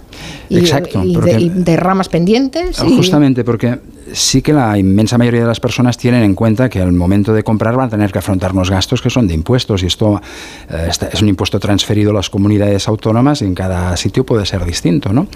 y, 0.47 0.59
Exacto, 0.59 1.03
y, 1.03 1.49
de, 1.49 1.77
ramas 1.77 2.07
pendientes. 2.07 2.79
Justamente, 2.79 3.43
porque 3.43 3.79
sí 4.13 4.41
que 4.41 4.53
la 4.53 4.77
inmensa 4.77 5.17
mayoría 5.17 5.41
de 5.41 5.47
las 5.47 5.59
personas 5.59 5.97
tienen 5.97 6.23
en 6.23 6.35
cuenta 6.35 6.69
que 6.69 6.81
al 6.81 6.93
momento 6.93 7.33
de 7.33 7.43
comprar 7.43 7.75
van 7.75 7.87
a 7.87 7.89
tener 7.89 8.11
que 8.11 8.19
afrontar 8.19 8.53
unos 8.53 8.69
gastos 8.69 9.01
que 9.01 9.09
son 9.09 9.27
de 9.27 9.33
impuestos 9.33 9.83
y 9.83 9.87
esto 9.87 10.21
eh, 10.69 10.87
está- 10.89 11.07
es 11.07 11.21
un 11.21 11.27
impuesto 11.27 11.59
transferido 11.59 12.11
a 12.11 12.13
las 12.13 12.29
comunidades 12.29 12.87
autónomas 12.87 13.41
y 13.41 13.45
en 13.45 13.55
cada 13.55 13.95
sitio 13.97 14.25
puede 14.25 14.45
ser 14.45 14.63
distinto, 14.63 15.11
¿no? 15.11 15.27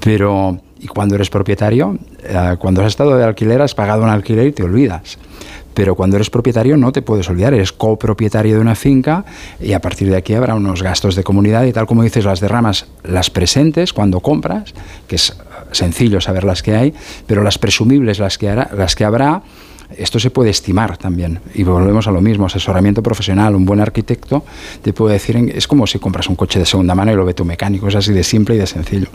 Pero 0.00 0.58
y 0.84 0.86
cuando 0.86 1.14
eres 1.14 1.30
propietario, 1.30 1.96
eh, 2.22 2.56
cuando 2.58 2.82
has 2.82 2.88
estado 2.88 3.16
de 3.16 3.24
alquiler 3.24 3.62
has 3.62 3.74
pagado 3.74 4.02
un 4.02 4.10
alquiler 4.10 4.48
y 4.48 4.52
te 4.52 4.62
olvidas. 4.62 5.16
Pero 5.72 5.94
cuando 5.94 6.16
eres 6.16 6.28
propietario 6.28 6.76
no 6.76 6.92
te 6.92 7.00
puedes 7.00 7.26
olvidar, 7.30 7.54
eres 7.54 7.72
copropietario 7.72 8.56
de 8.56 8.60
una 8.60 8.74
finca 8.74 9.24
y 9.58 9.72
a 9.72 9.80
partir 9.80 10.10
de 10.10 10.16
aquí 10.16 10.34
habrá 10.34 10.54
unos 10.54 10.82
gastos 10.82 11.16
de 11.16 11.24
comunidad 11.24 11.64
y 11.64 11.72
tal 11.72 11.86
como 11.86 12.02
dices, 12.02 12.26
las 12.26 12.38
derramas, 12.40 12.86
las 13.02 13.30
presentes 13.30 13.94
cuando 13.94 14.20
compras, 14.20 14.74
que 15.08 15.16
es 15.16 15.34
sencillo 15.72 16.20
saber 16.20 16.44
las 16.44 16.62
que 16.62 16.76
hay, 16.76 16.94
pero 17.26 17.42
las 17.42 17.56
presumibles, 17.56 18.18
las 18.18 18.36
que, 18.36 18.54
las 18.54 18.94
que 18.94 19.04
habrá, 19.06 19.42
esto 19.96 20.20
se 20.20 20.28
puede 20.28 20.50
estimar 20.50 20.98
también. 20.98 21.40
Y 21.54 21.62
volvemos 21.62 22.06
a 22.08 22.10
lo 22.10 22.20
mismo, 22.20 22.44
asesoramiento 22.44 23.02
profesional, 23.02 23.54
un 23.54 23.64
buen 23.64 23.80
arquitecto 23.80 24.44
te 24.82 24.92
puede 24.92 25.14
decir, 25.14 25.50
es 25.54 25.66
como 25.66 25.86
si 25.86 25.98
compras 25.98 26.28
un 26.28 26.36
coche 26.36 26.58
de 26.58 26.66
segunda 26.66 26.94
mano 26.94 27.10
y 27.10 27.16
lo 27.16 27.24
ve 27.24 27.32
tu 27.32 27.46
mecánico, 27.46 27.88
es 27.88 27.94
así 27.94 28.12
de 28.12 28.22
simple 28.22 28.56
y 28.56 28.58
de 28.58 28.66
sencillo. 28.66 29.08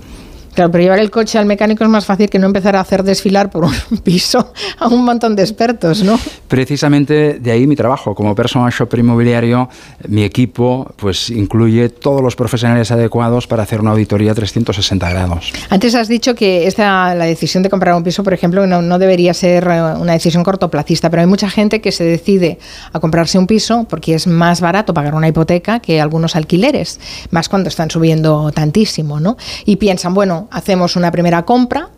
Claro, 0.60 0.74
pero 0.74 0.82
llevar 0.82 1.00
el 1.00 1.10
coche 1.10 1.38
al 1.38 1.46
mecánico 1.46 1.86
es 1.86 1.90
más 1.90 2.06
fácil 2.06 2.30
que 2.30 2.38
no 2.38 2.46
empezar 2.46 2.76
a 2.76 2.82
hacer 2.82 3.04
desfilar 3.04 3.50
por 3.50 3.64
un 3.64 3.74
piso 4.04 4.52
a 4.78 4.90
un 4.90 5.06
montón 5.06 5.34
de 5.34 5.44
expertos, 5.44 6.04
¿no? 6.04 6.20
Precisamente 6.50 7.40
de 7.40 7.52
ahí 7.52 7.66
mi 7.66 7.78
trabajo. 7.78 8.14
Como 8.14 8.36
personal 8.36 8.70
shopper 8.70 9.00
inmobiliario, 9.00 9.70
mi 10.10 10.26
equipo 10.26 10.94
pues 10.98 11.30
incluye 11.30 11.88
todos 11.88 12.22
los 12.22 12.36
profesionales 12.36 12.92
adecuados 12.92 13.48
para 13.48 13.64
hacer 13.64 13.80
una 13.80 13.92
auditoría 13.92 14.34
360 14.36 15.10
grados. 15.10 15.54
Antes 15.70 15.96
has 15.96 16.10
dicho 16.10 16.36
que 16.36 16.68
esta, 16.68 17.16
la 17.16 17.24
decisión 17.24 17.64
de 17.64 17.70
comprar 17.70 17.96
un 17.96 18.04
piso, 18.04 18.22
por 18.26 18.34
ejemplo, 18.34 18.68
no, 18.68 18.82
no 18.82 19.00
debería 19.00 19.34
ser 19.34 19.64
eh, 19.66 19.82
una 19.98 20.12
decisión 20.12 20.44
cortoplacista, 20.44 21.10
pero 21.10 21.22
hay 21.22 21.28
mucha 21.28 21.50
gente 21.50 21.80
que 21.80 21.94
se 21.94 22.04
decide 22.04 22.60
a 22.92 23.00
comprarse 23.00 23.40
un 23.40 23.48
piso 23.48 23.86
porque 23.90 24.14
es 24.14 24.28
más 24.28 24.60
barato 24.60 24.94
pagar 24.94 25.16
una 25.16 25.30
hipoteca 25.30 25.80
que 25.80 26.02
algunos 26.02 26.36
alquileres, 26.36 27.00
más 27.32 27.48
cuando 27.48 27.70
están 27.70 27.90
subiendo 27.90 28.52
tantísimo, 28.52 29.22
¿no? 29.22 29.38
Y 29.64 29.78
piensan, 29.78 30.14
bueno, 30.14 30.49
hacemos 30.52 30.96
una 30.96 31.12
primera 31.12 31.44
compra. 31.44 31.90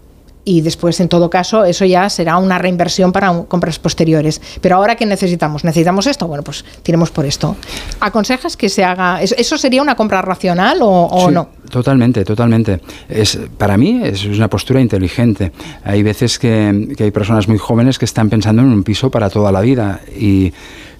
Y 0.43 0.61
después, 0.61 0.99
en 0.99 1.07
todo 1.07 1.29
caso, 1.29 1.65
eso 1.65 1.85
ya 1.85 2.09
será 2.09 2.37
una 2.37 2.57
reinversión 2.57 3.11
para 3.11 3.29
un- 3.29 3.45
compras 3.45 3.77
posteriores. 3.77 4.41
Pero 4.59 4.75
ahora, 4.77 4.95
¿qué 4.95 5.05
necesitamos? 5.05 5.63
¿Necesitamos 5.63 6.07
esto? 6.07 6.25
Bueno, 6.27 6.41
pues 6.43 6.65
tiremos 6.81 7.11
por 7.11 7.27
esto. 7.27 7.55
¿Aconsejas 7.99 8.57
que 8.57 8.67
se 8.67 8.83
haga? 8.83 9.21
¿Eso, 9.21 9.55
sería 9.59 9.83
una 9.83 9.93
compra 9.93 10.19
racional 10.23 10.81
o, 10.81 10.89
o 10.89 11.27
Sí, 11.27 11.33
no? 11.35 11.49
Totalmente, 11.69 12.25
totalmente. 12.25 12.81
Es, 13.07 13.37
para 13.59 13.77
mí 13.77 14.01
es 14.03 14.25
una 14.25 14.47
postura 14.49 14.81
inteligente. 14.81 15.51
Hay 15.83 16.01
veces 16.01 16.39
que, 16.39 16.95
que 16.97 17.03
hay 17.03 17.11
personas 17.11 17.47
muy 17.47 17.59
jóvenes 17.59 17.99
que 17.99 18.05
están 18.05 18.27
pensando 18.27 18.63
en 18.63 18.69
un 18.69 18.83
piso 18.83 19.11
para 19.11 19.29
toda 19.29 19.51
la 19.51 19.61
vida 19.61 19.99
y, 20.19 20.51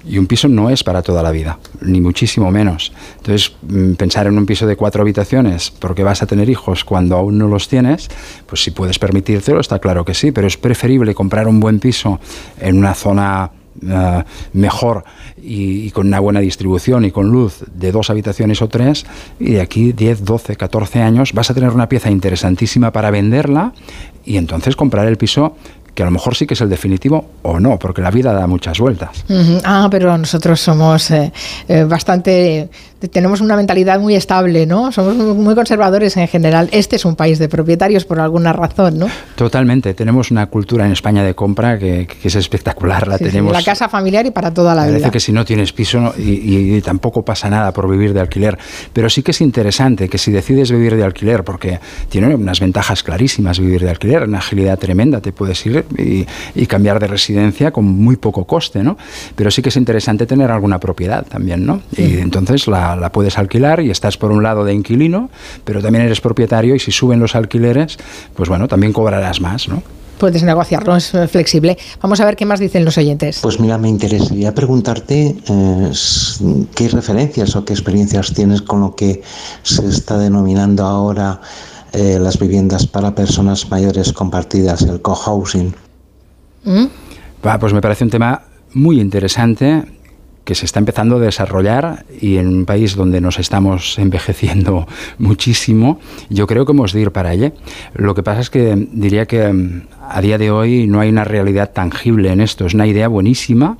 y 0.05 0.17
un 0.17 0.27
piso 0.27 0.47
no 0.47 0.69
es 0.69 0.83
para 0.83 1.01
toda 1.01 1.23
la 1.23 1.31
vida, 1.31 1.59
ni 1.81 2.01
muchísimo 2.01 2.51
menos. 2.51 2.91
Entonces, 3.17 3.55
mm, 3.61 3.93
pensar 3.93 4.27
en 4.27 4.37
un 4.37 4.45
piso 4.45 4.65
de 4.65 4.75
cuatro 4.75 5.01
habitaciones 5.01 5.71
porque 5.71 6.03
vas 6.03 6.21
a 6.21 6.27
tener 6.27 6.49
hijos 6.49 6.83
cuando 6.83 7.15
aún 7.15 7.37
no 7.37 7.47
los 7.47 7.67
tienes, 7.67 8.09
pues 8.45 8.63
si 8.63 8.71
puedes 8.71 8.99
permitírtelo, 8.99 9.59
está 9.59 9.79
claro 9.79 10.05
que 10.05 10.13
sí, 10.13 10.31
pero 10.31 10.47
es 10.47 10.57
preferible 10.57 11.13
comprar 11.13 11.47
un 11.47 11.59
buen 11.59 11.79
piso 11.79 12.19
en 12.59 12.77
una 12.77 12.93
zona 12.93 13.51
eh, 13.81 14.23
mejor 14.53 15.05
y, 15.41 15.91
con 15.91 16.07
una 16.07 16.19
buena 16.19 16.41
distribución 16.41 17.05
y 17.05 17.11
con 17.11 17.29
luz 17.29 17.63
de 17.73 17.93
dos 17.93 18.09
habitaciones 18.09 18.61
o 18.61 18.67
tres, 18.67 19.05
y 19.39 19.51
de 19.51 19.61
aquí 19.61 19.93
10, 19.93 20.25
12, 20.25 20.55
14 20.57 21.01
años 21.01 21.31
vas 21.33 21.49
a 21.49 21.53
tener 21.53 21.69
una 21.69 21.87
pieza 21.87 22.11
interesantísima 22.11 22.91
para 22.91 23.11
venderla 23.11 23.73
y 24.25 24.37
entonces 24.37 24.75
comprar 24.75 25.07
el 25.07 25.17
piso 25.17 25.55
que 25.93 26.03
a 26.03 26.05
lo 26.05 26.11
mejor 26.11 26.35
sí 26.35 26.47
que 26.47 26.53
es 26.53 26.61
el 26.61 26.69
definitivo 26.69 27.31
o 27.41 27.59
no, 27.59 27.77
porque 27.77 28.01
la 28.01 28.11
vida 28.11 28.33
da 28.33 28.47
muchas 28.47 28.79
vueltas. 28.79 29.25
Ah, 29.63 29.87
pero 29.91 30.17
nosotros 30.17 30.59
somos 30.59 31.11
eh, 31.11 31.31
eh, 31.67 31.83
bastante, 31.83 32.69
tenemos 33.09 33.41
una 33.41 33.55
mentalidad 33.55 33.99
muy 33.99 34.15
estable, 34.15 34.65
¿no? 34.65 34.91
Somos 34.91 35.15
muy 35.15 35.55
conservadores 35.55 36.17
en 36.17 36.27
general. 36.27 36.69
Este 36.71 36.95
es 36.95 37.05
un 37.05 37.15
país 37.15 37.39
de 37.39 37.49
propietarios 37.49 38.05
por 38.05 38.19
alguna 38.19 38.53
razón, 38.53 38.99
¿no? 38.99 39.07
Totalmente, 39.35 39.93
tenemos 39.93 40.31
una 40.31 40.45
cultura 40.47 40.85
en 40.85 40.91
España 40.91 41.23
de 41.23 41.33
compra 41.35 41.77
que, 41.79 42.07
que 42.07 42.27
es 42.27 42.35
espectacular, 42.35 43.07
la 43.07 43.17
Sí, 43.17 43.25
sí, 43.25 43.29
tenemos... 43.31 43.53
la 43.53 43.63
casa 43.63 43.89
familiar 43.89 44.25
y 44.25 44.31
para 44.31 44.53
toda 44.53 44.75
la 44.75 44.81
Parece 44.81 44.97
vida. 44.99 45.11
que 45.11 45.19
si 45.19 45.31
no 45.31 45.45
tienes 45.45 45.73
piso 45.73 45.99
no- 45.99 46.13
y, 46.17 46.75
y 46.75 46.81
tampoco 46.81 47.23
pasa 47.23 47.49
nada 47.49 47.71
por 47.73 47.89
vivir 47.89 48.13
de 48.13 48.19
alquiler. 48.19 48.57
Pero 48.93 49.09
sí 49.09 49.23
que 49.23 49.31
es 49.31 49.41
interesante 49.41 50.07
que 50.09 50.17
si 50.17 50.31
decides 50.31 50.71
vivir 50.71 50.95
de 50.95 51.03
alquiler, 51.03 51.43
porque 51.43 51.79
tiene 52.09 52.33
unas 52.35 52.59
ventajas 52.59 53.03
clarísimas 53.03 53.59
vivir 53.59 53.81
de 53.81 53.89
alquiler, 53.89 54.23
una 54.23 54.39
agilidad 54.39 54.77
tremenda, 54.77 55.21
te 55.21 55.31
puedes 55.31 55.65
ir 55.65 55.85
y, 55.97 56.25
y 56.55 56.65
cambiar 56.67 56.99
de 56.99 57.07
residencia 57.07 57.71
con 57.71 57.85
muy 57.85 58.15
poco 58.15 58.45
coste, 58.45 58.83
¿no? 58.83 58.97
Pero 59.35 59.49
sí 59.51 59.61
que 59.61 59.69
es 59.69 59.77
interesante 59.77 60.25
tener 60.25 60.51
alguna 60.51 60.79
propiedad 60.79 61.25
también, 61.25 61.65
¿no? 61.65 61.81
Y 61.97 62.17
entonces 62.19 62.67
la, 62.67 62.90
la 62.95 63.11
puedes 63.11 63.37
alquilar 63.37 63.81
y 63.81 63.89
estás 63.89 64.17
por 64.17 64.31
un 64.31 64.43
lado 64.43 64.63
de 64.63 64.73
inquilino, 64.73 65.29
pero 65.63 65.81
también 65.81 66.05
eres 66.05 66.21
propietario 66.21 66.75
y 66.75 66.79
si 66.79 66.91
suben 66.91 67.19
los 67.19 67.35
alquileres, 67.35 67.97
pues 68.35 68.49
bueno, 68.49 68.67
también 68.67 68.93
cobrarás 68.93 69.41
más, 69.41 69.67
¿no? 69.67 69.83
Puedes 70.17 70.43
negociarlo, 70.43 70.95
es 70.95 71.15
eh, 71.15 71.27
flexible. 71.27 71.79
Vamos 71.99 72.21
a 72.21 72.25
ver 72.25 72.35
qué 72.35 72.45
más 72.45 72.59
dicen 72.59 72.85
los 72.85 72.95
oyentes. 72.99 73.39
Pues 73.41 73.59
mira, 73.59 73.79
me 73.79 73.89
interesaría 73.89 74.53
preguntarte 74.53 75.35
eh, 75.47 75.91
qué 76.75 76.87
referencias 76.89 77.55
o 77.55 77.65
qué 77.65 77.73
experiencias 77.73 78.31
tienes 78.31 78.61
con 78.61 78.81
lo 78.81 78.95
que 78.95 79.23
se 79.63 79.87
está 79.87 80.19
denominando 80.19 80.85
ahora 80.85 81.41
eh, 81.93 82.19
las 82.21 82.37
viviendas 82.37 82.85
para 82.85 83.15
personas 83.15 83.67
mayores 83.71 84.13
compartidas, 84.13 84.83
el 84.83 85.01
cohousing. 85.01 85.73
¿Mm? 86.65 86.85
Va, 87.43 87.57
pues 87.57 87.73
me 87.73 87.81
parece 87.81 88.03
un 88.03 88.11
tema 88.11 88.43
muy 88.73 89.01
interesante 89.01 89.83
que 90.43 90.55
se 90.55 90.65
está 90.65 90.79
empezando 90.79 91.17
a 91.17 91.19
desarrollar 91.19 92.05
y 92.19 92.37
en 92.37 92.47
un 92.47 92.65
país 92.65 92.95
donde 92.95 93.21
nos 93.21 93.39
estamos 93.39 93.97
envejeciendo 93.99 94.87
muchísimo, 95.17 95.99
yo 96.29 96.47
creo 96.47 96.65
que 96.65 96.71
hemos 96.71 96.93
de 96.93 97.01
ir 97.01 97.11
para 97.11 97.29
allá. 97.29 97.53
Lo 97.93 98.15
que 98.15 98.23
pasa 98.23 98.41
es 98.41 98.49
que 98.49 98.87
diría 98.91 99.25
que 99.25 99.51
mm, 99.51 99.87
a 100.09 100.21
día 100.21 100.37
de 100.37 100.51
hoy 100.51 100.87
no 100.87 100.99
hay 100.99 101.09
una 101.09 101.23
realidad 101.23 101.71
tangible 101.71 102.31
en 102.31 102.41
esto, 102.41 102.65
es 102.65 102.73
una 102.73 102.87
idea 102.87 103.07
buenísima 103.07 103.77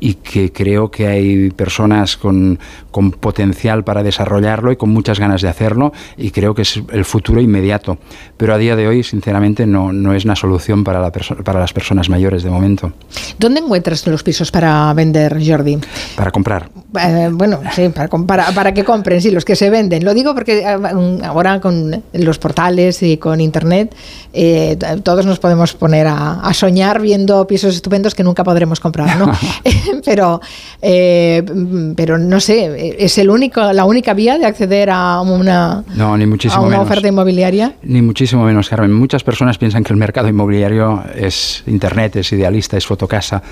y 0.00 0.14
que 0.14 0.50
creo 0.52 0.90
que 0.90 1.06
hay 1.06 1.50
personas 1.50 2.16
con, 2.16 2.58
con 2.90 3.10
potencial 3.12 3.84
para 3.84 4.02
desarrollarlo 4.02 4.72
y 4.72 4.76
con 4.76 4.90
muchas 4.90 5.20
ganas 5.20 5.42
de 5.42 5.48
hacerlo 5.48 5.92
y 6.16 6.30
creo 6.30 6.54
que 6.54 6.62
es 6.62 6.80
el 6.92 7.04
futuro 7.04 7.40
inmediato. 7.40 7.98
Pero 8.36 8.54
a 8.54 8.58
día 8.58 8.76
de 8.76 8.88
hoy, 8.88 9.02
sinceramente, 9.02 9.66
no, 9.66 9.92
no 9.92 10.14
es 10.14 10.24
una 10.24 10.36
solución 10.36 10.84
para, 10.84 11.00
la 11.00 11.10
para 11.10 11.60
las 11.60 11.72
personas 11.72 12.08
mayores 12.08 12.42
de 12.42 12.50
momento. 12.50 12.92
¿Dónde 13.38 13.60
encuentras 13.60 14.06
los 14.06 14.22
pisos 14.22 14.50
para 14.50 14.92
vender, 14.94 15.38
Jordi? 15.44 15.78
Para 16.16 16.30
comprar. 16.30 16.70
Eh, 16.98 17.28
bueno, 17.32 17.60
sí, 17.72 17.88
para, 17.90 18.08
para, 18.08 18.52
para 18.52 18.74
que 18.74 18.84
compren, 18.84 19.20
sí, 19.20 19.30
los 19.30 19.44
que 19.44 19.56
se 19.56 19.70
venden. 19.70 20.04
Lo 20.04 20.14
digo 20.14 20.34
porque 20.34 20.60
eh, 20.60 21.18
ahora 21.24 21.60
con 21.60 22.02
los 22.12 22.38
portales 22.38 23.02
y 23.02 23.18
con 23.18 23.40
Internet 23.40 23.94
eh, 24.32 24.76
todos 25.02 25.26
nos 25.26 25.38
podemos 25.38 25.74
poner 25.74 26.06
a, 26.06 26.40
a 26.40 26.54
soñar 26.54 27.00
viendo 27.00 27.46
pisos 27.46 27.74
estupendos 27.74 28.14
que 28.14 28.22
nunca 28.22 28.44
podremos 28.44 28.80
comprar, 28.80 29.16
¿no? 29.18 29.32
pero, 30.04 30.40
eh, 30.82 31.42
mm, 31.42 31.92
pero 31.94 32.18
no 32.18 32.40
sé, 32.40 32.96
¿es 32.98 33.18
el 33.18 33.30
único, 33.30 33.72
la 33.72 33.84
única 33.84 34.14
vía 34.14 34.38
de 34.38 34.46
acceder 34.46 34.90
a 34.90 35.20
una, 35.20 35.84
No, 35.94 36.16
ni 36.16 36.24
a 36.24 36.26
muchísimo 36.26 36.62
una 36.62 36.70
menos. 36.78 36.86
oferta 36.86 37.08
inmobiliaria? 37.08 37.74
Ni 37.82 38.02
muchísimo 38.02 38.44
menos, 38.44 38.68
Carmen. 38.68 38.92
Muchas 38.92 39.22
personas 39.24 39.58
piensan 39.58 39.84
que 39.84 39.92
el 39.92 39.98
mercado 39.98 40.28
inmobiliario 40.28 41.02
es 41.14 41.62
Internet, 41.66 42.16
es 42.16 42.32
idealista, 42.32 42.76
es 42.76 42.86
fotocasa. 42.86 43.42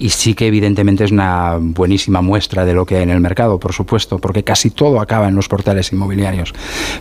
Y 0.00 0.10
sí 0.10 0.34
que 0.34 0.46
evidentemente 0.46 1.02
es 1.04 1.10
una 1.10 1.56
buenísima 1.60 2.22
muestra 2.22 2.64
de 2.64 2.72
lo 2.72 2.86
que 2.86 2.96
hay 2.96 3.02
en 3.02 3.10
el 3.10 3.20
mercado, 3.20 3.58
por 3.58 3.72
supuesto, 3.72 4.18
porque 4.18 4.44
casi 4.44 4.70
todo 4.70 5.00
acaba 5.00 5.26
en 5.28 5.34
los 5.34 5.48
portales 5.48 5.92
inmobiliarios. 5.92 6.54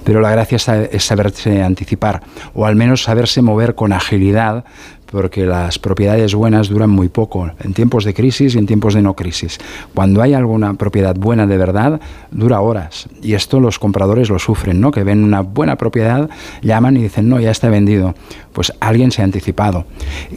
Pero 0.03 0.19
la 0.19 0.31
gracia 0.31 0.55
es 0.55 0.63
sa- 0.63 0.83
es 0.83 1.03
saberse 1.03 1.61
anticipar, 1.61 2.21
o 2.55 2.65
al 2.65 2.75
menos 2.75 3.03
saberse 3.03 3.41
mover 3.43 3.75
con 3.75 3.93
agilidad 3.93 4.65
porque 5.11 5.45
las 5.45 5.79
propiedades 5.79 6.35
buenas 6.35 6.69
duran 6.69 6.89
muy 6.89 7.09
poco, 7.09 7.49
en 7.59 7.73
tiempos 7.73 8.05
de 8.05 8.13
crisis 8.13 8.55
y 8.55 8.57
en 8.57 8.67
tiempos 8.67 8.93
de 8.93 9.01
no 9.01 9.15
crisis. 9.15 9.57
Cuando 9.93 10.21
hay 10.21 10.33
alguna 10.33 10.73
propiedad 10.75 11.15
buena 11.15 11.47
de 11.47 11.57
verdad, 11.57 11.99
dura 12.31 12.61
horas. 12.61 13.07
Y 13.21 13.33
esto 13.33 13.59
los 13.59 13.79
compradores 13.79 14.29
lo 14.29 14.39
sufren, 14.39 14.81
¿no? 14.81 14.91
Que 14.91 15.03
ven 15.03 15.23
una 15.23 15.41
buena 15.41 15.75
propiedad, 15.77 16.29
llaman 16.61 16.97
y 16.97 17.03
dicen, 17.03 17.29
no, 17.29 17.39
ya 17.39 17.51
está 17.51 17.69
vendido. 17.69 18.15
Pues 18.53 18.73
alguien 18.79 19.11
se 19.11 19.21
ha 19.21 19.25
anticipado. 19.25 19.85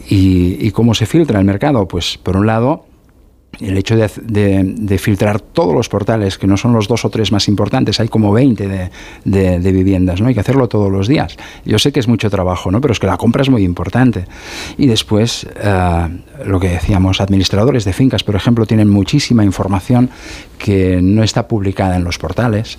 ¿Y, 0.09 0.57
y 0.59 0.71
cómo 0.71 0.93
se 0.93 1.05
filtra 1.05 1.39
el 1.39 1.45
mercado? 1.45 1.87
Pues 1.87 2.17
por 2.17 2.37
un 2.37 2.47
lado, 2.47 2.85
el 3.61 3.77
hecho 3.77 3.95
de, 3.95 4.09
de- 4.23 4.97
filtrar 4.97 5.39
todos 5.39 5.73
los 5.73 5.89
portales, 5.89 6.37
que 6.37 6.47
no 6.47 6.57
son 6.57 6.73
los 6.73 6.87
dos 6.87 7.05
o 7.05 7.09
tres 7.09 7.31
más 7.31 7.47
importantes, 7.47 7.99
hay 7.99 8.07
como 8.07 8.31
20 8.31 8.67
de, 8.67 8.89
de- 9.25 9.59
de 9.59 9.71
viviendas, 9.71 10.19
¿no? 10.21 10.27
Hay 10.27 10.33
que 10.33 10.39
hacerlo 10.39 10.67
todos 10.67 10.91
los 10.91 11.07
días. 11.07 11.37
Yo 11.65 11.79
sé 11.79 11.91
que 11.91 11.99
es 11.99 12.07
mucho 12.07 12.29
trabajo, 12.29 12.71
¿no? 12.71 12.81
Pero 12.81 12.91
es 12.91 12.99
que 12.99 13.07
la 13.07 13.17
compra 13.17 13.41
es 13.41 13.49
muy 13.49 13.63
importante. 13.63 14.25
Y 14.77 14.87
después, 14.87 15.47
eh, 15.61 16.07
lo 16.45 16.59
que 16.59 16.69
decíamos, 16.69 17.21
administradores 17.21 17.85
de 17.85 17.93
fincas, 17.93 18.23
por 18.23 18.35
ejemplo, 18.35 18.65
tienen 18.65 18.89
muchísima 18.89 19.43
información 19.43 20.09
que 20.61 21.01
no 21.01 21.23
está 21.23 21.47
publicada 21.47 21.95
en 21.95 22.03
los 22.03 22.19
portales. 22.19 22.77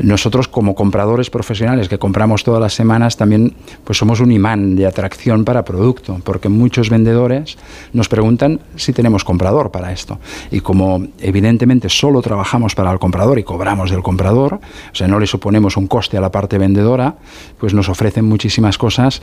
Nosotros 0.00 0.46
como 0.46 0.74
compradores 0.74 1.30
profesionales 1.30 1.88
que 1.88 1.98
compramos 1.98 2.44
todas 2.44 2.60
las 2.60 2.74
semanas 2.74 3.16
también 3.16 3.54
pues 3.82 3.98
somos 3.98 4.20
un 4.20 4.30
imán 4.30 4.76
de 4.76 4.86
atracción 4.86 5.44
para 5.44 5.64
producto, 5.64 6.20
porque 6.22 6.48
muchos 6.48 6.90
vendedores 6.90 7.58
nos 7.92 8.08
preguntan 8.08 8.60
si 8.76 8.92
tenemos 8.92 9.24
comprador 9.24 9.70
para 9.70 9.92
esto. 9.92 10.18
Y 10.50 10.60
como 10.60 11.06
evidentemente 11.20 11.88
solo 11.88 12.22
trabajamos 12.22 12.74
para 12.74 12.92
el 12.92 12.98
comprador 12.98 13.38
y 13.38 13.42
cobramos 13.42 13.90
del 13.90 14.02
comprador, 14.02 14.54
o 14.54 14.94
sea, 14.94 15.08
no 15.08 15.18
le 15.18 15.26
suponemos 15.26 15.76
un 15.76 15.88
coste 15.88 16.16
a 16.16 16.20
la 16.20 16.30
parte 16.30 16.58
vendedora, 16.58 17.16
pues 17.58 17.74
nos 17.74 17.88
ofrecen 17.88 18.24
muchísimas 18.26 18.78
cosas 18.78 19.20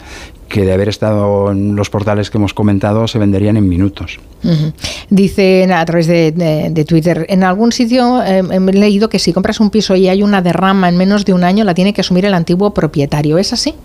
que 0.51 0.65
de 0.65 0.73
haber 0.73 0.89
estado 0.89 1.51
en 1.51 1.75
los 1.75 1.89
portales 1.89 2.29
que 2.29 2.37
hemos 2.37 2.53
comentado 2.53 3.07
se 3.07 3.17
venderían 3.17 3.57
en 3.57 3.67
minutos. 3.67 4.19
Dicen 5.09 5.71
a 5.71 5.85
través 5.85 6.07
de, 6.07 6.85
Twitter, 6.87 7.25
en 7.29 7.43
algún 7.43 7.71
sitio 7.71 8.21
eh, 8.21 8.43
he 8.51 8.59
leído 8.59 9.07
que 9.07 9.17
si 9.17 9.33
compras 9.33 9.59
un 9.59 9.69
piso 9.69 9.95
y 9.95 10.09
hay 10.09 10.21
una 10.23 10.41
derrama 10.41 10.89
en 10.89 10.97
menos 10.97 11.25
de 11.25 11.33
un 11.33 11.43
año, 11.43 11.63
la 11.63 11.73
tiene 11.73 11.93
que 11.93 12.01
asumir 12.01 12.25
el 12.25 12.33
antiguo 12.33 12.73
propietario. 12.73 13.37
¿Es 13.37 13.53
así? 13.53 13.75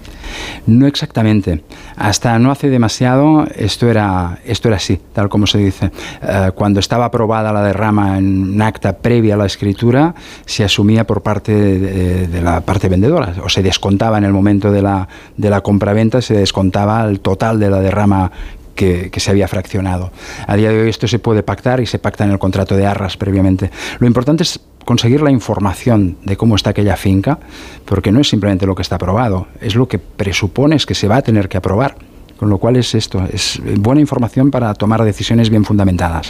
No 0.67 0.87
exactamente. 0.87 1.63
Hasta 1.97 2.39
no 2.39 2.51
hace 2.51 2.69
demasiado 2.69 3.47
esto 3.57 3.89
era, 3.89 4.39
esto 4.45 4.69
era 4.69 4.77
así, 4.77 5.01
tal 5.13 5.29
como 5.29 5.47
se 5.47 5.59
dice. 5.59 5.91
Eh, 6.23 6.51
cuando 6.55 6.81
estaba 6.81 7.07
aprobada 7.07 7.53
la 7.53 7.63
derrama 7.63 8.19
en 8.19 8.55
un 8.55 8.63
acta 8.63 8.97
previa 8.99 9.35
a 9.35 9.39
la 9.39 9.47
escritura, 9.47 10.15
se 10.45 10.65
asumía 10.65 11.07
por 11.07 11.23
parte 11.23 11.53
de, 11.53 12.43
la 12.43 12.61
parte 12.61 12.89
vendedora, 12.89 13.35
o 13.43 13.49
se 13.49 13.63
descontaba 13.63 14.19
en 14.19 14.25
el 14.25 14.33
momento 14.33 14.71
de 14.71 14.83
la, 14.83 15.09
de 15.37 15.51
la 15.51 15.61
compraventa, 15.61 16.21
se 16.21 16.35
descontaba 16.35 17.05
el 17.05 17.21
total 17.21 17.59
de 17.59 17.71
la 17.71 17.81
derrama 17.81 18.31
que, 18.77 19.11
se 19.17 19.31
había 19.31 19.49
fraccionado. 19.49 20.13
A 20.47 20.55
día 20.55 20.71
de 20.71 20.83
hoy 20.83 20.89
esto 20.89 21.09
se 21.09 21.19
puede 21.19 21.43
pactar 21.43 21.81
y 21.81 21.87
se 21.87 21.99
pacta 21.99 22.25
en 22.25 22.31
el 22.31 22.39
contrato 22.39 22.77
de 22.77 22.87
arras 22.87 23.17
previamente. 23.17 23.71
Lo 23.99 24.07
importante 24.07 24.45
es 24.45 24.61
conseguir 24.87 25.21
la 25.21 25.31
información 25.31 26.17
de 26.25 26.39
cómo 26.39 26.57
está 26.57 26.71
aquella 26.71 26.97
finca, 26.97 27.39
porque 27.85 28.13
no 28.13 28.21
es 28.21 28.29
simplemente 28.31 28.65
lo 28.65 28.75
que 28.75 28.83
está 28.83 28.95
aprobado, 28.97 29.49
es 29.61 29.75
lo 29.75 29.89
que 29.89 29.99
presupones 29.99 30.87
que 30.87 30.95
se 30.95 31.09
va 31.09 31.17
a 31.17 31.23
tener 31.23 31.51
que 31.51 31.59
aprobar. 31.59 31.97
Con 32.37 32.51
lo 32.51 32.59
cual 32.59 32.77
es 32.77 32.95
esto, 32.95 33.23
es 33.33 33.61
buena 33.79 34.01
información 34.01 34.51
para 34.51 34.75
tomar 34.75 35.03
decisiones 35.05 35.49
bien 35.49 35.65
fundamentadas. 35.65 36.29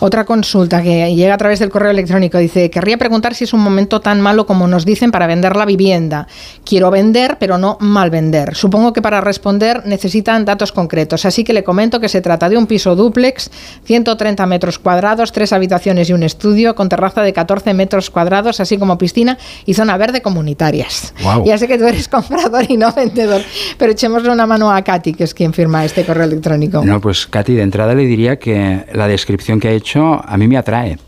Otra 0.00 0.24
consulta 0.24 0.82
que 0.82 1.14
llega 1.14 1.34
a 1.34 1.38
través 1.38 1.58
del 1.58 1.70
correo 1.70 1.90
electrónico 1.90 2.38
dice, 2.38 2.70
querría 2.70 2.98
preguntar 2.98 3.34
si 3.34 3.44
es 3.44 3.52
un 3.52 3.60
momento 3.60 4.00
tan 4.00 4.20
malo 4.20 4.46
como 4.46 4.66
nos 4.66 4.84
dicen 4.84 5.10
para 5.10 5.26
vender 5.26 5.56
la 5.56 5.64
vivienda. 5.64 6.26
Quiero 6.64 6.90
vender, 6.90 7.38
pero 7.38 7.56
no 7.58 7.78
mal 7.80 8.10
vender. 8.10 8.54
Supongo 8.54 8.92
que 8.92 9.02
para 9.02 9.20
responder 9.20 9.82
necesitan 9.86 10.44
datos 10.44 10.72
concretos, 10.72 11.24
así 11.24 11.44
que 11.44 11.52
le 11.52 11.64
comento 11.64 12.00
que 12.00 12.08
se 12.08 12.20
trata 12.20 12.48
de 12.48 12.56
un 12.56 12.66
piso 12.66 12.94
dúplex, 12.94 13.50
130 13.84 14.46
metros 14.46 14.78
cuadrados, 14.78 15.32
tres 15.32 15.52
habitaciones 15.52 16.10
y 16.10 16.12
un 16.12 16.22
estudio, 16.22 16.74
con 16.74 16.88
terraza 16.88 17.22
de 17.22 17.32
14 17.32 17.74
metros 17.74 18.10
cuadrados, 18.10 18.60
así 18.60 18.78
como 18.78 18.98
piscina 18.98 19.38
y 19.64 19.74
zona 19.74 19.96
verde 19.96 20.20
comunitarias. 20.20 21.14
Ya 21.44 21.56
sé 21.56 21.68
que 21.68 21.78
tú 21.78 21.84
eres 21.84 22.08
comprador 22.08 22.66
y 22.68 22.76
no 22.76 22.92
vendedor, 22.92 23.42
pero 23.78 23.92
echémosle 23.92 24.30
una 24.30 24.46
mano 24.46 24.70
a 24.70 24.82
Katy, 24.82 25.14
que 25.14 25.24
es 25.24 25.34
quien 25.38 25.52
firma 25.52 25.84
este 25.84 26.04
correo 26.04 26.24
electrónico. 26.24 26.84
No, 26.84 27.00
pues 27.00 27.28
Katy, 27.28 27.54
de 27.54 27.62
entrada 27.62 27.94
le 27.94 28.04
diría 28.06 28.40
que 28.40 28.84
la 28.92 29.06
descripción 29.06 29.60
que 29.60 29.68
ha 29.68 29.70
hecho 29.70 30.20
a 30.20 30.36
mí 30.36 30.48
me 30.48 30.56
atrae. 30.56 30.98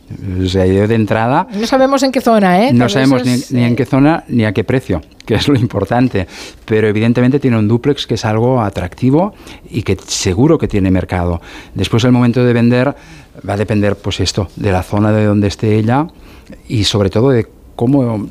O 0.40 0.46
sea, 0.46 0.64
yo 0.66 0.86
de 0.86 0.94
entrada... 0.94 1.48
No 1.52 1.66
sabemos 1.66 2.04
en 2.04 2.12
qué 2.12 2.20
zona, 2.20 2.64
¿eh? 2.64 2.72
No 2.72 2.88
sabemos 2.88 3.24
ni, 3.24 3.64
en 3.64 3.74
qué 3.74 3.84
zona 3.84 4.22
ni 4.28 4.44
a 4.44 4.52
qué 4.52 4.62
precio, 4.62 5.02
que 5.26 5.34
es 5.34 5.48
lo 5.48 5.56
importante. 5.56 6.28
Pero 6.64 6.86
evidentemente 6.86 7.40
tiene 7.40 7.58
un 7.58 7.66
duplex 7.66 8.06
que 8.06 8.14
es 8.14 8.24
algo 8.24 8.60
atractivo 8.60 9.34
y 9.68 9.82
que 9.82 9.96
seguro 10.06 10.58
que 10.58 10.68
tiene 10.68 10.92
mercado. 10.92 11.40
Después 11.74 12.04
el 12.04 12.12
momento 12.12 12.44
de 12.44 12.52
vender 12.52 12.94
va 13.48 13.54
a 13.54 13.56
depender, 13.56 13.96
pues 13.96 14.20
esto, 14.20 14.48
de 14.54 14.70
la 14.70 14.84
zona 14.84 15.10
de 15.10 15.24
donde 15.24 15.48
esté 15.48 15.74
ella 15.74 16.06
y 16.68 16.84
sobre 16.84 17.10
todo 17.10 17.30
de 17.30 17.48
cómo, 17.74 18.28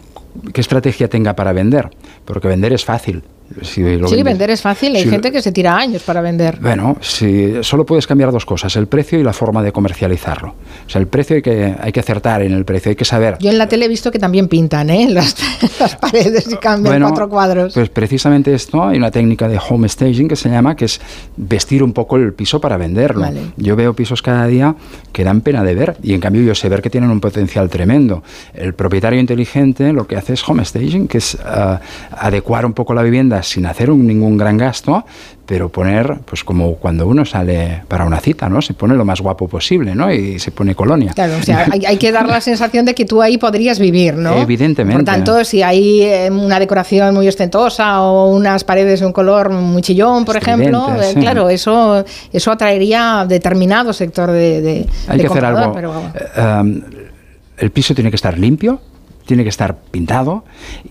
qué 0.54 0.62
estrategia 0.62 1.10
tenga 1.10 1.36
para 1.36 1.52
vender. 1.52 1.90
Porque 2.24 2.48
vender 2.48 2.72
es 2.72 2.86
fácil 2.86 3.22
sí, 3.62 3.84
vender 4.24 4.50
es 4.50 4.62
fácil. 4.62 4.96
Hay 4.96 5.06
gente 5.06 5.32
que 5.32 5.42
se 5.42 5.52
tira 5.52 5.78
años 5.78 6.04
para 6.04 6.22
vender. 6.22 6.60
Bueno, 6.62 6.98
si 7.02 7.64
solo 7.64 7.86
puedes 7.86 8.08
cambiar 8.08 8.32
dos 8.32 8.46
cosas, 8.46 8.76
el 8.76 8.88
precio 8.88 9.20
y 9.20 9.24
la 9.24 9.34
forma 9.34 9.64
de 9.64 9.72
comercializarlo. 9.72 10.50
O 10.50 10.90
sea, 10.90 11.02
el 11.02 11.08
precio 11.08 11.38
hay 11.38 11.42
que, 11.42 11.76
hay 11.80 11.92
que 11.92 12.00
acertar 12.00 12.42
en 12.42 12.54
el 12.54 12.66
precio, 12.66 12.90
hay 12.90 12.96
que 12.96 13.06
saber. 13.06 13.38
Yo 13.40 13.50
en 13.50 13.58
la 13.58 13.68
tele 13.68 13.86
he 13.86 13.88
visto 13.88 14.12
que 14.12 14.20
también 14.20 14.48
pintan 14.48 14.90
¿eh? 14.90 15.08
las, 15.10 15.36
paredes 16.00 16.52
y 16.52 16.58
cambian 16.58 17.02
cuatro 17.02 17.30
cuadros. 17.30 17.74
Pues 17.74 17.90
precisamente 17.90 18.54
esto, 18.54 18.84
hay 18.84 18.98
una 18.98 19.12
técnica 19.12 19.48
de 19.48 19.60
home 19.70 19.88
staging 19.88 20.28
que 20.28 20.36
se 20.36 20.50
llama, 20.50 20.76
que 20.76 20.86
es 20.86 21.00
vestir 21.38 21.84
un 21.84 21.94
poco 21.94 22.18
el 22.18 22.34
piso 22.34 22.60
para 22.62 22.78
venderlo. 22.78 23.28
Yo 23.58 23.76
veo 23.76 23.94
pisos 23.94 24.22
cada 24.22 24.48
día 24.48 24.76
que 25.12 25.24
dan 25.24 25.42
pena 25.42 25.64
de 25.64 25.76
ver 25.76 25.98
y 26.04 26.14
en 26.14 26.22
cambio 26.22 26.44
yo 26.44 26.56
sé 26.56 26.70
ver 26.70 26.82
que 26.82 26.90
tienen 26.90 27.10
un 27.10 27.20
potencial 27.20 27.70
tremendo. 27.70 28.24
El 28.54 28.74
propietario 28.74 29.20
inteligente 29.20 29.92
lo 29.94 30.08
que 30.08 30.16
hace 30.16 30.34
es 30.34 30.48
home 30.48 30.64
staging, 30.64 31.08
que 31.08 31.18
es 31.18 31.36
uh, 31.36 31.78
adecuar 32.12 32.66
un 32.66 32.74
poco 32.74 32.94
la 32.94 33.04
vivienda 33.04 33.39
sin 33.44 33.66
hacer 33.66 33.90
ningún 33.90 34.38
gran 34.38 34.58
gasto, 34.58 35.06
pero 35.46 35.70
poner, 35.70 36.20
pues 36.26 36.44
como 36.44 36.76
cuando 36.76 37.08
uno 37.08 37.26
sale 37.26 37.82
para 37.88 38.06
una 38.06 38.20
cita, 38.20 38.48
¿no? 38.50 38.62
Se 38.62 38.76
pone 38.76 38.94
lo 38.94 39.04
más 39.04 39.20
guapo 39.20 39.48
posible, 39.48 39.96
¿no? 39.96 40.14
Y 40.14 40.38
se 40.38 40.52
pone 40.52 40.76
colonia. 40.76 41.14
Claro, 41.14 41.38
o 41.40 41.44
sea, 41.44 41.68
hay, 41.88 41.98
que 41.98 42.12
dar 42.12 42.28
la 42.28 42.40
sensación 42.40 42.86
de 42.86 42.94
que 42.94 43.06
tú 43.06 43.20
ahí 43.22 43.40
podrías 43.40 43.80
vivir, 43.80 44.14
¿no? 44.14 44.36
Evidentemente. 44.36 45.04
Por 45.04 45.06
tanto, 45.06 45.44
si 45.44 45.64
hay 45.64 46.04
eh, 46.04 46.30
una 46.30 46.60
decoración 46.60 47.16
muy 47.16 47.28
ostentosa 47.28 48.02
o 48.02 48.30
unas 48.30 48.64
paredes 48.64 49.00
de 49.00 49.08
un 49.08 49.12
color 49.12 49.50
muy 49.50 49.82
chillón, 49.82 50.24
por 50.24 50.38
ejemplo, 50.38 50.88
eh, 51.02 51.16
claro, 51.16 51.50
eso, 51.50 52.06
eso 52.32 52.52
atraería 52.52 53.22
a 53.22 53.26
determinado 53.26 53.92
sector 53.92 54.32
de, 54.32 54.86
Hay 55.08 55.20
que 55.20 55.26
hacer 55.26 55.46
algo. 55.46 55.74
Eh, 56.14 56.82
el 57.58 57.72
piso 57.72 57.96
tiene 57.96 58.10
que 58.10 58.16
estar 58.16 58.38
limpio, 58.38 58.82
tiene 59.30 59.44
que 59.44 59.50
estar 59.50 59.78
pintado 59.92 60.44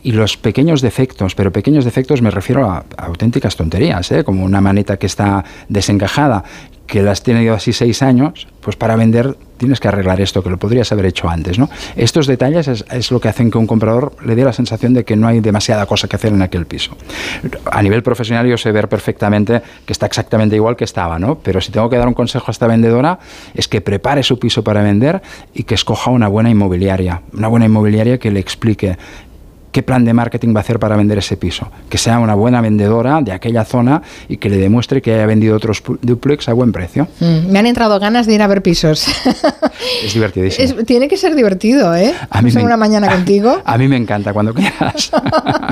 y 0.05 0.13
los 0.13 0.37
pequeños 0.37 0.81
defectos, 0.81 1.35
pero 1.35 1.51
pequeños 1.51 1.85
defectos 1.85 2.23
me 2.23 2.31
refiero 2.31 2.71
a, 2.71 2.85
auténticas 2.97 3.57
tonterías, 3.57 4.13
¿eh? 4.13 4.23
como 4.23 4.45
una 4.45 4.61
maneta 4.61 4.97
que 4.97 5.07
está 5.07 5.45
desencajada, 5.69 6.45
que 6.89 7.03
las 7.03 7.23
tiene 7.23 7.49
así 7.51 7.73
seis 7.73 8.03
años, 8.03 8.49
pues 8.61 8.75
para 8.75 8.97
vender 8.97 9.37
tienes 9.59 9.79
que 9.79 9.89
arreglar 9.89 10.21
esto, 10.21 10.43
que 10.43 10.49
lo 10.49 10.57
podrías 10.57 10.91
haber 10.91 11.07
hecho 11.07 11.29
antes. 11.29 11.59
¿no? 11.59 11.69
Estos 11.97 12.27
detalles 12.27 12.67
es, 12.67 13.11
lo 13.11 13.21
que 13.21 13.29
hacen 13.29 13.51
que 13.51 13.59
un 13.59 13.67
comprador 13.67 14.15
le 14.25 14.35
dé 14.35 14.45
la 14.45 14.53
sensación 14.53 14.95
de 14.95 15.05
que 15.05 15.15
no 15.15 15.29
hay 15.29 15.41
demasiada 15.41 15.85
cosa 15.85 16.09
que 16.09 16.17
hacer 16.17 16.33
en 16.33 16.41
aquel 16.41 16.67
piso. 16.67 16.97
A 17.71 17.83
nivel 17.83 18.03
profesional 18.03 18.47
yo 18.47 18.57
sé 18.57 18.73
ver 18.73 18.89
perfectamente 18.89 19.61
que 19.85 19.93
está 19.93 20.07
exactamente 20.07 20.57
igual 20.57 20.77
que 20.77 20.85
estaba, 20.85 21.19
¿no? 21.19 21.39
pero 21.39 21.61
si 21.61 21.71
tengo 21.73 21.91
que 21.91 21.99
dar 21.99 22.09
un 22.09 22.15
consejo 22.15 22.47
a 22.49 22.53
esta 22.53 22.67
vendedora 22.67 23.19
es 23.55 23.69
que 23.69 23.81
prepare 23.81 24.23
su 24.23 24.39
piso 24.39 24.65
para 24.65 24.83
vender 24.83 25.21
y 25.53 25.65
que 25.65 25.75
escoja 25.75 26.11
una 26.11 26.29
buena 26.29 26.49
inmobiliaria, 26.49 27.23
una 27.35 27.49
buena 27.49 27.67
inmobiliaria 27.67 28.19
que 28.19 28.31
le 28.31 28.41
explique 28.41 28.97
qué 29.79 29.85
plan 29.85 30.05
de 30.05 30.13
marketing 30.13 30.53
va 30.57 30.59
a 30.59 30.63
hacer 30.63 30.81
para 30.81 30.97
vender 30.97 31.19
ese 31.19 31.37
piso. 31.37 31.71
Que 31.89 31.99
sea 31.99 32.19
una 32.19 32.35
buena 32.35 32.61
vendedora 32.61 33.21
de 33.23 33.31
aquella 33.31 33.65
zona 33.65 34.03
y 34.29 34.39
que 34.39 34.51
le 34.51 34.57
demuestre 34.57 35.01
que 35.01 35.15
haya 35.15 35.25
vendido 35.25 35.55
otros 35.55 35.85
duplex 36.03 36.49
a 36.49 36.53
buen 36.53 36.73
precio. 36.73 37.07
Mm, 37.21 37.53
me 37.53 37.61
han 37.61 37.67
entrado 37.67 38.01
ganas 38.01 38.27
de 38.27 38.35
ir 38.35 38.43
a 38.43 38.49
ver 38.49 38.61
pisos. 38.61 39.07
Es 40.05 40.13
divertidísimo. 40.15 40.83
tiene 40.85 41.07
que 41.07 41.17
ser 41.17 41.37
divertido, 41.37 41.95
¿eh? 41.95 42.13
A 42.31 42.43
mí 42.43 42.51
una 42.57 42.77
mañana 42.77 43.09
contigo. 43.15 43.63
A 43.65 43.79
mí 43.79 43.87
me 43.87 43.97
encanta 43.97 44.33
cuando 44.33 44.53
quieras. 44.53 45.13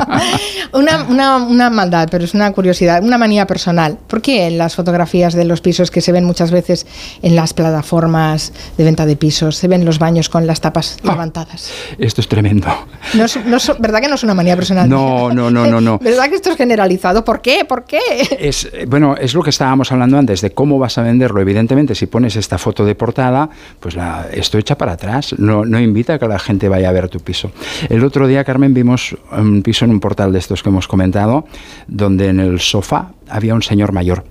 una, 0.73 1.03
una, 1.09 1.37
una, 1.39 1.71
maldad, 1.71 2.09
pero 2.09 2.25
es 2.25 2.33
una 2.33 2.53
curiosidad, 2.53 3.03
una 3.03 3.19
manía 3.19 3.47
personal. 3.47 3.99
¿Por 4.07 4.23
qué 4.23 4.47
en 4.47 4.59
las 4.59 4.77
fotografías 4.77 5.35
de 5.35 5.45
los 5.45 5.61
pisos 5.61 5.91
que 5.91 6.01
se 6.01 6.13
ven 6.13 6.25
muchas 6.25 6.53
veces 6.53 6.87
en 7.23 7.35
las 7.35 7.53
plataformas 7.55 8.53
de 8.79 8.85
venta 8.85 9.07
de 9.07 9.17
pisos 9.17 9.57
se 9.57 9.67
ven 9.67 9.85
los 9.85 9.99
baños 9.99 10.29
con 10.29 10.47
las 10.47 10.61
tapas 10.61 10.99
ah, 11.03 11.11
levantadas? 11.11 11.73
Esto 11.99 12.21
es 12.21 12.29
tremendo. 12.29 12.69
No, 13.15 13.27
no, 13.47 13.59
¿Verdad 13.81 13.96
que 14.01 14.09
no 14.09 14.15
es 14.15 14.23
una 14.23 14.35
manía 14.35 14.57
personal? 14.57 14.89
No, 14.89 15.33
no, 15.33 15.51
no, 15.51 15.67
no, 15.67 15.81
no. 15.81 15.99
¿Verdad 16.03 16.29
que 16.29 16.37
esto 16.37 16.51
es 16.51 16.57
generalizado? 16.57 17.25
¿Por 17.25 17.41
qué? 17.41 17.65
¿Por 17.65 17.85
qué? 17.85 18.01
Es, 18.39 18.71
bueno, 18.87 19.17
es 19.17 19.35
lo 19.35 19.43
que 19.43 19.51
estábamos 19.51 19.91
hablando 19.93 20.19
antes, 20.19 20.41
de 20.41 20.51
cómo 20.51 20.79
vas 20.79 20.99
a 20.99 21.03
venderlo. 21.03 21.41
Evidentemente, 21.41 21.95
si 21.95 22.07
pones 22.07 22.37
esta 22.37 22.59
foto 22.59 22.85
de 22.85 22.95
portada, 22.95 23.49
pues 23.81 23.95
la, 23.95 24.27
esto 24.33 24.59
echa 24.59 24.77
para 24.77 24.93
atrás. 24.93 25.35
No, 25.39 25.65
no 25.65 25.81
invita 25.81 26.15
a 26.15 26.19
que 26.19 26.29
la 26.29 26.39
gente 26.39 26.69
vaya 26.69 26.89
a 26.89 26.93
ver 26.93 27.09
tu 27.09 27.21
piso. 27.21 27.51
El 27.89 28.05
otro 28.05 28.27
día, 28.27 28.45
Carmen, 28.45 28.75
vimos 28.75 29.17
un 29.33 29.63
piso 29.63 29.85
en 29.85 29.91
un 29.91 30.01
portal 30.01 30.33
de 30.33 30.39
estos 30.39 30.63
que 30.63 30.69
hemos 30.69 30.89
comentado, 30.89 31.47
donde 31.87 32.29
en 32.29 32.41
el 32.41 32.61
sofá 32.61 33.13
había 33.29 33.55
un 33.55 33.63
señor 33.63 33.93
mayor. 33.93 34.25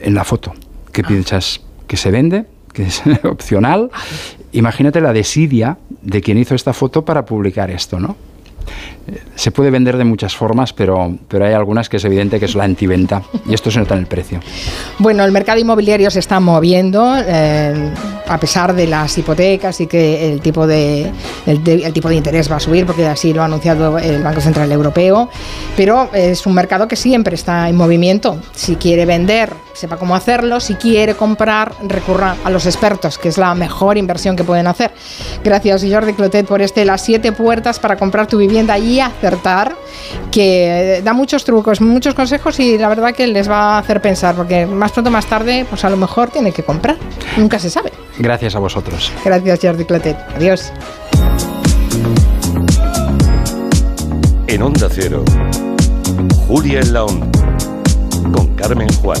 En 0.00 0.14
la 0.14 0.24
foto. 0.24 0.54
¿Qué 0.92 1.02
ah. 1.04 1.08
piensas? 1.08 1.60
¿Que 1.86 1.96
se 1.96 2.10
vende? 2.10 2.46
que 2.72 2.84
es 2.84 3.02
opcional. 3.24 3.90
Imagínate 4.52 5.00
la 5.00 5.12
desidia 5.12 5.78
de 6.02 6.20
quien 6.20 6.38
hizo 6.38 6.54
esta 6.54 6.72
foto 6.72 7.04
para 7.04 7.24
publicar 7.24 7.70
esto, 7.70 7.98
¿no? 7.98 8.16
Se 9.34 9.50
puede 9.50 9.70
vender 9.70 9.96
de 9.96 10.04
muchas 10.04 10.36
formas, 10.36 10.72
pero, 10.72 11.16
pero 11.28 11.46
hay 11.46 11.52
algunas 11.52 11.88
que 11.88 11.96
es 11.96 12.04
evidente 12.04 12.38
que 12.38 12.44
es 12.46 12.54
la 12.54 12.64
antiventa 12.64 13.22
y 13.46 13.54
esto 13.54 13.70
se 13.70 13.78
nota 13.78 13.94
en 13.94 14.00
el 14.00 14.06
precio. 14.06 14.40
Bueno, 14.98 15.24
el 15.24 15.32
mercado 15.32 15.58
inmobiliario 15.58 16.10
se 16.10 16.18
está 16.18 16.40
moviendo 16.40 17.14
eh, 17.16 17.92
a 18.26 18.38
pesar 18.38 18.74
de 18.74 18.86
las 18.86 19.16
hipotecas 19.16 19.80
y 19.80 19.86
que 19.86 20.32
el 20.32 20.40
tipo, 20.40 20.66
de, 20.66 21.10
el, 21.46 21.92
tipo 21.92 22.08
de 22.08 22.16
interés 22.16 22.50
va 22.50 22.56
a 22.56 22.60
subir, 22.60 22.84
porque 22.84 23.06
así 23.06 23.32
lo 23.32 23.42
ha 23.42 23.46
anunciado 23.46 23.98
el 23.98 24.22
Banco 24.22 24.40
Central 24.40 24.70
Europeo, 24.70 25.30
pero 25.76 26.10
es 26.12 26.46
un 26.46 26.54
mercado 26.54 26.86
que 26.86 26.96
siempre 26.96 27.34
está 27.34 27.68
en 27.68 27.76
movimiento. 27.76 28.40
Si 28.54 28.76
quiere 28.76 29.06
vender 29.06 29.67
sepa 29.78 29.96
cómo 29.96 30.14
hacerlo. 30.14 30.60
Si 30.60 30.74
quiere 30.74 31.14
comprar, 31.14 31.72
recurra 31.86 32.36
a 32.44 32.50
los 32.50 32.66
expertos, 32.66 33.18
que 33.18 33.28
es 33.28 33.38
la 33.38 33.54
mejor 33.54 33.96
inversión 33.96 34.36
que 34.36 34.44
pueden 34.44 34.66
hacer. 34.66 34.92
Gracias, 35.42 35.84
Jordi 35.88 36.12
Clotet, 36.14 36.46
por 36.46 36.60
este 36.62 36.84
Las 36.84 37.02
siete 37.02 37.32
puertas 37.32 37.78
para 37.78 37.96
comprar 37.96 38.26
tu 38.26 38.38
vivienda 38.38 38.78
y 38.78 39.00
acertar, 39.00 39.76
que 40.30 41.00
da 41.04 41.12
muchos 41.12 41.44
trucos, 41.44 41.80
muchos 41.80 42.14
consejos 42.14 42.58
y 42.60 42.78
la 42.78 42.88
verdad 42.88 43.14
que 43.14 43.26
les 43.26 43.48
va 43.48 43.76
a 43.76 43.78
hacer 43.78 44.00
pensar, 44.00 44.34
porque 44.34 44.66
más 44.66 44.92
pronto 44.92 45.10
o 45.10 45.12
más 45.12 45.26
tarde, 45.26 45.66
pues 45.68 45.84
a 45.84 45.90
lo 45.90 45.96
mejor 45.96 46.30
tiene 46.30 46.52
que 46.52 46.62
comprar. 46.62 46.96
Nunca 47.36 47.58
se 47.58 47.70
sabe. 47.70 47.92
Gracias 48.18 48.54
a 48.54 48.58
vosotros. 48.58 49.12
Gracias, 49.24 49.60
Jordi 49.62 49.84
Clotet. 49.84 50.16
Adiós. 50.36 50.72
En 54.46 54.62
Onda 54.62 54.88
Cero, 54.90 55.24
Julia 56.46 56.80
en 56.80 56.92
la 56.94 57.04
Onda, 57.04 57.26
con 58.32 58.54
Carmen 58.56 58.88
Juan. 59.02 59.20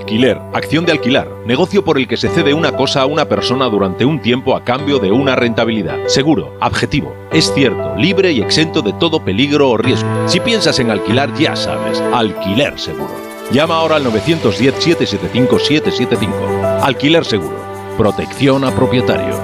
Alquiler, 0.01 0.41
acción 0.51 0.83
de 0.83 0.93
alquilar, 0.93 1.29
negocio 1.45 1.85
por 1.85 1.99
el 1.99 2.07
que 2.07 2.17
se 2.17 2.29
cede 2.29 2.55
una 2.55 2.75
cosa 2.75 3.03
a 3.03 3.05
una 3.05 3.25
persona 3.25 3.65
durante 3.65 4.03
un 4.03 4.19
tiempo 4.19 4.55
a 4.55 4.63
cambio 4.63 4.97
de 4.97 5.11
una 5.11 5.35
rentabilidad. 5.35 6.07
Seguro, 6.07 6.57
objetivo, 6.59 7.13
es 7.31 7.53
cierto, 7.53 7.95
libre 7.97 8.31
y 8.31 8.41
exento 8.41 8.81
de 8.81 8.93
todo 8.93 9.23
peligro 9.23 9.69
o 9.69 9.77
riesgo. 9.77 10.09
Si 10.27 10.39
piensas 10.39 10.79
en 10.79 10.89
alquilar, 10.89 11.31
ya 11.37 11.55
sabes, 11.55 12.01
alquiler 12.11 12.79
seguro. 12.79 13.11
Llama 13.51 13.75
ahora 13.75 13.97
al 13.97 14.05
910-775-775. 14.05 16.81
Alquiler 16.81 17.23
seguro, 17.23 17.63
protección 17.95 18.63
a 18.63 18.71
propietarios. 18.71 19.37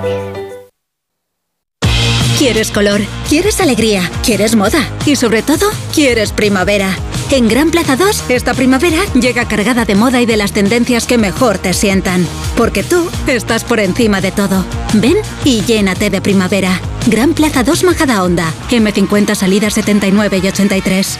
Quieres 2.40 2.72
color, 2.72 3.02
quieres 3.30 3.62
alegría, 3.62 4.10
quieres 4.26 4.56
moda 4.56 4.80
y 5.06 5.18
sobre 5.18 5.44
todo, 5.44 5.68
quieres 5.94 6.32
primavera. 6.32 6.98
En 7.30 7.50
Gran 7.50 7.72
Plaza 7.72 7.98
2, 7.98 8.30
esta 8.30 8.54
primavera 8.54 9.04
llega 9.14 9.48
cargada 9.48 9.84
de 9.84 9.96
moda 9.96 10.22
y 10.22 10.26
de 10.26 10.38
las 10.38 10.54
tendencias 10.54 11.06
que 11.06 11.18
mejor 11.18 11.58
te 11.58 11.74
sientan. 11.74 12.26
Porque 12.56 12.84
tú 12.84 13.10
estás 13.28 13.66
por 13.66 13.82
encima 13.82 14.22
de 14.22 14.32
todo. 14.32 14.66
Ven 14.94 15.18
y 15.44 15.62
llénate 15.62 16.10
de 16.10 16.22
primavera. 16.22 16.80
Gran 17.08 17.34
Plaza 17.34 17.64
2 17.64 17.84
Majada 17.84 18.24
Honda. 18.24 18.52
M50 18.70 19.36
salidas 19.36 19.74
79 19.74 20.40
y 20.42 20.48
83. 20.48 21.20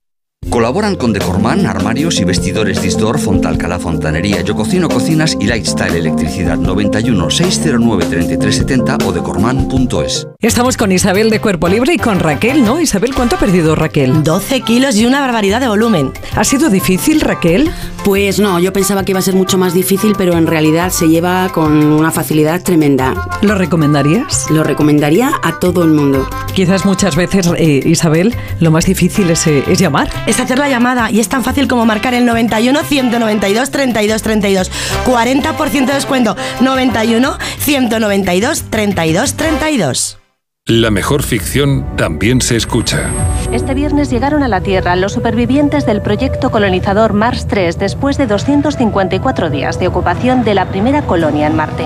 Colaboran 0.49 0.95
con 0.95 1.13
Decorman, 1.13 1.65
armarios 1.67 2.19
y 2.19 2.25
vestidores 2.25 2.81
Distor, 2.81 3.19
Fontalcala 3.19 3.79
Fontanería, 3.79 4.41
Yo 4.41 4.55
Cocino 4.55 4.89
Cocinas 4.89 5.37
y 5.39 5.45
Lifestyle 5.45 5.95
Electricidad 5.95 6.57
91 6.57 7.29
609 7.29 8.05
3370 8.09 8.97
o 9.05 9.11
decorman.es. 9.13 10.27
Estamos 10.39 10.75
con 10.77 10.91
Isabel 10.91 11.29
de 11.29 11.39
Cuerpo 11.39 11.69
Libre 11.69 11.93
y 11.93 11.97
con 11.97 12.19
Raquel, 12.19 12.65
¿no? 12.65 12.81
Isabel, 12.81 13.13
¿cuánto 13.13 13.35
ha 13.35 13.39
perdido 13.39 13.75
Raquel? 13.75 14.23
12 14.23 14.61
kilos 14.61 14.95
y 14.95 15.05
una 15.05 15.21
barbaridad 15.21 15.61
de 15.61 15.67
volumen. 15.67 16.11
¿Ha 16.35 16.43
sido 16.43 16.69
difícil, 16.69 17.21
Raquel? 17.21 17.71
Pues 18.03 18.39
no, 18.39 18.59
yo 18.59 18.73
pensaba 18.73 19.05
que 19.05 19.11
iba 19.11 19.19
a 19.19 19.23
ser 19.23 19.35
mucho 19.35 19.59
más 19.59 19.75
difícil, 19.75 20.15
pero 20.17 20.33
en 20.33 20.47
realidad 20.47 20.89
se 20.89 21.07
lleva 21.07 21.49
con 21.49 21.71
una 21.71 22.09
facilidad 22.09 22.63
tremenda. 22.63 23.13
¿Lo 23.43 23.53
recomendarías? 23.53 24.49
Lo 24.49 24.63
recomendaría 24.63 25.31
a 25.43 25.59
todo 25.59 25.83
el 25.83 25.91
mundo. 25.91 26.27
Quizás 26.55 26.83
muchas 26.83 27.15
veces, 27.15 27.47
eh, 27.57 27.81
Isabel, 27.85 28.35
lo 28.59 28.71
más 28.71 28.85
difícil 28.85 29.29
es, 29.29 29.45
eh, 29.45 29.63
es 29.67 29.77
llamar 29.77 30.09
es 30.31 30.39
hacer 30.39 30.57
la 30.57 30.69
llamada 30.69 31.11
y 31.11 31.19
es 31.19 31.29
tan 31.29 31.43
fácil 31.43 31.67
como 31.67 31.85
marcar 31.85 32.13
el 32.13 32.25
91 32.25 32.83
192 32.83 33.69
32 33.69 34.21
32. 34.21 34.71
40% 35.05 35.85
de 35.85 35.93
descuento. 35.93 36.35
91 36.61 37.37
192 37.59 38.63
32 38.69 39.33
32. 39.35 40.17
La 40.67 40.91
mejor 40.91 41.23
ficción 41.23 41.85
también 41.97 42.39
se 42.39 42.55
escucha. 42.55 43.09
Este 43.51 43.73
viernes 43.73 44.09
llegaron 44.09 44.43
a 44.43 44.47
la 44.47 44.61
Tierra 44.61 44.95
los 44.95 45.11
supervivientes 45.11 45.85
del 45.85 46.01
proyecto 46.01 46.49
colonizador 46.49 47.13
Mars 47.13 47.47
3 47.47 47.77
después 47.77 48.17
de 48.17 48.27
254 48.27 49.49
días 49.49 49.79
de 49.79 49.87
ocupación 49.87 50.43
de 50.43 50.53
la 50.53 50.69
primera 50.69 51.01
colonia 51.01 51.47
en 51.47 51.55
Marte. 51.55 51.85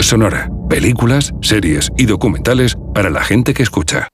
Sonora, 0.00 0.50
películas, 0.68 1.32
series 1.42 1.90
y 1.96 2.06
documentales 2.06 2.76
para 2.94 3.10
la 3.10 3.22
gente 3.22 3.54
que 3.54 3.62
escucha. 3.62 4.08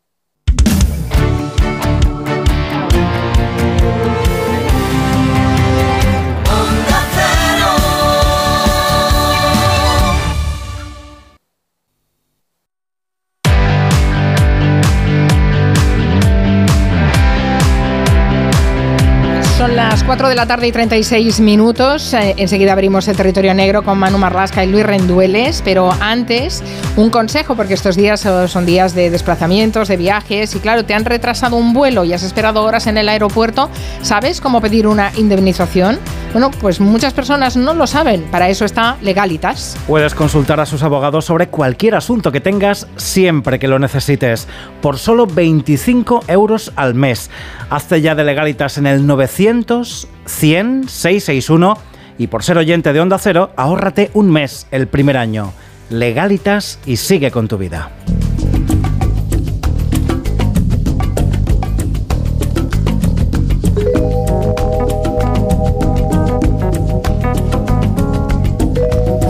4 20.07 20.29
de 20.29 20.35
la 20.35 20.45
tarde 20.45 20.67
y 20.67 20.73
36 20.73 21.41
minutos. 21.41 22.13
Eh, 22.13 22.35
enseguida 22.37 22.73
abrimos 22.73 23.09
el 23.09 23.17
territorio 23.17 23.55
negro 23.55 23.83
con 23.83 23.97
Manu 23.97 24.19
Marlasca 24.19 24.63
y 24.63 24.71
Luis 24.71 24.85
Rendueles. 24.85 25.63
Pero 25.65 25.91
antes, 25.99 26.63
un 26.97 27.09
consejo, 27.09 27.57
porque 27.57 27.73
estos 27.73 27.97
días 27.97 28.27
eh, 28.27 28.47
son 28.49 28.67
días 28.67 28.95
de 28.95 29.09
desplazamientos, 29.09 29.89
de 29.89 29.97
viajes. 29.97 30.55
Y 30.55 30.59
claro, 30.59 30.85
te 30.85 30.93
han 30.93 31.07
retrasado 31.07 31.57
un 31.57 31.73
vuelo 31.73 32.05
y 32.05 32.13
has 32.13 32.23
esperado 32.23 32.63
horas 32.65 32.87
en 32.87 32.99
el 32.99 33.09
aeropuerto. 33.09 33.71
¿Sabes 34.03 34.43
cómo 34.43 34.61
pedir 34.61 34.87
una 34.87 35.11
indemnización? 35.17 35.99
Bueno, 36.33 36.51
pues 36.51 36.81
muchas 36.81 37.15
personas 37.15 37.57
no 37.57 37.73
lo 37.73 37.87
saben. 37.87 38.25
Para 38.25 38.51
eso 38.51 38.67
está 38.67 38.99
Legalitas. 39.01 39.79
Puedes 39.87 40.15
consultar 40.15 40.61
a 40.61 40.67
sus 40.67 40.83
abogados 40.83 41.25
sobre 41.25 41.47
cualquier 41.47 41.95
asunto 41.95 42.31
que 42.31 42.41
tengas 42.41 42.89
siempre 42.97 43.59
que 43.59 43.69
lo 43.69 43.79
necesites. 43.79 44.49
Por 44.83 44.99
solo 44.99 45.27
25 45.27 46.25
euros 46.29 46.73
al 46.77 46.95
mes. 46.95 47.31
Hazte 47.71 48.03
ya 48.03 48.15
de 48.15 48.25
Legalitas 48.25 48.77
en 48.77 48.87
el 48.87 49.07
900 49.07 49.94
100 50.27 50.89
661 50.89 51.77
y 52.19 52.29
por 52.29 52.43
ser 52.43 52.59
oyente 52.59 52.93
de 52.93 53.01
Onda 53.01 53.19
Cero, 53.19 53.51
ahórrate 53.57 54.11
un 54.15 54.31
mes 54.31 54.67
el 54.71 54.87
primer 54.87 55.17
año. 55.17 55.53
Legalitas 55.91 56.79
y 56.87 56.97
sigue 56.97 57.31
con 57.31 57.49
tu 57.49 57.59
vida. 57.59 57.91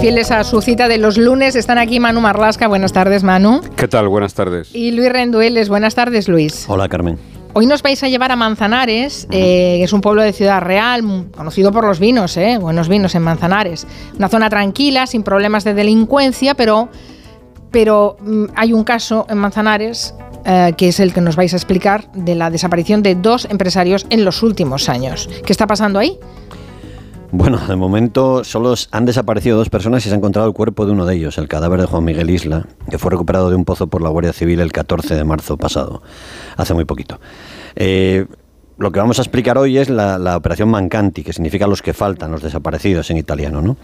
Fieles 0.00 0.30
a 0.30 0.44
su 0.44 0.60
cita 0.60 0.86
de 0.86 0.98
los 0.98 1.16
lunes, 1.16 1.56
están 1.56 1.78
aquí 1.78 1.98
Manu 1.98 2.20
Marlasca. 2.20 2.68
Buenas 2.68 2.92
tardes, 2.92 3.24
Manu. 3.24 3.62
¿Qué 3.74 3.88
tal? 3.88 4.06
Buenas 4.10 4.34
tardes. 4.34 4.68
Y 4.74 4.90
Luis 4.90 5.10
Rendueles. 5.10 5.70
Buenas 5.70 5.94
tardes, 5.94 6.28
Luis. 6.28 6.66
Hola, 6.68 6.88
Carmen. 6.90 7.18
Hoy 7.56 7.66
nos 7.66 7.82
vais 7.82 8.02
a 8.02 8.08
llevar 8.08 8.32
a 8.32 8.36
Manzanares, 8.36 9.28
eh, 9.30 9.76
que 9.78 9.84
es 9.84 9.92
un 9.92 10.00
pueblo 10.00 10.22
de 10.22 10.32
Ciudad 10.32 10.60
Real, 10.60 11.04
conocido 11.36 11.70
por 11.70 11.86
los 11.86 12.00
vinos, 12.00 12.36
eh, 12.36 12.58
buenos 12.58 12.88
vinos 12.88 13.14
en 13.14 13.22
Manzanares. 13.22 13.86
Una 14.18 14.28
zona 14.28 14.50
tranquila, 14.50 15.06
sin 15.06 15.22
problemas 15.22 15.62
de 15.62 15.72
delincuencia, 15.72 16.54
pero, 16.54 16.88
pero 17.70 18.16
hay 18.56 18.72
un 18.72 18.82
caso 18.82 19.24
en 19.28 19.38
Manzanares 19.38 20.16
eh, 20.44 20.74
que 20.76 20.88
es 20.88 20.98
el 20.98 21.14
que 21.14 21.20
nos 21.20 21.36
vais 21.36 21.52
a 21.54 21.56
explicar 21.56 22.10
de 22.12 22.34
la 22.34 22.50
desaparición 22.50 23.04
de 23.04 23.14
dos 23.14 23.46
empresarios 23.48 24.04
en 24.10 24.24
los 24.24 24.42
últimos 24.42 24.88
años. 24.88 25.30
¿Qué 25.46 25.52
está 25.52 25.68
pasando 25.68 26.00
ahí? 26.00 26.18
Bueno, 27.36 27.58
de 27.58 27.74
momento 27.74 28.44
solo 28.44 28.76
han 28.92 29.06
desaparecido 29.06 29.56
dos 29.56 29.68
personas 29.68 30.06
y 30.06 30.08
se 30.08 30.14
ha 30.14 30.18
encontrado 30.18 30.46
el 30.46 30.54
cuerpo 30.54 30.86
de 30.86 30.92
uno 30.92 31.04
de 31.04 31.16
ellos, 31.16 31.36
el 31.36 31.48
cadáver 31.48 31.80
de 31.80 31.86
Juan 31.86 32.04
Miguel 32.04 32.30
Isla, 32.30 32.68
que 32.88 32.96
fue 32.96 33.10
recuperado 33.10 33.50
de 33.50 33.56
un 33.56 33.64
pozo 33.64 33.88
por 33.88 34.02
la 34.02 34.08
Guardia 34.08 34.32
Civil 34.32 34.60
el 34.60 34.70
14 34.70 35.16
de 35.16 35.24
marzo 35.24 35.56
pasado, 35.56 36.00
hace 36.56 36.74
muy 36.74 36.84
poquito. 36.84 37.18
Eh, 37.74 38.26
lo 38.78 38.92
que 38.92 39.00
vamos 39.00 39.18
a 39.18 39.22
explicar 39.22 39.58
hoy 39.58 39.78
es 39.78 39.90
la, 39.90 40.36
operación 40.36 40.68
Mancanti, 40.68 41.24
que 41.24 41.32
significa 41.32 41.66
los 41.66 41.82
que 41.82 41.92
faltan, 41.92 42.30
los 42.30 42.40
desaparecidos 42.40 43.10
en 43.10 43.16
italiano. 43.16 43.62
¿no? 43.62 43.76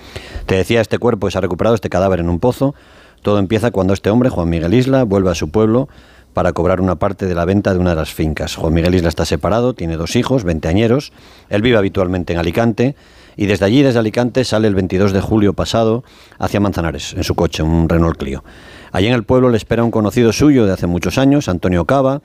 Te 0.46 0.54
decía, 0.54 0.80
este 0.80 0.98
cuerpo 0.98 1.28
se 1.28 1.38
ha 1.38 1.40
recuperado, 1.40 1.74
este 1.74 1.90
cadáver 1.90 2.20
en 2.20 2.28
un 2.28 2.38
pozo. 2.38 2.76
Todo 3.20 3.40
empieza 3.40 3.72
cuando 3.72 3.94
este 3.94 4.10
hombre, 4.10 4.30
Juan 4.30 4.48
Miguel 4.48 4.74
Isla, 4.74 5.02
vuelve 5.02 5.32
a 5.32 5.34
su 5.34 5.50
pueblo 5.50 5.88
para 6.34 6.52
cobrar 6.52 6.80
una 6.80 6.94
parte 6.94 7.26
de 7.26 7.34
la 7.34 7.44
venta 7.46 7.72
de 7.72 7.80
una 7.80 7.90
de 7.90 7.96
las 7.96 8.14
fincas. 8.14 8.54
Juan 8.54 8.72
Miguel 8.72 8.94
Isla 8.94 9.08
está 9.08 9.24
separado, 9.24 9.74
tiene 9.74 9.96
dos 9.96 10.14
hijos, 10.14 10.44
veinteañeros. 10.44 11.12
Él 11.48 11.62
vive 11.62 11.78
habitualmente 11.78 12.32
en 12.32 12.38
Alicante 12.38 12.94
y 13.40 13.46
desde 13.46 13.64
allí, 13.64 13.82
desde 13.82 13.98
Alicante, 13.98 14.44
sale 14.44 14.68
el 14.68 14.74
22 14.74 15.14
de 15.14 15.22
julio 15.22 15.54
pasado 15.54 16.04
hacia 16.38 16.60
Manzanares, 16.60 17.14
en 17.14 17.24
su 17.24 17.34
coche, 17.34 17.62
un 17.62 17.88
Renault 17.88 18.18
Clio. 18.18 18.44
Allí 18.92 19.06
en 19.06 19.14
el 19.14 19.24
pueblo 19.24 19.48
le 19.48 19.56
espera 19.56 19.82
un 19.82 19.90
conocido 19.90 20.30
suyo 20.34 20.66
de 20.66 20.74
hace 20.74 20.86
muchos 20.86 21.16
años, 21.16 21.48
Antonio 21.48 21.86
Cava, 21.86 22.20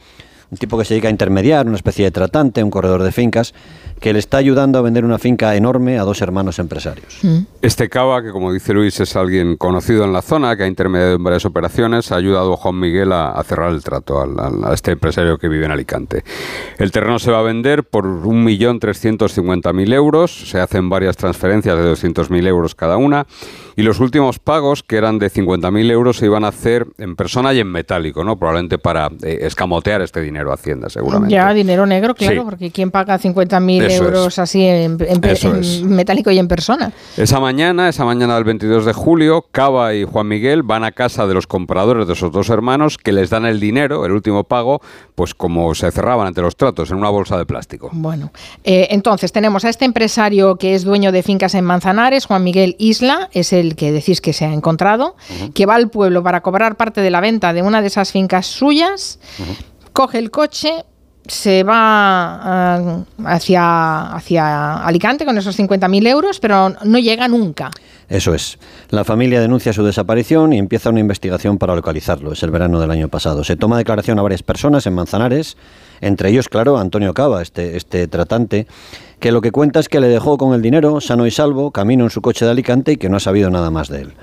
un 0.51 0.57
tipo 0.57 0.77
que 0.77 0.85
se 0.85 0.93
dedica 0.93 1.07
a 1.07 1.11
intermediar, 1.11 1.67
una 1.67 1.75
especie 1.75 2.05
de 2.05 2.11
tratante, 2.11 2.63
un 2.63 2.71
corredor 2.71 3.03
de 3.03 3.11
fincas, 3.11 3.53
que 3.99 4.13
le 4.13 4.19
está 4.19 4.37
ayudando 4.37 4.77
a 4.77 4.81
vender 4.81 5.05
una 5.05 5.17
finca 5.17 5.55
enorme 5.55 5.97
a 5.97 6.03
dos 6.03 6.21
hermanos 6.21 6.59
empresarios. 6.59 7.19
Mm. 7.23 7.39
Este 7.61 7.89
Cava, 7.89 8.21
que 8.21 8.31
como 8.31 8.51
dice 8.51 8.73
Luis, 8.73 8.99
es 8.99 9.15
alguien 9.15 9.55
conocido 9.57 10.03
en 10.03 10.13
la 10.13 10.21
zona, 10.21 10.55
que 10.55 10.63
ha 10.63 10.67
intermediado 10.67 11.15
en 11.15 11.23
varias 11.23 11.45
operaciones, 11.45 12.11
ha 12.11 12.17
ayudado 12.17 12.53
a 12.53 12.57
Juan 12.57 12.79
Miguel 12.79 13.11
a, 13.11 13.41
cerrar 13.43 13.71
el 13.71 13.83
trato 13.83 14.21
a, 14.21 14.73
este 14.73 14.91
empresario 14.91 15.37
que 15.37 15.47
vive 15.47 15.65
en 15.65 15.71
Alicante. 15.71 16.23
El 16.77 16.91
terreno 16.91 17.19
se 17.19 17.31
va 17.31 17.39
a 17.39 17.43
vender 17.43 17.83
por 17.83 18.05
1.350.000 18.05 19.93
euros, 19.93 20.49
se 20.49 20.59
hacen 20.59 20.89
varias 20.89 21.15
transferencias 21.17 21.77
de 21.77 21.91
200.000 21.91 22.47
euros 22.47 22.75
cada 22.75 22.97
una, 22.97 23.25
y 23.75 23.83
los 23.83 23.99
últimos 23.99 24.39
pagos, 24.39 24.83
que 24.83 24.97
eran 24.97 25.19
de 25.19 25.29
50.000 25.29 25.91
euros, 25.91 26.17
se 26.17 26.25
iban 26.25 26.43
a 26.43 26.49
hacer 26.49 26.87
en 26.97 27.15
persona 27.15 27.53
y 27.53 27.59
en 27.59 27.67
metálico, 27.67 28.23
¿no? 28.23 28.37
probablemente 28.37 28.77
para 28.77 29.09
eh, 29.21 29.39
escamotear 29.41 30.01
este 30.01 30.21
dinero 30.21 30.51
a 30.51 30.55
Hacienda, 30.55 30.89
seguramente. 30.89 31.33
Ya, 31.33 31.53
dinero 31.53 31.85
negro, 31.85 32.15
claro, 32.15 32.45
porque 32.45 32.71
¿quién 32.71 32.91
paga 32.91 33.19
50.000 33.19 33.91
euros 33.91 34.39
así 34.39 34.63
en, 34.63 34.97
metálico 35.85 36.31
y 36.31 36.39
en 36.39 36.47
persona. 36.47 36.91
Esa 37.17 37.39
mañana, 37.39 37.89
esa 37.89 38.05
mañana 38.05 38.35
del 38.35 38.43
22 38.43 38.85
de 38.85 38.93
julio, 38.93 39.45
Cava 39.51 39.93
y 39.93 40.03
Juan 40.03 40.27
Miguel 40.27 40.63
van 40.63 40.83
a 40.83 40.91
casa 40.91 41.27
de 41.27 41.33
los 41.33 41.47
compradores 41.47 42.07
de 42.07 42.13
esos 42.13 42.31
dos 42.31 42.49
hermanos 42.49 42.97
que 42.97 43.11
les 43.11 43.29
dan 43.29 43.45
el 43.45 43.59
dinero, 43.59 44.05
el 44.05 44.11
último 44.11 44.43
pago, 44.43 44.81
pues 45.15 45.33
como 45.33 45.73
se 45.75 45.91
cerraban 45.91 46.27
ante 46.27 46.41
los 46.41 46.55
tratos, 46.55 46.91
en 46.91 46.97
una 46.97 47.09
bolsa 47.09 47.37
de 47.37 47.45
plástico. 47.45 47.89
Bueno, 47.93 48.31
eh, 48.63 48.87
entonces 48.91 49.31
tenemos 49.31 49.65
a 49.65 49.69
este 49.69 49.85
empresario 49.85 50.55
que 50.55 50.75
es 50.75 50.83
dueño 50.83 51.11
de 51.11 51.23
fincas 51.23 51.55
en 51.55 51.65
Manzanares, 51.65 52.25
Juan 52.25 52.43
Miguel 52.43 52.75
Isla, 52.79 53.29
es 53.33 53.53
el 53.53 53.64
que 53.73 53.91
decís 53.91 54.21
que 54.21 54.33
se 54.33 54.45
ha 54.45 54.53
encontrado, 54.53 55.15
que 55.55 55.65
va 55.65 55.75
al 55.75 55.89
pueblo 55.89 56.21
para 56.21 56.41
cobrar 56.41 56.77
parte 56.77 57.01
de 57.01 57.09
la 57.09 57.21
venta 57.21 57.53
de 57.53 57.63
una 57.63 57.81
de 57.81 57.87
esas 57.87 58.11
fincas 58.11 58.45
suyas, 58.45 59.19
coge 59.93 60.19
el 60.19 60.29
coche, 60.29 60.85
se 61.27 61.63
va 61.63 62.77
eh, 62.79 63.03
hacia, 63.25 64.13
hacia 64.13 64.85
Alicante 64.85 65.25
con 65.25 65.37
esos 65.37 65.57
50.000 65.57 66.07
euros, 66.07 66.39
pero 66.39 66.69
no 66.83 66.99
llega 66.99 67.27
nunca. 67.27 67.71
Eso 68.09 68.33
es. 68.33 68.59
La 68.89 69.03
familia 69.03 69.41
denuncia 69.41 69.73
su 69.73 69.83
desaparición 69.83 70.53
y 70.53 70.59
empieza 70.59 70.89
una 70.89 70.99
investigación 70.99 71.57
para 71.57 71.75
localizarlo. 71.75 72.33
Es 72.33 72.43
el 72.43 72.51
verano 72.51 72.79
del 72.79 72.91
año 72.91 73.07
pasado. 73.07 73.43
Se 73.43 73.55
toma 73.55 73.77
declaración 73.77 74.19
a 74.19 74.21
varias 74.21 74.43
personas 74.43 74.85
en 74.85 74.93
Manzanares, 74.93 75.57
entre 76.01 76.29
ellos, 76.29 76.49
claro, 76.49 76.77
Antonio 76.77 77.13
Cava, 77.13 77.41
este, 77.41 77.77
este 77.77 78.07
tratante, 78.07 78.67
que 79.19 79.31
lo 79.31 79.41
que 79.41 79.51
cuenta 79.51 79.79
es 79.79 79.89
que 79.89 79.99
le 79.99 80.07
dejó 80.07 80.37
con 80.37 80.53
el 80.53 80.61
dinero, 80.61 81.01
sano 81.01 81.25
y 81.25 81.31
salvo, 81.31 81.71
camino 81.71 82.03
en 82.03 82.09
su 82.09 82.21
coche 82.21 82.45
de 82.45 82.51
Alicante 82.51 82.93
y 82.93 82.97
que 82.97 83.09
no 83.09 83.17
ha 83.17 83.21
sabido 83.21 83.49
nada 83.49 83.71
más 83.71 83.89
de 83.89 84.01
él. 84.01 84.13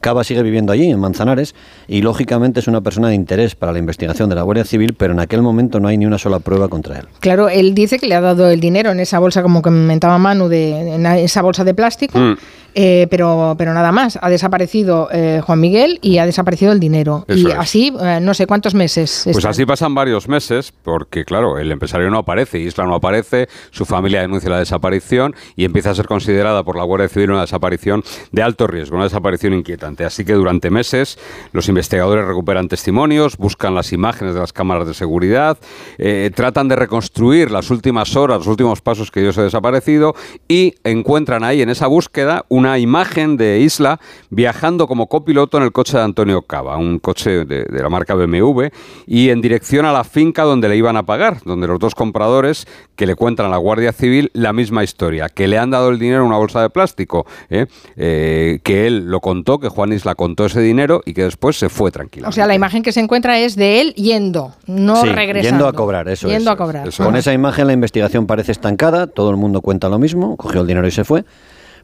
Cava 0.00 0.24
sigue 0.24 0.42
viviendo 0.42 0.72
allí, 0.72 0.90
en 0.90 1.00
Manzanares, 1.00 1.54
y 1.88 2.02
lógicamente 2.02 2.60
es 2.60 2.68
una 2.68 2.80
persona 2.80 3.08
de 3.08 3.14
interés 3.14 3.54
para 3.54 3.72
la 3.72 3.78
investigación 3.78 4.28
de 4.28 4.36
la 4.36 4.42
Guardia 4.42 4.64
Civil, 4.64 4.94
pero 4.94 5.12
en 5.12 5.20
aquel 5.20 5.42
momento 5.42 5.80
no 5.80 5.88
hay 5.88 5.98
ni 5.98 6.06
una 6.06 6.18
sola 6.18 6.38
prueba 6.38 6.68
contra 6.68 6.98
él. 6.98 7.06
Claro, 7.20 7.48
él 7.48 7.74
dice 7.74 7.98
que 7.98 8.06
le 8.06 8.14
ha 8.14 8.20
dado 8.20 8.48
el 8.48 8.60
dinero 8.60 8.90
en 8.90 9.00
esa 9.00 9.18
bolsa, 9.18 9.42
como 9.42 9.60
comentaba 9.60 10.18
Manu, 10.18 10.48
de, 10.48 10.94
en 10.94 11.06
esa 11.06 11.42
bolsa 11.42 11.64
de 11.64 11.74
plástico. 11.74 12.18
Mm. 12.18 12.36
Eh, 12.74 13.06
pero, 13.10 13.54
pero 13.58 13.74
nada 13.74 13.92
más, 13.92 14.18
ha 14.20 14.28
desaparecido 14.28 15.08
eh, 15.10 15.40
Juan 15.44 15.60
Miguel 15.60 15.98
y 16.02 16.18
ha 16.18 16.26
desaparecido 16.26 16.72
el 16.72 16.80
dinero. 16.80 17.24
y 17.28 17.50
así, 17.50 17.92
eh, 18.00 18.20
no 18.20 18.34
sé 18.34 18.46
cuántos 18.46 18.74
meses. 18.74 19.22
Pues 19.32 19.44
así 19.44 19.64
pasan 19.66 19.94
varios 19.94 20.28
meses, 20.28 20.72
porque 20.82 21.24
claro, 21.24 21.58
el 21.58 21.72
empresario 21.72 22.10
no 22.10 22.18
aparece, 22.18 22.58
Isla 22.58 22.84
no 22.84 22.94
aparece, 22.94 23.48
su 23.70 23.84
familia 23.84 24.20
denuncia 24.20 24.50
la 24.50 24.58
desaparición 24.58 25.34
y 25.56 25.64
empieza 25.64 25.90
a 25.90 25.94
ser 25.94 26.06
considerada 26.06 26.62
por 26.62 26.76
la 26.76 26.84
Guardia 26.84 27.08
Civil 27.08 27.30
una 27.30 27.40
desaparición 27.40 28.02
de 28.32 28.42
alto 28.42 28.66
riesgo, 28.66 28.96
una 28.96 29.04
desaparición 29.04 29.54
inquietante. 29.54 30.04
Así 30.04 30.24
que 30.24 30.34
durante 30.34 30.70
meses 30.70 31.18
los 31.52 31.68
investigadores 31.68 32.26
recuperan 32.26 32.68
testimonios, 32.68 33.36
buscan 33.36 33.74
las 33.74 33.92
imágenes 33.92 34.34
de 34.34 34.40
las 34.40 34.52
cámaras 34.52 34.86
de 34.86 34.94
seguridad, 34.94 35.58
tratan 36.34 36.68
de 36.68 36.76
reconstruir 36.76 37.50
las 37.50 37.70
últimas 37.70 38.14
horas, 38.16 38.38
los 38.38 38.46
últimos 38.46 38.80
pasos 38.80 39.10
que 39.10 39.20
ellos 39.20 39.36
ha 39.38 39.42
desaparecido 39.42 40.14
y 40.46 40.74
encuentran 40.84 41.44
ahí 41.44 41.62
en 41.62 41.70
esa 41.70 41.86
búsqueda 41.86 42.44
una 42.58 42.78
imagen 42.78 43.36
de 43.36 43.60
Isla 43.60 44.00
viajando 44.30 44.86
como 44.86 45.06
copiloto 45.06 45.56
en 45.56 45.62
el 45.64 45.72
coche 45.72 45.96
de 45.96 46.02
Antonio 46.02 46.42
Cava, 46.42 46.76
un 46.76 46.98
coche 46.98 47.44
de, 47.44 47.64
la 47.70 47.88
marca 47.88 48.14
BMW, 48.14 48.66
y 49.06 49.30
en 49.30 49.40
dirección 49.40 49.86
a 49.86 49.92
la 49.92 50.04
finca 50.04 50.42
donde 50.42 50.68
le 50.68 50.76
iban 50.76 50.96
a 50.96 51.04
pagar, 51.04 51.38
donde 51.44 51.66
los 51.66 51.78
dos 51.78 51.94
compradores 51.94 52.66
que 52.96 53.06
le 53.06 53.14
cuentan 53.14 53.46
a 53.46 53.48
la 53.48 53.56
Guardia 53.56 53.92
Civil 53.92 54.30
la 54.34 54.52
misma 54.52 54.82
historia, 54.82 55.28
que 55.28 55.46
le 55.46 55.56
han 55.56 55.70
dado 55.70 55.90
el 55.90 55.98
dinero 55.98 56.22
en 56.22 56.28
una 56.28 56.36
bolsa 56.36 56.60
de 56.60 56.70
plástico, 56.70 57.26
¿eh? 57.48 57.66
Eh, 57.96 58.58
que 58.64 58.86
él 58.86 59.06
lo 59.06 59.20
contó, 59.20 59.58
que 59.58 59.68
Juan 59.68 59.92
Isla 59.92 60.14
contó 60.14 60.46
ese 60.46 60.60
dinero 60.60 61.00
y 61.06 61.14
que 61.14 61.22
después 61.22 61.56
se 61.56 61.68
fue 61.68 61.92
tranquilo. 61.92 62.28
O 62.28 62.32
sea, 62.32 62.46
la 62.46 62.54
imagen 62.54 62.82
que 62.82 62.92
se 62.92 63.00
encuentra 63.00 63.38
es 63.38 63.54
de 63.54 63.80
él 63.80 63.94
yendo, 63.94 64.54
no 64.66 65.04
regresando. 65.04 65.48
Yendo 65.48 65.68
a 65.68 65.72
cobrar, 65.72 66.08
eso 66.08 66.28
Yendo 66.28 66.50
a 66.50 66.56
cobrar. 66.56 66.88
Con 66.96 67.16
esa 67.16 67.32
imagen 67.32 67.68
la 67.68 67.72
investigación 67.72 68.26
parece 68.26 68.52
estancada, 68.52 69.06
todo 69.06 69.30
el 69.30 69.36
mundo 69.36 69.60
cuenta 69.60 69.88
lo 69.88 69.98
mismo, 69.98 70.36
cogió 70.36 70.62
el 70.62 70.66
dinero 70.66 70.86
y 70.86 70.90
se 70.90 71.04
fue. 71.04 71.24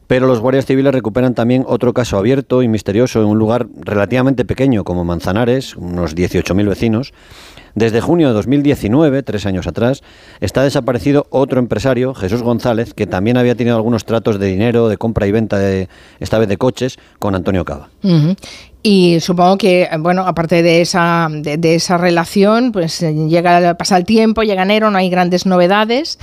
Pero 0.07 0.27
los 0.27 0.39
guardias 0.39 0.65
civiles 0.65 0.93
recuperan 0.93 1.33
también 1.33 1.63
otro 1.67 1.93
caso 1.93 2.17
abierto 2.17 2.61
y 2.61 2.67
misterioso 2.67 3.21
en 3.21 3.27
un 3.27 3.37
lugar 3.37 3.67
relativamente 3.75 4.45
pequeño 4.45 4.83
como 4.83 5.03
Manzanares, 5.03 5.75
unos 5.75 6.15
18.000 6.15 6.67
vecinos. 6.67 7.13
Desde 7.75 7.99
junio 7.99 8.29
de 8.29 8.33
2019, 8.33 9.21
tres 9.23 9.45
años 9.45 9.67
atrás, 9.67 10.01
está 10.39 10.63
desaparecido 10.63 11.27
otro 11.29 11.59
empresario, 11.59 12.13
Jesús 12.13 12.41
González, 12.41 12.93
que 12.93 13.05
también 13.05 13.35
había 13.35 13.55
tenido 13.55 13.75
algunos 13.75 14.05
tratos 14.05 14.39
de 14.39 14.47
dinero, 14.47 14.87
de 14.87 14.97
compra 14.97 15.27
y 15.27 15.33
venta, 15.33 15.59
de, 15.59 15.89
esta 16.21 16.39
vez 16.39 16.47
de 16.47 16.55
coches, 16.55 16.97
con 17.19 17.35
Antonio 17.35 17.65
Cava. 17.65 17.89
Y 18.87 19.19
supongo 19.19 19.57
que, 19.57 19.89
bueno, 19.97 20.27
aparte 20.27 20.61
de 20.61 20.79
esa, 20.81 21.27
de, 21.31 21.57
de 21.57 21.73
esa 21.73 21.97
relación, 21.97 22.71
pues 22.71 23.01
eh, 23.01 23.15
llega, 23.27 23.73
pasa 23.73 23.97
el 23.97 24.05
tiempo, 24.05 24.43
llega 24.43 24.61
enero, 24.61 24.91
no 24.91 24.99
hay 24.99 25.09
grandes 25.09 25.47
novedades 25.47 26.19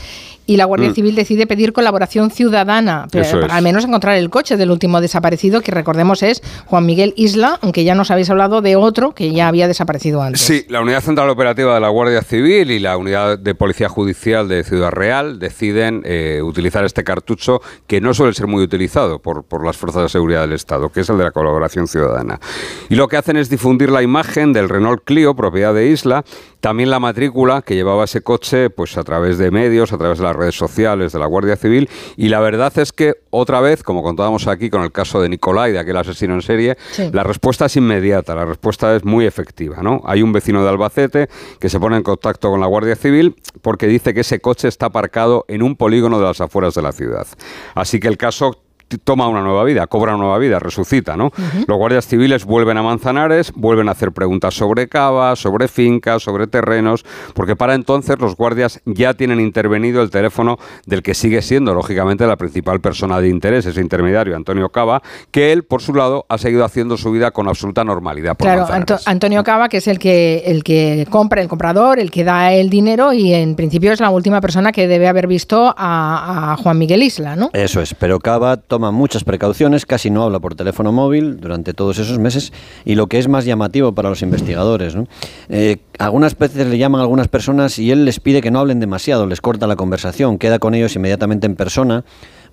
y 0.47 0.57
la 0.57 0.65
Guardia 0.65 0.91
Mm. 0.91 0.95
Civil 0.95 1.15
decide 1.15 1.47
pedir 1.47 1.73
colaboración 1.73 2.31
ciudadana 2.31 3.07
pero 3.11 3.41
para 3.41 3.55
al 3.55 3.63
menos 3.63 3.85
encontrar 3.85 4.17
el 4.17 4.29
coche 4.31 4.57
del 4.57 4.71
último 4.71 5.01
desaparecido, 5.01 5.61
que 5.61 5.71
recordemos 5.71 6.23
es 6.23 6.43
Juan 6.67 6.85
Miguel 6.85 7.15
Isla, 7.17 7.59
aunque 7.63 7.85
ya 7.85 7.95
nos 7.95 8.11
habéis 8.11 8.29
hablado 8.31 8.61
de 8.61 8.77
otro 8.77 9.15
que 9.15 9.33
ya 9.33 9.49
había 9.49 9.69
desaparecido 9.69 10.23
antes. 10.23 10.41
Sí, 10.41 10.65
la 10.69 10.81
Unidad 10.81 11.01
Central 11.01 11.31
Operativa 11.31 11.75
de 11.75 11.81
la 11.81 11.89
Guardia 11.89 12.23
Civil 12.23 12.71
y 12.71 12.79
la 12.79 12.97
Unidad 12.97 13.39
de 13.39 13.55
Policía 13.55 13.89
Judicial 13.89 14.49
de 14.49 14.65
Ciudad 14.65 14.91
Real 14.91 15.39
deciden 15.39 16.03
eh, 16.05 16.41
utilizar 16.43 16.85
este 16.85 17.05
cartucho 17.05 17.61
que 17.87 18.01
no 18.01 18.13
suele 18.13 18.35
ser 18.35 18.47
muy 18.47 18.63
utilizado 18.63 19.21
por, 19.21 19.45
por 19.45 19.65
las 19.65 19.77
fuerzas 19.77 20.03
de 20.03 20.09
seguridad 20.09 20.43
del 20.43 20.53
Estado, 20.53 20.91
que 20.91 21.01
es 21.01 21.09
el 21.09 21.19
de 21.19 21.25
la 21.25 21.31
colaboración 21.31 21.87
ciudadana. 21.87 22.41
Y 22.89 22.95
lo 22.95 23.09
que 23.09 23.17
hacen 23.17 23.37
es 23.37 23.49
difundir 23.49 23.91
la 23.91 24.03
imagen 24.03 24.53
del 24.53 24.69
Renault 24.69 25.03
Clio, 25.05 25.35
propiedad 25.35 25.73
de 25.75 25.89
Isla, 25.89 26.25
también 26.61 26.91
la 26.91 27.01
matrícula 27.01 27.63
que 27.63 27.75
llevaba 27.75 28.05
ese 28.05 28.21
coche 28.23 28.71
pues 28.71 28.97
a 28.97 29.03
través 29.03 29.39
de 29.39 29.51
medios, 29.51 29.93
a 29.93 29.99
través 29.99 30.19
de 30.19 30.25
las 30.25 30.37
redes 30.37 30.55
sociales 30.55 31.13
de 31.13 31.19
la 31.19 31.27
Guardia 31.27 31.57
Civil 31.57 31.89
y 32.17 32.29
la 32.29 32.39
verdad 32.41 32.73
es 32.79 32.93
que 32.93 33.15
otra 33.31 33.61
vez, 33.61 33.83
como 33.83 34.03
contábamos 34.03 34.47
aquí 34.47 34.71
con 34.71 34.83
el 34.83 34.93
caso 34.93 35.21
de 35.21 35.29
Nicolai, 35.29 35.73
de 35.73 35.79
aquel 35.81 35.97
asesino 35.97 36.35
en 36.35 36.43
serie, 36.43 36.77
Sí. 36.93 37.11
la 37.13 37.25
respuesta 37.25 37.67
es 37.67 37.77
inmediata, 37.77 38.35
la 38.35 38.45
respuesta 38.45 38.95
es 38.95 39.05
muy 39.05 39.27
efectiva, 39.27 39.83
¿no? 39.83 40.03
Hay 40.05 40.23
un 40.23 40.33
vecino 40.33 40.63
de 40.63 40.69
Albacete 40.69 41.29
que 41.59 41.69
se 41.69 41.81
pone 41.81 41.97
en 41.97 42.03
contacto 42.03 42.51
con 42.51 42.61
la 42.61 42.67
Guardia 42.67 42.95
Civil 42.95 43.35
porque 43.63 43.87
dice 43.89 44.15
que 44.15 44.21
ese 44.21 44.39
coche 44.41 44.69
está 44.69 44.87
aparcado 44.87 45.45
en 45.49 45.63
un 45.63 45.75
polígono 45.77 46.19
de 46.21 46.27
las 46.27 46.41
afueras 46.41 46.75
de 46.75 46.83
la 46.83 46.93
ciudad. 46.93 47.27
Así 47.75 47.99
que 47.99 48.07
el 48.09 48.17
caso 48.19 48.62
toma 48.99 49.29
una 49.29 49.43
nueva 49.43 49.65
vida, 49.65 49.87
cobra 49.87 50.15
una 50.15 50.23
nueva 50.25 50.39
vida, 50.39 50.59
resucita, 50.59 51.17
¿no? 51.17 51.31
Los 51.67 51.77
guardias 51.79 52.07
civiles 52.07 52.45
vuelven 52.45 52.77
a 52.79 52.83
Manzanares, 52.83 53.53
vuelven 53.55 53.89
a 53.89 53.93
hacer 53.93 54.13
preguntas 54.13 54.55
sobre 54.55 54.89
cava, 54.89 55.37
sobre 55.37 55.69
fincas, 55.69 56.23
sobre 56.23 56.47
terrenos, 56.47 57.05
porque 57.35 57.57
para 57.57 57.75
entonces 57.75 58.17
los 58.19 58.37
guardias 58.37 58.81
ya 58.85 59.15
tienen 59.15 59.41
intervenido 59.41 60.03
el 60.03 60.11
teléfono 60.11 60.59
del 60.87 61.03
que 61.03 61.15
sigue 61.15 61.43
siendo, 61.43 61.75
lógicamente, 61.75 62.27
la 62.27 62.37
principal 62.37 62.81
persona 62.81 63.21
de 63.21 63.29
interés, 63.29 63.67
ese 63.67 63.81
intermediario, 63.81 64.37
Antonio 64.37 64.69
Cava, 64.71 65.03
que 65.31 65.53
él, 65.53 65.65
por 65.65 65.83
su 65.83 65.95
lado, 65.95 66.27
ha 66.29 66.39
seguido 66.39 66.65
haciendo 66.65 66.97
su 66.97 67.11
vida 67.11 67.31
con 67.31 67.49
absoluta 67.49 67.85
normalidad. 67.85 68.37
Por 68.37 68.47
Claro. 68.47 68.67
Anto- 68.73 68.99
Antonio 69.07 69.43
Cava, 69.45 69.69
que 69.69 69.79
es 69.79 69.87
el 69.89 69.99
que, 69.99 70.43
el 70.47 70.65
que 70.65 71.07
compra, 71.11 71.41
el 71.43 71.49
comprador, 71.49 71.99
el 71.99 72.11
que 72.11 72.25
da 72.25 72.53
el 72.53 72.71
dinero 72.71 73.13
y 73.13 73.33
en 73.35 73.55
principio 73.57 73.93
es 73.93 74.01
la 74.01 74.11
última 74.11 74.41
persona 74.41 74.73
que 74.73 74.89
debe 74.89 75.09
haber 75.09 75.27
visto 75.27 75.75
a, 75.77 76.53
a 76.53 76.57
Juan 76.57 76.79
Miguel 76.79 77.03
Isla, 77.03 77.37
¿no? 77.37 77.51
Eso 77.53 77.81
es, 77.81 77.95
pero 77.95 78.19
Cava 78.19 78.57
toma 78.57 78.82
muchas 78.91 79.25
precauciones, 79.25 79.87
casi 79.87 80.11
no 80.11 80.23
habla 80.23 80.41
por 80.41 80.55
teléfono 80.55 80.93
móvil 80.93 81.39
durante 81.41 81.75
todos 81.75 81.99
esos 81.99 82.19
meses 82.19 82.53
y 82.85 82.95
lo 82.95 83.07
que 83.07 83.19
es 83.19 83.29
más 83.29 83.45
llamativo 83.45 83.93
para 83.95 84.09
los 84.09 84.23
investigadores, 84.23 84.97
¿no? 84.97 85.07
Eh, 85.49 85.79
algunas 85.99 86.37
veces 86.37 86.67
le 86.67 86.79
llaman 86.79 87.01
a 87.01 87.05
algunas 87.05 87.29
personas 87.29 87.79
y 87.79 87.91
él 87.91 88.05
les 88.05 88.21
pide 88.21 88.41
que 88.41 88.51
no 88.51 88.61
hablen 88.61 88.81
demasiado, 88.81 89.27
les 89.27 89.41
corta 89.41 89.67
la 89.67 89.77
conversación, 89.77 90.39
queda 90.39 90.59
con 90.59 90.75
ellos 90.75 90.97
inmediatamente 90.97 91.47
en 91.47 91.57
persona 91.57 92.05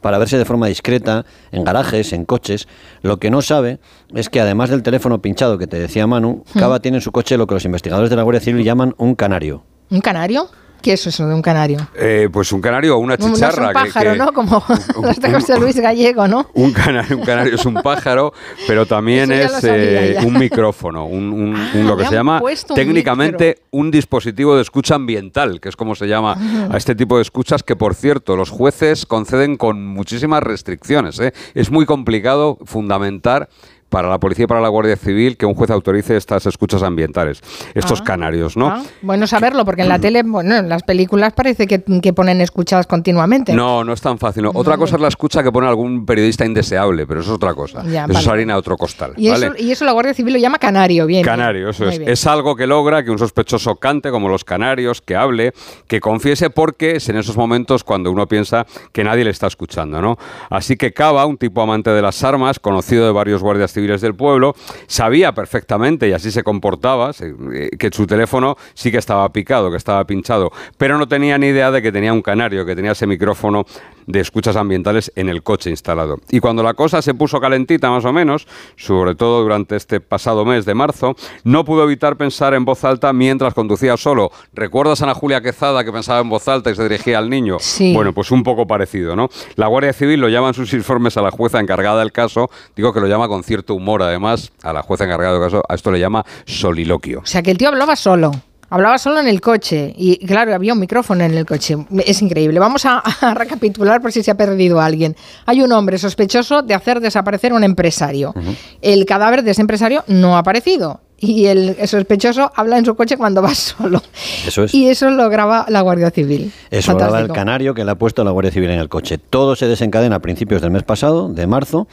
para 0.01 0.17
verse 0.17 0.37
de 0.37 0.45
forma 0.45 0.67
discreta 0.67 1.25
en 1.51 1.65
garajes, 1.65 2.13
en 2.13 2.23
coches. 2.23 2.67
Lo 3.01 3.17
que 3.17 3.29
no 3.29 3.41
sabe 3.41 3.79
es 4.13 4.29
que 4.29 4.39
además 4.39 4.69
del 4.69 4.81
teléfono 4.81 5.21
pinchado 5.21 5.57
que 5.57 5.67
te 5.67 5.77
decía 5.77 6.07
Manu, 6.07 6.43
Hmm. 6.53 6.59
Cava 6.59 6.79
tiene 6.79 6.97
en 6.97 7.01
su 7.01 7.11
coche 7.11 7.37
lo 7.37 7.47
que 7.47 7.53
los 7.53 7.65
investigadores 7.65 8.09
de 8.09 8.15
la 8.15 8.23
Guardia 8.23 8.41
Civil 8.41 8.63
llaman 8.63 8.95
un 8.97 9.15
canario. 9.15 9.63
¿Un 9.89 10.01
canario? 10.01 10.49
¿Qué 10.81 10.93
es 10.93 11.05
eso 11.07 11.27
de 11.27 11.33
un 11.33 11.41
canario? 11.41 11.79
Eh, 11.95 12.29
pues 12.31 12.51
un 12.51 12.61
canario 12.61 12.95
o 12.95 12.99
una 12.99 13.15
No, 13.17 13.27
no 13.27 13.33
es 13.33 13.39
chicharra. 13.39 13.67
un 13.67 13.73
pájaro, 13.73 14.11
que- 14.13 14.17
¿no? 14.17 14.31
Como 14.33 14.63
de 15.21 15.31
José 15.33 15.59
Luis 15.59 15.75
Gallego, 15.79 16.27
¿no? 16.27 16.47
Un 16.53 16.71
canario, 16.71 17.17
un 17.17 17.23
canario 17.25 17.55
es 17.55 17.65
un 17.65 17.75
pájaro, 17.75 18.33
pero 18.67 18.85
también 18.85 19.31
es 19.31 19.51
sabía 19.51 20.05
eh, 20.21 20.25
un 20.25 20.37
micrófono, 20.37 21.05
un, 21.05 21.31
un- 21.33 21.55
un- 21.73 21.87
lo 21.87 21.97
que 21.97 22.05
se 22.05 22.13
llama 22.15 22.41
un 22.41 22.75
técnicamente 22.75 23.59
un 23.71 23.91
dispositivo 23.91 24.55
de 24.55 24.61
escucha 24.61 24.95
ambiental, 24.95 25.59
que 25.59 25.69
es 25.69 25.75
como 25.75 25.95
se 25.95 26.07
llama 26.07 26.37
a 26.71 26.77
este 26.77 26.95
tipo 26.95 27.15
de 27.17 27.21
escuchas 27.23 27.63
que, 27.63 27.75
por 27.75 27.93
cierto, 27.95 28.35
los 28.35 28.49
jueces 28.49 29.05
conceden 29.05 29.57
con 29.57 29.85
muchísimas 29.85 30.41
restricciones. 30.43 31.19
¿eh? 31.19 31.33
Es 31.53 31.71
muy 31.71 31.85
complicado 31.85 32.57
fundamentar 32.65 33.49
para 33.89 34.07
la 34.09 34.19
policía 34.19 34.45
y 34.45 34.47
para 34.47 34.61
la 34.61 34.67
Guardia 34.69 34.95
Civil 34.95 35.35
que 35.37 35.45
un 35.45 35.55
juez 35.55 35.69
autorice 35.71 36.15
estas 36.15 36.45
escuchas 36.45 36.83
ambientales, 36.83 37.41
estos 37.73 38.01
Ah. 38.01 38.03
canarios, 38.05 38.55
¿no? 38.55 38.67
Ah, 38.69 38.83
bueno 39.01 39.27
saberlo, 39.27 39.65
porque 39.65 39.81
en 39.81 39.89
la 39.89 39.99
tele, 39.99 40.23
bueno, 40.23 40.55
en 40.55 40.69
las 40.69 40.83
películas 40.83 41.33
parece 41.33 41.67
que, 41.67 41.81
que 42.01 42.13
ponen 42.13 42.41
escuchadas 42.41 42.87
continuamente. 42.87 43.53
No, 43.53 43.83
no 43.83 43.93
es 43.93 44.01
tan 44.01 44.17
fácil. 44.17 44.43
no. 44.43 44.51
Otra 44.53 44.77
cosa 44.77 44.95
es 44.95 45.01
la 45.01 45.07
escucha 45.07 45.43
que 45.43 45.51
pone 45.51 45.67
algún 45.67 46.05
periodista 46.05 46.45
indeseable, 46.45 47.05
pero 47.07 47.21
eso 47.21 47.31
es 47.31 47.35
otra 47.35 47.53
cosa. 47.53 47.83
Ya, 47.85 48.05
eso 48.05 48.19
es 48.19 48.27
harina 48.27 48.53
de 48.53 48.59
otro 48.59 48.77
costal. 48.77 49.13
Y, 49.17 49.29
¿vale? 49.29 49.47
eso, 49.47 49.55
y 49.57 49.71
eso 49.71 49.85
la 49.85 49.91
Guardia 49.91 50.13
Civil 50.13 50.33
lo 50.33 50.39
llama 50.39 50.59
canario, 50.59 51.05
bien. 51.05 51.23
Canario, 51.23 51.69
eso 51.69 51.85
es. 51.87 51.97
bien. 51.99 52.09
Es 52.11 52.25
algo 52.27 52.55
que 52.55 52.67
logra 52.67 53.03
que 53.03 53.11
un 53.11 53.17
sospechoso 53.19 53.75
cante 53.77 54.11
como 54.11 54.29
los 54.29 54.43
canarios, 54.43 55.01
que 55.01 55.15
hable, 55.15 55.53
que 55.87 55.99
confiese 55.99 56.49
porque 56.49 56.97
es 56.97 57.09
en 57.09 57.17
esos 57.17 57.35
momentos 57.37 57.83
cuando 57.83 58.11
uno 58.11 58.27
piensa 58.27 58.65
que 58.91 59.03
nadie 59.03 59.23
le 59.23 59.31
está 59.31 59.47
escuchando, 59.47 60.01
¿no? 60.01 60.17
Así 60.49 60.75
que 60.77 60.93
Cava, 60.93 61.25
un 61.25 61.37
tipo 61.37 61.61
amante 61.61 61.89
de 61.89 62.01
las 62.01 62.23
armas, 62.23 62.59
conocido 62.59 63.05
de 63.05 63.11
varios 63.11 63.41
guardias 63.41 63.71
civiles 63.71 63.78
del 63.79 64.13
pueblo, 64.13 64.55
sabía 64.87 65.33
perfectamente 65.33 66.07
y 66.07 66.11
así 66.11 66.31
se 66.31 66.43
comportaba, 66.43 67.11
eh, 67.19 67.69
que 67.77 67.89
su 67.91 68.05
teléfono 68.05 68.57
sí 68.73 68.91
que 68.91 68.97
estaba 68.97 69.27
picado, 69.29 69.71
que 69.71 69.77
estaba 69.77 70.03
pinchado, 70.05 70.51
pero 70.77 70.97
no 70.97 71.07
tenía 71.07 71.37
ni 71.37 71.47
idea 71.47 71.71
de 71.71 71.81
que 71.81 71.91
tenía 71.91 72.13
un 72.13 72.21
canario, 72.21 72.65
que 72.65 72.75
tenía 72.75 72.91
ese 72.91 73.07
micrófono 73.07 73.65
de 74.05 74.19
escuchas 74.19 74.55
ambientales 74.55 75.11
en 75.15 75.29
el 75.29 75.43
coche 75.43 75.69
instalado. 75.69 76.17
Y 76.29 76.39
cuando 76.39 76.63
la 76.63 76.73
cosa 76.73 77.01
se 77.01 77.13
puso 77.13 77.39
calentita 77.39 77.91
más 77.91 78.05
o 78.05 78.11
menos, 78.11 78.47
sobre 78.75 79.13
todo 79.13 79.43
durante 79.43 79.75
este 79.75 79.99
pasado 80.01 80.45
mes 80.45 80.65
de 80.65 80.73
marzo, 80.73 81.15
no 81.43 81.63
pudo 81.63 81.83
evitar 81.83 82.17
pensar 82.17 82.55
en 82.55 82.65
voz 82.65 82.83
alta 82.83 83.13
mientras 83.13 83.53
conducía 83.53 83.97
solo. 83.97 84.31
¿Recuerdas 84.53 85.01
a 85.01 85.05
Ana 85.05 85.13
Julia 85.13 85.41
Quezada 85.41 85.83
que 85.83 85.91
pensaba 85.91 86.21
en 86.21 86.29
voz 86.29 86.47
alta 86.47 86.71
y 86.71 86.75
se 86.75 86.83
dirigía 86.83 87.19
al 87.19 87.29
niño? 87.29 87.57
Sí. 87.59 87.93
Bueno, 87.93 88.13
pues 88.13 88.31
un 88.31 88.41
poco 88.41 88.65
parecido, 88.65 89.15
¿no? 89.15 89.29
La 89.55 89.67
Guardia 89.67 89.93
Civil 89.93 90.19
lo 90.19 90.29
llama 90.29 90.47
en 90.49 90.53
sus 90.55 90.73
informes 90.73 91.15
a 91.17 91.21
la 91.21 91.29
jueza 91.29 91.59
encargada 91.59 91.99
del 91.99 92.11
caso, 92.11 92.49
digo 92.75 92.91
que 92.91 92.99
lo 92.99 93.07
llama 93.07 93.27
con 93.27 93.43
cierto 93.43 93.68
humor 93.73 94.03
además, 94.03 94.51
a 94.63 94.73
la 94.73 94.81
jueza 94.81 95.05
encargada 95.05 95.33
del 95.33 95.41
caso, 95.41 95.63
a 95.67 95.75
esto 95.75 95.91
le 95.91 95.99
llama 95.99 96.25
soliloquio. 96.45 97.19
O 97.19 97.25
sea, 97.25 97.41
que 97.41 97.51
el 97.51 97.57
tío 97.57 97.69
hablaba 97.69 97.95
solo. 97.95 98.31
Hablaba 98.71 98.99
solo 98.99 99.19
en 99.19 99.27
el 99.27 99.41
coche 99.41 99.95
y 99.97 100.23
claro, 100.27 100.53
había 100.53 100.73
un 100.73 100.79
micrófono 100.79 101.23
en 101.23 101.33
el 101.33 101.45
coche. 101.45 101.75
Es 102.05 102.21
increíble. 102.21 102.59
Vamos 102.59 102.85
a, 102.85 102.99
a 103.21 103.33
recapitular 103.33 103.99
por 104.01 104.11
si 104.11 104.21
se 104.21 104.29
ha 104.29 104.35
perdido 104.35 104.79
alguien. 104.79 105.15
Hay 105.45 105.61
un 105.61 105.71
hombre 105.71 105.97
sospechoso 105.97 106.61
de 106.61 106.75
hacer 106.75 106.99
desaparecer 106.99 107.51
un 107.51 107.63
empresario. 107.63 108.33
El 108.81 109.05
cadáver 109.05 109.43
de 109.43 109.51
ese 109.51 109.61
empresario 109.61 110.03
no 110.07 110.35
ha 110.35 110.39
aparecido 110.39 111.01
y 111.21 111.45
el 111.47 111.75
sospechoso 111.87 112.51
habla 112.55 112.77
en 112.77 112.85
su 112.85 112.95
coche 112.95 113.17
cuando 113.17 113.41
va 113.41 113.53
solo. 113.55 114.01
Eso 114.45 114.63
es. 114.63 114.73
Y 114.73 114.87
eso 114.87 115.09
lo 115.09 115.29
graba 115.29 115.65
la 115.69 115.81
Guardia 115.81 116.11
Civil. 116.11 116.51
Eso 116.71 116.95
graba 116.95 117.19
el 117.19 117.29
canario 117.29 117.73
que 117.73 117.83
le 117.83 117.91
ha 117.91 117.95
puesto 117.95 118.23
la 118.23 118.31
Guardia 118.31 118.51
Civil 118.51 118.69
en 118.69 118.79
el 118.79 118.89
coche. 118.89 119.17
Todo 119.17 119.55
se 119.55 119.67
desencadena 119.67 120.17
a 120.17 120.19
principios 120.19 120.61
del 120.61 120.71
mes 120.71 120.83
pasado, 120.83 121.29
de 121.29 121.47
marzo. 121.47 121.87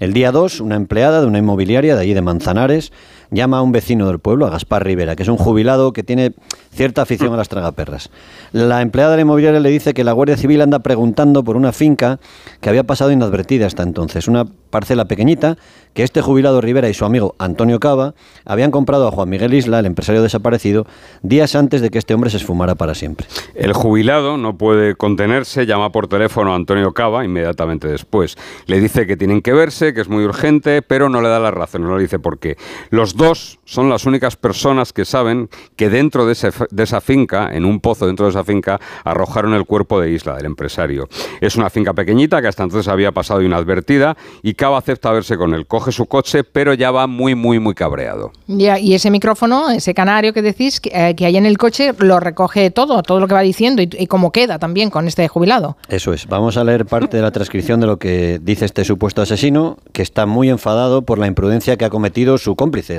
El 0.00 0.14
día 0.14 0.32
2, 0.32 0.60
una 0.60 0.76
empleada 0.76 1.20
de 1.20 1.26
una 1.26 1.36
inmobiliaria 1.36 1.94
de 1.94 2.00
allí 2.00 2.14
de 2.14 2.22
Manzanares 2.22 2.90
llama 3.30 3.58
a 3.58 3.62
un 3.62 3.72
vecino 3.72 4.06
del 4.06 4.18
pueblo, 4.18 4.46
a 4.46 4.50
Gaspar 4.50 4.84
Rivera, 4.84 5.16
que 5.16 5.22
es 5.22 5.28
un 5.28 5.36
jubilado 5.36 5.92
que 5.92 6.02
tiene 6.02 6.32
cierta 6.72 7.02
afición 7.02 7.32
a 7.32 7.36
las 7.36 7.48
tragaperras. 7.48 8.10
La 8.52 8.82
empleada 8.82 9.12
de 9.12 9.16
la 9.18 9.22
inmobiliaria 9.22 9.60
le 9.60 9.70
dice 9.70 9.94
que 9.94 10.04
la 10.04 10.12
Guardia 10.12 10.36
Civil 10.36 10.60
anda 10.60 10.80
preguntando 10.80 11.44
por 11.44 11.56
una 11.56 11.72
finca 11.72 12.20
que 12.60 12.68
había 12.68 12.84
pasado 12.84 13.12
inadvertida 13.12 13.66
hasta 13.66 13.82
entonces, 13.82 14.28
una 14.28 14.46
parcela 14.70 15.06
pequeñita 15.06 15.56
que 15.94 16.04
este 16.04 16.22
jubilado 16.22 16.60
Rivera 16.60 16.88
y 16.88 16.94
su 16.94 17.04
amigo 17.04 17.34
Antonio 17.38 17.80
Cava 17.80 18.14
habían 18.44 18.70
comprado 18.70 19.08
a 19.08 19.10
Juan 19.10 19.28
Miguel 19.28 19.54
Isla, 19.54 19.80
el 19.80 19.86
empresario 19.86 20.22
desaparecido, 20.22 20.86
días 21.22 21.56
antes 21.56 21.80
de 21.80 21.90
que 21.90 21.98
este 21.98 22.14
hombre 22.14 22.30
se 22.30 22.36
esfumara 22.36 22.76
para 22.76 22.94
siempre. 22.94 23.26
El 23.54 23.72
jubilado 23.72 24.36
no 24.36 24.56
puede 24.56 24.94
contenerse, 24.94 25.66
llama 25.66 25.90
por 25.90 26.06
teléfono 26.06 26.52
a 26.52 26.56
Antonio 26.56 26.92
Cava 26.92 27.24
inmediatamente 27.24 27.88
después. 27.88 28.36
Le 28.66 28.80
dice 28.80 29.06
que 29.06 29.16
tienen 29.16 29.42
que 29.42 29.52
verse, 29.52 29.92
que 29.92 30.00
es 30.00 30.08
muy 30.08 30.24
urgente, 30.24 30.82
pero 30.82 31.08
no 31.08 31.20
le 31.20 31.28
da 31.28 31.40
la 31.40 31.50
razón, 31.50 31.82
no 31.82 31.96
le 31.96 32.02
dice 32.02 32.18
por 32.18 32.38
qué. 32.38 32.56
Los 32.90 33.16
dos 33.20 33.58
son 33.64 33.88
las 33.88 34.06
únicas 34.06 34.34
personas 34.36 34.92
que 34.92 35.04
saben 35.04 35.48
que 35.76 35.90
dentro 35.90 36.26
de, 36.26 36.32
ese- 36.32 36.50
de 36.70 36.82
esa 36.82 37.00
finca, 37.00 37.50
en 37.52 37.64
un 37.64 37.78
pozo 37.80 38.06
dentro 38.06 38.26
de 38.26 38.30
esa 38.30 38.42
finca, 38.42 38.80
arrojaron 39.04 39.54
el 39.54 39.64
cuerpo 39.64 40.00
de 40.00 40.10
Isla, 40.10 40.34
del 40.36 40.46
empresario. 40.46 41.08
Es 41.40 41.54
una 41.56 41.70
finca 41.70 41.92
pequeñita 41.92 42.40
que 42.42 42.48
hasta 42.48 42.62
entonces 42.64 42.88
había 42.88 43.12
pasado 43.12 43.42
inadvertida 43.42 44.16
y 44.42 44.54
Cava 44.54 44.78
acepta 44.78 45.12
verse 45.12 45.36
con 45.36 45.54
él. 45.54 45.66
Coge 45.66 45.92
su 45.92 46.06
coche, 46.06 46.42
pero 46.42 46.74
ya 46.74 46.90
va 46.90 47.06
muy, 47.06 47.34
muy, 47.34 47.58
muy 47.60 47.74
cabreado. 47.74 48.32
Ya, 48.48 48.78
y 48.78 48.94
ese 48.94 49.10
micrófono, 49.10 49.70
ese 49.70 49.94
canario 49.94 50.32
que 50.32 50.42
decís 50.42 50.80
que, 50.80 50.90
eh, 50.92 51.14
que 51.14 51.26
hay 51.26 51.36
en 51.36 51.46
el 51.46 51.58
coche, 51.58 51.92
lo 51.98 52.18
recoge 52.18 52.70
todo, 52.70 53.02
todo 53.02 53.20
lo 53.20 53.28
que 53.28 53.34
va 53.34 53.42
diciendo 53.42 53.82
y, 53.82 53.88
y 53.98 54.06
cómo 54.06 54.32
queda 54.32 54.58
también 54.58 54.90
con 54.90 55.06
este 55.06 55.28
jubilado. 55.28 55.76
Eso 55.88 56.12
es. 56.12 56.26
Vamos 56.26 56.56
a 56.56 56.64
leer 56.64 56.86
parte 56.86 57.18
de 57.18 57.22
la 57.22 57.30
transcripción 57.30 57.80
de 57.80 57.86
lo 57.86 57.98
que 57.98 58.40
dice 58.42 58.64
este 58.64 58.84
supuesto 58.84 59.22
asesino, 59.22 59.76
que 59.92 60.02
está 60.02 60.26
muy 60.26 60.48
enfadado 60.50 61.02
por 61.02 61.18
la 61.18 61.26
imprudencia 61.26 61.76
que 61.76 61.84
ha 61.84 61.90
cometido 61.90 62.36
su 62.38 62.56
cómplice, 62.56 62.98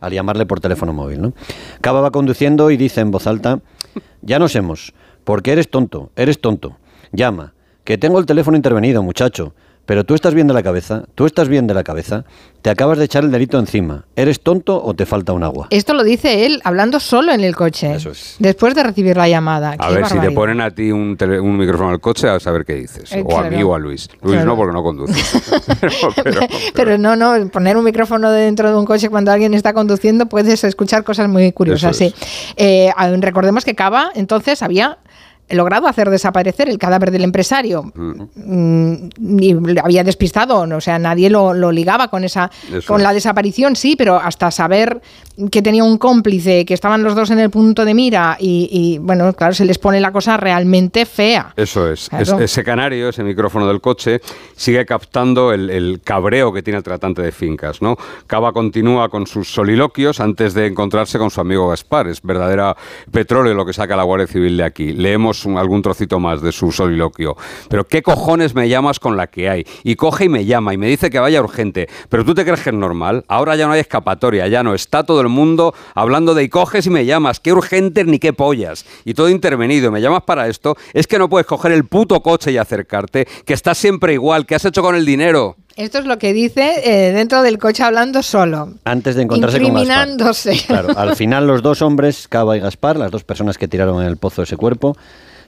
Al 0.00 0.12
llamarle 0.12 0.46
por 0.46 0.60
teléfono 0.60 0.92
móvil. 0.92 1.22
¿no? 1.22 1.32
Cava 1.80 2.00
va 2.00 2.10
conduciendo 2.10 2.70
y 2.70 2.76
dice 2.76 3.00
en 3.00 3.10
voz 3.10 3.26
alta, 3.26 3.60
ya 4.22 4.38
nos 4.38 4.54
hemos, 4.56 4.92
porque 5.24 5.52
eres 5.52 5.70
tonto, 5.70 6.10
eres 6.16 6.40
tonto. 6.40 6.76
Llama, 7.12 7.54
que 7.84 7.98
tengo 7.98 8.18
el 8.18 8.26
teléfono 8.26 8.56
intervenido, 8.56 9.02
muchacho. 9.02 9.54
Pero 9.86 10.04
tú 10.04 10.14
estás 10.14 10.34
bien 10.34 10.48
de 10.48 10.54
la 10.54 10.64
cabeza, 10.64 11.04
tú 11.14 11.26
estás 11.26 11.48
bien 11.48 11.68
de 11.68 11.72
la 11.74 11.84
cabeza, 11.84 12.24
te 12.60 12.70
acabas 12.70 12.98
de 12.98 13.04
echar 13.04 13.22
el 13.22 13.30
delito 13.30 13.56
encima. 13.58 14.04
¿Eres 14.16 14.40
tonto 14.40 14.82
o 14.84 14.94
te 14.94 15.06
falta 15.06 15.32
un 15.32 15.44
agua? 15.44 15.68
Esto 15.70 15.94
lo 15.94 16.02
dice 16.02 16.44
él 16.44 16.60
hablando 16.64 16.98
solo 16.98 17.30
en 17.32 17.42
el 17.42 17.54
coche. 17.54 17.94
Eso 17.94 18.10
es. 18.10 18.34
Después 18.40 18.74
de 18.74 18.82
recibir 18.82 19.16
la 19.16 19.28
llamada. 19.28 19.76
A 19.78 19.88
Qué 19.88 19.94
ver, 19.94 20.06
si 20.08 20.18
te 20.18 20.32
ponen 20.32 20.60
a 20.60 20.72
ti 20.72 20.90
un, 20.90 21.16
tele- 21.16 21.38
un 21.38 21.56
micrófono 21.56 21.90
al 21.90 22.00
coche, 22.00 22.28
a 22.28 22.40
saber 22.40 22.64
qué 22.64 22.74
dices. 22.74 23.12
Eh, 23.12 23.22
o 23.24 23.36
a 23.38 23.42
claro. 23.42 23.56
mí 23.56 23.62
o 23.62 23.74
a 23.76 23.78
Luis. 23.78 24.08
Luis 24.22 24.34
Claro. 24.34 24.46
no, 24.50 24.56
porque 24.56 24.72
no 24.72 24.82
conduce. 24.82 25.14
pero, 25.80 25.92
pero- 26.24 26.40
Pero 26.74 26.98
no, 26.98 27.14
no, 27.14 27.48
poner 27.50 27.76
un 27.76 27.84
micrófono 27.84 28.30
dentro 28.32 28.68
de 28.68 28.76
un 28.76 28.84
coche 28.86 29.08
cuando 29.08 29.30
alguien 29.30 29.54
está 29.54 29.72
conduciendo 29.72 30.26
puedes 30.26 30.64
escuchar 30.64 31.04
cosas 31.04 31.28
muy 31.28 31.52
curiosas. 31.52 31.96
Sí. 31.96 32.12
Eh, 32.56 32.90
a- 32.96 33.08
recordemos 33.18 33.64
que 33.64 33.76
Cava 33.76 34.10
entonces 34.16 34.62
había 34.62 34.98
logrado 35.48 35.86
hacer 35.86 36.10
desaparecer 36.10 36.68
el 36.68 36.78
cadáver 36.78 37.10
del 37.10 37.24
empresario 37.24 37.92
Mm, 37.94 39.08
y 39.40 39.54
le 39.54 39.80
había 39.80 40.04
despistado, 40.04 40.60
o 40.60 40.80
sea, 40.80 40.98
nadie 40.98 41.30
lo, 41.30 41.54
lo 41.54 41.70
ligaba 41.72 42.08
con 42.08 42.24
esa 42.24 42.50
Eso 42.72 42.86
con 42.86 43.00
es. 43.00 43.02
la 43.02 43.12
desaparición, 43.12 43.76
sí, 43.76 43.94
pero 43.96 44.16
hasta 44.16 44.50
saber 44.50 45.00
que 45.50 45.60
tenía 45.62 45.84
un 45.84 45.98
cómplice, 45.98 46.64
que 46.64 46.72
estaban 46.74 47.02
los 47.02 47.14
dos 47.14 47.30
en 47.30 47.38
el 47.38 47.50
punto 47.50 47.84
de 47.84 47.92
mira 47.94 48.36
y, 48.40 48.68
y, 48.70 48.98
bueno, 48.98 49.32
claro, 49.34 49.52
se 49.54 49.64
les 49.64 49.78
pone 49.78 50.00
la 50.00 50.10
cosa 50.12 50.36
realmente 50.36 51.04
fea. 51.06 51.52
Eso 51.56 51.90
es. 51.90 52.08
Claro. 52.08 52.22
Es- 52.38 52.50
Ese 52.52 52.64
canario, 52.64 53.08
ese 53.10 53.22
micrófono 53.22 53.66
del 53.68 53.80
coche, 53.80 54.20
sigue 54.56 54.86
captando 54.86 55.52
el, 55.52 55.68
el 55.70 56.00
cabreo 56.02 56.52
que 56.52 56.62
tiene 56.62 56.78
el 56.78 56.82
tratante 56.84 57.20
de 57.22 57.32
fincas. 57.32 57.82
¿no? 57.82 57.96
Cava 58.26 58.52
continúa 58.52 59.08
con 59.10 59.26
sus 59.26 59.48
soliloquios 59.52 60.20
antes 60.20 60.54
de 60.54 60.66
encontrarse 60.66 61.18
con 61.18 61.30
su 61.30 61.40
amigo 61.40 61.68
Gaspar. 61.68 62.06
Es 62.08 62.22
verdadera 62.22 62.74
petróleo 63.10 63.52
lo 63.54 63.66
que 63.66 63.72
saca 63.72 63.96
la 63.96 64.04
Guardia 64.04 64.26
Civil 64.26 64.56
de 64.56 64.64
aquí. 64.64 64.92
Leemos 64.92 65.44
un- 65.44 65.58
algún 65.58 65.82
trocito 65.82 66.18
más 66.18 66.40
de 66.40 66.52
su 66.52 66.72
soliloquio. 66.72 67.36
Pero 67.68 67.84
¿qué 67.84 68.02
cojones 68.02 68.54
me 68.54 68.68
llamas 68.68 68.98
con 69.00 69.16
la 69.16 69.26
que 69.26 69.50
hay? 69.50 69.66
Y 69.84 69.96
coge 69.96 70.24
y 70.24 70.28
me 70.28 70.44
llama 70.46 70.72
y 70.72 70.78
me 70.78 70.86
dice 70.88 71.10
que 71.10 71.18
vaya 71.18 71.40
urgente. 71.42 71.88
Pero 72.08 72.24
tú 72.24 72.34
te 72.34 72.44
crees 72.44 72.60
que 72.62 72.70
es 72.70 72.76
normal. 72.76 73.24
Ahora 73.28 73.54
ya 73.56 73.66
no 73.66 73.72
hay 73.72 73.80
escapatoria, 73.80 74.46
ya 74.48 74.62
no. 74.62 74.74
Está 74.74 75.04
todo 75.04 75.20
el 75.20 75.25
mundo 75.28 75.74
hablando 75.94 76.34
de 76.34 76.44
y 76.44 76.48
coges 76.48 76.86
y 76.86 76.90
me 76.90 77.04
llamas. 77.04 77.40
Qué 77.40 77.52
urgente 77.52 78.04
ni 78.04 78.18
qué 78.18 78.32
pollas. 78.32 78.84
Y 79.04 79.14
todo 79.14 79.28
intervenido. 79.28 79.90
¿Me 79.90 80.00
llamas 80.00 80.22
para 80.22 80.48
esto? 80.48 80.76
Es 80.92 81.06
que 81.06 81.18
no 81.18 81.28
puedes 81.28 81.46
coger 81.46 81.72
el 81.72 81.84
puto 81.84 82.22
coche 82.22 82.52
y 82.52 82.56
acercarte. 82.56 83.26
Que 83.44 83.54
estás 83.54 83.78
siempre 83.78 84.14
igual. 84.14 84.46
¿Qué 84.46 84.54
has 84.54 84.64
hecho 84.64 84.82
con 84.82 84.94
el 84.94 85.04
dinero? 85.04 85.56
Esto 85.76 85.98
es 85.98 86.06
lo 86.06 86.18
que 86.18 86.32
dice 86.32 86.80
eh, 86.84 87.12
dentro 87.12 87.42
del 87.42 87.58
coche 87.58 87.82
hablando 87.82 88.22
solo. 88.22 88.74
Antes 88.84 89.14
de 89.14 89.22
encontrarse 89.22 89.60
con 89.60 89.74
Gaspar. 89.74 90.54
Claro, 90.66 90.98
al 90.98 91.16
final 91.16 91.46
los 91.46 91.60
dos 91.60 91.82
hombres, 91.82 92.28
Cava 92.28 92.56
y 92.56 92.60
Gaspar, 92.60 92.96
las 92.96 93.10
dos 93.10 93.24
personas 93.24 93.58
que 93.58 93.68
tiraron 93.68 94.00
en 94.00 94.08
el 94.08 94.16
pozo 94.16 94.42
ese 94.42 94.56
cuerpo, 94.56 94.96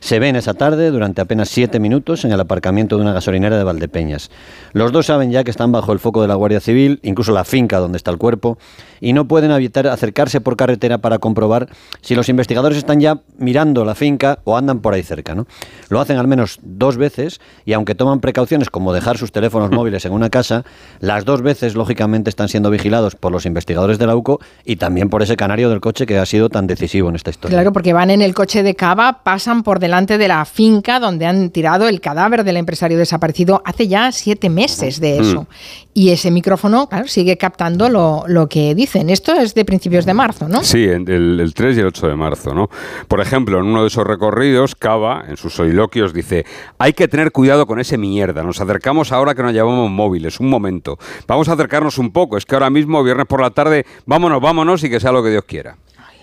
se 0.00 0.18
ven 0.18 0.36
esa 0.36 0.54
tarde 0.54 0.90
durante 0.90 1.20
apenas 1.20 1.48
siete 1.48 1.80
minutos 1.80 2.24
en 2.24 2.32
el 2.32 2.40
aparcamiento 2.40 2.96
de 2.96 3.02
una 3.02 3.12
gasolinera 3.12 3.58
de 3.58 3.64
Valdepeñas. 3.64 4.30
Los 4.72 4.92
dos 4.92 5.06
saben 5.06 5.30
ya 5.30 5.44
que 5.44 5.50
están 5.50 5.72
bajo 5.72 5.92
el 5.92 5.98
foco 5.98 6.22
de 6.22 6.28
la 6.28 6.34
Guardia 6.34 6.60
Civil, 6.60 7.00
incluso 7.02 7.32
la 7.32 7.44
finca 7.44 7.78
donde 7.78 7.96
está 7.96 8.10
el 8.10 8.18
cuerpo, 8.18 8.58
y 9.00 9.12
no 9.12 9.26
pueden 9.26 9.50
evitar 9.50 9.86
acercarse 9.86 10.40
por 10.40 10.56
carretera 10.56 10.98
para 10.98 11.18
comprobar 11.18 11.68
si 12.00 12.14
los 12.14 12.28
investigadores 12.28 12.78
están 12.78 13.00
ya 13.00 13.20
mirando 13.38 13.84
la 13.84 13.94
finca 13.94 14.40
o 14.44 14.56
andan 14.56 14.80
por 14.80 14.94
ahí 14.94 15.02
cerca. 15.02 15.34
¿no? 15.34 15.46
Lo 15.88 16.00
hacen 16.00 16.18
al 16.18 16.26
menos 16.26 16.58
dos 16.62 16.96
veces 16.96 17.40
y 17.64 17.72
aunque 17.72 17.94
toman 17.94 18.20
precauciones 18.20 18.70
como 18.70 18.92
dejar 18.92 19.18
sus 19.18 19.32
teléfonos 19.32 19.70
móviles 19.78 20.04
en 20.04 20.12
una 20.12 20.30
casa, 20.30 20.64
las 21.00 21.24
dos 21.24 21.42
veces 21.42 21.74
lógicamente 21.74 22.30
están 22.30 22.48
siendo 22.48 22.70
vigilados 22.70 23.14
por 23.14 23.32
los 23.32 23.46
investigadores 23.46 23.98
de 23.98 24.06
la 24.06 24.16
UCO 24.16 24.40
y 24.64 24.76
también 24.76 25.08
por 25.10 25.22
ese 25.22 25.36
canario 25.36 25.70
del 25.70 25.80
coche 25.80 26.06
que 26.06 26.18
ha 26.18 26.26
sido 26.26 26.48
tan 26.48 26.66
decisivo 26.66 27.08
en 27.08 27.16
esta 27.16 27.30
historia. 27.30 27.56
Claro, 27.56 27.72
porque 27.72 27.92
van 27.92 28.10
en 28.10 28.22
el 28.22 28.34
coche 28.34 28.62
de 28.62 28.74
Cava, 28.74 29.20
pasan 29.22 29.62
por 29.62 29.78
delante 29.78 29.87
de 29.88 30.28
la 30.28 30.44
finca 30.44 31.00
donde 31.00 31.26
han 31.26 31.50
tirado 31.50 31.88
el 31.88 32.00
cadáver 32.00 32.44
del 32.44 32.56
empresario 32.56 32.98
desaparecido 32.98 33.62
hace 33.64 33.88
ya 33.88 34.12
siete 34.12 34.48
meses 34.48 35.00
de 35.00 35.18
eso. 35.18 35.42
Mm. 35.42 35.46
Y 35.94 36.10
ese 36.10 36.30
micrófono, 36.30 36.88
claro, 36.88 37.08
sigue 37.08 37.36
captando 37.36 37.88
lo, 37.88 38.22
lo 38.28 38.48
que 38.48 38.74
dicen. 38.74 39.10
Esto 39.10 39.34
es 39.34 39.54
de 39.54 39.64
principios 39.64 40.06
de 40.06 40.14
marzo, 40.14 40.48
¿no? 40.48 40.62
Sí, 40.62 40.84
el, 40.84 41.40
el 41.40 41.54
3 41.54 41.76
y 41.76 41.80
el 41.80 41.86
8 41.86 42.08
de 42.08 42.16
marzo, 42.16 42.54
¿no? 42.54 42.70
Por 43.08 43.20
ejemplo, 43.20 43.58
en 43.58 43.66
uno 43.66 43.82
de 43.82 43.88
esos 43.88 44.06
recorridos, 44.06 44.74
Cava, 44.76 45.24
en 45.28 45.36
sus 45.36 45.54
soliloquios, 45.54 46.12
dice, 46.12 46.46
hay 46.78 46.92
que 46.92 47.08
tener 47.08 47.32
cuidado 47.32 47.66
con 47.66 47.80
ese 47.80 47.98
mierda, 47.98 48.42
nos 48.44 48.60
acercamos 48.60 49.10
ahora 49.10 49.34
que 49.34 49.42
nos 49.42 49.52
llevamos 49.52 49.90
móviles, 49.90 50.38
un 50.38 50.48
momento, 50.48 50.98
vamos 51.26 51.48
a 51.48 51.54
acercarnos 51.54 51.98
un 51.98 52.12
poco, 52.12 52.36
es 52.36 52.46
que 52.46 52.54
ahora 52.54 52.70
mismo, 52.70 53.02
viernes 53.02 53.26
por 53.26 53.40
la 53.40 53.50
tarde, 53.50 53.84
vámonos, 54.06 54.40
vámonos 54.40 54.84
y 54.84 54.90
que 54.90 55.00
sea 55.00 55.10
lo 55.10 55.22
que 55.22 55.30
Dios 55.30 55.44
quiera. 55.44 55.76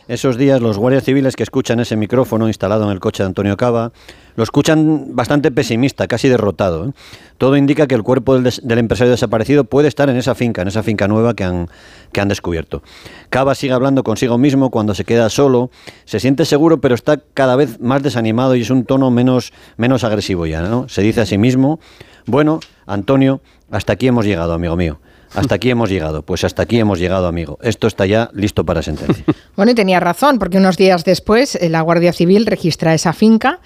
Esos 0.08 0.38
días 0.38 0.62
los 0.62 0.78
guardias 0.78 1.04
civiles 1.04 1.36
que 1.36 1.42
escuchan 1.42 1.80
ese 1.80 1.96
micrófono 1.96 2.48
instalado 2.48 2.84
en 2.86 2.92
el 2.92 3.00
coche 3.00 3.24
de 3.24 3.28
Antonio 3.28 3.58
Cava 3.58 3.92
lo 4.36 4.44
escuchan 4.44 5.16
bastante 5.16 5.50
pesimista, 5.50 6.08
casi 6.08 6.30
derrotado. 6.30 6.90
¿eh? 6.90 6.92
Todo 7.40 7.58
indica 7.58 7.88
que 7.88 7.96
el 7.96 8.04
cuerpo 8.04 8.40
del, 8.40 8.78
empresario 8.78 9.10
desaparecido 9.10 9.64
puede 9.64 9.88
estar 9.88 10.08
en 10.10 10.18
esa 10.18 10.36
finca, 10.36 10.62
en 10.62 10.68
esa 10.68 10.84
finca 10.84 11.08
nueva 11.08 11.34
que 11.34 11.44
han, 11.44 11.70
que 12.12 12.22
han 12.22 12.28
descubierto. 12.28 12.84
Cava 13.32 13.56
sigue 13.56 13.74
hablando 13.74 14.04
consigo 14.04 14.38
mismo 14.38 14.70
cuando 14.70 14.94
se 14.94 15.06
queda 15.06 15.30
solo, 15.30 15.72
se 16.04 16.20
siente 16.20 16.46
seguro 16.46 16.80
pero 16.80 16.94
está 16.94 17.18
cada 17.34 17.56
vez 17.56 17.80
más 17.80 18.04
desanimado 18.04 18.56
y 18.56 18.62
es 18.62 18.70
un 18.70 18.86
tono 18.86 19.10
menos, 19.10 19.54
menos 19.78 20.04
agresivo 20.04 20.46
ya. 20.46 20.62
¿no? 20.62 20.88
Se 20.88 21.02
dice 21.02 21.22
a 21.22 21.26
sí 21.26 21.40
mismo, 21.40 21.80
bueno, 22.28 22.60
Antonio, 22.86 23.42
hasta 23.72 23.94
aquí 23.94 24.08
hemos 24.08 24.26
llegado, 24.26 24.54
amigo 24.54 24.76
mío. 24.76 25.00
Hasta 25.36 25.56
aquí 25.56 25.70
hemos 25.70 25.90
llegado. 25.90 26.22
Pues 26.22 26.44
hasta 26.44 26.64
aquí 26.64 26.80
hemos 26.80 27.00
llegado, 27.00 27.28
amigo. 27.28 27.58
Esto 27.62 27.88
está 27.88 28.06
ya 28.06 28.30
listo 28.34 28.64
para 28.66 28.82
sentencia. 28.82 29.24
Bueno, 29.56 29.72
y 29.72 29.76
tenía 29.76 30.02
razón, 30.02 30.38
porque 30.38 30.58
unos 30.58 30.76
días 30.76 31.06
después 31.06 31.56
eh, 31.56 31.70
la 31.70 31.80
Guardia 31.80 32.12
Civil 32.12 32.46
registra 32.46 32.94
esa 32.94 33.14
finca. 33.14 33.60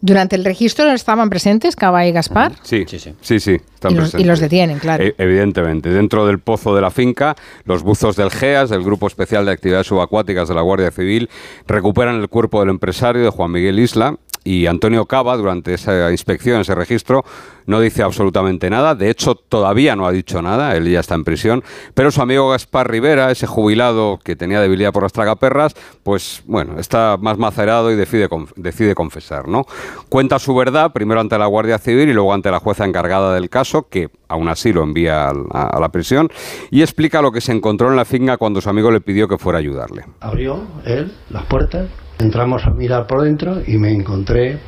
Durante 0.00 0.34
el 0.36 0.44
registro 0.44 0.90
estaban 0.92 1.28
presentes 1.30 1.74
Cava 1.76 2.06
y 2.06 2.12
Gaspar. 2.12 2.52
Sí, 2.62 2.84
sí, 2.86 2.98
sí. 2.98 3.14
sí, 3.20 3.40
sí, 3.40 3.56
están 3.74 3.92
Y 3.92 3.94
los- 3.96 4.08
y 4.08 4.10
presentes. 4.12 4.26
los 4.26 4.40
detienen, 4.40 4.78
claro. 4.78 5.04
E- 5.04 5.14
evidentemente. 5.18 5.90
Dentro 5.90 6.26
del 6.26 6.38
pozo 6.38 6.74
de 6.74 6.80
la 6.82 6.90
finca, 6.90 7.34
los 7.64 7.82
buzos 7.82 8.14
del 8.16 8.30
GEAS, 8.30 8.70
del 8.70 8.82
Grupo 8.82 9.06
Especial 9.06 9.44
de 9.46 9.52
Actividades 9.52 9.86
Subacuáticas 9.88 10.48
de 10.48 10.54
la 10.54 10.60
Guardia 10.62 10.90
Civil, 10.90 11.28
recuperan 11.66 12.16
el 12.16 12.28
cuerpo 12.28 12.60
del 12.60 12.68
empresario 12.70 13.22
de 13.22 13.30
Juan 13.30 13.50
Miguel 13.52 13.78
Isla. 13.78 14.16
Y 14.46 14.68
Antonio 14.68 15.06
Cava, 15.06 15.36
durante 15.36 15.74
esa 15.74 16.12
inspección, 16.12 16.60
ese 16.60 16.76
registro, 16.76 17.24
no 17.66 17.80
dice 17.80 18.04
absolutamente 18.04 18.70
nada. 18.70 18.94
De 18.94 19.10
hecho, 19.10 19.34
todavía 19.34 19.96
no 19.96 20.06
ha 20.06 20.12
dicho 20.12 20.40
nada. 20.40 20.76
Él 20.76 20.88
ya 20.88 21.00
está 21.00 21.16
en 21.16 21.24
prisión. 21.24 21.64
Pero 21.94 22.12
su 22.12 22.22
amigo 22.22 22.48
Gaspar 22.50 22.88
Rivera, 22.88 23.32
ese 23.32 23.48
jubilado 23.48 24.20
que 24.22 24.36
tenía 24.36 24.60
debilidad 24.60 24.92
por 24.92 25.02
las 25.02 25.12
tragaperras, 25.12 25.74
pues 26.04 26.44
bueno, 26.46 26.78
está 26.78 27.16
más 27.20 27.38
macerado 27.38 27.90
y 27.90 27.96
decide, 27.96 28.28
decide 28.54 28.94
confesar, 28.94 29.48
¿no? 29.48 29.66
Cuenta 30.08 30.38
su 30.38 30.54
verdad, 30.54 30.92
primero 30.92 31.20
ante 31.20 31.36
la 31.38 31.46
Guardia 31.46 31.78
Civil 31.78 32.08
y 32.08 32.12
luego 32.12 32.32
ante 32.32 32.52
la 32.52 32.60
jueza 32.60 32.84
encargada 32.84 33.34
del 33.34 33.50
caso, 33.50 33.88
que 33.88 34.10
aún 34.28 34.48
así 34.48 34.72
lo 34.72 34.84
envía 34.84 35.28
a 35.28 35.80
la 35.80 35.88
prisión, 35.88 36.30
y 36.70 36.82
explica 36.82 37.20
lo 37.20 37.32
que 37.32 37.40
se 37.40 37.50
encontró 37.50 37.90
en 37.90 37.96
la 37.96 38.04
finca 38.04 38.36
cuando 38.36 38.60
su 38.60 38.70
amigo 38.70 38.92
le 38.92 39.00
pidió 39.00 39.26
que 39.26 39.38
fuera 39.38 39.58
a 39.58 39.60
ayudarle. 39.60 40.04
Abrió 40.20 40.62
él 40.84 41.12
las 41.30 41.46
puertas, 41.46 41.88
entramos 42.18 42.64
a 42.66 42.70
mirar 42.70 43.06
por 43.06 43.22
dentro 43.22 43.62
y 43.66 43.76
me 43.78 43.92
encontré, 43.92 44.58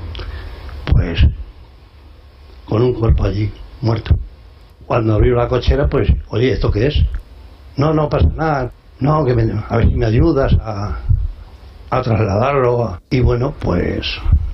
pues, 0.93 1.21
con 2.65 2.83
un 2.83 2.95
cuerpo 2.95 3.25
allí, 3.25 3.51
muerto. 3.81 4.15
Cuando 4.87 5.15
abrió 5.15 5.35
la 5.35 5.49
cochera, 5.49 5.87
pues, 5.89 6.09
oye, 6.29 6.53
¿esto 6.53 6.71
qué 6.71 6.87
es? 6.89 6.95
No, 7.77 7.93
no 7.95 8.09
pasa 8.09 8.29
nada. 8.35 8.73
No, 9.01 9.25
que 9.25 9.35
me- 9.35 9.53
a 9.69 9.77
ver 9.77 9.89
si 9.89 9.95
me 9.95 10.07
ayudas 10.07 10.53
a, 10.61 10.99
a 11.91 12.03
trasladarlo. 12.03 12.99
Y 13.11 13.21
bueno, 13.21 13.55
pues 13.61 14.07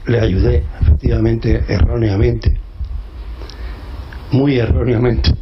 le 0.06 0.20
ayudé, 0.20 0.64
efectivamente, 0.82 1.64
erróneamente. 1.68 2.58
Muy 4.32 4.58
erróneamente. 4.58 5.32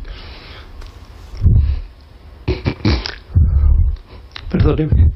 Perdóneme. 4.50 5.12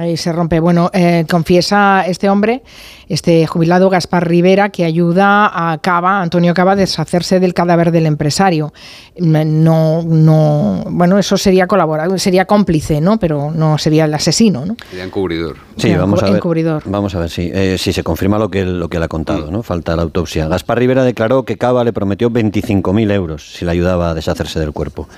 Ahí 0.00 0.16
se 0.16 0.32
rompe. 0.32 0.60
Bueno, 0.60 0.88
eh, 0.94 1.26
confiesa 1.28 2.04
este 2.06 2.30
hombre, 2.30 2.62
este 3.06 3.46
jubilado 3.46 3.90
Gaspar 3.90 4.26
Rivera, 4.26 4.70
que 4.70 4.86
ayuda 4.86 5.50
a 5.52 5.76
Cava, 5.76 6.22
Antonio 6.22 6.54
Cava, 6.54 6.72
a 6.72 6.76
deshacerse 6.76 7.38
del 7.38 7.52
cadáver 7.52 7.92
del 7.92 8.06
empresario. 8.06 8.72
Mm, 9.18 9.62
No, 9.62 10.02
no, 10.02 10.84
bueno, 10.88 11.18
eso 11.18 11.36
sería 11.36 11.66
colaborador, 11.66 12.18
sería 12.18 12.46
cómplice, 12.46 13.02
¿no? 13.02 13.18
Pero 13.18 13.50
no 13.50 13.76
sería 13.76 14.06
el 14.06 14.14
asesino, 14.14 14.64
¿no? 14.64 14.74
Sería 14.88 15.04
encubridor. 15.04 15.56
Sí, 15.76 15.94
vamos 15.94 16.22
a 16.22 16.26
ver. 16.26 16.36
encubridor. 16.36 16.82
Vamos 16.86 17.14
a 17.14 17.18
ver 17.20 17.28
si 17.28 17.50
eh, 17.52 17.76
si 17.76 17.92
se 17.92 18.02
confirma 18.02 18.38
lo 18.38 18.50
que 18.50 18.60
él, 18.62 18.80
lo 18.80 18.88
que 18.88 18.96
él 18.96 19.02
ha 19.02 19.08
contado, 19.08 19.50
¿no? 19.50 19.62
Falta 19.62 19.96
la 19.96 20.02
autopsia. 20.02 20.48
Gaspar 20.48 20.78
Rivera 20.78 21.04
declaró 21.04 21.44
que 21.44 21.58
Cava 21.58 21.84
le 21.84 21.92
prometió 21.92 22.30
25.000 22.30 23.12
euros 23.12 23.52
si 23.52 23.66
le 23.66 23.72
ayudaba 23.72 24.08
a 24.08 24.14
deshacerse 24.14 24.58
del 24.60 24.72
cuerpo. 24.72 25.08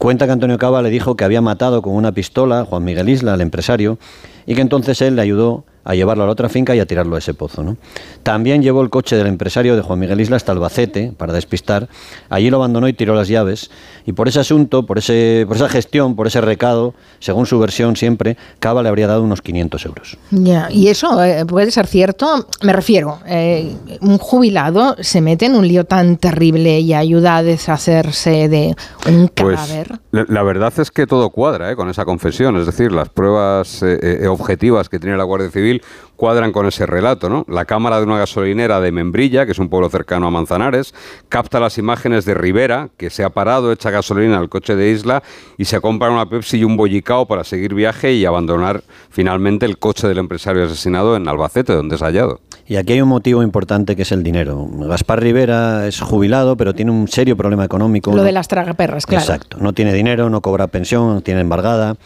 Cuenta 0.00 0.24
que 0.24 0.32
Antonio 0.32 0.56
Cava 0.56 0.80
le 0.80 0.88
dijo 0.88 1.14
que 1.14 1.24
había 1.24 1.42
matado 1.42 1.82
con 1.82 1.92
una 1.94 2.12
pistola 2.12 2.60
a 2.60 2.64
Juan 2.64 2.84
Miguel 2.84 3.10
Isla, 3.10 3.34
al 3.34 3.42
empresario, 3.42 3.98
y 4.46 4.54
que 4.54 4.62
entonces 4.62 5.02
él 5.02 5.14
le 5.14 5.20
ayudó 5.20 5.66
a 5.84 5.94
llevarlo 5.94 6.24
a 6.24 6.26
la 6.26 6.32
otra 6.32 6.48
finca 6.48 6.74
y 6.74 6.80
a 6.80 6.86
tirarlo 6.86 7.16
a 7.16 7.18
ese 7.18 7.34
pozo. 7.34 7.62
¿no? 7.62 7.76
También 8.22 8.62
llevó 8.62 8.82
el 8.82 8.90
coche 8.90 9.16
del 9.16 9.26
empresario 9.26 9.76
de 9.76 9.82
Juan 9.82 9.98
Miguel 9.98 10.20
Isla 10.20 10.36
hasta 10.36 10.52
Albacete 10.52 11.12
para 11.16 11.32
despistar. 11.32 11.88
Allí 12.28 12.50
lo 12.50 12.56
abandonó 12.58 12.88
y 12.88 12.92
tiró 12.92 13.14
las 13.14 13.28
llaves. 13.28 13.70
Y 14.06 14.12
por 14.12 14.28
ese 14.28 14.40
asunto, 14.40 14.86
por, 14.86 14.98
ese, 14.98 15.44
por 15.46 15.56
esa 15.56 15.68
gestión, 15.68 16.16
por 16.16 16.26
ese 16.26 16.40
recado, 16.40 16.94
según 17.18 17.46
su 17.46 17.58
versión 17.58 17.96
siempre, 17.96 18.36
Cava 18.58 18.82
le 18.82 18.88
habría 18.88 19.06
dado 19.06 19.22
unos 19.22 19.42
500 19.42 19.86
euros. 19.86 20.18
Ya, 20.30 20.68
y 20.70 20.88
eso 20.88 21.22
eh, 21.22 21.44
puede 21.46 21.70
ser 21.70 21.86
cierto. 21.86 22.46
Me 22.62 22.72
refiero, 22.72 23.18
eh, 23.26 23.74
un 24.00 24.18
jubilado 24.18 24.96
se 25.00 25.20
mete 25.20 25.46
en 25.46 25.54
un 25.54 25.66
lío 25.66 25.84
tan 25.84 26.16
terrible 26.16 26.80
y 26.80 26.94
ayuda 26.94 27.38
a 27.38 27.42
deshacerse 27.42 28.48
de 28.48 28.74
un 29.06 29.28
Pues 29.34 29.58
cadáver. 29.58 30.00
la, 30.10 30.26
la 30.28 30.42
verdad 30.42 30.72
es 30.78 30.90
que 30.90 31.06
todo 31.06 31.30
cuadra 31.30 31.70
¿eh? 31.70 31.76
con 31.76 31.88
esa 31.88 32.04
confesión, 32.04 32.56
es 32.56 32.66
decir, 32.66 32.92
las 32.92 33.08
pruebas 33.08 33.82
eh, 33.82 33.98
eh, 34.22 34.26
objetivas 34.28 34.88
que 34.88 34.98
tiene 34.98 35.16
la 35.16 35.24
Guardia 35.24 35.50
Civil 35.50 35.69
cuadran 36.16 36.52
con 36.52 36.66
ese 36.66 36.84
relato, 36.84 37.30
¿no? 37.30 37.46
La 37.48 37.64
cámara 37.64 37.98
de 37.98 38.04
una 38.04 38.18
gasolinera 38.18 38.80
de 38.80 38.92
Membrilla, 38.92 39.46
que 39.46 39.52
es 39.52 39.58
un 39.58 39.70
pueblo 39.70 39.88
cercano 39.88 40.26
a 40.26 40.30
Manzanares, 40.30 40.94
capta 41.28 41.60
las 41.60 41.78
imágenes 41.78 42.26
de 42.26 42.34
Rivera, 42.34 42.90
que 42.98 43.08
se 43.08 43.24
ha 43.24 43.30
parado, 43.30 43.72
echa 43.72 43.90
gasolina 43.90 44.38
al 44.38 44.50
coche 44.50 44.76
de 44.76 44.90
Isla 44.90 45.22
y 45.56 45.64
se 45.64 45.80
compra 45.80 46.10
una 46.10 46.28
Pepsi 46.28 46.58
y 46.58 46.64
un 46.64 46.76
bollicao 46.76 47.26
para 47.26 47.44
seguir 47.44 47.74
viaje 47.74 48.12
y 48.12 48.26
abandonar 48.26 48.82
finalmente 49.08 49.64
el 49.64 49.78
coche 49.78 50.08
del 50.08 50.18
empresario 50.18 50.64
asesinado 50.64 51.16
en 51.16 51.26
Albacete, 51.26 51.72
donde 51.72 51.96
es 51.96 52.02
hallado. 52.02 52.40
Y 52.66 52.76
aquí 52.76 52.92
hay 52.92 53.00
un 53.00 53.08
motivo 53.08 53.42
importante 53.42 53.96
que 53.96 54.02
es 54.02 54.12
el 54.12 54.22
dinero. 54.22 54.68
Gaspar 54.70 55.20
Rivera 55.20 55.88
es 55.88 56.00
jubilado, 56.00 56.56
pero 56.56 56.72
tiene 56.72 56.92
un 56.92 57.08
serio 57.08 57.36
problema 57.36 57.64
económico. 57.64 58.14
Lo 58.14 58.22
de 58.22 58.30
las 58.30 58.46
tragaperras, 58.46 59.06
claro. 59.06 59.24
Exacto. 59.24 59.56
No 59.58 59.72
tiene 59.72 59.92
dinero, 59.92 60.30
no 60.30 60.40
cobra 60.40 60.68
pensión, 60.68 61.20
tiene 61.22 61.40
embargada. 61.40 61.96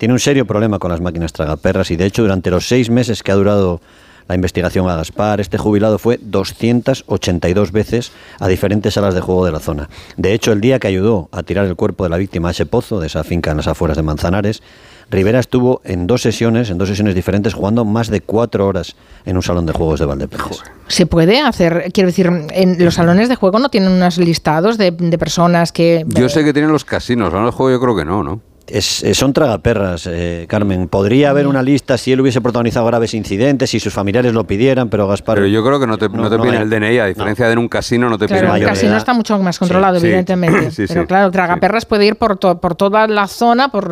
Tiene 0.00 0.14
un 0.14 0.18
serio 0.18 0.46
problema 0.46 0.78
con 0.78 0.90
las 0.90 1.02
máquinas 1.02 1.34
tragaperras 1.34 1.90
y 1.90 1.96
de 1.96 2.06
hecho 2.06 2.22
durante 2.22 2.50
los 2.50 2.66
seis 2.66 2.88
meses 2.88 3.22
que 3.22 3.32
ha 3.32 3.34
durado 3.34 3.82
la 4.28 4.34
investigación 4.34 4.88
a 4.88 4.96
Gaspar, 4.96 5.42
este 5.42 5.58
jubilado 5.58 5.98
fue 5.98 6.18
282 6.22 7.70
veces 7.70 8.10
a 8.38 8.48
diferentes 8.48 8.94
salas 8.94 9.12
de 9.12 9.20
juego 9.20 9.44
de 9.44 9.52
la 9.52 9.60
zona. 9.60 9.90
De 10.16 10.32
hecho, 10.32 10.52
el 10.52 10.62
día 10.62 10.78
que 10.78 10.88
ayudó 10.88 11.28
a 11.32 11.42
tirar 11.42 11.66
el 11.66 11.76
cuerpo 11.76 12.04
de 12.04 12.08
la 12.08 12.16
víctima 12.16 12.48
a 12.48 12.52
ese 12.52 12.64
pozo, 12.64 12.98
de 12.98 13.08
esa 13.08 13.24
finca 13.24 13.50
en 13.50 13.58
las 13.58 13.66
afueras 13.66 13.98
de 13.98 14.02
Manzanares, 14.02 14.62
Rivera 15.10 15.38
estuvo 15.38 15.82
en 15.84 16.06
dos 16.06 16.22
sesiones, 16.22 16.70
en 16.70 16.78
dos 16.78 16.88
sesiones 16.88 17.14
diferentes, 17.14 17.52
jugando 17.52 17.84
más 17.84 18.08
de 18.08 18.22
cuatro 18.22 18.66
horas 18.66 18.96
en 19.26 19.36
un 19.36 19.42
salón 19.42 19.66
de 19.66 19.74
juegos 19.74 20.00
de 20.00 20.06
Valdepeñas. 20.06 20.62
Se 20.88 21.04
puede 21.04 21.42
hacer, 21.42 21.90
quiero 21.92 22.06
decir, 22.06 22.26
en 22.52 22.82
los 22.82 22.94
salones 22.94 23.28
de 23.28 23.34
juego 23.34 23.58
no 23.58 23.68
tienen 23.68 23.92
unos 23.92 24.16
listados 24.16 24.78
de, 24.78 24.92
de 24.92 25.18
personas 25.18 25.72
que... 25.72 26.06
Yo 26.06 26.30
sé 26.30 26.42
que 26.42 26.54
tienen 26.54 26.72
los 26.72 26.86
casinos, 26.86 27.34
ahora 27.34 27.48
el 27.48 27.52
juego 27.52 27.72
yo 27.72 27.80
creo 27.82 27.96
que 27.96 28.06
no, 28.06 28.22
¿no? 28.22 28.40
Es, 28.72 29.02
eh, 29.02 29.14
son 29.14 29.32
tragaperras, 29.32 30.06
eh, 30.10 30.46
Carmen. 30.48 30.88
Podría 30.88 31.30
haber 31.30 31.46
una 31.46 31.62
lista 31.62 31.98
si 31.98 32.12
él 32.12 32.20
hubiese 32.20 32.40
protagonizado 32.40 32.86
graves 32.86 33.14
incidentes, 33.14 33.70
si 33.70 33.80
sus 33.80 33.92
familiares 33.92 34.32
lo 34.32 34.44
pidieran, 34.44 34.88
pero 34.88 35.06
Gaspar... 35.08 35.34
Pero 35.36 35.46
yo 35.48 35.64
creo 35.64 35.80
que 35.80 35.86
no 35.86 35.98
te, 35.98 36.08
no, 36.08 36.30
te 36.30 36.36
no 36.36 36.42
piden 36.42 36.56
hay. 36.56 36.62
el 36.62 36.70
DNI, 36.70 36.98
a 37.00 37.06
diferencia 37.06 37.46
de 37.46 37.52
en 37.52 37.58
un 37.58 37.68
casino 37.68 38.08
no 38.08 38.16
te 38.18 38.26
Claro, 38.26 38.48
piden 38.52 38.62
el 38.62 38.68
casino 38.68 38.96
está 38.96 39.12
mucho 39.12 39.38
más 39.38 39.58
controlado, 39.58 39.98
Sí, 39.98 40.06
evidentemente. 40.06 40.70
Sí, 40.70 40.82
sí, 40.82 40.84
pero 40.88 41.02
sí. 41.02 41.06
claro, 41.08 41.30
Tragaperras 41.30 41.84
puede 41.84 42.06
ir 42.06 42.16
por, 42.16 42.36
to- 42.36 42.58
por 42.60 42.74
toda 42.76 43.06
la 43.08 43.26
zona, 43.26 43.68
por, 43.70 43.90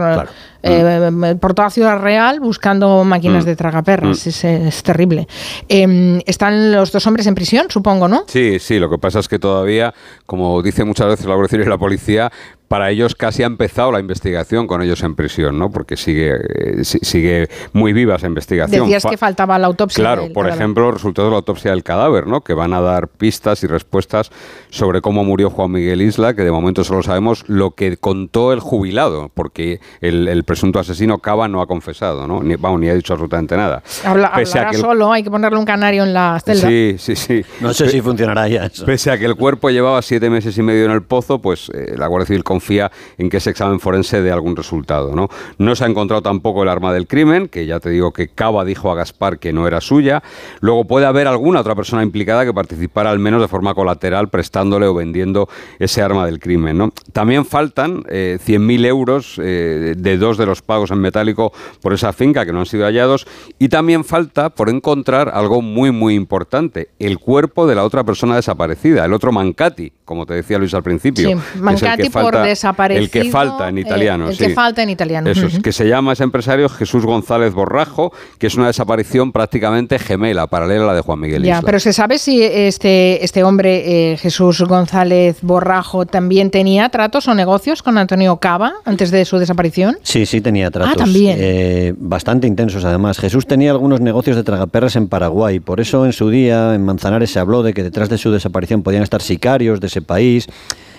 eh, 0.69 1.11
Mm. 1.11 1.39
por 1.39 1.55
toda 1.55 1.71
Ciudad 1.71 1.99
Real, 2.01 2.41
buscando 2.41 3.05
máquinas 3.05 3.45
de 3.45 3.57
Tragaperras. 3.57 4.27
Mm. 4.27 4.29
Es, 4.29 4.45
es 4.45 4.83
terrible. 4.83 5.27
Eh, 5.69 6.23
están 6.27 6.73
los 6.73 6.93
dos 6.93 7.07
hombres 7.07 7.27
en 7.27 7.35
prisión, 7.35 7.67
supongo, 7.71 8.09
¿no? 8.09 8.25
Sí, 8.29 8.59
sí, 8.59 8.79
lo 8.79 8.89
que 8.91 8.99
pasa 8.99 9.19
es 9.21 9.29
que 9.29 9.39
todavía, 9.39 9.95
como 10.27 10.63
dice 10.63 10.85
muchas 10.85 11.09
veces 11.09 11.27
la 11.27 11.35
Guardia 11.35 11.61
y 11.63 11.65
la 11.65 11.79
policía, 11.79 12.31
para 12.69 12.91
ellos 12.91 13.15
casi 13.15 13.43
ha 13.43 13.47
empezado 13.47 13.91
la 13.93 13.99
investigación 13.99 14.67
con 14.67 14.83
ellos 14.83 15.03
en 15.03 15.15
prisión, 15.15 15.59
¿no? 15.59 15.71
Porque 15.71 15.97
sigue, 15.97 16.35
eh, 16.35 16.85
si- 16.85 16.99
sigue 17.01 17.49
muy 17.73 17.95
viva 17.95 18.17
esa 18.17 18.27
investigación. 18.27 18.83
Decías 18.83 19.05
Fa- 19.05 19.09
que 19.11 19.17
faltaba 19.17 19.59
la 19.59 19.69
autopsia. 19.69 20.03
Claro, 20.03 20.23
del 20.25 20.33
por 20.33 20.45
cadáver. 20.45 20.61
ejemplo, 20.63 20.85
los 20.85 20.95
resultados 20.95 21.29
de 21.29 21.31
la 21.31 21.37
autopsia 21.39 21.71
del 21.71 21.83
cadáver, 21.83 22.27
¿no? 22.27 22.43
Que 22.43 22.53
van 22.53 22.75
a 22.75 22.83
dar 22.83 23.09
pistas 23.09 23.65
y 23.65 23.69
respuestas 23.69 24.31
sobre 24.69 25.01
cómo 25.01 25.25
murió 25.25 25.49
Juan 25.49 25.71
Miguel 25.73 26.03
Isla, 26.03 26.35
que 26.35 26.43
de 26.43 26.51
momento 26.51 26.85
solo 26.85 27.03
sabemos 27.03 27.45
lo 27.49 27.71
que 27.71 27.97
contó 27.97 28.53
el 28.53 28.61
jubilado, 28.61 29.31
porque 29.33 29.81
el, 30.03 30.29
el 30.29 30.45
presunto 30.59 30.81
asesino 30.81 31.19
Cava 31.19 31.47
no 31.47 31.63
ha 31.63 31.67
confesado, 31.69 32.27
¿no? 32.27 32.43
Ni, 32.43 32.57
vamos, 32.57 32.81
ni 32.81 32.89
ha 32.89 32.95
dicho 32.95 33.13
absolutamente 33.13 33.57
nada. 33.57 33.81
Habla- 34.05 34.33
Pese 34.35 34.59
a 34.59 34.63
hablará 34.63 34.71
que 34.71 34.77
el- 34.77 34.83
solo, 34.83 35.13
hay 35.13 35.23
que 35.23 35.31
ponerle 35.31 35.57
un 35.57 35.65
canario 35.65 36.03
en 36.03 36.13
la 36.13 36.41
celda. 36.45 36.67
Sí, 36.69 36.97
sí, 36.99 37.15
sí. 37.15 37.45
No 37.61 37.73
sé 37.73 37.89
si 37.89 38.01
funcionará 38.01 38.49
ya 38.49 38.65
eso. 38.67 38.85
Pese 38.85 39.13
a 39.13 39.19
que 39.19 39.25
el 39.27 39.37
cuerpo 39.37 39.71
llevaba 39.71 40.03
siete 40.03 40.29
meses 40.31 40.59
y 40.59 40.63
medio 40.63 40.85
en 40.87 40.91
el 40.91 41.03
pozo, 41.03 41.39
pues 41.41 41.71
eh, 41.73 41.95
la 41.97 42.09
Guardia 42.09 42.27
Civil 42.27 42.43
confía 42.43 42.91
en 43.19 43.31
que 43.31 43.37
ese 43.37 43.51
examen 43.51 43.79
forense 43.79 44.21
dé 44.21 44.33
algún 44.33 44.57
resultado. 44.57 45.15
¿no? 45.15 45.29
no 45.59 45.77
se 45.77 45.85
ha 45.85 45.87
encontrado 45.87 46.23
tampoco 46.23 46.65
el 46.65 46.69
arma 46.69 46.93
del 46.93 47.07
crimen, 47.07 47.47
que 47.49 47.65
ya 47.67 47.79
te 47.79 47.91
digo 47.91 48.13
que 48.13 48.27
Cava 48.29 48.65
dijo 48.65 48.91
a 48.91 48.97
Gaspar 48.97 49.39
que 49.39 49.53
no 49.53 49.69
era 49.69 49.81
suya. 49.81 50.23
Luego 50.61 50.87
puede 50.87 51.07
haber 51.07 51.29
alguna 51.29 51.61
otra 51.61 51.77
persona 51.77 52.03
implicada 52.03 52.45
que 52.45 52.53
participara 52.53 53.11
al 53.11 53.21
menos 53.21 53.41
de 53.41 53.47
forma 53.49 53.75
colateral 53.75 54.29
prestándole 54.29 54.87
o 54.87 54.95
vendiendo 54.95 55.49
ese 55.79 56.03
arma 56.03 56.27
del 56.27 56.41
crimen. 56.41 56.79
¿no? 56.79 56.91
También 57.13 57.45
faltan 57.45 58.03
eh, 58.09 58.39
100.000 58.45 58.87
euros 58.87 59.41
eh, 59.43 59.95
de 59.97 60.19
dos 60.19 60.38
de 60.39 60.47
los 60.47 60.63
pagos 60.63 60.91
en 60.91 61.01
metálico 61.01 61.53
por 61.83 61.93
esa 61.93 62.13
finca 62.13 62.47
que 62.47 62.53
no 62.53 62.61
han 62.61 62.67
sido 62.67 62.85
hallados. 62.85 63.27
Y 63.59 63.69
también 63.69 64.05
falta 64.05 64.51
por 64.51 64.69
encontrar 64.71 65.31
algo 65.35 65.63
muy, 65.63 65.91
muy 65.91 66.15
importante, 66.15 66.91
el 66.99 67.19
cuerpo 67.19 67.67
de 67.67 67.75
la 67.75 67.85
otra 67.85 68.05
persona 68.05 68.37
desaparecida, 68.37 69.05
el 69.05 69.13
otro 69.13 69.33
Mancati, 69.33 69.93
como 70.09 70.25
te 70.25 70.33
decía 70.33 70.57
Luis 70.59 70.73
al 70.73 70.83
principio. 70.83 71.29
Sí, 71.29 71.33
es 71.35 71.55
el 71.57 71.61
Mancati 71.61 72.05
que 72.05 72.11
por 72.11 72.23
falta- 72.23 72.43
desaparecido. 72.45 73.05
El 73.05 73.11
que 73.11 73.31
falta 73.31 73.69
en 73.69 73.77
eh, 73.77 73.83
italiano, 73.83 74.29
el 74.31 74.37
sí. 74.37 74.47
que 74.47 74.55
falta 74.55 74.83
en 74.83 74.89
italiano. 74.89 75.29
Eso 75.29 75.47
es, 75.47 75.59
que 75.61 75.71
se 75.71 75.87
llama 75.87 76.15
ese 76.15 76.25
empresario 76.25 76.67
Jesús 76.71 77.05
González 77.05 77.53
Borrajo, 77.53 78.11
que 78.39 78.47
es 78.47 78.55
una 78.55 78.69
desaparición 78.69 79.33
prácticamente 79.33 79.99
gemela, 79.99 80.47
paralela 80.47 80.85
a 80.85 80.87
la 80.87 80.95
de 80.95 81.03
Juan 81.03 81.21
Miguel 81.21 81.43
Ya, 81.43 81.57
Isla. 81.59 81.63
pero 81.67 81.79
se 81.79 81.93
sabe 81.93 82.17
si 82.19 82.43
este, 82.43 83.23
este 83.23 83.45
hombre, 83.45 84.13
eh, 84.13 84.17
Jesús 84.17 84.63
González 84.63 85.37
Borrajo, 85.43 86.07
también 86.07 86.51
tenía 86.51 86.89
tratos 86.89 87.29
o 87.29 87.35
negocios 87.35 87.83
con 87.83 87.99
Antonio 87.99 88.39
Cava 88.39 88.73
antes 88.87 89.11
de 89.11 89.27
su 89.27 89.37
desaparición. 89.39 89.99
Sí, 90.03 90.25
sí 90.25 90.41
tenía 90.41 90.71
tratos. 90.71 90.95
Ah, 90.95 90.97
también. 90.97 91.37
eh, 91.39 91.93
bastante 91.99 92.47
intensos 92.47 92.85
además. 92.87 93.19
Jesús 93.19 93.47
tenía 93.47 93.73
algunos 93.73 94.01
negocios 94.01 94.37
de 94.37 94.43
tragaperras 94.43 94.97
en 94.97 95.09
Paraguay. 95.09 95.61
Por 95.61 95.81
eso 95.81 96.07
en 96.07 96.15
su 96.15 96.31
día 96.31 96.75
en 96.75 96.85
Manzanares 96.85 97.31
se 97.31 97.39
habló 97.39 97.63
de 97.63 97.75
que 97.75 97.83
detrás 97.83 98.09
de 98.09 98.17
su 98.17 98.31
desaparición 98.31 98.83
podían 98.83 99.03
estar 99.03 99.21
sicarios 99.21 99.81
de 99.81 99.89
país. 100.03 100.49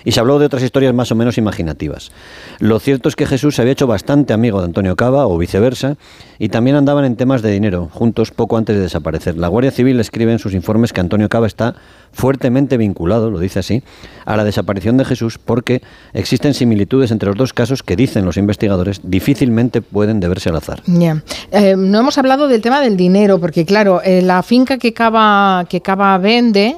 Y 0.04 0.12
se 0.12 0.20
habló 0.20 0.38
de 0.38 0.46
otras 0.46 0.62
historias 0.62 0.94
más 0.94 1.12
o 1.12 1.14
menos 1.14 1.36
imaginativas. 1.38 2.10
Lo 2.58 2.78
cierto 2.80 3.08
es 3.08 3.16
que 3.16 3.26
Jesús 3.26 3.56
se 3.56 3.62
había 3.62 3.72
hecho 3.72 3.86
bastante 3.86 4.32
amigo 4.32 4.60
de 4.60 4.66
Antonio 4.66 4.96
Cava 4.96 5.26
o 5.26 5.36
viceversa 5.36 5.96
y 6.38 6.48
también 6.48 6.76
andaban 6.76 7.04
en 7.04 7.16
temas 7.16 7.42
de 7.42 7.50
dinero 7.52 7.90
juntos 7.92 8.30
poco 8.30 8.56
antes 8.56 8.76
de 8.76 8.82
desaparecer. 8.82 9.36
La 9.36 9.48
Guardia 9.48 9.70
Civil 9.70 10.00
escribe 10.00 10.32
en 10.32 10.38
sus 10.38 10.54
informes 10.54 10.92
que 10.92 11.00
Antonio 11.00 11.28
Cava 11.28 11.46
está 11.46 11.74
fuertemente 12.12 12.76
vinculado, 12.76 13.30
lo 13.30 13.38
dice 13.38 13.58
así, 13.58 13.82
a 14.24 14.36
la 14.36 14.44
desaparición 14.44 14.96
de 14.96 15.04
Jesús 15.04 15.38
porque 15.38 15.82
existen 16.14 16.54
similitudes 16.54 17.10
entre 17.10 17.28
los 17.28 17.36
dos 17.36 17.52
casos 17.52 17.82
que 17.82 17.94
dicen 17.94 18.24
los 18.24 18.36
investigadores 18.36 19.00
difícilmente 19.04 19.82
pueden 19.82 20.18
deberse 20.18 20.48
al 20.48 20.56
azar. 20.56 20.82
Ya. 20.86 21.22
Eh, 21.52 21.74
no 21.76 22.00
hemos 22.00 22.16
hablado 22.16 22.48
del 22.48 22.62
tema 22.62 22.80
del 22.80 22.96
dinero, 22.96 23.38
porque 23.38 23.64
claro, 23.66 24.00
eh, 24.02 24.22
la 24.22 24.42
finca 24.42 24.78
que 24.78 24.92
Cava, 24.92 25.66
que 25.68 25.80
Cava 25.82 26.16
vende 26.18 26.76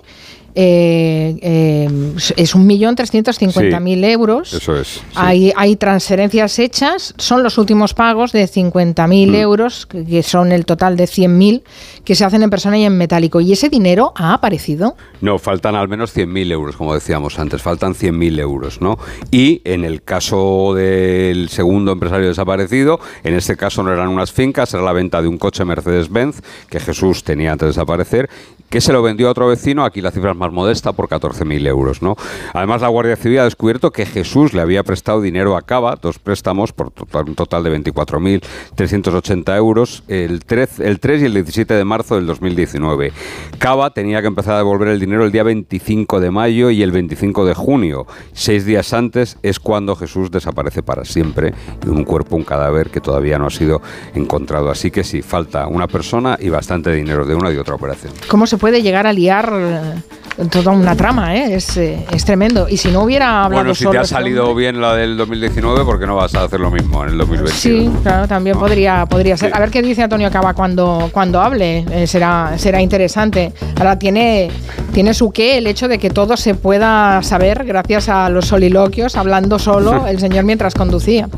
eh, 0.55 1.39
eh, 1.43 2.15
es 2.37 2.55
un 2.55 2.66
millón 2.66 2.95
trescientos 2.95 3.39
cincuenta 3.39 3.81
mil 3.81 4.03
euros. 4.05 4.53
Eso 4.53 4.77
es. 4.77 4.89
sí. 4.89 5.01
Hay, 5.15 5.53
hay 5.57 5.77
transferencias 5.77 6.59
hechas, 6.59 7.15
son 7.19 7.43
los 7.43 7.59
últimos 7.59 7.95
pagos 7.95 8.33
de 8.33 8.45
50.000 8.47 9.29
Mm. 9.31 9.35
euros, 9.35 9.87
que 9.87 10.05
que 10.05 10.23
son 10.23 10.53
el 10.53 10.66
total 10.66 10.97
de 10.97 11.05
100.000, 11.05 11.62
que 12.05 12.15
se 12.15 12.24
hacen 12.24 12.43
en 12.43 12.51
persona 12.51 12.77
y 12.79 12.85
en 12.85 12.99
metálico. 12.99 13.41
¿Y 13.41 13.53
ese 13.53 13.69
dinero 13.70 14.12
ha 14.16 14.35
aparecido? 14.35 14.95
No, 15.20 15.39
faltan 15.39 15.74
al 15.74 15.89
menos 15.89 16.15
100.000 16.15 16.53
euros, 16.53 16.77
como 16.77 16.93
decíamos 16.93 17.39
antes, 17.39 17.62
faltan 17.62 17.95
100.000 17.95 18.39
euros, 18.41 18.81
¿no? 18.81 18.99
Y 19.31 19.62
en 19.65 19.85
el 19.85 20.03
caso 20.03 20.74
del 20.74 21.49
segundo 21.49 21.93
empresario 21.93 22.29
desaparecido, 22.29 23.01
en 23.24 23.35
este 23.35 23.57
caso 23.57 23.83
no 23.83 23.93
eran 23.93 24.09
unas 24.09 24.33
fincas, 24.33 24.74
era 24.74 24.83
la 24.83 24.93
venta 24.93 25.23
de 25.23 25.29
un 25.29 25.39
coche 25.39 25.65
Mercedes-Benz 25.65 26.41
que 26.69 26.81
Jesús 26.81 27.24
tenía 27.24 27.53
antes 27.53 27.66
de 27.66 27.69
desaparecer, 27.69 28.29
que 28.69 28.81
se 28.81 28.93
lo 28.93 29.03
vendió 29.03 29.29
a 29.29 29.31
otro 29.31 29.49
vecino, 29.49 29.85
aquí 29.85 30.01
la 30.01 30.11
cifra 30.11 30.33
es 30.33 30.37
más 30.43 30.52
modesta, 30.52 30.93
por 30.93 31.09
14.000 31.09 31.69
euros, 31.69 32.02
¿no? 32.02 32.16
Además, 32.52 32.82
la 32.82 32.89
Guardia 32.89 33.16
Civil 33.16 33.39
ha 33.39 33.44
descubierto 33.44 33.93
que 33.93 34.06
Jesús 34.06 34.52
le 34.52 34.60
había 34.60 34.82
prestado 34.82 35.20
dinero 35.20 35.56
a 35.56 35.62
Cava, 35.62 35.97
dos 36.01 36.19
préstamos 36.19 36.73
por 36.73 36.93
un 37.27 37.35
total 37.36 37.62
de 37.62 37.78
24.380 37.78 39.56
euros, 39.56 40.02
el 40.09 40.44
3, 40.44 40.81
el 40.81 40.98
3 40.98 41.23
y 41.23 41.24
el 41.27 41.35
17 41.35 41.74
de 41.74 41.85
marzo 41.85 42.16
del 42.16 42.27
2019. 42.27 43.12
Cava 43.59 43.90
tenía 43.90 44.20
que 44.20 44.27
empezar 44.27 44.55
a 44.55 44.59
devolver 44.59 44.89
el 44.89 44.98
dinero 44.98 45.24
el 45.24 45.31
día 45.31 45.44
25 45.44 46.19
de 46.19 46.31
mayo 46.31 46.70
y 46.70 46.82
el 46.82 46.90
25 46.90 47.47
de 47.47 47.55
junio. 47.55 48.06
Seis 48.32 48.64
días 48.64 48.93
antes 48.93 49.39
es 49.43 49.60
cuando 49.60 49.94
Jesús 49.94 50.31
desaparece 50.31 50.82
para 50.82 51.05
siempre 51.05 51.55
y 51.85 51.89
un 51.89 52.05
cuerpo, 52.05 52.35
un 52.35 52.44
cadáver 52.44 52.90
que 52.90 53.01
todavía 53.01 53.39
no 53.39 53.47
ha 53.47 53.51
sido 53.51 53.81
encontrado. 54.14 54.70
Así 54.70 54.90
que 54.90 55.05
sí, 55.05 55.23
falta 55.23 55.69
una 55.69 55.86
persona 55.86 56.36
y 56.40 56.48
bastante 56.48 56.93
dinero 56.93 57.24
de 57.24 57.35
una 57.35 57.52
y 57.52 57.56
otra 57.56 57.74
operación. 57.74 58.12
¿Cómo 58.28 58.47
se 58.47 58.56
puede 58.56 58.82
llegar 58.82 59.06
a 59.06 59.12
liar 59.12 59.52
eh, 59.55 60.02
toda 60.51 60.73
una 60.73 60.97
trama, 60.97 61.37
¿eh? 61.37 61.55
es, 61.55 61.77
eh, 61.77 62.05
es 62.13 62.25
tremendo. 62.25 62.69
Y 62.69 62.77
si 62.77 62.91
no 62.91 63.03
hubiera 63.03 63.45
hablado 63.45 63.63
Bueno, 63.65 63.75
si 63.75 63.85
solo 63.85 63.93
te 63.93 63.99
ha 63.99 64.05
salido 64.05 64.55
bien 64.55 64.81
la 64.81 64.95
del 64.95 65.17
2019, 65.17 65.85
¿por 65.85 65.99
qué 65.99 66.07
no 66.07 66.17
vas 66.17 66.35
a 66.35 66.45
hacer 66.45 66.61
lo 66.61 66.71
mismo 66.71 67.03
en 67.05 67.11
el 67.11 67.19
2021? 67.19 67.57
Sí, 67.57 67.91
claro, 68.03 68.27
también 68.29 68.59
podría, 68.59 69.07
podría 69.07 69.37
ser. 69.37 69.55
A 69.55 69.61
ver 69.61 69.71
qué 69.71 69.83
dice 69.83 70.03
Antonio 70.03 70.31
Cava 70.31 70.55
cuando, 70.55 71.11
cuando 71.13 71.41
hable. 71.41 71.85
eh, 71.91 72.07
será, 72.07 72.55
será 72.57 72.81
interesante. 72.81 73.53
Ahora 73.77 73.99
tiene, 73.99 74.51
tiene 74.93 75.15
su 75.15 75.31
qué 75.31 75.59
el 75.59 75.67
hecho 75.67 75.89
de 75.89 75.99
que 75.99 76.11
todo 76.11 76.37
se 76.37 76.55
pueda 76.55 77.23
saber 77.23 77.65
gracias 77.65 78.09
a 78.09 78.29
los 78.29 78.47
soliloquios, 78.47 79.17
hablando 79.17 79.59
solo 79.59 80.07
el 80.09 80.19
señor 80.19 80.45
mientras 80.45 80.75
conducía. 80.75 81.29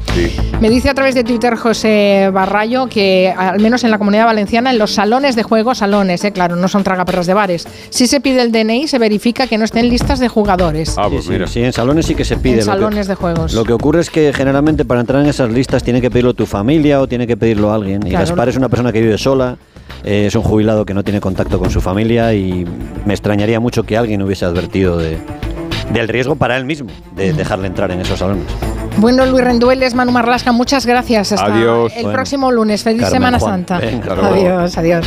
Me 0.60 0.70
dice 0.70 0.90
a 0.90 0.94
través 0.94 1.14
de 1.14 1.24
Twitter 1.24 1.56
José 1.56 2.30
Barrayo 2.32 2.86
que 2.88 3.34
al 3.36 3.60
menos 3.60 3.84
en 3.84 3.90
la 3.90 3.98
comunidad 3.98 4.26
valenciana, 4.26 4.70
en 4.70 4.78
los 4.78 4.92
salones 4.92 5.36
de 5.36 5.42
juego, 5.42 5.74
salones, 5.74 6.24
eh, 6.24 6.32
claro, 6.32 6.56
no 6.56 6.68
son 6.68 6.84
tragaperras 6.84 7.26
de 7.26 7.34
bares, 7.34 7.66
si 7.90 8.06
se 8.06 8.20
pide 8.20 8.40
el 8.42 8.52
DNI 8.52 8.83
se 8.88 8.98
verifica 8.98 9.46
que 9.46 9.58
no 9.58 9.64
estén 9.64 9.88
listas 9.88 10.18
de 10.18 10.28
jugadores. 10.28 10.94
Ah, 10.98 11.06
pues 11.10 11.24
Sí, 11.24 11.36
sí, 11.36 11.44
sí, 11.46 11.62
en 11.64 11.72
salones 11.72 12.06
sí 12.06 12.14
que 12.14 12.24
se 12.24 12.36
pide. 12.36 12.54
en 12.54 12.58
lo 12.60 12.72
que- 12.72 12.78
salones 12.78 13.06
de 13.08 13.14
juegos. 13.14 13.52
Lo 13.54 13.64
que 13.64 13.72
ocurre 13.72 14.00
es 14.00 14.10
que 14.10 14.32
generalmente 14.32 14.84
para 14.84 15.00
entrar 15.00 15.22
en 15.22 15.28
esas 15.28 15.50
listas 15.50 15.82
tiene 15.82 16.00
que 16.00 16.10
pedirlo 16.10 16.34
tu 16.34 16.46
familia 16.46 17.00
o 17.00 17.06
tiene 17.08 17.26
que 17.26 17.36
pedirlo 17.36 17.72
alguien. 17.72 18.06
Y 18.06 18.10
Claro. 18.10 18.26
Gaspar 18.26 18.48
es 18.48 18.56
una 18.56 18.68
persona 18.68 18.92
que 18.92 19.00
vive 19.00 19.18
sola, 19.18 19.56
eh, 20.04 20.24
es 20.26 20.34
un 20.34 20.42
jubilado 20.42 20.84
que 20.84 20.94
no 20.94 21.02
tiene 21.02 21.20
contacto 21.20 21.58
con 21.58 21.70
su 21.70 21.80
familia 21.80 22.32
y 22.34 22.66
me 23.06 23.14
extrañaría 23.14 23.60
mucho 23.60 23.82
que 23.84 23.96
alguien 23.96 24.22
hubiese 24.22 24.44
advertido 24.44 24.96
de, 24.98 25.18
del 25.92 26.08
riesgo 26.08 26.36
para 26.36 26.56
él 26.56 26.64
mismo 26.64 26.90
de 27.16 27.32
dejarle 27.32 27.66
entrar 27.68 27.90
en 27.90 28.00
esos 28.00 28.18
salones. 28.18 28.44
Bueno, 28.96 29.26
Luis 29.26 29.42
Rendueles, 29.42 29.94
Manu 29.94 30.12
Marlasca, 30.12 30.52
muchas 30.52 30.86
gracias. 30.86 31.32
Hasta 31.32 31.52
Adiós. 31.52 31.92
el 31.96 32.02
Bueno. 32.04 32.14
próximo 32.16 32.52
lunes. 32.52 32.82
Feliz 32.84 33.02
Carmen 33.02 33.16
Semana 33.16 33.38
Juan. 33.40 33.52
Santa. 33.66 33.78
Venga, 33.80 34.12
adiós, 34.28 34.78
adiós. 34.78 35.06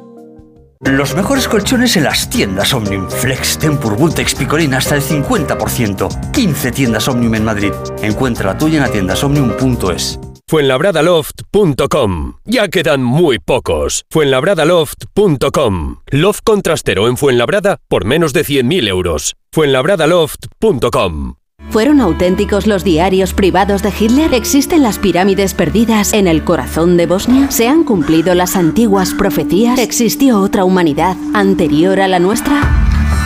Los 0.83 1.15
mejores 1.15 1.47
colchones 1.47 1.95
en 1.95 2.05
las 2.05 2.29
tiendas 2.29 2.73
Omnium. 2.73 3.09
Flex, 3.09 3.59
Tempur, 3.59 3.95
Vultex, 3.95 4.33
Picolina 4.33 4.77
hasta 4.77 4.95
el 4.95 5.01
50%. 5.01 6.31
15 6.31 6.71
tiendas 6.71 7.07
Omnium 7.07 7.35
en 7.35 7.45
Madrid. 7.45 7.73
Encuentra 8.01 8.53
la 8.53 8.57
tuya 8.57 8.85
en 8.85 8.91
tiendasomnium.es. 8.91 10.19
Fuenlabradaloft.com. 10.47 12.33
Ya 12.45 12.67
quedan 12.67 13.03
muy 13.03 13.39
pocos. 13.39 14.05
Fuenlabradaloft.com. 14.09 15.97
Loft 16.07 16.41
contrastero 16.43 17.07
en 17.07 17.15
Fuenlabrada 17.15 17.77
por 17.87 18.03
menos 18.03 18.33
de 18.33 18.43
100.000 18.43 18.87
euros. 18.89 19.35
Fuenlabradaloft.com. 19.53 21.40
¿Fueron 21.69 22.01
auténticos 22.01 22.67
los 22.67 22.83
diarios 22.83 23.33
privados 23.33 23.81
de 23.81 23.93
Hitler? 23.97 24.33
¿Existen 24.33 24.83
las 24.83 24.99
pirámides 24.99 25.53
perdidas 25.53 26.13
en 26.13 26.27
el 26.27 26.43
corazón 26.43 26.97
de 26.97 27.05
Bosnia? 27.05 27.49
¿Se 27.49 27.67
han 27.67 27.83
cumplido 27.83 28.35
las 28.35 28.55
antiguas 28.55 29.13
profecías? 29.13 29.79
¿Existió 29.79 30.39
otra 30.41 30.65
humanidad 30.65 31.15
anterior 31.33 32.01
a 32.01 32.09
la 32.09 32.19
nuestra? 32.19 32.61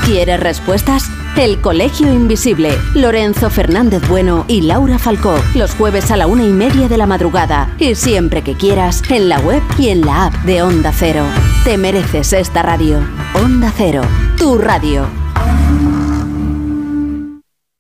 ¿Quieres 0.06 0.40
respuestas? 0.40 1.10
El 1.36 1.60
Colegio 1.60 2.14
Invisible, 2.14 2.70
Lorenzo 2.94 3.50
Fernández 3.50 4.08
Bueno 4.08 4.46
y 4.48 4.62
Laura 4.62 5.00
Falcó, 5.00 5.36
los 5.56 5.74
jueves 5.74 6.12
a 6.12 6.16
la 6.16 6.28
una 6.28 6.46
y 6.46 6.52
media 6.54 6.88
de 6.88 6.98
la 6.98 7.08
madrugada 7.08 7.76
y 7.78 7.96
siempre 7.96 8.42
que 8.42 8.54
quieras, 8.54 9.02
en 9.10 9.28
la 9.28 9.40
web 9.40 9.62
y 9.78 9.90
en 9.90 10.02
la 10.02 10.28
app 10.28 10.34
de 10.46 10.62
Onda 10.62 10.94
Cero. 10.94 11.26
Te 11.66 11.78
mereces 11.78 12.32
esta 12.32 12.62
radio. 12.62 13.00
Onda 13.34 13.74
Cero, 13.76 14.04
tu 14.38 14.58
radio. 14.58 15.25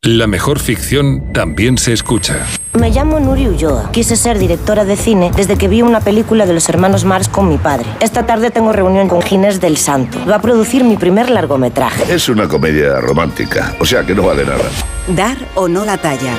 La 0.06 0.28
mejor 0.28 0.60
ficción 0.60 1.34
también 1.34 1.80
se 1.80 1.92
escucha. 1.92 2.46
Me 2.80 2.92
llamo 2.92 3.20
Nuri 3.20 3.48
Ulloa. 3.48 3.90
Quise 3.92 4.16
ser 4.16 4.38
directora 4.38 4.86
de 4.86 4.98
cine 4.98 5.32
desde 5.36 5.58
que 5.58 5.68
vi 5.68 5.82
una 5.82 6.00
película 6.00 6.46
de 6.46 6.54
los 6.54 6.70
hermanos 6.70 7.06
Marx 7.06 7.28
con 7.28 7.50
mi 7.50 7.58
padre. 7.58 7.88
Esta 8.02 8.24
tarde 8.28 8.52
tengo 8.52 8.72
reunión 8.72 9.08
con 9.08 9.24
Ginés 9.24 9.60
del 9.60 9.78
Santo. 9.78 10.20
Va 10.30 10.36
a 10.36 10.42
producir 10.42 10.84
mi 10.84 10.96
primer 10.96 11.32
largometraje. 11.32 12.14
Es 12.14 12.30
una 12.30 12.48
comedia 12.48 13.02
romántica, 13.02 13.76
o 13.80 13.86
sea 13.86 14.06
que 14.06 14.14
no 14.14 14.22
vale 14.22 14.46
nada. 14.46 14.66
Dar 15.08 15.38
o 15.56 15.68
no 15.68 15.84
la 15.84 15.98
talla. 15.98 16.36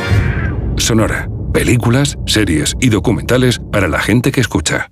Sonora. 0.76 1.28
Películas, 1.52 2.16
series 2.24 2.76
y 2.80 2.90
documentales 2.90 3.58
para 3.72 3.88
la 3.88 3.98
gente 3.98 4.30
que 4.30 4.42
escucha. 4.42 4.90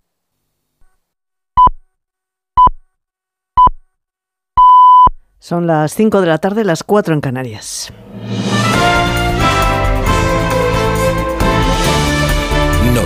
Son 5.39 5.69
las 5.69 5.95
5 5.95 6.21
de 6.23 6.27
la 6.27 6.39
tarde, 6.39 6.65
las 6.65 6.83
4 6.83 7.15
en 7.15 7.21
Canarias. 7.21 7.93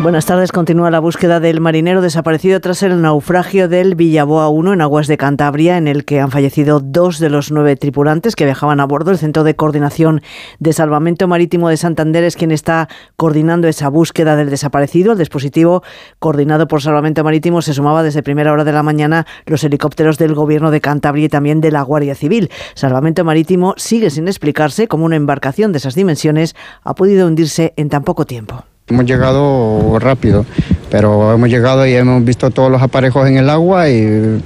Buenas 0.00 0.26
tardes. 0.26 0.50
Continúa 0.50 0.90
la 0.90 0.98
búsqueda 0.98 1.38
del 1.38 1.60
marinero 1.60 2.02
desaparecido 2.02 2.60
tras 2.60 2.82
el 2.82 3.00
naufragio 3.00 3.68
del 3.68 3.94
Villaboa 3.94 4.48
1 4.48 4.72
en 4.72 4.80
aguas 4.80 5.06
de 5.06 5.16
Cantabria, 5.16 5.78
en 5.78 5.86
el 5.86 6.04
que 6.04 6.18
han 6.20 6.32
fallecido 6.32 6.80
dos 6.80 7.20
de 7.20 7.30
los 7.30 7.52
nueve 7.52 7.76
tripulantes 7.76 8.34
que 8.34 8.44
viajaban 8.44 8.80
a 8.80 8.84
bordo. 8.84 9.12
El 9.12 9.18
Centro 9.18 9.44
de 9.44 9.54
Coordinación 9.54 10.20
de 10.58 10.72
Salvamento 10.72 11.28
Marítimo 11.28 11.68
de 11.68 11.76
Santander 11.76 12.24
es 12.24 12.34
quien 12.34 12.50
está 12.50 12.88
coordinando 13.14 13.68
esa 13.68 13.90
búsqueda 13.90 14.34
del 14.34 14.50
desaparecido. 14.50 15.12
El 15.12 15.18
dispositivo 15.18 15.84
coordinado 16.18 16.66
por 16.66 16.82
Salvamento 16.82 17.22
Marítimo 17.22 17.62
se 17.62 17.72
sumaba 17.72 18.02
desde 18.02 18.24
primera 18.24 18.52
hora 18.52 18.64
de 18.64 18.72
la 18.72 18.82
mañana 18.82 19.24
los 19.46 19.62
helicópteros 19.62 20.18
del 20.18 20.34
Gobierno 20.34 20.72
de 20.72 20.80
Cantabria 20.80 21.26
y 21.26 21.28
también 21.28 21.60
de 21.60 21.70
la 21.70 21.82
Guardia 21.82 22.16
Civil. 22.16 22.50
Salvamento 22.74 23.24
Marítimo 23.24 23.74
sigue 23.76 24.10
sin 24.10 24.26
explicarse 24.26 24.88
cómo 24.88 25.04
una 25.04 25.16
embarcación 25.16 25.70
de 25.70 25.78
esas 25.78 25.94
dimensiones 25.94 26.56
ha 26.82 26.96
podido 26.96 27.28
hundirse 27.28 27.72
en 27.76 27.88
tan 27.88 28.02
poco 28.02 28.26
tiempo. 28.26 28.64
Hemos 28.88 29.06
llegado 29.06 29.98
rápido, 29.98 30.44
pero 30.90 31.32
hemos 31.32 31.48
llegado 31.48 31.86
y 31.86 31.94
hemos 31.94 32.24
visto 32.24 32.50
todos 32.50 32.70
los 32.70 32.82
aparejos 32.82 33.28
en 33.28 33.36
el 33.36 33.48
agua 33.48 33.88
y 33.88 34.40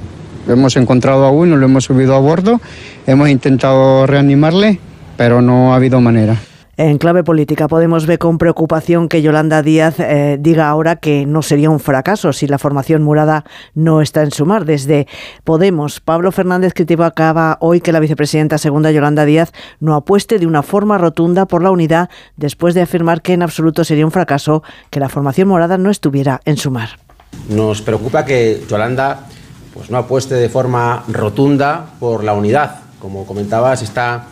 hemos 0.49 0.77
encontrado 0.77 1.25
a 1.25 1.31
uno, 1.31 1.57
lo 1.57 1.67
hemos 1.67 1.85
subido 1.85 2.15
a 2.15 2.19
bordo, 2.19 2.61
hemos 3.07 3.29
intentado 3.29 4.07
reanimarle, 4.07 4.79
pero 5.17 5.43
no 5.43 5.73
ha 5.73 5.77
habido 5.77 6.01
manera. 6.01 6.37
En 6.79 6.99
clave 6.99 7.25
política, 7.25 7.69
Podemos 7.69 8.05
ver 8.05 8.19
con 8.19 8.37
preocupación 8.37 9.09
que 9.09 9.23
Yolanda 9.23 9.63
Díaz 9.63 9.99
eh, 9.99 10.37
diga 10.39 10.69
ahora 10.69 10.97
que 10.97 11.25
no 11.25 11.41
sería 11.41 11.71
un 11.71 11.81
fracaso 11.81 12.35
si 12.35 12.47
la 12.47 12.59
formación 12.59 13.03
morada 13.03 13.45
no 13.75 14.03
está 14.03 14.23
en 14.23 14.31
sumar. 14.31 14.67
Desde 14.67 15.07
Podemos, 15.43 16.01
Pablo 16.01 16.33
Fernández 16.33 16.75
criticaba 16.75 17.57
hoy 17.63 17.81
que 17.81 17.93
la 17.93 18.01
vicepresidenta 18.01 18.59
segunda 18.59 18.91
Yolanda 18.91 19.25
Díaz 19.25 19.53
no 19.81 19.95
apueste 19.95 20.39
de 20.39 20.47
una 20.47 20.63
forma 20.63 20.99
rotunda 20.99 21.47
por 21.47 21.63
la 21.63 21.71
unidad 21.71 22.11
después 22.37 22.75
de 22.75 22.83
afirmar 22.83 23.23
que 23.23 23.33
en 23.33 23.43
absoluto 23.43 23.83
sería 23.83 24.05
un 24.05 24.13
fracaso 24.13 24.63
que 24.91 25.01
la 25.01 25.09
formación 25.09 25.49
morada 25.49 25.79
no 25.79 25.91
estuviera 25.91 26.43
en 26.45 26.59
sumar. 26.59 26.91
Nos 27.49 27.81
preocupa 27.81 28.27
que 28.27 28.65
Yolanda 28.69 29.27
pues, 29.73 29.91
no 29.91 29.97
apueste 29.97 30.35
de 30.35 30.51
forma 30.51 31.05
rotunda 31.09 31.87
por 31.99 32.23
la 32.23 32.35
unidad. 32.35 32.81
Como 33.01 33.25
comentabas, 33.25 33.81
esta 33.81 34.27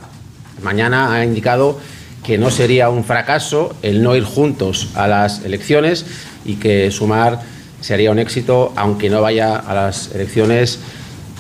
mañana 0.62 1.14
ha 1.14 1.24
indicado 1.24 1.78
que 2.24 2.38
no 2.38 2.50
sería 2.50 2.88
un 2.88 3.04
fracaso 3.04 3.76
el 3.82 4.02
no 4.02 4.16
ir 4.16 4.24
juntos 4.24 4.88
a 4.94 5.06
las 5.06 5.44
elecciones 5.44 6.06
y 6.44 6.56
que 6.56 6.90
sumar 6.90 7.40
sería 7.80 8.10
un 8.10 8.18
éxito 8.18 8.72
aunque 8.76 9.10
no 9.10 9.20
vaya 9.20 9.56
a 9.56 9.74
las 9.74 10.12
elecciones 10.14 10.80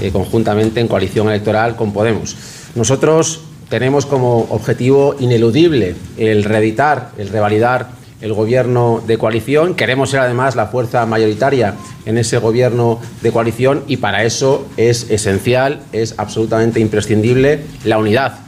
eh, 0.00 0.10
conjuntamente 0.12 0.80
en 0.80 0.88
coalición 0.88 1.28
electoral 1.28 1.74
con 1.74 1.92
Podemos. 1.92 2.36
Nosotros 2.74 3.40
tenemos 3.68 4.06
como 4.06 4.40
objetivo 4.50 5.16
ineludible 5.18 5.96
el 6.18 6.44
reeditar, 6.44 7.12
el 7.18 7.28
revalidar 7.28 7.88
el 8.20 8.32
gobierno 8.32 9.02
de 9.06 9.18
coalición. 9.18 9.74
Queremos 9.74 10.10
ser 10.10 10.20
además 10.20 10.56
la 10.56 10.66
fuerza 10.66 11.04
mayoritaria 11.04 11.74
en 12.06 12.18
ese 12.18 12.38
gobierno 12.38 13.00
de 13.22 13.32
coalición 13.32 13.84
y 13.86 13.98
para 13.98 14.24
eso 14.24 14.66
es 14.76 15.10
esencial, 15.10 15.80
es 15.92 16.14
absolutamente 16.18 16.80
imprescindible 16.80 17.60
la 17.84 17.98
unidad 17.98 18.44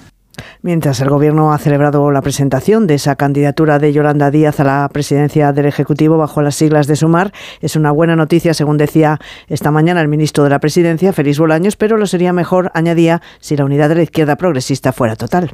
Mientras 0.63 1.01
el 1.01 1.09
Gobierno 1.09 1.53
ha 1.53 1.59
celebrado 1.59 2.11
la 2.11 2.23
presentación 2.23 2.87
de 2.87 2.95
esa 2.95 3.17
candidatura 3.17 3.79
de 3.79 3.93
Yolanda 3.93 4.31
Díaz 4.31 4.61
a 4.61 4.65
la 4.65 4.89
presidencia 4.93 5.53
del 5.53 5.67
Ejecutivo 5.67 6.19
bajo 6.19 6.43
las 6.43 6.55
siglas 6.55 6.87
de 6.87 6.97
Sumar, 6.97 7.33
es 7.61 7.77
una 7.77 7.91
buena 7.91 8.17
noticia, 8.17 8.55
según 8.55 8.77
decía 8.77 9.19
esta 9.49 9.71
mañana 9.71 10.01
el 10.01 10.09
ministro 10.09 10.45
de 10.45 10.51
la 10.51 10.59
Presidencia, 10.59 11.13
Félix 11.13 11.39
Bolaños, 11.39 11.77
pero 11.77 11.97
lo 11.97 12.07
sería 12.07 12.33
mejor, 12.33 12.71
añadía, 12.75 13.23
si 13.41 13.57
la 13.57 13.65
unidad 13.65 13.89
de 13.89 13.97
la 13.97 14.03
izquierda 14.03 14.37
progresista 14.37 14.93
fuera 14.93 15.17
total. 15.17 15.53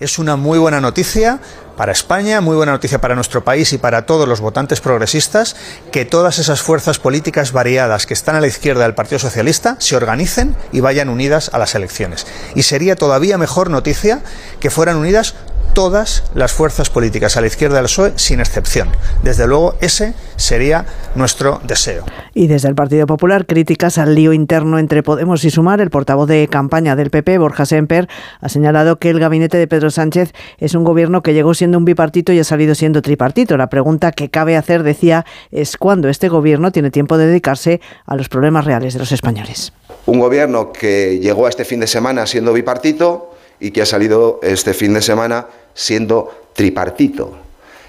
Es 0.00 0.18
una 0.18 0.36
muy 0.36 0.58
buena 0.58 0.80
noticia 0.80 1.40
para 1.76 1.92
España, 1.92 2.40
muy 2.40 2.56
buena 2.56 2.72
noticia 2.72 3.02
para 3.02 3.14
nuestro 3.14 3.44
país 3.44 3.74
y 3.74 3.78
para 3.78 4.06
todos 4.06 4.26
los 4.26 4.40
votantes 4.40 4.80
progresistas 4.80 5.56
que 5.92 6.06
todas 6.06 6.38
esas 6.38 6.62
fuerzas 6.62 6.98
políticas 6.98 7.52
variadas 7.52 8.06
que 8.06 8.14
están 8.14 8.34
a 8.34 8.40
la 8.40 8.46
izquierda 8.46 8.84
del 8.84 8.94
Partido 8.94 9.18
Socialista 9.18 9.76
se 9.78 9.96
organicen 9.96 10.56
y 10.72 10.80
vayan 10.80 11.10
unidas 11.10 11.50
a 11.52 11.58
las 11.58 11.74
elecciones. 11.74 12.26
Y 12.54 12.62
sería 12.62 12.96
todavía 12.96 13.36
mejor 13.36 13.68
noticia 13.68 14.22
que 14.58 14.70
fueran 14.70 14.96
unidas 14.96 15.34
todas 15.72 16.24
las 16.34 16.52
fuerzas 16.52 16.90
políticas 16.90 17.36
a 17.36 17.40
la 17.40 17.46
izquierda 17.46 17.76
del 17.76 17.86
PSOE 17.86 18.12
sin 18.16 18.40
excepción. 18.40 18.88
Desde 19.22 19.46
luego, 19.46 19.76
ese 19.80 20.14
sería 20.36 20.86
nuestro 21.14 21.60
deseo. 21.64 22.04
Y 22.34 22.46
desde 22.46 22.68
el 22.68 22.74
Partido 22.74 23.06
Popular, 23.06 23.46
críticas 23.46 23.98
al 23.98 24.14
lío 24.14 24.32
interno 24.32 24.78
entre 24.78 25.02
Podemos 25.02 25.44
y 25.44 25.50
Sumar. 25.50 25.80
El 25.80 25.90
portavoz 25.90 26.28
de 26.28 26.48
campaña 26.48 26.96
del 26.96 27.10
PP, 27.10 27.38
Borja 27.38 27.66
Semper, 27.66 28.08
ha 28.40 28.48
señalado 28.48 28.98
que 28.98 29.10
el 29.10 29.20
gabinete 29.20 29.58
de 29.58 29.66
Pedro 29.66 29.90
Sánchez 29.90 30.32
es 30.58 30.74
un 30.74 30.84
gobierno 30.84 31.22
que 31.22 31.34
llegó 31.34 31.54
siendo 31.54 31.78
un 31.78 31.84
bipartito 31.84 32.32
y 32.32 32.38
ha 32.38 32.44
salido 32.44 32.74
siendo 32.74 33.02
tripartito. 33.02 33.56
La 33.56 33.68
pregunta 33.68 34.12
que 34.12 34.30
cabe 34.30 34.56
hacer, 34.56 34.82
decía, 34.82 35.24
es 35.50 35.76
cuándo 35.76 36.08
este 36.08 36.28
gobierno 36.28 36.72
tiene 36.72 36.90
tiempo 36.90 37.18
de 37.18 37.26
dedicarse 37.26 37.80
a 38.06 38.16
los 38.16 38.28
problemas 38.28 38.64
reales 38.64 38.94
de 38.94 39.00
los 39.00 39.12
españoles. 39.12 39.72
Un 40.06 40.18
gobierno 40.18 40.72
que 40.72 41.18
llegó 41.20 41.46
a 41.46 41.48
este 41.48 41.64
fin 41.64 41.80
de 41.80 41.86
semana 41.86 42.26
siendo 42.26 42.52
bipartito 42.52 43.34
y 43.60 43.70
que 43.70 43.82
ha 43.82 43.86
salido 43.86 44.40
este 44.42 44.74
fin 44.74 44.94
de 44.94 45.02
semana 45.02 45.46
siendo 45.74 46.30
tripartito. 46.52 47.32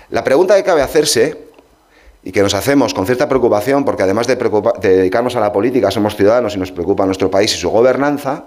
La 0.10 0.24
pregunta 0.24 0.56
que 0.56 0.64
cabe 0.64 0.82
hacerse 0.82 1.52
y 2.24 2.32
que 2.32 2.42
nos 2.42 2.54
hacemos 2.54 2.94
con 2.94 3.06
cierta 3.06 3.28
preocupación, 3.28 3.84
porque 3.84 4.04
además 4.04 4.28
de, 4.28 4.36
dedicarnos 4.82 5.36
a 5.36 5.40
la 5.40 5.52
política 5.52 5.90
somos 5.90 6.16
ciudadanos 6.16 6.56
y 6.56 6.60
nos 6.60 6.72
preocupa 6.72 7.06
nuestro 7.06 7.32
país 7.32 7.54
y 7.56 7.58
su 7.58 7.70
gobernanza, 7.70 8.46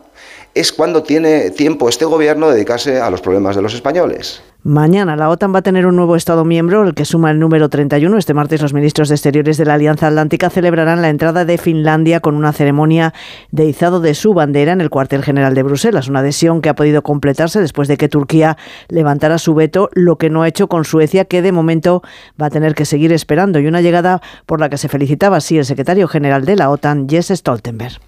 es 0.55 0.73
cuando 0.73 1.03
tiene 1.03 1.51
tiempo 1.51 1.89
este 1.89 2.05
gobierno 2.05 2.49
de 2.49 2.55
dedicarse 2.55 3.01
a 3.01 3.11
los 3.11 3.21
problemas 3.21 3.57
de 3.57 3.63
los 3.63 3.75
españoles. 3.75 4.43
Mañana 4.67 5.15
la 5.15 5.29
OTAN 5.29 5.55
va 5.55 5.59
a 5.59 5.63
tener 5.63 5.87
un 5.87 5.95
nuevo 5.95 6.17
Estado 6.17 6.43
miembro, 6.43 6.85
el 6.85 6.95
que 6.95 7.05
suma 7.05 7.31
el 7.31 7.39
número 7.39 7.69
31. 7.69 8.17
Este 8.17 8.33
martes 8.33 8.63
los 8.63 8.73
ministros 8.73 9.11
de 9.11 9.15
Exteriores 9.15 9.59
de 9.59 9.67
la 9.67 9.75
Alianza 9.75 10.07
Atlántica 10.07 10.49
celebrarán 10.49 11.03
la 11.03 11.11
entrada 11.11 11.45
de 11.45 11.59
Finlandia 11.59 12.21
con 12.21 12.35
una 12.35 12.51
ceremonia 12.55 13.13
de 13.51 13.67
izado 13.67 14.01
de 14.01 14.15
su 14.15 14.33
bandera 14.33 14.73
en 14.73 14.81
el 14.81 14.89
cuartel 14.89 15.23
general 15.23 15.55
de 15.55 15.65
Bruselas, 15.65 16.09
una 16.09 16.21
adhesión 16.21 16.63
que 16.63 16.71
ha 16.71 16.75
podido 16.75 17.03
completarse 17.03 17.61
después 17.61 17.89
de 17.89 17.99
que 17.99 18.09
Turquía 18.09 18.57
levantara 18.89 19.37
su 19.37 19.55
veto, 19.55 19.91
lo 19.93 20.17
que 20.17 20.31
no 20.31 20.41
ha 20.41 20.49
hecho 20.49 20.67
con 20.67 20.87
Suecia, 20.87 21.27
que 21.27 21.43
de 21.43 21.53
momento 21.53 22.01
va 22.41 22.47
a 22.47 22.51
tener 22.51 22.75
que 22.75 22.87
seguir 22.87 23.13
esperando, 23.13 23.59
y 23.59 23.67
una 23.67 23.83
llegada 23.83 24.23
por 24.47 24.61
la 24.61 24.71
que 24.71 24.79
se 24.79 24.89
felicitaba 24.89 25.37
así 25.37 25.59
el 25.59 25.67
secretario 25.67 26.09
general 26.09 26.47
de 26.47 26.57
la 26.57 26.71
OTAN, 26.71 27.07
Jens 27.07 27.29
Stoltenberg. 27.29 28.01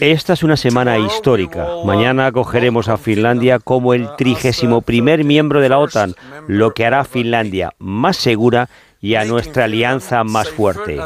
Esta 0.00 0.32
es 0.32 0.42
una 0.42 0.56
semana 0.56 0.98
histórica. 0.98 1.68
Mañana 1.84 2.26
acogeremos 2.26 2.88
a 2.88 2.96
Finlandia 2.96 3.58
como 3.58 3.92
el 3.92 4.08
trigésimo 4.16 4.80
primer 4.80 5.24
miembro 5.24 5.60
de 5.60 5.68
la 5.68 5.78
OTAN, 5.78 6.14
lo 6.48 6.72
que 6.72 6.86
hará 6.86 7.00
a 7.00 7.04
Finlandia 7.04 7.74
más 7.78 8.16
segura 8.16 8.70
y 9.00 9.16
a 9.16 9.24
nuestra 9.24 9.64
alianza 9.64 10.24
más 10.24 10.48
fuerte. 10.48 10.98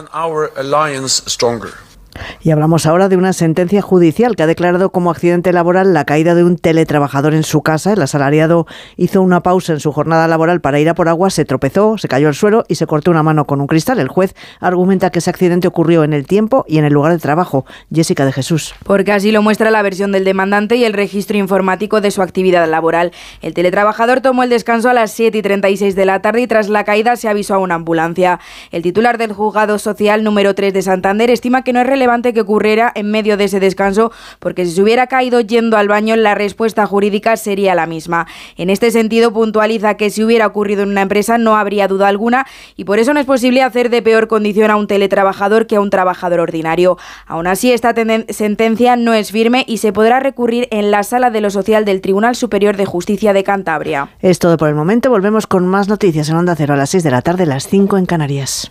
Y 2.43 2.51
hablamos 2.51 2.87
ahora 2.87 3.09
de 3.09 3.17
una 3.17 3.33
sentencia 3.33 3.83
judicial 3.83 4.37
que 4.37 4.43
ha 4.43 4.47
declarado 4.47 4.91
como 4.91 5.11
accidente 5.11 5.53
laboral 5.53 5.95
la 5.95 6.05
caída 6.05 6.35
de 6.35 6.45
un 6.45 6.57
teletrabajador 6.57 7.35
en 7.35 7.43
su 7.43 7.63
casa. 7.63 7.93
El 7.93 8.03
asalariado 8.03 8.67
hizo 8.97 9.23
una 9.23 9.43
pausa 9.43 9.73
en 9.73 9.81
su 9.81 9.93
jornada 9.93 10.29
laboral 10.29 10.61
para 10.61 10.81
ir 10.81 10.89
a 10.89 10.95
por 10.95 11.09
agua, 11.09 11.31
se 11.31 11.45
tropezó, 11.45 11.99
se 11.99 12.09
cayó 12.09 12.29
al 12.29 12.35
suelo 12.35 12.65
y 12.69 12.77
se 12.77 12.87
cortó 12.87 13.11
una 13.11 13.23
mano 13.23 13.47
con 13.47 13.61
un 13.61 13.67
cristal. 13.67 13.99
El 13.99 14.09
juez 14.09 14.35
argumenta 14.61 15.11
que 15.11 15.19
ese 15.19 15.31
accidente 15.31 15.69
ocurrió 15.69 16.05
en 16.05 16.13
el 16.13 16.27
tiempo 16.27 16.65
y 16.69 16.79
en 16.79 16.85
el 16.85 16.93
lugar 16.93 17.13
de 17.13 17.19
trabajo. 17.19 17.65
Jessica 17.93 18.25
de 18.25 18.33
Jesús. 18.33 18.75
Porque 18.85 19.13
así 19.13 19.31
lo 19.31 19.43
muestra 19.43 19.71
la 19.71 19.83
versión 19.83 20.13
del 20.13 20.25
demandante 20.25 20.77
y 20.77 20.85
el 20.85 20.93
registro 20.93 21.37
informático 21.37 22.01
de 22.01 22.11
su 22.11 22.23
actividad 22.23 22.69
laboral. 22.69 23.13
El 23.43 23.55
teletrabajador 23.55 24.21
tomó 24.21 24.43
el 24.43 24.51
descanso 24.51 24.89
a 24.89 24.95
las 24.95 25.11
7 25.13 25.39
y 25.39 25.43
36 25.43 25.95
de 25.95 26.07
la 26.07 26.21
tarde 26.21 26.43
y 26.43 26.47
tras 26.47 26.69
la 26.69 26.85
caída 26.85 27.17
se 27.17 27.29
avisó 27.29 27.55
a 27.55 27.59
una 27.59 27.75
ambulancia. 27.75 28.41
El 28.71 28.83
titular 28.83 29.19
del 29.19 29.33
juzgado 29.33 29.79
social 29.79 30.25
número 30.25 30.55
3 30.55 30.73
de 30.73 30.83
Santander 30.83 31.31
estima 31.31 31.63
que 31.63 31.73
no 31.73 31.81
es 31.81 31.87
relevante 31.87 32.06
que 32.07 32.41
ocurriera 32.41 32.93
en 32.95 33.11
medio 33.11 33.37
de 33.37 33.45
ese 33.45 33.61
descanso, 33.61 34.13
porque 34.39 34.65
si 34.65 34.73
se 34.73 34.83
hubiera 34.83 35.07
caído 35.07 35.41
yendo 35.41 35.77
al 35.77 35.89
baño, 35.89 36.17
la 36.17 36.35
respuesta 36.35 36.87
jurídica 36.87 37.37
sería 37.37 37.75
la 37.75 37.87
misma. 37.87 38.27
En 38.57 38.71
este 38.71 38.91
sentido, 38.91 39.33
puntualiza 39.33 39.97
que 39.97 40.11
si 40.11 40.23
hubiera 40.23 40.47
ocurrido 40.47 40.85
en 40.85 40.91
una 40.91 41.03
empresa 41.03 41.37
no 41.37 41.57
habría 41.57 41.89
duda 41.89 42.09
alguna 42.09 42.47
y 42.77 42.85
por 42.85 42.99
eso 42.99 43.13
no 43.13 43.21
es 43.21 43.27
posible 43.27 43.63
hacer 43.63 43.91
de 43.91 44.03
peor 44.03 44.29
condición 44.29 44.71
a 44.71 44.77
un 44.77 44.87
teletrabajador 44.87 45.67
que 45.67 45.77
a 45.77 45.81
un 45.81 45.91
trabajador 45.91 46.41
ordinario. 46.41 46.97
Aún 47.27 47.47
así, 47.47 47.73
esta 47.73 47.95
sentencia 48.29 48.97
no 48.97 49.13
es 49.13 49.33
firme 49.33 49.65
y 49.67 49.79
se 49.79 49.93
podrá 49.93 50.21
recurrir 50.21 50.69
en 50.71 50.91
la 50.91 51.03
sala 51.03 51.31
de 51.31 51.41
lo 51.41 51.51
social 51.51 51.85
del 51.85 52.01
Tribunal 52.01 52.37
Superior 52.37 52.77
de 52.77 52.87
Justicia 52.87 53.33
de 53.33 53.43
Cantabria. 53.43 54.11
Es 54.21 54.39
todo 54.39 54.57
por 54.57 54.69
el 54.69 54.75
momento. 54.75 55.11
Volvemos 55.11 55.47
con 55.47 55.67
más 55.67 55.89
noticias 55.89 56.29
en 56.29 56.37
Onda 56.37 56.55
Cero 56.57 56.75
a 56.75 56.77
las 56.77 56.91
6 56.91 57.03
de 57.03 57.11
la 57.11 57.23
tarde, 57.23 57.47
las 57.47 57.67
5 57.67 57.99
en 57.99 58.07
Canarias. 58.07 58.71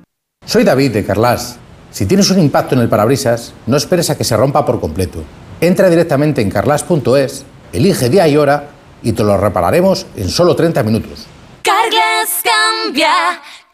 Soy 0.45 0.63
David 0.63 0.91
de 0.91 1.05
Carlas. 1.05 1.57
Si 1.91 2.07
tienes 2.07 2.31
un 2.31 2.39
impacto 2.39 2.73
en 2.75 2.81
el 2.81 2.89
parabrisas, 2.89 3.53
no 3.67 3.77
esperes 3.77 4.09
a 4.09 4.17
que 4.17 4.23
se 4.23 4.35
rompa 4.35 4.65
por 4.65 4.81
completo. 4.81 5.23
Entra 5.61 5.89
directamente 5.89 6.41
en 6.41 6.49
carlas.es, 6.49 7.45
elige 7.71 8.09
día 8.09 8.27
y 8.27 8.37
hora 8.37 8.69
y 9.03 9.13
te 9.13 9.23
lo 9.23 9.37
repararemos 9.37 10.07
en 10.17 10.29
solo 10.29 10.55
30 10.55 10.81
minutos. 10.83 11.27
Carlas 11.61 12.41
cambia 12.43 13.13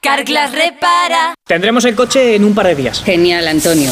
Carglass 0.02 0.52
repara. 0.52 1.34
Tendremos 1.46 1.84
el 1.86 1.96
coche 1.96 2.36
en 2.36 2.44
un 2.44 2.54
par 2.54 2.68
de 2.68 2.76
días. 2.76 3.02
Genial, 3.04 3.48
Antonio. 3.48 3.92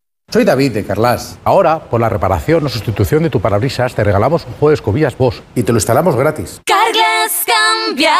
Soy 0.31 0.45
David 0.45 0.71
de 0.71 0.85
Carlas. 0.85 1.37
Ahora, 1.43 1.89
por 1.89 1.99
la 1.99 2.07
reparación 2.07 2.65
o 2.65 2.69
sustitución 2.69 3.23
de 3.23 3.29
tu 3.29 3.41
parabrisas, 3.41 3.93
te 3.93 4.03
regalamos 4.03 4.45
un 4.45 4.53
juego 4.53 4.69
de 4.69 4.75
escobillas 4.75 5.17
Bosch 5.17 5.41
y 5.55 5.63
te 5.63 5.73
lo 5.73 5.77
instalamos 5.77 6.15
gratis. 6.15 6.61
Carglass 6.65 7.43
cambia, 7.45 8.15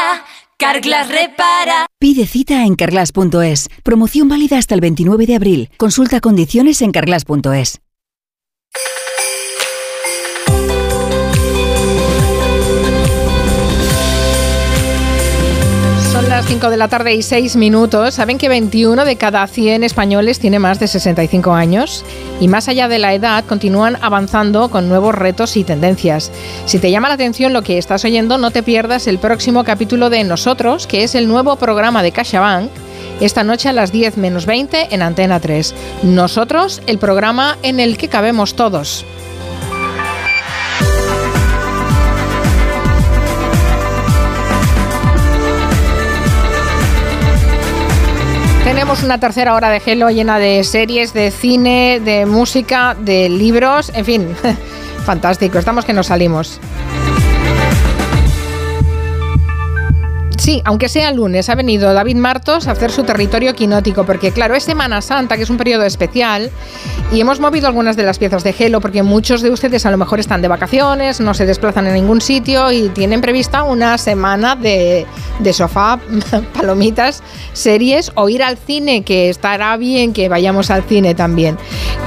Carglass 0.57 1.07
repara. 1.07 1.85
Pide 1.99 2.25
cita 2.25 2.65
en 2.65 2.75
carglass.es. 2.75 3.69
Promoción 3.83 4.27
válida 4.27 4.57
hasta 4.57 4.75
el 4.75 4.81
29 4.81 5.25
de 5.25 5.35
abril. 5.35 5.69
Consulta 5.77 6.19
condiciones 6.19 6.81
en 6.81 6.91
carglass.es. 6.91 7.79
las 16.41 16.49
5 16.49 16.71
de 16.71 16.77
la 16.77 16.87
tarde 16.87 17.13
y 17.13 17.21
6 17.21 17.55
minutos. 17.55 18.15
¿Saben 18.15 18.39
que 18.39 18.49
21 18.49 19.05
de 19.05 19.15
cada 19.15 19.45
100 19.45 19.83
españoles 19.83 20.39
tiene 20.39 20.57
más 20.57 20.79
de 20.79 20.87
65 20.87 21.53
años? 21.53 22.03
Y 22.39 22.47
más 22.47 22.67
allá 22.67 22.87
de 22.87 22.97
la 22.97 23.13
edad, 23.13 23.45
continúan 23.45 23.99
avanzando 24.01 24.71
con 24.71 24.89
nuevos 24.89 25.13
retos 25.13 25.55
y 25.55 25.63
tendencias. 25.63 26.31
Si 26.65 26.79
te 26.79 26.89
llama 26.89 27.09
la 27.09 27.13
atención 27.13 27.53
lo 27.53 27.61
que 27.61 27.77
estás 27.77 28.05
oyendo, 28.05 28.39
no 28.39 28.49
te 28.49 28.63
pierdas 28.63 29.05
el 29.05 29.19
próximo 29.19 29.63
capítulo 29.63 30.09
de 30.09 30.23
Nosotros, 30.23 30.87
que 30.87 31.03
es 31.03 31.13
el 31.13 31.27
nuevo 31.27 31.57
programa 31.57 32.01
de 32.01 32.11
CaixaBank, 32.11 32.71
esta 33.19 33.43
noche 33.43 33.69
a 33.69 33.73
las 33.73 33.91
10 33.91 34.17
menos 34.17 34.47
20 34.47 34.95
en 34.95 35.03
Antena 35.03 35.39
3. 35.39 35.75
Nosotros, 36.01 36.81
el 36.87 36.97
programa 36.97 37.59
en 37.61 37.79
el 37.79 37.97
que 37.99 38.07
cabemos 38.07 38.55
todos. 38.55 39.05
Tenemos 48.63 49.01
una 49.03 49.19
tercera 49.19 49.55
hora 49.55 49.69
de 49.69 49.81
Hello 49.83 50.09
llena 50.11 50.37
de 50.37 50.63
series, 50.63 51.13
de 51.13 51.31
cine, 51.31 51.99
de 51.99 52.27
música, 52.27 52.95
de 52.97 53.27
libros, 53.27 53.91
en 53.95 54.05
fin, 54.05 54.35
fantástico, 55.05 55.57
estamos 55.57 55.83
que 55.83 55.93
nos 55.93 56.07
salimos. 56.07 56.59
Sí, 60.41 60.59
aunque 60.65 60.89
sea 60.89 61.11
lunes, 61.11 61.49
ha 61.49 61.55
venido 61.55 61.93
David 61.93 62.15
Martos 62.15 62.67
a 62.67 62.71
hacer 62.71 62.89
su 62.89 63.03
territorio 63.03 63.53
quinótico, 63.53 64.07
porque 64.07 64.31
claro, 64.31 64.55
es 64.55 64.63
Semana 64.63 64.99
Santa, 65.03 65.37
que 65.37 65.43
es 65.43 65.51
un 65.51 65.57
periodo 65.57 65.83
especial, 65.83 66.49
y 67.11 67.21
hemos 67.21 67.39
movido 67.39 67.67
algunas 67.67 67.95
de 67.95 68.01
las 68.01 68.17
piezas 68.17 68.43
de 68.43 68.51
Gelo, 68.51 68.81
porque 68.81 69.03
muchos 69.03 69.43
de 69.43 69.51
ustedes 69.51 69.85
a 69.85 69.91
lo 69.91 69.97
mejor 69.97 70.19
están 70.19 70.41
de 70.41 70.47
vacaciones, 70.47 71.21
no 71.21 71.35
se 71.35 71.45
desplazan 71.45 71.85
en 71.85 71.93
ningún 71.93 72.21
sitio 72.21 72.71
y 72.71 72.89
tienen 72.89 73.21
prevista 73.21 73.61
una 73.61 73.99
semana 73.99 74.55
de, 74.55 75.05
de 75.37 75.53
sofá, 75.53 75.99
palomitas, 76.55 77.21
series 77.53 78.11
o 78.15 78.27
ir 78.27 78.41
al 78.41 78.57
cine, 78.57 79.03
que 79.03 79.29
estará 79.29 79.77
bien 79.77 80.11
que 80.11 80.27
vayamos 80.27 80.71
al 80.71 80.81
cine 80.81 81.13
también. 81.13 81.55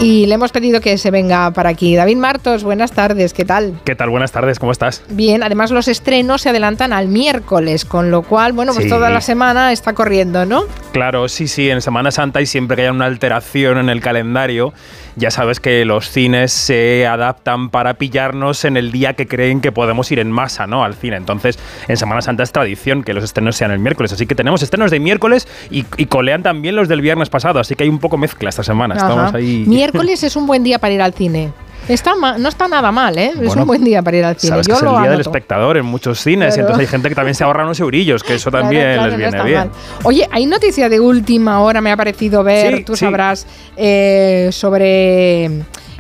Y 0.01 0.27
le 0.27 0.35
hemos 0.35 0.51
pedido 0.51 0.81
que 0.81 0.99
se 0.99 1.13
venga 1.13 1.53
para 1.53 1.69
aquí. 1.69 1.95
David 1.95 2.17
Martos, 2.17 2.65
buenas 2.65 2.91
tardes, 2.91 3.33
¿qué 3.33 3.45
tal? 3.45 3.79
¿Qué 3.85 3.95
tal? 3.95 4.11
Buenas 4.11 4.33
tardes, 4.33 4.59
¿cómo 4.59 4.73
estás? 4.73 5.05
Bien, 5.11 5.45
además 5.45 5.71
los 5.71 5.87
estrenos 5.87 6.43
se 6.43 6.49
adelantan 6.49 6.93
al 6.93 7.07
miércoles, 7.07 7.85
con 7.85 8.11
lo 8.11 8.24
cual, 8.25 8.53
bueno, 8.53 8.73
pues 8.73 8.85
Sí. 8.85 8.91
toda 8.91 9.11
la 9.11 9.21
semana 9.21 9.73
está 9.73 9.93
corriendo, 9.93 10.45
¿no? 10.47 10.65
Claro, 10.93 11.29
sí, 11.29 11.49
sí, 11.49 11.71
en 11.71 11.81
Semana 11.81 12.11
Santa 12.11 12.41
y 12.41 12.47
siempre 12.47 12.77
que 12.77 12.83
haya 12.83 12.93
una 12.93 13.07
alteración 13.07 13.79
en 13.79 13.89
el 13.89 14.01
calendario, 14.01 14.73
ya 15.17 15.31
sabes 15.31 15.61
que 15.61 15.85
los 15.85 16.11
cines 16.11 16.53
se 16.53 17.07
adaptan 17.07 17.71
para 17.71 17.95
pillarnos 17.95 18.65
en 18.65 18.77
el 18.77 18.91
día 18.93 19.15
que 19.15 19.27
creen 19.27 19.61
que 19.61 19.73
podemos 19.73 20.11
ir 20.13 20.19
en 20.19 20.31
masa, 20.31 20.67
¿no? 20.67 20.85
Al 20.85 20.95
cine. 20.95 21.17
Entonces, 21.17 21.59
en 21.89 21.97
Semana 21.97 22.21
Santa 22.23 22.43
es 22.43 22.53
tradición 22.53 23.03
que 23.05 23.15
los 23.15 23.23
estrenos 23.25 23.57
sean 23.57 23.71
el 23.71 23.79
miércoles. 23.79 24.13
Así 24.13 24.27
que 24.27 24.35
tenemos 24.35 24.63
estrenos 24.63 24.91
de 24.91 25.01
miércoles 25.01 25.47
y, 25.71 25.85
y 25.97 26.07
colean 26.07 26.43
también 26.43 26.77
los 26.77 26.89
del 26.89 27.01
viernes 27.01 27.29
pasado. 27.31 27.61
Así 27.61 27.75
que 27.75 27.85
hay 27.85 27.91
un 27.91 27.99
poco 27.99 28.17
mezcla 28.17 28.49
esta 28.49 28.63
semana. 28.63 28.95
Estamos 28.97 29.35
ahí. 29.35 29.65
Miércoles 29.67 30.23
es 30.23 30.37
un 30.37 30.47
buen 30.47 30.63
día 30.65 30.79
para 30.79 30.93
ir 30.95 31.03
al 31.03 31.15
cine. 31.15 31.53
Está 31.89 32.15
ma- 32.17 32.39
no 32.39 32.49
está 32.49 32.67
nada 32.67 32.91
mal, 32.91 33.19
¿eh? 33.19 33.33
es 33.43 33.55
un 33.57 33.67
buen 33.67 33.85
día 33.85 34.01
para 34.03 34.17
ir 34.17 34.25
al 34.25 34.37
cine. 34.37 34.51
Sabes 34.51 34.67
Yo 34.67 34.75
que 34.75 34.77
es 34.79 34.83
el 34.83 34.89
lo 34.95 35.01
día 35.01 35.11
del 35.11 35.21
espectador 35.21 35.77
en 35.77 35.85
muchos 35.85 36.19
cines 36.21 36.55
y 36.55 36.57
Claro. 36.57 36.61
entonces 36.69 36.81
hay 36.89 36.91
gente 36.91 37.09
que 37.11 37.15
también 37.15 37.35
se 37.35 37.45
ahorra 37.45 37.65
unos 37.65 37.79
eurillos, 37.81 38.23
que 38.23 38.35
eso 38.35 38.51
también 38.51 38.95
claro, 38.95 39.09
les 39.11 39.17
viene 39.19 39.43
bien. 39.45 39.59
mal. 39.59 39.71
Oye, 40.05 40.29
hay 40.31 40.47
noticia 40.47 40.89
de 40.89 40.99
última 41.01 41.61
hora, 41.61 41.81
me 41.81 41.93
ha 41.93 41.97
parecido 41.97 42.43
ver, 42.43 42.79
Sí, 42.79 42.85
tú 42.85 42.97
sí. 42.97 43.01
sabrás, 43.05 43.47
eh, 43.77 44.49
sobre 44.53 45.51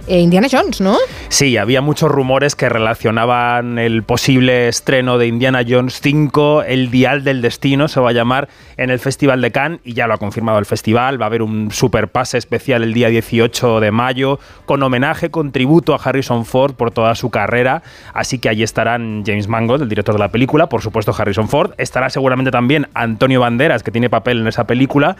eh, 0.06 0.20
Indiana 0.20 0.48
Jones, 0.50 0.80
¿no? 0.80 0.96
Sí, 1.28 1.56
había 1.56 1.80
muchos 1.80 2.10
rumores 2.10 2.54
que 2.54 2.68
relacionaban 2.68 3.78
el 3.78 4.02
posible 4.02 4.68
estreno 4.68 5.18
de 5.18 5.26
Indiana 5.26 5.62
Jones 5.66 6.00
5, 6.00 6.62
El 6.64 6.90
Dial 6.90 7.24
del 7.24 7.42
Destino, 7.42 7.88
se 7.88 8.00
va 8.00 8.10
a 8.10 8.12
llamar, 8.12 8.48
en 8.76 8.90
el 8.90 8.98
Festival 8.98 9.40
de 9.40 9.50
Cannes, 9.50 9.80
y 9.84 9.94
ya 9.94 10.06
lo 10.06 10.14
ha 10.14 10.18
confirmado 10.18 10.58
el 10.58 10.66
festival. 10.66 11.20
Va 11.20 11.26
a 11.26 11.28
haber 11.28 11.42
un 11.42 11.70
super 11.70 12.08
pase 12.08 12.38
especial 12.38 12.82
el 12.82 12.92
día 12.92 13.08
18 13.08 13.80
de 13.80 13.90
mayo, 13.90 14.38
con 14.66 14.82
homenaje, 14.82 15.30
con 15.30 15.52
tributo 15.52 15.94
a 15.94 16.00
Harrison 16.02 16.44
Ford 16.44 16.74
por 16.74 16.90
toda 16.90 17.14
su 17.14 17.30
carrera. 17.30 17.82
Así 18.12 18.38
que 18.38 18.48
allí 18.48 18.62
estarán 18.62 19.22
James 19.26 19.48
Mangold, 19.48 19.82
el 19.82 19.88
director 19.88 20.14
de 20.14 20.20
la 20.20 20.30
película, 20.30 20.68
por 20.68 20.82
supuesto 20.82 21.14
Harrison 21.16 21.48
Ford. 21.48 21.72
Estará 21.78 22.10
seguramente 22.10 22.50
también 22.50 22.88
Antonio 22.94 23.40
Banderas, 23.40 23.82
que 23.82 23.90
tiene 23.90 24.10
papel 24.10 24.40
en 24.40 24.48
esa 24.48 24.66
película, 24.66 25.16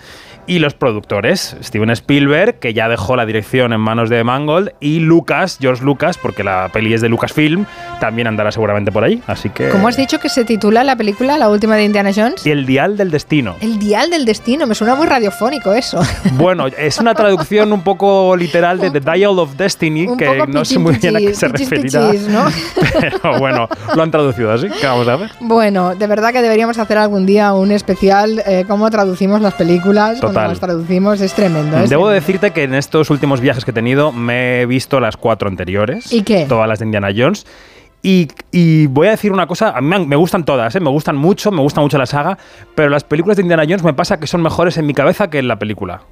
y 0.47 0.59
los 0.59 0.75
productores, 0.75 1.57
Steven 1.63 1.91
Spielberg, 1.91 2.59
que 2.59 2.75
ya 2.75 2.89
dejó 2.89 3.17
la 3.17 3.27
dirección 3.27 3.73
en 3.73 3.81
manos 3.81 4.11
de 4.11 4.23
Mangold, 4.25 4.74
y 4.81 5.01
Lucas, 5.01 5.59
George 5.61 5.85
Lucas, 5.85 6.19
porque 6.19 6.45
la 6.45 6.69
peli 6.73 6.95
es 6.95 7.01
de 7.01 7.09
Lucasfilm, 7.09 7.67
también 8.01 8.27
andará 8.27 8.53
seguramente 8.53 8.93
por 8.93 9.05
ahí. 9.05 9.23
Así 9.27 9.51
que. 9.51 9.69
¿Cómo 9.71 9.89
has 9.89 9.97
dicho 9.97 10.19
que 10.19 10.29
se 10.29 10.45
titula 10.45 10.85
la 10.85 10.97
película, 10.97 11.39
la 11.39 11.49
última 11.49 11.77
de 11.77 11.85
Indiana 11.85 12.11
Jones? 12.15 12.47
Y 12.47 12.51
el 12.51 12.67
Dial 12.67 12.97
del 12.97 13.11
Destino. 13.11 13.57
El 13.61 13.79
dial 13.79 14.11
del 14.11 14.25
destino, 14.25 14.67
me 14.67 14.75
suena 14.75 14.95
muy 14.95 15.07
radiofónico 15.07 15.73
eso. 15.73 16.01
Bueno, 16.35 16.67
es 16.67 16.99
una 16.99 17.15
traducción 17.15 17.73
un 17.73 17.83
poco 17.83 18.37
literal 18.37 18.79
de 18.79 18.91
The 18.91 19.01
Dial 19.01 19.39
of 19.39 19.57
Destiny, 19.57 20.07
Un 20.09 20.17
que 20.17 20.27
poco 20.27 20.47
no 20.47 20.65
sé 20.65 20.79
muy 20.79 20.97
bien 20.97 21.17
a 21.17 21.21
qué 21.21 21.35
se 21.35 21.49
pichis, 21.49 21.71
referirá. 21.71 22.11
pichis, 22.11 22.29
¿no? 22.29 22.45
Pero 23.01 23.39
bueno, 23.39 23.69
lo 23.95 24.03
han 24.03 24.11
traducido 24.11 24.53
así. 24.53 24.69
¿Qué 24.69 24.87
vamos 24.87 25.07
a 25.09 25.17
ver? 25.17 25.31
Bueno, 25.41 25.95
de 25.95 26.07
verdad 26.07 26.33
que 26.33 26.43
deberíamos 26.43 26.79
hacer 26.79 26.99
algún 26.99 27.25
día 27.25 27.53
un 27.53 27.71
especial 27.71 28.43
eh, 28.47 28.65
cómo 28.67 28.91
traducimos 28.91 29.41
las 29.41 29.55
películas, 29.55 30.19
cuando 30.21 30.29
Total. 30.41 30.49
las 30.49 30.61
traducimos, 30.61 31.21
es 31.21 31.33
tremendo. 31.35 31.77
Debo 31.87 32.09
decirte 32.09 32.51
que 32.51 32.65
en 32.65 32.75
estos 32.75 33.11
últimos 33.11 33.41
viajes 33.41 33.65
que 33.65 33.71
he 33.71 33.75
tenido 33.75 34.11
me 34.13 34.64
he 34.65 34.67
visto 34.67 35.01
las 35.01 35.17
cuatro 35.17 35.49
anteriores. 35.49 36.13
¿Y 36.13 36.23
qué? 36.23 36.47
Todas 36.49 36.69
las 36.69 36.81
de 36.81 36.85
Indiana 36.87 37.09
Jones. 37.17 37.47
Y, 38.03 38.29
y 38.53 38.87
voy 38.89 39.07
a 39.07 39.13
decir 39.13 39.33
una 39.33 39.47
cosa, 39.47 39.71
a 39.71 39.81
mí 39.81 40.07
me, 40.07 40.17
gustan 40.17 40.45
todas, 40.45 40.75
¿eh? 40.75 40.81
me 40.81 40.91
gustan 40.91 41.17
mucho, 41.17 41.51
me 41.51 41.63
gusta 41.63 41.81
mucho 41.81 41.97
la 41.97 42.05
saga, 42.05 42.37
pero 42.75 42.91
las 42.91 43.03
películas 43.03 43.39
de 43.39 43.43
Indiana 43.43 43.63
Jones 43.63 43.83
me 43.83 43.95
pasa 43.95 44.21
que 44.21 44.27
son 44.27 44.43
mejores 44.43 44.77
en 44.77 44.85
mi 44.85 44.93
cabeza 44.93 45.31
que 45.31 45.39
en 45.39 45.49
la 45.49 45.59
película. 45.59 46.03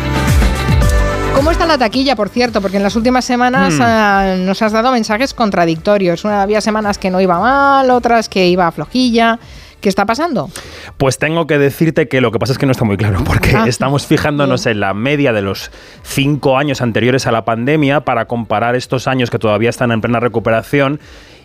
¿Cómo 1.38 1.51
está 1.51 1.68
la 1.68 1.77
taquilla, 1.77 2.15
por 2.15 2.30
cierto? 2.30 2.61
Porque 2.61 2.77
en 2.77 2.84
las 2.84 2.95
últimas 2.95 3.23
semanas 3.23 3.76
Hmm. 3.76 3.81
ah, 3.84 4.35
nos 4.39 4.59
has 4.64 4.72
dado 4.72 4.91
mensajes 4.91 5.35
contradictorios. 5.35 6.26
Una, 6.26 6.41
había 6.41 6.61
semanas 6.61 6.97
que 6.97 7.11
no 7.11 7.22
iba 7.22 7.39
mal, 7.39 7.91
otras 7.91 8.27
que 8.27 8.47
iba 8.47 8.72
flojilla. 8.72 9.38
¿Qué 9.80 9.88
está 9.88 10.07
pasando? 10.07 10.49
Pues 10.97 11.19
tengo 11.19 11.45
que 11.45 11.59
decirte 11.59 12.07
que 12.07 12.22
lo 12.22 12.31
que 12.31 12.39
pasa 12.39 12.53
es 12.53 12.57
que 12.57 12.65
no 12.65 12.72
está 12.72 12.85
muy 12.85 12.97
claro, 12.97 13.23
porque 13.23 13.55
Ah, 13.55 13.65
estamos 13.68 14.07
fijándonos 14.07 14.65
en 14.65 14.80
la 14.80 14.95
media 14.95 15.31
de 15.31 15.43
los 15.43 15.69
cinco 16.01 16.57
años 16.57 16.81
anteriores 16.81 17.27
a 17.27 17.31
la 17.31 17.45
pandemia 17.45 18.01
para 18.01 18.26
comparar 18.26 18.76
estos 18.76 19.07
años 19.07 19.30
que 19.30 19.38
todavía 19.38 19.69
están 19.69 19.91
en 19.91 20.01
plena 20.01 20.19
recuperación. 20.19 20.99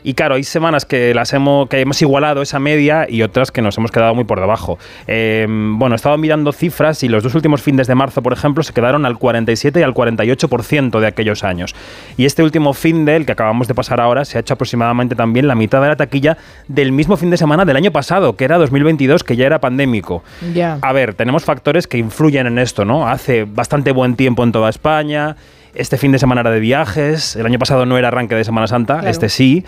Y 0.05 0.15
claro, 0.15 0.35
hay 0.35 0.45
semanas 0.45 0.85
que 0.85 1.15
las 1.15 1.33
hemos, 1.33 1.69
que 1.69 1.81
hemos 1.81 2.01
igualado 2.03 2.43
esa 2.43 2.59
media 2.59 3.07
y 3.09 3.23
otras 3.23 3.51
que 3.51 3.63
nos 3.63 3.79
hemos 3.79 3.91
quedado 3.91 4.15
muy 4.15 4.25
por 4.25 4.41
debajo. 4.41 4.79
Eh, 5.07 5.47
bueno, 5.49 5.95
he 5.95 5.97
estado 5.97 6.19
mirando 6.19 6.53
cifras 6.53 7.03
y 7.03 7.09
los 7.09 7.23
dos 7.23 7.35
últimos 7.35 7.63
fines 7.63 7.87
de 7.87 7.95
marzo, 7.95 8.23
por 8.23 8.33
ejemplo, 8.33 8.63
se 8.63 8.73
quedaron 8.73 9.07
al 9.07 9.19
47 9.19 9.81
y 9.81 9.83
al 9.83 9.95
48% 9.95 11.01
de 11.01 11.07
aquellos 11.07 11.45
años. 11.45 11.75
Y 12.17 12.25
este 12.25 12.43
último 12.43 12.73
fin 12.73 13.05
de, 13.05 13.17
el 13.17 13.27
que 13.27 13.33
acabamos 13.33 13.69
de 13.69 13.75
pasar 13.75 14.01
ahora, 14.01 14.25
se 14.25 14.39
ha 14.39 14.41
hecho 14.41 14.55
aproximadamente 14.55 15.15
también 15.15 15.47
la 15.47 15.55
mitad 15.55 15.81
de 15.81 15.89
la 15.89 15.97
taquilla 15.97 16.37
del 16.69 16.93
mismo 16.93 17.17
fin 17.17 17.31
de 17.31 17.37
semana 17.37 17.65
del 17.65 17.77
año 17.77 17.93
pasado, 17.93 18.37
que 18.37 18.45
era 18.45 18.59
2022, 18.59 19.25
que 19.25 19.37
ya 19.37 19.47
era 19.47 19.61
pandémico. 19.61 20.23
Ya. 20.55 20.79
A 20.83 20.93
ver, 20.93 21.15
tenemos 21.15 21.45
factores 21.45 21.87
que 21.87 21.99
influyen 21.99 22.47
en 22.47 22.59
esto, 22.59 22.85
¿no? 22.85 23.09
Hace 23.09 23.45
bastante 23.45 23.93
buen 23.93 24.17
tiempo 24.17 24.43
en 24.45 24.53
toda 24.53 24.71
España. 24.71 25.37
Este 25.75 25.97
fin 25.99 26.13
de 26.13 26.19
semana 26.19 26.43
era 26.43 26.51
de 26.51 26.61
viajes. 26.61 27.37
El 27.37 27.47
año 27.47 27.59
pasado 27.59 27.87
no 27.87 27.97
era 27.99 28.09
arranque 28.09 28.35
de 28.35 28.45
Semana 28.45 28.67
Santa, 28.67 28.95
Claro. 28.97 29.09
este 29.09 29.29
sí. 29.29 29.65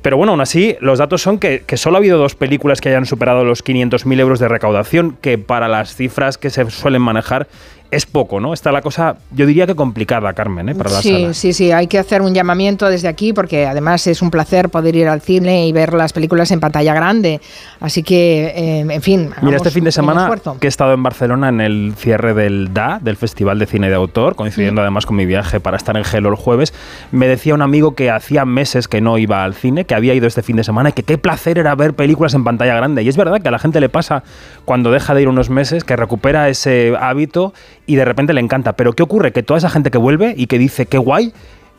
Pero 0.00 0.16
bueno, 0.16 0.32
aún 0.32 0.40
así, 0.40 0.76
los 0.80 0.98
datos 0.98 1.22
son 1.22 1.38
que, 1.38 1.62
que 1.66 1.76
solo 1.76 1.96
ha 1.96 1.98
habido 1.98 2.18
dos 2.18 2.34
películas 2.34 2.80
que 2.80 2.88
hayan 2.88 3.06
superado 3.06 3.44
los 3.44 3.62
500.000 3.64 4.18
euros 4.18 4.38
de 4.40 4.48
recaudación, 4.48 5.16
que 5.20 5.38
para 5.38 5.68
las 5.68 5.94
cifras 5.94 6.38
que 6.38 6.50
se 6.50 6.68
suelen 6.70 7.02
manejar 7.02 7.46
es 7.92 8.06
poco, 8.06 8.40
¿no? 8.40 8.52
Está 8.54 8.72
la 8.72 8.80
cosa, 8.82 9.16
yo 9.30 9.46
diría 9.46 9.66
que 9.66 9.74
complicada, 9.76 10.32
Carmen, 10.32 10.68
¿eh? 10.70 10.74
para 10.74 10.90
la 10.90 11.02
Sí, 11.02 11.12
sala. 11.12 11.34
sí, 11.34 11.52
sí, 11.52 11.70
hay 11.72 11.86
que 11.86 11.98
hacer 11.98 12.22
un 12.22 12.32
llamamiento 12.34 12.88
desde 12.88 13.06
aquí 13.06 13.32
porque 13.32 13.66
además 13.66 14.06
es 14.06 14.22
un 14.22 14.30
placer 14.30 14.70
poder 14.70 14.96
ir 14.96 15.08
al 15.08 15.20
cine 15.20 15.66
y 15.68 15.72
ver 15.72 15.92
las 15.92 16.12
películas 16.12 16.50
en 16.50 16.58
pantalla 16.60 16.94
grande. 16.94 17.40
Así 17.80 18.02
que, 18.02 18.46
eh, 18.56 18.80
en 18.80 19.02
fin. 19.02 19.30
Mira, 19.42 19.58
este 19.58 19.70
fin 19.70 19.84
de 19.84 19.92
semana 19.92 20.30
que 20.58 20.66
he 20.66 20.68
estado 20.68 20.94
en 20.94 21.02
Barcelona 21.02 21.48
en 21.50 21.60
el 21.60 21.92
cierre 21.96 22.34
del 22.34 22.72
DA, 22.72 22.98
del 23.02 23.16
Festival 23.16 23.58
de 23.58 23.66
Cine 23.66 23.88
de 23.88 23.94
Autor, 23.94 24.34
coincidiendo 24.36 24.80
Mm. 24.80 24.84
además 24.84 25.06
con 25.06 25.16
mi 25.16 25.26
viaje 25.26 25.60
para 25.60 25.76
estar 25.76 25.96
en 25.96 26.04
Gelo 26.04 26.30
el 26.30 26.36
jueves, 26.36 26.72
me 27.10 27.28
decía 27.28 27.54
un 27.54 27.62
amigo 27.62 27.94
que 27.94 28.10
hacía 28.10 28.44
meses 28.46 28.88
que 28.88 29.00
no 29.02 29.18
iba 29.18 29.44
al 29.44 29.54
cine, 29.54 29.84
que 29.84 29.94
había 29.94 30.14
ido 30.14 30.26
este 30.26 30.42
fin 30.42 30.56
de 30.56 30.64
semana 30.64 30.88
y 30.88 30.92
que 30.92 31.02
qué 31.02 31.18
placer 31.18 31.58
era 31.58 31.74
ver 31.74 31.94
películas 31.94 32.32
en 32.34 32.42
pantalla 32.44 32.74
grande. 32.74 33.02
Y 33.02 33.08
es 33.08 33.16
verdad 33.18 33.40
que 33.42 33.48
a 33.48 33.50
la 33.50 33.58
gente 33.58 33.80
le 33.80 33.90
pasa 33.90 34.22
cuando 34.64 34.90
deja 34.90 35.14
de 35.14 35.22
ir 35.22 35.28
unos 35.28 35.50
meses, 35.50 35.84
que 35.84 35.94
recupera 35.96 36.48
ese 36.48 36.94
hábito 36.98 37.52
y 37.86 37.96
de 37.96 38.04
repente 38.04 38.32
le 38.32 38.40
encanta. 38.40 38.74
Pero 38.74 38.92
¿qué 38.92 39.02
ocurre? 39.02 39.32
Que 39.32 39.42
toda 39.42 39.58
esa 39.58 39.70
gente 39.70 39.90
que 39.90 39.98
vuelve 39.98 40.34
y 40.36 40.46
que 40.46 40.58
dice 40.58 40.86
qué 40.86 40.98
guay, 40.98 41.32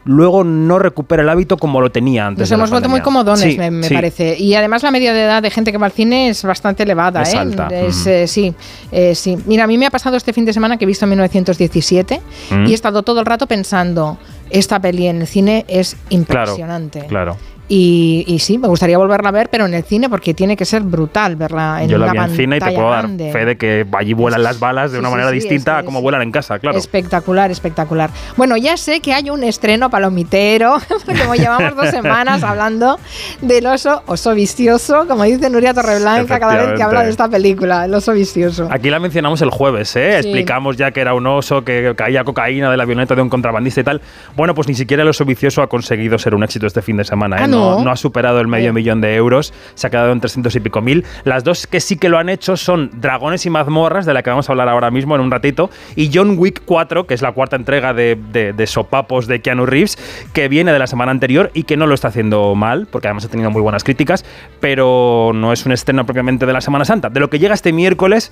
luego 0.05 0.43
no 0.43 0.79
recupera 0.79 1.23
el 1.23 1.29
hábito 1.29 1.55
como 1.57 1.79
lo 1.79 1.89
tenía 1.89 2.27
antes. 2.27 2.41
Nos 2.41 2.51
hemos 2.51 2.69
vuelto 2.71 2.89
muy 2.89 2.99
comodones, 2.99 3.39
Sí, 3.53 3.57
me, 3.57 3.71
me 3.71 3.87
sí. 3.87 3.93
parece. 3.93 4.37
Y 4.37 4.53
además 4.55 4.83
la 4.83 4.91
media 4.91 5.13
de 5.13 5.23
edad 5.23 5.41
de 5.41 5.49
gente 5.49 5.71
que 5.71 5.77
va 5.77 5.85
al 5.85 5.93
cine 5.93 6.27
es 6.29 6.43
bastante 6.43 6.83
elevada. 6.83 7.21
Es 7.21 7.33
¿eh? 7.33 7.37
alta. 7.37 7.67
Es, 7.69 8.05
eh, 8.05 8.27
sí, 8.27 8.53
eh, 8.91 9.15
sí. 9.15 9.37
Mira, 9.45 9.63
a 9.63 9.67
mí 9.67 9.77
me 9.77 9.85
ha 9.85 9.91
pasado 9.91 10.17
este 10.17 10.33
fin 10.33 10.43
de 10.43 10.51
semana 10.51 10.75
que 10.77 10.83
he 10.83 10.87
visto 10.87 11.07
1917 11.07 12.19
Mm. 12.51 12.65
y 12.67 12.71
he 12.71 12.73
estado 12.73 13.03
todo 13.03 13.21
el 13.21 13.25
rato 13.25 13.47
pensando, 13.47 14.17
esta 14.49 14.79
peli 14.81 15.07
en 15.07 15.21
el 15.21 15.27
cine 15.27 15.63
es 15.69 15.93
Claro, 15.95 16.05
impresionante. 16.51 17.05
claro. 17.07 17.37
Y, 17.69 18.25
y 18.27 18.39
sí, 18.39 18.57
me 18.57 18.67
gustaría 18.67 18.97
volverla 18.97 19.29
a 19.29 19.31
ver, 19.31 19.49
pero 19.49 19.65
en 19.65 19.73
el 19.73 19.83
cine 19.83 20.09
porque 20.09 20.33
tiene 20.33 20.57
que 20.57 20.65
ser 20.65 20.81
brutal 20.83 21.35
verla 21.37 21.81
en 21.81 21.89
Yo 21.89 21.97
la 21.97 22.11
vi 22.11 22.17
en 22.17 22.29
cine 22.29 22.57
y 22.57 22.59
te 22.59 22.71
puedo 22.71 22.89
dar 22.89 23.03
grande. 23.03 23.31
fe 23.31 23.45
de 23.45 23.55
que 23.57 23.85
allí 23.93 24.13
vuelan 24.13 24.43
las 24.43 24.59
balas 24.59 24.91
de 24.91 24.97
Sí, 24.97 24.99
una 24.99 25.07
sí, 25.09 25.11
manera 25.13 25.29
sí, 25.29 25.35
distinta 25.35 25.77
a 25.79 25.83
como 25.83 26.01
vuelan 26.01 26.21
en 26.21 26.31
casa, 26.31 26.59
claro. 26.59 26.77
Espectacular, 26.77 27.51
espectacular. 27.51 28.09
Bueno, 28.35 28.57
ya 28.57 28.75
sé 28.77 28.99
que 28.99 29.13
hay 29.13 29.29
un 29.29 29.43
estreno 29.43 29.89
palomitero, 29.89 30.77
como 31.05 31.35
llevamos 31.35 31.75
dos 31.75 31.89
semanas 31.89 32.43
hablando 32.43 32.99
del 33.41 33.65
oso, 33.65 34.03
oso 34.07 34.33
vicioso, 34.35 35.07
como 35.07 35.23
dice 35.23 35.49
Nuria 35.49 35.73
Torreblanca 35.73 36.39
cada 36.39 36.57
vez 36.65 36.73
que 36.75 36.83
habla 36.83 37.03
de 37.03 37.09
esta 37.11 37.29
película, 37.29 37.85
el 37.85 37.93
oso 37.93 38.11
vicioso. 38.13 38.67
Aquí 38.69 38.89
la 38.89 38.99
mencionamos 38.99 39.41
el 39.41 39.49
jueves, 39.49 39.95
¿eh? 39.95 40.17
Explicamos 40.17 40.75
ya 40.77 40.91
que 40.91 40.99
era 40.99 41.13
un 41.13 41.25
oso, 41.27 41.63
que 41.63 41.93
caía 41.95 42.23
cocaína 42.23 42.69
de 42.69 42.77
la 42.77 42.83
avioneta 42.83 43.15
de 43.15 43.21
un 43.21 43.29
contrabandista 43.29 43.81
y 43.81 43.83
tal. 43.83 44.01
Bueno, 44.35 44.53
pues 44.53 44.67
ni 44.67 44.73
siquiera 44.73 45.03
el 45.03 45.09
oso 45.09 45.23
vicioso 45.25 45.61
ha 45.61 45.67
conseguido 45.67 46.17
ser 46.19 46.35
un 46.35 46.43
éxito 46.43 46.67
este 46.67 46.81
fin 46.81 46.97
de 46.97 47.03
semana, 47.05 47.37
¿eh? 47.37 47.39
Ah, 47.43 47.47
¿no? 47.83 47.91
ha 47.91 47.95
superado 47.95 48.39
el 48.39 48.47
medio 48.47 48.73
millón 48.73 49.01
de 49.01 49.15
euros, 49.15 49.53
se 49.75 49.87
ha 49.87 49.89
quedado 49.89 50.11
en 50.11 50.19
300 50.19 50.55
y 50.55 50.59
pico 50.59 50.81
mil. 50.81 51.05
Las 51.23 51.43
dos 51.43 51.67
que 51.67 51.79
sí 51.79 51.97
que 51.97 52.09
lo 52.09 52.17
han 52.17 52.29
hecho 52.29 52.57
son 52.57 52.89
Dragones 52.93 53.45
y 53.45 53.49
Mazmorras, 53.49 54.05
de 54.05 54.13
la 54.13 54.23
que 54.23 54.29
vamos 54.29 54.49
a 54.49 54.53
hablar 54.53 54.69
ahora 54.69 54.91
mismo 54.91 55.15
en 55.15 55.21
un 55.21 55.31
ratito, 55.31 55.69
y 55.95 56.09
John 56.13 56.35
Wick 56.37 56.61
4, 56.65 57.07
que 57.07 57.13
es 57.13 57.21
la 57.21 57.31
cuarta 57.31 57.55
entrega 57.55 57.93
de, 57.93 58.17
de- 58.31 58.53
de 58.53 58.67
sopapos 58.67 59.27
de 59.27 59.41
Keanu 59.41 59.65
Reeves, 59.65 59.97
que 60.33 60.47
viene 60.47 60.71
de 60.73 60.79
la 60.79 60.87
semana 60.87 61.11
anterior 61.11 61.51
y 61.53 61.63
que 61.63 61.77
no 61.77 61.87
lo 61.87 61.93
está 61.95 62.09
haciendo 62.09 62.55
mal, 62.55 62.87
porque 62.91 63.07
además 63.07 63.25
ha 63.25 63.29
tenido 63.29 63.51
muy 63.51 63.61
buenas 63.61 63.83
críticas, 63.83 64.25
pero 64.59 65.31
no 65.33 65.53
es 65.53 65.65
un 65.65 65.71
estreno 65.71 66.05
propiamente 66.05 66.45
de 66.45 66.53
la 66.53 66.61
Semana 66.61 66.85
Santa. 66.85 67.09
De 67.09 67.19
lo 67.19 67.29
que 67.29 67.39
llega 67.39 67.53
este 67.53 67.73
miércoles, 67.73 68.31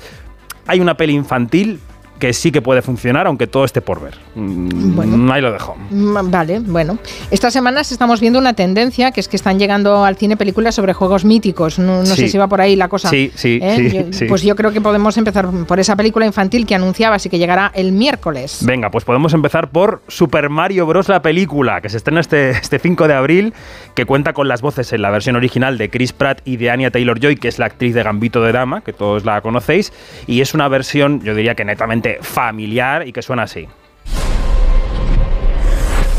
hay 0.68 0.80
una 0.80 0.96
peli 0.96 1.14
infantil 1.14 1.80
que 2.22 2.32
sí 2.34 2.52
que 2.52 2.62
puede 2.62 2.82
funcionar, 2.84 3.26
aunque 3.28 3.48
todo 3.48 3.66
esté 3.66 3.82
por 3.82 4.00
ver. 4.00 4.14
Mm, 4.36 5.30
Ahí 5.32 5.42
lo 5.42 5.52
dejo. 5.52 5.76
Mm, 5.90 6.30
Vale, 6.32 6.60
bueno. 6.60 6.98
Estas 7.32 7.52
semanas 7.52 7.92
estamos 7.92 8.22
viendo 8.22 8.38
una 8.40 8.54
tendencia 8.54 9.12
que 9.12 9.20
es 9.20 9.28
que 9.28 9.36
están 9.36 9.58
llegando 9.60 10.06
al 10.06 10.16
cine 10.18 10.38
películas 10.38 10.76
sobre 10.76 10.94
juegos 10.94 11.26
míticos. 11.26 11.80
No, 11.80 11.98
no 12.00 12.06
sé 12.06 12.28
si 12.30 12.38
va 12.38 12.48
por 12.48 12.62
ahí 12.62 12.76
la 12.76 12.88
cosa. 12.88 13.10
Sí, 13.10 13.32
sí, 13.36 13.60
¿Eh? 13.62 13.74
sí, 13.76 13.90
Yo- 13.98 14.14
sí. 14.14 14.26
Pues 14.26 14.44
yo 14.44 14.56
creo 14.56 14.72
que 14.72 14.80
podemos 14.82 15.18
empezar 15.18 15.50
por 15.68 15.80
esa 15.80 15.96
película 15.96 16.26
infantil 16.26 16.66
que 16.68 16.76
anunciabas 16.76 17.26
y 17.26 17.30
que 17.30 17.40
llegará 17.40 17.72
el 17.74 17.92
miércoles. 17.92 18.60
Venga, 18.66 18.92
pues 18.92 19.04
podemos 19.04 19.34
empezar 19.34 19.72
por 19.72 20.04
Super 20.08 20.50
Mario 20.50 20.86
Bros. 20.86 21.10
la 21.10 21.24
película, 21.24 21.82
que 21.82 21.90
se 21.90 21.98
estrena 21.98 22.20
este, 22.22 22.52
este 22.52 22.78
5 22.78 23.08
de 23.08 23.16
abril, 23.16 23.54
que 23.96 24.06
cuenta 24.06 24.34
con 24.34 24.48
las 24.48 24.62
voces 24.62 24.94
en 24.94 25.02
la 25.02 25.10
versión 25.10 25.36
original 25.36 25.80
de 25.80 25.90
Chris 25.90 26.14
Pratt 26.14 26.42
y 26.46 26.58
de 26.58 26.70
Anya 26.70 26.92
Taylor-Joy, 26.92 27.38
que 27.38 27.48
es 27.48 27.58
la 27.58 27.66
actriz 27.66 27.96
de 27.96 28.04
Gambito 28.04 28.44
de 28.44 28.52
Dama, 28.52 28.82
que 28.82 28.94
todos 28.94 29.26
la 29.26 29.42
conocéis, 29.42 29.92
y 30.28 30.42
es 30.42 30.54
una 30.54 30.68
versión, 30.68 31.22
yo 31.24 31.34
diría 31.34 31.56
que 31.56 31.66
netamente 31.66 32.11
familiar 32.22 33.08
y 33.08 33.12
que 33.12 33.22
suena 33.22 33.44
así. 33.44 33.68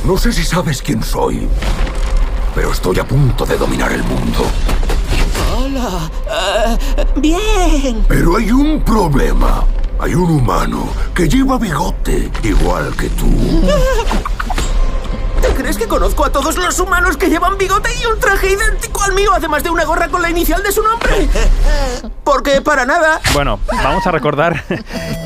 No 0.05 0.16
sé 0.16 0.32
si 0.32 0.43
sabes 0.43 0.82
quién 0.82 1.02
soy, 1.02 1.48
pero 2.55 2.73
estoy 2.73 2.98
a 2.98 3.05
punto 3.05 3.47
de 3.47 3.56
dominar 3.56 3.93
el 3.93 4.02
mundo. 4.02 4.47
Hola. 5.56 6.10
eh, 6.98 7.06
bien. 7.16 8.05
Pero 8.09 8.36
hay 8.36 8.51
un 8.51 8.81
problema. 8.82 9.64
Hay 10.01 10.14
un 10.14 10.28
humano 10.31 10.89
que 11.14 11.28
lleva 11.28 11.59
bigote, 11.59 12.28
igual 12.43 12.93
que 12.97 13.09
tú. 13.10 13.28
¿Te 15.43 15.48
crees 15.55 15.77
que 15.77 15.86
conozco 15.89 16.24
a 16.24 16.31
todos 16.31 16.56
los 16.56 16.78
humanos 16.78 17.16
que 17.16 17.28
llevan 17.28 17.59
bigote 17.59 17.90
y 18.01 18.06
un 18.06 18.19
traje 18.20 18.52
idéntico 18.52 19.02
al 19.02 19.12
mío, 19.14 19.31
además 19.35 19.62
de 19.62 19.70
una 19.70 19.85
gorra 19.85 20.09
con 20.09 20.23
la 20.23 20.31
inicial 20.31 20.62
de 20.62 20.73
su 20.73 20.82
nombre? 20.82 21.28
Porque 22.24 22.60
para 22.62 22.86
nada. 22.86 23.20
Bueno, 23.35 23.59
vamos 23.82 24.06
a 24.06 24.12
recordar 24.12 24.64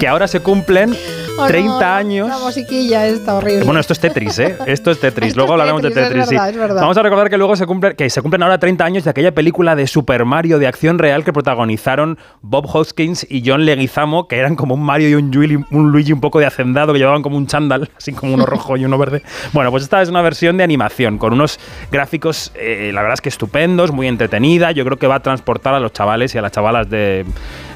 que 0.01 0.09
ahora 0.09 0.26
se 0.26 0.40
cumplen 0.40 0.97
Oh, 1.38 1.43
no, 1.43 1.48
30 1.48 1.97
años. 1.97 2.28
La 2.28 2.38
musiquilla 2.38 3.06
está 3.06 3.34
horrible. 3.34 3.64
Bueno, 3.64 3.78
esto 3.78 3.93
es 3.93 4.01
Tetris, 4.01 4.38
¿eh? 4.38 4.56
Esto 4.66 4.90
es 4.90 5.01
Tetris. 5.01 5.28
Esto 5.28 5.40
luego 5.40 5.52
es 5.52 5.52
hablaremos 5.52 5.82
de 5.82 5.90
Tetris, 5.90 6.22
es 6.22 6.28
sí. 6.30 6.34
verdad, 6.34 6.51
es 6.51 6.56
verdad. 6.56 6.80
Vamos 6.80 6.97
a 6.97 7.02
recordar 7.02 7.28
que 7.28 7.36
luego 7.36 7.56
se 7.56 7.66
cumple, 7.66 7.94
que 7.94 8.09
se 8.09 8.22
cumplen 8.22 8.43
ahora 8.43 8.59
30 8.59 8.84
años 8.84 9.05
de 9.05 9.10
aquella 9.10 9.34
película 9.34 9.76
de 9.76 9.86
Super 9.86 10.24
Mario 10.24 10.59
de 10.59 10.66
acción 10.66 10.98
real 10.98 11.24
que 11.24 11.34
protagonizaron 11.34 12.18
Bob 12.40 12.66
Hoskins 12.72 13.26
y 13.28 13.43
John 13.44 13.66
Leguizamo, 13.66 14.28
que 14.28 14.38
eran 14.38 14.56
como 14.56 14.74
un 14.74 14.82
Mario 14.82 15.10
y 15.10 15.14
un, 15.14 15.30
Luigi, 15.30 15.62
un 15.70 15.93
Luigi 15.93 16.12
un 16.12 16.20
poco 16.22 16.38
de 16.38 16.47
hacendado, 16.47 16.94
que 16.94 17.01
llevaban 17.01 17.22
como 17.22 17.36
un 17.36 17.47
chándal, 17.47 17.90
así 17.97 18.12
como 18.12 18.32
uno 18.32 18.47
rojo 18.47 18.78
y 18.78 18.86
uno 18.86 18.97
verde. 18.97 19.22
Bueno, 19.52 19.70
pues 19.70 19.82
esta 19.82 20.01
es 20.07 20.11
una 20.11 20.23
versión 20.23 20.57
de 20.57 20.65
animación 20.65 21.19
con 21.19 21.33
unos 21.33 21.59
gráficos, 21.91 22.53
eh, 22.55 22.91
la 22.95 23.03
verdad 23.03 23.15
es 23.15 23.20
que 23.20 23.28
estupendos, 23.28 23.93
muy 23.93 24.07
entretenida. 24.07 24.73
Yo 24.73 24.85
creo 24.85 24.97
que 24.97 25.07
va 25.07 25.16
a 25.16 25.20
transportar 25.20 25.74
a 25.74 25.81
los 25.81 25.93
chavales 25.93 26.35
y 26.35 26.39
a 26.39 26.43
las 26.43 26.53
chavalas 26.53 26.89
de 26.89 27.24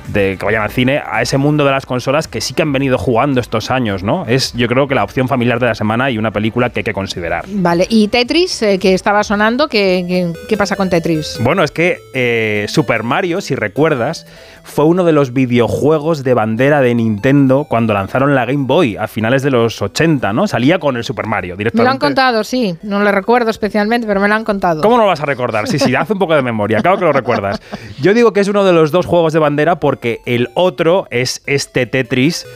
de 0.08 0.36
que 0.38 0.44
vayan 0.44 0.62
al 0.62 0.70
cine 0.70 1.02
a 1.04 1.22
ese 1.22 1.38
mundo 1.38 1.64
de 1.64 1.70
las 1.70 1.86
consolas 1.86 2.28
que 2.28 2.40
sí 2.40 2.54
que 2.54 2.62
han 2.62 2.72
venido 2.72 2.98
jugando 2.98 3.40
estos 3.40 3.70
años, 3.70 4.02
¿no? 4.02 4.24
Es 4.26 4.52
yo 4.54 4.66
creo 4.68 4.88
que 4.88 4.94
la 4.94 5.04
opción 5.04 5.28
familiar 5.28 5.60
de 5.60 5.66
la 5.66 5.74
semana 5.74 6.10
y 6.10 6.18
una 6.18 6.30
película 6.30 6.70
que 6.70 6.80
hay 6.80 6.84
que 6.84 6.92
considerar. 6.92 7.44
Vale, 7.48 7.86
y 7.88 8.08
Tetris, 8.08 8.62
eh, 8.62 8.78
que 8.78 8.94
estaba 8.94 9.22
sonando, 9.22 9.68
¿qué, 9.68 10.04
qué, 10.08 10.32
qué 10.48 10.56
pasa 10.56 10.76
con 10.76 10.90
Tetris? 10.90 11.38
Bueno, 11.42 11.62
es 11.62 11.70
que 11.70 11.98
eh, 12.14 12.66
Super 12.68 13.02
Mario, 13.02 13.40
si 13.40 13.54
recuerdas, 13.54 14.26
fue 14.62 14.84
uno 14.84 15.04
de 15.04 15.12
los 15.12 15.32
videojuegos 15.32 16.22
de 16.22 16.34
bandera 16.34 16.80
de 16.80 16.94
Nintendo 16.94 17.64
cuando 17.68 17.94
lanzaron 17.94 18.34
la 18.34 18.44
Game 18.44 18.66
Boy 18.66 18.96
a 18.96 19.06
finales 19.08 19.42
de 19.42 19.50
los 19.50 19.80
80, 19.80 20.32
¿no? 20.32 20.46
Salía 20.46 20.78
con 20.78 20.96
el 20.96 21.04
Super 21.04 21.26
Mario 21.26 21.54
Me 21.54 21.54
lo 21.54 21.58
directamente. 21.58 21.90
han 21.90 21.98
contado, 21.98 22.44
sí. 22.44 22.76
No 22.82 23.00
lo 23.00 23.10
recuerdo 23.12 23.50
especialmente, 23.50 24.06
pero 24.06 24.20
me 24.20 24.28
lo 24.28 24.34
han 24.34 24.44
contado. 24.44 24.82
¿Cómo 24.82 24.96
no 24.96 25.04
lo 25.04 25.08
vas 25.08 25.20
a 25.20 25.26
recordar? 25.26 25.66
Sí, 25.66 25.78
sí, 25.78 25.94
haz 25.94 26.10
un 26.10 26.18
poco 26.18 26.34
de 26.34 26.42
memoria, 26.42 26.80
claro 26.80 26.98
que 26.98 27.04
lo 27.04 27.12
recuerdas. 27.12 27.60
Yo 28.00 28.14
digo 28.14 28.32
que 28.32 28.40
es 28.40 28.48
uno 28.48 28.64
de 28.64 28.72
los 28.72 28.90
dos 28.90 29.06
juegos 29.06 29.32
de 29.32 29.38
bandera 29.38 29.80
porque 29.90 30.20
el 30.24 30.50
otro 30.54 31.08
es 31.10 31.42
este 31.46 31.84
Tetris, 31.84 32.46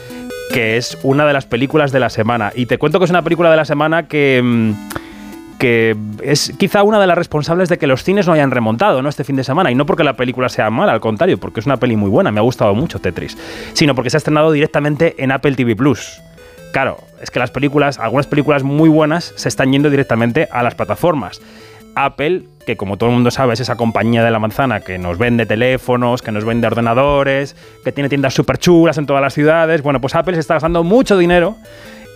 que 0.53 0.77
es 0.77 0.97
una 1.03 1.25
de 1.25 1.33
las 1.33 1.45
películas 1.45 1.91
de 1.91 1.99
la 1.99 2.09
semana. 2.09 2.53
Y 2.55 2.65
te 2.65 2.77
cuento 2.77 2.97
que 2.97 3.03
es 3.03 3.11
una 3.11 3.23
película 3.23 3.51
de 3.51 3.57
la 3.57 3.65
semana 3.65 4.07
que... 4.07 4.41
mm, 4.41 4.71
que 5.59 5.97
es 6.23 6.53
quizá 6.57 6.83
una 6.83 6.97
de 6.97 7.07
las 7.07 7.17
responsables 7.17 7.67
de 7.67 7.77
que 7.77 7.87
los 7.87 8.05
cines 8.05 8.25
no 8.25 8.31
hayan 8.31 8.51
remontado 8.51 9.01
¿no? 9.01 9.09
este 9.09 9.25
fin 9.25 9.35
de 9.35 9.43
semana. 9.43 9.69
Y 9.69 9.75
no 9.75 9.85
porque 9.85 10.05
la 10.05 10.13
película 10.13 10.47
sea 10.47 10.69
mala, 10.69 10.93
al 10.93 11.01
contrario, 11.01 11.37
porque 11.37 11.59
es 11.59 11.65
una 11.65 11.75
peli 11.75 11.97
muy 11.97 12.09
buena, 12.09 12.31
me 12.31 12.39
ha 12.39 12.43
gustado 12.43 12.73
mucho 12.73 12.99
Tetris. 12.99 13.37
Sino 13.73 13.93
porque 13.93 14.09
se 14.09 14.15
ha 14.15 14.19
estrenado 14.19 14.53
directamente 14.53 15.15
en 15.17 15.33
Apple 15.33 15.55
TV 15.55 15.75
Plus. 15.75 16.21
Claro, 16.71 16.99
es 17.21 17.31
que 17.31 17.39
las 17.39 17.51
películas, 17.51 17.99
algunas 17.99 18.27
películas 18.27 18.63
muy 18.63 18.87
buenas, 18.87 19.33
se 19.35 19.49
están 19.49 19.73
yendo 19.73 19.89
directamente 19.89 20.47
a 20.51 20.63
las 20.63 20.75
plataformas. 20.75 21.41
Apple, 21.95 22.43
que 22.65 22.77
como 22.77 22.97
todo 22.97 23.09
el 23.09 23.15
mundo 23.15 23.31
sabe 23.31 23.53
es 23.53 23.59
esa 23.59 23.75
compañía 23.75 24.23
de 24.23 24.31
la 24.31 24.39
manzana 24.39 24.79
que 24.81 24.97
nos 24.97 25.17
vende 25.17 25.45
teléfonos, 25.45 26.21
que 26.21 26.31
nos 26.31 26.45
vende 26.45 26.67
ordenadores, 26.67 27.55
que 27.83 27.91
tiene 27.91 28.09
tiendas 28.09 28.33
súper 28.33 28.57
chulas 28.57 28.97
en 28.97 29.05
todas 29.05 29.21
las 29.21 29.33
ciudades, 29.33 29.81
bueno, 29.81 30.01
pues 30.01 30.15
Apple 30.15 30.33
se 30.35 30.39
está 30.41 30.55
gastando 30.55 30.83
mucho 30.83 31.17
dinero 31.17 31.55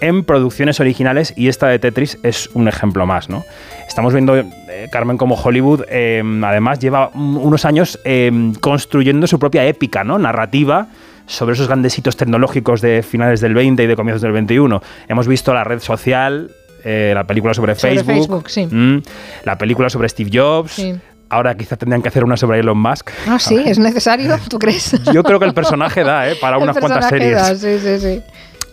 en 0.02 0.24
producciones 0.24 0.80
originales 0.80 1.34
y 1.36 1.50
esta 1.50 1.68
de 1.68 1.78
Tetris 1.78 2.18
es 2.24 2.50
un 2.54 2.68
ejemplo 2.70 3.06
más, 3.06 3.30
¿no? 3.30 3.44
Estamos 3.88 4.14
viendo, 4.14 4.38
eh, 4.38 4.46
Carmen, 4.92 5.18
como 5.18 5.36
Hollywood 5.36 5.84
eh, 5.90 6.24
además 6.44 6.80
lleva 6.80 7.10
un- 7.14 7.36
unos 7.38 7.66
años 7.66 8.00
eh, 8.06 8.32
construyendo 8.62 9.28
su 9.28 9.40
propia 9.40 9.66
épica, 9.66 10.06
¿no? 10.06 10.18
Narrativa 10.18 10.88
sobre 11.26 11.54
esos 11.54 11.68
grandes 11.68 11.96
hitos 11.98 12.16
tecnológicos 12.18 12.82
de 12.82 13.04
finales 13.04 13.42
del 13.42 13.54
20 13.54 13.84
y 13.84 13.88
de 13.88 13.96
comienzos 13.96 14.22
del 14.22 14.32
21. 14.32 14.82
Hemos 15.10 15.28
visto 15.28 15.54
la 15.54 15.64
red 15.66 15.80
social, 15.80 16.50
eh, 16.84 17.12
la 17.14 17.26
película 17.26 17.54
sobre, 17.54 17.76
Sobre 17.76 17.96
Facebook, 18.04 18.48
Facebook, 18.48 18.50
sí. 18.50 18.66
mm, 18.66 19.02
la 19.46 19.58
película 19.58 19.90
sobre 19.90 20.10
Steve 20.10 20.30
Jobs. 20.34 20.72
Sí. 20.74 20.96
Ahora 21.32 21.56
quizá 21.56 21.78
tendrían 21.78 22.02
que 22.02 22.08
hacer 22.10 22.24
una 22.24 22.38
sobre 22.38 22.60
Elon 22.60 22.78
Musk. 22.80 23.12
Ah, 23.28 23.38
sí, 23.38 23.56
es 23.64 23.78
necesario, 23.78 24.36
¿tú 24.50 24.58
crees? 24.58 25.00
Yo 25.14 25.24
creo 25.24 25.40
que 25.40 25.46
el 25.46 25.54
personaje 25.54 26.04
da, 26.04 26.28
¿eh? 26.30 26.36
Para 26.42 26.58
El 26.58 26.64
unas 26.64 26.78
cuantas 26.80 27.08
series. 27.08 27.36
da, 27.36 27.56
sí, 27.56 27.78
sí, 27.80 28.00
sí. 28.00 28.22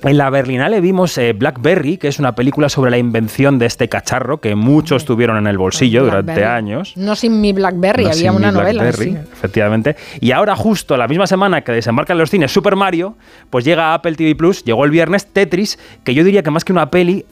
En 0.03 0.19
la 0.19 0.28
Berlinale 0.31 0.81
vimos 0.81 1.16
eh, 1.19 1.33
Blackberry, 1.33 1.97
que 1.97 2.09
es 2.09 2.19
una 2.19 2.35
película 2.35 2.69
sobre 2.69 2.91
la 2.91 2.99
invención 2.99 3.59
de 3.59 3.66
este 3.66 3.89
cacharro 3.89 4.41
que 4.41 4.55
muchos 4.55 5.05
tuvieron 5.05 5.37
en 5.39 5.47
el 5.47 5.59
bolsillo 5.59 6.05
durante 6.05 6.45
años. 6.45 6.93
No 6.97 7.16
sin 7.16 7.41
mi 7.41 7.53
Blackberry, 7.53 8.05
No, 8.05 8.11
había 8.11 8.33
una 8.33 8.53
novela. 8.53 8.83
Blackberry, 8.85 9.12
sí. 9.12 9.19
efectivamente. 9.33 9.97
Y 10.20 10.33
ahora, 10.33 10.55
justo 10.55 10.97
la 10.97 11.09
misma 11.09 11.27
semana 11.27 11.62
que 11.62 11.73
desembarca 11.73 12.12
en 12.12 12.19
los 12.20 12.31
cines 12.31 12.53
Super 12.53 12.77
Mario, 12.77 13.16
pues 13.51 13.65
llega 13.65 13.91
a 13.91 13.95
Apple 13.95 14.15
TV 14.15 14.35
Plus, 14.37 14.65
llegó 14.65 14.85
el 14.85 14.91
viernes 14.91 15.27
Tetris, 15.33 15.78
que 16.05 16.15
yo 16.15 16.24
diría 16.24 16.43
que 16.43 16.51
más 16.51 16.65
que 16.65 16.73
una 16.73 16.91
peli 16.91 17.24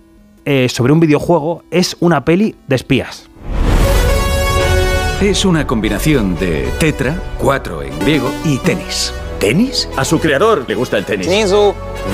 eh, 0.44 0.68
sobre 0.68 0.92
un 0.92 1.00
videojuego, 1.00 1.64
es 1.70 1.96
una 2.00 2.24
peli 2.24 2.54
de 2.66 2.76
espías. 2.76 3.28
Es 5.20 5.44
una 5.44 5.66
combinación 5.66 6.36
de 6.36 6.68
tetra, 6.78 7.16
cuatro 7.38 7.82
en 7.82 7.98
griego, 7.98 8.30
y 8.44 8.58
tenis. 8.58 9.12
¿Tenis? 9.38 9.88
A 9.96 10.04
su 10.04 10.18
creador 10.18 10.64
le 10.68 10.74
gusta 10.74 10.98
el 10.98 11.04
tenis. 11.04 11.28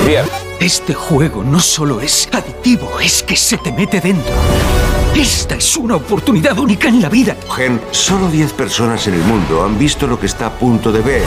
Bien. 0.07 0.25
Este 0.61 0.95
juego 0.95 1.43
no 1.43 1.61
solo 1.61 2.01
es 2.01 2.29
adictivo, 2.33 3.01
es 3.01 3.23
que 3.23 3.37
se 3.37 3.57
te 3.57 3.73
mete 3.73 4.01
dentro. 4.01 4.35
Esta 5.15 5.57
es 5.57 5.77
una 5.77 5.97
oportunidad 5.97 6.59
única 6.59 6.89
en 6.89 7.03
la 7.03 7.09
vida. 7.09 7.37
Gen, 7.57 7.81
solo 7.91 8.29
10 8.29 8.53
personas 8.53 9.07
en 9.09 9.15
el 9.15 9.23
mundo 9.23 9.65
han 9.65 9.79
visto 9.79 10.07
lo 10.07 10.21
que 10.21 10.27
está 10.27 10.47
a 10.47 10.53
punto 10.53 10.93
de 10.93 11.01
ver. 11.01 11.23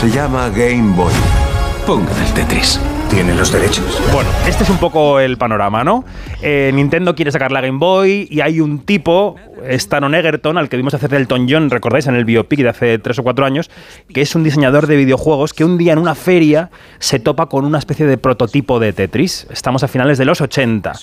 Se 0.00 0.10
llama 0.10 0.50
Game 0.50 0.94
Boy. 0.94 1.12
Pongan 1.86 2.16
el 2.26 2.32
Tetris. 2.34 2.78
Tienen 3.14 3.36
los 3.36 3.52
derechos. 3.52 4.02
Bueno, 4.12 4.28
este 4.44 4.64
es 4.64 4.70
un 4.70 4.78
poco 4.78 5.20
el 5.20 5.38
panorama, 5.38 5.84
¿no? 5.84 6.04
Eh, 6.42 6.72
Nintendo 6.74 7.14
quiere 7.14 7.30
sacar 7.30 7.52
la 7.52 7.60
Game 7.60 7.78
Boy 7.78 8.26
y 8.28 8.40
hay 8.40 8.58
un 8.58 8.80
tipo, 8.80 9.36
Stanon 9.70 10.16
Egerton, 10.16 10.58
al 10.58 10.68
que 10.68 10.76
vimos 10.76 10.94
hacer 10.94 11.14
Elton 11.14 11.46
John, 11.48 11.70
recordáis, 11.70 12.08
en 12.08 12.16
el 12.16 12.24
biopic 12.24 12.62
de 12.62 12.70
hace 12.70 12.98
3 12.98 13.20
o 13.20 13.22
4 13.22 13.46
años, 13.46 13.70
que 14.12 14.20
es 14.20 14.34
un 14.34 14.42
diseñador 14.42 14.88
de 14.88 14.96
videojuegos 14.96 15.54
que 15.54 15.64
un 15.64 15.78
día 15.78 15.92
en 15.92 16.00
una 16.00 16.16
feria 16.16 16.70
se 16.98 17.20
topa 17.20 17.46
con 17.46 17.64
una 17.64 17.78
especie 17.78 18.04
de 18.04 18.18
prototipo 18.18 18.80
de 18.80 18.92
Tetris. 18.92 19.46
Estamos 19.48 19.84
a 19.84 19.88
finales 19.88 20.18
de 20.18 20.24
los 20.24 20.40
80. 20.40 20.94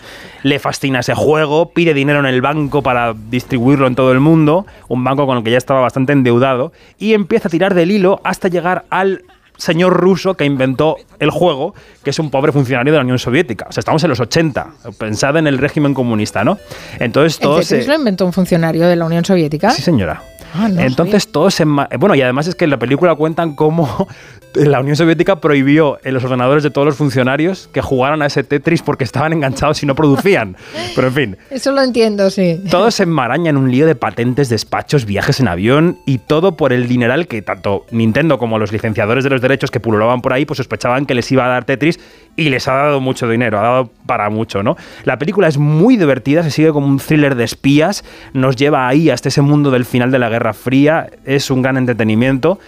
Le 0.43 0.59
fascina 0.59 0.99
ese 0.99 1.15
juego, 1.15 1.71
pide 1.71 1.93
dinero 1.93 2.19
en 2.19 2.25
el 2.25 2.41
banco 2.41 2.83
para 2.83 3.13
distribuirlo 3.13 3.87
en 3.87 3.95
todo 3.95 4.11
el 4.11 4.19
mundo, 4.19 4.65
un 4.89 5.05
banco 5.05 5.25
con 5.25 5.37
el 5.37 5.43
que 5.45 5.51
ya 5.51 5.57
estaba 5.57 5.79
bastante 5.79 6.11
endeudado, 6.11 6.73
y 6.99 7.13
empieza 7.13 7.47
a 7.47 7.51
tirar 7.51 7.73
del 7.73 7.89
hilo 7.89 8.19
hasta 8.25 8.49
llegar 8.49 8.83
al 8.89 9.23
señor 9.61 9.93
ruso 9.93 10.33
que 10.33 10.43
inventó 10.45 10.97
el 11.19 11.29
juego, 11.29 11.75
que 12.03 12.09
es 12.09 12.19
un 12.19 12.29
pobre 12.31 12.51
funcionario 12.51 12.91
de 12.93 12.97
la 12.97 13.03
Unión 13.03 13.19
Soviética. 13.19 13.67
O 13.69 13.71
sea, 13.71 13.81
estamos 13.81 14.03
en 14.03 14.09
los 14.09 14.19
80. 14.19 14.67
Pensad 14.97 15.37
en 15.37 15.45
el 15.47 15.57
régimen 15.59 15.93
comunista, 15.93 16.43
¿no? 16.43 16.57
Entonces 16.99 17.35
¿El 17.37 17.41
todos... 17.43 17.67
Tetris 17.67 17.85
se- 17.85 17.91
lo 17.91 17.95
inventó 17.97 18.25
un 18.25 18.33
funcionario 18.33 18.87
de 18.87 18.95
la 18.95 19.05
Unión 19.05 19.23
Soviética? 19.23 19.69
Sí, 19.69 19.81
señora. 19.81 20.23
Ah, 20.53 20.67
no 20.67 20.81
Entonces 20.81 21.31
todos 21.31 21.53
se... 21.53 21.63
Bueno, 21.63 22.13
y 22.15 22.21
además 22.21 22.47
es 22.47 22.55
que 22.55 22.65
en 22.65 22.71
la 22.71 22.77
película 22.79 23.15
cuentan 23.15 23.55
cómo 23.55 24.07
la 24.55 24.79
Unión 24.79 24.95
Soviética 24.95 25.39
prohibió 25.39 25.99
en 26.03 26.13
los 26.13 26.23
ordenadores 26.23 26.63
de 26.63 26.71
todos 26.71 26.85
los 26.85 26.95
funcionarios 26.95 27.69
que 27.71 27.81
jugaran 27.81 28.21
a 28.21 28.25
ese 28.27 28.43
Tetris 28.43 28.81
porque 28.81 29.03
estaban 29.03 29.33
enganchados 29.33 29.81
y 29.83 29.85
no 29.85 29.95
producían. 29.95 30.55
Pero 30.95 31.07
en 31.07 31.13
fin, 31.13 31.37
Eso 31.49 31.71
lo 31.71 31.81
entiendo, 31.81 32.29
sí. 32.29 32.61
todo 32.69 32.91
se 32.91 33.03
enmaraña 33.03 33.49
en 33.49 33.57
un 33.57 33.71
lío 33.71 33.85
de 33.85 33.95
patentes, 33.95 34.49
despachos, 34.49 35.05
viajes 35.05 35.39
en 35.39 35.47
avión 35.47 35.97
y 36.05 36.17
todo 36.19 36.57
por 36.57 36.73
el 36.73 36.87
dineral 36.87 37.27
que 37.27 37.41
tanto 37.41 37.85
Nintendo 37.91 38.37
como 38.37 38.59
los 38.59 38.71
licenciadores 38.71 39.23
de 39.23 39.29
los 39.29 39.41
derechos 39.41 39.71
que 39.71 39.79
pululaban 39.79 40.21
por 40.21 40.33
ahí 40.33 40.45
pues 40.45 40.57
sospechaban 40.57 41.05
que 41.05 41.15
les 41.15 41.31
iba 41.31 41.45
a 41.45 41.49
dar 41.49 41.65
Tetris 41.65 41.99
y 42.35 42.49
les 42.49 42.67
ha 42.67 42.73
dado 42.73 43.01
mucho 43.01 43.29
dinero, 43.29 43.59
ha 43.59 43.63
dado 43.63 43.89
para 44.05 44.29
mucho, 44.29 44.63
¿no? 44.63 44.77
La 45.03 45.17
película 45.17 45.47
es 45.47 45.57
muy 45.57 45.97
divertida, 45.97 46.43
se 46.43 46.51
sigue 46.51 46.71
como 46.71 46.87
un 46.87 46.97
thriller 46.97 47.35
de 47.35 47.43
espías, 47.43 48.03
nos 48.33 48.55
lleva 48.55 48.87
ahí 48.87 49.09
hasta 49.09 49.29
ese 49.29 49.41
mundo 49.41 49.71
del 49.71 49.85
final 49.85 50.11
de 50.11 50.19
la 50.19 50.29
Guerra 50.29 50.53
Fría, 50.53 51.09
es 51.25 51.51
un 51.51 51.61
gran 51.61 51.77
entretenimiento. 51.77 52.59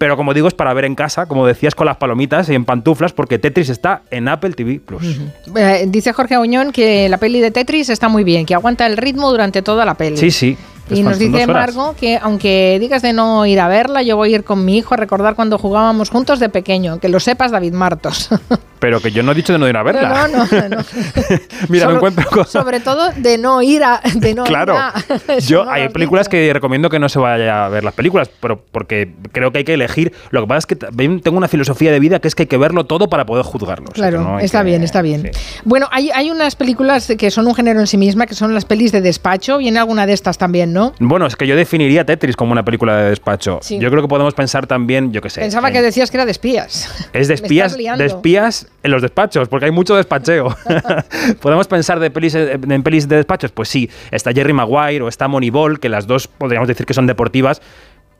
Pero 0.00 0.16
como 0.16 0.32
digo, 0.32 0.48
es 0.48 0.54
para 0.54 0.72
ver 0.72 0.86
en 0.86 0.94
casa, 0.94 1.26
como 1.26 1.46
decías, 1.46 1.74
con 1.74 1.84
las 1.84 1.98
palomitas 1.98 2.48
y 2.48 2.54
en 2.54 2.64
pantuflas, 2.64 3.12
porque 3.12 3.38
Tetris 3.38 3.68
está 3.68 4.00
en 4.10 4.28
Apple 4.28 4.52
TV 4.52 4.80
Plus. 4.80 5.20
Eh, 5.54 5.84
dice 5.88 6.14
Jorge 6.14 6.36
Auñón 6.36 6.72
que 6.72 7.06
la 7.10 7.18
peli 7.18 7.38
de 7.40 7.50
Tetris 7.50 7.90
está 7.90 8.08
muy 8.08 8.24
bien, 8.24 8.46
que 8.46 8.54
aguanta 8.54 8.86
el 8.86 8.96
ritmo 8.96 9.30
durante 9.30 9.60
toda 9.60 9.84
la 9.84 9.92
peli. 9.92 10.16
Sí, 10.16 10.30
sí. 10.30 10.56
Y 10.88 11.02
nos 11.02 11.18
dice. 11.18 11.46
Margo 11.46 11.94
que 12.00 12.16
aunque 12.16 12.78
digas 12.80 13.02
de 13.02 13.12
no 13.12 13.44
ir 13.44 13.60
a 13.60 13.68
verla, 13.68 14.00
yo 14.00 14.16
voy 14.16 14.32
a 14.32 14.36
ir 14.36 14.44
con 14.44 14.64
mi 14.64 14.78
hijo 14.78 14.94
a 14.94 14.96
recordar 14.96 15.34
cuando 15.34 15.58
jugábamos 15.58 16.08
juntos 16.08 16.40
de 16.40 16.48
pequeño. 16.48 16.98
Que 16.98 17.10
lo 17.10 17.20
sepas, 17.20 17.50
David 17.50 17.74
Martos. 17.74 18.30
Pero 18.80 19.00
que 19.00 19.10
yo 19.12 19.22
no 19.22 19.32
he 19.32 19.34
dicho 19.34 19.52
de 19.52 19.58
no 19.58 19.68
ir 19.68 19.76
a 19.76 19.82
verla. 19.82 20.26
No, 20.28 20.44
no, 20.46 20.68
no. 20.68 20.76
Mira, 21.68 21.86
me 21.86 21.92
Solo- 21.92 21.96
encuentro 21.96 22.24
con... 22.30 22.46
Sobre 22.46 22.80
todo 22.80 23.12
de 23.14 23.38
no 23.38 23.60
ir 23.62 23.84
a. 23.84 24.00
De 24.14 24.34
no 24.34 24.44
Claro, 24.44 24.74
ir 24.74 24.78
a- 24.80 24.94
Eso 25.36 25.48
yo 25.48 25.64
no 25.64 25.70
hay 25.70 25.88
películas 25.90 26.28
que 26.28 26.50
recomiendo 26.52 26.88
que 26.88 26.98
no 26.98 27.08
se 27.08 27.18
vaya 27.18 27.66
a 27.66 27.68
ver 27.68 27.84
las 27.84 27.94
películas, 27.94 28.30
pero 28.40 28.62
porque 28.72 29.12
creo 29.32 29.52
que 29.52 29.58
hay 29.58 29.64
que 29.64 29.74
elegir. 29.74 30.12
Lo 30.30 30.40
que 30.40 30.46
pasa 30.48 30.58
es 30.58 30.66
que 30.66 30.76
tengo 30.76 31.36
una 31.36 31.48
filosofía 31.48 31.92
de 31.92 32.00
vida 32.00 32.18
que 32.20 32.28
es 32.28 32.34
que 32.34 32.44
hay 32.44 32.46
que 32.46 32.56
verlo 32.56 32.84
todo 32.86 33.08
para 33.08 33.26
poder 33.26 33.44
juzgarlo. 33.44 33.86
O 33.92 33.94
sea, 33.94 34.06
que 34.06 34.10
Claro, 34.16 34.22
no 34.24 34.40
está 34.40 34.60
que- 34.60 34.64
bien, 34.64 34.82
está 34.82 35.02
bien. 35.02 35.30
Bueno, 35.64 35.86
hay, 35.92 36.10
hay 36.14 36.30
unas 36.30 36.56
películas 36.56 37.12
que 37.18 37.30
son 37.30 37.46
un 37.46 37.54
género 37.54 37.80
en 37.80 37.86
sí 37.86 37.96
misma, 37.98 38.26
que 38.26 38.34
son 38.34 38.54
las 38.54 38.64
pelis 38.64 38.92
de 38.92 39.00
despacho. 39.02 39.58
Viene 39.58 39.78
alguna 39.78 40.06
de 40.06 40.14
estas 40.14 40.38
también, 40.38 40.72
¿no? 40.72 40.94
Bueno, 41.00 41.26
es 41.26 41.36
que 41.36 41.46
yo 41.46 41.54
definiría 41.54 42.06
Tetris 42.06 42.34
como 42.36 42.52
una 42.52 42.64
película 42.64 42.96
de 42.96 43.10
despacho. 43.10 43.58
Sí. 43.62 43.78
Yo 43.78 43.90
creo 43.90 44.00
que 44.02 44.08
podemos 44.08 44.32
pensar 44.34 44.66
también, 44.66 45.12
yo 45.12 45.20
qué 45.20 45.28
sé. 45.30 45.40
Pensaba 45.42 45.68
en- 45.68 45.74
que 45.74 45.82
decías 45.82 46.10
que 46.10 46.16
era 46.16 46.24
de 46.24 46.32
espías. 46.32 46.88
Es 47.12 47.28
de 47.28 47.34
Me 47.40 47.42
espías, 47.42 47.76
de 47.76 48.06
espías 48.06 48.66
en 48.82 48.90
los 48.90 49.02
despachos, 49.02 49.48
porque 49.48 49.66
hay 49.66 49.70
mucho 49.72 49.94
despacheo. 49.96 50.56
¿Podemos 51.40 51.68
pensar 51.68 52.00
de 52.00 52.10
pelis, 52.10 52.34
eh, 52.34 52.58
en 52.68 52.82
pelis 52.82 53.08
de 53.08 53.16
despachos? 53.16 53.52
Pues 53.52 53.68
sí, 53.68 53.90
está 54.10 54.32
Jerry 54.32 54.52
Maguire 54.52 55.02
o 55.02 55.08
está 55.08 55.28
Moneyball, 55.28 55.80
que 55.80 55.88
las 55.88 56.06
dos 56.06 56.28
podríamos 56.28 56.68
decir 56.68 56.86
que 56.86 56.94
son 56.94 57.06
deportivas, 57.06 57.60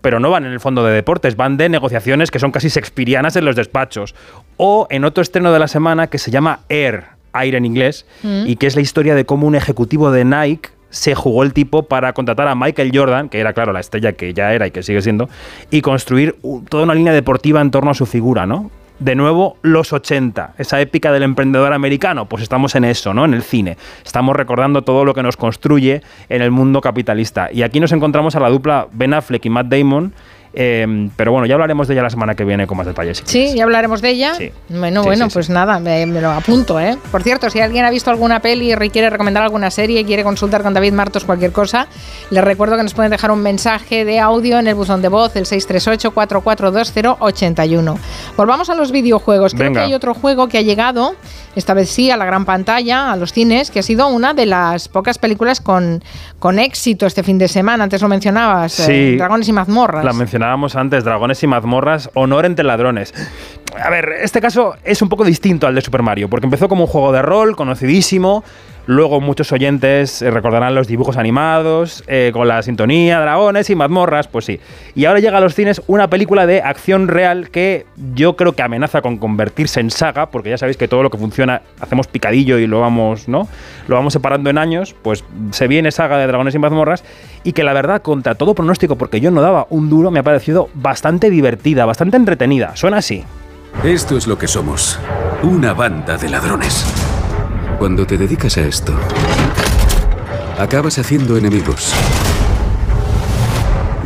pero 0.02 0.20
no 0.20 0.30
van 0.30 0.44
en 0.46 0.52
el 0.52 0.60
fondo 0.60 0.84
de 0.84 0.92
deportes, 0.92 1.36
van 1.36 1.56
de 1.56 1.68
negociaciones 1.68 2.30
que 2.30 2.38
son 2.38 2.52
casi 2.52 2.68
shakespearianas 2.68 3.36
en 3.36 3.44
los 3.44 3.56
despachos. 3.56 4.14
O 4.56 4.86
en 4.90 5.04
otro 5.04 5.22
estreno 5.22 5.52
de 5.52 5.58
la 5.58 5.68
semana 5.68 6.06
que 6.08 6.18
se 6.18 6.30
llama 6.30 6.60
Air, 6.68 7.04
Air 7.34 7.54
en 7.54 7.64
inglés, 7.64 8.06
Mm. 8.22 8.44
y 8.46 8.56
que 8.56 8.66
es 8.66 8.74
la 8.76 8.82
historia 8.82 9.14
de 9.14 9.24
cómo 9.24 9.46
un 9.46 9.54
ejecutivo 9.54 10.10
de 10.10 10.24
Nike 10.24 10.70
se 10.90 11.14
jugó 11.14 11.44
el 11.44 11.52
tipo 11.52 11.84
para 11.84 12.12
contratar 12.12 12.48
a 12.48 12.54
Michael 12.54 12.90
Jordan, 12.92 13.28
que 13.28 13.38
era, 13.38 13.52
claro, 13.52 13.72
la 13.72 13.80
estrella 13.80 14.12
que 14.12 14.34
ya 14.34 14.52
era 14.52 14.66
y 14.66 14.72
que 14.72 14.82
sigue 14.82 15.00
siendo, 15.02 15.28
y 15.70 15.82
construir 15.82 16.36
toda 16.68 16.82
una 16.82 16.94
línea 16.94 17.12
deportiva 17.12 17.60
en 17.60 17.70
torno 17.70 17.92
a 17.92 17.94
su 17.94 18.06
figura, 18.06 18.44
¿no? 18.46 18.70
De 19.00 19.14
nuevo, 19.14 19.56
los 19.62 19.94
80, 19.94 20.56
esa 20.58 20.78
épica 20.78 21.10
del 21.10 21.22
emprendedor 21.22 21.72
americano, 21.72 22.26
pues 22.26 22.42
estamos 22.42 22.74
en 22.74 22.84
eso, 22.84 23.14
¿no? 23.14 23.24
En 23.24 23.32
el 23.32 23.42
cine. 23.42 23.78
Estamos 24.04 24.36
recordando 24.36 24.82
todo 24.82 25.06
lo 25.06 25.14
que 25.14 25.22
nos 25.22 25.38
construye 25.38 26.02
en 26.28 26.42
el 26.42 26.50
mundo 26.50 26.82
capitalista. 26.82 27.48
Y 27.50 27.62
aquí 27.62 27.80
nos 27.80 27.92
encontramos 27.92 28.36
a 28.36 28.40
la 28.40 28.50
dupla 28.50 28.88
Ben 28.92 29.14
Affleck 29.14 29.46
y 29.46 29.48
Matt 29.48 29.68
Damon, 29.68 30.12
eh, 30.52 31.08
pero 31.16 31.32
bueno, 31.32 31.46
ya 31.46 31.54
hablaremos 31.54 31.88
de 31.88 31.94
ella 31.94 32.02
la 32.02 32.10
semana 32.10 32.34
que 32.34 32.44
viene 32.44 32.66
con 32.66 32.76
más 32.76 32.86
detalles. 32.86 33.22
si 33.24 33.48
Sí, 33.50 33.56
ya 33.56 33.64
hablaremos 33.64 34.02
de 34.02 34.10
ella. 34.10 34.32
Bueno, 34.68 35.02
Sí, 35.02 35.08
bueno, 35.08 35.26
sí, 35.26 35.30
pues 35.34 35.50
nada, 35.50 35.78
me, 35.78 36.06
me 36.06 36.20
lo 36.20 36.30
apunto, 36.30 36.80
¿eh? 36.80 36.96
Por 37.10 37.22
cierto, 37.22 37.50
si 37.50 37.60
alguien 37.60 37.84
ha 37.84 37.90
visto 37.90 38.10
alguna 38.10 38.40
peli 38.40 38.72
y 38.72 38.90
quiere 38.90 39.10
recomendar 39.10 39.42
alguna 39.42 39.70
serie 39.70 40.00
y 40.00 40.04
quiere 40.04 40.24
consultar 40.24 40.62
con 40.62 40.74
David 40.74 40.92
Martos 40.92 41.24
cualquier 41.24 41.52
cosa, 41.52 41.86
les 42.30 42.42
recuerdo 42.42 42.76
que 42.76 42.82
nos 42.82 42.94
pueden 42.94 43.10
dejar 43.10 43.30
un 43.30 43.42
mensaje 43.42 44.04
de 44.04 44.18
audio 44.18 44.58
en 44.58 44.66
el 44.66 44.74
buzón 44.74 45.02
de 45.02 45.08
voz, 45.08 45.36
el 45.36 45.44
638-442081. 45.46 47.96
Volvamos 48.36 48.70
a 48.70 48.74
los 48.74 48.92
videojuegos. 48.92 49.54
Creo 49.54 49.68
Venga. 49.68 49.80
que 49.80 49.86
hay 49.86 49.94
otro 49.94 50.14
juego 50.14 50.48
que 50.48 50.58
ha 50.58 50.62
llegado, 50.62 51.14
esta 51.56 51.74
vez 51.74 51.90
sí, 51.90 52.10
a 52.10 52.16
la 52.16 52.24
gran 52.24 52.44
pantalla, 52.44 53.12
a 53.12 53.16
los 53.16 53.32
cines, 53.32 53.70
que 53.70 53.80
ha 53.80 53.82
sido 53.82 54.08
una 54.08 54.34
de 54.34 54.46
las 54.46 54.88
pocas 54.88 55.18
películas 55.18 55.60
con, 55.60 56.02
con 56.38 56.58
éxito 56.58 57.06
este 57.06 57.22
fin 57.22 57.38
de 57.38 57.48
semana. 57.48 57.84
Antes 57.84 58.02
lo 58.02 58.08
mencionabas, 58.08 58.88
eh. 58.88 59.14
Dragones 59.16 59.48
y 59.48 59.52
mazmorras. 59.52 60.04
La 60.04 60.12
mencionábamos 60.40 60.74
antes, 60.74 61.04
Dragones 61.04 61.42
y 61.42 61.46
mazmorras, 61.46 62.08
honor 62.14 62.46
entre 62.46 62.64
ladrones. 62.64 63.12
A 63.78 63.90
ver, 63.90 64.08
este 64.22 64.40
caso 64.40 64.74
es 64.84 65.02
un 65.02 65.10
poco 65.10 65.22
distinto 65.22 65.66
al 65.66 65.74
de 65.74 65.82
Super 65.82 66.02
Mario, 66.02 66.30
porque 66.30 66.46
empezó 66.46 66.66
como 66.66 66.84
un 66.84 66.86
juego 66.86 67.12
de 67.12 67.20
rol 67.20 67.54
conocidísimo, 67.56 68.42
luego 68.90 69.20
muchos 69.20 69.52
oyentes 69.52 70.20
eh, 70.20 70.32
recordarán 70.32 70.74
los 70.74 70.88
dibujos 70.88 71.16
animados, 71.16 72.02
eh, 72.08 72.30
con 72.32 72.48
la 72.48 72.60
sintonía, 72.62 73.20
dragones 73.20 73.70
y 73.70 73.76
mazmorras, 73.76 74.26
pues 74.26 74.44
sí. 74.44 74.58
Y 74.96 75.04
ahora 75.04 75.20
llega 75.20 75.38
a 75.38 75.40
los 75.40 75.54
cines 75.54 75.80
una 75.86 76.10
película 76.10 76.44
de 76.44 76.60
acción 76.60 77.06
real 77.06 77.50
que 77.50 77.86
yo 78.14 78.34
creo 78.34 78.54
que 78.54 78.62
amenaza 78.62 79.00
con 79.00 79.18
convertirse 79.18 79.78
en 79.78 79.92
saga, 79.92 80.30
porque 80.30 80.50
ya 80.50 80.58
sabéis 80.58 80.76
que 80.76 80.88
todo 80.88 81.04
lo 81.04 81.10
que 81.10 81.18
funciona 81.18 81.62
hacemos 81.78 82.08
picadillo 82.08 82.58
y 82.58 82.66
lo 82.66 82.80
vamos, 82.80 83.28
¿no? 83.28 83.46
Lo 83.86 83.94
vamos 83.94 84.12
separando 84.12 84.50
en 84.50 84.58
años, 84.58 84.96
pues 85.02 85.24
se 85.52 85.68
viene 85.68 85.92
saga 85.92 86.18
de 86.18 86.26
dragones 86.26 86.56
y 86.56 86.58
mazmorras 86.58 87.04
y 87.44 87.52
que 87.52 87.62
la 87.62 87.72
verdad, 87.72 88.02
contra 88.02 88.34
todo 88.34 88.56
pronóstico, 88.56 88.96
porque 88.96 89.20
yo 89.20 89.30
no 89.30 89.40
daba 89.40 89.68
un 89.70 89.88
duro, 89.88 90.10
me 90.10 90.18
ha 90.18 90.24
parecido 90.24 90.68
bastante 90.74 91.30
divertida, 91.30 91.86
bastante 91.86 92.16
entretenida. 92.16 92.74
Suena 92.74 92.96
así. 92.96 93.24
Esto 93.84 94.16
es 94.16 94.26
lo 94.26 94.36
que 94.36 94.48
somos. 94.48 94.98
Una 95.44 95.74
banda 95.74 96.16
de 96.16 96.28
ladrones. 96.28 96.84
Cuando 97.80 98.06
te 98.06 98.18
dedicas 98.18 98.58
a 98.58 98.66
esto, 98.66 98.92
acabas 100.58 100.98
haciendo 100.98 101.38
enemigos. 101.38 101.94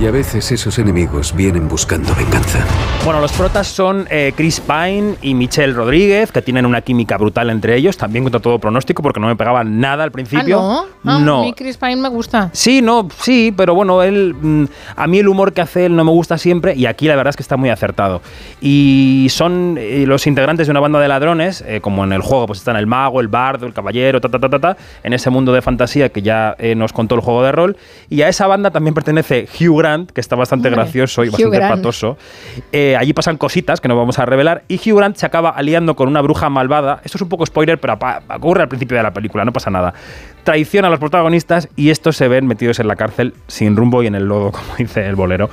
Y 0.00 0.06
a 0.06 0.10
veces 0.10 0.50
esos 0.50 0.76
enemigos 0.80 1.34
vienen 1.36 1.68
buscando 1.68 2.12
venganza. 2.16 2.58
Bueno, 3.04 3.20
los 3.20 3.32
protas 3.32 3.68
son 3.68 4.08
eh, 4.10 4.32
Chris 4.36 4.60
Pine 4.60 5.14
y 5.22 5.34
Michelle 5.34 5.72
Rodríguez, 5.72 6.32
que 6.32 6.42
tienen 6.42 6.66
una 6.66 6.80
química 6.80 7.16
brutal 7.16 7.48
entre 7.48 7.76
ellos, 7.76 7.96
también 7.96 8.24
contra 8.24 8.40
todo 8.40 8.58
pronóstico, 8.58 9.02
porque 9.04 9.20
no 9.20 9.28
me 9.28 9.36
pegaban 9.36 9.78
nada 9.78 10.02
al 10.02 10.10
principio. 10.10 10.58
Ah, 10.58 10.84
no. 11.04 11.12
Ah, 11.12 11.18
no. 11.20 11.42
A 11.42 11.44
mí 11.44 11.54
Chris 11.54 11.76
Pine 11.76 11.96
me 11.96 12.08
gusta. 12.08 12.50
Sí, 12.52 12.82
no, 12.82 13.06
sí, 13.20 13.54
pero 13.56 13.76
bueno, 13.76 14.02
él, 14.02 14.34
mm, 14.34 14.64
a 14.96 15.06
mí 15.06 15.20
el 15.20 15.28
humor 15.28 15.52
que 15.52 15.60
hace 15.60 15.86
él 15.86 15.94
no 15.94 16.02
me 16.02 16.10
gusta 16.10 16.38
siempre 16.38 16.74
y 16.74 16.86
aquí 16.86 17.06
la 17.06 17.14
verdad 17.14 17.30
es 17.30 17.36
que 17.36 17.42
está 17.42 17.56
muy 17.56 17.70
acertado. 17.70 18.20
Y 18.60 19.28
son 19.30 19.76
eh, 19.78 20.04
los 20.08 20.26
integrantes 20.26 20.66
de 20.66 20.72
una 20.72 20.80
banda 20.80 20.98
de 20.98 21.06
ladrones, 21.06 21.62
eh, 21.68 21.80
como 21.80 22.02
en 22.02 22.12
el 22.12 22.20
juego, 22.20 22.46
pues 22.46 22.58
están 22.58 22.76
el 22.76 22.88
mago, 22.88 23.20
el 23.20 23.28
bardo, 23.28 23.66
el 23.66 23.72
caballero, 23.72 24.20
ta, 24.20 24.28
ta, 24.28 24.40
ta, 24.40 24.48
ta, 24.48 24.58
ta, 24.58 24.76
en 25.04 25.12
ese 25.12 25.30
mundo 25.30 25.52
de 25.52 25.62
fantasía 25.62 26.08
que 26.08 26.20
ya 26.20 26.56
eh, 26.58 26.74
nos 26.74 26.92
contó 26.92 27.14
el 27.14 27.20
juego 27.20 27.44
de 27.44 27.52
rol. 27.52 27.76
Y 28.10 28.22
a 28.22 28.28
esa 28.28 28.48
banda 28.48 28.70
también 28.72 28.94
pertenece 28.94 29.46
Hugh 29.60 29.83
Grant, 29.84 30.10
que 30.10 30.20
está 30.20 30.36
bastante 30.36 30.68
Hombre, 30.68 30.82
gracioso 30.82 31.24
y 31.24 31.28
Hugh 31.28 31.32
bastante 31.32 31.56
Grant. 31.58 31.76
patoso. 31.76 32.16
Eh, 32.72 32.96
allí 32.96 33.12
pasan 33.12 33.36
cositas 33.36 33.80
que 33.80 33.88
no 33.88 33.96
vamos 33.96 34.18
a 34.18 34.24
revelar 34.24 34.64
y 34.68 34.76
Hugh 34.76 34.96
Grant 34.96 35.16
se 35.16 35.26
acaba 35.26 35.50
aliando 35.50 35.94
con 35.94 36.08
una 36.08 36.20
bruja 36.22 36.48
malvada. 36.48 37.00
Esto 37.04 37.18
es 37.18 37.22
un 37.22 37.28
poco 37.28 37.44
spoiler, 37.46 37.78
pero 37.78 37.98
ocurre 38.34 38.62
al 38.62 38.68
principio 38.68 38.96
de 38.96 39.02
la 39.02 39.12
película, 39.12 39.44
no 39.44 39.52
pasa 39.52 39.70
nada. 39.70 39.94
Traiciona 40.42 40.88
a 40.88 40.90
los 40.90 41.00
protagonistas 41.00 41.68
y 41.76 41.90
estos 41.90 42.16
se 42.16 42.28
ven 42.28 42.46
metidos 42.46 42.78
en 42.78 42.88
la 42.88 42.96
cárcel 42.96 43.34
sin 43.46 43.76
rumbo 43.76 44.02
y 44.02 44.06
en 44.06 44.14
el 44.14 44.24
lodo, 44.24 44.52
como 44.52 44.76
dice 44.76 45.06
el 45.06 45.16
bolero. 45.16 45.50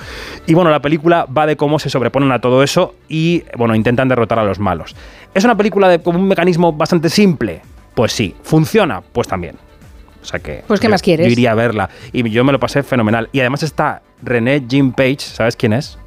Y 0.48 0.54
bueno, 0.54 0.70
la 0.70 0.82
película 0.82 1.26
va 1.26 1.46
de 1.46 1.56
cómo 1.56 1.80
se 1.80 1.90
sobreponen 1.90 2.32
a 2.32 2.40
todo 2.40 2.64
eso 2.64 2.96
y 3.10 3.44
bueno, 3.58 3.76
intentan 3.76 4.08
derrotar 4.08 4.40
a 4.40 4.44
los 4.44 4.60
malos. 4.60 4.96
¿Es 5.34 5.44
una 5.44 5.56
película 5.56 5.88
de, 5.90 6.02
con 6.02 6.16
un 6.16 6.28
mecanismo 6.28 6.74
bastante 6.74 7.10
simple? 7.10 7.62
Pues 7.94 8.12
sí. 8.12 8.36
¿Funciona? 8.44 9.02
Pues 9.02 9.28
también. 9.28 9.56
O 10.22 10.26
sea 10.26 10.40
que. 10.40 10.64
Pues, 10.68 10.80
¿qué 10.80 10.88
yo- 10.88 10.92
más 10.92 11.02
quieres? 11.02 11.26
Yo 11.28 11.32
iría 11.32 11.52
a 11.52 11.56
verla. 11.56 11.90
Y 12.12 12.30
yo 12.30 12.44
me 12.44 12.52
lo 12.52 12.60
pasé 12.60 12.84
fenomenal. 12.84 13.30
Y 13.32 13.40
además 13.40 13.64
está 13.64 14.02
René 14.22 14.64
Jim 14.70 14.92
Page, 14.92 15.20
¿sabes 15.20 15.56
quién 15.56 15.74
es? 15.74 15.98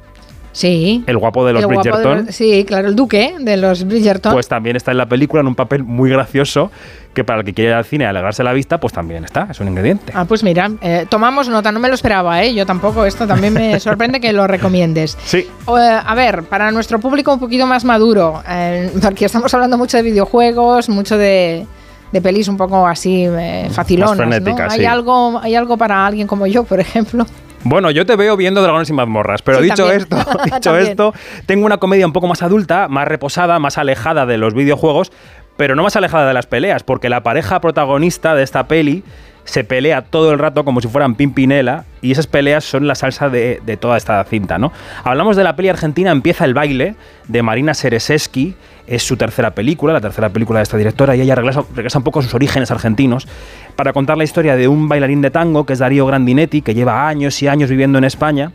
Sí. 0.53 1.03
El 1.05 1.17
guapo 1.17 1.45
de 1.45 1.51
los 1.51 1.61
de 1.63 1.67
Bridgerton. 1.67 2.31
sí, 2.31 2.63
claro, 2.65 2.87
el 2.87 2.95
duque 2.95 3.35
de 3.41 3.57
los 3.57 3.83
Bridgerton. 3.85 4.31
Pues 4.31 4.47
también 4.47 4.77
está 4.77 4.91
en 4.91 4.97
la 4.97 5.05
película 5.05 5.41
en 5.41 5.47
un 5.47 5.55
papel 5.55 5.83
muy 5.83 6.09
gracioso 6.09 6.71
que 7.13 7.25
para 7.25 7.39
el 7.39 7.45
que 7.45 7.53
quiere 7.53 7.71
ir 7.71 7.75
al 7.75 7.83
cine 7.83 8.05
y 8.05 8.07
alegrarse 8.07 8.41
la 8.41 8.53
vista, 8.53 8.79
pues 8.79 8.93
también 8.93 9.25
está, 9.25 9.49
es 9.51 9.59
un 9.59 9.67
ingrediente. 9.67 10.13
Ah, 10.15 10.23
pues 10.23 10.43
mira, 10.43 10.71
eh, 10.81 11.07
tomamos 11.09 11.49
nota, 11.49 11.73
no 11.73 11.81
me 11.81 11.89
lo 11.89 11.95
esperaba, 11.95 12.41
¿eh? 12.41 12.53
Yo 12.53 12.65
tampoco, 12.65 13.05
esto 13.05 13.27
también 13.27 13.53
me 13.53 13.77
sorprende 13.81 14.21
que 14.21 14.31
lo 14.31 14.47
recomiendes. 14.47 15.17
Sí. 15.25 15.39
Eh, 15.39 15.47
a 15.67 16.15
ver, 16.15 16.43
para 16.43 16.71
nuestro 16.71 16.99
público 17.01 17.33
un 17.33 17.39
poquito 17.41 17.67
más 17.67 17.83
maduro, 17.83 18.41
eh, 18.49 18.91
porque 19.01 19.25
estamos 19.25 19.53
hablando 19.53 19.77
mucho 19.77 19.97
de 19.97 20.03
videojuegos, 20.03 20.87
mucho 20.87 21.17
de, 21.17 21.65
de 22.11 22.21
pelis 22.21 22.47
un 22.47 22.57
poco 22.57 22.87
así 22.87 23.25
eh, 23.25 23.67
facilonas, 23.71 24.41
¿no? 24.41 24.55
¿Hay, 24.69 24.79
sí. 24.79 24.85
algo, 24.85 25.39
¿Hay 25.41 25.55
algo 25.55 25.77
para 25.77 26.05
alguien 26.05 26.27
como 26.27 26.47
yo, 26.47 26.63
por 26.63 26.79
ejemplo? 26.79 27.25
Bueno, 27.63 27.89
yo 27.89 28.05
te 28.05 28.15
veo 28.15 28.37
viendo 28.37 28.61
Dragones 28.61 28.89
y 28.89 28.93
mazmorras, 28.93 29.41
pero 29.41 29.57
Sí, 29.57 29.63
dicho 29.63 29.87
también. 29.87 30.01
esto, 30.01 30.17
dicho 30.55 30.77
esto, 30.77 31.13
tengo 31.47 31.65
una 31.65 31.77
comedia 31.77 32.05
un 32.05 32.13
poco 32.13 32.27
más 32.27 32.43
adulta, 32.43 32.87
más 32.87 33.07
reposada, 33.07 33.57
más 33.57 33.79
alejada 33.79 34.27
de 34.27 34.37
los 34.37 34.53
videojuegos, 34.53 35.11
pero 35.57 35.75
no 35.75 35.81
más 35.83 35.95
alejada 35.95 36.27
de 36.27 36.33
las 36.35 36.45
peleas, 36.45 36.83
porque 36.83 37.09
la 37.09 37.23
pareja 37.23 37.59
protagonista 37.61 38.35
de 38.35 38.43
esta 38.43 38.67
peli 38.67 39.03
se 39.45 39.63
pelea 39.63 40.01
todo 40.01 40.31
el 40.33 40.39
rato 40.39 40.65
como 40.65 40.81
si 40.81 40.87
fueran 40.87 41.15
Pimpinela 41.15 41.85
y 42.01 42.11
esas 42.11 42.27
peleas 42.27 42.65
son 42.65 42.87
la 42.87 42.95
salsa 42.95 43.29
de, 43.29 43.77
toda 43.79 43.97
esta 43.97 44.23
cinta, 44.25 44.57
¿no? 44.57 44.71
Hablamos 45.03 45.37
de 45.37 45.43
la 45.43 45.55
peli 45.55 45.69
argentina 45.69 46.11
Empieza 46.11 46.45
el 46.45 46.53
baile 46.53 46.95
de 47.27 47.41
Marina 47.41 47.73
Sereseski, 47.73 48.55
es 48.87 49.03
su 49.03 49.17
tercera 49.17 49.51
película, 49.51 49.93
la 49.93 50.01
tercera 50.01 50.29
película 50.29 50.59
de 50.59 50.63
esta 50.63 50.77
directora 50.77 51.15
y 51.15 51.21
ella 51.21 51.35
regresa, 51.35 51.63
regresa 51.75 51.99
un 51.99 52.03
poco 52.03 52.19
a 52.19 52.23
sus 52.23 52.33
orígenes 52.33 52.69
argentinos 52.71 53.27
para 53.75 53.93
contar 53.93 54.17
la 54.17 54.23
historia 54.23 54.55
de 54.55 54.67
un 54.67 54.89
bailarín 54.89 55.21
de 55.21 55.31
tango 55.31 55.65
que 55.65 55.73
es 55.73 55.79
Darío 55.79 56.05
Grandinetti, 56.05 56.61
que 56.61 56.73
lleva 56.73 57.07
años 57.07 57.41
y 57.41 57.47
años 57.47 57.69
viviendo 57.69 57.97
en 57.97 58.03
España 58.03 58.51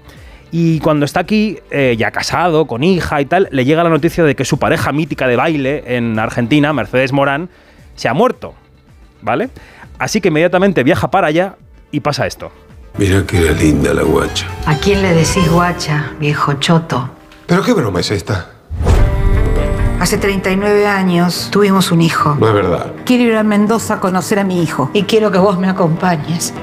y 0.52 0.80
cuando 0.80 1.04
está 1.04 1.20
aquí, 1.20 1.58
eh, 1.70 1.94
ya 1.96 2.10
casado, 2.10 2.66
con 2.66 2.82
hija 2.82 3.20
y 3.20 3.24
tal, 3.24 3.48
le 3.52 3.64
llega 3.64 3.84
la 3.84 3.90
noticia 3.90 4.24
de 4.24 4.34
que 4.34 4.44
su 4.44 4.58
pareja 4.58 4.90
mítica 4.90 5.28
de 5.28 5.36
baile 5.36 5.96
en 5.96 6.18
Argentina, 6.18 6.72
Mercedes 6.72 7.12
Morán, 7.12 7.48
se 7.94 8.08
ha 8.08 8.14
muerto, 8.14 8.54
¿vale? 9.22 9.50
Así 10.00 10.22
que 10.22 10.28
inmediatamente 10.28 10.82
viaja 10.82 11.10
para 11.10 11.26
allá 11.26 11.56
y 11.92 12.00
pasa 12.00 12.26
esto. 12.26 12.50
Mira 12.96 13.22
que 13.26 13.36
era 13.44 13.52
linda 13.52 13.92
la 13.92 14.02
guacha. 14.02 14.46
¿A 14.64 14.74
quién 14.76 15.02
le 15.02 15.12
decís 15.12 15.46
guacha, 15.50 16.12
viejo 16.18 16.54
choto? 16.54 17.10
¿Pero 17.46 17.62
qué 17.62 17.74
broma 17.74 18.00
es 18.00 18.10
esta? 18.10 18.50
Hace 20.00 20.16
39 20.16 20.86
años 20.86 21.48
tuvimos 21.52 21.92
un 21.92 22.00
hijo. 22.00 22.34
No 22.40 22.48
es 22.48 22.54
verdad. 22.54 22.92
Quiero 23.04 23.24
ir 23.24 23.36
a 23.36 23.42
Mendoza 23.42 23.94
a 23.94 24.00
conocer 24.00 24.38
a 24.38 24.44
mi 24.44 24.62
hijo 24.62 24.90
y 24.94 25.02
quiero 25.02 25.30
que 25.30 25.36
vos 25.38 25.58
me 25.58 25.68
acompañes. 25.68 26.54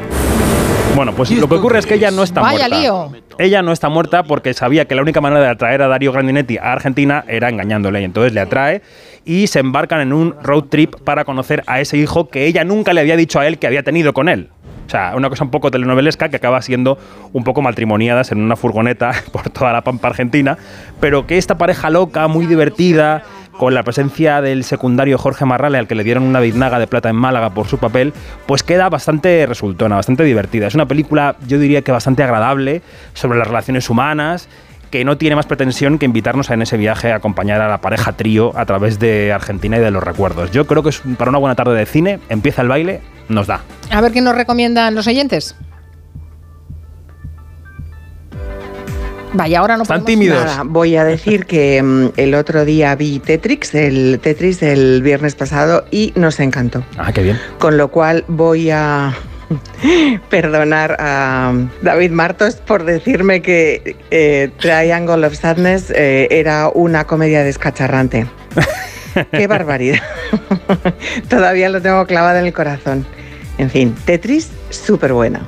Bueno, 0.96 1.14
pues 1.14 1.30
lo 1.30 1.48
que 1.48 1.56
ocurre 1.56 1.78
es 1.78 1.86
que 1.86 1.94
ella 1.94 2.10
no 2.10 2.24
está 2.24 2.42
Vaya 2.42 2.68
muerta. 2.68 2.80
lío. 2.80 3.12
Ella 3.40 3.62
no 3.62 3.72
está 3.72 3.88
muerta 3.90 4.24
porque 4.24 4.56
sabía 4.56 4.86
que 4.86 4.96
la 4.96 5.04
única 5.04 5.22
manera 5.22 5.42
de 5.42 5.50
atraer 5.50 5.84
a 5.84 5.88
Darío 5.88 6.12
Grandinetti 6.12 6.58
a 6.58 6.72
Argentina 6.72 7.24
era 7.28 7.50
engañándole. 7.50 8.02
Y 8.02 8.04
entonces 8.04 8.34
le 8.34 8.40
atrae 8.40 8.82
y 9.26 9.46
se 9.46 9.60
embarcan 9.60 10.02
en 10.02 10.12
un 10.12 10.34
road 10.42 10.66
trip 10.66 10.96
para 11.04 11.24
conocer 11.24 11.64
a 11.68 11.80
ese 11.80 11.98
hijo 11.98 12.30
que 12.30 12.48
ella 12.48 12.64
nunca 12.64 12.94
le 12.94 13.02
había 13.02 13.16
dicho 13.16 13.40
a 13.40 13.46
él 13.46 13.60
que 13.60 13.68
había 13.68 13.84
tenido 13.84 14.12
con 14.14 14.28
él. 14.28 14.50
O 14.88 14.90
sea, 14.90 15.14
una 15.16 15.30
cosa 15.30 15.44
un 15.44 15.52
poco 15.52 15.70
telenovelesca 15.70 16.30
que 16.30 16.38
acaba 16.38 16.62
siendo 16.62 16.98
un 17.34 17.44
poco 17.44 17.62
matrimoniadas 17.62 18.32
en 18.32 18.40
una 18.40 18.56
furgoneta 18.56 19.12
por 19.32 19.50
toda 19.50 19.72
la 19.72 19.84
pampa 19.84 20.08
argentina, 20.08 20.58
pero 21.00 21.28
que 21.28 21.38
esta 21.38 21.58
pareja 21.58 21.90
loca, 21.90 22.28
muy 22.28 22.48
divertida, 22.48 23.24
con 23.58 23.74
la 23.74 23.84
presencia 23.84 24.42
del 24.42 24.64
secundario 24.64 25.18
Jorge 25.18 25.46
Marrale, 25.46 25.78
al 25.78 25.88
que 25.88 25.96
le 25.96 26.04
dieron 26.04 26.24
una 26.24 26.40
biznaga 26.40 26.80
de 26.80 26.88
plata 26.88 27.10
en 27.10 27.16
Málaga 27.16 27.50
por 27.50 27.68
su 27.68 27.78
papel, 27.78 28.14
pues 28.46 28.64
queda 28.64 28.90
bastante 28.90 29.46
resultona, 29.46 29.96
bastante 29.96 30.24
divertida. 30.24 30.68
Es 30.68 30.76
una 30.76 30.86
película, 30.86 31.36
yo 31.48 31.60
diría 31.60 31.82
que 31.82 31.92
bastante 31.92 32.24
agradable, 32.24 32.82
sobre 33.14 33.40
las 33.40 33.48
relaciones 33.48 33.90
humanas, 33.90 34.48
que 34.92 35.04
no 35.04 35.18
tiene 35.18 35.36
más 35.36 35.46
pretensión 35.46 35.98
que 36.00 36.06
invitarnos 36.06 36.50
en 36.50 36.62
ese 36.62 36.78
viaje 36.78 37.12
a 37.12 37.16
acompañar 37.16 37.62
a 37.62 37.68
la 37.68 37.82
pareja 37.82 38.14
trío 38.14 38.58
a 38.58 38.66
través 38.66 39.00
de 39.00 39.34
Argentina 39.34 39.78
y 39.78 39.82
de 39.82 39.92
los 39.92 40.04
recuerdos. 40.04 40.52
Yo 40.52 40.66
creo 40.66 40.84
que 40.84 40.90
es 40.90 41.02
para 41.18 41.30
una 41.30 41.40
buena 41.40 41.56
tarde 41.56 41.76
de 41.76 41.86
cine, 41.86 42.20
empieza 42.30 42.62
el 42.62 42.70
baile, 42.70 43.02
nos 43.28 43.48
da. 43.48 43.62
A 43.92 44.02
ver 44.02 44.12
qué 44.12 44.22
nos 44.22 44.36
recomiendan 44.36 44.96
los 44.96 45.08
oyentes. 45.08 45.56
Vaya, 49.38 49.60
ahora 49.60 49.78
no 49.78 49.84
Están 49.84 50.04
tímidos. 50.04 50.44
Nada, 50.44 50.64
voy 50.66 50.96
a 50.96 51.04
decir 51.04 51.46
que 51.46 51.82
mm, 51.82 52.08
el 52.18 52.34
otro 52.34 52.66
día 52.66 52.96
vi 52.96 53.20
Tetrix, 53.20 53.76
el 53.76 54.20
Tetris 54.20 54.60
del 54.60 55.04
viernes 55.04 55.36
pasado, 55.36 55.86
y 55.92 56.12
nos 56.16 56.40
encantó. 56.40 56.84
Ah, 56.98 57.14
qué 57.14 57.22
bien. 57.22 57.40
Con 57.60 57.78
lo 57.78 57.90
cual 57.90 58.26
voy 58.28 58.72
a 58.72 59.16
perdonar 60.32 60.98
a 61.00 61.54
David 61.84 62.12
Martos 62.12 62.56
por 62.56 62.84
decirme 62.84 63.44
que 63.44 63.96
eh, 64.10 64.50
Triangle 64.60 65.28
of 65.28 65.36
Sadness 65.36 65.92
eh, 65.92 66.28
era 66.32 66.70
una 66.70 67.06
comedia 67.06 67.44
descacharrante. 67.44 68.26
Qué 69.32 69.46
barbaridad. 69.46 70.02
Todavía 71.30 71.70
lo 71.70 71.80
tengo 71.80 72.06
clavado 72.08 72.40
en 72.40 72.46
el 72.48 72.54
corazón. 72.54 73.06
En 73.60 73.70
fin, 73.70 73.96
Tetris, 74.06 74.50
súper 74.72 75.14
buena. 75.14 75.42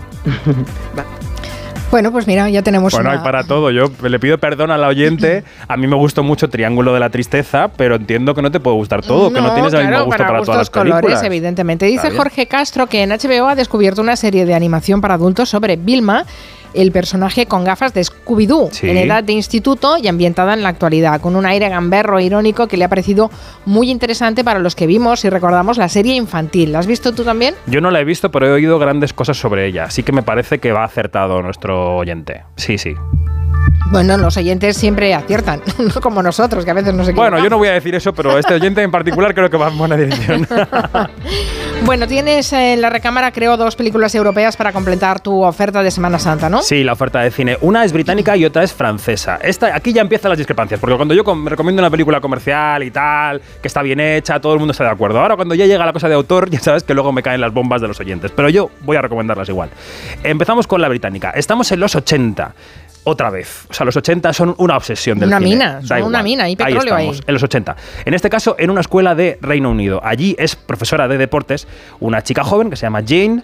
Bueno, 1.92 2.12
pues 2.12 2.28
mira, 2.28 2.48
ya 2.50 2.62
tenemos 2.62 2.94
Bueno, 2.94 3.10
una- 3.10 3.18
hay 3.18 3.24
para 3.24 3.44
todo. 3.44 3.72
Yo 3.72 3.92
le 4.08 4.20
pido 4.20 4.38
perdón 4.38 4.70
al 4.70 4.84
oyente. 4.84 5.44
A 5.68 5.76
mí 5.76 5.88
me 5.88 5.96
gustó 5.96 6.22
mucho 6.22 6.48
Triángulo 6.50 6.94
de 6.94 7.00
la 7.00 7.10
Tristeza, 7.10 7.70
pero 7.76 7.96
entiendo 7.96 8.36
que 8.36 8.44
no 8.44 8.52
te 8.52 8.60
puede 8.60 8.76
gustar 8.78 9.02
todo, 9.02 9.34
que 9.34 9.42
no 9.42 9.54
tienes 9.54 9.74
el 9.74 9.80
mismo 9.80 9.90
claro, 9.92 10.06
gusto 10.06 10.18
para, 10.18 10.30
para, 10.30 10.40
todas 10.44 10.58
las 10.60 10.68
gustos, 10.68 10.70
colores, 10.82 11.02
películas. 11.02 11.24
evidentemente. 11.24 11.86
Dice. 11.88 12.12
Jorge 12.12 12.48
Castro 12.48 12.86
que 12.88 13.02
en 13.04 13.10
HBO 13.10 13.48
ha 13.48 13.56
descubierto 13.56 14.02
una 14.02 14.16
serie 14.16 14.46
de 14.46 14.54
animación 14.54 15.02
para 15.02 15.16
adultos 15.16 15.50
sobre 15.50 15.78
Vilma, 15.78 16.26
el 16.74 16.92
personaje 16.92 17.46
con 17.46 17.64
gafas 17.64 17.94
de 17.94 18.02
Scooby-Doo, 18.02 18.72
Sí. 18.72 18.90
en 18.90 18.98
edad 18.98 19.24
de 19.24 19.34
instituto 19.34 19.98
y 19.98 20.08
ambientada 20.08 20.54
en 20.54 20.64
la 20.64 20.70
actualidad, 20.70 21.22
con 21.22 21.36
un 21.36 21.46
aire 21.46 21.70
gamberro 21.70 22.20
e 22.20 22.24
irónico 22.24 22.68
que 22.68 22.78
le 22.78 22.86
ha 22.86 22.90
parecido 22.90 23.30
muy 23.66 23.90
interesante 23.90 24.44
para 24.44 24.60
los 24.60 24.76
que 24.76 24.88
vimos 24.88 25.24
y 25.26 25.30
recordamos 25.30 25.78
la 25.78 25.90
serie 25.90 26.16
infantil. 26.16 26.72
¿La 26.72 26.80
has 26.80 26.88
visto 26.88 27.14
tú 27.14 27.24
también? 27.24 27.56
Yo 27.68 27.82
no 27.82 27.92
la 27.92 28.00
he 28.00 28.04
visto, 28.06 28.32
pero 28.32 28.48
he 28.48 28.52
oído 28.52 28.80
grandes 28.80 29.14
cosas 29.14 29.38
sobre 29.38 29.66
ella, 29.68 29.86
así 29.86 30.04
que 30.04 30.12
me 30.12 30.24
parece 30.24 30.60
que 30.60 30.72
va 30.72 30.84
acertado 30.84 31.42
nuestro 31.42 31.98
oyente. 31.98 32.44
Sí, 32.56 32.78
sí. 32.78 32.96
Bueno, 33.92 34.18
los 34.18 34.38
oyentes 34.38 34.78
siempre 34.78 35.16
aciertan, 35.16 35.62
no 35.80 36.00
como 36.02 36.22
nosotros, 36.22 36.64
que 36.64 36.70
a 36.72 36.76
veces 36.76 36.94
no 36.94 37.04
se 37.04 37.12
Bueno, 37.14 37.42
yo 37.44 37.50
no 37.50 37.58
voy 37.58 37.70
a 37.70 37.74
decir 37.74 37.96
eso, 37.96 38.14
pero 38.14 38.38
este 38.38 38.54
oyente 38.54 38.84
en 38.84 38.92
particular 38.92 39.34
creo 39.34 39.50
que 39.50 39.58
va 39.58 39.70
en 39.70 39.78
buena 39.78 39.96
dirección. 39.98 40.48
Bueno, 41.86 42.08
tienes 42.08 42.52
en 42.52 42.82
la 42.82 42.90
recámara, 42.90 43.32
creo, 43.32 43.56
dos 43.56 43.78
películas 43.78 44.14
europeas 44.14 44.58
para 44.58 44.74
completar 44.74 45.22
tu 45.22 45.44
oferta 45.44 45.82
de 45.82 45.90
Semana 45.92 46.20
Santa, 46.20 46.50
¿no? 46.50 46.62
Sí, 46.62 46.84
la 46.84 46.92
oferta 46.92 47.22
de 47.22 47.32
cine. 47.32 47.58
Una 47.62 47.86
es 47.86 47.94
británica 47.94 48.36
y 48.36 48.44
otra 48.44 48.64
es 48.64 48.74
francesa. 48.74 49.40
Esta, 49.42 49.74
aquí 49.74 49.94
ya 49.94 50.02
empiezan 50.02 50.28
las 50.30 50.38
discrepancias, 50.38 50.78
porque 50.78 50.98
cuando 50.98 51.14
yo 51.14 51.24
com- 51.24 51.48
recomiendo 51.48 51.82
una 51.82 51.90
película 51.90 52.20
comercial 52.20 52.84
y 52.84 52.92
tal, 52.92 53.42
que 53.62 53.70
está 53.70 53.82
bien 53.82 54.02
hecha, 54.02 54.42
todo 54.42 54.54
el 54.54 54.60
mundo 54.60 54.74
está 54.74 54.84
de 54.84 54.90
acuerdo. 54.90 55.22
Ahora 55.22 55.38
cuando 55.38 55.56
ya 55.56 55.66
llega 55.68 55.86
la 55.86 55.94
cosa 55.94 56.10
de 56.10 56.16
autor, 56.16 56.50
ya 56.50 56.60
sabes 56.60 56.84
que 56.84 56.94
luego 56.94 57.14
me 57.14 57.24
caen 57.24 57.40
las 57.40 57.54
bombas 57.54 57.80
de 57.82 57.88
los 57.88 57.98
oyentes. 58.02 58.32
Pero 58.36 58.50
yo 58.50 58.70
voy 58.82 58.98
a 58.98 59.02
recomendarlas 59.02 59.48
igual. 59.48 59.70
Empezamos 60.22 60.68
con 60.68 60.82
la 60.82 60.90
británica. 60.90 61.30
Estamos 61.32 61.72
en 61.72 61.80
los 61.80 61.96
80. 61.96 62.56
Otra 63.04 63.30
vez. 63.30 63.66
O 63.70 63.74
sea, 63.74 63.86
los 63.86 63.96
80 63.96 64.34
son 64.34 64.56
una 64.58 64.78
obsesión 64.78 65.20
del 65.20 65.30
Una 65.30 65.38
cine. 65.40 65.50
mina, 65.50 65.82
son 65.84 66.04
una 66.04 66.24
mina, 66.24 66.44
hay 66.46 66.56
petróleo 66.56 66.96
ahí. 66.96 67.06
estamos, 67.10 67.24
En 67.28 67.34
los 67.34 67.44
80. 67.44 67.76
En 68.06 68.14
este 68.14 68.30
caso, 68.30 68.56
en 68.60 68.70
una 68.70 68.82
escuela 68.82 69.16
de 69.16 69.38
Reino 69.42 69.72
Unido. 69.72 70.02
Allí 70.04 70.36
es 70.40 70.56
profesora 70.56 71.08
de 71.08 71.18
deportes 71.18 71.68
una 72.00 72.24
chica 72.24 72.44
joven 72.44 72.70
que 72.70 72.76
se 72.76 72.86
llama 72.86 73.02
Jane, 73.08 73.44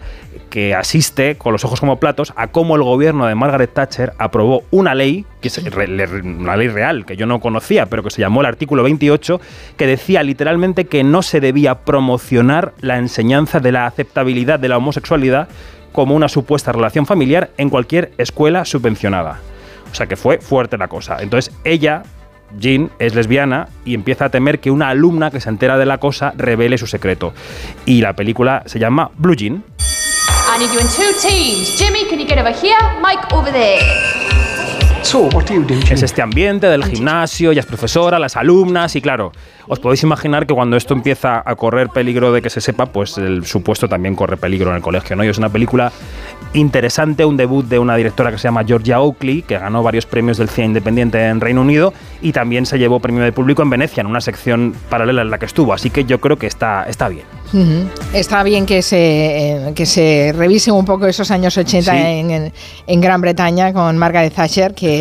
que 0.49 0.75
asiste 0.75 1.37
con 1.37 1.53
los 1.53 1.65
ojos 1.65 1.79
como 1.79 1.99
platos 1.99 2.33
a 2.35 2.47
cómo 2.47 2.75
el 2.75 2.83
gobierno 2.83 3.25
de 3.25 3.35
Margaret 3.35 3.73
Thatcher 3.73 4.13
aprobó 4.17 4.63
una 4.71 4.95
ley, 4.95 5.25
que 5.41 5.47
es 5.47 5.57
una 5.57 6.55
ley 6.55 6.67
real 6.67 7.05
que 7.05 7.17
yo 7.17 7.25
no 7.25 7.39
conocía, 7.39 7.87
pero 7.87 8.03
que 8.03 8.09
se 8.09 8.21
llamó 8.21 8.41
el 8.41 8.47
artículo 8.47 8.83
28, 8.83 9.41
que 9.77 9.87
decía 9.87 10.23
literalmente 10.23 10.85
que 10.85 11.03
no 11.03 11.21
se 11.21 11.39
debía 11.39 11.79
promocionar 11.79 12.73
la 12.79 12.97
enseñanza 12.97 13.59
de 13.59 13.71
la 13.71 13.85
aceptabilidad 13.85 14.59
de 14.59 14.69
la 14.69 14.77
homosexualidad 14.77 15.47
como 15.95 16.13
una 16.13 16.27
supuesta 16.27 16.73
relación 16.73 17.05
familiar 17.05 17.51
en 17.57 17.69
cualquier 17.69 18.11
escuela 18.17 18.65
subvencionada. 18.65 19.39
O 19.89 19.95
sea 19.95 20.07
que 20.07 20.17
fue 20.17 20.39
fuerte 20.39 20.77
la 20.77 20.89
cosa. 20.89 21.17
Entonces 21.21 21.55
ella, 21.63 22.03
Jean, 22.59 22.91
es 22.99 23.15
lesbiana 23.15 23.69
y 23.85 23.95
empieza 23.95 24.25
a 24.25 24.29
temer 24.29 24.59
que 24.59 24.71
una 24.71 24.89
alumna 24.89 25.31
que 25.31 25.39
se 25.39 25.47
entera 25.47 25.77
de 25.77 25.85
la 25.85 25.97
cosa 25.97 26.33
revele 26.35 26.77
su 26.77 26.85
secreto. 26.85 27.33
Y 27.85 28.01
la 28.01 28.13
película 28.13 28.63
se 28.65 28.77
llama 28.77 29.09
Blue 29.17 29.35
Jean. 29.35 29.63
I 30.47 30.59
need 30.59 30.69
you 30.71 30.79
teams. 31.21 31.77
Jimmy, 31.77 32.03
over 32.39 32.53
here? 32.53 32.77
Mike, 33.01 33.33
over 33.33 33.51
there. 33.51 34.24
Es 35.93 36.01
este 36.03 36.21
ambiente 36.21 36.67
del 36.67 36.83
gimnasio, 36.83 37.51
ella 37.51 37.59
es 37.61 37.65
profesora, 37.65 38.17
las 38.19 38.35
alumnas 38.35 38.95
y 38.95 39.01
claro, 39.01 39.31
os 39.67 39.79
podéis 39.79 40.03
imaginar 40.03 40.45
que 40.47 40.53
cuando 40.53 40.75
esto 40.77 40.93
empieza 40.93 41.41
a 41.45 41.55
correr 41.55 41.89
peligro 41.89 42.31
de 42.33 42.41
que 42.41 42.49
se 42.49 42.59
sepa, 42.61 42.87
pues 42.87 43.17
el 43.17 43.45
supuesto 43.45 43.87
también 43.87 44.15
corre 44.15 44.37
peligro 44.37 44.69
en 44.71 44.77
el 44.77 44.81
colegio, 44.81 45.15
¿no? 45.15 45.23
Y 45.23 45.27
es 45.27 45.37
una 45.37 45.49
película 45.49 45.91
interesante, 46.53 47.25
un 47.25 47.37
debut 47.37 47.65
de 47.67 47.79
una 47.79 47.95
directora 47.95 48.31
que 48.31 48.37
se 48.37 48.43
llama 48.47 48.63
Georgia 48.65 49.01
Oakley, 49.01 49.41
que 49.41 49.57
ganó 49.57 49.83
varios 49.83 50.05
premios 50.05 50.37
del 50.37 50.49
cine 50.49 50.67
independiente 50.67 51.23
en 51.25 51.41
Reino 51.41 51.61
Unido 51.61 51.93
y 52.21 52.31
también 52.31 52.65
se 52.65 52.77
llevó 52.77 52.99
premio 52.99 53.23
de 53.23 53.31
público 53.31 53.61
en 53.61 53.69
Venecia, 53.69 54.01
en 54.01 54.07
una 54.07 54.21
sección 54.21 54.73
paralela 54.89 55.21
en 55.21 55.29
la 55.29 55.37
que 55.37 55.45
estuvo, 55.45 55.73
así 55.73 55.89
que 55.89 56.05
yo 56.05 56.19
creo 56.19 56.37
que 56.37 56.47
está, 56.47 56.85
está 56.87 57.09
bien. 57.09 57.25
Está 58.13 58.43
bien 58.43 58.65
que 58.65 58.81
se, 58.81 58.97
eh, 59.67 59.73
que 59.75 59.85
se 59.85 60.33
revise 60.35 60.71
un 60.71 60.83
poco 60.85 61.05
esos 61.07 61.29
años 61.31 61.57
80 61.57 61.91
Sí. 61.91 61.97
en, 61.97 62.31
en- 62.31 62.53
en 62.87 63.01
Gran 63.01 63.21
Bretaña 63.21 63.71
con 63.71 63.97
Margaret 63.97 64.33
Thatcher, 64.33 64.73
que, 64.73 64.94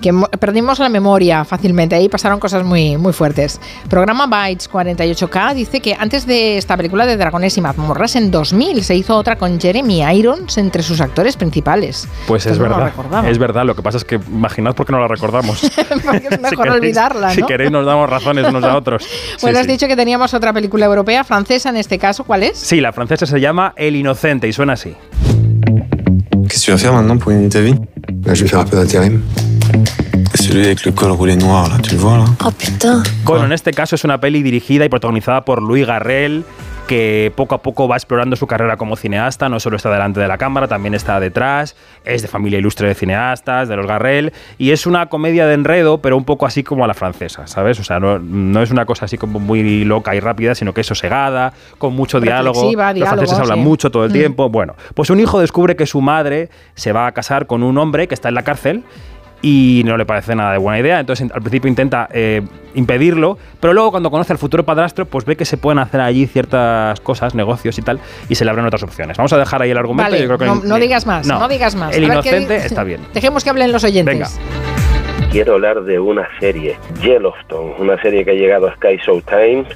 Que 0.00 0.12
mo- 0.12 0.28
perdimos 0.28 0.78
la 0.78 0.88
memoria 0.88 1.44
fácilmente. 1.44 1.94
Ahí 1.96 2.08
pasaron 2.08 2.40
cosas 2.40 2.64
muy, 2.64 2.96
muy 2.96 3.12
fuertes. 3.12 3.60
Programa 3.88 4.26
Bytes 4.26 4.70
48K 4.70 5.54
dice 5.54 5.80
que 5.80 5.94
antes 5.98 6.26
de 6.26 6.58
esta 6.58 6.76
película 6.76 7.06
de 7.06 7.16
Dragones 7.16 7.56
y 7.56 7.60
mazmorras, 7.60 8.16
en 8.16 8.30
2000 8.30 8.82
se 8.84 8.94
hizo 8.94 9.16
otra 9.16 9.36
con 9.36 9.60
Jeremy 9.60 10.02
Irons 10.16 10.58
entre 10.58 10.82
sus 10.82 11.00
actores 11.00 11.36
principales. 11.36 12.08
Pues 12.26 12.46
es 12.46 12.58
no 12.58 12.64
verdad, 12.68 12.92
es 13.28 13.38
verdad, 13.38 13.64
lo 13.64 13.74
que 13.74 13.82
pasa 13.82 13.98
es 13.98 14.04
que 14.04 14.16
imaginad 14.16 14.74
por 14.74 14.86
qué 14.86 14.92
no 14.92 15.00
la 15.00 15.08
recordamos. 15.08 15.60
Porque 16.04 16.28
es 16.30 16.40
mejor 16.40 16.66
queréis- 16.66 16.72
olvidarla, 16.74 17.30
Si 17.30 17.42
queréis 17.42 17.70
nos 17.70 17.86
damos 17.86 18.08
razones 18.08 18.46
unos 18.48 18.64
a 18.64 18.76
otros. 18.76 19.06
Bueno, 19.42 19.56
Sí, 19.56 19.60
has 19.60 19.66
sí. 19.66 19.72
dicho 19.72 19.86
que 19.86 19.96
teníamos 19.96 20.34
otra 20.34 20.52
película 20.52 20.86
europea, 20.86 21.24
francesa 21.24 21.70
en 21.70 21.76
este 21.76 21.98
caso. 21.98 22.24
¿Cuál 22.24 22.42
es? 22.44 22.58
Sí, 22.58 22.80
la 22.80 22.92
francesa 22.92 23.26
se 23.26 23.40
llama 23.40 23.72
El 23.76 23.96
Inocente 23.96 24.48
y 24.48 24.52
suena 24.52 24.74
así. 24.74 24.94
Qu'est-ce 26.48 26.60
que 26.60 26.64
tu 26.66 26.70
vas 26.72 26.78
faire 26.78 26.92
maintenant 26.92 27.16
pour 27.16 27.32
gagner 27.32 27.48
ta 27.48 27.60
vie? 27.60 27.74
Bah, 28.12 28.34
je 28.34 28.42
vais 28.42 28.48
faire 28.48 28.60
un 28.60 28.64
peu 28.64 28.76
d'intérim. 28.76 29.22
Celui 30.34 30.64
avec 30.66 30.84
le 30.84 30.92
col 30.92 31.10
roulé 31.10 31.36
noir, 31.36 31.68
là, 31.68 31.76
tu 31.82 31.92
le 31.92 31.98
vois 31.98 32.18
là? 32.18 32.24
Oh 32.44 32.50
putain. 32.50 33.02
Bueno, 33.24 33.44
en 33.44 33.52
este 33.52 33.72
caso 33.72 33.94
es 33.94 34.04
una 34.04 34.18
peli 34.18 34.42
dirigida 34.42 34.84
y 34.84 34.88
protagonizada 34.88 35.44
por 35.44 35.62
Louis 35.62 35.84
Garrel, 35.84 36.44
que 36.86 37.32
poco 37.34 37.54
a 37.54 37.62
poco 37.62 37.88
va 37.88 37.96
explorando 37.96 38.36
su 38.36 38.46
carrera 38.46 38.76
como 38.76 38.96
cineasta, 38.96 39.48
no 39.48 39.58
solo 39.58 39.76
está 39.76 39.90
delante 39.90 40.20
de 40.20 40.28
la 40.28 40.36
cámara, 40.38 40.68
también 40.68 40.94
está 40.94 41.18
detrás, 41.18 41.76
es 42.04 42.22
de 42.22 42.28
familia 42.28 42.58
ilustre 42.58 42.88
de 42.88 42.94
cineastas, 42.94 43.68
de 43.68 43.76
los 43.76 43.86
Garrel, 43.86 44.32
y 44.58 44.70
es 44.72 44.86
una 44.86 45.06
comedia 45.06 45.46
de 45.46 45.54
enredo, 45.54 45.98
pero 45.98 46.16
un 46.16 46.24
poco 46.24 46.44
así 46.46 46.62
como 46.62 46.84
a 46.84 46.86
la 46.86 46.94
francesa, 46.94 47.46
¿sabes? 47.46 47.80
O 47.80 47.84
sea, 47.84 48.00
no, 48.00 48.18
no 48.18 48.62
es 48.62 48.70
una 48.70 48.84
cosa 48.84 49.06
así 49.06 49.16
como 49.16 49.40
muy 49.40 49.84
loca 49.84 50.14
y 50.14 50.20
rápida, 50.20 50.54
sino 50.54 50.74
que 50.74 50.82
es 50.82 50.86
sosegada, 50.86 51.52
con 51.78 51.94
mucho 51.94 52.20
diálogo. 52.20 52.54
Reflexiva, 52.60 52.86
los 52.88 52.94
diálogo, 52.96 53.16
franceses 53.16 53.38
hablan 53.40 53.58
sí. 53.58 53.64
mucho 53.64 53.90
todo 53.90 54.04
el 54.04 54.10
Mm. 54.10 54.14
tiempo. 54.14 54.48
Bueno, 54.50 54.74
pues 54.94 55.08
un 55.10 55.20
hijo 55.20 55.40
descubre 55.40 55.76
que 55.76 55.86
su 55.86 56.00
madre 56.02 56.50
se 56.74 56.92
va 56.92 57.06
a 57.06 57.12
casar 57.12 57.46
con 57.46 57.62
un 57.62 57.78
hombre 57.78 58.08
que 58.08 58.14
está 58.14 58.28
en 58.28 58.34
la 58.34 58.42
cárcel 58.42 58.84
y 59.44 59.82
no 59.84 59.98
le 59.98 60.06
parece 60.06 60.34
nada 60.34 60.52
de 60.52 60.58
buena 60.58 60.78
idea. 60.78 60.98
Entonces 60.98 61.30
al 61.30 61.42
principio 61.42 61.68
intenta 61.68 62.08
eh, 62.10 62.40
impedirlo, 62.74 63.36
pero 63.60 63.74
luego 63.74 63.90
cuando 63.90 64.10
conoce 64.10 64.32
al 64.32 64.38
futuro 64.38 64.64
padrastro, 64.64 65.04
pues 65.04 65.26
ve 65.26 65.36
que 65.36 65.44
se 65.44 65.58
pueden 65.58 65.78
hacer 65.80 66.00
allí 66.00 66.26
ciertas 66.26 66.98
cosas, 67.00 67.34
negocios 67.34 67.78
y 67.78 67.82
tal, 67.82 68.00
y 68.30 68.36
se 68.36 68.46
le 68.46 68.50
abren 68.50 68.64
otras 68.64 68.82
opciones. 68.82 69.18
Vamos 69.18 69.34
a 69.34 69.38
dejar 69.38 69.60
ahí 69.60 69.70
el 69.70 69.76
argumento. 69.76 70.10
Vale, 70.10 70.22
yo 70.22 70.28
creo 70.28 70.38
que 70.38 70.46
no, 70.46 70.62
no 70.64 70.76
digas 70.76 71.04
más, 71.04 71.26
no, 71.26 71.46
digas 71.46 71.74
más. 71.74 71.94
El 71.94 72.04
inocente 72.04 72.56
está 72.56 72.84
bien. 72.84 73.02
Dejemos 73.12 73.44
que 73.44 73.50
hablen 73.50 73.70
los 73.70 73.84
oyentes. 73.84 74.14
Venga. 74.14 75.28
quiero 75.30 75.54
hablar 75.54 75.82
de 75.82 76.00
una 76.00 76.26
serie, 76.40 76.78
Yellowstone, 77.02 77.74
una 77.78 78.00
serie 78.00 78.24
que 78.24 78.30
ha 78.30 78.34
llegado 78.34 78.68
a 78.68 78.74
Sky 78.76 78.96
Showtime 79.04 79.66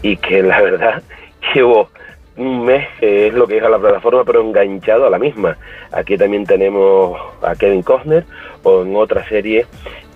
y 0.00 0.16
que 0.16 0.42
la 0.42 0.62
verdad 0.62 1.02
llevo 1.54 1.90
un 2.36 2.64
mes, 2.64 2.88
que 2.98 3.28
es 3.28 3.34
lo 3.34 3.46
que 3.46 3.58
es 3.58 3.62
a 3.62 3.68
la 3.68 3.78
plataforma, 3.78 4.24
pero 4.24 4.40
enganchado 4.40 5.06
a 5.06 5.10
la 5.10 5.18
misma. 5.18 5.56
Aquí 5.90 6.16
también 6.16 6.46
tenemos 6.46 7.18
a 7.42 7.54
Kevin 7.54 7.82
Costner 7.82 8.24
o 8.62 8.82
en 8.82 8.96
otra 8.96 9.26
serie 9.28 9.66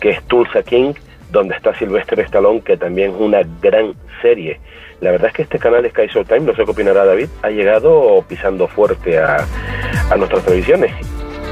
que 0.00 0.10
es 0.10 0.22
Tulsa 0.24 0.62
King, 0.62 0.94
donde 1.30 1.54
está 1.54 1.74
Sylvester 1.74 2.20
Stallone, 2.20 2.60
que 2.60 2.76
también 2.76 3.10
es 3.10 3.20
una 3.20 3.40
gran 3.60 3.94
serie. 4.22 4.60
La 5.00 5.10
verdad 5.10 5.28
es 5.28 5.34
que 5.34 5.42
este 5.42 5.58
canal 5.58 5.88
Sky 5.90 6.06
Showtime, 6.06 6.40
no 6.40 6.54
sé 6.54 6.64
qué 6.64 6.70
opinará 6.70 7.04
David, 7.04 7.28
ha 7.42 7.50
llegado 7.50 8.24
pisando 8.28 8.66
fuerte 8.66 9.18
a, 9.18 9.44
a 10.10 10.16
nuestras 10.16 10.44
televisiones. 10.44 10.92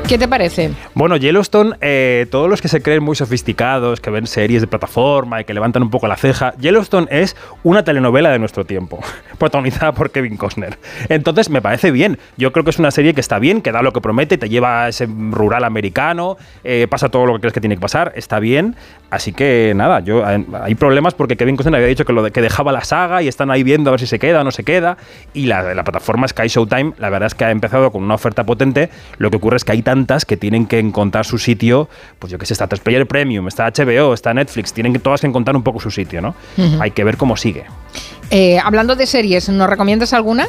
¿Qué 0.09 0.19
te 0.19 0.29
parece? 0.29 0.71
Bueno, 0.95 1.17
Yellowstone, 1.17 1.77
eh, 1.81 2.27
todos 2.31 2.51
los 2.51 2.61
que 2.61 2.69
se 2.69 2.83
creen 2.83 3.03
muy 3.03 3.17
sofisticados, 3.17 4.01
que 4.01 4.11
ven 4.11 4.27
series 4.27 4.61
de 4.61 4.67
plataforma 4.67 5.41
y 5.41 5.45
que 5.45 5.55
levantan 5.55 5.83
un 5.83 5.89
poco 5.89 6.07
la 6.07 6.17
ceja, 6.17 6.55
Yellowstone 6.59 7.07
es 7.11 7.37
una 7.63 7.85
telenovela 7.85 8.31
de 8.31 8.39
nuestro 8.39 8.67
tiempo, 8.67 9.01
protagonizada 9.39 9.93
por 9.93 10.11
Kevin 10.11 10.37
Costner. 10.37 10.79
Entonces 11.09 11.49
me 11.49 11.63
parece 11.63 11.91
bien. 11.91 12.19
Yo 12.37 12.53
creo 12.53 12.65
que 12.65 12.71
es 12.71 12.79
una 12.79 12.91
serie 12.91 13.15
que 13.15 13.23
está 13.23 13.39
bien, 13.39 13.63
que 13.63 13.73
da 13.73 13.81
lo 13.81 13.95
que 13.95 14.03
promete, 14.03 14.37
te 14.37 14.51
lleva 14.51 14.85
a 14.85 14.89
ese 14.91 15.09
rural 15.09 15.65
americano, 15.65 16.37
eh, 16.65 16.87
pasa 16.91 17.09
todo 17.09 17.25
lo 17.25 17.35
que 17.35 17.41
crees 17.41 17.55
que 17.55 17.61
tiene 17.61 17.77
que 17.77 17.81
pasar, 17.83 18.13
está 18.15 18.41
bien. 18.41 18.77
Así 19.15 19.33
que 19.33 19.73
nada, 19.77 20.01
yo 20.01 20.29
eh, 20.29 20.45
hay 20.63 20.75
problemas 20.75 21.15
porque 21.15 21.37
Kevin 21.37 21.57
Costner 21.57 21.77
había 21.77 21.87
dicho 21.89 22.05
que, 22.05 22.13
lo 22.13 22.23
de- 22.23 22.31
que 22.31 22.41
dejaba 22.41 22.73
la 22.73 22.85
saga 22.85 23.23
y 23.23 23.29
están 23.29 23.51
ahí 23.51 23.63
viendo 23.63 23.91
a 23.91 23.93
ver 23.93 24.01
si 24.01 24.07
se 24.07 24.19
queda 24.19 24.41
o 24.41 24.45
no 24.45 24.51
se 24.51 24.65
queda. 24.65 24.97
Y 25.33 25.47
la, 25.47 25.75
la 25.75 25.85
plataforma 25.85 26.27
Sky 26.29 26.49
Showtime, 26.49 26.93
la 26.99 27.11
verdad 27.11 27.27
es 27.29 27.35
que 27.35 27.45
ha 27.45 27.51
empezado 27.51 27.91
con 27.91 28.03
una 28.03 28.15
oferta 28.15 28.45
potente. 28.45 28.91
Lo 29.19 29.31
que 29.31 29.37
ocurre 29.37 29.57
es 29.57 29.65
que 29.65 29.73
hay 29.73 29.83
tantas 29.83 30.25
que 30.25 30.37
tienen 30.37 30.67
que 30.67 30.79
encontrar 30.79 31.25
su 31.25 31.39
sitio. 31.39 31.89
Pues 32.19 32.31
yo 32.33 32.39
qué 32.39 32.47
sé, 32.47 32.55
está 32.55 32.67
Player 32.67 33.07
Premium, 33.07 33.47
está 33.49 33.71
HBO, 33.71 34.15
está 34.15 34.35
Netflix, 34.35 34.73
tienen 34.73 34.93
que 34.93 34.99
todas 34.99 35.21
que 35.21 35.27
encontrar 35.29 35.57
un 35.57 35.63
poco 35.63 35.79
su 35.81 35.91
sitio, 35.91 36.21
¿no? 36.21 36.35
Hay 36.81 36.91
que 36.91 37.05
ver 37.05 37.17
cómo 37.17 37.37
sigue. 37.37 37.65
Eh, 38.31 38.59
hablando 38.59 38.97
de 38.97 39.07
series, 39.07 39.49
¿nos 39.49 39.69
recomiendas 39.71 40.13
alguna? 40.13 40.47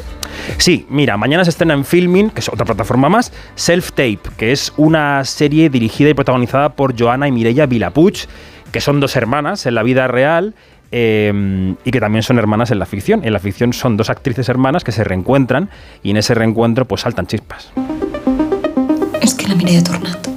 Sí, 0.58 0.86
mira, 0.88 1.16
mañana 1.16 1.44
se 1.44 1.50
estrena 1.50 1.74
en 1.74 1.84
Filmin, 1.84 2.30
que 2.30 2.40
es 2.40 2.48
otra 2.48 2.64
plataforma 2.64 3.08
más, 3.08 3.32
Self 3.54 3.90
Tape, 3.92 4.18
que 4.36 4.50
es 4.52 4.72
una 4.76 5.24
serie 5.24 5.68
dirigida 5.70 6.10
y 6.10 6.14
protagonizada 6.14 6.70
por 6.70 6.98
Joana 6.98 7.28
y 7.28 7.32
Mireia 7.32 7.66
Vilapuch, 7.66 8.24
que 8.72 8.80
son 8.80 9.00
dos 9.00 9.16
hermanas 9.16 9.66
en 9.66 9.74
la 9.74 9.82
vida 9.82 10.08
real. 10.08 10.54
eh, 10.92 11.74
y 11.84 11.90
que 11.90 12.00
también 12.00 12.22
son 12.22 12.38
hermanas 12.38 12.70
en 12.70 12.78
la 12.78 12.86
ficción. 12.86 13.24
En 13.24 13.32
la 13.32 13.38
ficción 13.38 13.72
son 13.72 13.96
dos 13.96 14.10
actrices 14.10 14.48
hermanas 14.48 14.84
que 14.84 14.92
se 14.92 15.04
reencuentran 15.04 15.70
y 16.02 16.10
en 16.10 16.16
ese 16.16 16.34
reencuentro 16.34 16.84
pues 16.86 17.02
saltan 17.02 17.26
chispas. 17.26 17.72
És 19.20 19.34
que 19.34 19.48
la 19.48 19.54
ha 19.54 19.82
tornat. 19.82 20.28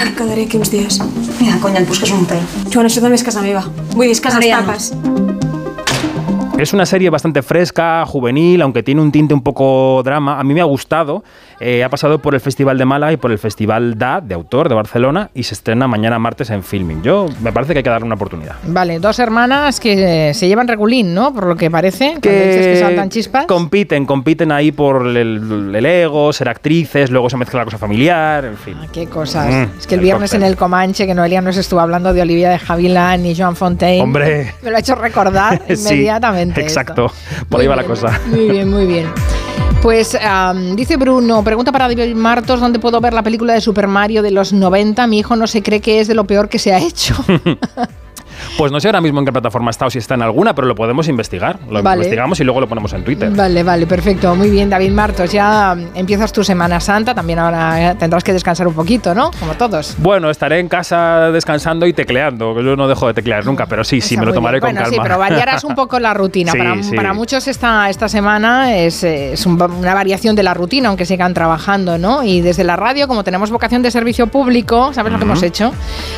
Em 0.00 0.14
quedaré 0.16 0.44
aquí 0.44 0.56
uns 0.56 0.70
dies. 0.70 0.98
Mira, 1.38 1.58
conya, 1.60 1.80
et 1.80 1.88
busques 1.88 2.10
un 2.10 2.24
hotel. 2.24 2.42
Joan, 2.72 2.88
això 2.88 3.04
també 3.04 3.20
és 3.20 3.24
casa 3.24 3.42
meva. 3.44 3.62
Vull 3.94 4.08
dir, 4.08 4.16
és 4.16 4.20
casa 4.20 4.40
no. 4.40 4.48
tapes. 4.50 4.90
Es 6.60 6.74
una 6.74 6.84
serie 6.84 7.08
bastante 7.08 7.40
fresca, 7.40 8.04
juvenil, 8.04 8.60
aunque 8.60 8.82
tiene 8.82 9.00
un 9.00 9.10
tinte 9.10 9.32
un 9.32 9.42
poco 9.42 10.02
drama. 10.04 10.38
A 10.38 10.44
mí 10.44 10.52
me 10.52 10.60
ha 10.60 10.64
gustado. 10.64 11.24
Eh, 11.60 11.84
ha 11.84 11.88
pasado 11.90 12.20
por 12.20 12.34
el 12.34 12.40
Festival 12.40 12.78
de 12.78 12.86
Málaga 12.86 13.12
y 13.12 13.16
por 13.18 13.30
el 13.30 13.38
Festival 13.38 13.98
DA, 13.98 14.20
de 14.22 14.34
autor, 14.34 14.68
de 14.70 14.74
Barcelona, 14.74 15.30
y 15.34 15.42
se 15.42 15.54
estrena 15.54 15.86
mañana 15.86 16.18
martes 16.18 16.48
en 16.50 16.62
Filming. 16.62 17.02
Yo 17.02 17.26
me 17.42 17.52
parece 17.52 17.72
que 17.74 17.80
hay 17.80 17.82
que 17.82 17.90
darle 17.90 18.06
una 18.06 18.14
oportunidad. 18.14 18.56
Vale, 18.66 18.98
dos 18.98 19.18
hermanas 19.18 19.78
que 19.78 20.30
eh, 20.30 20.34
se 20.34 20.48
llevan 20.48 20.66
regulín, 20.68 21.14
¿no? 21.14 21.34
Por 21.34 21.46
lo 21.46 21.56
que 21.56 21.70
parece. 21.70 22.16
Cuando 22.22 22.30
dices 22.30 22.66
que 22.66 22.80
saltan 22.80 23.10
chispas. 23.10 23.46
compiten, 23.46 24.06
compiten 24.06 24.52
ahí 24.52 24.72
por 24.72 25.06
el, 25.06 25.74
el 25.74 25.86
ego, 25.86 26.32
ser 26.32 26.48
actrices, 26.48 27.10
luego 27.10 27.28
se 27.28 27.36
mezcla 27.36 27.58
la 27.60 27.64
cosa 27.66 27.78
familiar, 27.78 28.44
en 28.46 28.56
fin. 28.56 28.76
Qué 28.92 29.06
cosas. 29.06 29.52
Mm, 29.52 29.78
es 29.78 29.86
que 29.86 29.94
el 29.96 30.00
el 30.00 30.04
viernes 30.04 30.30
cóctel. 30.30 30.42
en 30.42 30.48
el 30.48 30.56
Comanche, 30.56 31.06
que 31.06 31.14
Noelia 31.14 31.42
nos 31.42 31.58
estuvo 31.58 31.80
hablando 31.80 32.14
de 32.14 32.22
Olivia 32.22 32.48
de 32.50 32.60
Havilland 32.66 33.26
y 33.26 33.36
Joan 33.36 33.54
Fontaine. 33.54 34.02
Hombre. 34.02 34.54
Me 34.62 34.70
lo 34.70 34.76
ha 34.76 34.80
hecho 34.80 34.94
recordar 34.94 35.60
Sí, 35.68 35.74
inmediatamente. 35.74 36.60
exacto. 36.62 37.12
Por 37.50 37.58
Muy 37.58 37.62
ahí 37.62 37.66
va 37.68 37.76
la 37.76 37.82
bien, 37.82 37.90
cosa. 37.94 38.18
Muy 38.28 38.48
bien, 38.48 38.70
muy 38.70 38.86
bien. 38.86 39.06
Pues 39.82 40.16
dice 40.74 40.96
Bruno, 40.98 41.42
pregunta 41.42 41.72
para 41.72 41.88
David 41.88 42.14
Martos, 42.14 42.60
¿dónde 42.60 42.78
puedo 42.78 43.00
ver 43.00 43.14
la 43.14 43.22
película 43.22 43.54
de 43.54 43.62
Super 43.62 43.86
Mario 43.86 44.22
de 44.22 44.30
los 44.30 44.52
90? 44.52 45.06
Mi 45.06 45.20
hijo 45.20 45.36
no 45.36 45.46
se 45.46 45.62
cree 45.62 45.80
que 45.80 46.00
es 46.00 46.08
de 46.08 46.14
lo 46.14 46.24
peor 46.24 46.48
que 46.48 46.58
se 46.58 46.72
ha 46.74 46.78
hecho. 46.78 47.14
Pues 48.58 48.72
no 48.72 48.80
sé 48.80 48.88
ahora 48.88 49.00
mismo 49.00 49.20
en 49.20 49.26
qué 49.26 49.32
plataforma 49.32 49.70
está 49.70 49.86
o 49.86 49.90
si 49.90 49.98
está 49.98 50.14
en 50.14 50.22
alguna, 50.22 50.54
pero 50.54 50.66
lo 50.66 50.74
podemos 50.74 51.08
investigar. 51.08 51.58
Lo 51.70 51.82
Vale. 51.82 51.98
investigamos 52.02 52.40
y 52.40 52.44
luego 52.44 52.60
lo 52.60 52.68
ponemos 52.68 52.92
en 52.92 53.04
Twitter. 53.04 53.30
Vale, 53.30 53.62
vale, 53.62 53.86
perfecto. 53.86 54.34
Muy 54.34 54.50
bien, 54.50 54.68
David 54.70 54.90
Martos. 54.92 55.32
Ya 55.32 55.76
empiezas 55.94 56.32
tu 56.32 56.44
Semana 56.44 56.80
Santa. 56.80 57.14
También 57.14 57.38
ahora 57.38 57.92
eh, 57.92 57.94
tendrás 57.98 58.24
que 58.24 58.32
descansar 58.32 58.66
un 58.68 58.74
poquito, 58.74 59.14
¿no? 59.14 59.30
Como 59.38 59.54
todos. 59.54 59.94
Bueno, 59.98 60.30
estaré 60.30 60.58
en 60.60 60.68
casa 60.68 61.30
descansando 61.30 61.86
y 61.86 61.92
tecleando, 61.92 62.54
que 62.54 62.64
yo 62.64 62.76
no 62.76 62.88
dejo 62.88 63.06
de 63.06 63.14
teclear 63.14 63.44
nunca, 63.44 63.66
pero 63.66 63.84
sí, 63.84 64.00
sí, 64.00 64.14
Está 64.14 64.20
me 64.20 64.26
lo 64.26 64.34
tomaré 64.34 64.54
bien. 64.56 64.60
con 64.60 64.68
bueno, 64.74 64.80
calma. 64.82 64.94
sí, 64.96 65.00
pero 65.02 65.18
variarás 65.18 65.64
un 65.64 65.74
poco 65.74 65.98
la 65.98 66.14
rutina. 66.14 66.52
Sí, 66.52 66.58
para, 66.58 66.82
sí. 66.82 66.96
para 66.96 67.12
muchos 67.14 67.46
esta, 67.48 67.88
esta 67.90 68.08
semana 68.08 68.74
es, 68.76 69.04
es 69.04 69.46
un- 69.46 69.60
una 69.60 69.94
variación 69.94 70.34
de 70.36 70.42
la 70.42 70.52
rutina, 70.54 70.88
aunque 70.88 71.06
sigan 71.06 71.32
trabajando, 71.34 71.96
¿no? 71.98 72.22
Y 72.22 72.40
desde 72.40 72.64
la 72.64 72.76
radio, 72.76 73.06
como 73.08 73.24
tenemos 73.24 73.50
vocación 73.50 73.82
de 73.82 73.90
servicio 73.90 74.26
público, 74.26 74.92
¿sabes 74.92 75.12
lo 75.12 75.18
que 75.18 75.24
hemos 75.24 75.42
hecho? 75.42 75.72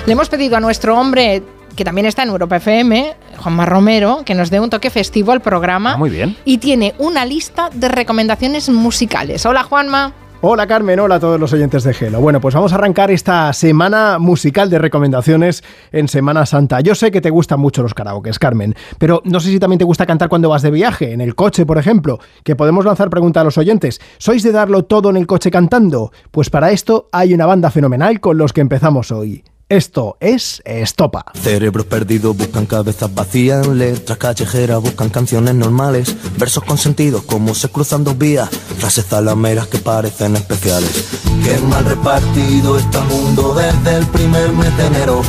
Le 0.06 0.12
hemos 0.12 0.28
pedido 0.28 0.56
a 0.56 0.60
nuestro 0.60 0.98
hombre 0.98 1.42
que 1.76 1.84
también 1.84 2.06
está 2.06 2.22
en 2.22 2.30
Europa 2.30 2.56
FM, 2.56 3.14
Juanma 3.38 3.66
Romero, 3.66 4.22
que 4.24 4.34
nos 4.34 4.50
dé 4.50 4.60
un 4.60 4.70
toque 4.70 4.90
festivo 4.90 5.32
al 5.32 5.40
programa. 5.40 5.94
Ah, 5.94 5.96
muy 5.96 6.10
bien. 6.10 6.36
Y 6.44 6.58
tiene 6.58 6.94
una 6.98 7.24
lista 7.24 7.70
de 7.72 7.88
recomendaciones 7.88 8.68
musicales. 8.68 9.44
Hola, 9.46 9.62
Juanma. 9.62 10.12
Hola 10.44 10.66
Carmen, 10.66 10.98
hola 10.98 11.14
a 11.14 11.20
todos 11.20 11.38
los 11.38 11.52
oyentes 11.52 11.84
de 11.84 11.94
Gelo. 11.94 12.20
Bueno, 12.20 12.40
pues 12.40 12.52
vamos 12.52 12.72
a 12.72 12.74
arrancar 12.74 13.12
esta 13.12 13.52
semana 13.52 14.18
musical 14.18 14.68
de 14.68 14.78
recomendaciones 14.80 15.62
en 15.92 16.08
Semana 16.08 16.46
Santa. 16.46 16.80
Yo 16.80 16.96
sé 16.96 17.12
que 17.12 17.20
te 17.20 17.30
gustan 17.30 17.60
mucho 17.60 17.80
los 17.80 17.94
karaokes, 17.94 18.40
Carmen, 18.40 18.74
pero 18.98 19.22
no 19.24 19.38
sé 19.38 19.50
si 19.50 19.60
también 19.60 19.78
te 19.78 19.84
gusta 19.84 20.04
cantar 20.04 20.28
cuando 20.28 20.48
vas 20.48 20.62
de 20.62 20.72
viaje, 20.72 21.12
en 21.12 21.20
el 21.20 21.36
coche, 21.36 21.64
por 21.64 21.78
ejemplo, 21.78 22.18
que 22.42 22.56
podemos 22.56 22.84
lanzar 22.84 23.08
pregunta 23.08 23.40
a 23.40 23.44
los 23.44 23.56
oyentes. 23.56 24.00
¿Sois 24.18 24.42
de 24.42 24.50
darlo 24.50 24.82
todo 24.82 25.10
en 25.10 25.16
el 25.16 25.28
coche 25.28 25.52
cantando? 25.52 26.10
Pues 26.32 26.50
para 26.50 26.72
esto 26.72 27.08
hay 27.12 27.34
una 27.34 27.46
banda 27.46 27.70
fenomenal 27.70 28.18
con 28.18 28.36
los 28.36 28.52
que 28.52 28.62
empezamos 28.62 29.12
hoy. 29.12 29.44
Esto 29.72 30.18
es 30.20 30.60
Estopa. 30.66 31.24
Cerebros 31.32 31.86
perdidos 31.86 32.36
buscan 32.36 32.66
cabezas 32.66 33.14
vacías, 33.14 33.66
letras 33.66 34.18
callejeras 34.18 34.82
buscan 34.82 35.08
canciones 35.08 35.54
normales, 35.54 36.14
versos 36.36 36.62
con 36.64 36.76
sentidos 36.76 37.22
como 37.22 37.54
se 37.54 37.70
cruzan 37.70 38.04
dos 38.04 38.18
vías, 38.18 38.50
frases 38.76 39.06
zalameras 39.06 39.68
que 39.68 39.78
parecen 39.78 40.36
especiales. 40.36 41.06
Qué 41.42 41.56
mal 41.68 41.86
repartido 41.86 42.76
está 42.76 42.98
el 42.98 43.08
mundo 43.08 43.54
desde 43.54 43.96
el 43.96 44.06
primer 44.08 44.52
mes 44.52 44.76
de 44.76 44.86
enero, 44.88 45.22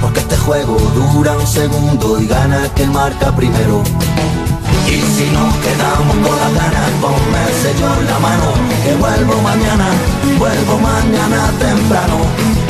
porque 0.00 0.20
este 0.20 0.38
juego 0.38 0.78
dura 1.12 1.36
un 1.36 1.46
segundo 1.46 2.18
y 2.18 2.26
gana 2.26 2.72
quien 2.74 2.92
marca 2.94 3.36
primero. 3.36 3.82
Y 4.86 5.02
si 5.02 5.30
nos 5.32 5.54
quedamos 5.56 6.16
con 6.16 6.40
las 6.40 6.54
ganas, 6.54 6.90
ponme 6.98 7.42
el 7.46 7.54
sello 7.62 8.00
en 8.00 8.06
la 8.06 8.18
mano, 8.20 8.52
que 8.82 8.94
vuelvo 8.94 9.42
mañana, 9.42 9.88
vuelvo 10.38 10.78
mañana 10.78 11.52
temprano. 11.58 12.63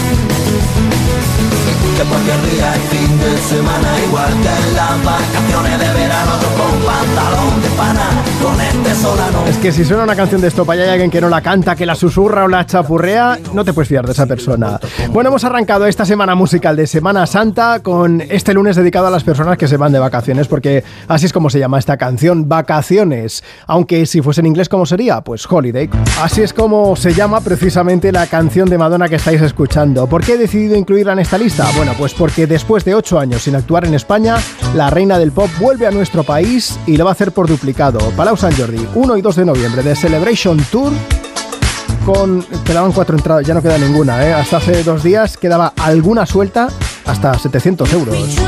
Que 1.97 2.03
cualquier 2.03 2.43
día 2.51 2.75
es 2.75 2.83
fin 2.91 3.19
de 3.19 3.39
semana 3.39 3.89
Igual 4.07 4.33
que 4.33 4.49
en 4.49 4.75
las 4.75 5.05
vacaciones 5.05 5.79
de 5.79 6.01
verano 6.01 6.33
con 6.59 6.81
pantalón 6.85 7.63
de 7.63 7.69
pana 7.77 8.11
Con 8.43 8.61
este 8.61 8.95
solano 9.01 9.47
Es 9.47 9.57
que 9.59 9.71
si 9.71 9.85
suena 9.85 10.03
una 10.03 10.17
canción 10.17 10.41
de 10.41 10.49
Estopa 10.49 10.75
y 10.75 10.81
hay 10.81 10.89
alguien 10.89 11.11
que 11.11 11.21
no 11.21 11.29
la 11.29 11.41
canta, 11.41 11.77
que 11.77 11.87
la 11.87 11.95
susurra 11.95 12.45
o 12.45 12.49
la 12.49 12.67
chapurrea, 12.67 13.39
no 13.53 13.65
te 13.65 13.73
puedes 13.73 13.89
fiar 13.89 14.07
de 14.07 14.13
esa 14.13 14.27
persona. 14.27 14.81
Bueno, 15.11 15.29
hemos 15.29 15.45
arrancado 15.45 15.87
esta 15.87 16.05
semana 16.05 16.35
musical 16.35 16.77
de 16.77 16.87
Semana 16.87 17.27
Santa 17.27 17.81
con 17.81 18.21
este 18.21 18.55
lunes 18.55 18.77
dedicado 18.77 19.07
a 19.07 19.11
las 19.11 19.23
personas 19.23 19.57
que 19.57 19.69
se 19.69 19.77
van 19.77 19.93
de 19.93 19.99
vacaciones, 19.99 20.49
porque 20.49 20.83
así 21.09 21.27
es 21.27 21.33
como 21.33 21.51
se 21.51 21.59
llama 21.59 21.79
esta 21.79 21.97
canción, 21.97 22.49
Vacaciones. 22.49 23.45
Aunque 23.67 24.07
si 24.07 24.21
fuese 24.21 24.41
en 24.41 24.47
inglés, 24.47 24.69
¿cómo 24.69 24.87
sería? 24.87 25.21
Pues 25.21 25.47
Holiday. 25.51 25.89
Así 26.23 26.43
es 26.43 26.53
como 26.53 26.97
se 26.97 27.15
llama 27.15 27.41
precisamente 27.41 28.11
la 28.11 28.27
canción 28.27 28.69
de 28.69 28.79
Madonna 28.79 29.09
que 29.09 29.17
estáis 29.17 29.41
escuchando. 29.43 30.07
¿Por 30.07 30.25
qué 30.25 30.35
he 30.35 30.39
decidido 30.39 30.77
incluirla 30.77 31.13
en 31.13 31.21
esta 31.21 31.39
lista? 31.39 31.67
Bueno, 31.77 31.84
pues 31.93 32.15
porque 32.15 32.47
después 32.47 32.85
de 32.85 32.95
ocho 32.95 33.19
años 33.19 33.43
sin 33.43 33.55
actuar 33.55 33.85
en 33.85 33.95
España, 33.95 34.37
la 34.75 34.91
reina 34.91 35.19
del 35.19 35.33
pop 35.33 35.51
vuelve 35.61 35.87
a 35.87 35.91
nuestro 35.91 36.25
país 36.25 36.79
y 36.87 36.97
lo 36.97 37.05
va 37.05 37.11
a 37.11 37.13
hacer 37.13 37.33
por 37.33 37.47
duplicado. 37.47 37.99
Palau 38.17 38.37
San 38.37 38.57
Jordi, 38.57 38.87
1 38.95 39.17
y 39.17 39.23
2 39.23 39.37
de 39.37 39.45
noviembre 39.45 39.83
de 39.83 39.95
Celebration 39.95 40.57
Tour 40.71 40.93
con... 42.05 42.43
Quedaban 42.65 42.93
cuatro 42.93 43.17
entradas, 43.17 43.47
ya 43.47 43.55
no 43.55 43.63
queda 43.63 43.79
ninguna, 43.79 44.27
¿eh? 44.27 44.33
Hasta 44.33 44.57
hace 44.57 44.83
dos 44.83 45.03
días 45.03 45.37
quedaba 45.37 45.73
alguna 45.77 46.27
suelta 46.27 46.69
hasta 47.05 47.39
700 47.39 47.93
euros. 47.93 48.39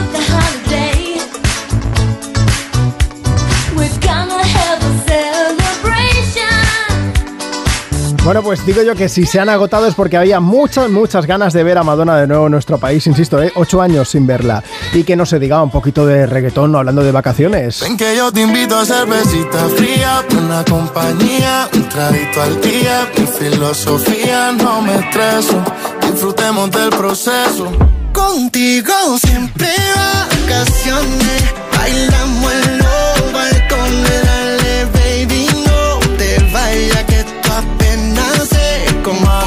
Bueno, 8.27 8.43
pues 8.43 8.67
digo 8.67 8.83
yo 8.83 8.97
que 8.97 9.09
si 9.09 9.25
se 9.25 9.39
han 9.39 9.49
agotado 9.49 9.87
es 9.87 9.95
porque 9.95 10.17
había 10.17 10.41
muchas, 10.41 10.91
muchas 10.91 11.27
ganas 11.27 11.53
de 11.53 11.63
ver 11.63 11.79
a 11.79 11.85
Madonna 11.85 12.17
de 12.17 12.27
nuevo 12.27 12.47
en 12.47 12.51
nuestro 12.51 12.77
país, 12.77 13.07
insisto, 13.07 13.41
¿eh? 13.41 13.53
ocho 13.55 13.81
años 13.81 14.09
sin 14.09 14.27
verla. 14.27 14.65
Y 14.93 15.05
que 15.05 15.15
no 15.15 15.25
se 15.25 15.39
diga 15.39 15.63
un 15.63 15.71
poquito 15.71 16.05
de 16.05 16.27
reggaetón 16.27 16.75
hablando 16.75 17.05
de 17.05 17.13
vacaciones. 17.13 17.83
Ven 17.83 17.97
que 17.97 18.17
yo 18.17 18.33
te 18.33 18.41
invito 18.41 18.77
a 18.77 18.85
cervecita 18.85 19.69
fría, 19.77 20.25
una 20.37 20.65
compañía, 20.65 21.69
un 21.73 21.89
traguito 21.89 22.43
al 22.43 22.61
día. 22.61 23.09
Mi 23.17 23.27
filosofía 23.29 24.51
no 24.51 24.83
me 24.83 24.97
estreso, 24.97 25.63
disfrutemos 26.11 26.69
del 26.73 26.91
proceso. 26.91 27.71
Contigo 28.13 29.19
siempre 29.25 29.69
vacaciones, 29.95 31.45
bailamos 31.73 32.53
en 32.53 32.96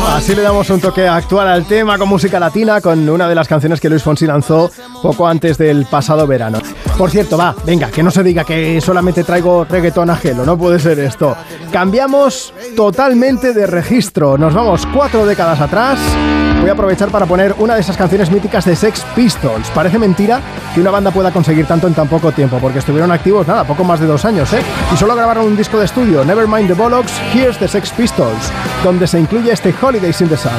Así 0.10 0.36
le 0.36 0.42
damos 0.42 0.70
un 0.70 0.82
toque 0.82 1.08
actual 1.08 1.48
al 1.48 1.66
tema 1.66 1.98
con 1.98 2.10
música 2.10 2.40
latina, 2.40 2.82
con 2.82 3.08
una 3.08 3.30
de 3.30 3.36
las 3.36 3.48
canciones 3.48 3.80
que 3.80 3.90
Luis 3.90 4.04
Fonsi 4.04 4.26
lanzó 4.26 4.70
poco 5.02 5.28
antes 5.28 5.58
del 5.58 5.86
pasado 5.86 6.28
verano. 6.28 6.60
Por 6.98 7.10
cierto, 7.10 7.38
va, 7.38 7.56
venga, 7.64 7.90
que 7.90 8.04
no 8.04 8.12
se 8.12 8.22
diga 8.22 8.44
que 8.44 8.82
solamente 8.82 9.24
traigo 9.24 9.64
reggaetón 9.64 10.10
ajeno, 10.10 10.44
no 10.44 10.58
puede 10.58 10.80
ser 10.80 11.00
esto. 11.00 11.38
Cambiamos 11.72 12.54
totalmente 12.76 13.54
de 13.54 13.66
registro, 13.66 14.38
nos 14.38 14.54
vamos 14.54 14.86
cuatro 14.94 15.26
décadas 15.26 15.62
atrás. 15.62 16.00
Voy 16.60 16.70
a 16.70 16.74
aprovechar 16.74 17.10
para 17.10 17.26
poner 17.26 17.56
una 17.60 17.76
de 17.76 17.82
esas 17.82 17.96
canciones 17.96 18.30
míticas 18.30 18.66
de 18.66 18.76
Sex 18.76 19.06
Pistols. 19.16 19.70
Parece 19.70 19.98
mentira 19.98 20.42
que 20.76 20.82
una 20.82 20.92
banda 20.92 21.12
pueda 21.12 21.32
conseguir 21.32 21.66
tanto 21.66 21.88
en 21.88 21.94
tan 21.94 22.10
poco 22.10 22.34
tiempo, 22.34 22.58
porque 22.60 22.80
estuvieron 22.80 23.12
activos, 23.14 23.48
nada, 23.48 23.64
poco 23.64 23.86
más 23.86 24.02
de 24.02 24.08
dos 24.08 24.26
años, 24.26 24.52
¿eh? 24.52 24.62
Y 24.94 24.98
solo 24.98 25.16
grabaron 25.16 25.46
un 25.46 25.56
disco 25.56 25.80
de 25.80 25.86
estudio, 25.86 26.26
Nevermind 26.26 26.68
the 26.68 26.74
Bollocks, 26.74 27.14
Here's 27.34 27.58
the 27.58 27.68
Sex 27.70 27.92
Pistols, 27.92 28.52
donde 28.83 29.08
se 29.08 29.19
incluye 29.19 29.51
este 29.51 29.74
Holidays 29.82 30.22
in 30.22 30.30
the 30.30 30.38
Sun. 30.38 30.51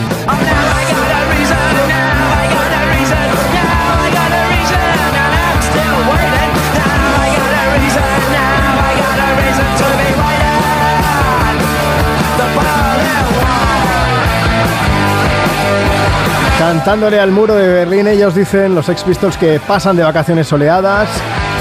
Cantándole 16.59 17.19
al 17.19 17.31
muro 17.31 17.57
de 17.57 17.67
Berlín, 17.67 18.07
ellos 18.07 18.35
dicen, 18.35 18.75
los 18.75 18.87
Sex 18.87 19.03
Pistols, 19.03 19.37
que 19.37 19.59
pasan 19.61 19.97
de 19.97 20.03
vacaciones 20.03 20.47
soleadas, 20.47 21.09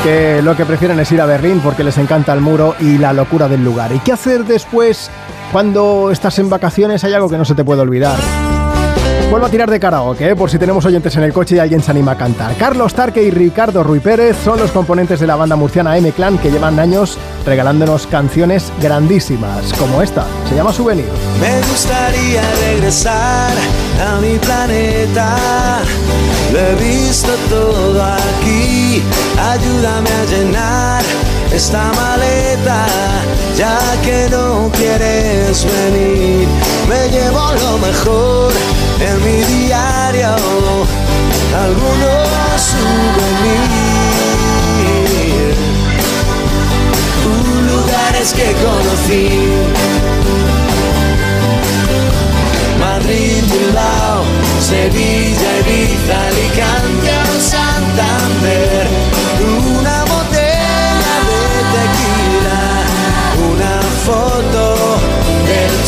que 0.03 0.41
lo 0.41 0.55
que 0.57 0.65
prefieren 0.65 0.99
es 0.99 1.11
ir 1.11 1.21
a 1.21 1.25
Berlín 1.25 1.61
porque 1.63 1.83
les 1.83 1.97
encanta 1.97 2.33
el 2.33 2.41
muro 2.41 2.75
y 2.79 2.97
la 2.97 3.13
locura 3.13 3.47
del 3.47 3.63
lugar. 3.63 3.91
¿Y 3.93 3.99
qué 3.99 4.11
hacer 4.11 4.43
después 4.43 5.09
cuando 5.51 6.11
estás 6.11 6.39
en 6.39 6.49
vacaciones? 6.49 7.03
Hay 7.03 7.13
algo 7.13 7.29
que 7.29 7.37
no 7.37 7.45
se 7.45 7.55
te 7.55 7.63
puede 7.63 7.81
olvidar. 7.81 8.17
Vuelvo 9.29 9.45
a 9.45 9.49
tirar 9.49 9.69
de 9.69 9.79
karaoke, 9.79 10.31
¿eh? 10.31 10.35
por 10.35 10.49
si 10.49 10.57
tenemos 10.57 10.83
oyentes 10.85 11.15
en 11.15 11.21
el 11.21 11.31
coche 11.31 11.55
y 11.55 11.59
alguien 11.59 11.83
se 11.83 11.91
anima 11.91 12.13
a 12.13 12.17
cantar. 12.17 12.55
Carlos 12.55 12.95
Tarque 12.95 13.21
y 13.21 13.29
Ricardo 13.29 13.83
Ruy 13.83 13.99
Pérez 13.99 14.35
son 14.43 14.57
los 14.57 14.71
componentes 14.71 15.19
de 15.19 15.27
la 15.27 15.35
banda 15.35 15.55
murciana 15.55 15.95
M-Clan 15.97 16.39
que 16.39 16.49
llevan 16.49 16.79
años 16.79 17.15
regalándonos 17.45 18.07
canciones 18.07 18.73
grandísimas, 18.81 19.71
como 19.73 20.01
esta, 20.01 20.25
se 20.49 20.55
llama 20.55 20.73
Souvenir. 20.73 21.05
Me 21.39 21.59
gustaría 21.69 22.41
regresar 22.71 23.51
a 24.03 24.19
mi 24.19 24.35
planeta. 24.39 25.37
Lo 26.51 26.59
he 26.59 26.75
visto 26.75 27.29
todo 27.49 28.03
aquí. 28.03 29.03
Ayúdame 29.37 30.09
a 30.09 30.25
llenar 30.25 31.03
esta 31.53 31.91
maleta. 31.93 32.85
Ya 33.57 33.77
que 34.03 34.29
no 34.29 34.71
quieres 34.73 35.65
venir, 35.65 36.47
me 36.87 37.09
llevo 37.09 37.51
lo 37.53 37.77
mejor 37.79 38.53
en 38.99 39.23
mi 39.23 39.43
diario. 39.65 40.35
Algunos 41.65 42.61
souvenirs. 42.71 43.89
Lugares 47.71 48.33
que 48.33 48.53
conocí. 48.65 49.29
Madrid, 52.79 53.43
Bilbao, 53.51 54.23
Sevilla, 54.61 55.51
Ibiza, 55.59 56.17
Alicante 56.27 57.13
Santander. 57.41 58.98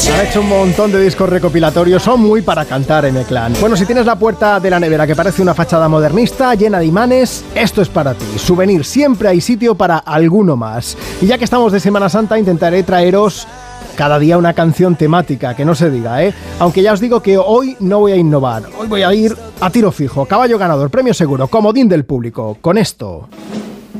Ha 0.10 0.24
hecho 0.24 0.42
un 0.42 0.50
montón 0.50 0.92
de 0.92 1.00
discos 1.00 1.30
recopilatorios, 1.30 2.02
son 2.02 2.22
muy 2.22 2.42
para 2.42 2.66
cantar 2.66 3.06
en 3.06 3.18
el 3.18 3.26
clan. 3.26 3.54
Bueno, 3.60 3.76
si 3.76 3.86
tienes 3.86 4.06
la 4.06 4.18
puerta 4.18 4.60
de 4.60 4.70
la 4.70 4.80
nevera 4.80 5.06
que 5.06 5.16
parece 5.16 5.42
una 5.42 5.54
fachada 5.54 5.88
modernista, 5.88 6.56
llena 6.56 6.80
de 6.80 6.86
imanes, 6.86 7.46
esto 7.54 7.82
es 7.82 7.90
para 7.90 8.14
ti. 8.14 8.26
Souvenir, 8.38 8.84
siempre 8.84 9.30
hay 9.30 9.42
sitio 9.42 9.76
para 9.76 9.98
alguno 9.98 10.56
más. 10.56 10.98
Y 11.22 11.28
ya 11.28 11.38
que 11.38 11.44
estamos 11.44 11.72
de 11.72 11.80
Semana 11.80 12.10
Santa, 12.10 12.40
intentaré 12.40 12.84
traeros 12.84 13.48
cada 13.96 14.18
día 14.18 14.38
una 14.38 14.54
canción 14.54 14.96
temática, 14.96 15.56
que 15.56 15.66
no 15.66 15.76
se 15.76 15.92
diga, 15.92 16.24
¿eh? 16.24 16.34
Aunque 16.60 16.82
ya 16.82 16.94
os 16.94 17.00
digo 17.00 17.22
que 17.22 17.38
hoy 17.38 17.76
no 17.80 18.00
voy 18.00 18.14
a 18.14 18.16
innovar, 18.16 18.64
hoy 18.80 18.88
voy 18.88 19.04
a 19.04 19.14
ir 19.14 19.36
a 19.60 19.70
tiro 19.70 19.92
fijo, 19.92 20.26
caballo 20.26 20.58
ganador, 20.58 20.90
premio 20.90 21.14
seguro, 21.14 21.48
comodín 21.48 21.88
del 21.88 22.06
público, 22.06 22.58
con 22.62 22.78
esto. 22.78 23.28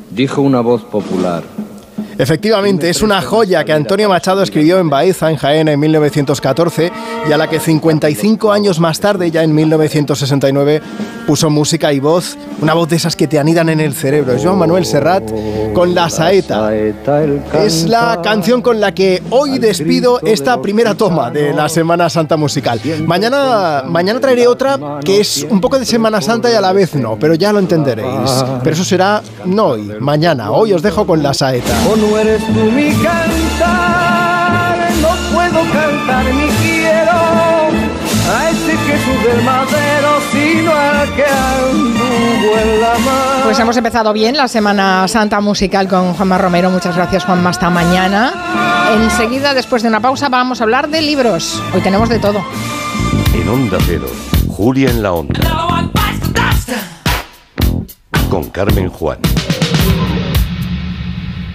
Dijo 0.10 0.42
una 0.42 0.62
voz 0.62 0.82
popular. 0.84 1.44
Efectivamente, 2.22 2.88
es 2.88 3.02
una 3.02 3.20
joya 3.20 3.64
que 3.64 3.74
Antonio 3.74 4.08
Machado 4.08 4.44
escribió 4.44 4.78
en 4.78 4.92
Baeza, 4.92 5.32
en 5.32 5.38
Jaén, 5.38 5.68
en 5.68 5.80
1914 5.80 6.92
y 7.28 7.32
a 7.32 7.36
la 7.36 7.50
que 7.50 7.60
55 7.60 8.52
años 8.52 8.80
más 8.80 9.00
tarde, 9.00 9.32
ya 9.32 9.42
en 9.42 9.56
1969, 9.56 10.84
puso 11.26 11.50
música 11.50 11.92
y 11.92 12.00
voz, 12.00 12.38
una 12.62 12.76
voz 12.76 12.90
de 12.90 12.98
esas 12.98 13.16
que 13.16 13.28
te 13.28 13.40
anidan 13.40 13.70
en 13.70 13.80
el 13.80 13.96
cerebro. 13.96 14.36
Joan 14.40 14.60
Manuel 14.60 14.86
Serrat 14.86 15.24
con 15.74 15.96
La 15.96 16.12
Saeta. 16.12 16.72
Es 16.76 17.88
la 17.90 18.20
canción 18.22 18.62
con 18.62 18.80
la 18.80 18.94
que 18.94 19.24
hoy 19.32 19.58
despido 19.58 20.20
esta 20.22 20.62
primera 20.62 20.94
toma 20.94 21.32
de 21.32 21.54
la 21.54 21.70
Semana 21.70 22.08
Santa 22.08 22.38
musical. 22.38 22.80
Mañana, 23.04 23.84
mañana 23.88 24.20
traeré 24.20 24.46
otra 24.46 24.78
que 25.04 25.22
es 25.22 25.48
un 25.50 25.60
poco 25.60 25.80
de 25.80 25.88
Semana 25.88 26.22
Santa 26.22 26.52
y 26.52 26.54
a 26.54 26.62
la 26.62 26.72
vez 26.72 26.94
no, 26.94 27.18
pero 27.18 27.34
ya 27.34 27.52
lo 27.52 27.58
entenderéis. 27.58 28.46
Pero 28.64 28.76
eso 28.76 28.86
será 28.86 29.24
no 29.46 29.70
hoy, 29.70 29.92
mañana. 30.00 30.52
Hoy 30.52 30.74
os 30.74 30.84
dejo 30.84 31.08
con 31.08 31.24
La 31.24 31.34
Saeta. 31.34 31.74
No 32.12 32.18
eres 32.18 32.46
tú 32.46 32.72
mi 32.72 32.92
cantar, 32.92 34.78
no 35.02 35.34
puedo 35.34 35.62
cantar 35.72 36.26
ni 36.26 36.48
quiero 36.62 37.12
a 38.30 38.50
ese 38.50 38.78
Jesús 38.78 39.24
del 39.24 39.42
madero, 39.44 40.20
sino 40.32 40.74
al 40.74 41.16
que 41.16 41.24
anduvo 41.26 42.58
en 42.60 42.82
la 42.82 42.98
mar. 43.00 43.44
Pues 43.46 43.60
hemos 43.60 43.78
empezado 43.78 44.12
bien 44.12 44.36
la 44.36 44.50
Semana 44.50 45.08
Santa 45.08 45.40
musical 45.40 45.88
con 45.88 46.14
Juanma 46.14 46.38
Romero. 46.38 46.70
Muchas 46.70 46.98
gracias, 46.98 47.24
Juanma. 47.24 47.50
Hasta 47.52 47.70
mañana. 47.70 48.34
Enseguida, 48.94 49.54
después 49.54 49.82
de 49.82 49.88
una 49.88 50.02
pausa, 50.02 50.28
vamos 50.28 50.60
a 50.60 50.66
hablar 50.66 50.90
de 50.90 51.02
libros. 51.02 51.62
Hoy 51.74 51.80
tenemos 51.82 52.10
de 52.10 52.20
todo. 52.20 52.44
En 53.34 53.48
Onda 53.48 53.78
Cero, 53.86 54.08
Julia 54.50 54.90
en 54.90 55.02
la 55.02 55.14
Onda. 55.14 55.40
Con 58.30 58.50
Carmen 58.50 58.90
Juan. 58.90 59.20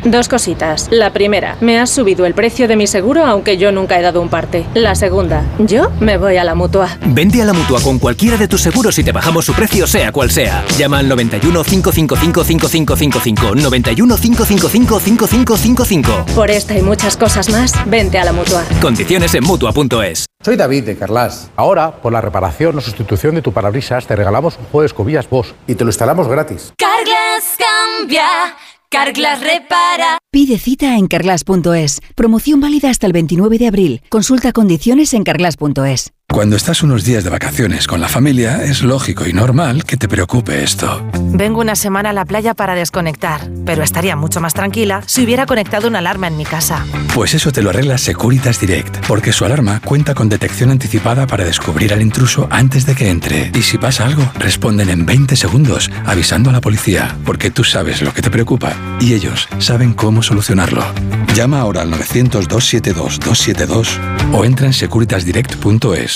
Dos 0.06 0.28
cositas. 0.28 0.86
La 0.92 1.12
primera, 1.12 1.56
me 1.60 1.80
has 1.80 1.90
subido 1.90 2.26
el 2.26 2.34
precio 2.34 2.68
de 2.68 2.76
mi 2.76 2.86
seguro 2.86 3.26
aunque 3.26 3.56
yo 3.56 3.72
nunca 3.72 3.98
he 3.98 4.02
dado 4.02 4.22
un 4.22 4.28
parte. 4.28 4.64
La 4.72 4.94
segunda, 4.94 5.44
yo 5.58 5.90
me 5.98 6.16
voy 6.16 6.36
a 6.36 6.44
la 6.44 6.54
mutua. 6.54 6.96
Vente 7.04 7.42
a 7.42 7.44
la 7.44 7.52
mutua 7.52 7.80
con 7.80 7.98
cualquiera 7.98 8.36
de 8.36 8.46
tus 8.46 8.60
seguros 8.60 8.96
y 9.00 9.02
te 9.02 9.10
bajamos 9.10 9.44
su 9.44 9.52
precio, 9.52 9.84
sea 9.84 10.12
cual 10.12 10.30
sea. 10.30 10.64
Llama 10.78 11.00
al 11.00 11.08
91 11.08 11.64
555 11.64 12.44
5555. 12.44 13.54
91 13.56 14.16
555 14.16 15.00
5555. 15.00 16.26
Por 16.36 16.52
esta 16.52 16.78
y 16.78 16.82
muchas 16.82 17.16
cosas 17.16 17.50
más, 17.50 17.72
vente 17.86 18.18
a 18.18 18.24
la 18.24 18.32
mutua. 18.32 18.62
Condiciones 18.80 19.34
en 19.34 19.42
mutua.es. 19.42 20.26
Soy 20.46 20.54
David 20.54 20.84
de 20.84 20.96
Carlas. 20.96 21.50
Ahora, 21.56 21.90
por 21.90 22.12
la 22.12 22.20
reparación 22.20 22.78
o 22.78 22.80
sustitución 22.80 23.34
de 23.34 23.42
tu 23.42 23.52
parabrisas, 23.52 24.06
te 24.06 24.14
regalamos 24.14 24.56
un 24.58 24.66
juego 24.66 24.82
de 24.82 24.86
escobillas 24.86 25.28
Bosch 25.28 25.52
y 25.66 25.74
te 25.74 25.82
lo 25.82 25.90
instalamos 25.90 26.28
gratis. 26.28 26.72
Carglass 26.78 27.56
cambia, 27.58 28.56
Carglass 28.90 29.40
repara. 29.40 30.18
Pide 30.30 30.58
cita 30.58 30.96
en 30.96 31.06
carglass.es. 31.06 32.00
Promoción 32.14 32.60
válida 32.60 32.90
hasta 32.90 33.06
el 33.06 33.12
29 33.12 33.58
de 33.58 33.66
abril. 33.68 34.02
Consulta 34.08 34.52
condiciones 34.52 35.14
en 35.14 35.24
carglass.es. 35.24 36.15
Cuando 36.36 36.56
estás 36.56 36.82
unos 36.82 37.04
días 37.04 37.24
de 37.24 37.30
vacaciones 37.30 37.86
con 37.86 37.98
la 37.98 38.08
familia, 38.08 38.62
es 38.62 38.82
lógico 38.82 39.26
y 39.26 39.32
normal 39.32 39.84
que 39.84 39.96
te 39.96 40.06
preocupe 40.06 40.62
esto. 40.62 41.02
Vengo 41.14 41.62
una 41.62 41.76
semana 41.76 42.10
a 42.10 42.12
la 42.12 42.26
playa 42.26 42.52
para 42.52 42.74
desconectar, 42.74 43.48
pero 43.64 43.82
estaría 43.82 44.16
mucho 44.16 44.42
más 44.42 44.52
tranquila 44.52 45.02
si 45.06 45.24
hubiera 45.24 45.46
conectado 45.46 45.88
una 45.88 46.00
alarma 46.00 46.26
en 46.26 46.36
mi 46.36 46.44
casa. 46.44 46.84
Pues 47.14 47.32
eso 47.32 47.52
te 47.52 47.62
lo 47.62 47.70
arregla 47.70 47.96
Securitas 47.96 48.60
Direct, 48.60 49.06
porque 49.06 49.32
su 49.32 49.46
alarma 49.46 49.80
cuenta 49.82 50.14
con 50.14 50.28
detección 50.28 50.70
anticipada 50.70 51.26
para 51.26 51.46
descubrir 51.46 51.94
al 51.94 52.02
intruso 52.02 52.48
antes 52.50 52.84
de 52.84 52.94
que 52.94 53.08
entre. 53.08 53.50
Y 53.54 53.62
si 53.62 53.78
pasa 53.78 54.04
algo, 54.04 54.30
responden 54.38 54.90
en 54.90 55.06
20 55.06 55.36
segundos, 55.36 55.90
avisando 56.04 56.50
a 56.50 56.52
la 56.52 56.60
policía, 56.60 57.16
porque 57.24 57.50
tú 57.50 57.64
sabes 57.64 58.02
lo 58.02 58.12
que 58.12 58.20
te 58.20 58.30
preocupa 58.30 58.74
y 59.00 59.14
ellos 59.14 59.48
saben 59.58 59.94
cómo 59.94 60.22
solucionarlo. 60.22 60.84
Llama 61.34 61.60
ahora 61.60 61.80
al 61.82 61.90
900-272-272 61.92 63.88
o 64.32 64.44
entra 64.44 64.66
en 64.66 64.72
securitasdirect.es. 64.72 66.15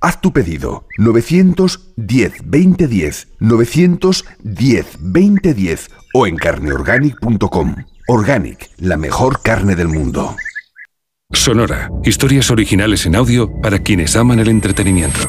Haz 0.00 0.20
tu 0.20 0.32
pedido 0.32 0.84
910 0.98 2.32
2010 2.44 3.28
910 3.40 4.86
2010 5.00 5.90
o 6.14 6.26
en 6.26 6.36
carneorganic.com. 6.36 7.76
Organic, 8.06 8.70
la 8.78 8.96
mejor 8.96 9.42
carne 9.42 9.74
del 9.74 9.88
mundo. 9.88 10.36
Sonora, 11.32 11.90
historias 12.04 12.50
originales 12.50 13.04
en 13.06 13.16
audio 13.16 13.50
para 13.60 13.80
quienes 13.80 14.16
aman 14.16 14.38
el 14.38 14.48
entretenimiento. 14.48 15.28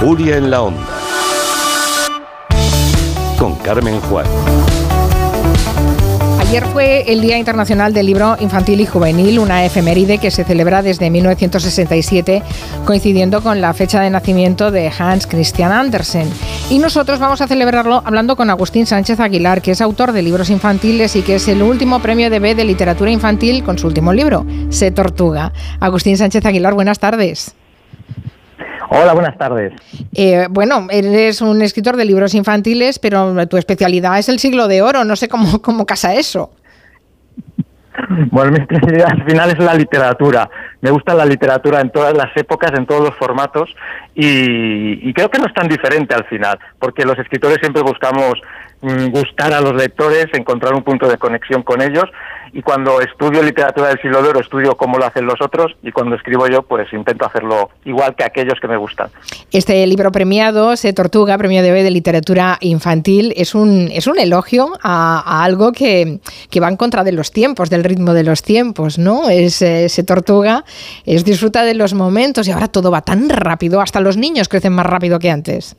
Julia 0.00 0.36
en 0.36 0.50
la 0.50 0.62
Onda. 0.62 0.84
Con 3.38 3.54
Carmen 3.58 4.00
Juan. 4.00 4.26
Ayer 6.40 6.64
fue 6.66 7.04
el 7.06 7.20
Día 7.20 7.38
Internacional 7.38 7.94
del 7.94 8.06
Libro 8.06 8.36
Infantil 8.40 8.80
y 8.80 8.86
Juvenil, 8.86 9.38
una 9.38 9.64
efeméride 9.64 10.18
que 10.18 10.32
se 10.32 10.42
celebra 10.42 10.82
desde 10.82 11.08
1967, 11.08 12.42
coincidiendo 12.84 13.44
con 13.44 13.60
la 13.60 13.72
fecha 13.74 14.00
de 14.00 14.10
nacimiento 14.10 14.72
de 14.72 14.90
Hans 14.98 15.28
Christian 15.28 15.70
Andersen. 15.70 16.28
Y 16.68 16.80
nosotros 16.80 17.20
vamos 17.20 17.40
a 17.40 17.46
celebrarlo 17.46 18.02
hablando 18.04 18.34
con 18.34 18.50
Agustín 18.50 18.86
Sánchez 18.86 19.20
Aguilar, 19.20 19.62
que 19.62 19.70
es 19.70 19.80
autor 19.80 20.10
de 20.10 20.22
libros 20.22 20.50
infantiles 20.50 21.14
y 21.14 21.22
que 21.22 21.36
es 21.36 21.46
el 21.46 21.62
último 21.62 22.02
premio 22.02 22.28
de 22.28 22.40
B 22.40 22.56
de 22.56 22.64
literatura 22.64 23.12
infantil 23.12 23.62
con 23.62 23.78
su 23.78 23.86
último 23.86 24.12
libro, 24.12 24.44
Se 24.70 24.90
Tortuga. 24.90 25.52
Agustín 25.78 26.18
Sánchez 26.18 26.44
Aguilar, 26.44 26.74
buenas 26.74 26.98
tardes. 26.98 27.54
Hola, 28.94 29.14
buenas 29.14 29.38
tardes. 29.38 29.72
Eh, 30.14 30.46
bueno, 30.50 30.86
eres 30.90 31.40
un 31.40 31.62
escritor 31.62 31.96
de 31.96 32.04
libros 32.04 32.34
infantiles, 32.34 32.98
pero 32.98 33.46
tu 33.48 33.56
especialidad 33.56 34.18
es 34.18 34.28
el 34.28 34.38
siglo 34.38 34.68
de 34.68 34.82
oro. 34.82 35.04
No 35.04 35.16
sé 35.16 35.28
cómo, 35.28 35.62
cómo 35.62 35.86
casa 35.86 36.14
eso. 36.14 36.50
Bueno, 38.30 38.52
mi 38.52 38.58
especialidad 38.58 39.12
al 39.12 39.24
final 39.24 39.50
es 39.50 39.58
la 39.58 39.74
literatura. 39.74 40.50
Me 40.82 40.90
gusta 40.90 41.14
la 41.14 41.24
literatura 41.24 41.80
en 41.80 41.90
todas 41.90 42.14
las 42.14 42.36
épocas, 42.36 42.72
en 42.76 42.84
todos 42.84 43.02
los 43.02 43.16
formatos, 43.16 43.74
y, 44.14 45.08
y 45.08 45.12
creo 45.14 45.30
que 45.30 45.38
no 45.38 45.46
es 45.46 45.54
tan 45.54 45.68
diferente 45.68 46.14
al 46.14 46.24
final, 46.24 46.58
porque 46.78 47.04
los 47.04 47.18
escritores 47.18 47.58
siempre 47.60 47.82
buscamos 47.82 48.34
mm, 48.82 49.08
gustar 49.08 49.52
a 49.54 49.60
los 49.60 49.74
lectores, 49.74 50.26
encontrar 50.32 50.74
un 50.74 50.82
punto 50.82 51.08
de 51.08 51.16
conexión 51.16 51.62
con 51.62 51.80
ellos, 51.80 52.04
y 52.52 52.60
cuando 52.62 53.00
estudio 53.00 53.42
literatura 53.42 53.88
del 53.88 54.00
siglo 54.00 54.22
de 54.22 54.28
oro 54.28 54.40
estudio 54.40 54.76
cómo 54.76 54.98
lo 54.98 55.06
hacen 55.06 55.24
los 55.24 55.40
otros, 55.40 55.74
y 55.82 55.90
cuando 55.90 56.16
escribo 56.16 56.46
yo, 56.48 56.62
pues 56.62 56.92
intento 56.92 57.24
hacerlo 57.24 57.70
igual 57.84 58.14
que 58.14 58.24
aquellos 58.24 58.60
que 58.60 58.68
me 58.68 58.76
gustan. 58.76 59.08
Este 59.50 59.86
libro 59.86 60.12
premiado, 60.12 60.76
Se 60.76 60.92
Tortuga, 60.92 61.38
premio 61.38 61.62
de 61.62 61.72
B 61.72 61.82
de 61.82 61.90
literatura 61.90 62.58
infantil, 62.60 63.32
es 63.36 63.54
un, 63.54 63.88
es 63.92 64.06
un 64.06 64.18
elogio 64.18 64.72
a, 64.82 65.22
a 65.24 65.44
algo 65.44 65.72
que, 65.72 66.20
que 66.50 66.60
va 66.60 66.68
en 66.68 66.76
contra 66.76 67.04
de 67.04 67.12
los 67.12 67.32
tiempos, 67.32 67.70
del 67.70 67.84
ritmo 67.84 68.12
de 68.12 68.24
los 68.24 68.42
tiempos, 68.42 68.98
¿no? 68.98 69.30
Es, 69.30 69.62
eh, 69.62 69.88
Se 69.88 70.04
Tortuga 70.04 70.64
es 71.06 71.24
disfruta 71.24 71.64
de 71.64 71.74
los 71.74 71.94
momentos 71.94 72.46
y 72.48 72.52
ahora 72.52 72.68
todo 72.68 72.90
va 72.90 73.00
tan 73.00 73.28
rápido, 73.28 73.80
hasta 73.80 74.00
los 74.00 74.16
niños 74.16 74.48
crecen 74.48 74.74
más 74.74 74.86
rápido 74.86 75.18
que 75.18 75.30
antes. 75.30 75.76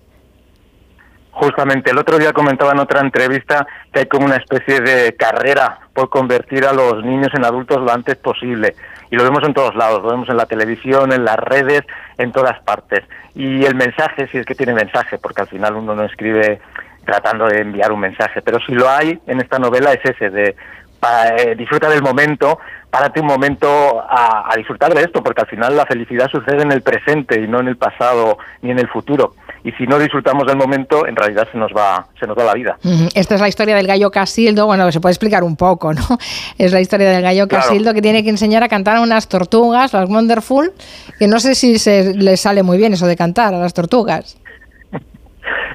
Justamente, 1.32 1.92
el 1.92 1.98
otro 1.98 2.19
día 2.19 2.32
comentaba 2.32 2.74
en 2.74 2.80
otra 2.80 3.02
entrevista 3.02 3.66
que 3.92 4.02
hay 4.02 4.06
como 4.06 4.26
una 4.26 4.35
especie 4.35 4.82
de 4.82 5.16
carrera 5.16 5.83
por 5.94 6.10
convertir 6.10 6.66
a 6.66 6.74
los 6.74 7.04
niños 7.04 7.30
en 7.34 7.46
adultos 7.46 7.78
lo 7.82 7.92
antes 7.92 8.16
posible. 8.16 8.76
Y 9.12 9.16
lo 9.16 9.24
vemos 9.24 9.44
en 9.44 9.54
todos 9.54 9.76
lados, 9.76 10.02
lo 10.02 10.10
vemos 10.10 10.28
en 10.30 10.38
la 10.38 10.46
televisión, 10.48 11.12
en 11.14 11.24
las 11.24 11.38
redes, 11.38 11.82
en 12.18 12.32
todas 12.32 12.60
partes. 12.62 13.02
Y 13.36 13.64
el 13.64 13.76
mensaje, 13.76 14.28
si 14.28 14.40
es 14.40 14.46
que 14.46 14.56
tiene 14.56 14.74
mensaje, 14.74 15.18
porque 15.20 15.42
al 15.42 15.48
final 15.48 15.76
uno 15.76 15.94
no 15.96 16.04
escribe 16.04 16.60
tratando 17.06 17.46
de 17.48 17.62
enviar 17.62 17.92
un 17.92 18.00
mensaje, 18.00 18.42
pero 18.42 18.60
si 18.66 18.74
lo 18.74 18.90
hay 18.90 19.20
en 19.28 19.40
esta 19.42 19.60
novela 19.60 19.92
es 19.94 20.04
ese, 20.04 20.30
de 20.30 20.56
pa- 21.00 21.36
eh, 21.36 21.54
disfruta 21.56 21.90
del 21.90 22.02
momento, 22.02 22.60
párate 22.94 23.20
un 23.22 23.26
momento 23.26 23.68
a, 24.08 24.54
a 24.54 24.56
disfrutar 24.56 24.94
de 24.94 25.02
esto, 25.02 25.24
porque 25.24 25.42
al 25.42 25.48
final 25.48 25.76
la 25.76 25.84
felicidad 25.88 26.30
sucede 26.30 26.62
en 26.62 26.72
el 26.72 26.84
presente 26.84 27.42
y 27.42 27.48
no 27.48 27.60
en 27.60 27.70
el 27.70 27.76
pasado 27.76 28.38
ni 28.62 28.70
en 28.70 28.78
el 28.78 28.88
futuro. 28.88 29.34
Y 29.64 29.72
si 29.72 29.88
no 29.88 29.98
disfrutamos 29.98 30.46
del 30.46 30.58
momento, 30.58 31.08
en 31.08 31.16
realidad 31.16 31.48
se 31.52 31.58
nos 31.58 31.72
va, 31.72 32.06
se 32.20 32.28
nos 32.28 32.38
va 32.38 32.44
la 32.44 32.54
vida. 32.54 32.78
Esta 33.16 33.34
es 33.34 33.42
la 33.42 33.48
historia 33.48 33.76
del 33.76 33.88
gallo 33.88 34.12
Casildo. 34.12 34.68
Bueno, 34.68 34.92
se 34.92 35.00
puede 35.00 35.14
explicar 35.14 35.44
un 35.44 35.56
poco, 35.56 35.92
¿no? 35.92 36.04
Es 36.60 36.72
la 36.72 36.82
historia 36.82 37.10
del 37.10 37.24
gallo 37.24 37.48
Claro. 37.48 37.64
Casildo 37.64 37.96
que 37.96 38.02
tiene 38.04 38.24
que 38.24 38.30
enseñar 38.30 38.62
a 38.62 38.70
cantar 38.70 38.98
a 38.98 39.02
unas 39.02 39.28
tortugas, 39.28 39.92
las 39.92 40.08
Wonderful, 40.08 40.72
que 41.18 41.28
no 41.28 41.40
sé 41.40 41.56
si 41.56 41.80
se 41.80 42.14
les 42.14 42.42
sale 42.42 42.62
muy 42.62 42.78
bien 42.78 42.94
eso 42.94 43.08
de 43.08 43.16
cantar 43.16 43.56
a 43.56 43.58
las 43.58 43.74
tortugas. 43.74 44.38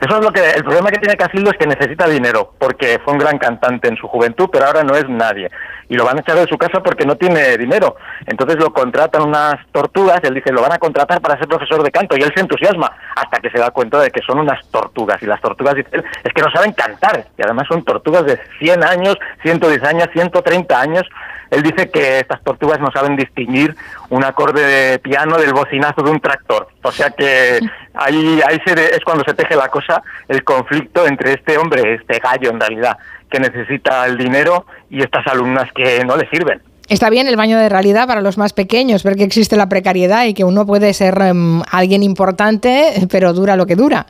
Eso 0.00 0.18
es 0.18 0.24
lo 0.24 0.30
que 0.30 0.50
el 0.50 0.62
problema 0.62 0.90
que 0.90 0.98
tiene 0.98 1.16
Casildo 1.16 1.50
es 1.50 1.56
que 1.56 1.66
necesita 1.66 2.06
dinero, 2.06 2.54
porque 2.58 3.00
fue 3.04 3.14
un 3.14 3.18
gran 3.18 3.38
cantante 3.38 3.88
en 3.88 3.96
su 3.96 4.06
juventud, 4.06 4.48
pero 4.52 4.66
ahora 4.66 4.84
no 4.84 4.94
es 4.94 5.08
nadie. 5.08 5.50
Y 5.88 5.96
lo 5.96 6.04
van 6.04 6.18
a 6.18 6.20
echar 6.20 6.36
de 6.36 6.46
su 6.46 6.56
casa 6.56 6.80
porque 6.82 7.04
no 7.04 7.16
tiene 7.16 7.56
dinero. 7.56 7.96
Entonces 8.26 8.58
lo 8.58 8.72
contratan 8.72 9.22
unas 9.22 9.54
tortugas, 9.72 10.20
él 10.22 10.34
dice, 10.34 10.52
lo 10.52 10.62
van 10.62 10.72
a 10.72 10.78
contratar 10.78 11.20
para 11.20 11.38
ser 11.38 11.48
profesor 11.48 11.82
de 11.82 11.90
canto, 11.90 12.16
y 12.16 12.22
él 12.22 12.32
se 12.34 12.40
entusiasma, 12.40 12.92
hasta 13.16 13.40
que 13.40 13.50
se 13.50 13.58
da 13.58 13.70
cuenta 13.70 13.98
de 14.00 14.10
que 14.10 14.20
son 14.22 14.38
unas 14.38 14.64
tortugas. 14.70 15.20
Y 15.22 15.26
las 15.26 15.40
tortugas, 15.40 15.74
dice 15.74 15.88
él, 15.92 16.04
es 16.22 16.32
que 16.32 16.42
no 16.42 16.50
saben 16.50 16.72
cantar, 16.72 17.26
y 17.36 17.42
además 17.42 17.66
son 17.66 17.82
tortugas 17.82 18.24
de 18.24 18.38
100 18.60 18.84
años, 18.84 19.16
110 19.42 19.82
años, 19.82 20.08
130 20.12 20.80
años. 20.80 21.02
Él 21.50 21.62
dice 21.62 21.90
que 21.90 22.20
estas 22.20 22.42
tortugas 22.42 22.78
no 22.80 22.90
saben 22.90 23.16
distinguir 23.16 23.74
un 24.10 24.24
acorde 24.24 24.62
de 24.64 24.98
piano 24.98 25.38
del 25.38 25.52
bocinazo 25.54 26.02
de 26.02 26.10
un 26.10 26.20
tractor. 26.20 26.68
O 26.82 26.92
sea 26.92 27.10
que 27.10 27.58
ahí, 27.94 28.40
se 28.66 28.74
de- 28.74 28.88
es 28.88 29.00
cuando 29.04 29.24
se 29.24 29.34
teje 29.34 29.56
la 29.56 29.68
cosa, 29.68 30.02
el 30.28 30.44
conflicto 30.44 31.06
entre 31.06 31.32
este 31.34 31.56
hombre, 31.58 31.94
este 31.94 32.18
gallo 32.18 32.50
en 32.50 32.60
realidad, 32.60 32.96
que 33.30 33.40
necesita 33.40 34.06
el 34.06 34.16
dinero 34.18 34.66
y 34.90 35.02
estas 35.02 35.26
alumnas 35.26 35.70
que 35.74 36.04
no 36.04 36.16
le 36.16 36.28
sirven. 36.28 36.60
Está 36.88 37.10
bien 37.10 37.28
el 37.28 37.36
baño 37.36 37.58
de 37.58 37.68
realidad 37.68 38.06
para 38.06 38.22
los 38.22 38.38
más 38.38 38.54
pequeños, 38.54 39.02
ver 39.02 39.16
que 39.16 39.24
existe 39.24 39.56
la 39.56 39.68
precariedad 39.68 40.24
y 40.24 40.32
que 40.32 40.44
uno 40.44 40.64
puede 40.64 40.94
ser 40.94 41.20
em, 41.20 41.60
alguien 41.70 42.02
importante, 42.02 43.06
pero 43.10 43.34
dura 43.34 43.56
lo 43.56 43.66
que 43.66 43.76
dura. 43.76 44.06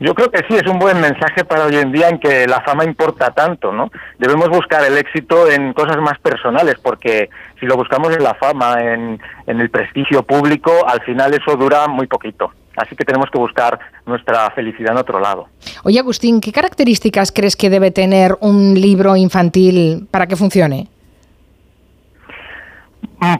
Yo 0.00 0.14
creo 0.14 0.30
que 0.30 0.44
sí, 0.48 0.54
es 0.54 0.66
un 0.66 0.78
buen 0.78 1.00
mensaje 1.00 1.44
para 1.44 1.64
hoy 1.64 1.76
en 1.76 1.90
día 1.90 2.08
en 2.08 2.18
que 2.18 2.46
la 2.46 2.60
fama 2.60 2.84
importa 2.84 3.32
tanto, 3.32 3.72
¿no? 3.72 3.90
Debemos 4.18 4.48
buscar 4.48 4.84
el 4.84 4.96
éxito 4.96 5.50
en 5.50 5.72
cosas 5.72 5.96
más 5.98 6.18
personales, 6.20 6.76
porque 6.80 7.28
si 7.58 7.66
lo 7.66 7.76
buscamos 7.76 8.14
en 8.16 8.22
la 8.22 8.34
fama, 8.34 8.80
en, 8.80 9.20
en 9.46 9.60
el 9.60 9.70
prestigio 9.70 10.22
público, 10.22 10.70
al 10.86 11.00
final 11.02 11.34
eso 11.34 11.56
dura 11.56 11.88
muy 11.88 12.06
poquito. 12.06 12.52
Así 12.76 12.94
que 12.94 13.04
tenemos 13.04 13.28
que 13.30 13.38
buscar 13.38 13.76
nuestra 14.06 14.48
felicidad 14.52 14.92
en 14.92 14.98
otro 14.98 15.18
lado. 15.18 15.48
Oye, 15.82 15.98
Agustín, 15.98 16.40
¿qué 16.40 16.52
características 16.52 17.32
crees 17.32 17.56
que 17.56 17.68
debe 17.68 17.90
tener 17.90 18.36
un 18.40 18.80
libro 18.80 19.16
infantil 19.16 20.06
para 20.12 20.28
que 20.28 20.36
funcione? 20.36 20.86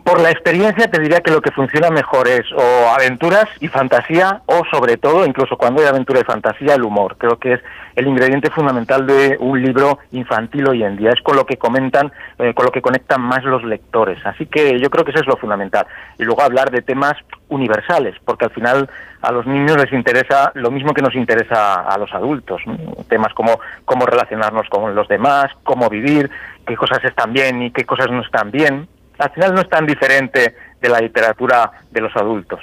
Por 0.02 0.20
la 0.20 0.30
experiencia 0.30 0.90
te 0.90 1.00
diría 1.00 1.20
que 1.20 1.30
lo 1.30 1.40
que 1.40 1.52
funciona 1.52 1.88
mejor 1.90 2.26
es 2.26 2.50
o 2.52 2.88
aventuras 2.88 3.46
y 3.60 3.68
fantasía 3.68 4.42
o 4.46 4.64
sobre 4.72 4.96
todo, 4.96 5.24
incluso 5.24 5.56
cuando 5.56 5.80
hay 5.80 5.86
aventura 5.86 6.18
y 6.18 6.24
fantasía, 6.24 6.74
el 6.74 6.82
humor. 6.82 7.16
Creo 7.16 7.38
que 7.38 7.52
es 7.52 7.60
el 7.94 8.08
ingrediente 8.08 8.50
fundamental 8.50 9.06
de 9.06 9.36
un 9.38 9.62
libro 9.62 10.00
infantil 10.10 10.66
hoy 10.66 10.82
en 10.82 10.96
día. 10.96 11.10
Es 11.10 11.22
con 11.22 11.36
lo 11.36 11.46
que 11.46 11.58
comentan, 11.58 12.10
eh, 12.38 12.54
con 12.54 12.64
lo 12.64 12.72
que 12.72 12.82
conectan 12.82 13.20
más 13.20 13.44
los 13.44 13.62
lectores. 13.62 14.18
Así 14.26 14.46
que 14.46 14.80
yo 14.80 14.90
creo 14.90 15.04
que 15.04 15.12
eso 15.12 15.20
es 15.20 15.28
lo 15.28 15.36
fundamental. 15.36 15.86
Y 16.18 16.24
luego 16.24 16.42
hablar 16.42 16.72
de 16.72 16.82
temas 16.82 17.14
universales, 17.48 18.16
porque 18.24 18.46
al 18.46 18.50
final 18.50 18.90
a 19.22 19.30
los 19.30 19.46
niños 19.46 19.76
les 19.76 19.92
interesa 19.92 20.50
lo 20.54 20.72
mismo 20.72 20.92
que 20.92 21.02
nos 21.02 21.14
interesa 21.14 21.82
a 21.82 21.96
los 21.98 22.12
adultos. 22.12 22.62
Temas 23.08 23.32
como 23.32 23.60
cómo 23.84 24.06
relacionarnos 24.06 24.68
con 24.70 24.96
los 24.96 25.06
demás, 25.06 25.52
cómo 25.62 25.88
vivir, 25.88 26.28
qué 26.66 26.76
cosas 26.76 27.04
están 27.04 27.32
bien 27.32 27.62
y 27.62 27.70
qué 27.70 27.84
cosas 27.84 28.10
no 28.10 28.22
están 28.22 28.50
bien 28.50 28.88
al 29.18 29.30
final 29.30 29.54
no 29.54 29.60
es 29.60 29.68
tan 29.68 29.86
diferente 29.86 30.54
de 30.80 30.88
la 30.88 31.00
literatura 31.00 31.70
de 31.90 32.00
los 32.00 32.14
adultos. 32.16 32.60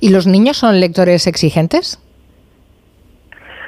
¿Y 0.00 0.10
los 0.10 0.26
niños 0.26 0.56
son 0.56 0.80
lectores 0.80 1.26
exigentes? 1.26 2.00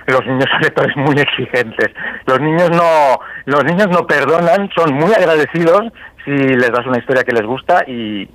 Los 0.07 0.25
niños 0.25 0.47
son 0.50 0.60
lectores 0.62 0.97
muy 0.97 1.17
exigentes. 1.18 1.89
Los 2.26 2.41
niños 2.41 2.70
no, 2.70 3.20
los 3.44 3.65
niños 3.65 3.89
no 3.89 4.07
perdonan, 4.07 4.70
son 4.75 4.94
muy 4.94 5.12
agradecidos 5.12 5.92
si 6.28 6.34
les 6.34 6.70
das 6.70 6.86
una 6.86 6.98
historia 6.98 7.24
que 7.24 7.32
les 7.32 7.47
gusta 7.47 7.84
y, 7.86 8.26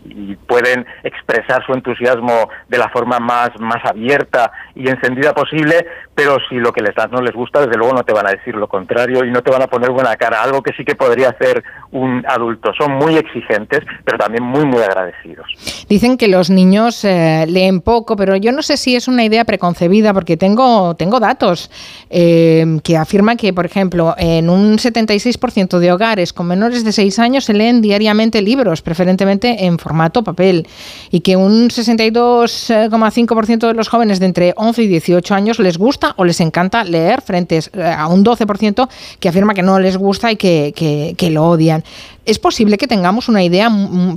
pueden 0.48 0.86
expresar 1.04 1.66
su 1.66 1.74
entusiasmo 1.74 2.50
de 2.68 2.78
la 2.78 2.90
forma 2.90 3.20
más, 3.20 3.52
más 3.60 3.84
abierta 3.86 4.52
y 4.76 4.88
encendida 4.88 5.34
posible, 5.34 5.86
pero 6.14 6.38
si 6.50 6.56
lo 6.56 6.72
que 6.72 6.82
les 6.82 6.94
das 6.96 7.12
no 7.12 7.22
les 7.22 7.34
gusta, 7.34 7.62
desde 7.62 7.78
luego 7.78 7.94
no 7.94 8.04
te 8.04 8.14
van 8.14 8.28
a 8.28 8.32
decir 8.32 8.56
lo 8.56 8.68
contrario 8.68 9.24
y 9.24 9.32
no 9.32 9.42
te 9.42 9.52
van 9.52 9.62
a 9.62 9.68
poner 9.68 9.92
buena 9.92 10.16
cara, 10.16 10.42
algo 10.44 10.62
que 10.62 10.74
sí 10.74 10.84
que 10.84 10.96
podría 10.96 11.30
hacer 11.30 11.64
un 11.92 12.24
adulto. 12.28 12.72
Son 12.78 12.94
muy 12.94 13.16
exigentes, 13.16 13.82
pero 14.04 14.18
también 14.18 14.44
muy, 14.44 14.66
muy 14.66 14.82
agradecidos. 14.82 15.48
Dicen 15.88 16.18
que 16.18 16.28
los 16.28 16.50
niños 16.50 17.04
eh, 17.06 17.46
leen 17.48 17.82
poco, 17.82 18.16
pero 18.16 18.36
yo 18.36 18.52
no 18.52 18.62
sé 18.62 18.78
si 18.78 18.96
es 18.96 19.08
una 19.08 19.24
idea 19.24 19.46
preconcebida, 19.46 20.14
porque 20.14 20.38
tengo, 20.38 20.96
tengo 20.96 21.20
datos 21.20 21.72
eh, 22.10 22.80
que 22.84 22.98
afirman 22.98 23.38
que, 23.38 23.54
por 23.54 23.66
ejemplo, 23.66 24.16
en 24.18 24.50
un 24.50 24.78
76% 24.78 25.80
de 25.80 25.92
hogares 25.92 26.34
con 26.34 26.48
menores 26.48 26.84
de 26.84 26.92
6 26.92 27.20
años 27.20 27.46
se 27.46 27.54
leen 27.54 27.82
diariamente 27.84 28.42
libros, 28.42 28.82
preferentemente 28.82 29.66
en 29.66 29.78
formato 29.78 30.24
papel, 30.24 30.66
y 31.12 31.20
que 31.20 31.36
un 31.36 31.70
62,5% 31.70 33.68
de 33.68 33.74
los 33.76 33.88
jóvenes 33.90 34.20
de 34.20 34.26
entre 34.26 34.54
11 34.56 34.82
y 34.84 34.88
18 34.88 35.36
años 35.36 35.60
les 35.60 35.78
gusta 35.78 36.16
o 36.18 36.26
les 36.26 36.40
encanta 36.42 36.84
leer, 36.84 37.22
frente 37.22 37.60
a 37.96 38.08
un 38.08 38.26
12% 38.26 38.90
que 39.20 39.30
afirma 39.30 39.54
que 39.54 39.62
no 39.62 39.80
les 39.80 39.98
gusta 39.98 40.32
y 40.32 40.36
que, 40.36 40.74
que- 40.76 41.14
que 41.16 41.30
lo 41.30 41.46
odian. 41.48 41.84
¿Es 42.26 42.40
posible 42.40 42.78
que 42.78 42.88
tengamos 42.88 43.28
una 43.30 43.44
idea 43.44 43.70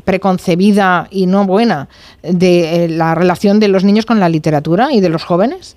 preconcebida 0.04 1.08
y 1.10 1.26
no 1.26 1.44
buena 1.44 1.88
de 2.22 2.84
eh, 2.84 2.88
la 2.88 3.14
relación 3.14 3.58
de 3.60 3.68
los 3.68 3.84
niños 3.84 4.06
con 4.06 4.20
la 4.20 4.28
literatura 4.28 4.92
y 4.92 5.00
de 5.00 5.08
los 5.08 5.24
jóvenes? 5.24 5.76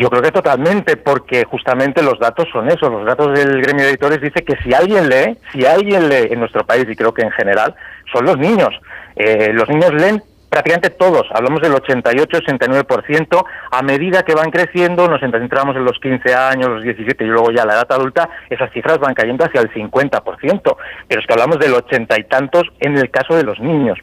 Yo 0.00 0.08
creo 0.08 0.22
que 0.22 0.32
totalmente, 0.32 0.96
porque 0.96 1.44
justamente 1.44 2.02
los 2.02 2.18
datos 2.18 2.48
son 2.50 2.68
esos. 2.68 2.90
Los 2.90 3.04
datos 3.04 3.38
del 3.38 3.60
gremio 3.60 3.84
de 3.84 3.90
editores 3.90 4.22
dice 4.22 4.42
que 4.42 4.56
si 4.62 4.72
alguien 4.72 5.10
lee, 5.10 5.36
si 5.52 5.66
alguien 5.66 6.08
lee 6.08 6.28
en 6.30 6.40
nuestro 6.40 6.64
país, 6.64 6.86
y 6.88 6.96
creo 6.96 7.12
que 7.12 7.20
en 7.20 7.30
general, 7.32 7.74
son 8.10 8.24
los 8.24 8.38
niños. 8.38 8.70
Eh, 9.14 9.50
los 9.52 9.68
niños 9.68 9.92
leen 9.92 10.22
prácticamente 10.48 10.88
todos, 10.88 11.26
hablamos 11.34 11.60
del 11.60 11.74
88-69%, 11.74 13.44
a 13.70 13.82
medida 13.82 14.22
que 14.22 14.34
van 14.34 14.50
creciendo, 14.50 15.06
nos 15.06 15.20
centramos 15.20 15.76
en 15.76 15.84
los 15.84 15.98
15 16.00 16.34
años, 16.34 16.70
los 16.70 16.82
17 16.82 17.22
y 17.22 17.26
luego 17.26 17.50
ya 17.50 17.66
la 17.66 17.74
edad 17.74 17.92
adulta, 17.92 18.30
esas 18.48 18.72
cifras 18.72 18.98
van 18.98 19.12
cayendo 19.12 19.44
hacia 19.44 19.60
el 19.60 19.70
50%, 19.70 20.76
pero 21.06 21.20
es 21.20 21.26
que 21.26 21.32
hablamos 21.34 21.58
del 21.58 21.74
ochenta 21.74 22.18
y 22.18 22.24
tantos 22.24 22.64
en 22.80 22.96
el 22.96 23.10
caso 23.10 23.36
de 23.36 23.44
los 23.44 23.60
niños. 23.60 23.98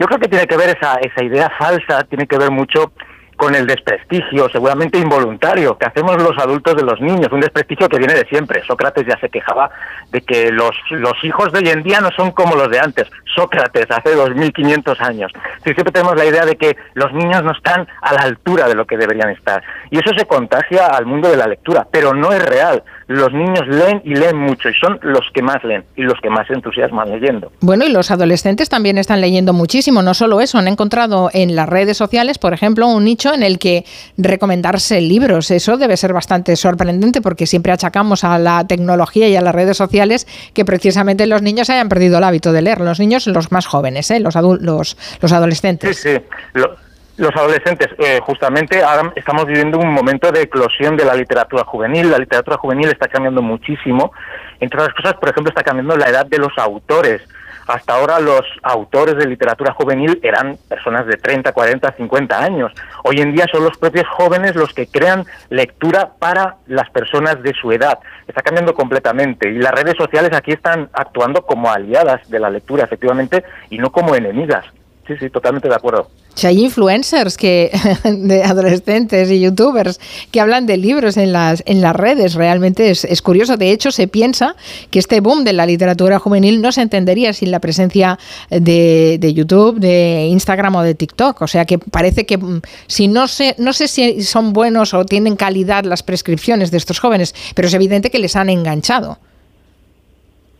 Yo 0.00 0.06
creo 0.06 0.18
que 0.18 0.28
tiene 0.28 0.46
que 0.48 0.56
ver 0.56 0.76
esa, 0.76 0.96
esa 0.96 1.24
idea 1.24 1.50
falsa, 1.56 2.02
tiene 2.02 2.26
que 2.26 2.36
ver 2.36 2.50
mucho 2.50 2.92
con 3.36 3.54
el 3.54 3.66
desprestigio, 3.66 4.48
seguramente 4.48 4.98
involuntario, 4.98 5.76
que 5.76 5.86
hacemos 5.86 6.20
los 6.22 6.36
adultos 6.38 6.74
de 6.74 6.82
los 6.82 7.00
niños, 7.00 7.30
un 7.30 7.40
desprestigio 7.40 7.88
que 7.88 7.98
viene 7.98 8.14
de 8.14 8.26
siempre. 8.26 8.62
Sócrates 8.66 9.06
ya 9.06 9.18
se 9.20 9.28
quejaba 9.28 9.70
de 10.10 10.22
que 10.22 10.50
los, 10.50 10.74
los 10.90 11.22
hijos 11.22 11.52
de 11.52 11.58
hoy 11.58 11.68
en 11.68 11.82
día 11.82 12.00
no 12.00 12.10
son 12.12 12.30
como 12.32 12.56
los 12.56 12.70
de 12.70 12.78
antes. 12.78 13.08
Sócrates, 13.34 13.86
hace 13.90 14.14
2500 14.14 15.00
años. 15.00 15.32
Sí, 15.64 15.74
siempre 15.74 15.92
tenemos 15.92 16.16
la 16.16 16.24
idea 16.24 16.46
de 16.46 16.56
que 16.56 16.76
los 16.94 17.12
niños 17.12 17.42
no 17.44 17.52
están 17.52 17.86
a 18.00 18.14
la 18.14 18.22
altura 18.22 18.68
de 18.68 18.74
lo 18.74 18.86
que 18.86 18.96
deberían 18.96 19.30
estar. 19.30 19.62
Y 19.90 19.98
eso 19.98 20.10
se 20.16 20.26
contagia 20.26 20.86
al 20.86 21.04
mundo 21.06 21.30
de 21.30 21.36
la 21.36 21.46
lectura, 21.46 21.86
pero 21.90 22.14
no 22.14 22.32
es 22.32 22.44
real. 22.44 22.82
Los 23.08 23.32
niños 23.32 23.62
leen 23.68 24.02
y 24.04 24.14
leen 24.16 24.36
mucho, 24.36 24.68
y 24.68 24.74
son 24.74 24.98
los 25.02 25.22
que 25.32 25.40
más 25.40 25.62
leen 25.62 25.84
y 25.94 26.02
los 26.02 26.20
que 26.20 26.28
más 26.28 26.46
se 26.48 26.54
entusiasman 26.54 27.08
leyendo. 27.10 27.52
Bueno, 27.60 27.84
y 27.86 27.92
los 27.92 28.10
adolescentes 28.10 28.68
también 28.68 28.98
están 28.98 29.20
leyendo 29.20 29.52
muchísimo, 29.52 30.02
no 30.02 30.12
solo 30.12 30.40
eso, 30.40 30.58
han 30.58 30.66
encontrado 30.66 31.30
en 31.32 31.54
las 31.54 31.68
redes 31.68 31.96
sociales, 31.96 32.38
por 32.38 32.52
ejemplo, 32.52 32.88
un 32.88 33.04
nicho 33.04 33.32
en 33.32 33.44
el 33.44 33.60
que 33.60 33.84
recomendarse 34.16 35.00
libros. 35.00 35.50
Eso 35.50 35.76
debe 35.76 35.96
ser 35.96 36.12
bastante 36.12 36.56
sorprendente 36.56 37.20
porque 37.20 37.46
siempre 37.46 37.70
achacamos 37.72 38.24
a 38.24 38.38
la 38.40 38.66
tecnología 38.66 39.28
y 39.28 39.36
a 39.36 39.40
las 39.40 39.54
redes 39.54 39.76
sociales 39.76 40.26
que 40.52 40.64
precisamente 40.64 41.26
los 41.26 41.42
niños 41.42 41.70
hayan 41.70 41.88
perdido 41.88 42.18
el 42.18 42.24
hábito 42.24 42.52
de 42.52 42.62
leer. 42.62 42.80
Los 42.80 42.98
niños, 42.98 43.26
los 43.28 43.52
más 43.52 43.66
jóvenes, 43.66 44.10
¿eh? 44.10 44.18
los, 44.18 44.34
los, 44.34 44.96
los 45.20 45.32
adolescentes. 45.32 45.96
Sí, 45.96 46.10
sí. 46.14 46.20
Lo- 46.54 46.74
los 47.16 47.34
adolescentes, 47.34 47.88
eh, 47.98 48.20
justamente 48.22 48.82
ahora 48.82 49.12
estamos 49.16 49.46
viviendo 49.46 49.78
un 49.78 49.92
momento 49.92 50.30
de 50.30 50.42
eclosión 50.42 50.96
de 50.96 51.04
la 51.04 51.14
literatura 51.14 51.64
juvenil. 51.64 52.10
La 52.10 52.18
literatura 52.18 52.58
juvenil 52.58 52.88
está 52.88 53.08
cambiando 53.08 53.42
muchísimo. 53.42 54.12
Entre 54.60 54.78
otras 54.80 54.94
cosas, 54.94 55.14
por 55.14 55.30
ejemplo, 55.30 55.50
está 55.50 55.62
cambiando 55.62 55.96
la 55.96 56.08
edad 56.08 56.26
de 56.26 56.38
los 56.38 56.56
autores. 56.58 57.22
Hasta 57.66 57.94
ahora 57.94 58.20
los 58.20 58.42
autores 58.62 59.16
de 59.16 59.26
literatura 59.26 59.72
juvenil 59.72 60.20
eran 60.22 60.56
personas 60.68 61.06
de 61.06 61.16
30, 61.16 61.52
40, 61.52 61.92
50 61.96 62.38
años. 62.38 62.72
Hoy 63.02 63.20
en 63.20 63.34
día 63.34 63.46
son 63.50 63.64
los 63.64 63.76
propios 63.76 64.06
jóvenes 64.08 64.54
los 64.54 64.72
que 64.72 64.86
crean 64.86 65.24
lectura 65.48 66.12
para 66.18 66.56
las 66.66 66.88
personas 66.90 67.42
de 67.42 67.54
su 67.54 67.72
edad. 67.72 67.98
Está 68.28 68.42
cambiando 68.42 68.72
completamente 68.74 69.48
y 69.48 69.58
las 69.58 69.72
redes 69.72 69.96
sociales 69.96 70.30
aquí 70.32 70.52
están 70.52 70.90
actuando 70.92 71.42
como 71.42 71.70
aliadas 71.70 72.28
de 72.30 72.38
la 72.38 72.50
lectura, 72.50 72.84
efectivamente, 72.84 73.42
y 73.68 73.78
no 73.78 73.90
como 73.90 74.14
enemigas. 74.14 74.64
Sí, 75.08 75.16
sí, 75.18 75.30
totalmente 75.30 75.68
de 75.68 75.74
acuerdo. 75.74 76.08
Si 76.36 76.46
hay 76.46 76.62
influencers 76.62 77.36
que 77.36 77.72
de 78.04 78.44
adolescentes 78.44 79.30
y 79.30 79.40
youtubers 79.40 79.98
que 80.30 80.40
hablan 80.40 80.66
de 80.66 80.76
libros 80.76 81.16
en 81.16 81.32
las 81.32 81.62
en 81.66 81.80
las 81.80 81.96
redes, 81.96 82.34
realmente 82.34 82.90
es, 82.90 83.04
es 83.04 83.22
curioso. 83.22 83.56
De 83.56 83.72
hecho, 83.72 83.90
se 83.90 84.06
piensa 84.06 84.54
que 84.90 84.98
este 84.98 85.20
boom 85.20 85.44
de 85.44 85.54
la 85.54 85.64
literatura 85.64 86.18
juvenil 86.18 86.60
no 86.60 86.72
se 86.72 86.82
entendería 86.82 87.32
sin 87.32 87.50
la 87.50 87.60
presencia 87.60 88.18
de, 88.50 89.16
de 89.18 89.34
YouTube, 89.34 89.80
de 89.80 90.26
Instagram 90.30 90.76
o 90.76 90.82
de 90.82 90.94
TikTok. 90.94 91.40
O 91.40 91.46
sea 91.46 91.64
que 91.64 91.78
parece 91.78 92.26
que 92.26 92.36
mm, 92.36 92.60
si 92.86 93.08
no 93.08 93.28
sé, 93.28 93.54
no 93.58 93.72
sé 93.72 93.88
si 93.88 94.22
son 94.22 94.52
buenos 94.52 94.92
o 94.92 95.06
tienen 95.06 95.36
calidad 95.36 95.84
las 95.84 96.02
prescripciones 96.02 96.70
de 96.70 96.76
estos 96.76 97.00
jóvenes, 97.00 97.34
pero 97.54 97.68
es 97.68 97.74
evidente 97.74 98.10
que 98.10 98.18
les 98.18 98.36
han 98.36 98.50
enganchado. 98.50 99.18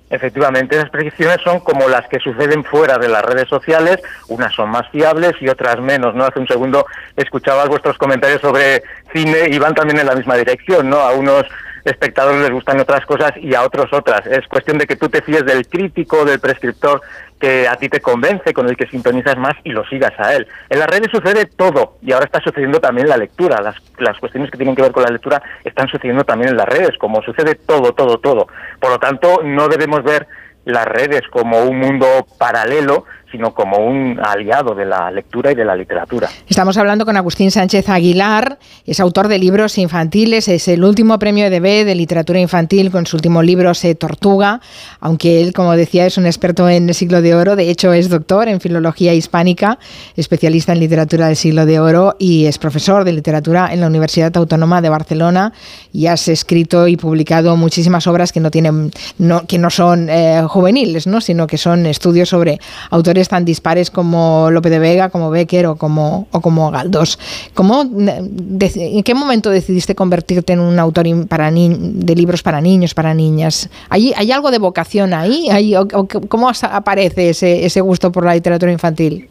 Efectivamente, 0.09 0.77
esas 0.77 0.91
predicciones 0.91 1.39
son 1.43 1.59
como 1.61 1.89
las 1.89 2.07
que 2.07 2.21
suceden 2.21 2.63
fuera 2.63 2.97
de 2.97 3.09
las 3.09 3.23
redes 3.23 3.49
sociales, 3.49 3.99
unas 4.29 4.55
son 4.55 4.71
más 4.71 4.89
fiables 4.91 5.33
y 5.41 5.49
otras 5.49 5.81
menos, 5.81 6.15
¿no? 6.15 6.25
Hace 6.25 6.39
un 6.39 6.47
segundo 6.47 6.87
escuchaba 7.17 7.65
vuestros 7.65 7.99
comentarios 7.99 8.41
sobre 8.41 8.85
cine 9.13 9.49
y 9.51 9.59
van 9.59 9.75
también 9.75 9.99
en 9.99 10.07
la 10.07 10.15
misma 10.15 10.37
dirección, 10.37 10.89
¿no? 10.89 10.99
A 10.99 11.13
unos 11.13 11.45
espectadores 11.87 12.43
les 12.43 12.51
gustan 12.51 12.81
otras 12.81 13.07
cosas 13.07 13.33
y 13.37 13.55
a 13.55 13.63
otros 13.63 13.93
otras. 13.93 14.27
Es 14.27 14.47
cuestión 14.49 14.79
de 14.79 14.87
que 14.87 14.97
tú 14.97 15.09
te 15.09 15.23
fíes 15.23 15.45
del 15.47 15.67
crítico, 15.69 16.25
del 16.25 16.41
prescriptor 16.41 17.01
que 17.41 17.69
a 17.69 17.77
ti 17.77 17.89
te 17.89 18.01
convence, 18.01 18.53
con 18.53 18.69
el 18.69 18.77
que 18.77 18.87
sintonizas 18.87 19.37
más 19.37 19.55
y 19.63 19.71
lo 19.71 19.87
sigas 19.87 20.13
a 20.19 20.35
él. 20.35 20.47
En 20.69 20.79
las 20.79 20.89
redes 20.89 21.11
sucede 21.11 21.47
todo 21.47 21.99
y 22.03 22.13
ahora 22.13 22.27
está 22.27 22.41
sucediendo 22.41 22.81
también 22.81 23.09
la 23.09 23.17
lectura. 23.17 23.61
Las, 23.61 23.77
las 23.99 24.19
cuestiones 24.19 24.51
que 24.51 24.57
tienen 24.57 24.75
que 24.75 24.83
ver 24.83 24.93
con 24.93 25.05
la 25.05 25.11
lectura 25.11 25.43
están 25.65 25.89
sucediendo 25.89 26.25
también 26.25 26.51
en 26.51 26.57
las 26.57 26.69
redes, 26.69 26.97
como 26.99 27.23
sucede 27.23 27.55
todo, 27.55 27.93
todo, 27.93 28.19
todo. 28.19 28.49
Por 28.81 28.91
lo 28.91 28.99
tanto, 28.99 29.43
no 29.45 29.69
debemos 29.69 30.03
ver 30.03 30.27
las 30.65 30.85
redes 30.85 31.23
como 31.31 31.63
un 31.63 31.79
mundo 31.79 32.27
paralelo, 32.39 33.05
sino 33.37 33.53
como 33.53 33.77
un 33.77 34.19
aliado 34.19 34.75
de 34.75 34.87
la 34.87 35.11
lectura 35.11 35.53
y 35.53 35.55
de 35.55 35.65
la 35.65 35.77
literatura. 35.77 36.27
Estamos 36.49 36.79
hablando 36.79 37.05
con 37.05 37.19
Agustín 37.19 37.51
Sánchez 37.51 37.91
Aguilar, 37.91 38.59
es 38.87 38.99
autor 38.99 39.29
de 39.29 39.39
libros 39.39 39.77
infantiles, 39.77 40.49
es 40.49 40.69
el 40.69 40.83
último 40.83 41.19
premio 41.19 41.45
EDB 41.45 41.85
de 41.85 41.95
literatura 41.95 42.41
infantil 42.41 42.91
con 42.91 43.05
su 43.05 43.17
último 43.17 43.43
libro 43.43 43.75
Se 43.75 43.95
Tortuga, 43.95 44.63
aunque 45.01 45.43
él, 45.43 45.53
como 45.53 45.77
decía, 45.77 46.07
es 46.07 46.17
un 46.17 46.25
experto 46.25 46.67
en 46.71 46.89
el 46.89 46.95
siglo 46.95 47.21
de 47.21 47.35
oro, 47.35 47.57
de 47.57 47.69
hecho 47.69 47.93
es 47.93 48.09
doctor 48.09 48.49
en 48.49 48.59
filología 48.59 49.13
hispánica, 49.13 49.79
especialista 50.17 50.73
en 50.73 50.81
literatura 50.81 51.27
del 51.27 51.37
siglo 51.37 51.67
de 51.67 51.79
oro 51.79 52.17
y 52.19 52.47
es 52.47 52.57
profesor 52.57 53.05
de 53.05 53.13
literatura 53.13 53.69
en 53.71 53.83
la 53.83 53.89
Universidad 53.89 54.35
Autónoma 54.35 54.81
de 54.81 54.89
Barcelona 54.89 55.53
y 55.93 56.07
has 56.07 56.27
escrito 56.29 56.89
y 56.89 56.97
publicado 56.97 57.55
muchísimas 57.57 58.07
obras 58.07 58.33
que 58.33 58.41
no 58.41 58.51
tienen, 58.51 58.93
no, 59.19 59.47
que 59.47 59.59
no 59.59 59.69
son 59.69 60.09
eh, 60.09 60.43
juveniles, 60.49 61.07
¿no? 61.07 61.21
sino 61.21 61.47
que 61.47 61.59
son 61.59 61.85
estudios 61.85 62.31
sobre 62.31 62.59
autores 62.91 63.26
tan 63.29 63.45
dispares 63.45 63.91
como 63.91 64.51
Lope 64.51 64.71
de 64.71 64.79
Vega, 64.79 65.09
como 65.11 65.31
Becker 65.31 65.67
o 65.67 65.77
como, 65.77 66.27
o 66.31 66.41
como 66.41 66.71
Galdós. 66.71 67.19
¿Cómo, 67.55 67.85
de- 67.85 68.73
¿En 68.77 69.03
qué 69.03 69.15
momento 69.15 69.51
decidiste 69.51 69.95
convertirte 69.95 70.53
en 70.53 70.61
un 70.61 70.79
autor 70.79 71.07
para 71.29 71.51
de 71.51 72.15
libros 72.15 72.43
para 72.43 72.61
niños, 72.61 72.95
para 72.95 73.15
niñas? 73.15 73.69
¿Hay, 73.89 74.13
hay 74.17 74.33
algo 74.33 74.51
de 74.51 74.59
vocación 74.59 75.15
ahí? 75.15 75.49
¿Hay- 75.51 75.75
o- 75.77 75.87
o 75.93 76.07
¿Cómo 76.29 76.51
aparece 76.51 77.31
ese, 77.31 77.65
ese 77.67 77.81
gusto 77.81 78.11
por 78.13 78.25
la 78.25 78.35
literatura 78.35 78.73
infantil? 78.73 79.29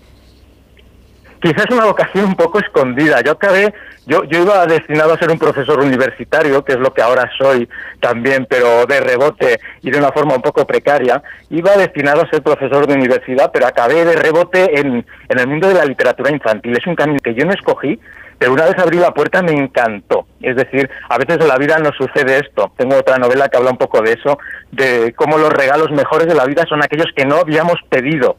Quizás 1.42 1.66
una 1.70 1.86
vocación 1.86 2.26
un 2.26 2.36
poco 2.36 2.60
escondida. 2.60 3.22
Yo 3.22 3.34
acabé, 3.34 3.74
yo, 4.08 4.24
yo 4.24 4.42
iba 4.44 4.66
destinado 4.66 5.14
a 5.14 5.18
ser 5.18 5.30
un 5.30 5.38
profesor 5.38 5.80
universitario, 5.80 6.64
que 6.64 6.74
es 6.74 6.80
lo 6.80 6.94
que 6.94 7.02
ahora 7.02 7.30
soy 7.38 7.70
también, 8.00 8.48
pero 8.50 8.86
de 8.86 9.00
rebote 9.00 9.60
y 9.82 9.92
de 9.92 9.98
una 9.98 10.12
forma 10.12 10.36
un 10.36 10.42
poco 10.42 10.66
precaria. 10.66 11.22
Iba 11.50 11.76
destinado 11.78 12.22
a 12.22 12.30
ser 12.30 12.42
profesor 12.42 12.88
de 12.88 12.96
universidad, 12.96 13.52
pero 13.54 13.68
acabé 13.68 14.06
de 14.06 14.16
rebote 14.16 14.80
en, 14.80 15.06
en 15.30 15.40
el 15.40 15.48
mundo 15.48 15.68
de 15.68 15.76
la 15.76 15.86
literatura 15.86 16.32
infantil. 16.32 16.78
Es 16.78 16.88
un 16.88 16.96
camino 16.96 17.20
que 17.24 17.36
yo 17.36 17.46
no 17.46 17.54
escogí, 17.54 18.00
pero 18.38 18.54
una 18.54 18.66
vez 18.66 18.78
abrí 18.78 18.98
la 18.98 19.14
puerta 19.14 19.42
me 19.42 19.54
encantó. 19.54 20.28
Es 20.42 20.56
decir, 20.56 20.90
a 21.10 21.18
veces 21.18 21.40
en 21.40 21.48
la 21.48 21.58
vida 21.58 21.78
nos 21.80 21.96
sucede 21.96 22.40
esto. 22.40 22.72
Tengo 22.78 22.98
otra 22.98 23.18
novela 23.18 23.50
que 23.50 23.58
habla 23.58 23.72
un 23.72 23.78
poco 23.78 24.02
de 24.02 24.14
eso, 24.14 24.38
de 24.72 25.14
cómo 25.16 25.38
los 25.38 25.52
regalos 25.52 25.92
mejores 25.92 26.28
de 26.28 26.36
la 26.36 26.46
vida 26.46 26.64
son 26.68 26.84
aquellos 26.84 27.08
que 27.16 27.26
no 27.26 27.38
habíamos 27.38 27.78
pedido. 27.90 28.38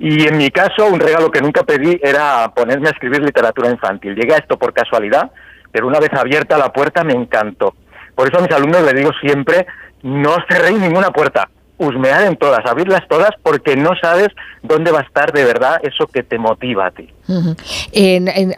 Y 0.00 0.26
en 0.26 0.38
mi 0.38 0.50
caso, 0.50 0.86
un 0.90 0.98
regalo 0.98 1.30
que 1.30 1.42
nunca 1.42 1.62
pedí 1.62 2.00
era 2.02 2.50
ponerme 2.56 2.88
a 2.88 2.92
escribir 2.92 3.20
literatura 3.22 3.70
infantil. 3.70 4.14
Llegué 4.14 4.32
a 4.34 4.38
esto 4.38 4.58
por 4.58 4.72
casualidad, 4.72 5.30
pero 5.70 5.86
una 5.86 6.00
vez 6.00 6.10
abierta 6.14 6.56
la 6.56 6.72
puerta 6.72 7.04
me 7.04 7.12
encantó. 7.12 7.74
Por 8.14 8.26
eso 8.26 8.38
a 8.38 8.40
mis 8.42 8.50
alumnos 8.50 8.82
les 8.82 8.94
digo 8.94 9.10
siempre, 9.20 9.66
no 10.02 10.36
cerréis 10.48 10.80
ninguna 10.80 11.10
puerta. 11.10 11.50
husmear 11.80 12.26
en 12.26 12.36
todas, 12.36 12.64
abrirlas 12.66 13.08
todas, 13.08 13.30
porque 13.42 13.74
no 13.74 13.92
sabes 14.00 14.28
dónde 14.62 14.92
va 14.92 15.00
a 15.00 15.02
estar 15.02 15.32
de 15.32 15.44
verdad 15.44 15.80
eso 15.82 16.06
que 16.06 16.22
te 16.22 16.38
motiva 16.38 16.86
a 16.86 16.90
ti. 16.90 17.08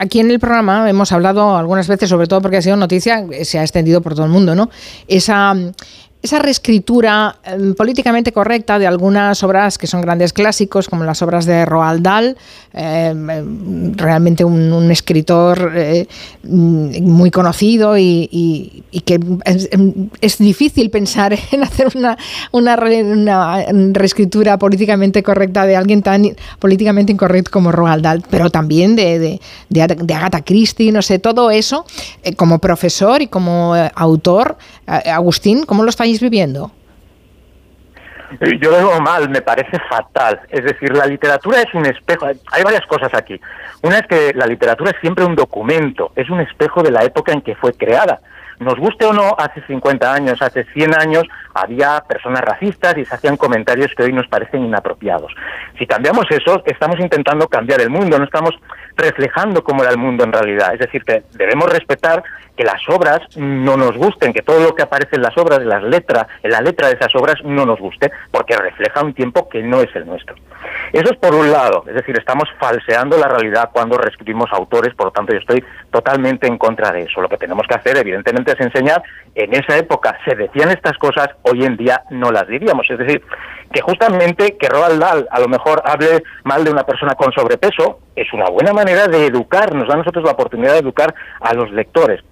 Aquí 0.01 0.21
en 0.21 0.31
el 0.31 0.41
programa 0.41 0.91
hemos 0.91 1.13
hablado 1.13 1.57
algunas 1.57 1.87
veces, 1.87 2.09
sobre 2.09 2.27
todo 2.27 2.43
porque 2.43 2.57
ha 2.57 2.63
sido 2.63 2.77
noticia, 2.77 3.25
se 3.45 3.61
ha 3.61 3.63
extendido 3.63 4.01
por 4.01 4.15
todo 4.15 4.27
el 4.27 4.33
mundo, 4.33 4.57
¿no? 4.57 4.71
Esa, 5.07 5.55
esa 6.23 6.39
reescritura 6.39 7.37
em, 7.45 7.75
políticamente 7.75 8.31
correcta 8.33 8.79
de 8.79 8.87
algunas 8.87 9.43
obras 9.43 9.77
que 9.77 9.87
son 9.89 10.01
grandes 10.03 10.33
clásicos, 10.33 10.89
como 10.89 11.03
las 11.05 11.21
obras 11.23 11.47
de 11.47 11.65
Roald 11.67 12.03
Dahl, 12.03 12.37
em, 12.73 13.93
realmente 13.97 14.45
un, 14.45 14.91
escritor 14.91 15.73
eh, 15.75 16.07
muy 16.45 17.31
conocido 17.31 17.99
y, 17.99 18.29
y- 18.31 18.85
y 18.91 19.01
que 19.01 19.19
es, 20.21 20.39
difícil 20.39 20.91
pensar 20.91 21.37
en 21.53 21.63
hacer 21.65 21.89
una, 21.97 22.17
una, 22.53 22.77
re- 22.77 23.03
reescritura 23.93 24.59
políticamente 24.59 25.23
correcta 25.23 25.67
de 25.67 25.77
alguien 25.77 26.03
tan 26.03 26.23
políticamente 26.59 27.13
incorrecto 27.13 27.51
como 27.51 27.73
Roald 27.73 28.03
Dahl, 28.05 28.23
pero 28.31 28.51
también 28.51 28.95
de, 28.97 29.19
de, 29.19 29.41
de, 29.71 29.87
de 29.87 30.15
Agatha 30.15 30.43
Christie, 30.43 30.93
no 30.93 31.03
sé, 31.03 31.19
todo 31.19 31.51
eso, 31.51 31.85
eh, 32.23 32.35
como 32.35 32.59
profesor 32.59 33.23
y 33.23 33.27
como 33.27 33.77
eh, 33.77 33.91
autor, 33.95 34.57
eh, 34.87 35.11
Agustín, 35.11 35.65
¿cómo 35.65 35.83
lo 35.83 35.89
viviendo? 36.21 36.71
Eh, 38.41 38.59
Yo 38.61 38.71
lo 38.71 38.77
veo 38.79 39.01
mal, 39.01 39.29
me 39.29 39.43
parece 39.43 39.79
fatal. 39.89 40.41
Es 40.49 40.65
decir, 40.65 40.97
la 40.97 41.07
literatura 41.07 41.61
es 41.61 41.73
un 41.75 41.87
espejo. 41.87 42.27
Hay 42.27 42.63
varias 42.63 42.87
cosas 42.87 43.13
aquí. 43.15 43.41
Una 43.83 43.99
es 43.99 44.07
que 44.07 44.33
la 44.35 44.47
literatura 44.47 44.91
es 44.91 44.97
siempre 45.01 45.25
un 45.25 45.35
documento, 45.35 46.13
es 46.17 46.31
un 46.31 46.41
espejo 46.41 46.83
de 46.83 46.91
la 46.91 47.05
época 47.05 47.33
en 47.33 47.43
que 47.43 47.55
fue 47.55 47.73
creada. 47.75 48.21
Nos 48.59 48.77
guste 48.77 49.05
o 49.07 49.13
no, 49.13 49.35
hace 49.39 49.61
50 49.67 50.13
años, 50.13 50.41
hace 50.41 50.65
100 50.73 50.95
años, 50.95 51.25
había 51.55 52.03
personas 52.07 52.43
racistas 52.43 52.97
y 52.99 53.05
se 53.05 53.15
hacían 53.15 53.37
comentarios 53.37 53.93
que 53.97 54.05
hoy 54.05 54.13
nos 54.13 54.27
parecen 54.29 54.65
inapropiados. 54.65 55.33
Si 55.79 55.87
cambiamos 55.87 56.27
eso, 56.31 56.63
estamos 56.67 56.99
intentando 57.01 57.49
cambiar 57.49 57.81
el 57.81 57.91
mundo, 57.91 58.19
no 58.19 58.25
estamos 58.25 58.55
reflejando 58.97 59.65
cómo 59.65 59.83
era 59.83 59.93
el 59.93 59.99
mundo 59.99 60.25
en 60.25 60.33
realidad. 60.33 60.75
Es 60.75 60.81
decir, 60.81 61.03
que 61.05 61.23
debemos 61.33 61.71
respetar 61.73 62.23
que 62.57 62.65
las 62.65 62.87
obras 62.89 63.21
no 63.37 63.77
nos 63.77 63.97
gusten, 63.97 64.33
que 64.33 64.43
todo 64.43 64.61
lo 64.61 64.75
que 64.75 64.83
aparece 64.83 65.17
en 65.17 65.23
las 65.23 65.37
obras, 65.39 65.61
en 65.61 65.69
las 65.69 65.83
letras, 65.83 66.27
en 66.43 66.51
la 66.51 66.61
letra 66.61 66.89
de 66.89 66.95
esas 66.95 67.15
obras 67.15 67.37
no 67.45 67.65
nos 67.65 67.79
guste, 67.81 68.11
porque 68.31 68.57
refleja 68.57 69.03
un 69.03 69.15
tiempo 69.15 69.49
que 69.49 69.63
no 69.63 69.81
es 69.81 69.95
el 69.97 70.07
nuestro. 70.07 70.35
Eso 70.93 71.11
es 71.11 71.17
por 71.17 71.35
un 71.35 71.51
lado, 71.51 71.85
es 71.89 71.95
decir, 71.95 72.17
estamos 72.19 72.49
falseando 72.59 73.17
la 73.17 73.29
realidad 73.29 73.71
cuando 73.73 73.97
reescribimos 73.97 74.53
autores, 74.53 74.95
por 74.95 75.07
lo 75.07 75.13
tanto 75.13 75.33
yo 75.33 75.39
estoy 75.39 75.65
totalmente 75.91 76.47
en 76.47 76.59
contra 76.59 76.93
de 76.93 77.03
eso. 77.05 77.23
Lo 77.23 77.29
que 77.29 77.39
tenemos 77.39 77.67
que 77.67 77.75
hacer, 77.75 77.97
evidentemente, 77.97 78.53
es 78.53 78.61
enseñar, 78.61 79.03
en 79.35 79.55
esa 79.55 79.79
época 79.79 80.19
se 80.25 80.35
decían 80.35 80.71
estas 80.71 80.99
cosas, 80.99 81.31
hoy 81.43 81.65
en 81.65 81.77
día 81.77 82.03
no 82.11 82.31
las 82.31 82.47
diríamos. 82.47 82.87
Es 82.91 82.99
decir, 82.99 83.23
que 83.73 83.81
justamente 83.81 84.57
que 84.59 84.69
Roald 84.69 85.01
Dahl 85.01 85.29
a 85.31 85.41
lo 85.41 85.49
mejor 85.49 85.83
hable 85.85 86.23
mal 86.45 86.65
de 86.65 86.71
una 86.71 86.85
persona 86.85 87.15
con 87.15 87.33
sobrepeso 87.33 88.01
es 88.15 88.33
una 88.33 88.49
buena 88.51 88.73
manera 88.73 89.09
de 89.09 89.27
educar, 89.27 89.75
nos 89.75 89.89
da 89.89 89.95
a 89.95 89.99
nosotros 89.99 90.25
la 90.25 90.33
oportunidad 90.33 90.73
de 90.73 90.81
educar 90.81 91.15
a 91.41 91.55
los 91.55 91.71
lectores. 91.71 92.23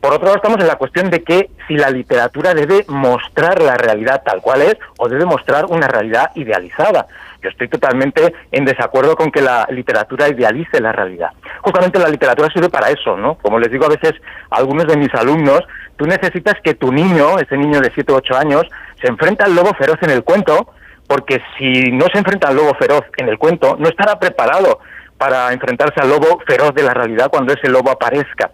Por 0.00 0.14
otro 0.14 0.24
lado, 0.24 0.36
estamos 0.36 0.60
en 0.60 0.66
la 0.66 0.76
cuestión 0.76 1.10
de 1.10 1.22
que 1.22 1.50
si 1.68 1.74
la 1.74 1.90
literatura 1.90 2.54
debe 2.54 2.84
mostrar 2.88 3.60
la 3.60 3.76
realidad 3.76 4.22
tal 4.24 4.40
cual 4.40 4.62
es 4.62 4.76
o 4.98 5.08
debe 5.08 5.26
mostrar 5.26 5.66
una 5.66 5.88
realidad 5.88 6.30
idealizada. 6.34 7.06
Yo 7.42 7.48
estoy 7.48 7.68
totalmente 7.68 8.34
en 8.52 8.64
desacuerdo 8.64 9.16
con 9.16 9.30
que 9.30 9.40
la 9.40 9.66
literatura 9.70 10.28
idealice 10.28 10.80
la 10.80 10.92
realidad. 10.92 11.30
Justamente 11.62 11.98
la 11.98 12.08
literatura 12.08 12.48
sirve 12.52 12.68
para 12.68 12.90
eso, 12.90 13.16
¿no? 13.16 13.36
Como 13.36 13.58
les 13.58 13.70
digo 13.70 13.86
a 13.86 13.88
veces 13.88 14.12
a 14.50 14.56
algunos 14.56 14.86
de 14.86 14.96
mis 14.96 15.12
alumnos, 15.14 15.60
tú 15.96 16.06
necesitas 16.06 16.54
que 16.62 16.74
tu 16.74 16.92
niño, 16.92 17.38
ese 17.38 17.56
niño 17.56 17.80
de 17.80 17.90
7 17.94 18.12
o 18.12 18.16
8 18.16 18.36
años, 18.36 18.62
se 19.00 19.08
enfrenta 19.08 19.46
al 19.46 19.54
lobo 19.54 19.72
feroz 19.74 19.96
en 20.02 20.10
el 20.10 20.22
cuento, 20.22 20.74
porque 21.06 21.40
si 21.58 21.90
no 21.92 22.06
se 22.12 22.18
enfrenta 22.18 22.48
al 22.48 22.56
lobo 22.56 22.74
feroz 22.74 23.02
en 23.16 23.28
el 23.28 23.38
cuento, 23.38 23.76
no 23.78 23.88
estará 23.88 24.18
preparado 24.18 24.80
para 25.18 25.52
enfrentarse 25.52 26.00
al 26.00 26.08
lobo 26.08 26.40
feroz 26.46 26.74
de 26.74 26.82
la 26.82 26.94
realidad 26.94 27.28
cuando 27.30 27.52
ese 27.52 27.68
lobo 27.68 27.90
aparezca. 27.90 28.50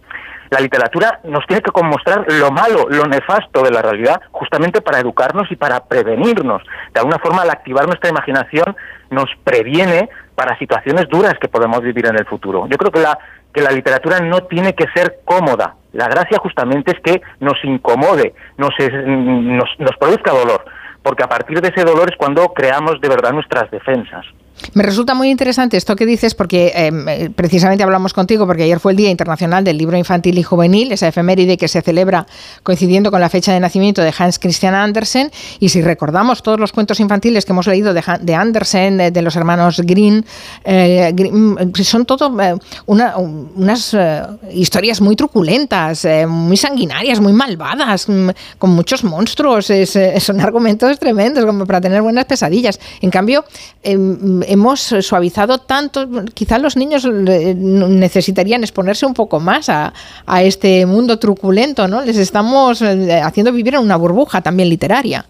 La 0.51 0.61
literatura 0.61 1.21
nos 1.25 1.47
tiene 1.47 1.63
que 1.63 1.71
mostrar 1.83 2.25
lo 2.33 2.51
malo, 2.51 2.87
lo 2.89 3.05
nefasto 3.05 3.63
de 3.63 3.71
la 3.71 3.83
realidad, 3.83 4.21
justamente 4.31 4.81
para 4.81 5.01
educarnos 5.01 5.51
y 5.51 5.57
para 5.57 5.81
prevenirnos. 5.81 6.63
De 6.93 7.01
alguna 7.01 7.19
forma, 7.19 7.43
al 7.43 7.51
activar 7.51 7.87
nuestra 7.87 8.11
imaginación, 8.11 8.77
nos 9.11 9.29
previene 9.45 10.09
para 10.35 10.59
situaciones 10.59 11.09
duras 11.09 11.35
que 11.41 11.49
podemos 11.49 11.81
vivir 11.81 12.07
en 12.07 12.19
el 12.19 12.27
futuro. 12.27 12.67
Yo 12.69 12.77
creo 12.77 12.91
que 12.91 13.01
la, 13.01 13.19
que 13.53 13.63
la 13.63 13.71
literatura 13.71 14.21
no 14.21 14.43
tiene 14.45 14.75
que 14.75 14.87
ser 14.95 15.21
cómoda. 15.25 15.75
La 15.93 16.09
gracia 16.09 16.39
justamente 16.39 16.93
es 16.93 17.01
que 17.01 17.23
nos 17.41 17.57
incomode, 17.65 18.35
nos, 18.59 18.75
nos, 18.79 19.71
nos 19.79 19.97
produzca 19.99 20.33
dolor, 20.33 20.65
porque 21.03 21.25
a 21.25 21.29
partir 21.29 21.61
de 21.61 21.69
ese 21.69 21.85
dolor 21.85 22.11
es 22.11 22.17
cuando 22.17 22.53
creamos 22.53 23.01
de 23.01 23.09
verdad 23.09 23.33
nuestras 23.33 23.71
defensas. 23.71 24.27
Me 24.73 24.83
resulta 24.83 25.15
muy 25.15 25.31
interesante 25.31 25.77
esto 25.77 25.97
que 25.97 26.07
dices 26.07 26.35
porque 26.35 26.73
eh, 26.75 26.91
eh, 27.09 27.31
precisamente 27.35 27.83
hablamos 27.85 28.13
contigo 28.15 28.47
porque 28.47 28.63
ayer 28.63 28.81
fue 28.81 28.93
el 28.93 28.97
Día 28.97 29.11
Internacional 29.11 29.65
del 29.65 29.77
Libro 29.77 29.97
Infantil 29.97 30.39
y 30.39 30.43
Juvenil, 30.43 30.93
esa 30.93 31.09
efeméride 31.09 31.57
que 31.59 31.69
se 31.69 31.83
celebra 31.83 32.27
coincidiendo 32.63 33.11
con 33.11 33.21
la 33.21 33.29
fecha 33.29 33.53
de 33.53 33.61
nacimiento 33.61 34.03
de 34.03 34.13
Hans 34.19 34.39
Christian 34.39 34.75
Andersen 34.75 35.31
y 35.61 35.69
si 35.69 35.83
recordamos 35.83 36.43
todos 36.43 36.59
los 36.59 36.73
cuentos 36.73 37.01
infantiles 37.01 37.45
que 37.45 37.53
hemos 37.53 37.67
leído 37.67 37.93
de, 37.93 38.03
de 38.21 38.35
Andersen, 38.35 38.97
de, 39.13 39.23
los 39.23 39.37
hermanos 39.37 39.81
Green, 39.85 40.25
eh, 40.65 41.13
Grimm, 41.15 41.57
son 41.83 42.07
todo 42.07 42.41
eh, 42.41 42.55
una- 42.87 43.17
un- 43.19 43.53
unas 43.57 43.93
eh, 43.95 44.23
historias 44.53 45.01
muy 45.01 45.17
truculentas, 45.17 46.07
muy 46.29 46.57
sanguinarias, 46.57 47.21
muy 47.21 47.33
malvadas, 47.35 48.09
mm, 48.09 48.31
con 48.59 48.71
muchos 48.71 49.05
monstruos, 49.05 49.71
es, 49.71 49.99
son 50.19 50.41
argumentos 50.41 50.99
tremendos 50.99 51.45
como 51.45 51.67
para 51.67 51.81
tener 51.81 52.01
buenas 52.03 52.25
pesadillas. 52.25 52.81
En 53.01 53.11
cambio, 53.11 53.45
em, 53.83 54.43
hemos 54.47 54.81
suavizado 54.81 55.59
tanto, 55.59 56.09
quizá 56.35 56.59
los 56.59 56.77
niños 56.77 57.05
necesitarían 57.07 58.63
exponerse 58.63 59.07
un 59.07 59.15
poco 59.15 59.41
más 59.41 59.69
a, 59.69 59.93
a 60.27 60.43
este 60.43 60.87
mundo 60.87 61.19
truculento, 61.19 61.89
¿no? 61.89 62.03
Les 62.03 62.17
estamos 62.17 62.83
eh, 62.83 63.21
haciendo 63.23 63.53
vivir 63.53 63.75
en 63.75 63.81
una 63.81 63.97
burbuja 63.97 64.41
también 64.41 64.69
literaria. 64.69 65.25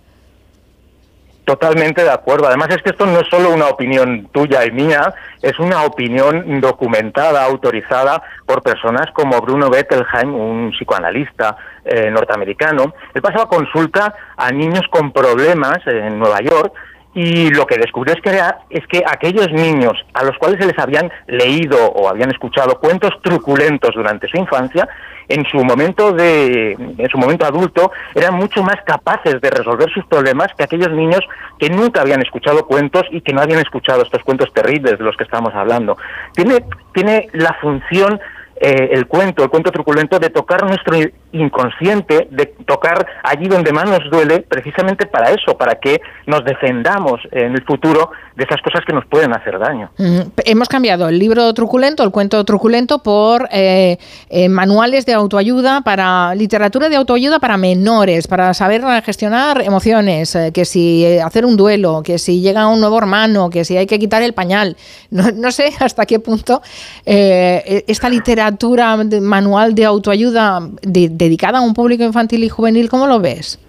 Totalmente 1.47 2.03
de 2.03 2.11
acuerdo. 2.11 2.49
Además 2.49 2.71
es 2.71 2.83
que 2.83 2.91
esto 2.91 3.07
no 3.07 3.21
es 3.21 3.29
solo 3.29 3.55
una 3.55 3.69
opinión 3.69 4.29
tuya 4.33 4.65
y 4.65 4.73
mía, 4.73 5.15
es 5.41 5.57
una 5.61 5.85
opinión 5.85 6.61
documentada, 6.61 7.45
autorizada 7.45 8.21
por 8.45 8.65
personas 8.65 9.07
como 9.13 9.41
Bruno 9.41 9.71
Bettelheim, 9.71 10.35
un 10.35 10.73
psicoanalista 10.73 11.57
eh, 11.85 12.11
norteamericano. 12.11 12.93
Él 13.15 13.23
pasaba 13.23 13.49
consulta 13.49 14.13
a 14.37 14.51
niños 14.51 14.83
con 14.91 15.13
problemas 15.13 15.79
en 15.87 16.19
Nueva 16.19 16.41
York 16.41 16.75
y 17.17 17.49
lo 17.49 17.67
que 17.67 17.79
descubrió 17.79 18.15
es 18.15 18.21
que, 18.21 18.39
es 18.69 18.87
que 18.89 19.03
aquellos 19.07 19.51
niños 19.51 19.95
a 20.13 20.23
los 20.23 20.37
cuales 20.37 20.61
se 20.61 20.67
les 20.67 20.79
habían 20.79 21.11
leído 21.27 21.79
o 21.93 22.11
habían 22.11 22.31
escuchado 22.31 22.79
cuentos 22.79 23.11
truculentos 23.23 23.95
durante 23.95 24.29
su 24.29 24.37
infancia, 24.37 24.87
en 25.27 25.43
su 25.47 25.65
momento 25.65 26.13
de, 26.13 26.73
en 26.73 27.09
su 27.09 27.17
momento 27.17 27.47
adulto, 27.47 27.91
eran 28.15 28.35
mucho 28.35 28.63
más 28.63 28.77
capaces 28.85 29.41
de 29.41 29.49
resolver 29.49 29.91
sus 29.95 30.05
problemas 30.05 30.49
que 30.59 30.65
aquellos 30.65 30.93
niños 30.93 31.21
que 31.59 31.71
nunca 31.71 32.03
habían 32.03 32.21
escuchado 32.21 32.67
cuentos 32.67 33.05
y 33.11 33.23
que 33.23 33.33
no 33.33 33.41
habían 33.41 33.61
escuchado 33.61 34.03
estos 34.03 34.23
cuentos 34.23 34.53
terribles 34.53 34.99
de 34.99 35.05
los 35.05 35.17
que 35.17 35.25
estamos 35.25 35.55
hablando. 35.55 35.97
Tiene, 36.35 36.67
tiene 36.93 37.31
la 37.33 37.55
función 37.63 38.21
eh, 38.59 38.89
el 38.93 39.07
cuento, 39.07 39.43
el 39.43 39.51
cuento 39.51 39.71
truculento, 39.71 40.19
de 40.19 40.31
tocar 40.31 40.65
nuestro 40.65 40.97
inconsciente, 41.41 42.29
de 42.31 42.47
tocar 42.67 43.07
allí 43.23 43.47
donde 43.49 43.73
más 43.73 43.85
nos 43.89 44.11
duele, 44.11 44.41
precisamente 44.41 45.07
para 45.07 45.31
eso, 45.31 45.57
para 45.57 45.77
que 45.77 46.01
nos 46.27 46.45
defendamos 46.45 47.21
en 47.33 47.53
el 47.55 47.63
futuro 47.65 48.11
de 48.37 48.45
esas 48.45 48.61
cosas 48.63 48.83
que 48.87 48.93
nos 48.93 49.07
pueden 49.07 49.33
hacer 49.35 49.59
daño. 49.59 49.91
Mm, 49.99 50.21
Hemos 50.45 50.69
cambiado 50.69 51.09
el 51.09 51.19
libro 51.19 51.53
truculento, 51.55 52.03
el 52.03 52.11
cuento 52.11 52.45
truculento, 52.45 53.03
por 53.03 53.49
eh, 53.51 53.97
eh, 54.29 54.49
manuales 54.49 55.07
de 55.07 55.15
autoayuda 55.15 55.81
para 55.83 56.35
literatura 56.35 56.89
de 56.89 56.97
autoayuda 56.97 57.39
para 57.39 57.57
menores, 57.57 58.27
para 58.27 58.53
saber 58.55 58.83
gestionar 59.03 59.63
emociones, 59.63 60.35
eh, 60.35 60.51
que 60.53 60.65
si 60.65 61.19
hacer 61.19 61.47
un 61.47 61.57
duelo, 61.57 62.03
que 62.05 62.19
si 62.19 62.41
llega 62.41 62.67
un 62.67 62.81
nuevo 62.81 62.99
hermano, 62.99 63.49
que 63.49 63.65
si 63.65 63.77
hay 63.77 63.87
que 63.87 63.99
quitar 63.99 64.23
el 64.23 64.35
pañal. 64.35 64.77
No, 65.11 65.31
no 65.33 65.51
sé 65.51 65.71
hasta 65.81 66.05
qué 66.05 66.19
punto 66.19 66.61
eh, 67.05 67.85
esta 67.87 68.09
literatura 68.09 68.97
manual 69.21 69.75
de 69.75 69.85
autoayuda 69.85 70.61
de- 70.83 71.09
dedicada 71.27 71.59
a 71.59 71.61
un 71.61 71.75
público 71.75 72.05
infantil 72.05 72.45
y 72.45 72.49
juvenil, 72.49 72.89
¿cómo 72.89 73.07
lo 73.07 73.21
ves? 73.21 73.61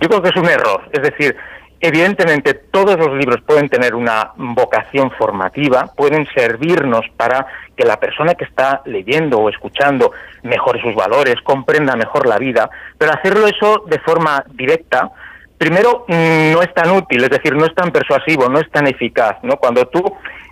Yo 0.00 0.08
creo 0.08 0.22
que 0.22 0.28
es 0.28 0.36
un 0.36 0.48
error. 0.48 0.82
Es 0.92 1.02
decir, 1.02 1.36
evidentemente 1.80 2.54
todos 2.54 2.98
los 2.98 3.16
libros 3.16 3.40
pueden 3.46 3.68
tener 3.68 3.94
una 3.94 4.32
vocación 4.36 5.10
formativa, 5.12 5.92
pueden 5.96 6.26
servirnos 6.34 7.06
para 7.16 7.46
que 7.76 7.84
la 7.84 8.00
persona 8.00 8.34
que 8.34 8.44
está 8.44 8.82
leyendo 8.86 9.38
o 9.38 9.48
escuchando 9.48 10.12
mejore 10.42 10.80
sus 10.80 10.94
valores, 10.94 11.36
comprenda 11.42 11.94
mejor 11.96 12.26
la 12.26 12.38
vida, 12.38 12.70
pero 12.98 13.12
hacerlo 13.12 13.46
eso 13.46 13.84
de 13.86 13.98
forma 13.98 14.44
directa 14.54 15.10
primero 15.58 16.04
mm, 16.08 16.52
no 16.52 16.62
es 16.62 16.72
tan 16.74 16.90
útil, 16.90 17.24
es 17.24 17.30
decir, 17.30 17.54
no 17.54 17.64
es 17.64 17.74
tan 17.74 17.90
persuasivo, 17.90 18.48
no 18.48 18.58
es 18.58 18.70
tan 18.70 18.86
eficaz, 18.86 19.36
¿no? 19.42 19.56
Cuando 19.56 19.86
tú 19.88 20.02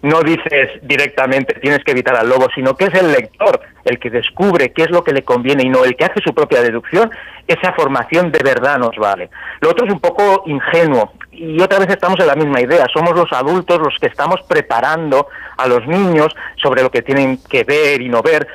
no 0.03 0.21
dices 0.23 0.71
directamente 0.83 1.55
tienes 1.61 1.83
que 1.83 1.93
evitar 1.93 2.17
al 2.17 2.29
lobo, 2.29 2.49
sino 2.55 2.75
que 2.75 2.85
es 2.85 2.95
el 2.95 3.11
lector 3.11 3.61
el 3.85 3.99
que 3.99 4.11
descubre 4.11 4.73
qué 4.73 4.85
es 4.85 4.91
lo 4.91 5.05
que 5.05 5.13
le 5.13 5.23
conviene 5.23 5.65
y 5.65 5.69
no 5.69 5.85
el 5.85 5.97
que 5.97 6.05
hace 6.05 6.21
su 6.25 6.35
propia 6.35 6.63
deducción, 6.63 7.11
esa 7.47 7.73
formación 7.75 8.33
de 8.33 8.41
verdad 8.43 8.79
nos 8.79 8.97
vale. 8.97 9.29
Lo 9.61 9.71
otro 9.71 9.87
es 9.87 9.93
un 9.93 10.01
poco 10.01 10.43
ingenuo 10.47 11.13
y 11.37 11.61
otra 11.61 11.79
vez 11.79 11.89
estamos 11.91 12.19
en 12.21 12.27
la 12.27 12.35
misma 12.35 12.61
idea, 12.61 12.87
somos 12.93 13.15
los 13.15 13.33
adultos 13.33 13.79
los 13.79 13.95
que 14.01 14.07
estamos 14.07 14.41
preparando 14.49 15.29
a 15.57 15.67
los 15.67 15.87
niños 15.87 16.35
sobre 16.57 16.83
lo 16.83 16.91
que 16.91 17.03
tienen 17.03 17.39
que 17.49 17.65
ver 17.65 18.01
y 18.01 18.09
no 18.09 18.23
ver, 18.23 18.47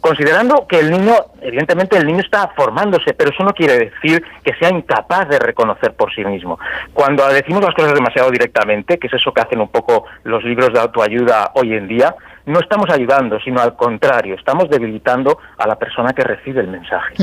considerando 0.00 0.66
que 0.66 0.80
el 0.80 0.90
niño, 0.90 1.14
evidentemente 1.40 1.96
el 1.96 2.06
niño 2.06 2.20
está 2.20 2.48
formándose, 2.56 3.14
pero 3.14 3.30
eso 3.30 3.42
no 3.44 3.52
quiere 3.52 3.78
decir 3.78 4.22
que 4.44 4.54
sea 4.54 4.70
incapaz 4.70 5.28
de 5.28 5.38
reconocer 5.38 5.94
por 5.94 6.12
sí 6.14 6.24
mismo. 6.24 6.58
Cuando 6.92 7.26
decimos 7.28 7.62
las 7.62 7.74
cosas 7.74 7.94
demasiado 7.94 8.30
directamente, 8.30 8.98
que 8.98 9.06
es 9.06 9.14
eso 9.14 9.32
que 9.32 9.40
hacen 9.40 9.60
un 9.60 9.68
poco 9.68 10.04
los 10.24 10.42
libros 10.44 10.72
de 10.72 10.80
autoayuda 10.80 11.52
hoy 11.54 11.74
en 11.74 11.88
día, 11.88 12.14
no 12.46 12.58
estamos 12.58 12.90
ayudando, 12.90 13.38
sino 13.40 13.60
al 13.60 13.76
contrario, 13.76 14.34
estamos 14.34 14.68
debilitando 14.68 15.38
a 15.58 15.66
la 15.66 15.76
persona 15.76 16.12
que 16.12 16.22
recibe 16.22 16.60
el 16.60 16.68
mensaje. 16.68 17.14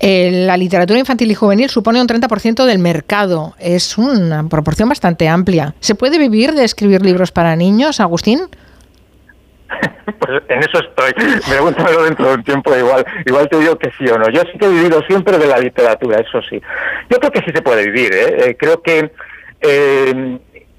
Eh, 0.00 0.30
la 0.46 0.56
literatura 0.56 0.98
infantil 0.98 1.30
y 1.30 1.34
juvenil 1.34 1.70
supone 1.70 2.00
un 2.00 2.06
30% 2.06 2.64
del 2.64 2.78
mercado. 2.78 3.54
Es 3.58 3.96
una 3.96 4.48
proporción 4.48 4.88
bastante 4.88 5.28
amplia. 5.28 5.74
¿Se 5.80 5.94
puede 5.94 6.18
vivir 6.18 6.52
de 6.52 6.64
escribir 6.64 7.02
libros 7.02 7.32
para 7.32 7.56
niños, 7.56 8.00
Agustín? 8.00 8.40
Pues 10.18 10.42
en 10.48 10.58
eso 10.58 10.78
estoy. 10.78 11.12
Pregúntamelo 11.48 12.04
dentro 12.04 12.28
de 12.28 12.34
un 12.34 12.44
tiempo 12.44 12.76
igual. 12.76 13.04
Igual 13.26 13.48
te 13.48 13.58
digo 13.58 13.78
que 13.78 13.90
sí 13.98 14.06
o 14.08 14.18
no. 14.18 14.28
Yo 14.30 14.42
sí 14.42 14.58
que 14.58 14.66
he 14.66 14.68
vivido 14.68 15.02
siempre 15.06 15.38
de 15.38 15.46
la 15.46 15.58
literatura, 15.58 16.18
eso 16.18 16.40
sí. 16.48 16.60
Yo 17.10 17.18
creo 17.18 17.30
que 17.30 17.40
sí 17.40 17.50
se 17.54 17.62
puede 17.62 17.84
vivir. 17.90 18.12
¿eh? 18.12 18.36
Eh, 18.38 18.56
creo 18.58 18.82
que 18.82 19.10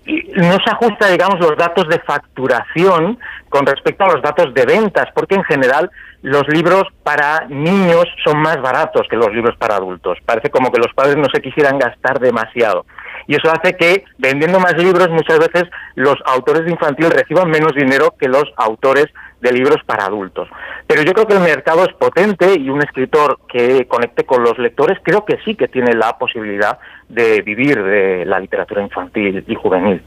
no 0.06 0.58
se 0.64 0.72
ajusta, 0.72 1.08
digamos, 1.08 1.40
los 1.40 1.58
datos 1.58 1.88
de 1.88 2.00
facturación 2.00 3.18
con 3.50 3.66
respecto 3.66 4.04
a 4.04 4.14
los 4.14 4.22
datos 4.22 4.54
de 4.54 4.66
ventas, 4.66 5.08
porque 5.14 5.36
en 5.36 5.44
general 5.44 5.90
los 6.22 6.48
libros 6.48 6.84
para 7.04 7.46
niños 7.50 8.06
son 8.24 8.40
más 8.42 8.62
baratos 8.62 9.08
que 9.10 9.16
los 9.16 9.34
libros 9.34 9.56
para 9.58 9.76
adultos. 9.76 10.18
Parece 10.26 10.50
como 10.50 10.72
que 10.72 10.80
los 10.80 10.94
padres 10.94 11.18
no 11.18 11.28
se 11.34 11.42
quisieran 11.42 11.80
gastar 11.80 12.20
demasiado. 12.20 12.86
Y 13.28 13.36
eso 13.36 13.52
hace 13.52 13.76
que, 13.76 14.04
vendiendo 14.18 14.60
más 14.60 14.76
libros, 14.78 15.10
muchas 15.10 15.40
veces 15.40 15.64
los 15.96 16.16
autores 16.26 16.66
de 16.66 16.72
infantil 16.72 17.10
reciban 17.10 17.50
menos 17.50 17.74
dinero 17.76 18.16
que 18.20 18.28
los 18.28 18.46
autores 18.58 19.08
de 19.42 19.52
libros 19.52 19.78
para 19.86 20.06
adultos. 20.06 20.48
Pero 20.88 21.04
yo 21.04 21.14
creo 21.14 21.28
que 21.28 21.34
el 21.34 21.40
mercado 21.40 21.84
es 21.84 21.94
potente 21.94 22.56
y 22.60 22.70
un 22.70 22.82
escritor 22.82 23.40
que 23.48 23.88
conecte 23.88 24.24
con 24.24 24.44
los 24.44 24.58
lectores 24.58 24.98
creo 25.04 25.26
que 25.26 25.38
sí 25.46 25.56
que 25.56 25.68
tiene 25.68 25.94
la 25.94 26.18
posibilidad 26.18 26.80
de 27.10 27.42
vivir 27.42 27.82
de 27.84 28.26
la 28.26 28.40
literatura 28.40 28.82
infantil 28.82 29.44
y 29.48 29.56
juvenil. 29.56 30.02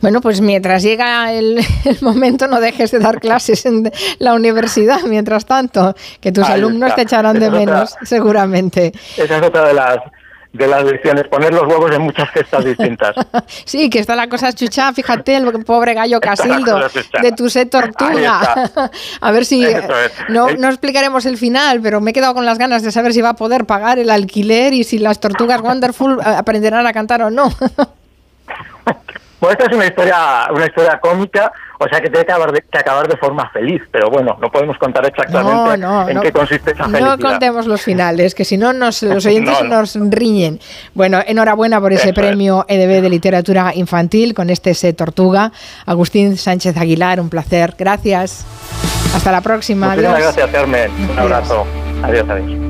Bueno, 0.00 0.20
pues 0.20 0.40
mientras 0.40 0.82
llega 0.82 1.32
el, 1.32 1.60
momento 2.00 2.48
no 2.48 2.60
dejes 2.60 2.90
de 2.90 2.98
dar 2.98 3.20
clases 3.20 3.66
en 3.66 3.90
la 4.18 4.34
universidad, 4.34 5.00
mientras 5.08 5.46
tanto, 5.46 5.94
que 6.20 6.32
tus 6.32 6.48
alumnos 6.48 6.94
te 6.94 7.02
echarán 7.02 7.38
de 7.38 7.50
menos, 7.50 7.96
seguramente. 8.02 8.92
Esa 9.16 9.36
es 9.36 9.42
otra 9.42 9.66
de 9.66 9.74
las 9.74 9.98
de 10.52 10.66
las 10.66 10.84
lecciones, 10.84 11.28
poner 11.28 11.54
los 11.54 11.62
huevos 11.62 11.92
en 11.92 12.02
muchas 12.02 12.28
cestas 12.32 12.64
distintas. 12.64 13.14
sí, 13.64 13.88
que 13.88 14.00
está 14.00 14.16
la 14.16 14.28
cosa 14.28 14.52
chucha, 14.52 14.92
fíjate, 14.92 15.36
el 15.36 15.64
pobre 15.64 15.94
gallo 15.94 16.20
Casildo 16.20 16.80
de 17.22 17.32
tu 17.32 17.48
set 17.48 17.70
tortuga. 17.70 18.70
a 19.20 19.30
ver 19.30 19.44
si 19.44 19.64
no, 20.28 20.50
no 20.50 20.68
explicaremos 20.68 21.24
el 21.26 21.38
final, 21.38 21.80
pero 21.80 22.00
me 22.00 22.10
he 22.10 22.14
quedado 22.14 22.34
con 22.34 22.44
las 22.44 22.58
ganas 22.58 22.82
de 22.82 22.90
saber 22.90 23.12
si 23.12 23.20
va 23.20 23.30
a 23.30 23.34
poder 23.34 23.64
pagar 23.64 23.98
el 23.98 24.10
alquiler 24.10 24.72
y 24.72 24.82
si 24.82 24.98
las 24.98 25.20
tortugas 25.20 25.60
Wonderful 25.60 26.18
eh, 26.18 26.22
aprenderán 26.24 26.86
a 26.86 26.92
cantar 26.92 27.22
o 27.22 27.30
no. 27.30 27.54
Bueno, 29.40 29.52
esta 29.52 29.70
es 29.70 29.76
una 29.76 29.86
historia, 29.86 30.48
una 30.54 30.66
historia 30.66 31.00
cómica, 31.00 31.52
o 31.78 31.88
sea 31.88 32.00
que 32.00 32.10
tiene 32.10 32.26
que 32.26 32.32
acabar 32.32 32.52
de, 32.52 32.60
que 32.60 32.78
acabar 32.78 33.08
de 33.08 33.16
forma 33.16 33.48
feliz, 33.50 33.80
pero 33.90 34.10
bueno, 34.10 34.36
no 34.40 34.50
podemos 34.50 34.76
contar 34.76 35.06
exactamente 35.06 36.12
en 36.12 36.20
qué 36.20 36.30
consiste 36.30 36.72
esa 36.72 36.84
felicidad. 36.84 37.16
No 37.16 37.28
contemos 37.28 37.66
los 37.66 37.80
finales, 37.80 38.34
que 38.34 38.44
si 38.44 38.58
no 38.58 38.72
nos, 38.72 39.02
los 39.02 39.24
oyentes 39.24 39.62
nos 39.64 39.96
riñen. 40.10 40.60
Bueno, 40.94 41.20
enhorabuena 41.26 41.80
por 41.80 41.92
ese 41.92 42.12
premio 42.12 42.66
EDB 42.68 43.00
de 43.00 43.08
literatura 43.08 43.72
infantil 43.74 44.34
con 44.34 44.50
este 44.50 44.74
set 44.74 44.96
Tortuga. 44.96 45.52
Agustín 45.86 46.36
Sánchez 46.36 46.76
Aguilar, 46.76 47.20
un 47.20 47.30
placer. 47.30 47.74
Gracias. 47.78 48.44
Hasta 49.14 49.32
la 49.32 49.40
próxima. 49.40 49.88
Muchísimas 49.88 50.20
gracias, 50.20 50.50
Carmen. 50.50 50.90
Un 51.10 51.18
abrazo. 51.18 51.66
Adiós, 52.02 52.28
adiós. 52.28 52.69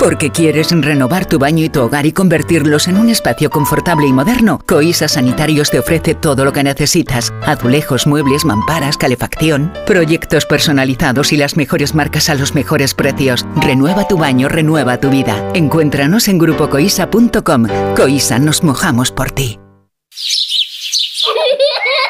Porque 0.00 0.30
quieres 0.30 0.70
renovar 0.70 1.26
tu 1.26 1.38
baño 1.38 1.62
y 1.62 1.68
tu 1.68 1.82
hogar 1.82 2.06
y 2.06 2.12
convertirlos 2.12 2.88
en 2.88 2.96
un 2.96 3.10
espacio 3.10 3.50
confortable 3.50 4.06
y 4.06 4.14
moderno, 4.14 4.58
Coisa 4.66 5.08
Sanitarios 5.08 5.70
te 5.70 5.78
ofrece 5.78 6.14
todo 6.14 6.46
lo 6.46 6.54
que 6.54 6.64
necesitas. 6.64 7.34
Azulejos, 7.44 8.06
muebles, 8.06 8.46
mamparas, 8.46 8.96
calefacción, 8.96 9.70
proyectos 9.84 10.46
personalizados 10.46 11.34
y 11.34 11.36
las 11.36 11.58
mejores 11.58 11.94
marcas 11.94 12.30
a 12.30 12.34
los 12.34 12.54
mejores 12.54 12.94
precios. 12.94 13.44
Renueva 13.56 14.08
tu 14.08 14.16
baño, 14.16 14.48
renueva 14.48 14.98
tu 14.98 15.10
vida. 15.10 15.36
Encuéntranos 15.52 16.28
en 16.28 16.38
grupocoisa.com. 16.38 17.66
Coisa, 17.94 18.38
nos 18.38 18.62
mojamos 18.64 19.12
por 19.12 19.30
ti. 19.32 19.60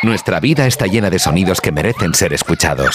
Nuestra 0.04 0.38
vida 0.38 0.68
está 0.68 0.86
llena 0.86 1.10
de 1.10 1.18
sonidos 1.18 1.60
que 1.60 1.72
merecen 1.72 2.14
ser 2.14 2.32
escuchados. 2.34 2.94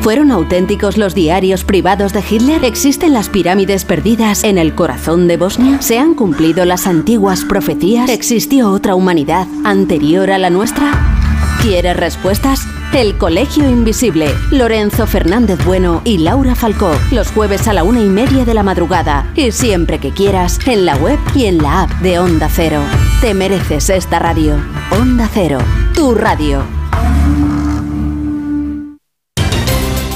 ¿Fueron 0.00 0.30
auténticos 0.30 0.96
los 0.96 1.14
diarios 1.14 1.62
privados 1.62 2.14
de 2.14 2.24
Hitler? 2.28 2.64
¿Existen 2.64 3.12
las 3.12 3.28
pirámides 3.28 3.84
perdidas 3.84 4.44
en 4.44 4.56
el 4.56 4.74
corazón 4.74 5.28
de 5.28 5.36
Bosnia? 5.36 5.82
¿Se 5.82 5.98
han 5.98 6.14
cumplido 6.14 6.64
las 6.64 6.86
antiguas 6.86 7.44
profecías? 7.44 8.08
¿Existió 8.08 8.70
otra 8.70 8.94
humanidad 8.94 9.46
anterior 9.62 10.30
a 10.30 10.38
la 10.38 10.48
nuestra? 10.48 10.98
¿Quieres 11.60 11.98
respuestas? 11.98 12.66
El 12.94 13.18
Colegio 13.18 13.68
Invisible, 13.68 14.26
Lorenzo 14.50 15.06
Fernández 15.06 15.62
Bueno 15.64 16.00
y 16.04 16.16
Laura 16.16 16.54
Falcó, 16.54 16.92
los 17.12 17.30
jueves 17.30 17.68
a 17.68 17.74
la 17.74 17.84
una 17.84 18.00
y 18.00 18.08
media 18.08 18.46
de 18.46 18.54
la 18.54 18.62
madrugada 18.62 19.30
y 19.36 19.52
siempre 19.52 19.98
que 19.98 20.12
quieras 20.12 20.58
en 20.66 20.86
la 20.86 20.96
web 20.96 21.18
y 21.34 21.44
en 21.44 21.58
la 21.58 21.82
app 21.82 21.90
de 22.00 22.18
Onda 22.18 22.48
Cero. 22.50 22.80
Te 23.20 23.34
mereces 23.34 23.90
esta 23.90 24.18
radio. 24.18 24.56
Onda 24.90 25.28
Cero, 25.32 25.58
tu 25.94 26.14
radio. 26.14 26.79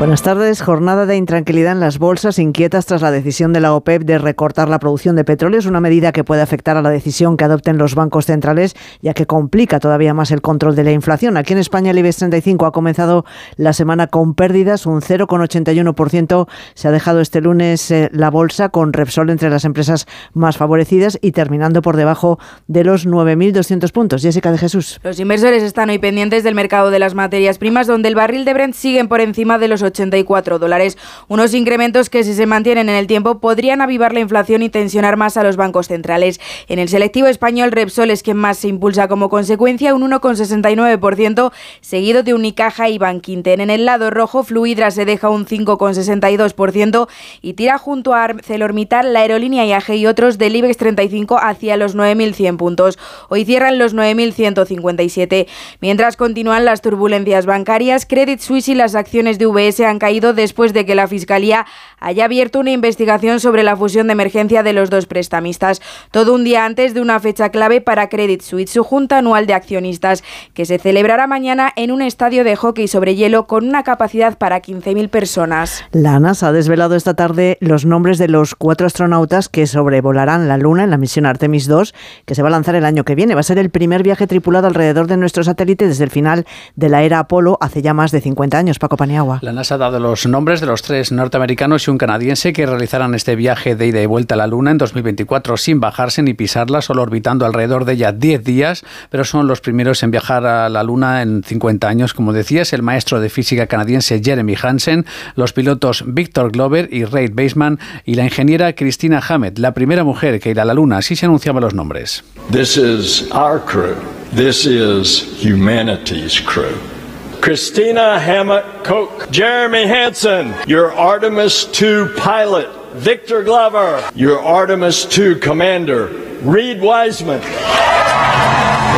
Buenas 0.00 0.22
tardes. 0.22 0.62
Jornada 0.62 1.04
de 1.04 1.18
intranquilidad 1.18 1.72
en 1.72 1.80
las 1.80 1.98
bolsas, 1.98 2.38
inquietas 2.38 2.86
tras 2.86 3.02
la 3.02 3.10
decisión 3.10 3.52
de 3.52 3.60
la 3.60 3.74
OPEP 3.74 4.04
de 4.04 4.16
recortar 4.16 4.70
la 4.70 4.78
producción 4.78 5.14
de 5.14 5.24
petróleo. 5.24 5.60
Es 5.60 5.66
una 5.66 5.82
medida 5.82 6.10
que 6.10 6.24
puede 6.24 6.40
afectar 6.40 6.78
a 6.78 6.80
la 6.80 6.88
decisión 6.88 7.36
que 7.36 7.44
adopten 7.44 7.76
los 7.76 7.94
bancos 7.94 8.24
centrales, 8.24 8.74
ya 9.02 9.12
que 9.12 9.26
complica 9.26 9.78
todavía 9.78 10.14
más 10.14 10.30
el 10.30 10.40
control 10.40 10.74
de 10.74 10.84
la 10.84 10.92
inflación. 10.92 11.36
Aquí 11.36 11.52
en 11.52 11.58
España 11.58 11.90
el 11.90 11.98
IBEX 11.98 12.16
35 12.16 12.64
ha 12.64 12.72
comenzado 12.72 13.26
la 13.58 13.74
semana 13.74 14.06
con 14.06 14.32
pérdidas, 14.32 14.86
un 14.86 15.02
0,81%. 15.02 16.48
Se 16.72 16.88
ha 16.88 16.92
dejado 16.92 17.20
este 17.20 17.42
lunes 17.42 17.90
eh, 17.90 18.08
la 18.10 18.30
bolsa 18.30 18.70
con 18.70 18.94
Repsol 18.94 19.28
entre 19.28 19.50
las 19.50 19.66
empresas 19.66 20.06
más 20.32 20.56
favorecidas 20.56 21.18
y 21.20 21.32
terminando 21.32 21.82
por 21.82 21.98
debajo 21.98 22.38
de 22.68 22.84
los 22.84 23.06
9.200 23.06 23.92
puntos. 23.92 24.22
Jessica 24.22 24.50
de 24.50 24.56
Jesús. 24.56 24.98
Los 25.02 25.20
inversores 25.20 25.62
están 25.62 25.90
hoy 25.90 25.98
pendientes 25.98 26.42
del 26.42 26.54
mercado 26.54 26.88
de 26.88 27.00
las 27.00 27.14
materias 27.14 27.58
primas, 27.58 27.86
donde 27.86 28.08
el 28.08 28.14
barril 28.14 28.46
de 28.46 28.54
Brent 28.54 28.72
sigue 28.72 29.04
por 29.04 29.20
encima 29.20 29.58
de 29.58 29.68
los 29.68 29.82
84 29.90 30.58
dólares. 30.58 30.98
Unos 31.28 31.54
incrementos 31.54 32.10
que 32.10 32.24
si 32.24 32.34
se 32.34 32.46
mantienen 32.46 32.88
en 32.88 32.96
el 32.96 33.06
tiempo 33.06 33.38
podrían 33.38 33.80
avivar 33.80 34.12
la 34.12 34.20
inflación 34.20 34.62
y 34.62 34.68
tensionar 34.68 35.16
más 35.16 35.36
a 35.36 35.42
los 35.42 35.56
bancos 35.56 35.88
centrales. 35.88 36.40
En 36.68 36.78
el 36.78 36.88
selectivo 36.88 37.28
español 37.28 37.72
Repsol 37.72 38.10
es 38.10 38.22
quien 38.22 38.36
más 38.36 38.58
se 38.58 38.68
impulsa 38.68 39.08
como 39.08 39.28
consecuencia, 39.28 39.94
un 39.94 40.02
1,69%, 40.02 41.52
seguido 41.80 42.22
de 42.22 42.34
Unicaja 42.34 42.88
y 42.88 42.98
Bankinten. 42.98 43.60
En 43.60 43.70
el 43.70 43.84
lado 43.84 44.10
rojo, 44.10 44.42
Fluidra 44.42 44.90
se 44.90 45.04
deja 45.04 45.28
un 45.28 45.46
5,62% 45.46 47.08
y 47.42 47.52
tira 47.54 47.78
junto 47.78 48.14
a 48.14 48.24
ArcelorMittal, 48.24 49.12
la 49.12 49.20
aerolínea 49.20 49.64
IAG 49.64 49.90
y 49.90 50.06
otros 50.06 50.38
del 50.38 50.56
IBEX 50.56 50.76
35 50.76 51.38
hacia 51.38 51.76
los 51.76 51.96
9.100 51.96 52.56
puntos. 52.56 52.98
Hoy 53.28 53.44
cierran 53.44 53.78
los 53.78 53.94
9.157. 53.94 55.46
Mientras 55.80 56.16
continúan 56.16 56.64
las 56.64 56.80
turbulencias 56.80 57.46
bancarias, 57.46 58.06
Credit 58.06 58.40
Suisse 58.40 58.68
y 58.68 58.74
las 58.74 58.94
acciones 58.94 59.38
de 59.38 59.46
UBS 59.46 59.79
han 59.86 59.98
caído 59.98 60.34
después 60.34 60.72
de 60.72 60.86
que 60.86 60.94
la 60.94 61.08
Fiscalía 61.08 61.66
haya 61.98 62.24
abierto 62.24 62.60
una 62.60 62.70
investigación 62.70 63.40
sobre 63.40 63.62
la 63.62 63.76
fusión 63.76 64.06
de 64.06 64.12
emergencia 64.12 64.62
de 64.62 64.72
los 64.72 64.90
dos 64.90 65.06
prestamistas. 65.06 65.80
Todo 66.10 66.34
un 66.34 66.44
día 66.44 66.64
antes 66.64 66.94
de 66.94 67.00
una 67.00 67.20
fecha 67.20 67.50
clave 67.50 67.80
para 67.80 68.08
Credit 68.08 68.42
Suisse, 68.42 68.70
su 68.70 68.84
junta 68.84 69.18
anual 69.18 69.46
de 69.46 69.54
accionistas, 69.54 70.22
que 70.54 70.64
se 70.64 70.78
celebrará 70.78 71.26
mañana 71.26 71.72
en 71.76 71.90
un 71.90 72.02
estadio 72.02 72.44
de 72.44 72.56
hockey 72.56 72.88
sobre 72.88 73.14
hielo 73.14 73.46
con 73.46 73.68
una 73.68 73.82
capacidad 73.82 74.38
para 74.38 74.62
15.000 74.62 75.08
personas. 75.08 75.84
La 75.92 76.18
NASA 76.20 76.48
ha 76.48 76.52
desvelado 76.52 76.96
esta 76.96 77.14
tarde 77.14 77.58
los 77.60 77.84
nombres 77.84 78.18
de 78.18 78.28
los 78.28 78.54
cuatro 78.54 78.86
astronautas 78.86 79.48
que 79.48 79.66
sobrevolarán 79.66 80.48
la 80.48 80.56
Luna 80.56 80.84
en 80.84 80.90
la 80.90 80.98
misión 80.98 81.26
Artemis 81.26 81.66
2, 81.66 81.94
que 82.24 82.34
se 82.34 82.42
va 82.42 82.48
a 82.48 82.52
lanzar 82.52 82.74
el 82.74 82.84
año 82.84 83.04
que 83.04 83.14
viene. 83.14 83.34
Va 83.34 83.40
a 83.40 83.44
ser 83.44 83.58
el 83.58 83.70
primer 83.70 84.02
viaje 84.02 84.26
tripulado 84.26 84.66
alrededor 84.66 85.06
de 85.06 85.16
nuestro 85.16 85.44
satélite 85.44 85.86
desde 85.86 86.04
el 86.04 86.10
final 86.10 86.46
de 86.76 86.88
la 86.88 87.02
era 87.02 87.18
Apolo 87.18 87.58
hace 87.60 87.82
ya 87.82 87.94
más 87.94 88.10
de 88.10 88.20
50 88.20 88.58
años. 88.58 88.78
Paco 88.78 88.96
Paniagua. 88.96 89.38
La 89.42 89.52
NASA 89.52 89.69
ha 89.72 89.78
dado 89.78 90.00
los 90.00 90.26
nombres 90.26 90.60
de 90.60 90.66
los 90.66 90.82
tres 90.82 91.12
norteamericanos 91.12 91.86
y 91.86 91.90
un 91.90 91.98
canadiense 91.98 92.52
que 92.52 92.66
realizarán 92.66 93.14
este 93.14 93.36
viaje 93.36 93.76
de 93.76 93.86
ida 93.86 94.00
y 94.02 94.06
vuelta 94.06 94.34
a 94.34 94.38
la 94.38 94.46
Luna 94.46 94.70
en 94.70 94.78
2024 94.78 95.56
sin 95.56 95.80
bajarse 95.80 96.22
ni 96.22 96.34
pisarla, 96.34 96.82
solo 96.82 97.02
orbitando 97.02 97.46
alrededor 97.46 97.84
de 97.84 97.94
ella 97.94 98.12
10 98.12 98.44
días, 98.44 98.84
pero 99.10 99.24
son 99.24 99.46
los 99.46 99.60
primeros 99.60 100.02
en 100.02 100.10
viajar 100.10 100.46
a 100.46 100.68
la 100.68 100.82
Luna 100.82 101.22
en 101.22 101.42
50 101.42 101.88
años, 101.88 102.14
como 102.14 102.32
decías, 102.32 102.72
el 102.72 102.82
maestro 102.82 103.20
de 103.20 103.30
física 103.30 103.66
canadiense 103.66 104.20
Jeremy 104.22 104.54
Hansen, 104.60 105.06
los 105.36 105.52
pilotos 105.52 106.04
Victor 106.06 106.52
Glover 106.52 106.88
y 106.92 107.04
Ray 107.04 107.28
Baseman 107.28 107.78
y 108.04 108.14
la 108.14 108.24
ingeniera 108.24 108.72
Christina 108.74 109.22
Hammett, 109.26 109.58
la 109.58 109.74
primera 109.74 110.04
mujer 110.04 110.40
que 110.40 110.50
irá 110.50 110.62
a 110.62 110.66
la 110.66 110.74
Luna. 110.74 110.98
Así 110.98 111.16
se 111.16 111.26
anunciaban 111.26 111.62
los 111.62 111.74
nombres. 111.74 112.24
This 112.50 112.76
is 112.76 113.30
our 113.32 113.60
crew. 113.64 113.96
This 114.34 114.64
is 114.66 115.22
humanity's 115.42 116.40
crew. 116.40 116.99
Christina 117.40 118.18
Hammett 118.18 118.84
Koch, 118.84 119.30
Jeremy 119.30 119.86
Hansen, 119.86 120.54
your 120.66 120.92
Artemis 120.92 121.64
2 121.64 122.14
pilot, 122.18 122.68
Victor 122.92 123.42
Glover, 123.42 124.10
your 124.14 124.40
Artemis 124.40 125.06
2 125.06 125.36
commander, 125.36 126.08
Reed 126.44 126.80
Wiseman. 126.82 127.40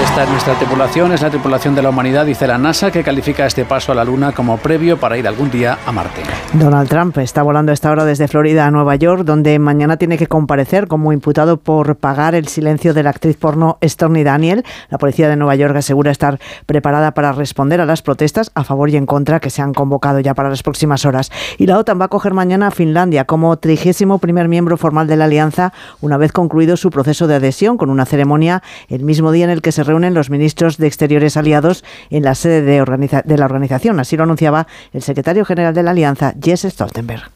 Esta 0.02 0.24
es 0.24 0.30
nuestra 0.30 0.54
tripulación, 0.54 1.12
es 1.12 1.22
la 1.22 1.30
tripulación 1.30 1.76
de 1.76 1.82
la 1.82 1.90
humanidad, 1.90 2.26
dice 2.26 2.46
la 2.46 2.58
NASA, 2.58 2.90
que 2.90 3.04
califica 3.04 3.46
este 3.46 3.64
paso 3.64 3.92
a 3.92 3.94
la 3.94 4.04
Luna 4.04 4.32
como 4.32 4.56
previo 4.58 4.98
para 4.98 5.16
ir 5.16 5.28
algún 5.28 5.48
día 5.50 5.78
a 5.86 5.92
Marte. 5.92 6.22
Donald 6.54 6.88
Trump 6.88 7.16
está 7.18 7.42
volando 7.42 7.70
a 7.70 7.72
esta 7.72 7.90
hora 7.90 8.04
desde 8.04 8.26
Florida 8.26 8.66
a 8.66 8.70
Nueva 8.70 8.96
York, 8.96 9.22
donde 9.24 9.58
mañana 9.60 9.96
tiene 9.96 10.18
que 10.18 10.26
comparecer 10.26 10.88
como 10.88 11.12
imputado 11.12 11.56
por 11.56 11.96
pagar 11.96 12.34
el 12.34 12.48
silencio 12.48 12.94
de 12.94 13.04
la 13.04 13.10
actriz 13.10 13.36
porno 13.36 13.78
Stormy 13.82 14.24
Daniel. 14.24 14.64
La 14.90 14.98
policía 14.98 15.28
de 15.28 15.36
Nueva 15.36 15.54
York 15.54 15.76
asegura 15.76 16.10
estar 16.10 16.40
preparada 16.66 17.14
para 17.14 17.30
responder 17.32 17.80
a 17.80 17.86
las 17.86 18.02
protestas 18.02 18.50
a 18.54 18.64
favor 18.64 18.90
y 18.90 18.96
en 18.96 19.06
contra 19.06 19.38
que 19.38 19.50
se 19.50 19.62
han 19.62 19.72
convocado 19.72 20.18
ya 20.18 20.34
para 20.34 20.50
las 20.50 20.64
próximas 20.64 21.04
horas. 21.04 21.30
Y 21.58 21.66
la 21.66 21.78
OTAN 21.78 22.00
va 22.00 22.06
a 22.06 22.08
coger 22.08 22.34
mañana 22.34 22.66
a 22.66 22.70
Finlandia 22.72 23.24
como 23.24 23.56
trigésimo 23.56 24.18
primer 24.18 24.48
miembro 24.48 24.76
formal 24.76 25.06
de 25.06 25.16
la 25.16 25.26
alianza, 25.26 25.72
una 26.00 26.16
vez 26.16 26.32
concluido 26.32 26.76
su 26.76 26.90
proceso 26.90 27.28
de 27.28 27.31
adhesión, 27.36 27.76
con 27.76 27.90
una 27.90 28.06
ceremonia 28.06 28.62
el 28.88 29.02
mismo 29.02 29.32
día 29.32 29.44
en 29.44 29.50
el 29.50 29.62
que 29.62 29.72
se 29.72 29.84
reúnen 29.84 30.14
los 30.14 30.30
ministros 30.30 30.78
de 30.78 30.86
Exteriores 30.86 31.36
aliados 31.36 31.84
en 32.10 32.24
la 32.24 32.34
sede 32.34 32.62
de, 32.62 33.22
de 33.24 33.38
la 33.38 33.44
organización. 33.44 34.00
Así 34.00 34.16
lo 34.16 34.24
anunciaba 34.24 34.66
el 34.92 35.02
secretario 35.02 35.44
general 35.44 35.74
de 35.74 35.82
la 35.82 35.92
alianza, 35.92 36.34
Jens 36.42 36.62
Stoltenberg. 36.62 37.30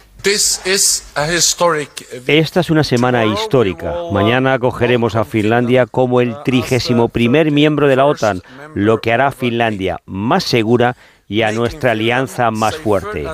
Esta 2.26 2.60
es 2.60 2.70
una 2.70 2.82
semana 2.82 3.24
histórica. 3.24 3.94
Mañana 4.10 4.54
acogeremos 4.54 5.14
a 5.14 5.24
Finlandia 5.24 5.86
como 5.86 6.20
el 6.20 6.34
trigésimo 6.42 7.08
primer 7.08 7.52
miembro 7.52 7.86
de 7.86 7.94
la 7.94 8.06
OTAN, 8.06 8.42
lo 8.74 9.00
que 9.00 9.12
hará 9.12 9.28
a 9.28 9.30
Finlandia 9.32 10.00
más 10.04 10.42
segura 10.42 10.96
y 11.28 11.42
a 11.42 11.52
nuestra 11.52 11.92
alianza 11.92 12.50
más 12.50 12.76
fuerte. 12.76 13.24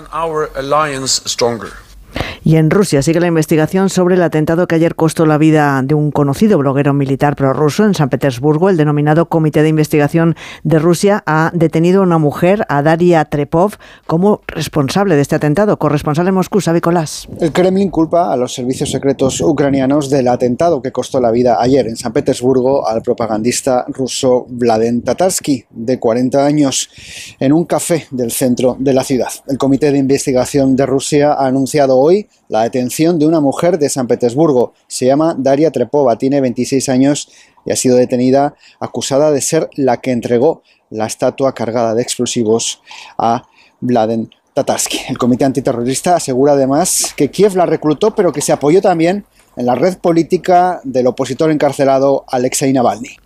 Y 2.45 2.57
en 2.57 2.71
Rusia 2.71 3.03
sigue 3.03 3.21
la 3.21 3.29
investigación 3.29 3.89
sobre 3.89 4.17
el 4.17 4.23
atentado 4.23 4.67
que 4.67 4.75
ayer 4.75 4.97
costó 4.97 5.27
la 5.27 5.39
vida 5.39 5.81
de 5.85 5.95
un 5.95 6.11
conocido 6.11 6.59
bloguero 6.59 6.93
militar 6.93 7.37
prorruso 7.37 7.85
en 7.85 7.95
San 7.95 8.09
Petersburgo. 8.09 8.69
El 8.69 8.77
denominado 8.77 9.27
Comité 9.27 9.63
de 9.63 9.69
Investigación 9.69 10.35
de 10.65 10.81
Rusia 10.81 11.23
ha 11.25 11.53
detenido 11.55 12.01
a 12.01 12.03
una 12.03 12.19
mujer, 12.19 12.67
a 12.69 12.83
Daria 12.83 13.25
Trepov, 13.27 13.77
como 14.09 14.41
responsable 14.49 15.15
de 15.15 15.23
este 15.23 15.37
atentado. 15.37 15.79
Corresponsal 15.79 16.27
en 16.27 16.35
Moscú, 16.35 16.61
Sabe 16.61 16.81
Colás. 16.81 17.29
El 17.41 17.53
Kremlin 17.53 17.91
culpa 17.91 18.33
a 18.33 18.37
los 18.37 18.53
servicios 18.53 18.91
secretos 18.91 19.41
ucranianos 19.41 20.11
del 20.11 20.27
atentado 20.27 20.83
que 20.83 20.91
costó 20.91 21.21
la 21.21 21.31
vida 21.31 21.59
ayer 21.61 21.87
en 21.87 21.97
San 21.97 22.13
Petersburgo 22.13 22.89
al 22.89 23.03
propagandista 23.03 23.85
ruso 23.87 24.47
Vladen 24.49 25.03
Tatarsky, 25.03 25.65
de 25.71 26.01
40 26.01 26.45
años, 26.45 26.91
en 27.39 27.53
un 27.53 27.67
café 27.67 28.09
del 28.11 28.33
centro 28.33 28.77
de 28.81 28.95
la 28.95 29.05
ciudad. 29.05 29.31
El 29.47 29.59
Comité 29.59 29.93
de 29.93 29.99
Investigación 29.99 30.75
de 30.75 30.87
Rusia 30.87 31.35
ha 31.35 31.47
anunciado 31.47 31.97
hoy 31.97 32.27
la 32.53 32.65
detención 32.65 33.19
de 33.19 33.27
una 33.27 33.41
mujer 33.41 33.79
de 33.79 33.89
San 33.89 34.07
Petersburgo. 34.07 34.75
Se 34.87 35.07
llama 35.07 35.35
Daria 35.39 35.71
Trepova, 35.71 36.19
tiene 36.19 36.43
26 36.43 36.87
años 36.91 37.31
y 37.65 37.73
ha 37.73 37.77
sido 37.77 37.97
detenida 37.97 38.55
acusada 38.79 39.31
de 39.31 39.41
ser 39.41 39.71
la 39.75 40.03
que 40.03 40.11
entregó 40.11 40.63
la 40.91 41.07
estatua 41.07 41.55
cargada 41.55 41.95
de 41.95 42.03
explosivos 42.03 42.83
a 43.17 43.45
Vladen 43.81 44.29
Tatarsky. 44.53 45.01
El 45.09 45.17
comité 45.17 45.47
antiterrorista 45.47 46.15
asegura 46.15 46.53
además 46.53 47.15
que 47.17 47.31
Kiev 47.31 47.57
la 47.57 47.65
reclutó, 47.65 48.15
pero 48.15 48.35
que 48.35 48.43
se 48.43 48.53
apoyó 48.53 48.83
también 48.83 49.25
en 49.57 49.65
la 49.65 49.75
red 49.75 49.97
política 49.97 50.83
del 50.85 51.07
opositor 51.07 51.51
encarcelado 51.51 52.27
Alexei 52.29 52.71
Navalny. 52.75 53.17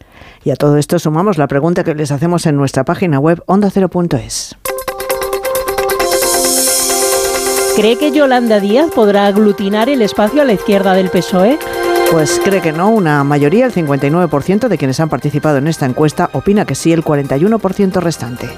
Y 0.44 0.50
a 0.50 0.54
todo 0.54 0.76
esto 0.76 1.00
sumamos 1.00 1.36
la 1.36 1.48
pregunta 1.48 1.82
que 1.82 1.96
les 1.96 2.12
hacemos 2.12 2.46
en 2.46 2.54
nuestra 2.54 2.84
página 2.84 3.18
web 3.18 3.42
ondacero.es. 3.46 4.56
¿Cree 7.76 7.98
que 7.98 8.10
Yolanda 8.10 8.58
Díaz 8.58 8.90
podrá 8.90 9.26
aglutinar 9.26 9.90
el 9.90 10.00
espacio 10.00 10.40
a 10.40 10.46
la 10.46 10.54
izquierda 10.54 10.94
del 10.94 11.10
PSOE? 11.10 11.58
Pues 12.10 12.40
cree 12.42 12.62
que 12.62 12.72
no, 12.72 12.88
una 12.88 13.22
mayoría, 13.22 13.66
el 13.66 13.72
59% 13.74 14.68
de 14.68 14.78
quienes 14.78 14.98
han 14.98 15.10
participado 15.10 15.58
en 15.58 15.68
esta 15.68 15.84
encuesta, 15.84 16.30
opina 16.32 16.64
que 16.64 16.74
sí, 16.74 16.94
el 16.94 17.04
41% 17.04 18.00
restante. 18.00 18.48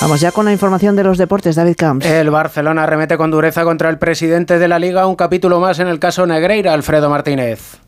Vamos 0.00 0.20
ya 0.20 0.32
con 0.32 0.44
la 0.44 0.52
información 0.52 0.96
de 0.96 1.04
los 1.04 1.18
deportes, 1.18 1.54
David 1.54 1.76
Camps. 1.76 2.04
El 2.04 2.30
Barcelona 2.30 2.84
remete 2.84 3.16
con 3.16 3.30
dureza 3.30 3.62
contra 3.62 3.90
el 3.90 3.98
presidente 3.98 4.58
de 4.58 4.66
la 4.66 4.80
Liga, 4.80 5.06
un 5.06 5.14
capítulo 5.14 5.60
más 5.60 5.78
en 5.78 5.86
el 5.86 6.00
caso 6.00 6.26
Negreira, 6.26 6.72
Alfredo 6.72 7.08
Martínez. 7.10 7.78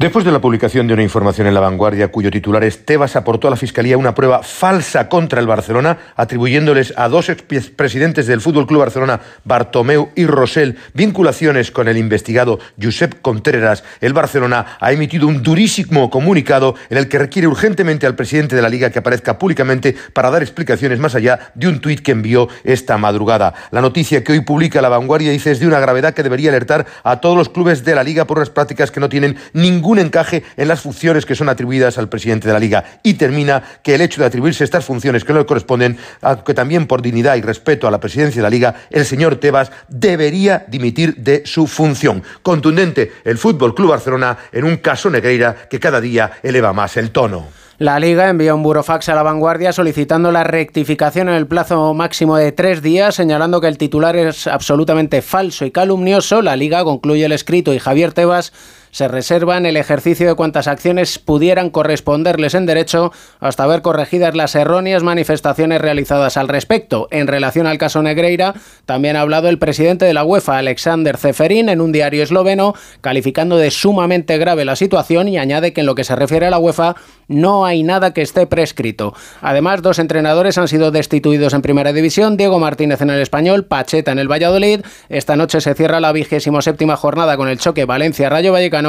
Después 0.00 0.24
de 0.24 0.32
la 0.32 0.40
publicación 0.40 0.86
de 0.86 0.94
una 0.94 1.02
información 1.02 1.46
en 1.46 1.52
La 1.52 1.60
Vanguardia 1.60 2.10
cuyo 2.10 2.30
titular 2.30 2.64
es 2.64 2.86
Tebas 2.86 3.16
aportó 3.16 3.48
a 3.48 3.50
la 3.50 3.56
Fiscalía 3.58 3.98
una 3.98 4.14
prueba 4.14 4.42
falsa 4.42 5.10
contra 5.10 5.40
el 5.40 5.46
Barcelona, 5.46 5.98
atribuyéndoles 6.16 6.94
a 6.96 7.10
dos 7.10 7.28
expresidentes 7.28 8.26
del 8.26 8.40
Fútbol 8.40 8.66
Club 8.66 8.80
Barcelona, 8.80 9.20
Bartomeu 9.44 10.08
y 10.16 10.24
Rosell, 10.24 10.78
vinculaciones 10.94 11.70
con 11.70 11.86
el 11.86 11.98
investigado 11.98 12.60
Josep 12.82 13.20
Contreras, 13.20 13.84
el 14.00 14.14
Barcelona 14.14 14.78
ha 14.80 14.90
emitido 14.90 15.28
un 15.28 15.42
durísimo 15.42 16.08
comunicado 16.08 16.76
en 16.88 16.96
el 16.96 17.06
que 17.06 17.18
requiere 17.18 17.46
urgentemente 17.46 18.06
al 18.06 18.16
presidente 18.16 18.56
de 18.56 18.62
la 18.62 18.70
Liga 18.70 18.88
que 18.88 19.00
aparezca 19.00 19.38
públicamente 19.38 19.94
para 20.14 20.30
dar 20.30 20.40
explicaciones 20.40 20.98
más 20.98 21.14
allá 21.14 21.52
de 21.54 21.68
un 21.68 21.78
tuit 21.78 22.00
que 22.00 22.12
envió 22.12 22.48
esta 22.64 22.96
madrugada. 22.96 23.52
La 23.70 23.82
noticia 23.82 24.24
que 24.24 24.32
hoy 24.32 24.40
publica 24.40 24.80
La 24.80 24.88
Vanguardia 24.88 25.30
dice 25.30 25.50
es 25.50 25.60
de 25.60 25.66
una 25.66 25.78
gravedad 25.78 26.14
que 26.14 26.22
debería 26.22 26.48
alertar 26.48 26.86
a 27.04 27.20
todos 27.20 27.36
los 27.36 27.50
clubes 27.50 27.84
de 27.84 27.94
la 27.94 28.02
Liga 28.02 28.26
por 28.26 28.38
unas 28.38 28.48
prácticas 28.48 28.90
que 28.90 29.00
no 29.00 29.10
tienen 29.10 29.36
ningún 29.52 29.89
un 29.90 29.98
encaje 29.98 30.42
en 30.56 30.68
las 30.68 30.80
funciones 30.80 31.26
que 31.26 31.34
son 31.34 31.48
atribuidas 31.48 31.98
al 31.98 32.08
presidente 32.08 32.46
de 32.46 32.54
la 32.54 32.60
Liga. 32.60 32.84
Y 33.02 33.14
termina 33.14 33.62
que 33.82 33.94
el 33.94 34.00
hecho 34.00 34.20
de 34.20 34.26
atribuirse 34.26 34.64
estas 34.64 34.84
funciones 34.84 35.24
que 35.24 35.32
no 35.32 35.40
le 35.40 35.46
corresponden, 35.46 35.98
aunque 36.20 36.54
también 36.54 36.86
por 36.86 37.02
dignidad 37.02 37.36
y 37.36 37.42
respeto 37.42 37.86
a 37.86 37.90
la 37.90 38.00
presidencia 38.00 38.40
de 38.40 38.42
la 38.42 38.50
Liga, 38.50 38.74
el 38.90 39.04
señor 39.04 39.36
Tebas 39.36 39.70
debería 39.88 40.64
dimitir 40.68 41.16
de 41.16 41.42
su 41.44 41.66
función. 41.66 42.22
Contundente 42.42 43.12
el 43.24 43.38
Fútbol 43.38 43.74
Club 43.74 43.90
Barcelona 43.90 44.36
en 44.52 44.64
un 44.64 44.76
caso 44.76 45.10
Negreira 45.10 45.68
que 45.68 45.80
cada 45.80 46.00
día 46.00 46.32
eleva 46.42 46.72
más 46.72 46.96
el 46.96 47.10
tono. 47.10 47.60
La 47.80 47.98
Liga 47.98 48.28
envía 48.28 48.54
un 48.54 48.62
burofax 48.62 49.08
a 49.08 49.14
la 49.14 49.22
vanguardia 49.22 49.72
solicitando 49.72 50.30
la 50.30 50.44
rectificación 50.44 51.30
en 51.30 51.34
el 51.34 51.46
plazo 51.46 51.94
máximo 51.94 52.36
de 52.36 52.52
tres 52.52 52.82
días, 52.82 53.14
señalando 53.14 53.58
que 53.62 53.68
el 53.68 53.78
titular 53.78 54.16
es 54.16 54.46
absolutamente 54.46 55.22
falso 55.22 55.64
y 55.64 55.70
calumnioso. 55.70 56.42
La 56.42 56.56
Liga 56.56 56.84
concluye 56.84 57.24
el 57.24 57.32
escrito 57.32 57.72
y 57.72 57.78
Javier 57.78 58.12
Tebas 58.12 58.52
se 58.90 59.08
reservan 59.08 59.66
el 59.66 59.76
ejercicio 59.76 60.26
de 60.26 60.34
cuantas 60.34 60.66
acciones 60.66 61.18
pudieran 61.18 61.70
corresponderles 61.70 62.54
en 62.54 62.66
derecho 62.66 63.12
hasta 63.38 63.66
ver 63.66 63.82
corregidas 63.82 64.34
las 64.34 64.54
erróneas 64.54 65.02
manifestaciones 65.02 65.80
realizadas 65.80 66.36
al 66.36 66.48
respecto. 66.48 67.08
En 67.10 67.26
relación 67.26 67.66
al 67.66 67.78
caso 67.78 68.02
Negreira, 68.02 68.54
también 68.86 69.16
ha 69.16 69.20
hablado 69.20 69.48
el 69.48 69.58
presidente 69.58 70.04
de 70.04 70.14
la 70.14 70.24
UEFA, 70.24 70.58
Alexander 70.58 71.16
Zeferin, 71.16 71.68
en 71.68 71.80
un 71.80 71.92
diario 71.92 72.22
esloveno, 72.22 72.74
calificando 73.00 73.56
de 73.56 73.70
sumamente 73.70 74.38
grave 74.38 74.64
la 74.64 74.76
situación 74.76 75.28
y 75.28 75.38
añade 75.38 75.72
que 75.72 75.80
en 75.80 75.86
lo 75.86 75.94
que 75.94 76.04
se 76.04 76.16
refiere 76.16 76.46
a 76.46 76.50
la 76.50 76.58
UEFA 76.58 76.96
no 77.28 77.64
hay 77.64 77.84
nada 77.84 78.12
que 78.12 78.22
esté 78.22 78.46
prescrito. 78.46 79.14
Además, 79.40 79.82
dos 79.82 80.00
entrenadores 80.00 80.58
han 80.58 80.66
sido 80.66 80.90
destituidos 80.90 81.54
en 81.54 81.62
primera 81.62 81.92
división, 81.92 82.36
Diego 82.36 82.58
Martínez 82.58 83.00
en 83.02 83.10
el 83.10 83.20
español, 83.20 83.64
Pacheta 83.64 84.10
en 84.10 84.18
el 84.18 84.30
Valladolid. 84.30 84.80
Esta 85.08 85.36
noche 85.36 85.60
se 85.60 85.74
cierra 85.74 86.00
la 86.00 86.10
vigésimo 86.10 86.60
séptima 86.60 86.96
jornada 86.96 87.36
con 87.36 87.48
el 87.48 87.58
choque 87.58 87.84
Valencia-Rayo 87.84 88.52
Vallecano 88.52 88.79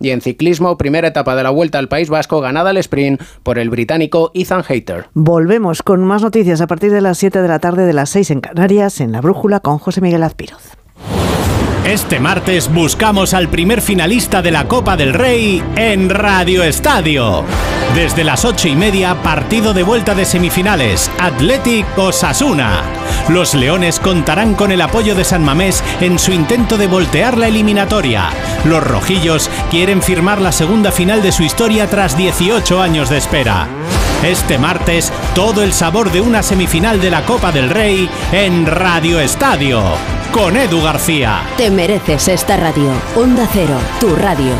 y 0.00 0.10
en 0.10 0.20
ciclismo, 0.20 0.76
primera 0.78 1.08
etapa 1.08 1.36
de 1.36 1.42
la 1.42 1.50
Vuelta 1.50 1.78
al 1.78 1.88
País 1.88 2.08
Vasco 2.08 2.40
ganada 2.40 2.70
al 2.70 2.76
sprint 2.78 3.20
por 3.42 3.58
el 3.58 3.70
británico 3.70 4.30
Ethan 4.34 4.64
Hayter. 4.68 5.08
Volvemos 5.14 5.82
con 5.82 6.04
más 6.04 6.22
noticias 6.22 6.60
a 6.60 6.66
partir 6.66 6.92
de 6.92 7.00
las 7.00 7.18
7 7.18 7.42
de 7.42 7.48
la 7.48 7.58
tarde 7.58 7.86
de 7.86 7.92
las 7.92 8.10
6 8.10 8.30
en 8.30 8.40
Canarias 8.40 9.00
en 9.00 9.12
La 9.12 9.20
Brújula 9.20 9.60
con 9.60 9.78
José 9.78 10.00
Miguel 10.00 10.22
Azpiroz. 10.22 10.85
Este 11.86 12.18
martes 12.18 12.68
buscamos 12.68 13.32
al 13.32 13.48
primer 13.48 13.80
finalista 13.80 14.42
de 14.42 14.50
la 14.50 14.66
Copa 14.66 14.96
del 14.96 15.14
Rey 15.14 15.62
en 15.76 16.10
Radio 16.10 16.64
Estadio. 16.64 17.44
Desde 17.94 18.24
las 18.24 18.44
ocho 18.44 18.66
y 18.66 18.74
media, 18.74 19.22
partido 19.22 19.72
de 19.72 19.84
vuelta 19.84 20.16
de 20.16 20.24
semifinales, 20.24 21.08
Athletic 21.20 21.86
Osasuna. 21.96 22.82
Los 23.28 23.54
Leones 23.54 24.00
contarán 24.00 24.56
con 24.56 24.72
el 24.72 24.80
apoyo 24.80 25.14
de 25.14 25.22
San 25.22 25.44
Mamés 25.44 25.84
en 26.00 26.18
su 26.18 26.32
intento 26.32 26.76
de 26.76 26.88
voltear 26.88 27.38
la 27.38 27.46
eliminatoria. 27.46 28.30
Los 28.64 28.82
Rojillos 28.82 29.48
quieren 29.70 30.02
firmar 30.02 30.40
la 30.40 30.50
segunda 30.50 30.90
final 30.90 31.22
de 31.22 31.30
su 31.30 31.44
historia 31.44 31.88
tras 31.88 32.16
18 32.16 32.82
años 32.82 33.10
de 33.10 33.18
espera. 33.18 33.68
Este 34.24 34.58
martes, 34.58 35.12
todo 35.36 35.62
el 35.62 35.72
sabor 35.72 36.10
de 36.10 36.20
una 36.20 36.42
semifinal 36.42 37.00
de 37.00 37.10
la 37.10 37.24
Copa 37.24 37.52
del 37.52 37.70
Rey 37.70 38.10
en 38.32 38.66
Radio 38.66 39.20
Estadio, 39.20 39.84
con 40.36 40.54
Edu 40.54 40.82
García. 40.82 41.46
Te 41.56 41.70
mereces 41.70 42.28
esta 42.28 42.58
radio. 42.58 42.92
Onda 43.16 43.48
Cero, 43.50 43.78
tu 43.98 44.14
radio. 44.14 44.52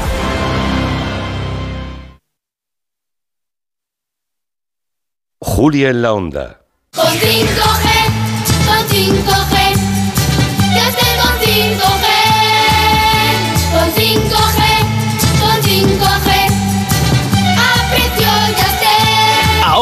Julia 5.39 5.91
en 5.91 6.01
la 6.01 6.15
Onda. 6.15 6.63
Con 6.95 7.05
5G, 7.05 7.89
con 8.67 8.89
5G, 8.89 9.66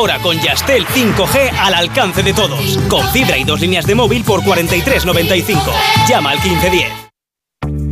Ahora 0.05 0.19
con 0.19 0.39
Yastel 0.39 0.85
5G 0.87 1.51
al 1.59 1.73
alcance 1.73 2.23
de 2.23 2.35
todos. 2.35 2.77
Con 2.91 3.09
fibra 3.09 3.39
y 3.39 3.45
dos 3.45 3.59
líneas 3.59 3.87
de 3.87 3.95
móvil 3.95 4.23
por 4.23 4.43
43.95. 4.43 5.73
Llama 6.07 6.33
al 6.33 6.43
1510. 6.43 7.14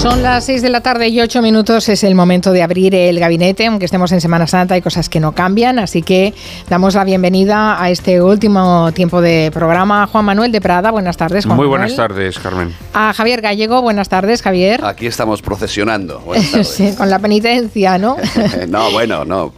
Son 0.00 0.22
las 0.22 0.44
6 0.46 0.62
de 0.62 0.70
la 0.70 0.80
tarde 0.80 1.08
y 1.08 1.20
8 1.20 1.42
minutos. 1.42 1.86
Es 1.90 2.04
el 2.04 2.14
momento 2.14 2.52
de 2.52 2.62
abrir 2.62 2.94
el 2.94 3.20
gabinete. 3.20 3.66
Aunque 3.66 3.84
estemos 3.84 4.10
en 4.12 4.22
Semana 4.22 4.46
Santa, 4.46 4.72
hay 4.74 4.80
cosas 4.80 5.10
que 5.10 5.20
no 5.20 5.32
cambian. 5.32 5.78
Así 5.78 6.00
que 6.00 6.32
damos 6.70 6.94
la 6.94 7.04
bienvenida 7.04 7.80
a 7.80 7.90
este 7.90 8.22
último 8.22 8.92
tiempo 8.92 9.20
de 9.20 9.50
programa. 9.52 10.06
Juan 10.06 10.24
Manuel 10.24 10.52
de 10.52 10.60
Prada, 10.62 10.90
buenas 10.90 11.18
tardes. 11.18 11.44
Juan 11.44 11.56
Muy 11.56 11.66
Manuel. 11.66 11.80
buenas 11.80 11.96
tardes, 11.96 12.38
Carmen. 12.38 12.74
A 12.94 13.12
Javier 13.12 13.42
Gallego, 13.42 13.82
buenas 13.82 14.08
tardes, 14.08 14.40
Javier. 14.40 14.82
Aquí 14.86 15.06
estamos 15.06 15.42
procesionando. 15.42 16.20
Buenas 16.24 16.50
tardes. 16.50 16.68
Sí, 16.68 16.94
con 16.96 17.10
la 17.10 17.18
penitencia, 17.18 17.98
¿no? 17.98 18.16
no, 18.68 18.90
bueno, 18.92 19.26
no. 19.26 19.52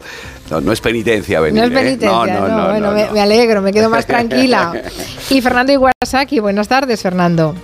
No, 0.51 0.61
no 0.61 0.73
es 0.73 0.81
penitencia 0.81 1.39
venir. 1.41 1.61
No 1.63 1.67
es 1.69 1.73
¿eh? 1.73 1.75
penitencia, 1.85 2.11
No, 2.11 2.27
no, 2.27 2.49
no, 2.49 2.69
bueno, 2.69 2.87
no, 2.89 2.93
me, 2.93 3.07
no. 3.07 3.13
me 3.13 3.21
alegro, 3.21 3.63
me 3.63 3.73
quedo 3.73 3.89
más 3.89 4.07
tranquila. 4.09 4.73
Y 5.31 5.41
Fernando 5.41 5.73
Iwasaki, 5.73 6.41
buenas 6.41 6.67
tardes, 6.67 7.01
Fernando. 7.01 7.55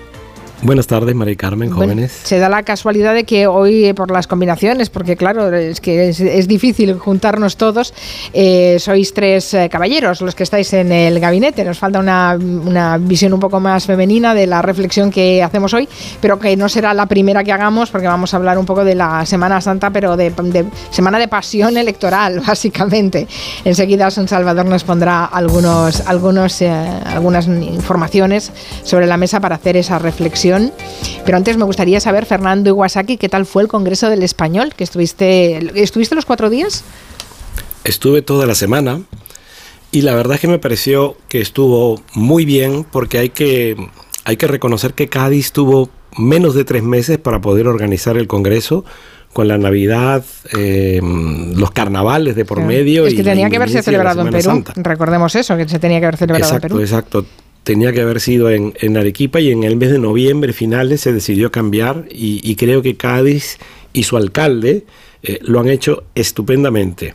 Buenas 0.60 0.88
tardes, 0.88 1.14
María 1.14 1.36
Carmen, 1.36 1.68
Bueno, 1.70 1.92
jóvenes. 1.92 2.10
se 2.24 2.40
da 2.40 2.48
la 2.48 2.64
casualidad 2.64 3.14
de 3.14 3.22
que 3.22 3.46
hoy, 3.46 3.84
eh, 3.84 3.94
por 3.94 4.10
las 4.10 4.26
combinaciones, 4.26 4.90
porque 4.90 5.16
claro, 5.16 5.54
es 5.54 5.80
que 5.80 6.08
es, 6.08 6.18
es 6.18 6.48
difícil 6.48 6.98
juntarnos 6.98 7.56
todos, 7.56 7.94
eh, 8.32 8.76
sois 8.80 9.14
tres 9.14 9.54
eh, 9.54 9.68
caballeros 9.70 10.20
los 10.20 10.34
que 10.34 10.42
estáis 10.42 10.72
en 10.72 10.90
el 10.90 11.20
gabinete. 11.20 11.62
Nos 11.62 11.78
falta 11.78 12.00
una, 12.00 12.36
una 12.36 12.98
visión 12.98 13.32
un 13.34 13.38
poco 13.38 13.60
más 13.60 13.86
femenina 13.86 14.34
de 14.34 14.48
la 14.48 14.60
reflexión 14.60 15.12
que 15.12 15.44
hacemos 15.44 15.72
hoy, 15.74 15.88
pero 16.20 16.40
que 16.40 16.56
no 16.56 16.68
será 16.68 16.92
la 16.92 17.06
primera 17.06 17.44
que 17.44 17.52
hagamos, 17.52 17.90
porque 17.90 18.08
vamos 18.08 18.34
a 18.34 18.38
hablar 18.38 18.58
un 18.58 18.66
poco 18.66 18.84
de 18.84 18.96
la 18.96 19.24
Semana 19.26 19.60
Santa, 19.60 19.90
pero 19.90 20.16
de, 20.16 20.30
de 20.30 20.64
semana 20.90 21.20
de 21.20 21.28
pasión 21.28 21.76
electoral, 21.76 22.40
básicamente. 22.46 23.28
Enseguida 23.64 24.10
San 24.10 24.26
Salvador 24.26 24.66
nos 24.66 24.82
pondrá 24.82 25.24
algunos, 25.26 26.00
algunos, 26.08 26.60
eh, 26.62 26.68
algunas 27.06 27.46
informaciones 27.46 28.50
sobre 28.82 29.06
la 29.06 29.16
mesa 29.16 29.38
para 29.38 29.54
hacer 29.54 29.76
esa 29.76 30.00
reflexión 30.00 30.47
reflexión. 30.48 30.72
Pero 31.24 31.36
antes 31.36 31.56
me 31.56 31.64
gustaría 31.64 32.00
saber, 32.00 32.26
Fernando 32.26 32.70
Iwasaki, 32.70 33.16
¿qué 33.16 33.28
tal 33.28 33.46
fue 33.46 33.62
el 33.62 33.68
Congreso 33.68 34.08
del 34.08 34.22
Español? 34.22 34.72
que 34.76 34.84
estuviste, 34.84 35.80
¿Estuviste 35.80 36.14
los 36.14 36.24
cuatro 36.24 36.50
días? 36.50 36.84
Estuve 37.84 38.22
toda 38.22 38.46
la 38.46 38.54
semana 38.54 39.02
y 39.92 40.02
la 40.02 40.14
verdad 40.14 40.34
es 40.34 40.40
que 40.40 40.48
me 40.48 40.58
pareció 40.58 41.16
que 41.28 41.40
estuvo 41.40 42.00
muy 42.14 42.44
bien 42.44 42.84
porque 42.84 43.18
hay 43.18 43.28
que, 43.30 43.76
hay 44.24 44.36
que 44.36 44.46
reconocer 44.46 44.94
que 44.94 45.08
Cádiz 45.08 45.52
tuvo 45.52 45.90
menos 46.16 46.54
de 46.54 46.64
tres 46.64 46.82
meses 46.82 47.18
para 47.18 47.40
poder 47.40 47.66
organizar 47.66 48.16
el 48.16 48.26
Congreso 48.26 48.84
con 49.32 49.46
la 49.46 49.58
Navidad, 49.58 50.24
eh, 50.56 51.00
los 51.02 51.70
carnavales 51.70 52.34
de 52.34 52.44
por 52.44 52.62
medio. 52.62 53.06
Es 53.06 53.14
que 53.14 53.20
y 53.20 53.24
tenía 53.24 53.48
que 53.50 53.56
haberse 53.56 53.82
celebrado 53.82 54.22
en 54.22 54.30
Perú. 54.30 54.42
Santa. 54.42 54.72
Recordemos 54.76 55.34
eso, 55.34 55.56
que 55.56 55.68
se 55.68 55.78
tenía 55.78 56.00
que 56.00 56.06
haber 56.06 56.16
celebrado 56.16 56.44
Exacto, 56.44 56.66
en 56.66 56.70
Perú. 56.72 56.80
exacto. 56.82 57.26
Tenía 57.68 57.92
que 57.92 58.00
haber 58.00 58.18
sido 58.18 58.48
en, 58.48 58.97
Arequipa 58.97 59.40
y 59.40 59.50
en 59.50 59.62
el 59.62 59.76
mes 59.76 59.90
de 59.90 59.98
noviembre 59.98 60.55
finales 60.55 61.02
se 61.02 61.12
decidió 61.12 61.52
cambiar 61.52 62.06
y, 62.10 62.56
creo 62.56 62.80
que 62.80 62.97
Cádiz 62.97 63.58
y 63.92 64.05
su 64.05 64.16
alcalde 64.16 64.86
eh, 65.22 65.38
lo 65.42 65.60
han 65.60 65.68
hecho 65.68 66.05
estupendamente. 66.14 67.14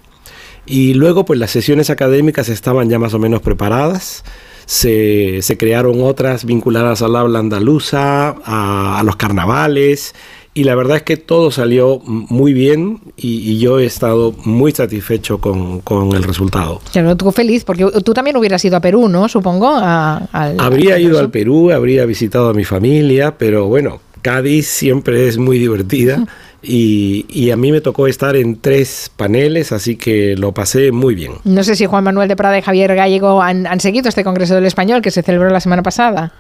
Y 0.68 0.94
luego 0.94 1.26
pues 1.26 1.40
las 1.40 1.50
sesiones 1.50 1.90
académicas 1.90 2.50
estaban 2.50 2.88
ya 2.88 3.00
más 3.00 3.16
o 3.16 3.20
menos 3.20 3.42
preparadas. 3.42 4.24
Se, 4.68 5.42
crearon 5.58 6.04
otras 6.04 6.46
vinculadas 6.46 7.02
al 7.02 7.16
habla 7.16 7.40
andaluza, 7.40 8.36
a 8.46 9.02
los 9.04 9.16
carnavales, 9.16 10.14
y 10.56 10.64
la 10.66 10.76
verdad 10.76 10.98
es 10.98 11.04
que 11.04 11.18
todo 11.18 11.50
salió 11.52 12.00
muy 12.06 12.54
bien 12.54 13.00
y, 13.18 13.38
y 13.52 13.60
yo 13.60 13.80
he 13.80 13.86
estado 13.86 14.34
muy 14.46 14.72
satisfecho 14.72 15.40
con, 15.40 15.80
con 15.82 16.14
el 16.16 16.24
resultado. 16.24 16.80
Claro, 16.92 17.16
tú 17.18 17.32
feliz, 17.32 17.64
porque 17.64 17.86
tú 18.06 18.14
también 18.14 18.38
hubieras 18.38 18.64
ido 18.64 18.78
a 18.78 18.80
Perú, 18.80 19.10
¿no? 19.10 19.28
Supongo. 19.30 19.68
a- 19.74 20.18
al- 20.32 20.60
Habría 20.60 20.96
al 20.96 21.02
ido 21.02 21.20
al 21.20 21.32
Perú, 21.32 21.72
habría 21.72 22.06
visitado 22.06 22.50
a 22.50 22.54
mi 22.54 22.64
familia, 22.66 23.36
pero 23.38 23.66
bueno, 23.68 24.00
Cádiz 24.22 24.68
siempre 24.68 25.28
es 25.28 25.38
muy 25.38 25.58
divertida 25.60 26.24
y, 26.62 27.26
y 27.30 27.52
a 27.52 27.58
mí 27.58 27.72
me 27.72 27.82
tocó 27.82 28.08
estar 28.08 28.36
en 28.38 28.58
tres 28.62 29.12
paneles, 29.18 29.72
así 29.74 29.98
que 29.98 30.38
lo 30.38 30.54
pasé 30.54 30.92
muy 30.94 31.14
bien. 31.14 31.34
No 31.44 31.64
sé 31.64 31.76
si 31.76 31.86
Juan 31.86 32.04
Manuel 32.06 32.30
de 32.30 32.36
Prada 32.38 32.58
y 32.58 32.62
Javier 32.62 32.96
Gallego 32.96 33.42
han, 33.42 33.68
han 33.68 33.80
seguido 33.82 34.08
este 34.08 34.24
Congreso 34.24 34.56
del 34.56 34.66
Español 34.66 35.02
que 35.02 35.12
se 35.12 35.24
celebró 35.24 35.50
la 35.50 35.60
semana 35.60 35.84
pasada. 35.84 36.32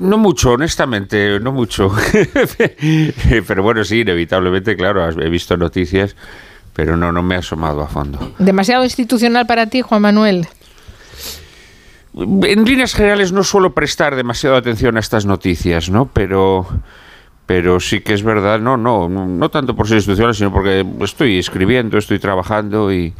No 0.00 0.16
mucho, 0.16 0.52
honestamente, 0.52 1.38
no 1.40 1.52
mucho. 1.52 1.92
pero 3.46 3.62
bueno, 3.62 3.84
sí, 3.84 4.00
inevitablemente, 4.00 4.76
claro, 4.76 5.08
he 5.20 5.28
visto 5.28 5.56
noticias, 5.56 6.16
pero 6.72 6.96
no, 6.96 7.12
no 7.12 7.22
me 7.22 7.34
he 7.34 7.38
asomado 7.38 7.82
a 7.82 7.86
fondo. 7.86 8.34
¿Demasiado 8.38 8.84
institucional 8.84 9.46
para 9.46 9.66
ti, 9.66 9.82
Juan 9.82 10.02
Manuel? 10.02 10.48
En 12.14 12.64
líneas 12.64 12.94
generales 12.94 13.30
no 13.32 13.44
suelo 13.44 13.74
prestar 13.74 14.16
demasiada 14.16 14.56
atención 14.56 14.96
a 14.96 15.00
estas 15.00 15.26
noticias, 15.26 15.90
¿no? 15.90 16.06
Pero, 16.06 16.66
pero 17.44 17.78
sí 17.78 18.00
que 18.00 18.14
es 18.14 18.22
verdad, 18.22 18.58
no, 18.60 18.76
no, 18.76 19.08
no, 19.08 19.26
no 19.26 19.50
tanto 19.50 19.76
por 19.76 19.86
ser 19.86 19.98
institucional, 19.98 20.34
sino 20.34 20.50
porque 20.50 20.84
estoy 21.02 21.38
escribiendo, 21.38 21.98
estoy 21.98 22.18
trabajando 22.18 22.90
y, 22.92 23.12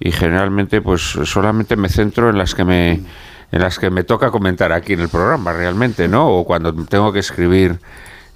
y 0.00 0.12
generalmente 0.12 0.80
pues 0.80 1.02
solamente 1.02 1.76
me 1.76 1.88
centro 1.88 2.30
en 2.30 2.38
las 2.38 2.54
que 2.54 2.64
me 2.64 3.00
en 3.54 3.60
las 3.60 3.78
que 3.78 3.88
me 3.88 4.02
toca 4.02 4.32
comentar 4.32 4.72
aquí 4.72 4.94
en 4.94 5.00
el 5.00 5.08
programa 5.08 5.52
realmente, 5.52 6.08
¿no? 6.08 6.28
O 6.28 6.44
cuando 6.44 6.74
tengo 6.86 7.12
que 7.12 7.20
escribir 7.20 7.78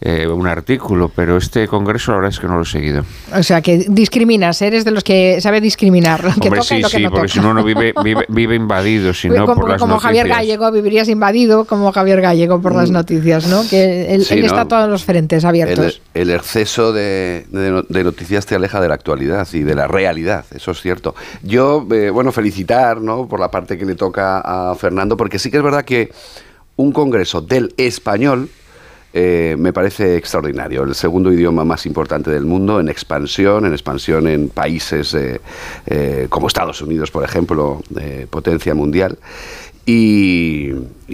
eh, 0.01 0.29
un 0.29 0.47
artículo, 0.47 1.11
pero 1.15 1.37
este 1.37 1.67
congreso 1.67 2.13
la 2.13 2.19
verdad 2.19 2.31
es 2.33 2.39
que 2.39 2.47
no 2.47 2.57
lo 2.57 2.63
he 2.63 2.67
seguido. 2.67 3.05
O 3.35 3.43
sea, 3.43 3.61
que 3.61 3.79
discriminas, 3.89 4.63
eres 4.63 4.85
de 4.85 4.93
los 4.93 5.03
que 5.03 5.41
sabe 5.41 5.61
discriminar 5.61 6.23
lo 6.23 6.31
que 6.41 6.49
Hombre, 6.49 6.61
toca 6.61 6.75
y 6.75 6.79
sí, 6.79 6.83
lo 6.83 6.89
que 6.89 6.97
sí, 6.99 7.03
no 7.03 7.11
porque 7.11 7.29
si 7.29 7.41
no, 7.41 7.51
uno 7.51 7.65
vive, 7.65 7.93
vive, 8.05 8.25
vive 8.29 8.55
invadido, 8.55 9.13
si 9.13 9.29
no, 9.29 9.45
como 9.45 9.61
por 9.63 9.71
las 9.71 9.81
como 9.81 9.95
noticias. 9.95 10.09
Javier 10.23 10.29
Gallego 10.29 10.71
vivirías 10.71 11.09
invadido 11.09 11.65
como 11.65 11.91
Javier 11.93 12.21
Gallego 12.21 12.61
por 12.63 12.77
las 12.77 12.91
noticias, 12.93 13.49
¿no? 13.49 13.63
Que 13.69 14.15
él, 14.15 14.25
Sí, 14.25 14.35
él 14.35 14.41
¿no? 14.43 14.47
está 14.47 14.61
a 14.61 14.69
todos 14.69 14.89
los 14.89 15.05
frentes 15.05 15.45
abiertos. 15.45 16.01
El, 16.15 16.31
el 16.31 16.37
exceso 16.37 16.93
de, 16.93 17.47
de- 17.51 17.85
de 17.89 18.05
noticias 18.05 18.47
te 18.47 18.55
aleja 18.55 18.81
de 18.81 18.89
la 18.89 18.95
actualidad 18.95 19.49
y 19.53 19.61
de 19.65 19.75
la 19.75 19.89
realidad, 19.89 20.45
eso 20.55 20.71
es 20.71 20.81
cierto. 20.81 21.17
Yo, 21.43 21.85
eh, 21.91 22.11
bueno, 22.11 22.31
felicitar 22.31 23.01
¿no? 23.01 23.27
por 23.27 23.41
la 23.41 23.51
parte 23.51 23.77
que 23.77 23.85
le 23.85 23.97
toca 23.97 24.39
a 24.71 24.75
Fernando, 24.77 25.17
porque 25.17 25.41
sí 25.41 25.51
que 25.51 25.57
es 25.57 25.63
verdad 25.63 25.85
que 25.85 26.13
un 26.77 26.93
congreso 26.93 27.41
del 27.41 27.75
español 27.77 28.49
eh, 29.21 29.57
me 29.59 29.73
parece 29.73 30.17
extraordinario. 30.17 30.85
El 30.85 30.95
segundo 30.95 31.33
idioma 31.33 31.65
más 31.65 31.87
importante 31.87 32.31
del 32.31 32.45
mundo, 32.45 32.79
en 32.79 32.89
expansión, 32.89 33.67
en 33.67 33.73
expansión 33.73 34.29
en 34.29 34.49
países 34.49 35.13
eh, 35.13 35.41
eh, 35.87 36.27
como 36.29 36.47
Estados 36.47 36.81
Unidos, 36.83 37.11
por 37.11 37.25
ejemplo, 37.25 37.83
potencia 38.31 38.77
mundial. 38.77 39.19
Y, 39.85 40.71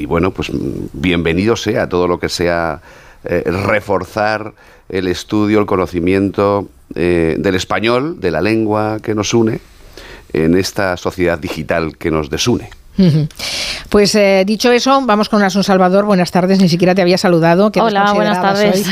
bueno, 0.06 0.32
pues 0.32 0.50
bienvenido 0.92 1.56
sea 1.56 1.88
todo 1.88 2.06
lo 2.06 2.18
que 2.18 2.28
sea 2.28 2.82
reforzar 3.22 4.52
el 4.90 5.08
estudio, 5.08 5.60
el 5.60 5.64
conocimiento 5.64 6.68
del 6.94 7.54
español, 7.54 8.20
de 8.20 8.30
la 8.30 8.42
lengua 8.42 8.98
que 9.02 9.14
nos 9.14 9.32
une, 9.32 9.60
en 10.34 10.58
esta 10.58 10.98
sociedad 10.98 11.38
digital 11.38 11.96
que 11.96 12.10
nos 12.10 12.28
desune. 12.28 12.68
Pues 13.94 14.12
eh, 14.16 14.42
dicho 14.44 14.72
eso, 14.72 15.02
vamos 15.04 15.28
con 15.28 15.40
Asun 15.44 15.62
Salvador. 15.62 16.04
Buenas 16.04 16.32
tardes, 16.32 16.58
ni 16.58 16.68
siquiera 16.68 16.96
te 16.96 17.02
había 17.02 17.16
saludado. 17.16 17.70
¿Qué 17.70 17.80
Hola, 17.80 18.12
buenas 18.12 18.58
soy? 18.58 18.84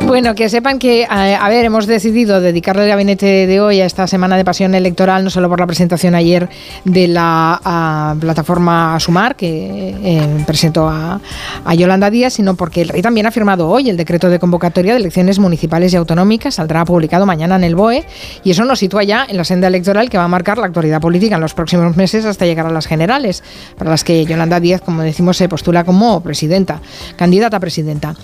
bueno, 0.06 0.34
que 0.34 0.48
sepan 0.48 0.78
que, 0.78 1.02
eh, 1.02 1.06
a 1.06 1.48
ver, 1.50 1.66
hemos 1.66 1.86
decidido 1.86 2.40
dedicarle 2.40 2.84
el 2.84 2.88
gabinete 2.88 3.46
de 3.46 3.60
hoy 3.60 3.82
a 3.82 3.84
esta 3.84 4.06
semana 4.06 4.38
de 4.38 4.44
pasión 4.46 4.74
electoral, 4.74 5.22
no 5.22 5.28
solo 5.28 5.50
por 5.50 5.60
la 5.60 5.66
presentación 5.66 6.14
ayer 6.14 6.48
de 6.84 7.08
la 7.08 7.60
ah, 7.62 8.16
plataforma 8.18 8.98
Sumar, 9.00 9.36
que 9.36 9.94
eh, 10.02 10.44
presentó 10.46 10.88
a, 10.88 11.20
a 11.62 11.74
Yolanda 11.74 12.08
Díaz, 12.08 12.32
sino 12.32 12.54
porque 12.54 12.80
el 12.80 12.88
rey 12.88 13.02
también 13.02 13.26
ha 13.26 13.30
firmado 13.30 13.68
hoy 13.68 13.90
el 13.90 13.98
decreto 13.98 14.30
de 14.30 14.38
convocatoria 14.38 14.94
de 14.94 15.00
elecciones 15.00 15.38
municipales 15.38 15.92
y 15.92 15.96
autonómicas. 15.96 16.54
Saldrá 16.54 16.86
publicado 16.86 17.26
mañana 17.26 17.56
en 17.56 17.64
el 17.64 17.74
BOE 17.74 18.06
y 18.44 18.50
eso 18.50 18.64
nos 18.64 18.78
sitúa 18.78 19.04
ya 19.04 19.26
en 19.28 19.36
la 19.36 19.44
senda 19.44 19.68
electoral 19.68 20.08
que 20.08 20.16
va 20.16 20.24
a 20.24 20.28
marcar 20.28 20.56
la 20.56 20.64
actualidad 20.64 21.02
política 21.02 21.34
en 21.34 21.42
los 21.42 21.52
próximos 21.52 21.94
meses 21.96 22.24
hasta 22.24 22.46
llegar 22.46 22.57
a 22.66 22.70
las 22.70 22.86
generales, 22.86 23.42
para 23.76 23.90
las 23.90 24.04
que 24.04 24.24
Yolanda 24.24 24.60
Díaz, 24.60 24.80
como 24.80 25.02
decimos, 25.02 25.36
se 25.36 25.48
postula 25.48 25.84
como 25.84 26.20
presidenta, 26.22 26.80
candidata 27.16 27.58
a 27.58 27.60
presidenta. 27.60 28.14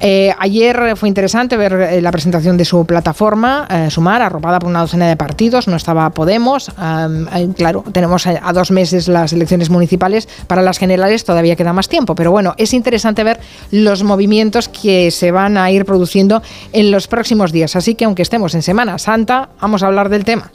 Eh, 0.00 0.34
ayer 0.38 0.96
fue 0.96 1.08
interesante 1.08 1.56
ver 1.56 1.72
eh, 1.72 2.00
la 2.00 2.10
presentación 2.10 2.56
de 2.56 2.64
su 2.64 2.84
plataforma, 2.84 3.66
eh, 3.70 3.90
Sumar, 3.90 4.22
arropada 4.22 4.58
por 4.58 4.70
una 4.70 4.80
docena 4.80 5.08
de 5.08 5.16
partidos, 5.16 5.68
no 5.68 5.76
estaba 5.76 6.10
Podemos, 6.10 6.68
eh, 6.68 7.48
claro, 7.56 7.84
tenemos 7.92 8.26
a, 8.26 8.40
a 8.42 8.52
dos 8.52 8.70
meses 8.70 9.08
las 9.08 9.32
elecciones 9.32 9.70
municipales, 9.70 10.28
para 10.46 10.62
las 10.62 10.78
generales 10.78 11.24
todavía 11.24 11.56
queda 11.56 11.72
más 11.72 11.88
tiempo, 11.88 12.14
pero 12.14 12.30
bueno, 12.30 12.54
es 12.56 12.72
interesante 12.72 13.24
ver 13.24 13.40
los 13.70 14.02
movimientos 14.02 14.68
que 14.68 15.10
se 15.10 15.30
van 15.30 15.56
a 15.56 15.70
ir 15.70 15.84
produciendo 15.84 16.42
en 16.72 16.90
los 16.90 17.08
próximos 17.08 17.52
días, 17.52 17.76
así 17.76 17.94
que 17.94 18.04
aunque 18.04 18.22
estemos 18.22 18.54
en 18.54 18.62
Semana 18.62 18.98
Santa, 18.98 19.48
vamos 19.60 19.82
a 19.82 19.86
hablar 19.86 20.08
del 20.08 20.24
tema. 20.24 20.50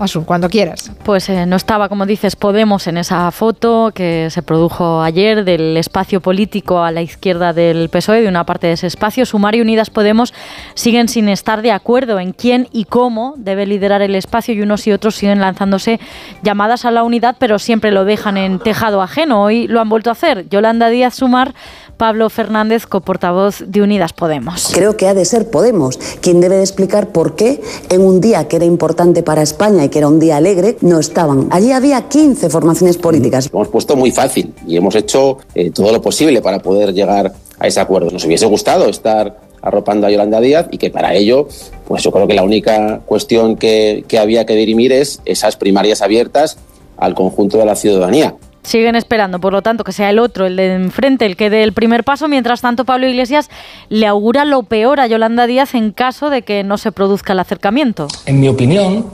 Asun, 0.00 0.24
cuando 0.24 0.48
quieras. 0.48 0.90
Pues 1.04 1.28
eh, 1.28 1.46
no 1.46 1.56
estaba, 1.56 1.88
como 1.88 2.06
dices, 2.06 2.36
Podemos 2.36 2.86
en 2.86 2.96
esa 2.96 3.30
foto 3.30 3.92
que 3.94 4.28
se 4.30 4.42
produjo 4.42 5.02
ayer 5.02 5.44
del 5.44 5.76
espacio 5.76 6.20
político 6.20 6.82
a 6.82 6.90
la 6.90 7.02
izquierda 7.02 7.52
del 7.52 7.88
PSOE, 7.90 8.22
de 8.22 8.28
una 8.28 8.44
parte 8.44 8.66
de 8.66 8.72
ese 8.74 8.86
espacio. 8.86 9.26
Sumar 9.26 9.54
y 9.54 9.60
Unidas 9.60 9.90
Podemos 9.90 10.32
siguen 10.74 11.08
sin 11.08 11.28
estar 11.28 11.60
de 11.60 11.72
acuerdo 11.72 12.18
en 12.18 12.32
quién 12.32 12.68
y 12.72 12.86
cómo 12.86 13.34
debe 13.36 13.66
liderar 13.66 14.00
el 14.00 14.14
espacio 14.14 14.54
y 14.54 14.62
unos 14.62 14.86
y 14.86 14.92
otros 14.92 15.16
siguen 15.16 15.40
lanzándose 15.40 16.00
llamadas 16.42 16.84
a 16.84 16.90
la 16.90 17.02
unidad, 17.02 17.36
pero 17.38 17.58
siempre 17.58 17.90
lo 17.90 18.04
dejan 18.04 18.36
en 18.36 18.58
tejado 18.58 19.02
ajeno. 19.02 19.42
Hoy 19.42 19.68
lo 19.68 19.80
han 19.80 19.88
vuelto 19.88 20.10
a 20.10 20.14
hacer. 20.14 20.48
Yolanda 20.48 20.88
Díaz 20.88 21.14
Sumar, 21.16 21.54
Pablo 22.00 22.30
Fernández, 22.30 22.86
coportavoz 22.86 23.62
de 23.66 23.82
Unidas 23.82 24.14
Podemos. 24.14 24.70
Creo 24.72 24.96
que 24.96 25.06
ha 25.06 25.12
de 25.12 25.26
ser 25.26 25.50
Podemos 25.50 25.98
quien 26.22 26.40
debe 26.40 26.56
de 26.56 26.62
explicar 26.62 27.08
por 27.08 27.36
qué 27.36 27.60
en 27.90 28.00
un 28.00 28.22
día 28.22 28.48
que 28.48 28.56
era 28.56 28.64
importante 28.64 29.22
para 29.22 29.42
España 29.42 29.84
y 29.84 29.90
que 29.90 29.98
era 29.98 30.08
un 30.08 30.18
día 30.18 30.38
alegre, 30.38 30.78
no 30.80 30.98
estaban. 30.98 31.48
Allí 31.50 31.72
había 31.72 32.08
15 32.08 32.48
formaciones 32.48 32.96
políticas. 32.96 33.50
Lo 33.52 33.58
hemos 33.58 33.68
puesto 33.68 33.96
muy 33.96 34.12
fácil 34.12 34.54
y 34.66 34.78
hemos 34.78 34.94
hecho 34.94 35.40
eh, 35.54 35.70
todo 35.72 35.92
lo 35.92 36.00
posible 36.00 36.40
para 36.40 36.60
poder 36.60 36.94
llegar 36.94 37.34
a 37.58 37.66
ese 37.66 37.80
acuerdo. 37.80 38.10
Nos 38.10 38.24
hubiese 38.24 38.46
gustado 38.46 38.88
estar 38.88 39.38
arropando 39.60 40.06
a 40.06 40.10
Yolanda 40.10 40.40
Díaz 40.40 40.68
y 40.70 40.78
que 40.78 40.88
para 40.88 41.12
ello, 41.12 41.48
pues 41.86 42.02
yo 42.02 42.12
creo 42.12 42.26
que 42.26 42.32
la 42.32 42.44
única 42.44 43.02
cuestión 43.04 43.56
que, 43.56 44.06
que 44.08 44.18
había 44.18 44.46
que 44.46 44.54
dirimir 44.54 44.90
es 44.94 45.20
esas 45.26 45.56
primarias 45.56 46.00
abiertas 46.00 46.56
al 46.96 47.14
conjunto 47.14 47.58
de 47.58 47.66
la 47.66 47.76
ciudadanía. 47.76 48.36
Siguen 48.62 48.94
esperando, 48.94 49.40
por 49.40 49.52
lo 49.52 49.62
tanto, 49.62 49.84
que 49.84 49.92
sea 49.92 50.10
el 50.10 50.18
otro, 50.18 50.46
el 50.46 50.56
de 50.56 50.74
enfrente, 50.74 51.24
el 51.24 51.36
que 51.36 51.48
dé 51.48 51.62
el 51.62 51.72
primer 51.72 52.04
paso. 52.04 52.28
Mientras 52.28 52.60
tanto, 52.60 52.84
Pablo 52.84 53.08
Iglesias 53.08 53.48
le 53.88 54.06
augura 54.06 54.44
lo 54.44 54.62
peor 54.64 55.00
a 55.00 55.06
Yolanda 55.06 55.46
Díaz 55.46 55.74
en 55.74 55.92
caso 55.92 56.28
de 56.30 56.42
que 56.42 56.62
no 56.62 56.76
se 56.76 56.92
produzca 56.92 57.32
el 57.32 57.38
acercamiento. 57.38 58.08
En 58.26 58.38
mi 58.38 58.48
opinión, 58.48 59.06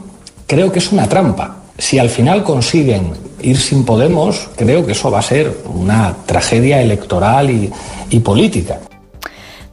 creo 0.47 0.73
que 0.73 0.81
es 0.81 0.91
una 0.91 1.09
trampa. 1.09 1.59
Si 1.79 1.99
al 1.99 2.09
final 2.09 2.43
consiguen 2.43 3.13
ir 3.41 3.59
sin 3.59 3.85
Podemos, 3.85 4.49
creo 4.57 4.85
que 4.85 4.93
eso 4.93 5.11
va 5.11 5.21
a 5.21 5.23
ser 5.23 5.55
una 5.67 6.15
tragedia 6.27 6.81
electoral 6.81 7.51
y, 7.51 7.71
y 8.11 8.21
política. 8.21 8.81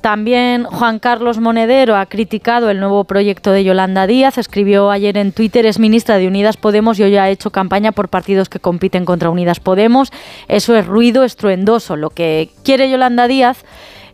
También 0.04 0.66
Juan 0.66 1.00
Carlos 1.00 1.40
Monedero 1.40 1.96
ha 1.96 2.08
criticado 2.08 2.70
el 2.70 2.82
nuevo 2.82 3.06
proyecto 3.06 3.52
de 3.52 3.64
Yolanda 3.64 4.06
Díaz. 4.06 4.38
Escribió 4.38 4.92
ayer 4.92 5.18
en 5.18 5.32
Twitter, 5.32 5.66
es 5.66 5.80
ministra 5.80 6.18
de 6.18 6.28
Unidas 6.28 6.58
Podemos 6.58 7.00
y 7.00 7.04
hoy 7.04 7.16
ha 7.16 7.30
hecho 7.30 7.52
campaña 7.52 7.94
por 7.94 8.10
partidos 8.10 8.50
que 8.50 8.60
compiten 8.60 9.06
contra 9.06 9.30
Unidas 9.30 9.62
Podemos. 9.62 10.12
Eso 10.50 10.76
es 10.76 10.86
ruido 10.86 11.24
estruendoso. 11.24 11.96
Lo 11.96 12.10
que 12.10 12.50
quiere 12.66 12.92
Yolanda 12.92 13.30
Díaz 13.30 13.64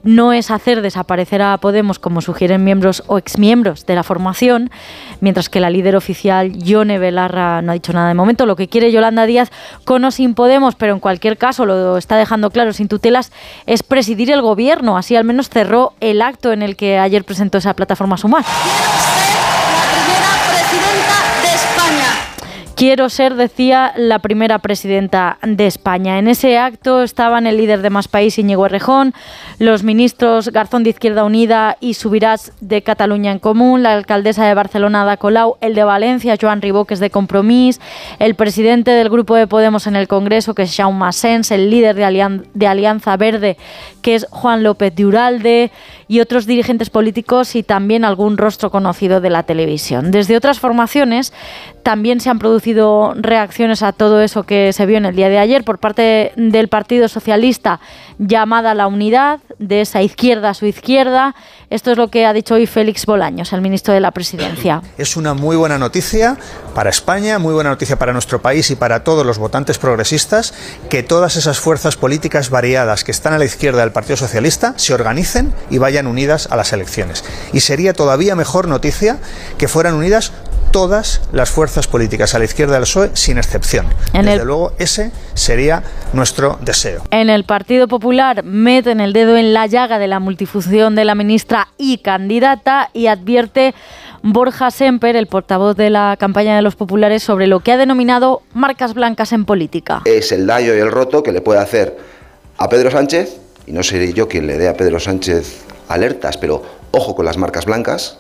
no 0.04 0.34
es 0.34 0.52
hacer 0.52 0.82
desaparecer 0.82 1.42
a 1.42 1.58
Podemos 1.58 2.00
como 2.00 2.22
sugieren 2.22 2.64
miembros 2.64 3.04
o 3.08 3.18
exmiembros 3.18 3.86
de 3.86 3.96
la 3.96 4.04
formación, 4.04 4.70
mientras 5.22 5.50
que 5.50 5.60
la 5.60 5.70
líder 5.70 5.96
oficial 5.96 6.52
Yone 6.54 7.00
Belarra 7.00 7.62
no 7.62 7.72
ha 7.72 7.74
dicho 7.74 7.94
nada 7.94 8.08
de 8.08 8.14
momento. 8.14 8.46
Lo 8.46 8.56
que 8.56 8.68
quiere 8.68 8.92
Yolanda 8.92 9.26
Díaz 9.26 9.52
con 9.86 10.04
o 10.06 10.12
sin 10.12 10.34
Podemos, 10.34 10.76
pero 10.76 10.94
en 10.94 11.00
cualquier 11.00 11.38
caso 11.38 11.66
lo 11.66 11.98
está 11.98 12.16
dejando 12.16 12.52
claro 12.52 12.74
sin 12.74 12.88
tutelas, 12.88 13.32
es 13.66 13.84
presidir 13.84 14.32
el 14.32 14.42
gobierno. 14.42 14.98
Así 14.98 15.16
al 15.16 15.24
menos 15.24 15.50
cerró 15.50 15.94
el 16.00 16.22
acto 16.22 16.54
en 16.54 16.62
el 16.62 16.76
que 16.76 16.98
ayer 16.98 17.24
presentó 17.24 17.58
esa 17.58 17.74
plataforma 17.74 18.18
Sumar. 18.18 18.46
Quiero 22.80 23.10
ser, 23.10 23.36
decía, 23.36 23.92
la 23.98 24.20
primera 24.20 24.60
presidenta 24.60 25.38
de 25.42 25.68
España. 25.68 26.18
En 26.18 26.30
ese 26.30 26.58
acto 26.58 27.04
estaban 27.04 27.46
el 27.46 27.58
líder 27.58 27.82
de 27.82 27.90
Más 27.90 28.08
País, 28.08 28.40
Íñigo 28.40 28.66
Errejón, 28.66 29.14
los 29.58 29.84
ministros 29.84 30.48
Garzón 30.48 30.86
de 30.86 30.92
Izquierda 30.92 31.26
Unida 31.26 31.76
y 31.82 31.96
Subirás 31.96 32.54
de 32.62 32.82
Cataluña 32.82 33.34
en 33.34 33.40
Común, 33.40 33.84
la 33.84 33.92
alcaldesa 33.92 34.46
de 34.48 34.54
Barcelona, 34.54 35.02
Ada 35.02 35.18
Colau, 35.18 35.58
el 35.60 35.76
de 35.76 35.84
Valencia, 35.84 36.38
Joan 36.40 36.62
Ribó, 36.62 36.86
que 36.86 36.94
es 36.94 37.02
de 37.02 37.10
Compromís, 37.10 37.82
el 38.18 38.36
presidente 38.36 38.92
del 38.92 39.10
grupo 39.10 39.36
de 39.36 39.46
Podemos 39.46 39.86
en 39.86 39.98
el 39.98 40.08
Congreso, 40.08 40.56
que 40.56 40.62
es 40.62 40.74
Jaume 40.74 41.00
Massens, 41.00 41.52
el 41.52 41.70
líder 41.70 41.98
de, 41.98 42.06
Alian- 42.06 42.46
de 42.54 42.68
Alianza 42.68 43.18
Verde, 43.18 43.58
que 44.02 44.16
es 44.16 44.26
Juan 44.30 44.64
López 44.64 44.96
de 44.96 45.06
Uralde, 45.06 45.72
y 46.10 46.20
otros 46.22 46.48
dirigentes 46.48 46.90
políticos 46.90 47.56
y 47.56 47.62
también 47.62 48.04
algún 48.04 48.38
rostro 48.38 48.72
conocido 48.72 49.22
de 49.22 49.30
la 49.30 49.44
televisión. 49.44 50.10
Desde 50.10 50.36
otras 50.36 50.60
formaciones 50.60 51.32
también 51.84 52.20
se 52.20 52.32
han 52.32 52.40
producido 52.40 53.14
reacciones 53.16 53.84
a 53.84 53.94
todo 53.94 54.20
eso 54.20 54.44
que 54.44 54.74
se 54.74 54.88
vio 54.88 54.98
en 54.98 55.06
el 55.06 55.16
día 55.16 55.30
de 55.30 55.38
ayer 55.38 55.64
por 55.64 55.78
parte 55.78 56.34
del 56.36 56.68
Partido 56.68 57.08
Socialista 57.08 57.80
llamada 58.18 58.74
la 58.74 58.88
unidad, 58.88 59.40
de 59.60 59.82
esa 59.82 60.02
izquierda 60.02 60.50
a 60.50 60.54
su 60.54 60.66
izquierda. 60.66 61.36
Esto 61.70 61.92
es 61.92 61.98
lo 61.98 62.10
que 62.10 62.26
ha 62.26 62.34
dicho 62.34 62.56
hoy 62.56 62.66
Félix 62.66 63.06
Bolaños, 63.06 63.54
el 63.54 63.62
ministro 63.62 63.94
de 63.94 64.00
la 64.00 64.12
Presidencia. 64.12 64.82
Es 64.98 65.16
una 65.16 65.34
muy 65.34 65.56
buena 65.56 65.78
noticia 65.78 66.38
para 66.74 66.90
España, 66.90 67.40
muy 67.40 67.54
buena 67.54 67.70
noticia 67.70 68.00
para 68.00 68.14
nuestro 68.14 68.42
país 68.42 68.72
y 68.72 68.76
para 68.76 69.04
todos 69.04 69.26
los 69.26 69.38
votantes 69.38 69.78
progresistas 69.78 70.54
que 70.90 71.04
todas 71.04 71.36
esas 71.36 71.60
fuerzas 71.60 71.98
políticas 71.98 72.50
variadas 72.50 73.04
que 73.04 73.12
están 73.12 73.34
a 73.34 73.38
la 73.38 73.46
izquierda 73.46 73.82
del 73.82 73.92
Partido 73.92 74.18
Socialista 74.18 74.74
se 74.78 74.94
organicen 74.94 75.54
y 75.70 75.78
vayan 75.78 75.99
unidas 76.08 76.48
a 76.52 76.56
las 76.56 76.74
elecciones. 76.74 77.24
Y 77.54 77.60
sería 77.62 77.94
todavía 77.94 78.36
mejor 78.36 78.68
noticia 78.68 79.18
que 79.58 79.68
fueran 79.68 79.96
unidas 79.96 80.32
todas 80.72 81.22
las 81.32 81.50
fuerzas 81.50 81.88
políticas 81.88 82.36
a 82.36 82.40
la 82.40 82.46
izquierda 82.46 82.74
del 82.76 82.84
PSOE 82.84 83.10
sin 83.16 83.40
excepción. 83.40 83.88
En 84.14 84.26
Desde 84.26 84.42
el- 84.42 84.48
luego 84.48 84.74
ese 84.78 85.12
sería 85.34 85.82
nuestro 86.14 86.60
deseo. 86.62 87.02
En 87.10 87.32
el 87.32 87.44
Partido 87.44 87.88
Popular 87.88 88.44
meten 88.44 89.00
el 89.00 89.12
dedo 89.12 89.36
en 89.36 89.54
la 89.56 89.66
llaga 89.66 89.98
de 89.98 90.08
la 90.08 90.20
multifunción 90.20 90.94
de 90.94 91.06
la 91.06 91.16
ministra 91.16 91.70
y 91.80 91.98
candidata 91.98 92.92
y 92.94 93.08
advierte 93.08 93.74
Borja 94.22 94.70
Semper, 94.70 95.16
el 95.16 95.26
portavoz 95.26 95.76
de 95.76 95.90
la 95.90 96.16
campaña 96.20 96.56
de 96.56 96.62
los 96.62 96.76
populares, 96.76 97.24
sobre 97.24 97.48
lo 97.48 97.62
que 97.62 97.72
ha 97.72 97.78
denominado 97.78 98.44
marcas 98.54 98.94
blancas 98.94 99.32
en 99.32 99.46
política. 99.46 100.02
es 100.06 100.32
el 100.32 100.46
daño 100.46 100.76
y 100.76 100.78
el 100.80 100.92
roto 100.92 101.24
que 101.24 101.32
le 101.32 101.42
puede 101.42 101.62
hacer 101.62 101.98
a 102.58 102.70
Pedro 102.70 102.92
Sánchez, 102.92 103.38
y 103.66 103.72
no 103.72 103.82
seré 103.82 104.14
yo 104.14 104.28
quien 104.28 104.46
le 104.46 104.58
dé 104.58 104.68
a 104.68 104.76
Pedro 104.76 105.00
Sánchez 105.00 105.62
alertas, 105.90 106.38
pero 106.38 106.64
ojo 106.92 107.16
con 107.16 107.26
las 107.26 107.38
marcas 107.38 107.66
blancas, 107.66 108.18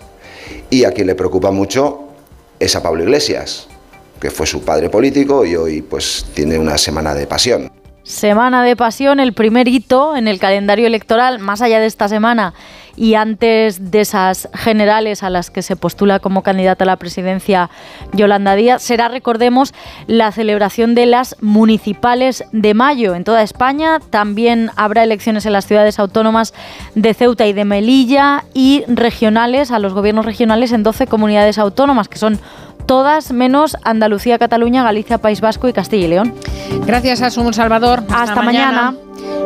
y 0.69 0.83
a 0.83 0.91
quien 0.91 1.07
le 1.07 1.15
preocupa 1.15 1.51
mucho 1.51 2.09
es 2.59 2.75
a 2.75 2.83
Pablo 2.83 3.03
Iglesias, 3.03 3.67
que 4.19 4.29
fue 4.29 4.45
su 4.45 4.61
padre 4.61 4.89
político 4.89 5.45
y 5.45 5.55
hoy 5.55 5.81
pues 5.81 6.25
tiene 6.33 6.59
una 6.59 6.77
semana 6.77 7.13
de 7.13 7.25
pasión. 7.25 7.71
Semana 8.03 8.63
de 8.63 8.75
pasión, 8.75 9.19
el 9.19 9.33
primer 9.33 9.67
hito 9.67 10.15
en 10.15 10.27
el 10.27 10.39
calendario 10.39 10.87
electoral, 10.87 11.39
más 11.39 11.61
allá 11.61 11.79
de 11.79 11.85
esta 11.85 12.09
semana 12.09 12.53
y 12.99 13.15
antes 13.15 13.91
de 13.91 14.01
esas 14.01 14.49
generales 14.53 15.23
a 15.23 15.29
las 15.29 15.49
que 15.49 15.61
se 15.61 15.77
postula 15.77 16.19
como 16.19 16.43
candidata 16.43 16.83
a 16.83 16.87
la 16.87 16.97
presidencia 16.97 17.69
Yolanda 18.11 18.55
Díaz, 18.55 18.83
será, 18.83 19.07
recordemos, 19.07 19.73
la 20.07 20.33
celebración 20.33 20.95
de 20.95 21.05
las 21.05 21.37
municipales 21.39 22.43
de 22.51 22.73
mayo 22.73 23.15
en 23.15 23.23
toda 23.23 23.41
España. 23.41 23.99
También 24.09 24.69
habrá 24.75 25.03
elecciones 25.03 25.45
en 25.45 25.53
las 25.53 25.65
ciudades 25.65 25.97
autónomas 25.97 26.53
de 26.93 27.13
Ceuta 27.13 27.47
y 27.47 27.53
de 27.53 27.63
Melilla 27.63 28.43
y 28.53 28.83
regionales, 28.87 29.71
a 29.71 29.79
los 29.79 29.93
gobiernos 29.93 30.25
regionales 30.25 30.73
en 30.73 30.83
12 30.83 31.07
comunidades 31.07 31.57
autónomas, 31.57 32.09
que 32.09 32.17
son 32.17 32.37
todas 32.85 33.31
menos 33.31 33.77
Andalucía, 33.85 34.37
Cataluña, 34.37 34.83
Galicia, 34.83 35.19
País 35.19 35.39
Vasco 35.39 35.69
y 35.69 35.73
Castilla 35.73 36.05
y 36.05 36.09
León. 36.09 36.33
Gracias, 36.85 37.21
Asun 37.21 37.53
Salvador. 37.53 38.03
Hasta, 38.09 38.41
mañana. 38.41 38.93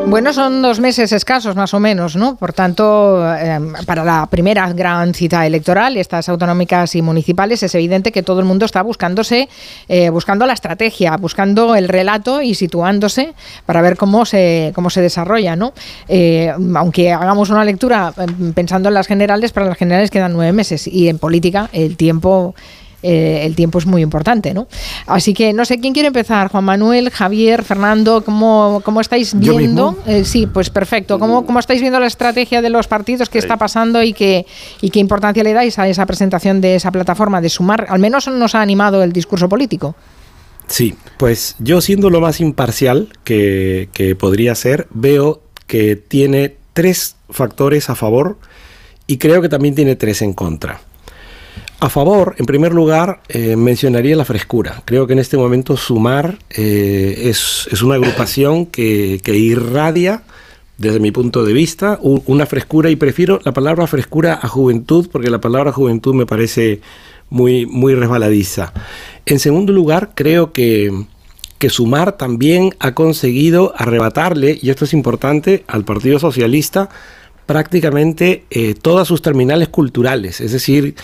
Bueno, 0.06 0.34
son 0.34 0.62
dos 0.62 0.80
meses 0.80 1.12
escasos 1.14 1.56
más 1.56 1.74
o 1.74 1.80
menos, 1.80 2.16
¿no? 2.16 2.36
Por 2.36 2.54
tanto, 2.54 3.26
eh, 3.36 3.60
para 3.86 4.04
la 4.04 4.28
primera 4.28 4.72
gran 4.74 5.14
cita 5.14 5.48
electoral, 5.48 5.98
estas 5.98 6.28
autonómicas 6.30 6.94
y 6.96 7.02
municipales, 7.02 7.64
es 7.64 7.74
evidente 7.74 8.12
que 8.12 8.22
todo 8.22 8.40
el 8.40 8.46
mundo 8.46 8.66
está 8.66 8.84
buscándose, 8.84 9.48
eh, 9.88 10.10
buscando 10.10 10.46
la 10.46 10.54
estrategia, 10.54 11.16
buscando 11.18 11.74
el 11.74 11.88
relato 11.88 12.42
y 12.42 12.54
situándose 12.54 13.34
para 13.66 13.82
ver 13.82 13.96
cómo 13.96 14.26
se, 14.26 14.72
cómo 14.76 14.90
se 14.90 15.02
desarrolla, 15.02 15.56
¿no? 15.56 15.74
Eh, 16.08 16.54
aunque 16.76 17.12
hagamos 17.12 17.50
una 17.50 17.64
lectura 17.64 18.14
eh, 18.16 18.26
pensando 18.54 18.90
en 18.90 18.96
las 18.96 19.08
generales, 19.08 19.52
para 19.54 19.68
las 19.68 19.78
generales 19.78 20.12
quedan 20.12 20.34
nueve 20.34 20.52
meses 20.52 20.86
y 20.86 21.08
en 21.08 21.18
política 21.18 21.70
el 21.72 21.96
tiempo 21.96 22.54
eh, 23.04 23.46
el 23.46 23.56
tiempo 23.56 23.78
es 23.78 23.86
muy 23.86 24.02
importante, 24.02 24.54
¿no? 24.54 24.68
Así 25.06 25.34
que 25.34 25.54
no 25.54 25.66
sé 25.66 25.80
quién 25.80 25.94
quiere 25.94 26.08
empezar, 26.08 26.48
Juan 26.50 26.64
Manuel, 26.64 27.10
Javier, 27.10 27.64
Fernando, 27.64 28.24
¿cómo, 28.24 28.82
cómo 28.84 29.02
estáis 29.02 29.36
¿Yo 29.38 29.58
viendo? 29.58 29.98
Eh, 30.08 30.24
sí, 30.24 30.48
pues 30.48 30.70
perfecto. 30.70 31.20
¿Cómo, 31.20 31.46
¿Cómo 31.46 31.60
estáis 31.60 31.82
viendo 31.82 32.00
la 32.00 32.08
estrategia 32.08 32.62
de 32.62 32.70
los 32.70 32.88
partidos? 32.88 33.30
¿Qué 33.30 33.40
está 33.40 33.58
pasando 33.58 34.02
y 34.02 34.14
qué, 34.14 34.46
y 34.82 34.90
qué 34.90 35.00
importancia 35.00 35.44
le 35.44 35.54
dais 35.54 35.78
a 35.78 35.88
esa 35.88 36.06
presentación 36.06 36.62
de 36.62 36.76
esa 36.76 36.92
plataforma 36.92 37.42
de 37.42 37.50
sumar? 37.50 37.86
Al 37.90 38.00
menos 38.00 38.28
nos 38.28 38.56
ha 38.56 38.62
animado 38.62 39.04
el 39.04 39.12
discurso 39.12 39.50
político. 39.50 39.96
Sí, 40.68 40.96
pues 41.18 41.56
yo 41.60 41.82
siendo 41.82 42.10
lo 42.10 42.22
más 42.22 42.40
imparcial 42.40 43.10
que, 43.26 43.90
que 43.94 44.16
podría 44.16 44.56
ser, 44.56 44.88
veo 44.92 45.42
que 45.68 45.98
tiene 45.98 46.56
tres 46.72 47.18
factores 47.30 47.90
a 47.90 47.96
favor 47.96 48.38
y 49.08 49.18
creo 49.18 49.42
que 49.42 49.50
también 49.50 49.76
tiene 49.76 49.96
tres 49.98 50.22
en 50.22 50.34
contra. 50.34 50.82
A 51.84 51.90
favor, 51.90 52.34
en 52.38 52.46
primer 52.46 52.74
lugar, 52.74 53.20
eh, 53.28 53.58
mencionaría 53.58 54.16
la 54.16 54.24
frescura. 54.24 54.82
Creo 54.86 55.06
que 55.06 55.12
en 55.12 55.20
este 55.20 55.36
momento 55.36 55.76
Sumar 55.76 56.38
eh, 56.50 57.24
es, 57.26 57.68
es 57.74 57.82
una 57.82 57.96
agrupación 57.96 58.68
que, 58.68 59.20
que 59.22 59.36
irradia, 59.36 60.24
desde 60.78 61.02
mi 61.02 61.12
punto 61.12 61.44
de 61.44 61.52
vista, 61.52 62.00
una 62.02 62.46
frescura 62.46 62.90
y 62.90 62.96
prefiero 62.96 63.42
la 63.44 63.52
palabra 63.52 63.86
frescura 63.86 64.40
a 64.42 64.48
juventud 64.48 65.10
porque 65.12 65.30
la 65.30 65.42
palabra 65.42 65.74
juventud 65.74 66.16
me 66.16 66.26
parece 66.26 66.80
muy, 67.30 67.66
muy 67.66 67.96
resbaladiza. 67.96 68.72
En 69.26 69.40
segundo 69.40 69.74
lugar, 69.74 70.12
creo 70.16 70.54
que, 70.54 70.90
que 71.58 71.70
Sumar 71.70 72.14
también 72.14 72.74
ha 72.80 72.94
conseguido 72.94 73.74
arrebatarle, 73.76 74.58
y 74.62 74.70
esto 74.70 74.86
es 74.86 74.94
importante, 74.94 75.66
al 75.68 75.84
Partido 75.84 76.18
Socialista 76.18 76.88
prácticamente 77.46 78.46
eh, 78.52 78.74
todas 78.74 79.06
sus 79.06 79.22
terminales 79.22 79.68
culturales, 79.68 80.40
es 80.40 80.54
decir, 80.54 80.96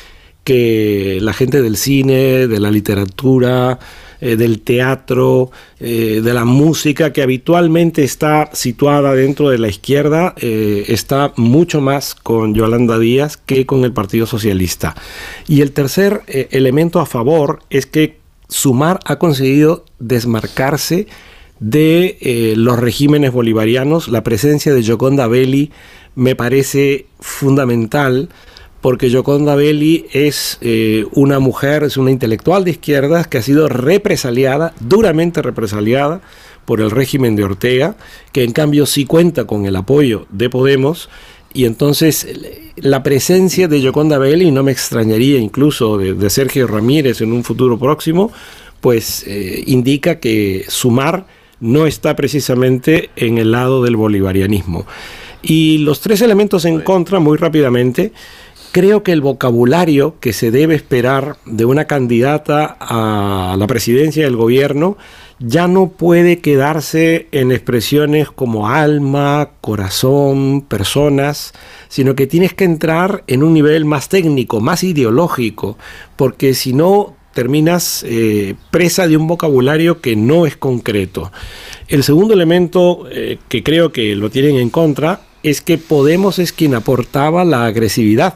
que 0.49 1.19
la 1.21 1.31
gente 1.31 1.61
del 1.61 1.77
cine, 1.77 2.47
de 2.47 2.59
la 2.59 2.71
literatura, 2.71 3.77
eh, 4.19 4.35
del 4.35 4.61
teatro, 4.61 5.51
eh, 5.79 6.21
de 6.23 6.33
la 6.33 6.43
música, 6.43 7.13
que 7.13 7.21
habitualmente 7.21 8.03
está 8.03 8.49
situada 8.51 9.13
dentro 9.13 9.51
de 9.51 9.59
la 9.59 9.67
izquierda, 9.67 10.33
eh, 10.37 10.85
está 10.87 11.33
mucho 11.35 11.81
más 11.81 12.15
con 12.15 12.55
Yolanda 12.55 12.97
Díaz 12.97 13.37
que 13.37 13.67
con 13.67 13.83
el 13.83 13.93
Partido 13.93 14.25
Socialista. 14.25 14.95
Y 15.47 15.61
el 15.61 15.71
tercer 15.71 16.23
elemento 16.25 16.99
a 16.99 17.05
favor 17.05 17.59
es 17.69 17.85
que 17.85 18.17
Sumar 18.47 19.01
ha 19.05 19.19
conseguido 19.19 19.85
desmarcarse 19.99 21.05
de 21.59 22.55
los 22.57 22.79
regímenes 22.79 23.31
bolivarianos. 23.31 24.07
La 24.07 24.23
presencia 24.23 24.73
de 24.73 24.81
Gioconda 24.81 25.27
Belli 25.27 25.69
me 26.15 26.35
parece 26.35 27.05
fundamental 27.19 28.29
porque 28.81 29.09
Gioconda 29.09 29.55
Belli 29.55 30.05
es 30.13 30.57
eh, 30.61 31.05
una 31.11 31.39
mujer, 31.39 31.83
es 31.83 31.97
una 31.97 32.11
intelectual 32.11 32.63
de 32.63 32.71
izquierdas 32.71 33.27
que 33.27 33.37
ha 33.37 33.41
sido 33.41 33.67
represaliada, 33.67 34.73
duramente 34.79 35.41
represaliada 35.41 36.21
por 36.65 36.81
el 36.81 36.91
régimen 36.91 37.35
de 37.35 37.43
Ortega, 37.43 37.95
que 38.31 38.43
en 38.43 38.51
cambio 38.51 38.85
sí 38.85 39.05
cuenta 39.05 39.45
con 39.45 39.65
el 39.65 39.75
apoyo 39.75 40.27
de 40.29 40.49
Podemos. 40.49 41.09
Y 41.51 41.65
entonces 41.65 42.27
la 42.75 43.01
presencia 43.03 43.67
de 43.67 43.79
Gioconda 43.79 44.17
Belli, 44.17 44.51
no 44.51 44.63
me 44.63 44.71
extrañaría 44.71 45.39
incluso 45.39 45.97
de, 45.97 46.13
de 46.13 46.29
Sergio 46.29 46.67
Ramírez 46.67 47.21
en 47.21 47.33
un 47.33 47.43
futuro 47.43 47.79
próximo, 47.79 48.31
pues 48.81 49.25
eh, 49.27 49.63
indica 49.65 50.19
que 50.19 50.65
Sumar 50.67 51.25
no 51.59 51.87
está 51.87 52.15
precisamente 52.15 53.09
en 53.15 53.37
el 53.37 53.51
lado 53.51 53.83
del 53.83 53.95
bolivarianismo. 53.95 54.85
Y 55.41 55.79
los 55.79 56.01
tres 56.01 56.21
elementos 56.21 56.65
en 56.65 56.81
contra, 56.81 57.19
muy 57.19 57.37
rápidamente, 57.37 58.11
creo 58.71 59.03
que 59.03 59.11
el 59.11 59.21
vocabulario 59.21 60.15
que 60.19 60.33
se 60.33 60.51
debe 60.51 60.75
esperar 60.75 61.37
de 61.45 61.65
una 61.65 61.85
candidata 61.85 62.77
a 62.79 63.55
la 63.57 63.67
presidencia 63.67 64.23
del 64.23 64.35
gobierno 64.35 64.97
ya 65.39 65.67
no 65.67 65.89
puede 65.89 66.39
quedarse 66.39 67.27
en 67.31 67.51
expresiones 67.51 68.29
como 68.29 68.67
alma, 68.67 69.51
corazón, 69.61 70.61
personas, 70.61 71.53
sino 71.87 72.15
que 72.15 72.27
tienes 72.27 72.53
que 72.53 72.65
entrar 72.65 73.23
en 73.27 73.43
un 73.43 73.53
nivel 73.53 73.85
más 73.85 74.09
técnico, 74.09 74.59
más 74.59 74.83
ideológico, 74.83 75.77
porque 76.15 76.53
si 76.53 76.73
no 76.73 77.15
terminas 77.33 78.03
eh, 78.05 78.55
presa 78.69 79.07
de 79.07 79.15
un 79.15 79.27
vocabulario 79.27 80.01
que 80.01 80.15
no 80.15 80.45
es 80.45 80.57
concreto. 80.57 81.31
El 81.87 82.03
segundo 82.03 82.33
elemento 82.33 83.07
eh, 83.11 83.37
que 83.47 83.63
creo 83.63 83.91
que 83.91 84.15
lo 84.15 84.29
tienen 84.29 84.57
en 84.57 84.69
contra 84.69 85.21
es 85.43 85.61
que 85.61 85.77
Podemos 85.77 86.37
es 86.39 86.51
quien 86.51 86.75
aportaba 86.75 87.45
la 87.45 87.65
agresividad. 87.65 88.35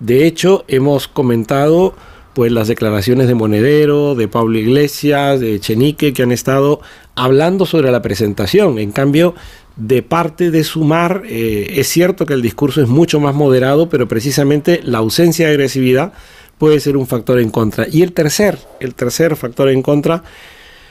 De 0.00 0.26
hecho, 0.26 0.64
hemos 0.68 1.08
comentado 1.08 1.94
pues 2.34 2.50
las 2.50 2.66
declaraciones 2.66 3.28
de 3.28 3.34
Monedero, 3.34 4.16
de 4.16 4.26
Pablo 4.26 4.58
Iglesias, 4.58 5.38
de 5.38 5.60
Chenique, 5.60 6.12
que 6.12 6.24
han 6.24 6.32
estado 6.32 6.80
hablando 7.14 7.64
sobre 7.64 7.92
la 7.92 8.02
presentación. 8.02 8.78
En 8.80 8.90
cambio, 8.90 9.34
de 9.76 10.02
parte 10.02 10.50
de 10.50 10.64
Sumar, 10.64 11.22
eh, 11.26 11.74
es 11.76 11.88
cierto 11.88 12.26
que 12.26 12.34
el 12.34 12.42
discurso 12.42 12.82
es 12.82 12.88
mucho 12.88 13.20
más 13.20 13.36
moderado, 13.36 13.88
pero 13.88 14.08
precisamente 14.08 14.80
la 14.82 14.98
ausencia 14.98 15.46
de 15.46 15.52
agresividad 15.52 16.12
puede 16.58 16.80
ser 16.80 16.96
un 16.96 17.06
factor 17.06 17.38
en 17.38 17.50
contra. 17.50 17.86
Y 17.90 18.02
el 18.02 18.12
tercer, 18.12 18.58
el 18.80 18.94
tercer 18.94 19.36
factor 19.36 19.68
en 19.68 19.82
contra, 19.82 20.24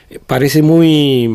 eh, 0.09 0.19
parece 0.25 0.61
muy, 0.61 1.29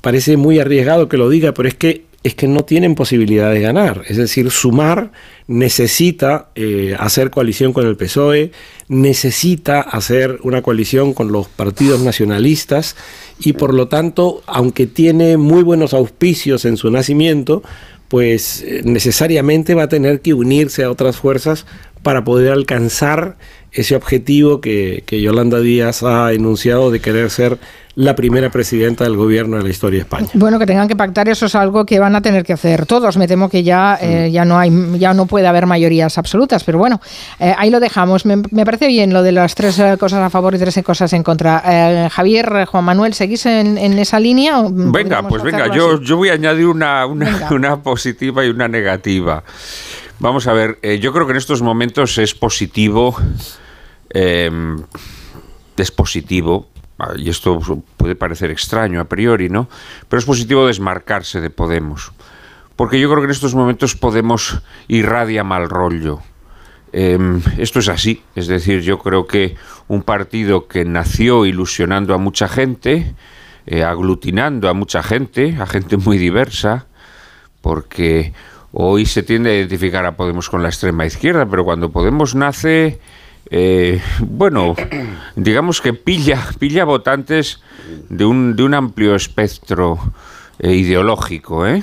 parece 0.00 0.36
muy 0.36 0.58
arriesgado 0.58 1.08
que 1.08 1.16
lo 1.16 1.28
diga, 1.28 1.54
pero 1.54 1.68
es 1.68 1.74
que 1.74 2.04
es 2.24 2.34
que 2.34 2.48
no 2.48 2.64
tienen 2.64 2.94
posibilidad 2.94 3.52
de 3.52 3.60
ganar. 3.60 4.02
Es 4.08 4.16
decir, 4.16 4.50
Sumar 4.50 5.12
necesita 5.46 6.48
eh, 6.54 6.96
hacer 6.98 7.30
coalición 7.30 7.72
con 7.72 7.86
el 7.86 7.96
PSOE, 7.96 8.52
necesita 8.88 9.80
hacer 9.80 10.38
una 10.42 10.62
coalición 10.62 11.12
con 11.12 11.32
los 11.32 11.48
partidos 11.48 12.00
nacionalistas 12.00 12.96
y 13.38 13.52
por 13.52 13.74
lo 13.74 13.88
tanto, 13.88 14.42
aunque 14.46 14.86
tiene 14.86 15.36
muy 15.36 15.62
buenos 15.62 15.92
auspicios 15.92 16.64
en 16.64 16.76
su 16.76 16.90
nacimiento, 16.90 17.62
pues 18.08 18.62
eh, 18.62 18.82
necesariamente 18.84 19.74
va 19.74 19.84
a 19.84 19.88
tener 19.88 20.20
que 20.20 20.34
unirse 20.34 20.84
a 20.84 20.90
otras 20.90 21.16
fuerzas 21.16 21.66
para 22.02 22.24
poder 22.24 22.52
alcanzar 22.52 23.36
ese 23.74 23.96
objetivo 23.96 24.60
que, 24.60 25.02
que 25.04 25.20
Yolanda 25.20 25.60
Díaz 25.60 26.02
ha 26.02 26.32
enunciado 26.32 26.90
de 26.90 27.00
querer 27.00 27.30
ser 27.30 27.58
la 27.96 28.16
primera 28.16 28.50
presidenta 28.50 29.04
del 29.04 29.16
gobierno 29.16 29.56
de 29.56 29.62
la 29.62 29.68
historia 29.68 29.98
de 29.98 30.02
España. 30.02 30.28
Bueno, 30.34 30.58
que 30.58 30.66
tengan 30.66 30.88
que 30.88 30.96
pactar 30.96 31.28
eso 31.28 31.46
es 31.46 31.54
algo 31.54 31.86
que 31.86 32.00
van 32.00 32.16
a 32.16 32.22
tener 32.22 32.44
que 32.44 32.52
hacer 32.52 32.86
todos. 32.86 33.16
Me 33.16 33.28
temo 33.28 33.48
que 33.48 33.62
ya, 33.62 33.98
eh, 34.00 34.30
ya 34.32 34.44
no 34.44 34.58
hay, 34.58 34.72
ya 34.98 35.14
no 35.14 35.26
puede 35.26 35.46
haber 35.46 35.66
mayorías 35.66 36.18
absolutas, 36.18 36.64
pero 36.64 36.78
bueno, 36.78 37.00
eh, 37.38 37.54
ahí 37.56 37.70
lo 37.70 37.78
dejamos. 37.78 38.26
Me, 38.26 38.42
me 38.50 38.64
parece 38.64 38.88
bien 38.88 39.12
lo 39.12 39.22
de 39.22 39.32
las 39.32 39.54
tres 39.54 39.78
eh, 39.78 39.96
cosas 39.98 40.20
a 40.20 40.30
favor 40.30 40.54
y 40.54 40.58
tres 40.58 40.80
cosas 40.84 41.12
en 41.12 41.22
contra. 41.22 41.62
Eh, 41.64 42.08
Javier, 42.10 42.64
Juan 42.66 42.84
Manuel, 42.84 43.14
¿seguís 43.14 43.46
en, 43.46 43.78
en 43.78 43.98
esa 43.98 44.18
línea? 44.18 44.60
Venga, 44.68 45.26
pues 45.28 45.42
venga, 45.42 45.72
yo, 45.74 45.94
así? 45.94 46.04
yo 46.04 46.16
voy 46.16 46.30
a 46.30 46.32
añadir 46.32 46.66
una, 46.66 47.06
una, 47.06 47.76
positiva 47.82 48.44
y 48.44 48.48
una 48.48 48.66
negativa. 48.66 49.44
Vamos 50.18 50.46
a 50.46 50.52
ver, 50.52 50.78
eh, 50.82 50.98
yo 50.98 51.12
creo 51.12 51.26
que 51.26 51.32
en 51.32 51.38
estos 51.38 51.62
momentos 51.62 52.18
es 52.18 52.34
positivo, 52.34 53.16
eh, 54.14 54.50
es 55.76 55.90
positivo, 55.90 56.68
y 57.16 57.28
esto 57.28 57.58
puede 57.96 58.14
parecer 58.14 58.50
extraño 58.50 59.00
a 59.00 59.04
priori, 59.04 59.48
¿no? 59.48 59.68
Pero 60.08 60.18
es 60.18 60.24
positivo 60.24 60.66
desmarcarse 60.66 61.40
de 61.40 61.50
Podemos. 61.50 62.12
Porque 62.76 63.00
yo 63.00 63.08
creo 63.08 63.20
que 63.20 63.26
en 63.26 63.30
estos 63.30 63.54
momentos 63.54 63.94
Podemos 63.96 64.60
irradia 64.88 65.44
mal 65.44 65.68
rollo. 65.68 66.20
Eh, 66.92 67.18
esto 67.58 67.80
es 67.80 67.88
así, 67.88 68.22
es 68.36 68.46
decir, 68.46 68.80
yo 68.82 69.00
creo 69.00 69.26
que 69.26 69.56
un 69.88 70.02
partido 70.02 70.68
que 70.68 70.84
nació 70.84 71.44
ilusionando 71.44 72.14
a 72.14 72.18
mucha 72.18 72.46
gente, 72.46 73.14
eh, 73.66 73.82
aglutinando 73.82 74.68
a 74.68 74.74
mucha 74.74 75.02
gente, 75.02 75.56
a 75.58 75.66
gente 75.66 75.96
muy 75.96 76.18
diversa, 76.18 76.86
porque 77.60 78.32
hoy 78.70 79.06
se 79.06 79.24
tiende 79.24 79.50
a 79.50 79.54
identificar 79.56 80.06
a 80.06 80.16
Podemos 80.16 80.48
con 80.48 80.62
la 80.62 80.68
extrema 80.68 81.04
izquierda, 81.04 81.46
pero 81.46 81.64
cuando 81.64 81.90
Podemos 81.90 82.36
nace, 82.36 83.00
eh, 83.50 84.00
bueno, 84.20 84.74
digamos 85.36 85.80
que 85.80 85.92
pilla, 85.92 86.46
pilla 86.58 86.84
votantes 86.84 87.60
de 88.08 88.24
un, 88.24 88.56
de 88.56 88.62
un 88.62 88.74
amplio 88.74 89.14
espectro 89.14 89.98
eh, 90.58 90.72
ideológico, 90.74 91.66
¿eh? 91.66 91.82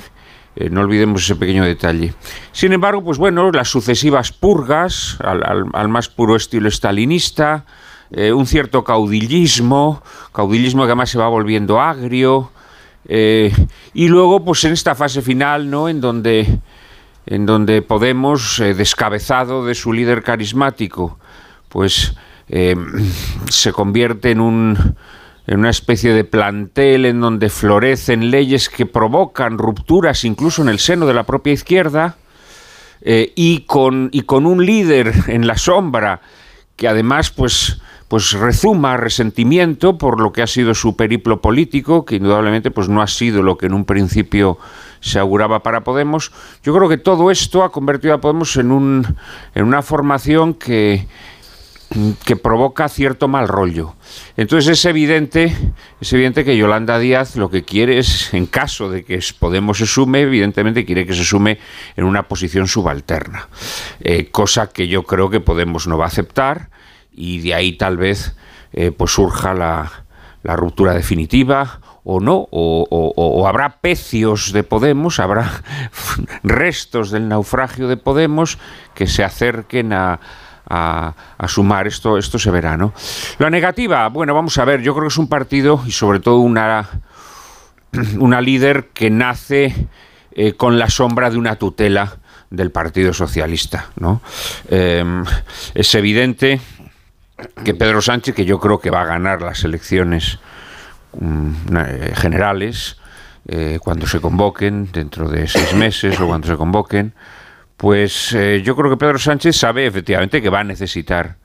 Eh, 0.54 0.68
no 0.68 0.82
olvidemos 0.82 1.22
ese 1.22 1.36
pequeño 1.36 1.64
detalle. 1.64 2.12
Sin 2.52 2.72
embargo, 2.74 3.02
pues 3.02 3.16
bueno, 3.16 3.50
las 3.52 3.68
sucesivas 3.68 4.32
purgas, 4.32 5.16
al, 5.24 5.42
al- 5.72 5.88
más 5.88 6.08
puro 6.08 6.36
estilo 6.36 6.68
estalinista, 6.68 7.64
eh, 8.10 8.32
un 8.32 8.46
cierto 8.46 8.84
caudillismo, 8.84 10.02
caudillismo 10.32 10.82
que 10.82 10.88
además 10.88 11.08
se 11.08 11.18
va 11.18 11.28
volviendo 11.28 11.80
agrio, 11.80 12.50
y 13.08 14.08
luego, 14.08 14.44
pues 14.44 14.62
en 14.64 14.72
esta 14.74 14.94
fase 14.94 15.22
final, 15.22 15.68
¿no? 15.70 15.88
En 15.88 16.00
donde, 16.00 16.60
en 17.26 17.46
donde 17.46 17.82
Podemos, 17.82 18.58
descabezado 18.58 19.66
de 19.66 19.74
su 19.74 19.92
líder 19.92 20.22
carismático, 20.22 21.18
pues 21.72 22.14
eh, 22.48 22.76
se 23.48 23.72
convierte 23.72 24.30
en 24.30 24.40
un 24.40 24.96
en 25.46 25.58
una 25.58 25.70
especie 25.70 26.12
de 26.12 26.22
plantel 26.22 27.04
en 27.04 27.20
donde 27.20 27.50
florecen 27.50 28.30
leyes 28.30 28.68
que 28.68 28.86
provocan 28.86 29.58
rupturas 29.58 30.24
incluso 30.24 30.62
en 30.62 30.68
el 30.68 30.78
seno 30.78 31.06
de 31.06 31.14
la 31.14 31.24
propia 31.24 31.52
izquierda 31.52 32.16
eh, 33.00 33.32
y, 33.34 33.60
con, 33.62 34.08
y 34.12 34.22
con 34.22 34.46
un 34.46 34.64
líder 34.64 35.12
en 35.26 35.46
la 35.48 35.56
sombra 35.56 36.20
que 36.76 36.86
además 36.86 37.30
pues, 37.30 37.80
pues 38.06 38.32
rezuma 38.32 38.96
resentimiento 38.96 39.98
por 39.98 40.20
lo 40.20 40.32
que 40.32 40.42
ha 40.42 40.46
sido 40.46 40.74
su 40.74 40.96
periplo 40.96 41.40
político, 41.40 42.04
que 42.04 42.16
indudablemente 42.16 42.70
pues 42.70 42.88
no 42.88 43.02
ha 43.02 43.08
sido 43.08 43.42
lo 43.42 43.58
que 43.58 43.66
en 43.66 43.74
un 43.74 43.84
principio 43.84 44.58
se 45.00 45.18
auguraba 45.18 45.64
para 45.64 45.82
Podemos. 45.82 46.32
Yo 46.62 46.74
creo 46.74 46.88
que 46.88 46.98
todo 46.98 47.30
esto 47.30 47.64
ha 47.64 47.72
convertido 47.72 48.14
a 48.14 48.20
Podemos 48.20 48.56
en, 48.56 48.70
un, 48.70 49.16
en 49.54 49.64
una 49.64 49.82
formación 49.82 50.54
que, 50.54 51.08
que 52.24 52.36
provoca 52.36 52.88
cierto 52.88 53.28
mal 53.28 53.48
rollo. 53.48 53.94
Entonces 54.36 54.78
es 54.78 54.84
evidente, 54.84 55.56
es 56.00 56.12
evidente 56.12 56.44
que 56.44 56.56
Yolanda 56.56 56.98
Díaz 56.98 57.36
lo 57.36 57.50
que 57.50 57.64
quiere 57.64 57.98
es, 57.98 58.32
en 58.34 58.46
caso 58.46 58.90
de 58.90 59.04
que 59.04 59.20
Podemos 59.38 59.78
se 59.78 59.86
sume, 59.86 60.20
evidentemente 60.20 60.84
quiere 60.84 61.06
que 61.06 61.14
se 61.14 61.24
sume 61.24 61.58
en 61.96 62.04
una 62.04 62.28
posición 62.28 62.66
subalterna, 62.68 63.48
Eh, 64.00 64.30
cosa 64.30 64.68
que 64.68 64.88
yo 64.88 65.02
creo 65.04 65.30
que 65.30 65.40
Podemos 65.40 65.86
no 65.86 65.98
va 65.98 66.04
a 66.04 66.08
aceptar 66.08 66.70
y 67.12 67.40
de 67.40 67.54
ahí 67.54 67.72
tal 67.72 67.96
vez 67.96 68.34
eh, 68.72 68.90
pues 68.90 69.10
surja 69.12 69.52
la, 69.54 69.92
ruptura 70.56 70.94
definitiva 70.94 71.80
o 72.04 72.18
no, 72.18 72.48
o- 72.50 72.86
o 72.90 73.46
habrá 73.46 73.80
pecios 73.80 74.52
de 74.52 74.64
Podemos, 74.64 75.20
habrá 75.20 75.62
restos 76.42 77.10
del 77.10 77.28
naufragio 77.28 77.86
de 77.86 77.96
Podemos 77.96 78.58
que 78.94 79.06
se 79.06 79.22
acerquen 79.24 79.92
a, 79.92 80.18
a, 80.68 81.14
sumar. 81.48 81.86
Esto, 81.86 82.18
esto 82.18 82.38
se 82.38 82.50
verá, 82.50 82.76
¿no? 82.76 82.92
La 83.38 83.50
negativa, 83.50 84.08
bueno, 84.08 84.34
vamos 84.34 84.56
a 84.58 84.64
ver, 84.64 84.82
yo 84.82 84.92
creo 84.94 85.04
que 85.04 85.12
es 85.12 85.18
un 85.18 85.28
partido 85.28 85.82
y 85.86 85.92
sobre 85.92 86.20
todo 86.20 86.38
una, 86.38 86.88
una 88.18 88.40
líder 88.40 88.88
que 88.94 89.10
nace 89.10 89.88
eh, 90.32 90.54
con 90.54 90.78
la 90.78 90.88
sombra 90.88 91.30
de 91.30 91.38
una 91.38 91.56
tutela 91.56 92.16
del 92.50 92.70
Partido 92.70 93.12
Socialista, 93.12 93.88
¿no? 93.98 94.20
Eh, 94.68 95.04
es 95.74 95.94
evidente 95.94 96.60
que 97.64 97.74
Pedro 97.74 98.02
Sánchez, 98.02 98.34
que 98.34 98.44
yo 98.44 98.58
creo 98.60 98.78
que 98.78 98.90
va 98.90 99.02
a 99.02 99.06
ganar 99.06 99.42
las 99.42 99.64
elecciones 99.64 100.38
mm, 101.18 101.76
eh, 101.76 102.12
generales, 102.14 102.98
eh, 103.48 103.78
cuando 103.82 104.06
se 104.06 104.20
convoquen, 104.20 104.90
dentro 104.92 105.28
de 105.28 105.48
seis 105.48 105.74
meses 105.74 106.20
o 106.20 106.26
cuando 106.26 106.46
se 106.46 106.56
convoquen, 106.56 107.12
pues 107.76 108.32
eh, 108.32 108.62
yo 108.64 108.76
creo 108.76 108.90
que 108.90 108.96
Pedro 108.96 109.18
Sánchez 109.18 109.56
sabe 109.56 109.86
efectivamente 109.86 110.40
que 110.40 110.50
va 110.50 110.60
a 110.60 110.64
necesitar 110.64 111.36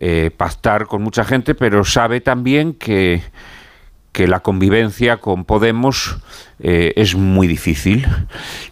eh, 0.00 0.32
pactar 0.36 0.86
con 0.86 1.02
mucha 1.02 1.24
gente, 1.24 1.54
pero 1.54 1.84
sabe 1.84 2.20
también 2.20 2.74
que, 2.74 3.22
que 4.10 4.26
la 4.26 4.40
convivencia 4.40 5.18
con 5.18 5.44
Podemos 5.44 6.18
eh, 6.58 6.92
es 6.96 7.14
muy 7.14 7.46
difícil. 7.46 8.06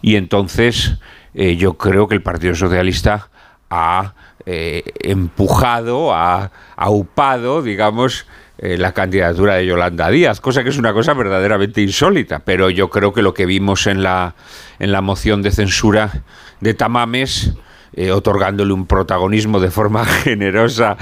Y 0.01 0.17
entonces 0.17 0.97
eh, 1.33 1.55
yo 1.55 1.77
creo 1.77 2.09
que 2.09 2.15
el 2.15 2.21
Partido 2.21 2.55
Socialista 2.55 3.29
ha 3.69 4.13
empujado, 4.45 6.13
ha 6.13 6.51
aupado, 6.75 7.61
digamos, 7.61 8.27
eh, 8.59 8.77
la 8.77 8.91
candidatura 8.93 9.55
de 9.55 9.65
Yolanda 9.65 10.09
Díaz, 10.09 10.39
cosa 10.39 10.63
que 10.63 10.69
es 10.69 10.77
una 10.77 10.93
cosa 10.93 11.13
verdaderamente 11.15 11.81
insólita, 11.81 12.39
pero 12.39 12.69
yo 12.69 12.89
creo 12.89 13.11
que 13.11 13.23
lo 13.23 13.33
que 13.33 13.47
vimos 13.47 13.87
en 13.87 14.03
la, 14.03 14.35
en 14.77 14.91
la 14.91 15.01
moción 15.01 15.41
de 15.41 15.49
censura 15.49 16.23
de 16.61 16.73
Tamames, 16.75 17.55
eh, 17.95 18.11
otorgándole 18.11 18.71
un 18.73 18.85
protagonismo 18.85 19.59
de 19.59 19.71
forma 19.71 20.05
generosa 20.23 20.97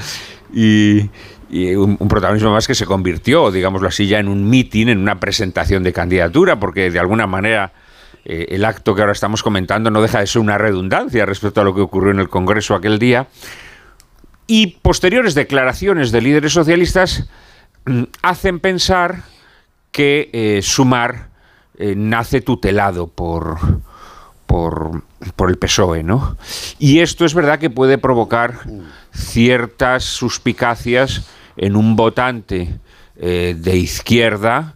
y, 0.53 1.09
un, 1.75 1.97
protagonismo 2.07 2.51
más 2.51 2.67
que 2.67 2.75
se 2.75 2.85
convirtió, 2.85 3.51
digámoslo 3.51 3.89
así, 3.89 4.07
ya 4.07 4.19
en 4.19 4.29
un 4.29 4.49
meeting, 4.49 4.87
en 4.87 4.99
una 4.99 5.19
presentación 5.19 5.83
de 5.83 5.91
candidatura, 5.91 6.57
porque 6.57 6.89
de 6.89 6.99
alguna 6.99 7.27
manera 7.27 7.73
eh, 8.23 8.45
el 8.49 8.63
acto 8.63 8.95
que 8.95 9.01
ahora 9.01 9.11
estamos 9.11 9.43
comentando 9.43 9.91
no 9.91 10.01
deja 10.01 10.19
de 10.19 10.27
ser 10.27 10.41
una 10.41 10.57
redundancia 10.57 11.25
respecto 11.25 11.59
a 11.59 11.63
lo 11.65 11.75
que 11.75 11.81
ocurrió 11.81 12.11
en 12.11 12.19
el 12.19 12.29
Congreso 12.29 12.75
aquel 12.75 12.97
día. 12.97 13.27
Y 14.53 14.67
posteriores 14.81 15.33
declaraciones 15.33 16.11
de 16.11 16.19
líderes 16.19 16.51
socialistas 16.51 17.25
mm, 17.85 18.03
hacen 18.21 18.59
pensar 18.59 19.23
que 19.93 20.29
eh, 20.33 20.59
Sumar 20.61 21.29
eh, 21.77 21.93
nace 21.95 22.41
tutelado 22.41 23.07
por, 23.07 23.57
por, 24.45 25.03
el 25.47 25.57
PSOE, 25.57 26.03
¿no? 26.03 26.35
Y 26.79 26.99
esto 26.99 27.23
es 27.23 27.33
verdad 27.33 27.59
que 27.59 27.69
puede 27.69 27.97
provocar 27.97 28.59
ciertas 29.13 30.03
suspicacias 30.03 31.29
en 31.55 31.77
un 31.77 31.95
votante 31.95 32.77
eh, 33.15 33.55
de 33.57 33.77
izquierda 33.77 34.75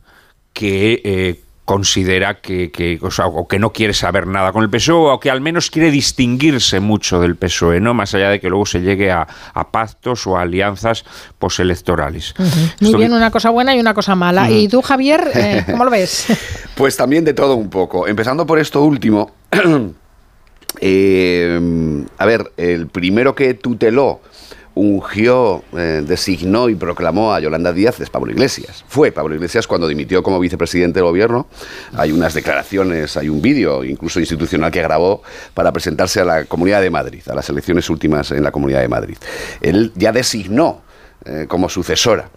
que 0.53 1.43
considera 1.65 2.41
que, 2.41 2.71
que- 2.71 2.99
o, 3.01 3.09
sea, 3.11 3.25
o 3.25 3.47
que 3.47 3.57
no 3.59 3.73
quiere 3.73 3.93
saber 3.93 4.27
nada 4.27 4.51
con 4.51 4.61
el 4.63 4.69
PSOE 4.69 5.11
o 5.11 5.19
que 5.19 5.31
al 5.31 5.41
menos 5.41 5.71
quiere 5.71 5.89
distinguirse 5.91 6.79
mucho 6.79 7.19
del 7.19 7.35
PSOE, 7.35 7.79
¿no? 7.81 7.93
Más 7.95 8.13
allá 8.13 8.29
de 8.29 8.39
que 8.39 8.49
luego 8.49 8.65
se 8.67 8.81
llegue 8.81 9.11
a, 9.11 9.27
a 9.53 9.71
pactos 9.71 10.27
o 10.27 10.37
a 10.37 10.43
alianzas 10.43 11.03
postelectorales. 11.39 12.35
Muy 12.79 12.93
bien, 12.95 13.13
una 13.13 13.31
cosa 13.31 13.49
buena 13.49 13.75
y 13.75 13.79
una 13.79 13.93
cosa 13.95 14.15
mala. 14.15 14.43
Ujú. 14.43 14.53
¿Y 14.53 14.67
tú, 14.67 14.81
Javier, 14.83 15.27
eh, 15.33 15.63
cómo 15.71 15.83
lo 15.85 15.91
ves? 15.91 16.27
Pues 16.75 16.95
también 16.95 17.25
de 17.25 17.33
todo 17.33 17.55
un 17.55 17.69
poco. 17.69 18.07
Empezando 18.07 18.45
por 18.45 18.59
esto 18.59 18.83
último. 18.83 19.31
eh, 20.81 22.05
a 22.17 22.25
ver, 22.25 22.51
el 22.57 22.87
primero 22.87 23.33
que 23.35 23.53
tuteló, 23.55 24.21
ungió, 24.75 25.63
eh, 25.75 26.03
designó 26.05 26.69
y 26.69 26.75
proclamó 26.75 27.33
a 27.33 27.39
Yolanda 27.39 27.71
Díaz 27.71 27.99
es 28.01 28.09
Pablo 28.09 28.31
Iglesias. 28.31 28.83
Fue 28.87 29.11
Pablo 29.11 29.33
Iglesias 29.33 29.67
cuando 29.67 29.87
dimitió 29.87 30.21
como 30.21 30.39
vicepresidente 30.39 30.99
del 30.99 31.05
gobierno. 31.05 31.47
Hay 31.93 32.11
unas 32.11 32.33
declaraciones, 32.33 33.15
hay 33.17 33.29
un 33.29 33.41
vídeo 33.41 33.83
incluso 33.83 34.19
institucional 34.19 34.71
que 34.71 34.81
grabó 34.81 35.23
para 35.53 35.71
presentarse 35.71 36.19
a 36.19 36.25
la 36.25 36.45
Comunidad 36.45 36.81
de 36.81 36.89
Madrid, 36.89 37.21
a 37.27 37.33
las 37.33 37.49
elecciones 37.49 37.89
últimas 37.89 38.31
en 38.31 38.43
la 38.43 38.51
Comunidad 38.51 38.81
de 38.81 38.89
Madrid. 38.89 39.17
Él 39.61 39.93
ya 39.95 40.11
designó 40.11 40.81
eh, 41.27 41.45
como 41.47 41.69
sucesora. 41.69 42.29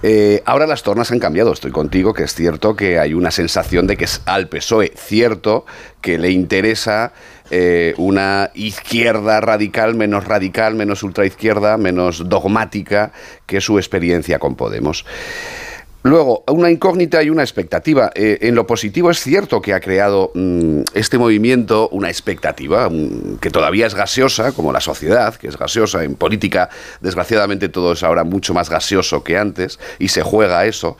Eh, 0.00 0.44
ahora 0.46 0.68
las 0.68 0.84
tornas 0.84 1.10
han 1.10 1.18
cambiado, 1.18 1.52
estoy 1.52 1.72
contigo, 1.72 2.14
que 2.14 2.22
es 2.22 2.34
cierto 2.34 2.76
que 2.76 3.00
hay 3.00 3.12
una 3.12 3.32
sensación 3.32 3.88
de 3.88 3.96
que 3.96 4.04
es 4.04 4.22
al 4.26 4.48
PSOE 4.48 4.92
cierto 4.94 5.66
que 6.00 6.18
le 6.18 6.30
interesa 6.30 7.12
eh, 7.50 7.94
una 7.96 8.50
izquierda 8.54 9.40
radical, 9.40 9.94
menos 9.94 10.24
radical, 10.24 10.74
menos 10.74 11.02
ultraizquierda, 11.02 11.76
menos 11.76 12.28
dogmática 12.28 13.12
que 13.46 13.60
su 13.60 13.78
experiencia 13.78 14.38
con 14.38 14.54
Podemos. 14.54 15.04
Luego, 16.04 16.44
una 16.46 16.70
incógnita 16.70 17.22
y 17.24 17.28
una 17.28 17.42
expectativa. 17.42 18.12
Eh, 18.14 18.38
en 18.42 18.54
lo 18.54 18.66
positivo 18.66 19.10
es 19.10 19.20
cierto 19.20 19.60
que 19.60 19.74
ha 19.74 19.80
creado 19.80 20.30
mm, 20.32 20.82
este 20.94 21.18
movimiento 21.18 21.88
una 21.88 22.08
expectativa 22.08 22.88
mm, 22.88 23.38
que 23.40 23.50
todavía 23.50 23.86
es 23.86 23.94
gaseosa, 23.94 24.52
como 24.52 24.72
la 24.72 24.80
sociedad, 24.80 25.34
que 25.34 25.48
es 25.48 25.58
gaseosa. 25.58 26.04
En 26.04 26.14
política, 26.14 26.70
desgraciadamente, 27.00 27.68
todo 27.68 27.92
es 27.92 28.04
ahora 28.04 28.22
mucho 28.22 28.54
más 28.54 28.70
gaseoso 28.70 29.24
que 29.24 29.36
antes 29.36 29.80
y 29.98 30.08
se 30.08 30.22
juega 30.22 30.66
eso. 30.66 30.96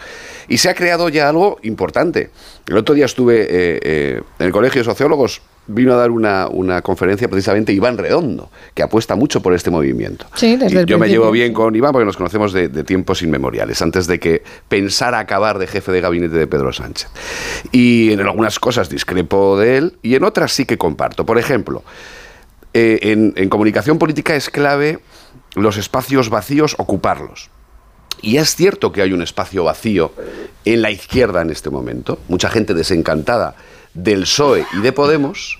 Y 0.49 0.59
se 0.59 0.69
ha 0.69 0.75
creado 0.75 1.09
ya 1.09 1.29
algo 1.29 1.59
importante. 1.63 2.31
El 2.67 2.77
otro 2.77 2.95
día 2.97 3.05
estuve 3.05 3.47
eh, 3.49 4.21
en 4.39 4.47
el 4.47 4.53
Colegio 4.53 4.81
de 4.81 4.85
Sociólogos, 4.85 5.43
vino 5.69 5.93
a 5.93 5.97
dar 5.97 6.11
una, 6.11 6.49
una 6.49 6.83
conferencia 6.83 7.29
precisamente 7.29 7.73
Iván 7.73 7.99
Redondo, 7.99 8.51
que 8.75 8.83
apuesta 8.83 9.15
mucho 9.15 9.41
por 9.41 9.55
este 9.55 9.71
movimiento. 9.71 10.27
Sí, 10.35 10.57
desde 10.57 10.75
Y 10.75 10.79
el 10.79 10.87
yo 10.87 10.99
me 10.99 11.09
llevo 11.09 11.31
bien 11.31 11.53
con 11.53 11.77
Iván 11.77 11.93
porque 11.93 12.07
nos 12.07 12.17
conocemos 12.17 12.53
de, 12.53 12.69
de 12.69 12.85
tiempos 12.85 13.23
inmemoriales, 13.23 13.81
antes 13.83 14.07
de 14.07 14.19
que 14.19 14.43
pensara 14.69 15.19
acabar 15.19 15.59
de 15.59 15.67
jefe 15.67 15.93
de 15.93 16.01
gabinete 16.01 16.37
de 16.37 16.47
Pedro 16.47 16.73
Sánchez. 16.73 17.09
Y 17.71 18.13
en 18.13 18.21
algunas 18.21 18.59
cosas 18.59 18.89
discrepo 18.89 19.59
de 19.59 19.77
él 19.77 19.99
y 20.03 20.15
en 20.15 20.25
otras 20.25 20.53
sí 20.53 20.65
que 20.65 20.79
comparto. 20.79 21.27
Por 21.27 21.39
ejemplo, 21.39 21.85
eh, 22.73 22.99
en, 23.03 23.35
en 23.37 23.49
comunicación 23.49 23.99
política 23.99 24.35
es 24.35 24.51
clave 24.51 25.01
los 25.55 25.77
espacios 25.77 26.31
vacíos, 26.31 26.75
ocuparlos. 26.79 27.51
Y 28.21 28.39
es 28.39 28.57
cierto 28.57 28.91
que 28.91 29.03
hay 29.03 29.13
un 29.13 29.23
espacio 29.23 29.65
vacío 29.65 30.13
en 30.65 30.83
la 30.83 30.91
izquierda 30.91 31.43
en 31.43 31.51
este 31.51 31.71
momento, 31.71 32.19
mucha 32.29 32.49
gente 32.49 32.75
desencantada 32.75 33.55
del 33.99 34.21
PSOE 34.21 34.65
y 34.77 34.81
de 34.81 34.93
Podemos, 34.93 35.59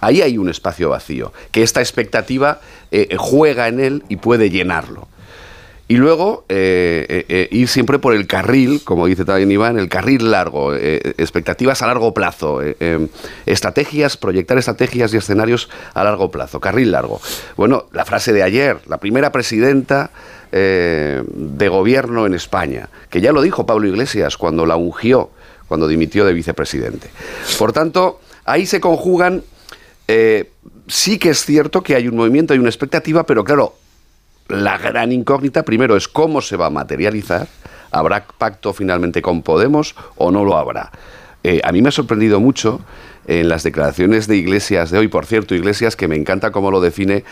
ahí 0.00 0.22
hay 0.22 0.38
un 0.38 0.48
espacio 0.48 0.88
vacío, 0.88 1.32
que 1.50 1.62
esta 1.62 1.80
expectativa 1.80 2.60
eh, 2.90 3.16
juega 3.18 3.68
en 3.68 3.80
él 3.80 4.04
y 4.08 4.16
puede 4.16 4.50
llenarlo. 4.50 5.08
Y 5.88 5.96
luego 5.96 6.44
eh, 6.48 7.04
eh, 7.08 7.24
eh, 7.28 7.48
ir 7.50 7.66
siempre 7.66 7.98
por 7.98 8.14
el 8.14 8.28
carril, 8.28 8.80
como 8.84 9.08
dice 9.08 9.24
también 9.24 9.50
Iván, 9.50 9.76
el 9.76 9.88
carril 9.88 10.30
largo, 10.30 10.72
eh, 10.72 11.14
expectativas 11.18 11.82
a 11.82 11.88
largo 11.88 12.14
plazo, 12.14 12.62
eh, 12.62 12.76
eh, 12.78 13.08
estrategias, 13.44 14.16
proyectar 14.16 14.56
estrategias 14.56 15.12
y 15.12 15.16
escenarios 15.16 15.68
a 15.92 16.04
largo 16.04 16.30
plazo, 16.30 16.60
carril 16.60 16.92
largo. 16.92 17.20
Bueno, 17.56 17.86
la 17.90 18.04
frase 18.04 18.32
de 18.32 18.44
ayer, 18.44 18.78
la 18.86 18.98
primera 18.98 19.32
presidenta 19.32 20.12
eh, 20.52 21.24
de 21.26 21.68
gobierno 21.68 22.24
en 22.24 22.34
España, 22.34 22.88
que 23.08 23.20
ya 23.20 23.32
lo 23.32 23.42
dijo 23.42 23.66
Pablo 23.66 23.88
Iglesias 23.88 24.36
cuando 24.36 24.66
la 24.66 24.76
ungió, 24.76 25.30
cuando 25.70 25.86
dimitió 25.86 26.24
de 26.24 26.32
vicepresidente. 26.32 27.10
Por 27.56 27.72
tanto, 27.72 28.20
ahí 28.44 28.66
se 28.66 28.80
conjugan, 28.80 29.44
eh, 30.08 30.50
sí 30.88 31.16
que 31.16 31.30
es 31.30 31.44
cierto 31.44 31.80
que 31.84 31.94
hay 31.94 32.08
un 32.08 32.16
movimiento, 32.16 32.52
hay 32.52 32.58
una 32.58 32.68
expectativa, 32.68 33.24
pero 33.24 33.44
claro, 33.44 33.76
la 34.48 34.78
gran 34.78 35.12
incógnita 35.12 35.62
primero 35.62 35.96
es 35.96 36.08
cómo 36.08 36.40
se 36.40 36.56
va 36.56 36.66
a 36.66 36.70
materializar. 36.70 37.46
¿Habrá 37.92 38.26
pacto 38.26 38.72
finalmente 38.72 39.22
con 39.22 39.42
Podemos 39.42 39.94
o 40.16 40.32
no 40.32 40.44
lo 40.44 40.56
habrá? 40.56 40.90
Eh, 41.44 41.60
a 41.62 41.70
mí 41.70 41.82
me 41.82 41.90
ha 41.90 41.92
sorprendido 41.92 42.40
mucho 42.40 42.80
en 43.28 43.48
las 43.48 43.62
declaraciones 43.62 44.26
de 44.26 44.38
Iglesias 44.38 44.90
de 44.90 44.98
hoy, 44.98 45.06
por 45.06 45.24
cierto, 45.24 45.54
Iglesias, 45.54 45.94
que 45.94 46.08
me 46.08 46.16
encanta 46.16 46.50
cómo 46.50 46.72
lo 46.72 46.80
define 46.80 47.22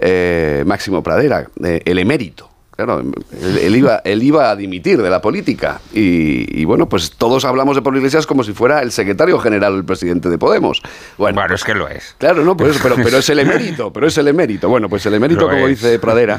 eh, 0.00 0.64
Máximo 0.66 1.04
Pradera, 1.04 1.46
el 1.62 1.98
emérito. 2.00 2.50
Claro, 2.76 3.00
él, 3.00 3.58
él 3.58 3.76
iba, 3.76 4.02
él 4.04 4.22
iba 4.22 4.50
a 4.50 4.56
dimitir 4.56 5.00
de 5.00 5.08
la 5.08 5.22
política. 5.22 5.80
Y, 5.94 6.60
y 6.60 6.64
bueno, 6.66 6.88
pues 6.88 7.12
todos 7.12 7.46
hablamos 7.46 7.74
de 7.74 7.80
Pablo 7.80 7.98
Iglesias 7.98 8.26
como 8.26 8.44
si 8.44 8.52
fuera 8.52 8.82
el 8.82 8.92
secretario 8.92 9.38
general 9.38 9.72
o 9.72 9.76
el 9.78 9.84
presidente 9.84 10.28
de 10.28 10.36
Podemos. 10.36 10.82
Bueno, 11.16 11.42
es 11.54 11.64
que 11.64 11.74
lo 11.74 11.88
es. 11.88 12.14
Claro, 12.18 12.44
no, 12.44 12.54
por 12.54 12.68
eso, 12.68 12.78
pero, 12.82 12.96
pero 12.96 13.18
es 13.18 13.28
el 13.30 13.38
emérito, 13.40 13.90
pero 13.92 14.06
es 14.06 14.18
el 14.18 14.28
emérito. 14.28 14.68
Bueno, 14.68 14.90
pues 14.90 15.06
el 15.06 15.14
emérito, 15.14 15.42
Lo 15.42 15.48
como 15.48 15.66
es. 15.68 15.80
dice 15.80 15.98
Pradera, 15.98 16.38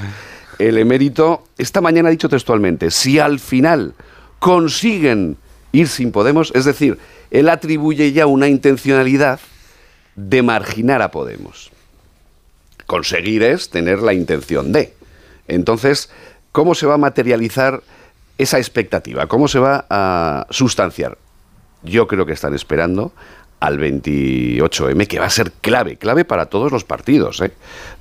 el 0.60 0.78
emérito, 0.78 1.44
esta 1.58 1.82
mañana 1.82 2.10
ha 2.10 2.12
dicho 2.12 2.30
textualmente, 2.30 2.92
si 2.92 3.18
al 3.18 3.40
final 3.40 3.96
consiguen 4.38 5.38
ir 5.72 5.88
sin 5.88 6.12
Podemos, 6.12 6.52
es 6.56 6.66
decir, 6.66 7.00
él 7.32 7.50
atribuye 7.50 8.12
ya 8.12 8.28
una 8.28 8.48
intencionalidad 8.48 9.40
de 10.16 10.44
marginar 10.44 11.02
a 11.02 11.10
Podemos. 11.10 11.72
Conseguir 12.86 13.44
es 13.44 13.70
tener 13.70 14.00
la 14.00 14.14
intención 14.14 14.72
de. 14.72 14.94
Entonces, 15.48 16.10
¿cómo 16.58 16.74
se 16.74 16.88
va 16.88 16.96
a 16.96 16.98
materializar 16.98 17.84
esa 18.40 18.58
expectativa? 18.58 19.28
¿Cómo 19.28 19.48
se 19.48 19.60
va 19.60 19.86
a 19.92 20.48
sustanciar? 20.50 21.16
Yo 21.84 22.08
creo 22.08 22.26
que 22.26 22.34
están 22.34 22.56
esperando 22.56 23.12
al 23.60 23.80
28M, 23.80 25.06
que 25.06 25.20
va 25.20 25.28
a 25.28 25.30
ser 25.30 25.52
clave, 25.52 25.98
clave 25.98 26.26
para 26.26 26.48
todos 26.48 26.72
los 26.72 26.84
partidos, 26.84 27.42
¿eh? 27.42 27.52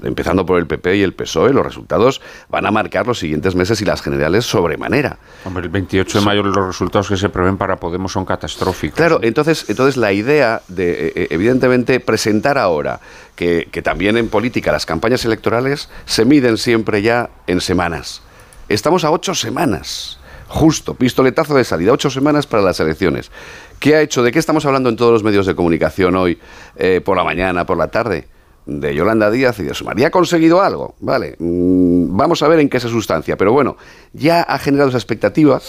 empezando 0.03 0.47
por 0.47 0.59
el 0.59 0.67
PP 0.67 0.97
y 0.97 1.03
el 1.03 1.13
PSOE, 1.13 1.53
los 1.53 1.67
resultados 1.67 2.23
van 2.49 2.65
a 2.65 2.71
marcar 2.71 3.07
los 3.07 3.19
siguientes 3.19 3.55
meses 3.55 3.83
y 3.83 3.85
las 3.85 4.01
generales 4.01 4.47
sobremanera. 4.47 5.19
Hombre, 5.45 5.65
el 5.65 5.69
28 5.69 6.21
de 6.21 6.25
mayo 6.25 6.43
los 6.43 6.67
resultados 6.67 7.11
que 7.11 7.19
se 7.19 7.29
prevén 7.29 7.59
para 7.59 7.77
Podemos 7.77 8.13
son 8.13 8.25
catastróficos. 8.25 8.97
Claro, 8.97 9.21
entonces, 9.21 9.67
entonces 9.69 9.99
la 9.99 10.15
idea 10.15 10.63
de, 10.69 11.13
eh, 11.15 11.27
evidentemente, 11.29 12.01
presentar 12.01 12.57
ahora 12.57 13.01
que, 13.35 13.69
que 13.71 13.83
también 13.83 14.17
en 14.17 14.31
política 14.31 14.73
las 14.73 14.87
campañas 14.87 15.27
electorales 15.27 15.91
se 16.07 16.25
miden 16.25 16.57
siempre 16.57 17.03
ya 17.03 17.29
en 17.47 17.61
semanas. 17.61 18.23
Estamos 18.69 19.05
a 19.05 19.13
ocho 19.13 19.33
semanas, 19.33 20.19
justo, 20.49 20.95
pistoletazo 20.95 21.55
de 21.55 21.63
salida, 21.63 21.93
ocho 21.93 22.11
semanas 22.11 22.49
para 22.49 22.65
las 22.65 22.81
elecciones. 22.81 23.31
¿Qué 23.79 23.95
ha 23.95 24.01
hecho? 24.01 24.25
¿De 24.25 24.33
qué 24.33 24.41
estamos 24.41 24.67
hablando 24.67 24.89
en 24.89 24.97
todos 24.97 25.13
los 25.13 25.23
medios 25.23 25.47
de 25.47 25.55
comunicación 25.55 26.17
hoy, 26.17 26.41
eh, 26.75 27.01
por 27.01 27.17
la 27.17 27.23
mañana, 27.23 27.65
por 27.65 27.77
la 27.77 27.87
tarde? 27.93 28.27
De 28.67 28.93
Yolanda 28.93 29.31
Díaz 29.31 29.61
y 29.61 29.63
de 29.63 29.73
Sumar. 29.73 29.97
¿Ya 29.97 30.09
ha 30.09 30.11
conseguido 30.11 30.61
algo? 30.61 30.97
Vale, 30.99 31.37
mm, 31.39 32.17
vamos 32.17 32.43
a 32.43 32.49
ver 32.49 32.59
en 32.59 32.69
qué 32.69 32.81
se 32.81 32.89
sustancia. 32.89 33.37
Pero 33.37 33.53
bueno, 33.53 33.77
ya 34.13 34.43
ha 34.43 34.59
generado 34.59 34.89
esa 34.89 34.99
expectativa, 34.99 35.61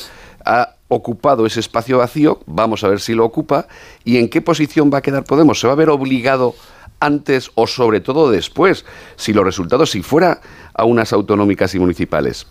ha 0.43 0.73
ocupado 0.87 1.45
ese 1.45 1.59
espacio 1.59 1.99
vacío, 1.99 2.39
vamos 2.47 2.83
a 2.83 2.87
ver 2.87 2.99
si 2.99 3.13
lo 3.13 3.25
ocupa 3.25 3.67
y 4.05 4.17
en 4.17 4.27
qué 4.27 4.41
posición 4.41 4.89
va 4.91 4.97
a 4.97 5.01
quedar 5.03 5.23
Podemos. 5.23 5.59
¿Se 5.59 5.67
va 5.67 5.73
a 5.73 5.75
ver 5.75 5.89
obligado 5.89 6.55
antes 6.99 7.51
o 7.53 7.67
sobre 7.67 7.99
todo 7.99 8.31
después, 8.31 8.85
si 9.17 9.33
los 9.33 9.45
resultados, 9.45 9.91
si 9.91 10.01
fuera 10.01 10.41
a 10.73 10.83
unas 10.83 11.13
autonómicas 11.13 11.75
y 11.75 11.79
municipales? 11.79 12.47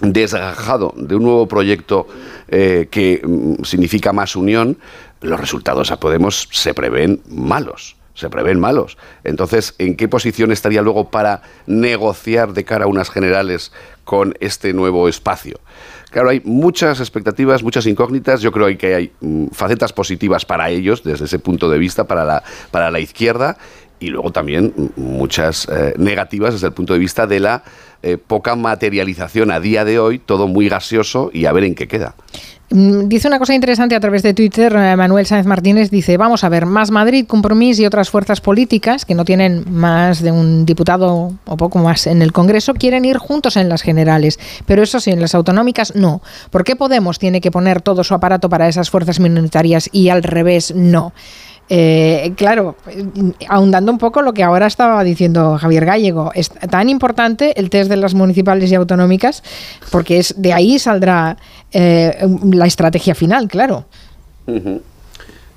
Desgajado 0.00 0.94
de 0.96 1.16
un 1.16 1.24
nuevo 1.24 1.48
proyecto 1.48 2.06
eh, 2.48 2.88
que 2.90 3.20
mm, 3.24 3.64
significa 3.64 4.12
más 4.12 4.36
unión, 4.36 4.78
los 5.20 5.40
resultados 5.40 5.90
a 5.90 5.98
Podemos 5.98 6.48
se 6.52 6.74
prevén 6.74 7.20
malos. 7.28 7.96
Se 8.14 8.30
prevén 8.30 8.58
malos. 8.58 8.98
Entonces, 9.22 9.74
¿en 9.78 9.96
qué 9.96 10.08
posición 10.08 10.50
estaría 10.50 10.82
luego 10.82 11.08
para 11.08 11.42
negociar 11.66 12.52
de 12.52 12.64
cara 12.64 12.84
a 12.86 12.88
unas 12.88 13.10
generales 13.10 13.72
con 14.02 14.34
este 14.40 14.72
nuevo 14.72 15.08
espacio? 15.08 15.60
Claro, 16.10 16.30
hay 16.30 16.40
muchas 16.44 17.00
expectativas, 17.00 17.62
muchas 17.62 17.86
incógnitas. 17.86 18.40
Yo 18.40 18.50
creo 18.50 18.76
que 18.76 18.94
hay 18.94 19.12
mm, 19.20 19.48
facetas 19.52 19.92
positivas 19.92 20.44
para 20.44 20.70
ellos 20.70 21.04
desde 21.04 21.26
ese 21.26 21.38
punto 21.38 21.70
de 21.70 21.78
vista, 21.78 22.04
para 22.04 22.24
la, 22.24 22.42
para 22.70 22.90
la 22.90 22.98
izquierda, 22.98 23.56
y 24.00 24.08
luego 24.08 24.32
también 24.32 24.72
muchas 24.96 25.68
eh, 25.68 25.94
negativas 25.98 26.54
desde 26.54 26.68
el 26.68 26.72
punto 26.72 26.92
de 26.92 26.98
vista 26.98 27.26
de 27.26 27.40
la 27.40 27.62
eh, 28.02 28.16
poca 28.16 28.54
materialización 28.54 29.50
a 29.50 29.60
día 29.60 29.84
de 29.84 29.98
hoy, 29.98 30.18
todo 30.18 30.46
muy 30.46 30.68
gaseoso 30.68 31.30
y 31.32 31.46
a 31.46 31.52
ver 31.52 31.64
en 31.64 31.74
qué 31.74 31.88
queda. 31.88 32.14
Mm, 32.70 33.08
Dice 33.08 33.28
una 33.28 33.38
cosa 33.38 33.54
interesante 33.54 33.94
a 33.94 34.00
través 34.00 34.22
de 34.22 34.34
Twitter, 34.34 34.72
eh, 34.76 34.94
Manuel 34.94 35.24
Sáenz 35.26 35.46
Martínez 35.46 35.90
dice, 35.90 36.16
vamos 36.16 36.44
a 36.44 36.48
ver, 36.48 36.66
Más 36.66 36.90
Madrid, 36.90 37.26
Compromís 37.26 37.80
y 37.80 37.86
otras 37.86 38.10
fuerzas 38.10 38.40
políticas 38.40 39.04
que 39.04 39.14
no 39.14 39.24
tienen 39.24 39.64
más 39.68 40.22
de 40.22 40.30
un 40.30 40.66
diputado 40.66 41.32
o 41.46 41.56
poco 41.56 41.78
más 41.78 42.06
en 42.06 42.20
el 42.20 42.32
Congreso 42.32 42.74
quieren 42.74 43.04
ir 43.04 43.16
juntos 43.16 43.56
en 43.56 43.68
las 43.68 43.82
generales, 43.82 44.38
pero 44.66 44.82
eso 44.82 45.00
sí, 45.00 45.10
en 45.10 45.20
las 45.20 45.34
autonómicas 45.34 45.94
no. 45.96 46.20
¿Por 46.50 46.62
qué 46.62 46.76
Podemos 46.76 47.18
tiene 47.18 47.40
que 47.40 47.50
poner 47.50 47.80
todo 47.80 48.04
su 48.04 48.14
aparato 48.14 48.48
para 48.48 48.68
esas 48.68 48.90
fuerzas 48.90 49.18
minoritarias 49.18 49.88
y 49.90 50.10
al 50.10 50.22
revés 50.22 50.74
no? 50.74 51.12
Eh, 51.70 52.32
claro, 52.36 52.76
ahondando 53.48 53.92
un 53.92 53.98
poco 53.98 54.22
lo 54.22 54.32
que 54.32 54.42
ahora 54.42 54.66
estaba 54.66 55.04
diciendo 55.04 55.58
Javier 55.58 55.84
Gallego, 55.84 56.30
es 56.34 56.48
tan 56.48 56.88
importante 56.88 57.58
el 57.60 57.68
test 57.68 57.90
de 57.90 57.96
las 57.96 58.14
municipales 58.14 58.70
y 58.70 58.74
autonómicas 58.74 59.42
porque 59.90 60.18
es 60.18 60.34
de 60.38 60.54
ahí 60.54 60.78
saldrá 60.78 61.36
eh, 61.72 62.26
la 62.52 62.66
estrategia 62.66 63.14
final, 63.14 63.48
claro. 63.48 63.84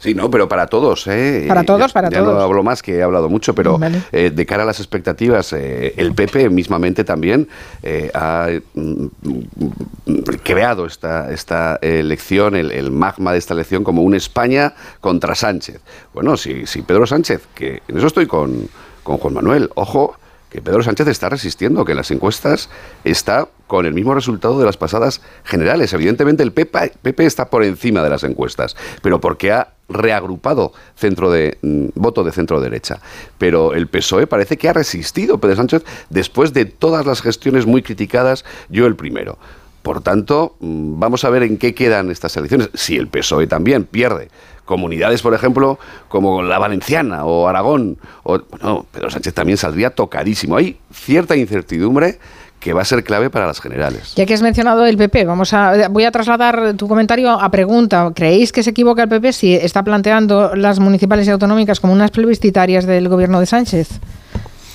Sí, 0.02 0.16
no, 0.16 0.32
pero 0.32 0.50
para 0.50 0.66
todos, 0.66 1.06
¿eh? 1.06 1.46
Para 1.48 1.64
todos, 1.64 1.80
Ya- 1.80 1.88
para 1.94 2.10
ya 2.10 2.20
todos. 2.24 2.34
no 2.34 2.42
hablo 2.42 2.64
más 2.64 2.82
que 2.82 2.96
he 2.98 3.04
hablado 3.04 3.30
mucho, 3.30 3.54
pero 3.54 3.78
Vale. 3.78 4.02
eh, 4.12 4.32
de 4.34 4.46
cara 4.48 4.64
a 4.64 4.66
las 4.66 4.80
expectativas, 4.80 5.54
eh, 5.54 5.94
el 5.96 6.14
PP 6.16 6.50
mismamente 6.50 7.04
también 7.04 7.48
eh, 7.84 8.10
ha 8.16 8.48
mm, 8.74 9.06
mm, 9.26 10.14
creado 10.44 10.86
esta, 10.88 11.32
esta 11.32 11.78
elección, 11.82 12.56
el, 12.56 12.72
el 12.72 12.90
magma 12.92 13.32
de 13.32 13.38
esta 13.38 13.54
elección, 13.54 13.84
como 13.84 14.02
un 14.02 14.16
España 14.16 14.74
contra 15.00 15.36
Sánchez. 15.36 15.80
Bueno, 16.14 16.36
si, 16.36 16.66
si 16.66 16.82
Pedro 16.82 17.06
Sánchez, 17.06 17.42
que 17.54 17.82
en 17.88 17.98
eso 17.98 18.08
estoy 18.08 18.26
con, 18.26 18.68
con 19.04 19.18
Juan 19.18 19.36
Manuel, 19.36 19.70
ojo, 19.76 20.16
que 20.52 20.62
Pedro 20.62 20.84
Sánchez 20.84 21.08
está 21.08 21.30
resistiendo, 21.30 21.86
que 21.86 21.94
en 21.94 21.98
las 21.98 22.12
encuestas 22.12 22.70
está 23.06 23.48
con 23.68 23.86
el 23.86 23.94
mismo 23.94 24.14
resultado 24.14 24.60
de 24.60 24.66
las 24.66 24.76
pasadas 24.76 25.22
generales. 25.46 25.94
Evidentemente 25.94 26.44
el 26.44 26.52
PP, 26.52 27.26
está 27.26 27.50
por 27.50 27.64
encima 27.64 28.04
de 28.04 28.10
las 28.10 28.26
encuestas, 28.26 28.76
pero 29.02 29.22
porque 29.22 29.54
ha 29.54 29.70
reagrupado 29.88 30.74
centro 30.96 31.32
de 31.32 31.58
mm, 31.62 31.88
voto 31.96 32.26
de 32.26 32.34
centro 32.34 32.60
derecha. 32.60 33.00
Pero 33.38 33.74
el 33.74 33.88
PSOE 33.88 34.28
parece 34.28 34.58
que 34.58 34.68
ha 34.68 34.74
resistido 34.74 35.40
Pedro 35.40 35.56
Sánchez 35.56 35.84
después 36.10 36.52
de 36.52 36.66
todas 36.66 37.06
las 37.06 37.22
gestiones 37.22 37.66
muy 37.66 37.82
criticadas, 37.82 38.44
yo 38.68 38.88
el 38.88 38.98
primero. 38.98 39.38
Por 39.84 40.02
tanto, 40.02 40.58
mm, 40.60 41.00
vamos 41.00 41.24
a 41.24 41.30
ver 41.30 41.44
en 41.44 41.58
qué 41.58 41.74
quedan 41.74 42.12
estas 42.12 42.36
elecciones. 42.36 42.70
Si 42.74 42.98
el 42.98 43.08
PSOE 43.08 43.48
también 43.48 43.86
pierde 43.86 44.28
comunidades, 44.72 45.22
por 45.22 45.34
ejemplo, 45.34 45.78
como 46.08 46.42
la 46.42 46.58
valenciana 46.58 47.26
o 47.26 47.50
Aragón, 47.50 47.98
o, 48.24 48.40
bueno, 48.50 48.86
Pedro 48.90 49.12
Sánchez 49.12 49.34
también 49.34 49.58
saldría 49.58 49.90
tocadísimo. 49.90 50.56
Hay 50.56 50.78
cierta 50.94 51.36
incertidumbre 51.36 52.20
que 52.62 52.72
va 52.72 52.84
a 52.84 52.86
ser 52.86 53.04
clave 53.04 53.30
para 53.30 53.48
las 53.48 53.60
generales. 53.60 54.14
Ya 54.16 54.26
que 54.26 54.34
has 54.34 54.42
mencionado 54.42 54.86
el 54.86 54.96
PP, 54.96 55.26
vamos 55.26 55.54
a, 55.54 55.90
voy 55.90 56.06
a 56.06 56.12
trasladar 56.12 56.76
tu 56.78 56.88
comentario 56.88 57.32
a 57.32 57.52
pregunta. 57.52 58.12
¿Creéis 58.16 58.54
que 58.54 58.64
se 58.64 58.70
equivoca 58.70 59.04
el 59.04 59.10
PP 59.10 59.34
si 59.34 59.54
está 59.54 59.84
planteando 59.84 60.56
las 60.56 60.80
municipales 60.80 61.28
y 61.28 61.32
autonómicas 61.32 61.82
como 61.82 61.92
unas 61.92 62.12
plebiscitarias 62.12 62.86
del 62.86 63.10
gobierno 63.10 63.42
de 63.42 63.48
Sánchez? 63.48 63.90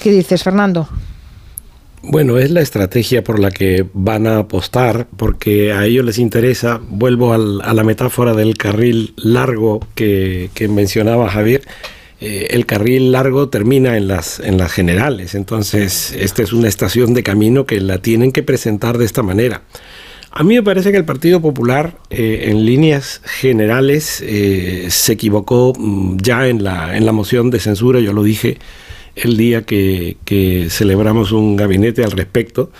¿Qué 0.02 0.10
dices, 0.10 0.42
Fernando? 0.42 0.88
Bueno, 2.08 2.38
es 2.38 2.52
la 2.52 2.60
estrategia 2.60 3.24
por 3.24 3.40
la 3.40 3.50
que 3.50 3.84
van 3.92 4.28
a 4.28 4.38
apostar, 4.38 5.08
porque 5.16 5.72
a 5.72 5.86
ellos 5.86 6.04
les 6.04 6.18
interesa, 6.18 6.80
vuelvo 6.88 7.32
a 7.32 7.38
la 7.38 7.82
metáfora 7.82 8.32
del 8.32 8.56
carril 8.56 9.12
largo 9.16 9.80
que, 9.96 10.48
que 10.54 10.68
mencionaba 10.68 11.28
Javier, 11.28 11.62
eh, 12.20 12.46
el 12.50 12.64
carril 12.64 13.10
largo 13.10 13.48
termina 13.48 13.96
en 13.96 14.06
las, 14.06 14.38
en 14.38 14.56
las 14.56 14.72
generales, 14.72 15.34
entonces 15.34 16.12
esta 16.16 16.44
es 16.44 16.52
una 16.52 16.68
estación 16.68 17.12
de 17.12 17.24
camino 17.24 17.66
que 17.66 17.80
la 17.80 17.98
tienen 17.98 18.30
que 18.30 18.44
presentar 18.44 18.98
de 18.98 19.04
esta 19.04 19.24
manera. 19.24 19.62
A 20.30 20.44
mí 20.44 20.54
me 20.54 20.62
parece 20.62 20.92
que 20.92 20.98
el 20.98 21.04
Partido 21.04 21.40
Popular, 21.42 21.98
eh, 22.10 22.44
en 22.50 22.64
líneas 22.64 23.20
generales, 23.24 24.22
eh, 24.24 24.86
se 24.90 25.14
equivocó 25.14 25.72
mm, 25.76 26.18
ya 26.18 26.46
en 26.46 26.62
la, 26.62 26.96
en 26.96 27.04
la 27.04 27.10
moción 27.10 27.50
de 27.50 27.58
censura, 27.58 27.98
yo 27.98 28.12
lo 28.12 28.22
dije 28.22 28.58
el 29.16 29.36
día 29.36 29.62
que, 29.62 30.16
celebramos 30.70 31.32
un 31.32 31.56
gabinete 31.56 32.04
al 32.04 32.12
respecto. 32.12 32.70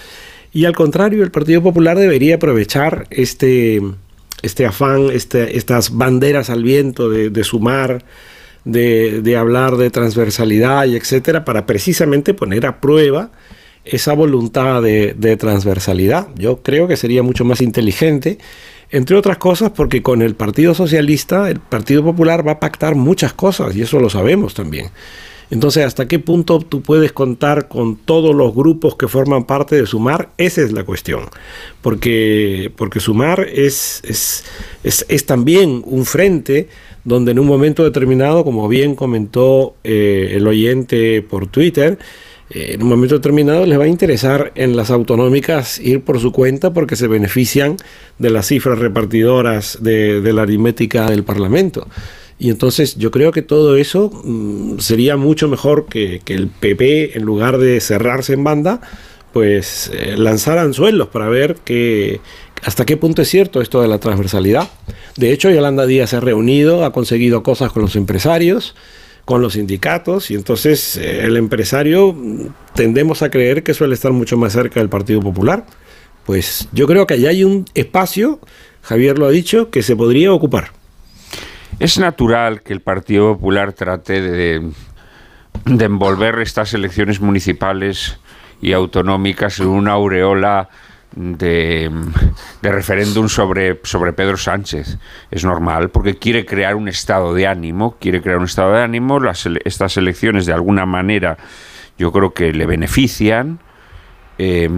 Y 0.53 0.65
al 0.65 0.75
contrario, 0.75 1.23
el 1.23 1.31
Partido 1.31 1.63
Popular 1.63 1.99
debería 1.99 2.37
aprovechar 2.37 3.07
este, 3.11 3.83
este 4.43 4.65
afán, 4.67 5.11
este- 5.13 5.57
estas 5.57 5.97
banderas 5.97 6.51
al 6.51 6.63
viento 6.63 7.09
de, 7.11 7.45
sumar, 7.45 8.05
de, 8.65 9.23
de 9.23 9.37
hablar 9.37 9.77
de 9.77 9.91
transversalidad 9.91 10.87
y 10.87 10.97
etcétera, 10.97 11.45
para 11.45 11.67
precisamente 11.67 12.35
poner 12.35 12.67
a 12.67 12.81
prueba 12.81 13.31
esa 13.85 14.15
voluntad 14.15 14.83
de, 14.83 15.15
de 15.17 15.37
transversalidad. 15.37 16.29
Yo 16.37 16.63
creo 16.63 16.89
que 16.89 16.97
sería 16.97 17.23
mucho 17.23 17.45
más 17.45 17.61
inteligente, 17.61 18.39
entre 18.91 19.17
otras 19.17 19.39
cosas 19.39 19.71
porque 19.71 20.03
con 20.03 20.23
el 20.23 20.35
Partido 20.35 20.75
Socialista, 20.75 21.49
el 21.51 21.61
Partido 21.61 22.03
Popular 22.03 22.47
va 22.47 22.53
a 22.53 22.61
pactar 22.61 22.95
muchas 22.95 23.33
cosas 23.33 23.77
y 23.77 23.83
eso 23.83 24.01
lo 24.01 24.11
sabemos 24.11 24.55
también. 24.55 24.89
Entonces, 25.51 25.85
¿hasta 25.85 26.09
qué 26.09 26.19
punto 26.19 26.59
tú 26.59 26.83
puedes 26.83 27.13
contar 27.13 27.69
con 27.69 27.97
todos 27.97 28.35
los 28.35 28.55
grupos 28.55 28.97
que 28.97 29.07
forman 29.07 29.45
parte 29.45 29.77
de 29.77 29.87
Sumar? 29.87 30.31
Esa 30.39 30.63
es 30.63 30.73
la 30.73 30.85
cuestión. 30.85 31.23
Porque, 31.83 32.73
porque 32.77 32.99
Sumar 32.99 33.41
es, 33.41 34.03
es, 34.05 34.45
es, 34.83 35.07
es 35.09 35.27
también 35.27 35.83
un 35.85 36.05
frente 36.05 36.69
donde 37.05 37.31
en 37.31 37.39
un 37.39 37.47
momento 37.47 37.85
determinado, 37.85 38.45
como 38.45 38.67
bien 38.67 38.97
comentó 38.97 39.77
eh, 39.85 40.33
el 40.33 40.47
oyente 40.49 41.23
por 41.23 41.47
Twitter, 41.47 41.99
eh, 42.51 42.73
en 42.75 42.83
un 42.83 42.89
momento 42.89 43.15
determinado 43.15 43.65
les 43.65 43.79
va 43.79 43.85
a 43.85 43.89
interesar 43.89 44.53
en 44.57 44.77
las 44.77 44.91
autonómicas 44.91 45.79
ir 45.79 46.03
por 46.03 46.21
su 46.21 46.33
cuenta 46.33 46.73
porque 46.73 46.97
se 46.97 47.07
benefician 47.07 47.77
de 48.19 48.31
las 48.31 48.47
cifras 48.47 48.81
repartidoras 48.81 49.79
de, 49.81 50.21
de 50.21 50.33
la 50.33 50.43
aritmética 50.43 51.09
del 51.09 51.23
Parlamento. 51.23 51.87
Y 52.39 52.51
entonces 52.51 52.97
yo 52.97 53.11
creo 53.11 53.33
que 53.33 53.43
todo 53.43 53.77
eso 53.77 54.11
mm, 54.25 54.79
sería 54.79 55.17
mucho 55.17 55.49
mejor 55.49 55.87
que, 55.87 56.21
que 56.25 56.35
el 56.35 56.49
PP, 56.49 57.17
en 57.17 57.25
lugar 57.25 57.59
de 57.59 57.81
cerrarse 57.81 58.35
en 58.35 58.45
banda, 58.45 58.81
pues 59.37 59.91
eh, 59.93 60.17
lanzar 60.17 60.59
anzuelos 60.59 61.09
para 61.09 61.29
ver 61.29 61.57
que, 61.57 62.21
hasta 62.63 62.87
qué 62.87 62.97
punto 62.97 63.21
es 63.21 63.29
cierto 63.29 63.61
esto 63.61 63.83
de 63.83 63.89
la 63.89 63.99
transversalidad. 63.99 64.71
De 65.19 65.31
hecho, 65.31 65.51
Yolanda 65.51 65.85
Díaz 65.85 66.09
se 66.09 66.17
ha 66.17 66.21
reunido, 66.21 66.87
ha 66.87 66.93
conseguido 66.93 67.43
cosas 67.43 67.71
con 67.71 67.83
los 67.83 67.97
empresarios, 67.97 68.75
con 69.27 69.43
los 69.43 69.53
sindicatos, 69.53 70.31
y 70.31 70.37
entonces 70.37 70.97
eh, 70.97 71.27
el 71.27 71.37
empresario 71.37 72.15
mm, 72.15 72.47
tendemos 72.75 73.21
a 73.21 73.31
creer 73.31 73.63
que 73.63 73.75
suele 73.75 73.93
estar 73.93 74.11
mucho 74.13 74.39
más 74.39 74.55
cerca 74.55 74.81
del 74.81 74.89
Partido 74.89 75.21
Popular. 75.21 75.67
Pues 76.25 76.69
yo 76.73 76.87
creo 76.87 77.07
que 77.07 77.13
allá 77.13 77.29
hay 77.29 77.45
un 77.45 77.67
espacio, 77.75 78.41
Javier 78.81 79.19
lo 79.19 79.27
ha 79.27 79.31
dicho, 79.31 79.69
que 79.71 79.83
se 79.83 79.97
podría 79.97 80.33
ocupar. 80.33 80.76
Es 81.79 81.99
natural 81.99 82.63
que 82.63 82.73
el 82.73 82.81
Partido 82.81 83.35
Popular 83.35 83.73
trate 83.75 84.23
de, 84.23 84.71
de 85.67 85.85
envolver 85.85 86.39
estas 86.41 86.73
elecciones 86.73 87.21
municipales 87.21 88.19
y 88.63 88.73
autonómicas 88.73 89.61
en 89.61 89.69
una 89.69 89.93
aureola 89.93 90.71
de, 91.15 91.91
de 92.63 92.73
referéndum 92.73 93.29
sobre, 93.29 93.79
sobre 93.85 94.15
Pedro 94.15 94.39
Sánchez. 94.39 94.99
Es 95.31 95.45
normal, 95.45 95.91
porque 95.91 96.17
quiere 96.17 96.47
crear 96.47 96.77
un 96.77 96.89
estado 96.89 97.35
de 97.35 97.47
ánimo, 97.47 97.97
quiere 98.01 98.23
crear 98.23 98.39
un 98.39 98.45
estado 98.45 98.73
de 98.73 98.83
ánimo. 98.83 99.21
Las, 99.21 99.47
estas 99.65 99.99
elecciones, 99.99 100.47
de 100.47 100.55
alguna 100.55 100.87
manera, 100.87 101.37
yo 101.99 102.11
creo 102.11 102.33
que 102.33 102.55
le 102.55 102.65
benefician. 102.65 103.59
eh, 104.39 104.71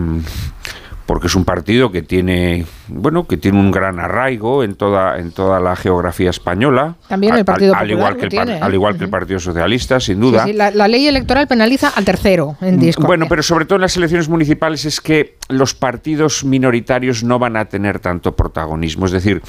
porque 1.08 1.26
es 1.28 1.34
un 1.34 1.46
partido 1.46 1.90
que 1.90 2.02
tiene 2.02 2.66
bueno 2.88 3.26
que 3.26 3.38
tiene 3.38 3.58
un 3.58 3.70
gran 3.70 3.98
arraigo 3.98 4.62
en 4.62 4.74
toda 4.74 5.18
en 5.18 5.32
toda 5.32 5.58
la 5.58 5.74
geografía 5.74 6.28
española 6.28 6.96
También 7.08 7.32
el 7.32 7.38
Al- 7.40 7.44
Partido 7.46 7.72
al, 7.74 7.78
Popular 7.88 7.90
igual 7.98 8.12
lo 8.12 8.18
que 8.18 8.24
el, 8.26 8.28
tiene, 8.30 8.52
¿eh? 8.56 8.60
al 8.60 8.74
igual 8.74 8.98
que 8.98 9.04
el 9.04 9.10
Partido 9.10 9.40
Socialista 9.40 10.00
sin 10.00 10.20
duda 10.20 10.44
Sí, 10.44 10.50
sí, 10.50 10.56
la, 10.56 10.70
la 10.70 10.86
ley 10.86 11.08
electoral 11.08 11.48
penaliza 11.48 11.88
al 11.88 12.04
tercero 12.04 12.56
en 12.60 12.78
disco. 12.78 13.04
bueno, 13.06 13.24
pero 13.26 13.42
sobre 13.42 13.64
todo 13.64 13.76
en 13.76 13.82
las 13.82 13.96
elecciones 13.96 14.28
municipales 14.28 14.84
es 14.84 15.00
que 15.00 15.38
los 15.48 15.74
partidos 15.74 16.44
minoritarios 16.44 17.24
no 17.24 17.38
van 17.38 17.56
a 17.56 17.64
tener 17.64 18.00
tanto 18.00 18.36
protagonismo. 18.36 19.06
Es 19.06 19.12
decir, 19.12 19.40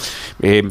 eh, 0.41 0.63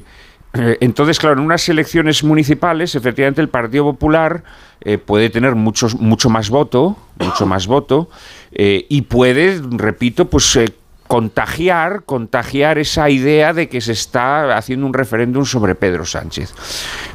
eh, 0.54 0.78
entonces, 0.80 1.18
claro, 1.18 1.34
en 1.38 1.44
unas 1.44 1.68
elecciones 1.68 2.24
municipales, 2.24 2.94
efectivamente, 2.94 3.42
el 3.42 3.50
Partido 3.50 3.84
Popular 3.84 4.42
eh, 4.80 4.96
puede 4.96 5.28
tener 5.28 5.54
muchos, 5.54 6.00
mucho 6.00 6.30
más 6.30 6.48
voto, 6.48 6.96
mucho 7.18 7.46
más 7.46 7.66
voto, 7.66 8.10
eh, 8.52 8.86
y 8.88 9.02
puede, 9.02 9.60
repito, 9.70 10.26
pues 10.26 10.56
eh, 10.56 10.72
contagiar, 11.06 12.04
contagiar 12.04 12.78
esa 12.78 13.10
idea 13.10 13.52
de 13.52 13.68
que 13.68 13.80
se 13.80 13.92
está 13.92 14.56
haciendo 14.56 14.86
un 14.86 14.94
referéndum 14.94 15.44
sobre 15.44 15.74
Pedro 15.74 16.04
Sánchez. 16.04 16.54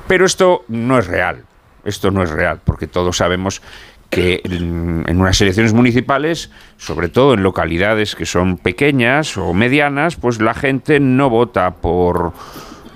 Pero 0.07 0.25
esto 0.25 0.65
no 0.67 0.99
es 0.99 1.07
real. 1.07 1.43
Esto 1.85 2.11
no 2.11 2.23
es 2.23 2.29
real, 2.29 2.61
porque 2.63 2.87
todos 2.87 3.17
sabemos 3.17 3.61
que 4.09 4.41
en, 4.43 5.19
unas 5.19 5.41
elecciones 5.41 5.73
municipales, 5.73 6.51
sobre 6.77 7.09
todo 7.09 7.33
en 7.33 7.43
localidades 7.43 8.15
que 8.15 8.25
son 8.25 8.57
pequeñas 8.57 9.37
o 9.37 9.53
medianas, 9.53 10.15
pues 10.15 10.39
la 10.39 10.53
gente 10.53 10.99
no 10.99 11.29
vota 11.29 11.71
por 11.71 12.33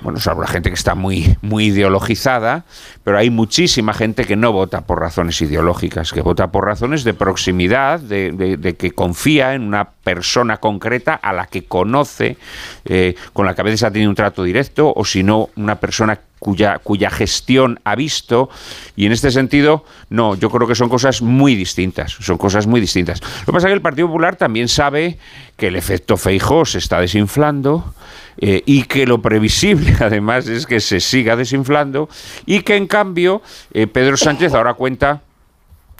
bueno, 0.07 0.21
salvo 0.21 0.39
la 0.39 0.47
gente 0.47 0.69
que 0.69 0.75
está 0.75 0.95
muy, 0.95 1.35
muy 1.41 1.65
ideologizada, 1.65 2.63
pero 3.03 3.17
hay 3.17 3.29
muchísima 3.29 3.93
gente 3.93 4.23
que 4.23 4.37
no 4.37 4.53
vota 4.53 4.87
por 4.87 5.01
razones 5.01 5.41
ideológicas, 5.41 6.13
que 6.13 6.21
vota 6.21 6.49
por 6.49 6.63
razones 6.63 7.03
de 7.03 7.13
proximidad, 7.13 7.99
de, 7.99 8.75
que 8.79 8.91
confía 8.91 9.53
en 9.53 9.63
una 9.63 9.89
persona 9.89 10.61
concreta 10.61 11.13
a 11.13 11.33
la 11.33 11.47
que 11.47 11.65
conoce, 11.65 12.37
eh, 12.85 13.15
con 13.33 13.45
la 13.45 13.53
que 13.53 13.59
a 13.59 13.63
veces 13.65 13.83
ha 13.83 13.91
tenido 13.91 14.09
un 14.09 14.15
trato 14.15 14.45
directo, 14.45 14.93
o 14.95 15.03
si 15.03 15.23
no, 15.23 15.49
una 15.57 15.75
persona 15.75 16.17
cuya, 16.39 16.79
cuya 16.79 17.09
gestión 17.09 17.79
ha 17.83 17.95
visto. 17.95 18.49
Y 18.95 19.05
en 19.05 19.11
este 19.11 19.31
sentido, 19.31 19.85
no, 20.09 20.35
yo 20.35 20.49
creo 20.49 20.67
que 20.67 20.75
son 20.75 20.89
cosas 20.89 21.21
muy 21.21 21.55
distintas, 21.55 22.11
son 22.13 22.37
cosas 22.37 22.67
muy 22.67 22.81
distintas. 22.81 23.21
Lo 23.21 23.45
que 23.45 23.51
pasa 23.53 23.67
es 23.67 23.71
que 23.71 23.75
el 23.75 23.81
Partido 23.81 24.07
Popular 24.07 24.35
también 24.35 24.67
sabe 24.67 25.17
que 25.55 25.67
el 25.67 25.75
efecto 25.75 26.17
Feijó 26.17 26.65
se 26.65 26.77
está 26.77 26.99
desinflando, 26.99 27.93
eh, 28.39 28.61
y 28.67 28.83
que 28.83 29.07
lo 29.07 29.19
previsible 29.19 29.95
además 29.99 30.47
es 30.47 30.67
que 30.67 30.79
se 30.79 30.99
siga 30.99 31.35
desinflando 31.35 32.07
y 32.45 32.61
que 32.61 32.75
en 32.75 32.85
cambio 32.85 33.41
eh, 33.73 33.87
Pedro 33.87 34.15
Sánchez 34.15 34.53
ahora 34.53 34.75
cuenta 34.75 35.23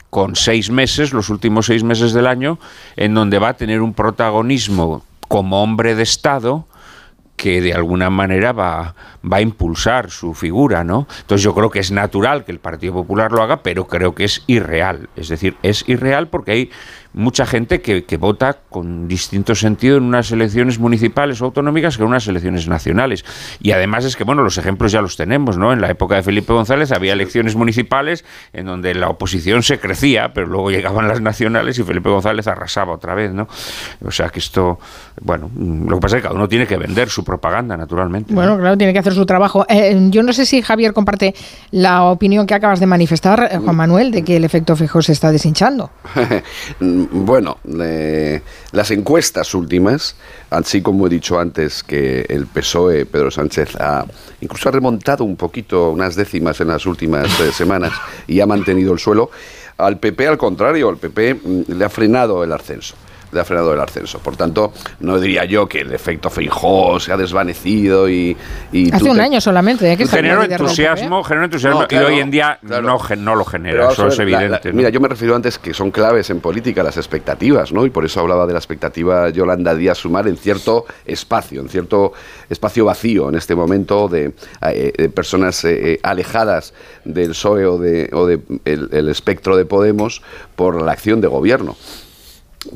con 0.08 0.36
seis 0.36 0.70
meses, 0.70 1.12
los 1.12 1.30
últimos 1.30 1.66
seis 1.66 1.82
meses 1.82 2.12
del 2.12 2.28
año, 2.28 2.60
en 2.94 3.12
donde 3.12 3.40
va 3.40 3.48
a 3.48 3.56
tener 3.56 3.82
un 3.82 3.92
protagonismo 3.92 5.04
como 5.26 5.62
hombre 5.62 5.96
de 5.96 6.04
Estado 6.04 6.67
que 7.38 7.62
de 7.62 7.72
alguna 7.72 8.10
manera 8.10 8.52
va, 8.52 8.94
va 9.24 9.36
a 9.38 9.40
impulsar 9.40 10.10
su 10.10 10.34
figura, 10.34 10.82
¿no? 10.82 11.06
Entonces 11.20 11.44
yo 11.44 11.54
creo 11.54 11.70
que 11.70 11.78
es 11.78 11.92
natural 11.92 12.44
que 12.44 12.50
el 12.50 12.58
Partido 12.58 12.92
Popular 12.92 13.30
lo 13.30 13.42
haga, 13.42 13.62
pero 13.62 13.86
creo 13.86 14.14
que 14.14 14.24
es 14.24 14.42
irreal. 14.48 15.08
Es 15.14 15.28
decir, 15.28 15.56
es 15.62 15.88
irreal 15.88 16.26
porque 16.28 16.50
hay 16.50 16.70
mucha 17.12 17.46
gente 17.46 17.80
que, 17.80 18.04
que 18.04 18.16
vota 18.16 18.58
con 18.68 19.08
distinto 19.08 19.54
sentido 19.54 19.96
en 19.96 20.04
unas 20.04 20.30
elecciones 20.30 20.78
municipales 20.78 21.40
o 21.40 21.46
autonómicas 21.46 21.96
que 21.96 22.02
en 22.02 22.08
unas 22.08 22.26
elecciones 22.28 22.68
nacionales. 22.68 23.24
Y 23.60 23.72
además 23.72 24.04
es 24.04 24.16
que, 24.16 24.24
bueno, 24.24 24.42
los 24.42 24.58
ejemplos 24.58 24.92
ya 24.92 25.00
los 25.00 25.16
tenemos, 25.16 25.56
¿no? 25.56 25.72
En 25.72 25.80
la 25.80 25.90
época 25.90 26.16
de 26.16 26.22
Felipe 26.22 26.52
González 26.52 26.92
había 26.92 27.12
elecciones 27.12 27.56
municipales 27.56 28.24
en 28.52 28.66
donde 28.66 28.94
la 28.94 29.08
oposición 29.08 29.62
se 29.62 29.78
crecía, 29.78 30.32
pero 30.32 30.46
luego 30.46 30.70
llegaban 30.70 31.08
las 31.08 31.20
nacionales 31.20 31.78
y 31.78 31.82
Felipe 31.82 32.08
González 32.08 32.46
arrasaba 32.46 32.94
otra 32.94 33.14
vez, 33.14 33.32
¿no? 33.32 33.48
O 34.04 34.10
sea 34.10 34.28
que 34.28 34.38
esto, 34.38 34.78
bueno, 35.20 35.50
lo 35.56 35.96
que 35.96 36.00
pasa 36.00 36.16
es 36.16 36.22
que 36.22 36.28
cada 36.28 36.34
uno 36.34 36.48
tiene 36.48 36.66
que 36.66 36.76
vender 36.76 37.08
su 37.08 37.24
propaganda, 37.24 37.76
naturalmente. 37.76 38.32
Bueno, 38.34 38.58
claro, 38.58 38.76
tiene 38.76 38.92
que 38.92 38.98
hacer 38.98 39.14
su 39.14 39.26
trabajo. 39.26 39.64
Eh, 39.68 39.96
yo 40.10 40.22
no 40.22 40.32
sé 40.32 40.46
si 40.46 40.62
Javier 40.62 40.92
comparte 40.92 41.34
la 41.70 42.04
opinión 42.04 42.46
que 42.46 42.54
acabas 42.54 42.80
de 42.80 42.86
manifestar, 42.86 43.48
eh, 43.50 43.58
Juan 43.58 43.76
Manuel, 43.76 44.10
de 44.10 44.22
que 44.22 44.36
el 44.36 44.44
efecto 44.44 44.76
fijo 44.76 45.02
se 45.02 45.12
está 45.12 45.32
deshinchando. 45.32 45.90
bueno, 47.10 47.58
las 48.72 48.90
encuestas 48.90 49.54
últimas, 49.54 50.16
así 50.50 50.82
como 50.82 51.06
he 51.06 51.10
dicho 51.10 51.38
antes 51.38 51.82
que 51.82 52.26
el 52.28 52.46
PSOE, 52.46 53.06
Pedro 53.06 53.30
Sánchez, 53.30 53.76
ha 53.76 54.04
incluso 54.40 54.68
ha 54.68 54.72
remontado 54.72 55.24
un 55.24 55.36
poquito, 55.36 55.90
unas 55.90 56.16
décimas 56.16 56.60
en 56.60 56.68
las 56.68 56.86
últimas 56.86 57.28
eh, 57.40 57.52
semanas 57.52 57.92
y 58.26 58.40
ha 58.40 58.46
mantenido 58.46 58.92
el 58.92 58.98
suelo, 58.98 59.30
al 59.76 59.98
PP 59.98 60.26
al 60.26 60.38
contrario, 60.38 60.88
al 60.88 60.96
PP 60.96 61.34
mm, 61.34 61.62
le 61.72 61.84
ha 61.84 61.88
frenado 61.88 62.42
el 62.44 62.52
ascenso. 62.52 62.94
Le 63.32 63.40
ha 63.40 63.44
frenado 63.44 63.74
el 63.74 63.80
ascenso. 63.80 64.18
Por 64.20 64.36
tanto, 64.36 64.72
no 65.00 65.20
diría 65.20 65.44
yo 65.44 65.68
que 65.68 65.80
el 65.80 65.92
efecto 65.92 66.30
Feijó 66.30 66.98
se 66.98 67.12
ha 67.12 67.16
desvanecido 67.16 68.08
y. 68.08 68.36
y 68.72 68.88
Hace 68.92 69.04
tú 69.04 69.10
un 69.10 69.16
te- 69.16 69.22
año 69.22 69.40
solamente. 69.40 69.92
¿eh? 69.92 69.96
que 69.96 70.06
Generó 70.06 70.42
del 70.42 70.52
entusiasmo, 70.52 71.22
generó 71.24 71.44
entusiasmo 71.44 71.82
No, 71.82 71.88
claro, 71.88 72.10
y 72.10 72.14
hoy 72.14 72.20
en 72.20 72.30
día 72.30 72.58
claro. 72.66 72.98
no, 73.16 73.34
lo 73.34 73.44
genera, 73.44 73.90
eso 73.92 74.06
es 74.08 74.16
ver, 74.18 74.28
la- 74.30 74.36
evidente. 74.38 74.68
la- 74.68 74.72
¿no? 74.72 74.76
mira, 74.76 74.88
yo 74.90 75.00
me 75.00 75.08
refiero 75.08 75.34
antes 75.36 75.58
que 75.58 75.74
son 75.74 75.90
claves 75.90 76.30
en 76.30 76.40
política 76.40 76.82
las 76.82 76.96
expectativas, 76.96 77.72
¿no? 77.72 77.84
Y 77.86 77.90
por 77.90 78.04
eso 78.04 78.20
hablaba 78.20 78.46
de 78.46 78.52
la 78.54 78.58
expectativa 78.58 79.28
Yolanda 79.30 79.74
Díaz 79.74 79.98
Sumar 79.98 80.26
en 80.28 80.36
cierto 80.36 80.86
espacio, 81.04 81.60
en 81.60 81.68
cierto 81.68 82.12
espacio 82.48 82.84
vacío 82.86 83.28
en 83.28 83.34
este 83.34 83.54
momento 83.54 84.08
de, 84.08 84.32
eh, 84.62 84.92
de 84.96 85.08
personas 85.10 85.64
eh, 85.64 85.92
eh, 85.94 86.00
alejadas 86.02 86.72
del 87.04 87.28
PSOE 87.30 87.66
o 87.66 87.78
de, 87.78 88.10
o 88.12 88.26
de 88.26 88.40
el, 88.64 88.88
el 88.92 89.08
espectro 89.08 89.56
de 89.56 89.64
Podemos 89.64 90.22
por 90.56 90.80
la 90.82 90.92
acción 90.92 91.20
de 91.20 91.28
gobierno. 91.28 91.76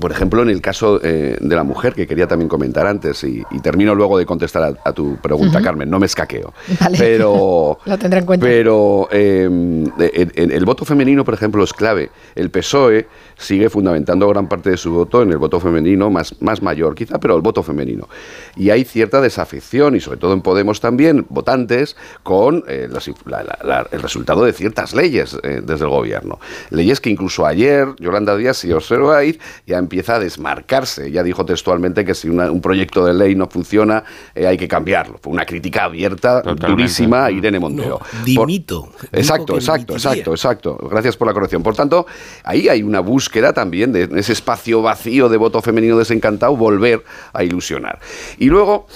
Por 0.00 0.12
ejemplo, 0.12 0.42
en 0.42 0.48
el 0.48 0.60
caso 0.60 1.00
eh, 1.02 1.36
de 1.40 1.56
la 1.56 1.64
mujer, 1.64 1.94
que 1.94 2.06
quería 2.06 2.28
también 2.28 2.48
comentar 2.48 2.86
antes, 2.86 3.24
y, 3.24 3.42
y 3.50 3.58
termino 3.60 3.94
luego 3.96 4.16
de 4.16 4.24
contestar 4.24 4.62
a, 4.62 4.88
a 4.88 4.92
tu 4.92 5.16
pregunta. 5.16 5.60
Carmen, 5.60 5.90
no 5.90 5.98
me 5.98 6.06
escaqueo. 6.06 6.54
Vale. 6.80 6.96
Pero, 6.98 7.78
Lo 7.84 7.98
tendré 7.98 8.20
en 8.20 8.26
cuenta. 8.26 8.46
pero 8.46 9.08
eh, 9.10 9.44
el, 9.44 10.32
el- 10.36 10.52
el 10.52 10.64
voto 10.64 10.84
femenino, 10.84 11.24
por 11.24 11.34
ejemplo, 11.34 11.64
es 11.64 11.72
clave. 11.72 12.10
El 12.36 12.50
PSOE 12.50 13.08
sigue 13.36 13.68
fundamentando 13.70 14.28
gran 14.28 14.48
parte 14.48 14.70
de 14.70 14.76
su 14.76 14.92
voto 14.92 15.20
en 15.22 15.30
el 15.32 15.38
voto 15.38 15.58
femenino, 15.58 16.10
más, 16.10 16.40
más 16.40 16.62
mayor 16.62 16.94
quizá, 16.94 17.18
pero 17.18 17.34
el 17.34 17.42
voto 17.42 17.64
femenino. 17.64 18.08
Y 18.56 18.70
hay 18.70 18.84
cierta 18.84 19.20
desafección, 19.20 19.96
y 19.96 20.00
sobre 20.00 20.18
todo 20.18 20.32
en 20.32 20.42
Podemos 20.42 20.80
también, 20.80 21.26
votantes, 21.28 21.96
con 22.22 22.62
eh, 22.68 22.86
las 22.88 23.08
inf- 23.08 23.26
la- 23.26 23.42
la- 23.42 23.58
la- 23.64 23.86
el 23.90 24.00
resultado 24.00 24.44
de 24.44 24.52
ciertas 24.52 24.94
leyes 24.94 25.36
eh, 25.42 25.60
desde 25.64 25.84
el 25.86 25.90
gobierno. 25.90 26.38
Leyes 26.70 27.00
que 27.00 27.10
incluso 27.10 27.44
ayer 27.46 27.88
Yolanda 27.98 28.36
Díaz, 28.36 28.58
si 28.58 28.70
observáis, 28.72 29.40
ya 29.72 29.78
empieza 29.78 30.16
a 30.16 30.18
desmarcarse. 30.18 31.10
Ya 31.10 31.22
dijo 31.22 31.44
textualmente 31.46 32.04
que 32.04 32.14
si 32.14 32.28
una- 32.28 32.50
un 32.50 32.60
proyecto 32.60 33.04
de 33.06 33.14
ley 33.14 33.34
no 33.34 33.48
funciona, 33.48 34.04
eh, 34.34 34.46
hay 34.46 34.56
que 34.58 34.68
cambiarlo. 34.68 35.18
Fue 35.20 35.32
una 35.32 35.44
crítica 35.46 35.84
abierta, 35.84 36.42
durísima 36.68 37.24
a 37.24 37.30
Irene 37.30 37.58
Montero. 37.58 37.98
Por- 37.98 38.24
dimito. 38.24 38.88
Exacto, 39.12 39.54
exacto, 39.56 39.94
exacto, 39.94 40.30
exacto. 40.32 40.88
Gracias 40.90 41.16
por 41.16 41.26
la 41.26 41.32
corrección. 41.34 41.62
Por 41.62 41.74
tanto, 41.74 42.06
ahí 42.44 42.68
hay 42.68 42.82
una 42.82 43.00
búsqueda 43.00 43.52
también 43.52 43.92
de 43.92 44.02
en 44.02 44.18
ese 44.18 44.32
espacio 44.32 44.82
vacío 44.82 45.28
de 45.28 45.36
voto 45.38 45.62
femenino 45.62 45.96
desencantado, 45.98 46.54
volver 46.56 47.02
a 47.32 47.42
ilusionar. 47.42 47.98
Y 48.38 48.46
luego, 48.50 48.86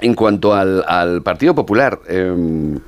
en 0.00 0.14
cuanto 0.14 0.54
al, 0.54 0.84
al 0.88 1.22
Partido 1.22 1.54
Popular, 1.54 2.00
eh, 2.08 2.78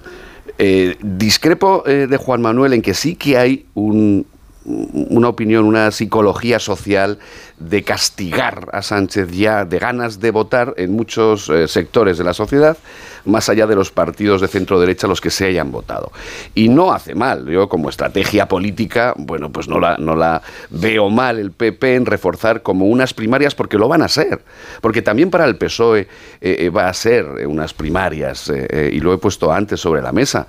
eh, 0.59 0.97
discrepo 1.01 1.85
eh, 1.87 2.07
de 2.09 2.17
Juan 2.17 2.41
Manuel 2.43 2.73
en 2.73 2.83
que 2.83 2.95
sí 2.95 3.15
que 3.15 3.37
hay 3.39 3.67
un- 3.75 4.27
una 4.67 5.29
opinión, 5.29 5.65
una 5.65 5.91
psicología 5.91 6.59
social 6.59 7.19
de 7.59 7.83
castigar 7.83 8.69
a 8.73 8.83
Sánchez 8.83 9.31
ya, 9.31 9.65
de 9.65 9.79
ganas 9.79 10.21
de 10.21 10.31
votar 10.31 10.75
en 10.77 10.93
muchos 10.93 11.49
eh, 11.49 11.67
sectores 11.69 12.19
de 12.19 12.25
la 12.25 12.35
sociedad, 12.35 12.77
más 13.25 13.49
allá 13.49 13.67
de 13.67 13.75
los 13.75 13.91
partidos 13.91 14.41
de 14.41 14.49
centro 14.49 14.79
derecha 14.79 15.07
los 15.07 15.21
que 15.21 15.31
se 15.31 15.47
hayan 15.47 15.73
votado. 15.73 16.13
Y 16.55 16.69
no 16.69 16.93
hace 16.93 17.15
mal, 17.15 17.47
yo 17.49 17.69
como 17.69 17.89
estrategia 17.89 18.47
política, 18.47 19.15
bueno, 19.17 19.51
pues 19.51 19.69
no 19.69 19.81
la, 19.81 19.97
no 19.97 20.15
la 20.15 20.43
veo 20.71 21.09
mal 21.11 21.39
el 21.39 21.51
PP 21.51 21.95
en 21.97 22.07
reforzar 22.07 22.63
como 22.63 22.87
unas 22.87 23.15
primarias 23.15 23.55
porque 23.55 23.79
lo 23.79 23.89
van 23.89 24.03
a 24.03 24.09
ser, 24.09 24.43
porque 24.81 25.03
también 25.03 25.31
para 25.31 25.45
el 25.47 25.57
PSOE 25.57 26.01
eh, 26.01 26.09
eh, 26.41 26.71
va 26.71 26.89
a 26.89 26.95
ser 26.95 27.27
eh, 27.41 27.47
unas 27.47 27.73
primarias, 27.75 28.53
y 28.93 29.01
lo 29.01 29.13
he 29.13 29.19
puesto 29.19 29.51
antes 29.53 29.81
sobre 29.81 30.03
la 30.03 30.13
mesa, 30.13 30.47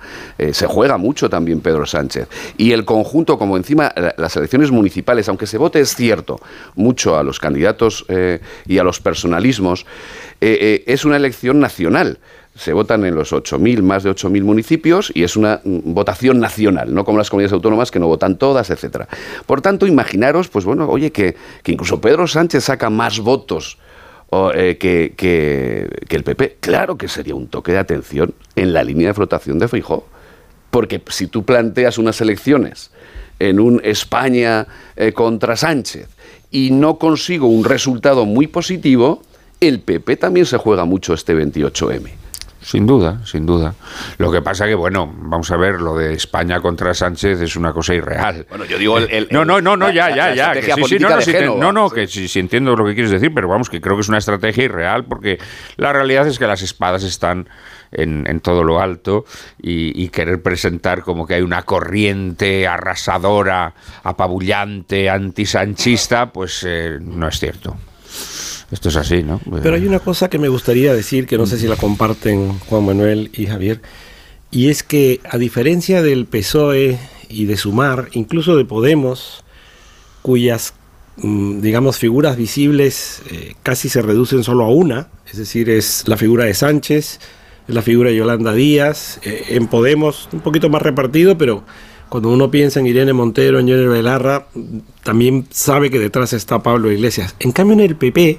se 0.52 0.66
juega 0.66 0.98
mucho 0.98 1.28
también 1.30 1.60
Pedro 1.60 1.86
Sánchez. 1.86 2.28
Y 2.56 2.72
el 2.72 2.84
conjunto, 2.84 3.38
como 3.38 3.56
encima 3.56 3.92
la- 3.96 4.14
las 4.16 4.36
elecciones 4.36 4.70
municipales, 4.70 5.28
aunque 5.28 5.46
se 5.46 5.58
vote, 5.58 5.80
es 5.80 5.94
cierto, 5.94 6.40
a 7.06 7.22
los 7.22 7.38
candidatos 7.38 8.04
eh, 8.08 8.40
y 8.66 8.78
a 8.78 8.84
los 8.84 9.00
personalismos, 9.00 9.86
eh, 10.40 10.58
eh, 10.60 10.84
es 10.86 11.04
una 11.04 11.16
elección 11.16 11.60
nacional. 11.60 12.18
Se 12.56 12.72
votan 12.72 13.04
en 13.04 13.14
los 13.14 13.32
8.000, 13.32 13.82
más 13.82 14.02
de 14.02 14.10
8.000 14.10 14.42
municipios 14.42 15.12
y 15.14 15.22
es 15.22 15.36
una 15.36 15.60
mm, 15.62 15.94
votación 15.94 16.40
nacional, 16.40 16.92
no 16.92 17.04
como 17.04 17.18
las 17.18 17.30
comunidades 17.30 17.52
autónomas 17.52 17.90
que 17.92 18.00
no 18.00 18.08
votan 18.08 18.36
todas, 18.36 18.70
etcétera. 18.70 19.06
Por 19.46 19.60
tanto, 19.60 19.86
imaginaros, 19.86 20.48
pues 20.48 20.64
bueno, 20.64 20.88
oye, 20.88 21.12
que, 21.12 21.36
que 21.62 21.72
incluso 21.72 22.00
Pedro 22.00 22.26
Sánchez 22.26 22.64
saca 22.64 22.90
más 22.90 23.20
votos 23.20 23.78
que, 24.30 25.14
que- 25.16 25.88
el 26.16 26.22
PP. 26.24 26.58
Claro 26.60 26.98
que 26.98 27.08
sería 27.08 27.34
un 27.34 27.46
toque 27.48 27.72
de 27.72 27.78
atención 27.78 28.34
en 28.56 28.72
la 28.74 28.82
línea 28.84 29.08
de 29.08 29.14
flotación 29.14 29.58
de 29.58 29.68
Feijóo. 29.68 30.06
Porque 30.70 31.00
si 31.08 31.28
tú 31.28 31.44
planteas 31.44 31.96
unas 31.96 32.20
elecciones 32.20 32.90
en 33.38 33.58
un 33.58 33.80
España 33.84 34.66
contra 35.14 35.56
Sánchez 35.56 36.08
y 36.50 36.70
no 36.70 36.98
consigo 36.98 37.46
un 37.48 37.64
resultado 37.64 38.24
muy 38.26 38.46
positivo, 38.46 39.22
el 39.60 39.80
PP 39.80 40.16
también 40.16 40.46
se 40.46 40.56
juega 40.58 40.84
mucho 40.84 41.14
este 41.14 41.34
28M. 41.36 42.10
Sin 42.60 42.86
duda, 42.86 43.20
sin 43.24 43.46
duda. 43.46 43.74
Lo 44.18 44.30
que 44.32 44.42
pasa 44.42 44.66
que, 44.66 44.74
bueno, 44.74 45.10
vamos 45.22 45.50
a 45.52 45.56
ver, 45.56 45.80
lo 45.80 45.96
de 45.96 46.12
España 46.12 46.60
contra 46.60 46.92
Sánchez 46.92 47.40
es 47.40 47.56
una 47.56 47.72
cosa 47.72 47.94
irreal. 47.94 48.46
Bueno, 48.50 48.64
yo 48.64 48.76
digo 48.78 48.98
el... 48.98 49.08
el- 49.10 49.28
no, 49.30 49.44
no, 49.44 49.60
no, 49.60 49.76
no, 49.76 49.90
ya, 49.90 50.10
la- 50.10 50.16
ya, 50.16 50.28
la 50.28 50.34
ya. 50.34 50.52
que 50.52 50.62
sí, 50.62 50.82
sí, 50.88 50.98
no, 50.98 51.08
no, 51.72 51.88
te- 51.88 51.94
que 51.94 52.06
sí, 52.08 52.28
sí 52.28 52.40
entiendo 52.40 52.74
lo 52.76 52.84
que 52.84 52.94
quieres 52.94 53.12
decir, 53.12 53.32
pero 53.32 53.48
vamos, 53.48 53.70
que 53.70 53.80
creo 53.80 53.94
que 53.94 54.02
es 54.02 54.08
una 54.08 54.18
estrategia 54.18 54.64
irreal 54.64 55.04
porque 55.04 55.38
la 55.76 55.92
realidad 55.92 56.26
es 56.26 56.38
que 56.38 56.46
las 56.46 56.60
espadas 56.60 57.04
están 57.04 57.48
en, 57.92 58.40
todo 58.40 58.62
lo 58.62 58.80
alto 58.80 59.24
y, 59.60 60.02
y 60.02 60.08
querer 60.08 60.42
presentar 60.42 61.02
como 61.02 61.26
que 61.26 61.34
hay 61.34 61.42
una 61.42 61.62
corriente 61.62 62.66
arrasadora, 62.66 63.74
apabullante, 64.02 65.10
antisanchista, 65.10 66.32
pues 66.32 66.64
eh, 66.66 66.98
no 67.00 67.28
es 67.28 67.38
cierto. 67.38 67.76
Esto 68.70 68.90
es 68.90 68.96
así, 68.96 69.22
¿no? 69.22 69.40
Pero 69.62 69.76
hay 69.76 69.86
una 69.86 70.00
cosa 70.00 70.28
que 70.28 70.38
me 70.38 70.48
gustaría 70.48 70.92
decir, 70.92 71.26
que 71.26 71.38
no 71.38 71.46
sé 71.46 71.58
si 71.58 71.66
la 71.66 71.76
comparten 71.76 72.58
Juan 72.58 72.84
Manuel 72.84 73.30
y 73.32 73.46
Javier, 73.46 73.80
y 74.50 74.68
es 74.68 74.82
que 74.82 75.20
a 75.28 75.38
diferencia 75.38 76.02
del 76.02 76.26
PSOE 76.26 76.98
y 77.28 77.46
de 77.46 77.56
Sumar, 77.56 78.08
incluso 78.12 78.56
de 78.56 78.64
Podemos, 78.66 79.44
cuyas, 80.20 80.74
mm, 81.16 81.60
digamos, 81.60 81.98
figuras 81.98 82.36
visibles 82.36 83.22
eh, 83.30 83.54
casi 83.62 83.88
se 83.88 84.02
reducen 84.02 84.44
solo 84.44 84.64
a 84.64 84.68
una, 84.68 85.08
es 85.30 85.38
decir, 85.38 85.70
es 85.70 86.04
la 86.06 86.16
figura 86.18 86.44
de 86.44 86.54
Sánchez, 86.54 87.20
la 87.68 87.82
figura 87.82 88.10
de 88.10 88.16
Yolanda 88.16 88.52
Díaz, 88.52 89.20
eh, 89.22 89.44
en 89.50 89.68
Podemos 89.68 90.28
un 90.32 90.40
poquito 90.40 90.68
más 90.68 90.82
repartido, 90.82 91.38
pero 91.38 91.62
cuando 92.08 92.30
uno 92.30 92.50
piensa 92.50 92.80
en 92.80 92.86
Irene 92.86 93.12
Montero, 93.12 93.58
en 93.58 93.68
Johnny 93.68 93.86
Belarra, 93.86 94.46
también 95.02 95.46
sabe 95.50 95.90
que 95.90 95.98
detrás 95.98 96.32
está 96.32 96.62
Pablo 96.62 96.90
Iglesias. 96.90 97.36
En 97.38 97.52
cambio, 97.52 97.74
en 97.74 97.80
el 97.80 97.96
PP, 97.96 98.38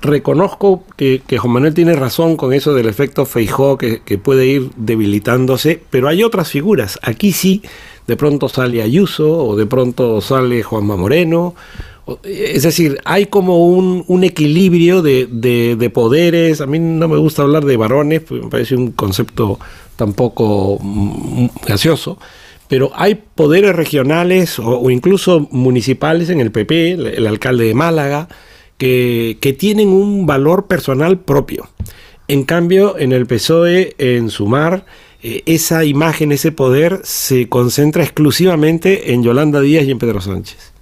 reconozco 0.00 0.84
que, 0.96 1.20
que 1.26 1.36
Juan 1.36 1.52
Manuel 1.52 1.74
tiene 1.74 1.94
razón 1.94 2.36
con 2.36 2.54
eso 2.54 2.72
del 2.72 2.86
efecto 2.86 3.26
Feijó, 3.26 3.76
que, 3.76 4.00
que 4.00 4.16
puede 4.16 4.46
ir 4.46 4.70
debilitándose, 4.76 5.82
pero 5.90 6.08
hay 6.08 6.22
otras 6.22 6.50
figuras. 6.50 6.98
Aquí 7.02 7.32
sí, 7.32 7.62
de 8.06 8.16
pronto 8.16 8.48
sale 8.48 8.82
Ayuso, 8.82 9.36
o 9.46 9.56
de 9.56 9.66
pronto 9.66 10.22
sale 10.22 10.62
Juanma 10.62 10.96
Moreno. 10.96 11.54
Es 12.22 12.62
decir, 12.62 13.00
hay 13.04 13.26
como 13.26 13.66
un, 13.66 14.24
equilibrio 14.24 15.02
de, 15.02 15.26
de- 15.30 15.76
de 15.76 15.90
poderes. 15.90 16.60
A 16.60 16.66
mí 16.66 16.78
no 16.78 17.08
me 17.08 17.16
gusta 17.16 17.42
hablar 17.42 17.64
de 17.64 17.76
varones, 17.76 18.22
pues 18.22 18.42
me 18.42 18.48
parece 18.48 18.76
un 18.76 18.92
concepto 18.92 19.58
tampoco 19.96 20.78
mm, 20.80 21.46
gracioso. 21.66 22.18
Pero 22.68 22.90
hay 22.94 23.14
poderes 23.34 23.74
regionales 23.74 24.58
o, 24.58 24.90
incluso 24.90 25.48
municipales 25.50 26.30
en 26.30 26.40
el 26.40 26.50
PP, 26.50 26.92
el, 26.92 27.26
alcalde 27.26 27.64
de 27.64 27.74
Málaga, 27.74 28.28
que, 28.76 29.56
tienen 29.58 29.88
un 29.88 30.26
valor 30.26 30.66
personal 30.66 31.18
propio. 31.18 31.68
En 32.28 32.42
cambio, 32.44 32.98
en 32.98 33.12
el 33.12 33.26
PSOE, 33.26 33.94
en 33.98 34.30
Sumar, 34.30 34.84
eh, 35.22 35.42
esa 35.46 35.84
imagen, 35.84 36.32
ese 36.32 36.50
poder 36.50 37.00
se 37.04 37.48
concentra 37.48 38.02
exclusivamente 38.02 39.12
en 39.12 39.22
Yolanda 39.22 39.60
Díaz 39.60 39.84
y 39.84 39.92
en 39.92 39.98
Pedro 39.98 40.20
Sánchez. 40.20 40.75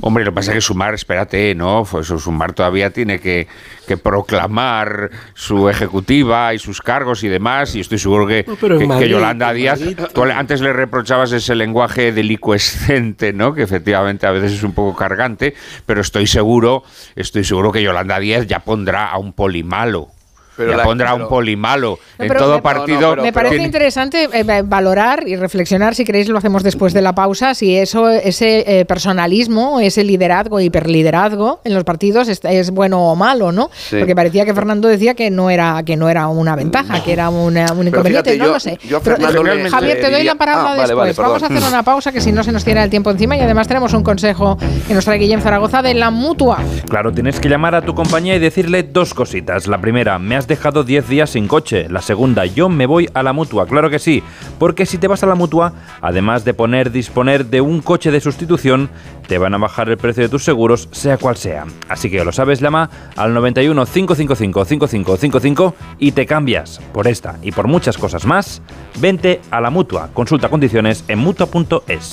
Hombre, 0.00 0.24
lo 0.24 0.30
que 0.30 0.34
pasa 0.36 0.50
es 0.50 0.56
que 0.56 0.60
Sumar, 0.60 0.94
espérate, 0.94 1.54
¿no? 1.54 1.86
Pues 1.90 2.06
Sumar 2.06 2.52
todavía 2.52 2.90
tiene 2.90 3.20
que, 3.20 3.46
que 3.86 3.96
proclamar 3.96 5.10
su 5.34 5.68
ejecutiva 5.68 6.54
y 6.54 6.58
sus 6.58 6.80
cargos 6.80 7.24
y 7.24 7.28
demás, 7.28 7.74
y 7.74 7.80
estoy 7.80 7.98
seguro 7.98 8.26
que, 8.26 8.44
No, 8.44 9.02
Yolanda 9.08 9.52
Díaz, 9.52 9.80
tú 10.12 10.22
antes 10.24 10.60
le 10.60 10.72
reprochabas 10.72 11.32
ese 11.32 11.54
lenguaje 11.54 12.12
delicuescente, 12.12 13.32
¿no? 13.32 13.54
Que 13.54 13.62
efectivamente 13.62 14.26
a 14.26 14.30
veces 14.30 14.52
es 14.52 14.62
un 14.62 14.72
poco 14.72 14.96
cargante, 14.96 15.54
pero 15.86 16.00
estoy 16.00 16.26
seguro, 16.26 16.84
estoy 17.16 17.44
seguro 17.44 17.72
que 17.72 17.82
Yolanda 17.82 18.18
Díaz 18.18 18.46
ya 18.46 18.60
pondrá 18.60 19.08
a 19.08 19.18
un 19.18 19.32
polimalo. 19.32 20.08
Pero 20.56 20.76
la- 20.76 20.82
pondrá 20.84 21.12
pero- 21.12 21.24
un 21.24 21.28
polimalo. 21.28 21.98
No, 22.18 22.24
en 22.24 22.28
pero 22.28 22.40
todo 22.40 22.54
me- 22.56 22.62
partido. 22.62 23.16
me 23.16 23.32
parece 23.32 23.50
tiene- 23.56 23.64
interesante 23.66 24.28
eh, 24.32 24.62
valorar 24.64 25.24
y 25.26 25.36
reflexionar, 25.36 25.94
si 25.94 26.04
queréis 26.04 26.28
lo 26.28 26.38
hacemos 26.38 26.62
después 26.62 26.92
de 26.92 27.02
la 27.02 27.12
pausa, 27.14 27.54
si 27.54 27.76
eso, 27.76 28.08
ese 28.10 28.80
eh, 28.80 28.84
personalismo, 28.84 29.80
ese 29.80 30.04
liderazgo, 30.04 30.60
hiperliderazgo 30.60 31.60
en 31.64 31.74
los 31.74 31.84
partidos 31.84 32.28
es, 32.28 32.40
es 32.44 32.70
bueno 32.70 33.00
o 33.10 33.16
malo, 33.16 33.52
¿no? 33.52 33.70
Sí. 33.72 33.96
Porque 33.98 34.14
parecía 34.14 34.44
que 34.44 34.54
Fernando 34.54 34.88
decía 34.88 35.14
que 35.14 35.30
no 35.30 35.50
era 35.50 35.82
que 35.84 35.96
no 35.96 36.08
era 36.08 36.28
una 36.28 36.54
ventaja, 36.56 37.02
que 37.02 37.12
era 37.12 37.28
una- 37.30 37.72
un 37.72 37.88
inconveniente, 37.88 38.30
fíjate, 38.32 38.38
no 38.38 38.44
yo- 38.46 38.52
lo 38.52 38.60
sé. 38.60 38.78
yo 38.88 38.98
a 38.98 39.00
Pero, 39.00 39.16
eh, 39.16 39.54
le- 39.56 39.70
Javier, 39.70 39.96
te 39.96 40.02
doy 40.04 40.10
diría- 40.16 40.32
la 40.32 40.38
palabra 40.38 40.60
Ah, 40.62 40.64
vale, 40.76 40.82
después. 40.82 41.16
vale, 41.16 41.28
Vamos 41.28 41.42
a 41.42 41.46
hacer 41.46 41.62
una 41.68 41.82
pausa 41.82 42.12
que 42.12 42.20
si 42.20 42.32
no 42.32 42.44
se 42.44 42.52
nos 42.52 42.64
tira 42.64 42.84
el 42.84 42.90
tiempo 42.90 43.10
encima 43.10 43.36
y 43.36 43.40
además 43.40 43.66
tenemos 43.66 43.92
un 43.94 44.02
consejo 44.02 44.56
que 44.86 44.94
nos 44.94 45.04
trae 45.04 45.18
Guillem 45.18 45.40
Zaragoza 45.40 45.82
de 45.82 45.94
la 45.94 46.10
mutua. 46.10 46.58
Claro, 46.88 47.12
tienes 47.12 47.40
que 47.40 47.48
llamar 47.48 47.74
a 47.74 47.82
tu 47.82 47.94
compañía 47.94 48.34
y 48.36 48.38
decirle 48.38 48.82
dos 48.82 49.14
cositas. 49.14 49.66
La 49.66 49.78
primera, 49.78 50.18
me 50.18 50.36
has 50.36 50.43
dejado 50.46 50.84
10 50.84 51.08
días 51.08 51.30
sin 51.30 51.48
coche. 51.48 51.88
La 51.88 52.02
segunda, 52.02 52.44
yo 52.46 52.68
me 52.68 52.86
voy 52.86 53.08
a 53.14 53.22
la 53.22 53.32
mutua. 53.32 53.66
Claro 53.66 53.90
que 53.90 53.98
sí, 53.98 54.22
porque 54.58 54.86
si 54.86 54.98
te 54.98 55.08
vas 55.08 55.22
a 55.22 55.26
la 55.26 55.34
mutua, 55.34 55.72
además 56.00 56.44
de 56.44 56.54
poner 56.54 56.90
disponer 56.90 57.46
de 57.46 57.60
un 57.60 57.80
coche 57.80 58.10
de 58.10 58.20
sustitución, 58.20 58.90
te 59.26 59.38
van 59.38 59.54
a 59.54 59.58
bajar 59.58 59.88
el 59.88 59.96
precio 59.96 60.22
de 60.22 60.28
tus 60.28 60.44
seguros, 60.44 60.88
sea 60.92 61.18
cual 61.18 61.36
sea. 61.36 61.66
Así 61.88 62.10
que 62.10 62.24
lo 62.24 62.32
sabes, 62.32 62.60
llama 62.60 62.90
al 63.16 63.34
91 63.34 63.86
555 63.86 64.64
5555 64.64 65.74
y 65.98 66.12
te 66.12 66.26
cambias. 66.26 66.80
Por 66.92 67.06
esta 67.08 67.36
y 67.42 67.52
por 67.52 67.68
muchas 67.68 67.98
cosas 67.98 68.26
más, 68.26 68.62
vente 68.98 69.40
a 69.50 69.60
la 69.60 69.70
mutua. 69.70 70.10
Consulta 70.12 70.48
condiciones 70.48 71.04
en 71.08 71.18
mutua.es. 71.18 72.12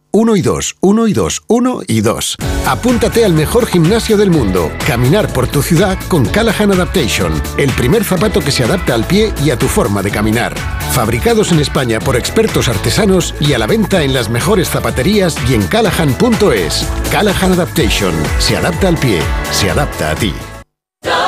Uno 0.13 0.35
y 0.35 0.41
dos, 0.41 0.75
uno 0.81 1.07
y 1.07 1.13
dos, 1.13 1.41
uno 1.47 1.79
y 1.87 2.01
dos. 2.01 2.35
Apúntate 2.67 3.23
al 3.23 3.33
mejor 3.33 3.65
gimnasio 3.65 4.17
del 4.17 4.29
mundo. 4.29 4.69
Caminar 4.85 5.31
por 5.31 5.47
tu 5.47 5.61
ciudad 5.61 5.97
con 6.09 6.25
Callahan 6.25 6.73
Adaptation. 6.73 7.31
El 7.57 7.71
primer 7.71 8.03
zapato 8.03 8.41
que 8.41 8.51
se 8.51 8.65
adapta 8.65 8.93
al 8.93 9.05
pie 9.05 9.33
y 9.45 9.51
a 9.51 9.57
tu 9.57 9.67
forma 9.69 10.01
de 10.01 10.11
caminar. 10.11 10.53
Fabricados 10.91 11.53
en 11.53 11.61
España 11.61 12.01
por 12.01 12.17
expertos 12.17 12.67
artesanos 12.67 13.33
y 13.39 13.53
a 13.53 13.57
la 13.57 13.67
venta 13.67 14.03
en 14.03 14.13
las 14.13 14.29
mejores 14.29 14.69
zapaterías 14.69 15.37
y 15.49 15.53
en 15.53 15.65
callahan.es. 15.67 16.85
Callahan 17.09 17.53
Adaptation. 17.53 18.13
Se 18.39 18.57
adapta 18.57 18.89
al 18.89 18.97
pie. 18.97 19.21
Se 19.51 19.71
adapta 19.71 20.11
a 20.11 20.15
ti. 20.15 20.33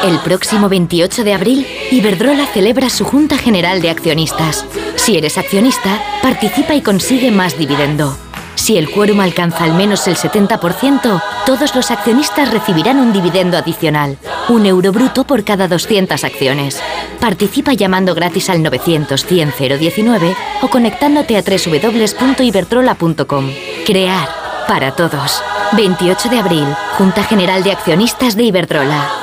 El 0.03 0.19
próximo 0.19 0.67
28 0.67 1.23
de 1.23 1.33
abril, 1.33 1.65
Iberdrola 1.89 2.45
celebra 2.47 2.89
su 2.89 3.05
Junta 3.05 3.37
General 3.37 3.81
de 3.81 3.89
Accionistas. 3.89 4.65
Si 4.97 5.17
eres 5.17 5.37
accionista, 5.37 6.01
participa 6.21 6.75
y 6.75 6.81
consigue 6.81 7.31
más 7.31 7.57
dividendo. 7.57 8.17
Si 8.63 8.77
el 8.77 8.89
quórum 8.89 9.19
alcanza 9.19 9.65
al 9.65 9.73
menos 9.73 10.07
el 10.07 10.15
70%, 10.15 11.21
todos 11.45 11.75
los 11.75 11.91
accionistas 11.91 12.49
recibirán 12.49 12.97
un 12.97 13.11
dividendo 13.11 13.57
adicional, 13.57 14.17
un 14.47 14.65
euro 14.65 14.93
bruto 14.93 15.25
por 15.25 15.43
cada 15.43 15.67
200 15.67 16.23
acciones. 16.23 16.81
Participa 17.19 17.73
llamando 17.73 18.15
gratis 18.15 18.49
al 18.49 18.63
900 18.63 19.25
100 19.25 19.53
019 19.59 20.33
o 20.61 20.69
conectándote 20.69 21.35
a 21.35 21.41
www.iberdrola.com. 21.41 23.51
Crear 23.85 24.29
para 24.65 24.95
todos. 24.95 25.43
28 25.73 26.29
de 26.29 26.39
abril, 26.39 26.67
Junta 26.97 27.25
General 27.25 27.63
de 27.63 27.73
Accionistas 27.73 28.37
de 28.37 28.43
Iberdrola. 28.43 29.22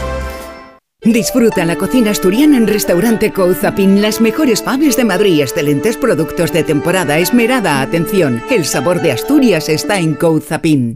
Disfruta 1.03 1.65
la 1.65 1.77
cocina 1.77 2.11
asturiana 2.11 2.57
en 2.57 2.67
Restaurante 2.67 3.33
Couzapin. 3.33 4.03
Las 4.03 4.21
mejores 4.21 4.61
faves 4.61 4.95
de 4.95 5.03
Madrid, 5.03 5.41
excelentes 5.41 5.97
productos 5.97 6.53
de 6.53 6.63
temporada, 6.63 7.17
esmerada 7.17 7.81
atención. 7.81 8.43
El 8.51 8.65
sabor 8.65 9.01
de 9.01 9.11
Asturias 9.11 9.67
está 9.67 9.97
en 9.97 10.13
Couzapin. 10.13 10.95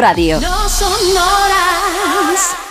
radio. 0.01 0.41
No 0.41 0.67
son 0.67 0.91
horas. 0.91 2.70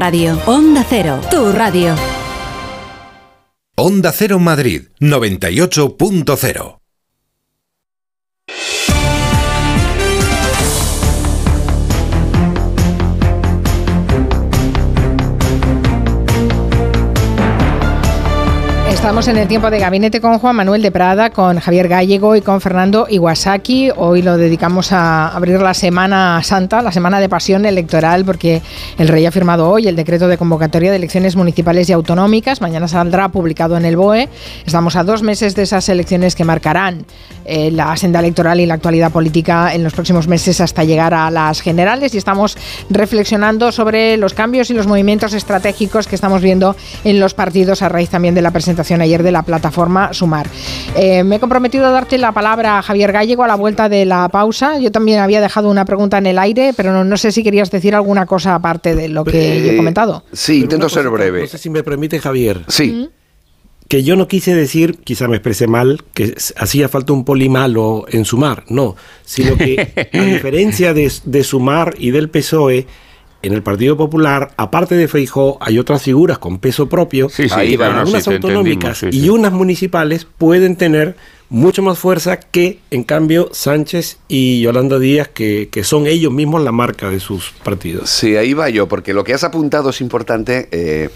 radio. 0.00 0.36
Onda 0.46 0.82
Cero, 0.88 1.20
tu 1.30 1.52
radio. 1.52 1.94
Onda 3.76 4.12
Cero 4.12 4.38
Madrid 4.38 4.82
98.0. 5.00 6.79
Estamos 19.10 19.26
en 19.26 19.38
el 19.38 19.48
tiempo 19.48 19.70
de 19.70 19.80
gabinete 19.80 20.20
con 20.20 20.38
Juan 20.38 20.54
Manuel 20.54 20.82
de 20.82 20.92
Prada, 20.92 21.30
con 21.30 21.58
Javier 21.58 21.88
Gallego 21.88 22.36
y 22.36 22.42
con 22.42 22.60
Fernando 22.60 23.08
Iwasaki. 23.10 23.90
Hoy 23.96 24.22
lo 24.22 24.36
dedicamos 24.36 24.92
a 24.92 25.26
abrir 25.26 25.60
la 25.60 25.74
Semana 25.74 26.40
Santa, 26.44 26.80
la 26.80 26.92
Semana 26.92 27.18
de 27.18 27.28
Pasión 27.28 27.66
Electoral, 27.66 28.24
porque 28.24 28.62
el 28.98 29.08
rey 29.08 29.26
ha 29.26 29.32
firmado 29.32 29.68
hoy 29.68 29.88
el 29.88 29.96
decreto 29.96 30.28
de 30.28 30.38
convocatoria 30.38 30.92
de 30.92 30.96
elecciones 30.98 31.34
municipales 31.34 31.90
y 31.90 31.92
autonómicas. 31.92 32.60
Mañana 32.60 32.86
saldrá 32.86 33.30
publicado 33.30 33.76
en 33.76 33.84
el 33.84 33.96
BOE. 33.96 34.28
Estamos 34.64 34.94
a 34.94 35.02
dos 35.02 35.24
meses 35.24 35.56
de 35.56 35.64
esas 35.64 35.88
elecciones 35.88 36.36
que 36.36 36.44
marcarán 36.44 37.04
eh, 37.44 37.72
la 37.72 37.96
senda 37.96 38.20
electoral 38.20 38.60
y 38.60 38.66
la 38.66 38.74
actualidad 38.74 39.10
política 39.10 39.74
en 39.74 39.82
los 39.82 39.92
próximos 39.92 40.28
meses 40.28 40.60
hasta 40.60 40.84
llegar 40.84 41.14
a 41.14 41.32
las 41.32 41.62
generales 41.62 42.14
y 42.14 42.18
estamos 42.18 42.56
reflexionando 42.90 43.72
sobre 43.72 44.16
los 44.18 44.34
cambios 44.34 44.70
y 44.70 44.74
los 44.74 44.86
movimientos 44.86 45.32
estratégicos 45.32 46.06
que 46.06 46.14
estamos 46.14 46.42
viendo 46.42 46.76
en 47.02 47.18
los 47.18 47.34
partidos 47.34 47.82
a 47.82 47.88
raíz 47.88 48.08
también 48.08 48.36
de 48.36 48.42
la 48.42 48.52
presentación 48.52 48.99
ayer 49.00 49.22
de 49.22 49.32
la 49.32 49.42
plataforma 49.42 50.12
Sumar. 50.12 50.46
Eh, 50.96 51.24
me 51.24 51.36
he 51.36 51.40
comprometido 51.40 51.86
a 51.86 51.90
darte 51.90 52.18
la 52.18 52.32
palabra 52.32 52.78
a 52.78 52.82
Javier 52.82 53.12
Gallego 53.12 53.44
a 53.44 53.48
la 53.48 53.54
vuelta 53.54 53.88
de 53.88 54.04
la 54.04 54.28
pausa. 54.28 54.78
Yo 54.78 54.92
también 54.92 55.20
había 55.20 55.40
dejado 55.40 55.70
una 55.70 55.84
pregunta 55.84 56.18
en 56.18 56.26
el 56.26 56.38
aire, 56.38 56.72
pero 56.76 56.92
no, 56.92 57.04
no 57.04 57.16
sé 57.16 57.32
si 57.32 57.42
querías 57.42 57.70
decir 57.70 57.94
alguna 57.94 58.26
cosa 58.26 58.54
aparte 58.54 58.94
de 58.94 59.08
lo 59.08 59.24
que 59.24 59.62
yo 59.64 59.72
he 59.72 59.76
comentado. 59.76 60.24
Sí, 60.32 60.52
Pero 60.52 60.64
intento 60.64 60.88
ser 60.88 61.08
breve. 61.08 61.42
No 61.42 61.46
sé 61.46 61.58
si 61.58 61.70
me 61.70 61.82
permite, 61.82 62.18
Javier. 62.18 62.64
Sí. 62.68 63.08
Que 63.88 64.04
yo 64.04 64.14
no 64.14 64.28
quise 64.28 64.54
decir, 64.54 64.98
quizá 65.02 65.26
me 65.26 65.36
expresé 65.36 65.66
mal, 65.66 66.04
que 66.14 66.36
hacía 66.56 66.88
falta 66.88 67.12
un 67.12 67.24
poli 67.24 67.48
malo 67.48 68.04
en 68.08 68.24
sumar. 68.24 68.64
No, 68.68 68.94
sino 69.24 69.56
que 69.56 70.08
a 70.12 70.24
diferencia 70.24 70.94
de, 70.94 71.10
de 71.24 71.44
sumar 71.44 71.94
y 71.98 72.10
del 72.12 72.30
PSOE, 72.30 72.86
en 73.42 73.52
el 73.52 73.62
Partido 73.62 73.96
Popular, 73.96 74.52
aparte 74.56 74.94
de 74.94 75.08
Feijó, 75.08 75.58
hay 75.60 75.78
otras 75.78 76.02
figuras 76.02 76.38
con 76.38 76.58
peso 76.58 76.88
propio. 76.88 77.28
Sí, 77.28 77.48
sí, 77.48 77.54
que 77.54 77.76
claro, 77.76 77.92
para 77.92 78.06
sí, 78.06 78.10
unas 78.12 78.24
te 78.24 78.34
autonómicas 78.34 79.02
y 79.04 79.12
sí. 79.12 79.30
unas 79.30 79.52
municipales 79.52 80.26
pueden 80.38 80.76
tener 80.76 81.16
mucho 81.48 81.82
más 81.82 81.98
fuerza 81.98 82.38
que, 82.38 82.78
en 82.90 83.02
cambio, 83.02 83.48
Sánchez 83.52 84.18
y 84.28 84.60
Yolanda 84.60 84.98
Díaz, 84.98 85.28
que, 85.28 85.68
que 85.70 85.82
son 85.82 86.06
ellos 86.06 86.32
mismos 86.32 86.62
la 86.62 86.70
marca 86.70 87.10
de 87.10 87.18
sus 87.18 87.50
partidos. 87.64 88.08
Sí, 88.08 88.36
ahí 88.36 88.54
va 88.54 88.68
yo, 88.68 88.88
porque 88.88 89.12
lo 89.12 89.24
que 89.24 89.34
has 89.34 89.42
apuntado 89.42 89.90
es 89.90 90.00
importante 90.00 90.68
eh, 90.70 91.10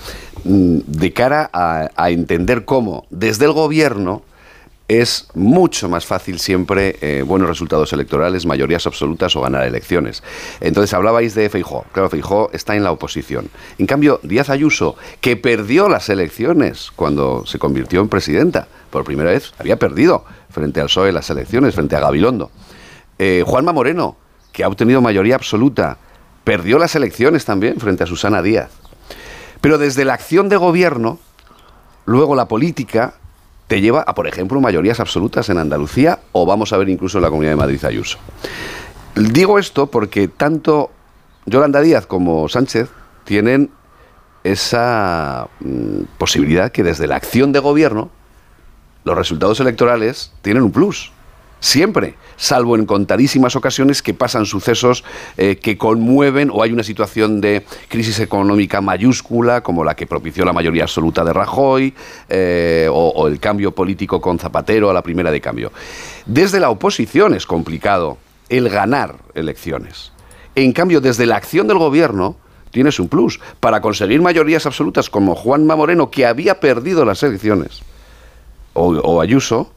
mm, 0.44 0.78
de 0.86 1.12
cara 1.12 1.51
a, 1.53 1.91
a 1.94 2.11
entender 2.11 2.65
cómo 2.65 3.07
desde 3.11 3.44
el 3.44 3.53
gobierno 3.53 4.23
es 4.88 5.28
mucho 5.34 5.88
más 5.88 6.04
fácil 6.04 6.38
siempre 6.38 6.96
eh, 7.00 7.22
buenos 7.22 7.48
resultados 7.48 7.92
electorales, 7.92 8.44
mayorías 8.44 8.86
absolutas 8.86 9.34
o 9.34 9.40
ganar 9.40 9.64
elecciones. 9.64 10.22
Entonces 10.60 10.92
hablabais 10.92 11.34
de 11.34 11.48
Feijó. 11.48 11.86
Claro, 11.92 12.10
Feijó 12.10 12.50
está 12.52 12.76
en 12.76 12.84
la 12.84 12.92
oposición. 12.92 13.48
En 13.78 13.86
cambio, 13.86 14.20
Díaz 14.22 14.50
Ayuso, 14.50 14.96
que 15.20 15.36
perdió 15.36 15.88
las 15.88 16.08
elecciones 16.10 16.90
cuando 16.94 17.46
se 17.46 17.58
convirtió 17.58 18.00
en 18.00 18.08
presidenta, 18.08 18.68
por 18.90 19.04
primera 19.04 19.30
vez 19.30 19.54
había 19.58 19.78
perdido 19.78 20.24
frente 20.50 20.80
al 20.80 20.86
PSOE 20.86 21.12
las 21.12 21.30
elecciones, 21.30 21.74
frente 21.74 21.96
a 21.96 22.00
Gabilondo. 22.00 22.50
Eh, 23.18 23.42
Juanma 23.46 23.72
Moreno, 23.72 24.16
que 24.52 24.64
ha 24.64 24.68
obtenido 24.68 25.00
mayoría 25.00 25.34
absoluta, 25.34 25.98
perdió 26.44 26.78
las 26.78 26.94
elecciones 26.94 27.44
también 27.46 27.80
frente 27.80 28.04
a 28.04 28.06
Susana 28.06 28.42
Díaz. 28.42 28.70
Pero 29.62 29.78
desde 29.78 30.04
la 30.04 30.12
acción 30.12 30.50
de 30.50 30.56
gobierno, 30.56 31.18
luego 32.04 32.36
la 32.36 32.48
política 32.48 33.14
te 33.67 33.81
lleva 33.81 34.02
a, 34.02 34.15
por 34.15 34.26
ejemplo, 34.26 34.60
mayorías 34.60 35.01
absolutas 35.01 35.49
en 35.49 35.59
Andalucía 35.59 36.20
o 36.33 36.47
vamos 36.47 36.73
a 36.73 36.76
ver 36.76 36.89
incluso 36.89 37.18
en 37.18 37.23
la 37.23 37.31
Comunidad 37.31 37.52
de 37.52 37.57
Madrid 37.57 37.84
Ayuso. 37.84 38.18
Digo 39.15 39.59
esto 39.59 39.86
porque 39.86 40.28
tanto 40.28 40.91
Yolanda 41.47 41.81
Díaz 41.81 42.07
como 42.07 42.49
Sánchez 42.49 42.91
tienen 43.25 43.70
esa 44.43 45.49
mm, 45.60 46.02
posibilidad 46.18 46.70
que 46.70 46.83
desde 46.83 47.07
la 47.07 47.17
acción 47.17 47.52
de 47.52 47.60
gobierno 47.60 48.10
los 49.05 49.17
resultados 49.17 49.60
electorales 49.60 50.33
tienen 50.43 50.62
un 50.62 50.73
plus. 50.73 51.12
Siempre, 51.65 52.17
salvo 52.36 52.76
en 52.76 52.84
contadísimas 52.84 53.57
ocasiones 53.57 54.02
que 54.02 54.12
pasan 54.12 54.44
sucesos 54.44 55.02
eh, 55.39 55.57
que 55.57 55.78
conmueven 55.78 56.51
o 56.52 56.62
hay 56.62 56.73
una 56.73 56.83
situación 56.83 57.41
de 57.41 57.65
crisis 57.89 58.20
económica 58.20 58.83
mayúscula, 58.83 59.62
como 59.62 59.83
la 59.83 59.97
que 59.97 60.07
propició 60.07 60.44
la 60.44 60.52
mayoría 60.52 60.83
absoluta 60.83 61.25
de 61.25 61.33
Rajoy, 61.33 61.94
eh, 62.28 62.86
o, 62.93 63.26
el 63.28 63.41
cambio 63.41 63.70
político 63.73 64.20
con 64.20 64.39
Zapatero 64.39 64.91
a 64.91 64.93
la 64.93 65.01
primera 65.01 65.31
de 65.31 65.41
cambio. 65.41 65.73
Desde 66.26 66.60
la 66.60 66.68
oposición 66.68 67.33
es 67.33 67.47
complicado 67.47 68.18
el 68.51 68.68
ganar 68.68 69.17
elecciones. 69.33 70.12
En 70.55 70.75
cambio, 70.75 71.01
desde 71.01 71.25
la 71.25 71.36
acción 71.36 71.67
del 71.67 71.78
gobierno 71.78 72.36
tienes 72.73 73.01
un 73.01 73.09
plus. 73.09 73.41
Para 73.60 73.81
conseguir 73.81 74.20
mayorías 74.20 74.67
absolutas 74.67 75.09
como 75.09 75.34
Juanma 75.34 75.76
Moreno, 75.76 76.10
que 76.10 76.26
había 76.26 76.60
perdido 76.60 77.07
las 77.07 77.23
elecciones, 77.23 77.81
o 78.75 79.23
Ayuso, 79.23 79.73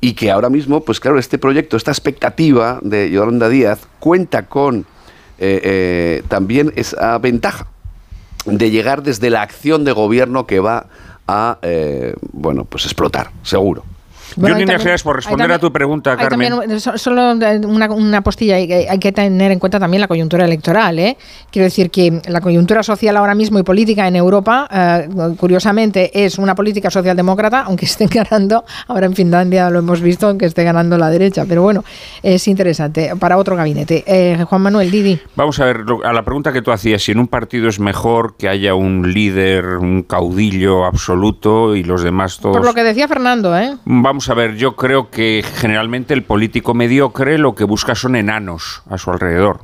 y 0.00 0.14
que 0.14 0.30
ahora 0.30 0.48
mismo, 0.48 0.82
pues 0.82 1.00
claro, 1.00 1.18
este 1.18 1.38
proyecto, 1.38 1.76
esta 1.76 1.90
expectativa 1.90 2.78
de 2.82 3.10
Yolanda 3.10 3.48
Díaz 3.48 3.80
cuenta 3.98 4.46
con 4.46 4.86
eh, 5.38 5.60
eh, 5.62 6.22
también 6.28 6.72
esa 6.76 7.18
ventaja 7.18 7.66
de 8.46 8.70
llegar 8.70 9.02
desde 9.02 9.30
la 9.30 9.42
acción 9.42 9.84
de 9.84 9.92
gobierno 9.92 10.46
que 10.46 10.60
va 10.60 10.86
a, 11.26 11.58
eh, 11.62 12.14
bueno, 12.32 12.64
pues 12.64 12.84
explotar, 12.84 13.30
seguro. 13.42 13.84
Yo, 14.36 14.48
en 14.48 14.58
líneas 14.58 15.02
por 15.02 15.16
responder 15.16 15.50
a 15.52 15.58
tu 15.58 15.72
pregunta, 15.72 16.16
Carmen. 16.16 16.50
También, 16.50 16.80
solo 16.80 17.32
una, 17.32 17.90
una 17.90 18.20
postilla, 18.22 18.56
hay, 18.56 18.98
que 18.98 19.12
tener 19.12 19.52
en 19.52 19.58
cuenta 19.58 19.78
también 19.78 20.00
la 20.00 20.08
coyuntura 20.08 20.44
electoral. 20.44 20.98
¿eh? 20.98 21.16
Quiero 21.50 21.64
decir 21.64 21.90
que 21.90 22.20
la 22.28 22.40
coyuntura 22.40 22.82
social 22.82 23.16
ahora 23.16 23.34
mismo 23.34 23.58
y 23.58 23.62
política 23.62 24.06
en 24.06 24.16
Europa, 24.16 24.68
eh, 24.72 25.08
curiosamente, 25.36 26.24
es 26.24 26.38
una 26.38 26.54
política 26.54 26.90
socialdemócrata, 26.90 27.62
aunque 27.62 27.84
esté 27.90 28.06
ganando, 28.06 28.64
ahora 28.88 29.06
en 29.06 29.14
Finlandia 29.14 29.70
lo 29.70 29.80
hemos 29.80 30.00
visto, 30.00 30.28
aunque 30.28 30.46
esté 30.46 30.64
ganando 30.64 30.96
la 30.98 31.10
derecha. 31.10 31.44
Pero 31.48 31.62
bueno, 31.62 31.84
es 32.22 32.46
interesante 32.48 33.12
para 33.18 33.36
otro 33.38 33.56
gabinete. 33.56 34.04
Eh, 34.06 34.44
Juan 34.48 34.62
Manuel, 34.62 34.90
Didi. 34.90 35.20
Vamos 35.36 35.58
a 35.60 35.64
ver, 35.64 35.84
a 36.04 36.12
la 36.12 36.22
pregunta 36.22 36.52
que 36.52 36.62
tú 36.62 36.72
hacías, 36.72 37.02
si 37.02 37.12
en 37.12 37.18
un 37.18 37.28
partido 37.28 37.68
es 37.68 37.80
mejor 37.80 38.36
que 38.36 38.48
haya 38.48 38.74
un 38.74 39.12
líder, 39.12 39.76
un 39.76 40.02
caudillo 40.02 40.84
absoluto 40.84 41.74
y 41.74 41.82
los 41.82 42.02
demás 42.02 42.38
todos... 42.38 42.56
Por 42.56 42.66
lo 42.66 42.74
que 42.74 42.82
decía 42.82 43.08
Fernando, 43.08 43.56
¿eh? 43.56 43.76
Vamos 43.84 44.19
a 44.28 44.34
ver, 44.34 44.56
yo 44.56 44.76
creo 44.76 45.10
que 45.10 45.44
generalmente 45.56 46.14
el 46.14 46.22
político 46.22 46.74
mediocre 46.74 47.38
lo 47.38 47.54
que 47.54 47.64
busca 47.64 47.94
son 47.94 48.16
enanos 48.16 48.82
a 48.88 48.98
su 48.98 49.10
alrededor. 49.10 49.60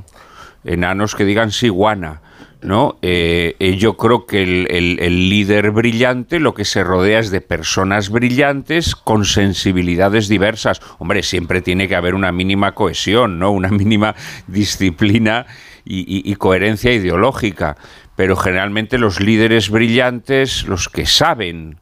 Enanos 0.65 1.15
que 1.15 1.25
digan 1.25 1.51
sí, 1.53 1.69
guana. 1.69 2.23
¿no? 2.63 2.99
Eh, 3.03 3.55
eh, 3.61 3.77
yo 3.77 3.97
creo 3.97 4.27
que 4.27 4.43
el, 4.43 5.29
líder 5.31 5.71
brillante 5.71 6.41
lo 6.41 6.55
que 6.55 6.65
se 6.65 6.83
rodea 6.83 7.21
es 7.21 7.31
de 7.31 7.41
personas 7.41 8.11
brillantes 8.11 8.97
con 8.97 9.25
sensibilidades 9.25 10.29
diversas. 10.29 10.81
Hombre, 10.99 11.23
siempre 11.23 11.61
tiene 11.61 11.87
que 11.87 11.95
haber 11.95 12.15
una 12.15 12.33
mínima 12.33 12.73
cohesión, 12.73 13.39
¿no? 13.39 13.51
Una 13.51 13.69
mínima 13.69 14.15
disciplina 14.47 15.47
y 15.85 16.35
coherencia 16.35 16.93
ideológica. 16.93 17.77
Pero 18.17 18.35
generalmente 18.35 18.99
los 18.99 19.21
líderes 19.21 19.71
brillantes, 19.71 20.67
los 20.67 20.89
que 20.89 21.07
saben 21.07 21.79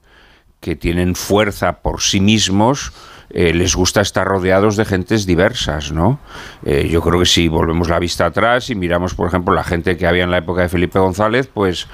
que 0.65 0.77
tienen 0.77 1.15
fuerza 1.15 1.83
por 1.83 2.01
sí 2.01 2.21
mismos, 2.21 2.95
eh, 3.29 3.53
les 3.53 3.77
gusta 3.77 4.01
estar 4.01 4.27
rodeados 4.27 4.79
de 4.79 4.87
gentes 4.87 5.27
diversas, 5.27 5.93
¿no? 5.93 6.21
Eh, 6.65 6.89
yo 6.91 7.03
creo 7.03 7.19
que 7.19 7.27
si 7.27 7.49
volvemos 7.49 7.91
la 7.91 7.99
vista 7.99 8.25
atrás 8.25 8.71
y 8.71 8.75
miramos, 8.75 9.13
por 9.13 9.29
ejemplo, 9.29 9.55
la 9.55 9.63
gente 9.63 9.99
que 9.99 10.07
había 10.07 10.25
en 10.25 10.31
la 10.31 10.39
época 10.39 10.63
de 10.63 10.71
Felipe 10.71 10.99
González, 10.99 11.51
pues 11.53 11.87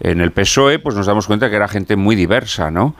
en 0.00 0.20
el 0.20 0.32
PSOE, 0.32 0.80
pues 0.80 0.94
nos 0.94 1.06
damos 1.06 1.26
cuenta 1.26 1.48
que 1.48 1.56
era 1.56 1.66
gente 1.66 1.96
muy 1.96 2.14
diversa, 2.14 2.70
¿no? 2.70 2.94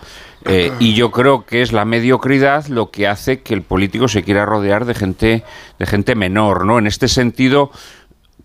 Eh, 0.46 0.72
y 0.78 0.94
yo 0.94 1.10
creo 1.10 1.44
que 1.44 1.60
es 1.60 1.72
la 1.72 1.84
mediocridad 1.84 2.66
lo 2.68 2.90
que 2.90 3.06
hace 3.06 3.42
que 3.42 3.52
el 3.52 3.60
político 3.60 4.08
se 4.08 4.22
quiera 4.22 4.46
rodear 4.46 4.86
de 4.86 4.94
gente, 4.94 5.44
de 5.78 5.86
gente 5.86 6.14
menor, 6.14 6.64
¿no? 6.64 6.78
En 6.78 6.86
este 6.86 7.08
sentido, 7.08 7.72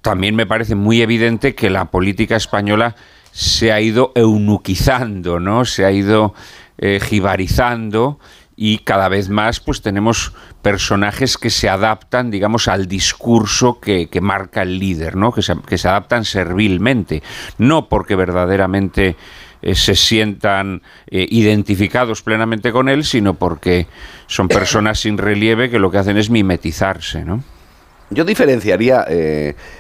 también 0.02 0.36
me 0.36 0.45
parece 0.45 0.76
muy 0.76 1.02
evidente 1.02 1.56
que 1.56 1.70
la 1.70 1.86
política 1.86 2.36
española 2.36 2.98
se 3.36 3.74
ha 3.74 3.82
ido 3.82 4.14
eunuquizando, 4.16 5.42
¿no? 5.42 5.66
Se 5.66 5.84
ha 5.84 5.92
ido 5.92 6.34
eh, 6.78 7.00
jibarizando 7.02 8.20
y 8.58 8.80
cada 8.80 9.10
vez 9.10 9.30
más 9.30 9.60
pues 9.60 9.82
tenemos 9.82 10.34
personajes 10.62 11.38
que 11.38 11.50
se 11.50 11.70
adaptan, 11.70 12.32
digamos, 12.32 12.68
al 12.68 12.88
discurso 12.88 13.80
que, 13.80 14.10
marca 14.22 14.62
el 14.62 14.80
líder, 14.80 15.16
¿no? 15.16 15.32
Que 15.32 15.42
se, 15.42 15.56
que 15.68 15.78
se, 15.78 15.88
adaptan 15.88 16.26
servilmente, 16.26 17.24
no 17.58 17.88
porque 17.90 18.16
verdaderamente 18.16 19.16
eh, 19.62 19.76
se 19.76 19.95
sientan 19.95 20.82
eh, 21.08 21.26
identificados 21.30 22.22
plenamente 22.22 22.72
con 22.72 22.90
él, 22.90 23.04
sino 23.04 23.36
porque 23.36 23.88
son 24.28 24.48
personas 24.48 25.00
sin 25.00 25.18
relieve 25.18 25.70
que 25.70 25.80
lo 25.80 25.92
que 25.92 25.98
hacen 25.98 26.18
es 26.18 26.30
mimetizarse, 26.30 27.24
¿no? 27.24 27.44
Yo 28.12 28.24
diferenciaría 28.24 29.04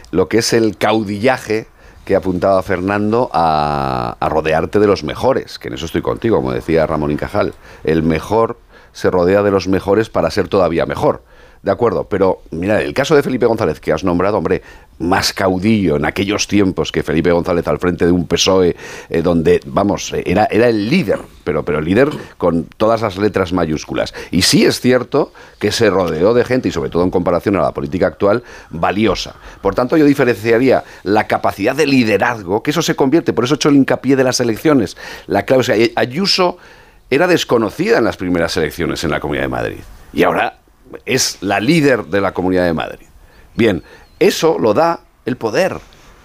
lo 0.09 0.27
que 0.27 0.39
es 0.39 0.53
el 0.53 0.77
caudillaje 0.77 1.67
que 2.05 2.15
apuntaba 2.15 2.61
Fernando 2.63 3.29
a, 3.33 4.15
a, 4.19 4.29
rodearte 4.29 4.79
de 4.79 4.87
los 4.87 5.03
mejores, 5.03 5.59
que 5.59 5.67
en 5.67 5.73
eso 5.73 5.85
estoy 5.87 6.01
contigo, 6.01 6.37
como 6.37 6.53
decía 6.53 6.85
Ramón 6.85 7.11
Incajal. 7.11 7.53
El 7.83 8.03
mejor 8.03 8.57
se 8.93 9.11
rodea 9.11 9.43
de 9.43 9.51
los 9.51 9.67
mejores 9.67 10.09
para 10.09 10.31
ser 10.31 10.47
todavía 10.47 10.85
mejor. 10.85 11.21
De 11.65 11.71
acuerdo, 11.71 12.03
pero 12.03 12.43
mira, 12.51 12.79
el 12.79 12.93
caso 12.93 13.15
de 13.15 13.23
Felipe 13.23 13.47
González 13.47 13.79
que 13.79 13.91
has 13.91 14.03
nombrado, 14.03 14.37
hombre, 14.37 14.61
más 14.99 15.33
caudillo 15.33 15.97
en 15.97 16.05
aquellos 16.05 16.47
tiempos 16.47 16.91
que 16.91 17.03
Felipe 17.03 17.31
González 17.31 17.67
al 17.67 17.79
frente 17.79 18.05
de 18.05 18.11
un 18.11 18.27
PSOE 18.27 18.75
eh, 19.09 19.21
donde, 19.21 19.59
vamos, 19.65 20.13
era, 20.13 20.45
era 20.45 20.69
el 20.69 20.89
líder, 20.89 21.19
pero, 21.43 21.63
pero 21.63 21.79
el 21.79 21.85
líder 21.85 22.09
con 22.37 22.65
todas 22.77 23.01
las 23.01 23.17
letras 23.17 23.53
mayúsculas. 23.53 24.13
Y 24.31 24.43
sí 24.43 24.65
es 24.65 24.79
cierto 24.79 25.33
que 25.59 25.71
se 25.71 25.89
rodeó 25.89 26.33
de 26.33 26.45
gente, 26.45 26.69
y 26.69 26.71
sobre 26.71 26.89
todo 26.89 27.03
en 27.03 27.11
comparación 27.11 27.55
a 27.57 27.61
la 27.61 27.71
política 27.71 28.07
actual, 28.07 28.43
valiosa. 28.69 29.35
Por 29.61 29.75
tanto, 29.75 29.97
yo 29.97 30.05
diferenciaría 30.05 30.83
la 31.03 31.27
capacidad 31.27 31.75
de 31.75 31.85
liderazgo, 31.85 32.63
que 32.63 32.71
eso 32.71 32.81
se 32.81 32.95
convierte, 32.95 33.33
por 33.33 33.43
eso 33.43 33.55
he 33.55 33.57
hecho 33.57 33.69
el 33.69 33.75
hincapié 33.75 34.15
de 34.15 34.23
las 34.23 34.39
elecciones. 34.39 34.97
La 35.27 35.43
clave, 35.43 35.91
Ayuso 35.95 36.57
era 37.09 37.27
desconocida 37.27 37.97
en 37.97 38.05
las 38.05 38.17
primeras 38.17 38.55
elecciones 38.57 39.03
en 39.03 39.11
la 39.11 39.19
Comunidad 39.19 39.43
de 39.43 39.49
Madrid. 39.49 39.79
Y 40.13 40.23
ahora 40.23 40.59
es 41.05 41.37
la 41.41 41.59
líder 41.59 42.05
de 42.05 42.21
la 42.21 42.33
Comunidad 42.33 42.65
de 42.65 42.73
Madrid. 42.73 43.05
Bien, 43.55 43.83
eso 44.19 44.57
lo 44.59 44.73
da 44.73 45.01
el 45.25 45.37
poder, 45.37 45.77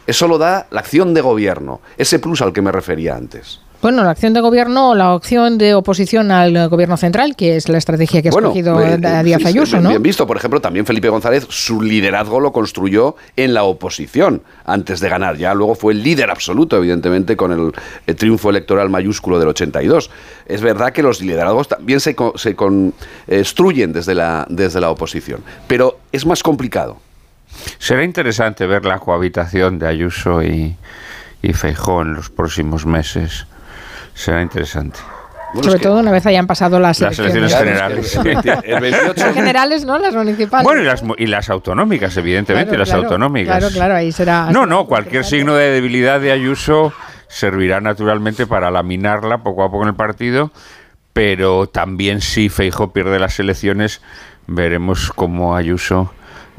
eso 0.07 0.29
lo 0.29 0.39
da 0.39 0.67
la 0.71 0.81
acción 0.81 1.15
de 1.15 1.21
gobierno, 1.21 1.81
ese 1.97 2.19
plus 2.19 2.43
al 2.43 2.53
que 2.53 2.63
me 2.63 2.73
refería 2.73 3.17
antes. 3.17 3.61
Bueno, 3.83 4.05
la 4.05 4.11
acción 4.11 4.35
de 4.35 4.43
gobierno 4.43 4.91
o 4.91 4.95
la 4.95 5.15
opción 5.15 5.57
de 5.57 5.75
oposición 5.75 6.31
al 6.31 6.69
gobierno 6.69 6.99
central, 6.99 7.35
que 7.35 7.57
es 7.57 7.71
la 7.71 7.79
estrategia 7.79 8.21
que 8.21 8.29
ha 8.29 8.31
escogido 8.31 8.79
eh, 8.79 8.99
Díaz 9.25 9.47
Ayuso, 9.47 9.81
¿no? 9.81 9.89
Bien 9.89 10.03
visto, 10.03 10.27
por 10.27 10.37
ejemplo, 10.37 10.61
también 10.61 10.85
Felipe 10.85 11.09
González, 11.09 11.47
su 11.49 11.81
liderazgo 11.81 12.41
lo 12.41 12.53
construyó 12.53 13.17
en 13.37 13.55
la 13.55 13.63
oposición 13.63 14.43
antes 14.67 15.01
de 15.01 15.09
ganar. 15.09 15.39
Ya 15.39 15.55
luego 15.55 15.75
fue 15.75 15.95
el 15.95 16.03
líder 16.03 16.31
absoluto, 16.31 16.77
evidentemente, 16.77 17.39
con 17.39 17.53
el, 17.53 18.17
triunfo 18.17 18.51
electoral 18.51 18.91
mayúsculo 18.91 19.39
del 19.39 19.49
82. 19.49 20.11
Es 20.45 20.61
verdad 20.61 20.93
que 20.93 21.03
los 21.03 21.23
liderazgos 21.23 21.69
también 21.69 22.01
se, 22.01 22.15
se 22.35 22.55
construyen 22.55 23.95
desde 23.95 24.15
la, 24.15 24.47
desde 24.51 24.81
la 24.83 24.91
oposición, 24.91 25.41
pero 25.67 26.01
es 26.13 26.27
más 26.27 26.43
complicado. 26.43 26.99
Será 27.79 28.05
interesante 28.05 28.67
ver 28.67 28.85
la 28.85 28.99
cohabitación 28.99 29.79
de 29.79 29.89
Ayuso 29.89 30.43
y, 30.43 30.77
y 31.43 31.53
Feijó 31.53 32.03
en 32.03 32.15
los 32.15 32.31
próximos 32.31 32.87
meses 32.87 33.47
será 34.15 34.43
interesante. 34.43 34.99
Sobre 35.61 35.81
todo 35.81 35.99
una 35.99 36.13
vez 36.13 36.25
hayan 36.27 36.47
pasado 36.47 36.79
las, 36.79 37.01
elecciones, 37.01 37.53
generales. 37.53 38.15
las 39.17 39.35
generales, 39.35 39.85
¿no? 39.85 39.99
Las 39.99 40.15
municipales. 40.15 40.65
Bueno, 40.65 40.81
y 41.19 41.27
las, 41.27 41.51
autonómicas, 41.51 42.17
evidentemente, 42.17 42.79
las 42.79 42.93
autonómicas. 42.93 43.59
Claro, 43.59 43.75
claro, 43.75 43.95
ahí 43.97 44.13
será. 44.13 44.51
No, 44.53 44.65
no, 44.65 44.87
cualquier 44.87 45.25
signo 45.25 45.55
de 45.55 45.71
debilidad 45.71 46.21
de 46.21 46.31
Ayuso 46.31 46.93
servirá 47.27 47.81
naturalmente 47.81 48.47
para 48.47 48.71
laminarla 48.71 49.39
poco 49.39 49.65
a 49.65 49.71
poco 49.71 49.83
en 49.83 49.89
el 49.89 49.95
partido, 49.97 50.53
pero 51.13 51.67
también 51.67 52.21
si 52.21 52.49
Feijo 52.49 52.93
pierde 52.93 53.19
las 53.19 53.41
elecciones, 53.41 54.03
veremos 54.47 55.11
cómo 55.13 55.57
Ayuso 55.57 56.13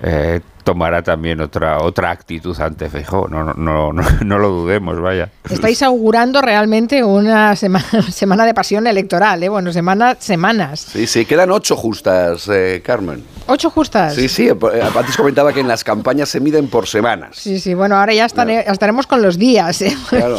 eh, 0.04 0.42
tomará 0.64 1.02
también 1.04 1.42
otra 1.42 1.80
otra 1.80 2.12
actitud 2.12 2.60
ante 2.60 2.90
Feijóo, 2.90 3.28
no, 3.28 3.44
no, 3.44 3.54
no, 3.54 3.92
no, 3.94 4.40
lo 4.40 4.50
dudemos, 4.50 5.00
vaya. 5.00 5.30
Estáis 5.50 5.82
augurando 5.82 6.42
realmente 6.42 7.04
una 7.04 7.56
semana, 7.56 8.02
semana 8.12 8.46
de 8.46 8.54
pasión 8.54 8.88
electoral, 8.88 9.44
¿eh? 9.44 9.50
Bueno, 9.50 9.72
semana, 9.74 10.16
semanas. 10.20 10.80
Sí, 10.80 11.08
sí, 11.08 11.26
quedan 11.26 11.52
ocho 11.52 11.76
justas, 11.76 12.48
eh, 12.50 12.82
Carmen. 12.84 13.24
¿Ocho 13.48 13.70
justas? 13.70 14.16
Sí, 14.16 14.30
sí, 14.30 14.48
eh, 14.48 14.56
antes 14.96 15.18
comentaba 15.18 15.52
que 15.52 15.60
en 15.60 15.68
las 15.68 15.84
campañas 15.84 16.30
se 16.30 16.40
miden 16.40 16.68
por 16.68 16.88
semanas. 16.88 17.38
Sí, 17.38 17.60
sí, 17.60 17.74
bueno, 17.74 17.98
ahora 17.98 18.14
ya 18.14 18.26
estaremos 18.26 19.08
con 19.08 19.22
los 19.22 19.38
días. 19.38 19.82
¿eh? 19.82 19.96
Claro, 20.10 20.38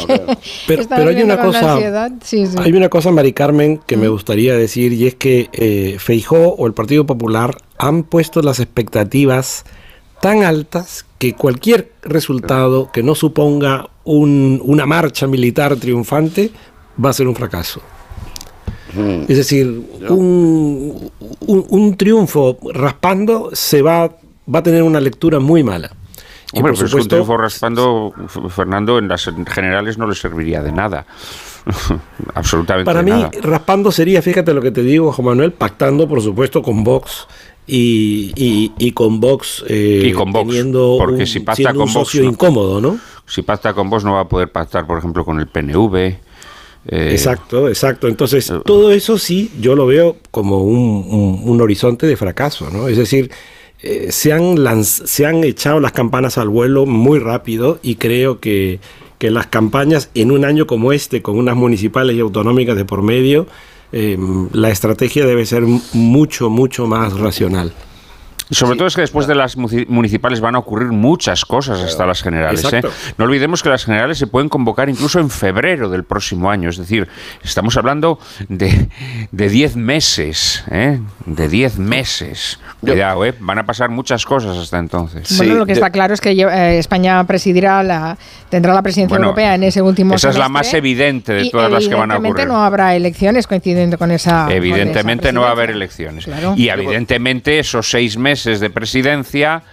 Pero, 0.67 0.83
pero 0.87 1.09
hay 1.09 1.21
una 1.21 1.37
cosa, 1.37 1.75
hay 1.75 2.73
una 2.73 2.89
cosa, 2.89 3.11
Mari 3.11 3.33
Carmen, 3.33 3.81
que 3.85 3.97
me 3.97 4.07
mm. 4.07 4.11
gustaría 4.11 4.55
decir, 4.55 4.93
y 4.93 5.07
es 5.07 5.15
que 5.15 5.49
eh, 5.53 5.97
Feijó 5.99 6.55
o 6.55 6.65
el 6.65 6.73
Partido 6.73 7.05
Popular 7.05 7.57
han 7.77 8.03
puesto 8.03 8.41
las 8.41 8.59
expectativas 8.59 9.65
tan 10.23 10.45
altas 10.45 11.05
que 11.19 11.33
cualquier 11.33 11.91
resultado 12.01 12.89
que 12.93 13.03
no 13.03 13.13
suponga 13.13 13.89
una 14.05 14.85
marcha 14.85 15.27
militar 15.27 15.75
triunfante 15.75 16.49
va 17.03 17.09
a 17.09 17.13
ser 17.13 17.27
un 17.27 17.35
fracaso. 17.35 17.81
Mm. 18.93 19.23
Es 19.27 19.35
decir, 19.35 19.67
un, 20.07 21.11
un, 21.41 21.97
triunfo 21.97 22.57
raspando 22.73 23.49
se 23.51 23.81
va, 23.81 24.15
va 24.47 24.59
a 24.59 24.63
tener 24.63 24.81
una 24.83 25.01
lectura 25.01 25.41
muy 25.41 25.61
mala. 25.61 25.91
Hombre, 26.53 26.71
pero 26.71 26.75
supuesto, 26.75 26.97
un 26.99 27.07
triunfo 27.09 27.35
raspando, 27.35 28.13
Fernando, 28.47 28.99
en 28.99 29.09
las 29.09 29.29
generales 29.47 29.97
no 29.97 30.07
le 30.07 30.15
serviría 30.15 30.63
de 30.63 30.71
nada. 30.71 31.05
Absolutamente 32.33 32.85
Para 32.85 33.01
mí, 33.01 33.25
raspando 33.41 33.91
sería, 33.91 34.21
fíjate 34.21 34.53
lo 34.53 34.61
que 34.61 34.71
te 34.71 34.83
digo, 34.83 35.11
Juan 35.11 35.25
Manuel, 35.25 35.51
pactando, 35.51 36.07
por 36.07 36.21
supuesto, 36.21 36.61
con 36.61 36.85
Vox 36.85 37.27
y, 37.65 38.71
y, 38.77 38.91
con 38.91 39.19
Vox 39.19 39.63
eh, 39.67 40.03
y 40.05 40.11
con 40.11 40.31
Vox, 40.31 40.47
teniendo 40.47 40.95
porque 40.99 41.21
un, 41.21 41.27
si 41.27 41.39
pacta 41.39 41.73
con 41.73 41.87
socio 41.87 42.23
incómodo, 42.23 42.81
¿no? 42.81 42.99
Si 43.25 43.41
pacta 43.41 43.73
con 43.73 43.89
Vox 43.89 44.03
no 44.03 44.13
va 44.13 44.21
a 44.21 44.27
poder 44.27 44.51
pactar, 44.51 44.85
por 44.85 44.97
ejemplo, 44.97 45.23
con 45.23 45.39
el 45.39 45.47
PNV, 45.47 45.95
Eh, 46.85 47.11
exacto, 47.11 47.69
exacto. 47.69 48.09
Entonces, 48.09 48.51
todo 48.65 48.91
eso 48.91 49.17
sí, 49.17 49.49
yo 49.61 49.73
lo 49.75 49.85
veo 49.85 50.17
como 50.31 50.63
un, 50.63 51.39
un, 51.41 51.61
horizonte 51.61 52.05
de 52.05 52.17
fracaso, 52.17 52.69
¿no? 52.69 52.89
Es 52.89 52.97
decir, 52.97 53.31
eh, 53.81 54.11
se, 54.11 54.33
han 54.33 54.83
se 54.83 55.25
han 55.25 55.45
echado 55.45 55.79
las 55.79 55.93
campanas 55.93 56.37
al 56.37 56.49
vuelo 56.49 56.85
muy 56.85 57.19
rápido 57.19 57.79
y 57.81 57.95
creo 57.95 58.41
que, 58.41 58.81
que 59.17 59.31
las 59.31 59.47
campañas 59.47 60.09
en 60.13 60.31
un 60.31 60.43
año 60.43 60.67
como 60.67 60.91
este, 60.91 61.21
con 61.21 61.37
unas 61.37 61.55
municipales 61.55 62.17
y 62.17 62.19
autonómicas 62.19 62.75
de 62.75 62.83
por 62.83 63.01
medio, 63.01 63.47
eh, 63.93 64.17
la 64.51 64.69
estrategia 64.69 65.25
debe 65.25 65.45
ser 65.45 65.63
mucho, 65.93 66.49
mucho 66.49 66.87
más 66.87 67.17
racional. 67.17 67.71
Sobre 68.53 68.77
todo 68.77 68.87
es 68.87 68.95
que 68.95 69.01
después 69.01 69.27
de 69.27 69.35
las 69.35 69.57
municipales 69.57 70.41
van 70.41 70.55
a 70.55 70.59
ocurrir 70.59 70.89
muchas 70.89 71.45
cosas 71.45 71.79
hasta 71.81 72.05
las 72.05 72.21
generales. 72.21 72.63
¿eh? 72.71 72.81
No 73.17 73.25
olvidemos 73.25 73.63
que 73.63 73.69
las 73.69 73.85
generales 73.85 74.17
se 74.17 74.27
pueden 74.27 74.49
convocar 74.49 74.89
incluso 74.89 75.19
en 75.19 75.29
febrero 75.29 75.89
del 75.89 76.03
próximo 76.03 76.49
año. 76.49 76.69
Es 76.69 76.77
decir, 76.77 77.07
estamos 77.43 77.77
hablando 77.77 78.19
de 78.49 78.89
10 79.31 79.75
meses. 79.75 80.63
¿eh? 80.71 80.99
De 81.25 81.47
10 81.47 81.77
meses. 81.79 82.59
Cuidado, 82.79 83.25
¿eh? 83.25 83.33
van 83.39 83.59
a 83.59 83.65
pasar 83.65 83.89
muchas 83.89 84.25
cosas 84.25 84.57
hasta 84.57 84.77
entonces. 84.77 85.37
Bueno, 85.37 85.55
lo 85.55 85.65
que 85.65 85.73
está 85.73 85.89
claro 85.89 86.13
es 86.13 86.21
que 86.21 86.31
eh, 86.31 86.77
España 86.77 87.23
presidirá 87.25 87.81
la, 87.83 88.17
tendrá 88.49 88.73
la 88.73 88.81
presidencia 88.81 89.17
europea 89.17 89.55
en 89.55 89.63
ese 89.63 89.81
último 89.81 90.15
Esa 90.15 90.29
es 90.29 90.37
la 90.37 90.49
más 90.49 90.73
evidente 90.73 91.33
de 91.33 91.49
todas 91.49 91.71
las 91.71 91.87
que 91.87 91.95
van 91.95 92.11
a 92.11 92.15
ocurrir. 92.15 92.31
Evidentemente 92.31 92.45
no 92.45 92.63
habrá 92.63 92.95
elecciones 92.95 93.47
coincidiendo 93.47 93.97
con 93.97 94.11
esa. 94.11 94.47
Evidentemente 94.49 95.31
no 95.31 95.41
va 95.41 95.49
a 95.49 95.51
haber 95.51 95.71
elecciones. 95.71 96.27
Y 96.55 96.69
evidentemente 96.69 97.59
esos 97.59 97.89
seis 97.89 98.17
meses 98.17 98.42
de 98.43 98.69
presidencia 98.69 99.63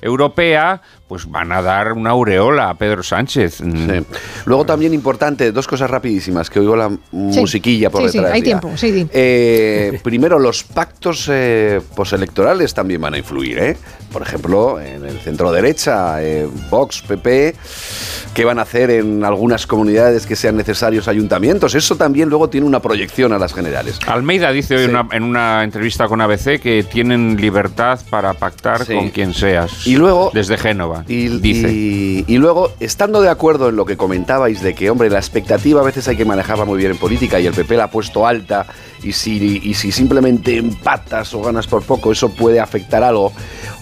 europea, 0.00 0.80
pues 1.10 1.28
van 1.28 1.50
a 1.50 1.60
dar 1.60 1.92
una 1.92 2.10
aureola 2.10 2.70
a 2.70 2.74
Pedro 2.74 3.02
Sánchez. 3.02 3.60
Mm. 3.62 4.04
Luego 4.44 4.64
también 4.64 4.94
importante, 4.94 5.50
dos 5.50 5.66
cosas 5.66 5.90
rapidísimas, 5.90 6.48
que 6.48 6.60
oigo 6.60 6.76
la 6.76 6.88
musiquilla 7.10 7.90
por 7.90 8.02
sí, 8.02 8.18
detrás. 8.18 8.30
Sí, 8.30 8.36
hay 8.36 8.42
tiempo, 8.42 8.70
sí. 8.76 9.08
Eh, 9.12 9.98
primero, 10.04 10.38
los 10.38 10.62
pactos 10.62 11.28
eh, 11.28 11.80
postelectorales 11.96 12.74
también 12.74 13.00
van 13.00 13.14
a 13.14 13.18
influir, 13.18 13.58
¿eh? 13.58 13.76
Por 14.12 14.22
ejemplo, 14.22 14.80
en 14.80 15.04
el 15.04 15.18
centro 15.18 15.50
derecha, 15.50 16.22
eh, 16.22 16.48
Vox, 16.70 17.02
PP, 17.02 17.56
qué 18.32 18.44
van 18.44 18.60
a 18.60 18.62
hacer 18.62 18.90
en 18.90 19.24
algunas 19.24 19.66
comunidades 19.66 20.26
que 20.26 20.36
sean 20.36 20.56
necesarios 20.56 21.08
ayuntamientos. 21.08 21.74
Eso 21.74 21.96
también 21.96 22.28
luego 22.28 22.48
tiene 22.48 22.68
una 22.68 22.80
proyección 22.80 23.32
a 23.32 23.38
las 23.38 23.52
generales. 23.52 23.98
Almeida 24.06 24.52
dice 24.52 24.76
hoy 24.76 24.96
en 25.10 25.24
una 25.24 25.64
entrevista 25.64 26.06
con 26.06 26.20
ABC 26.20 26.60
que 26.60 26.84
tienen 26.84 27.36
libertad 27.36 27.98
para 28.10 28.34
pactar 28.34 28.86
con 28.86 29.10
quien 29.10 29.34
seas. 29.34 29.88
Y 29.88 29.96
luego... 29.96 30.30
Desde 30.32 30.56
Génova. 30.56 30.99
Y, 31.08 31.28
dice. 31.40 31.72
Y, 32.26 32.38
luego, 32.38 32.72
estando 32.80 33.20
de 33.20 33.28
acuerdo 33.28 33.68
en 33.68 33.76
lo 33.76 33.84
que 33.84 33.96
comentabais 33.96 34.62
de 34.62 34.74
que, 34.74 34.90
hombre, 34.90 35.10
la 35.10 35.18
expectativa 35.18 35.80
a 35.80 35.84
veces 35.84 36.06
hay 36.08 36.16
que 36.16 36.24
manejarla 36.24 36.64
muy 36.64 36.78
bien 36.78 36.92
en 36.92 36.98
política 36.98 37.40
y 37.40 37.46
el 37.46 37.54
PP 37.54 37.76
la 37.76 37.84
ha 37.84 37.90
puesto 37.90 38.26
alta 38.26 38.66
y 39.02 39.12
si, 39.12 39.60
y 39.62 39.74
si 39.74 39.92
simplemente 39.92 40.56
empatas 40.56 41.32
o 41.34 41.42
ganas 41.42 41.66
por 41.66 41.82
poco, 41.82 42.12
eso 42.12 42.30
puede 42.30 42.60
afectar 42.60 43.02
algo. 43.02 43.32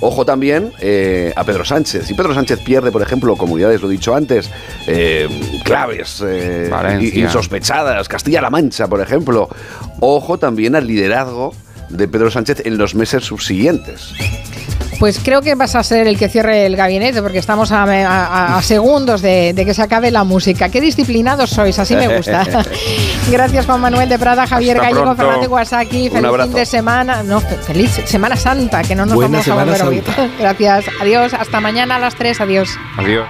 Ojo 0.00 0.24
también 0.24 0.72
eh, 0.80 1.32
a 1.34 1.44
Pedro 1.44 1.64
Sánchez. 1.64 2.06
Si 2.06 2.14
Pedro 2.14 2.34
Sánchez 2.34 2.60
pierde, 2.60 2.92
por 2.92 3.02
ejemplo, 3.02 3.36
comunidades, 3.36 3.82
lo 3.82 3.88
he 3.88 3.92
dicho 3.92 4.14
antes, 4.14 4.50
eh, 4.86 5.28
claves, 5.64 6.22
eh, 6.24 6.70
insospechadas, 7.14 8.08
Castilla-La 8.08 8.50
Mancha, 8.50 8.86
por 8.86 9.00
ejemplo, 9.00 9.48
ojo 10.00 10.38
también 10.38 10.76
al 10.76 10.86
liderazgo 10.86 11.52
de 11.88 12.06
Pedro 12.06 12.30
Sánchez 12.30 12.64
en 12.64 12.78
los 12.78 12.94
meses 12.94 13.24
subsiguientes. 13.24 14.12
Pues 14.98 15.20
creo 15.22 15.42
que 15.42 15.54
vas 15.54 15.74
a 15.74 15.82
ser 15.82 16.06
el 16.06 16.18
que 16.18 16.28
cierre 16.28 16.66
el 16.66 16.76
gabinete 16.76 17.22
porque 17.22 17.38
estamos 17.38 17.70
a, 17.72 18.60
segundos 18.62 19.22
de, 19.22 19.54
que 19.56 19.74
se 19.74 19.82
acabe 19.82 20.10
la 20.10 20.24
música. 20.24 20.68
Qué 20.68 20.80
disciplinados 20.80 21.50
sois, 21.50 21.78
así 21.78 21.94
me 21.96 22.16
gusta. 22.16 22.44
Gracias 23.30 23.66
Juan 23.66 23.80
Manuel 23.80 24.08
de 24.08 24.18
Prada, 24.18 24.46
Javier 24.46 24.78
Gallego, 24.78 25.14
Fernando 25.14 25.48
Guasaki. 25.48 26.10
Feliz 26.10 26.30
fin 26.42 26.52
de 26.52 26.66
semana. 26.66 27.22
No, 27.22 27.40
feliz 27.40 27.90
Semana 28.04 28.36
Santa, 28.36 28.82
que 28.82 28.94
no 28.94 29.06
nos 29.06 29.18
vamos 29.18 29.46
a 29.48 29.54
volver 29.54 29.82
a 29.82 29.88
oír. 29.88 30.04
Gracias. 30.38 30.86
Adiós. 31.00 31.34
Hasta 31.34 31.60
mañana 31.60 31.96
a 31.96 31.98
las 31.98 32.14
3. 32.14 32.40
Adiós. 32.40 32.78
Adiós. 32.96 33.28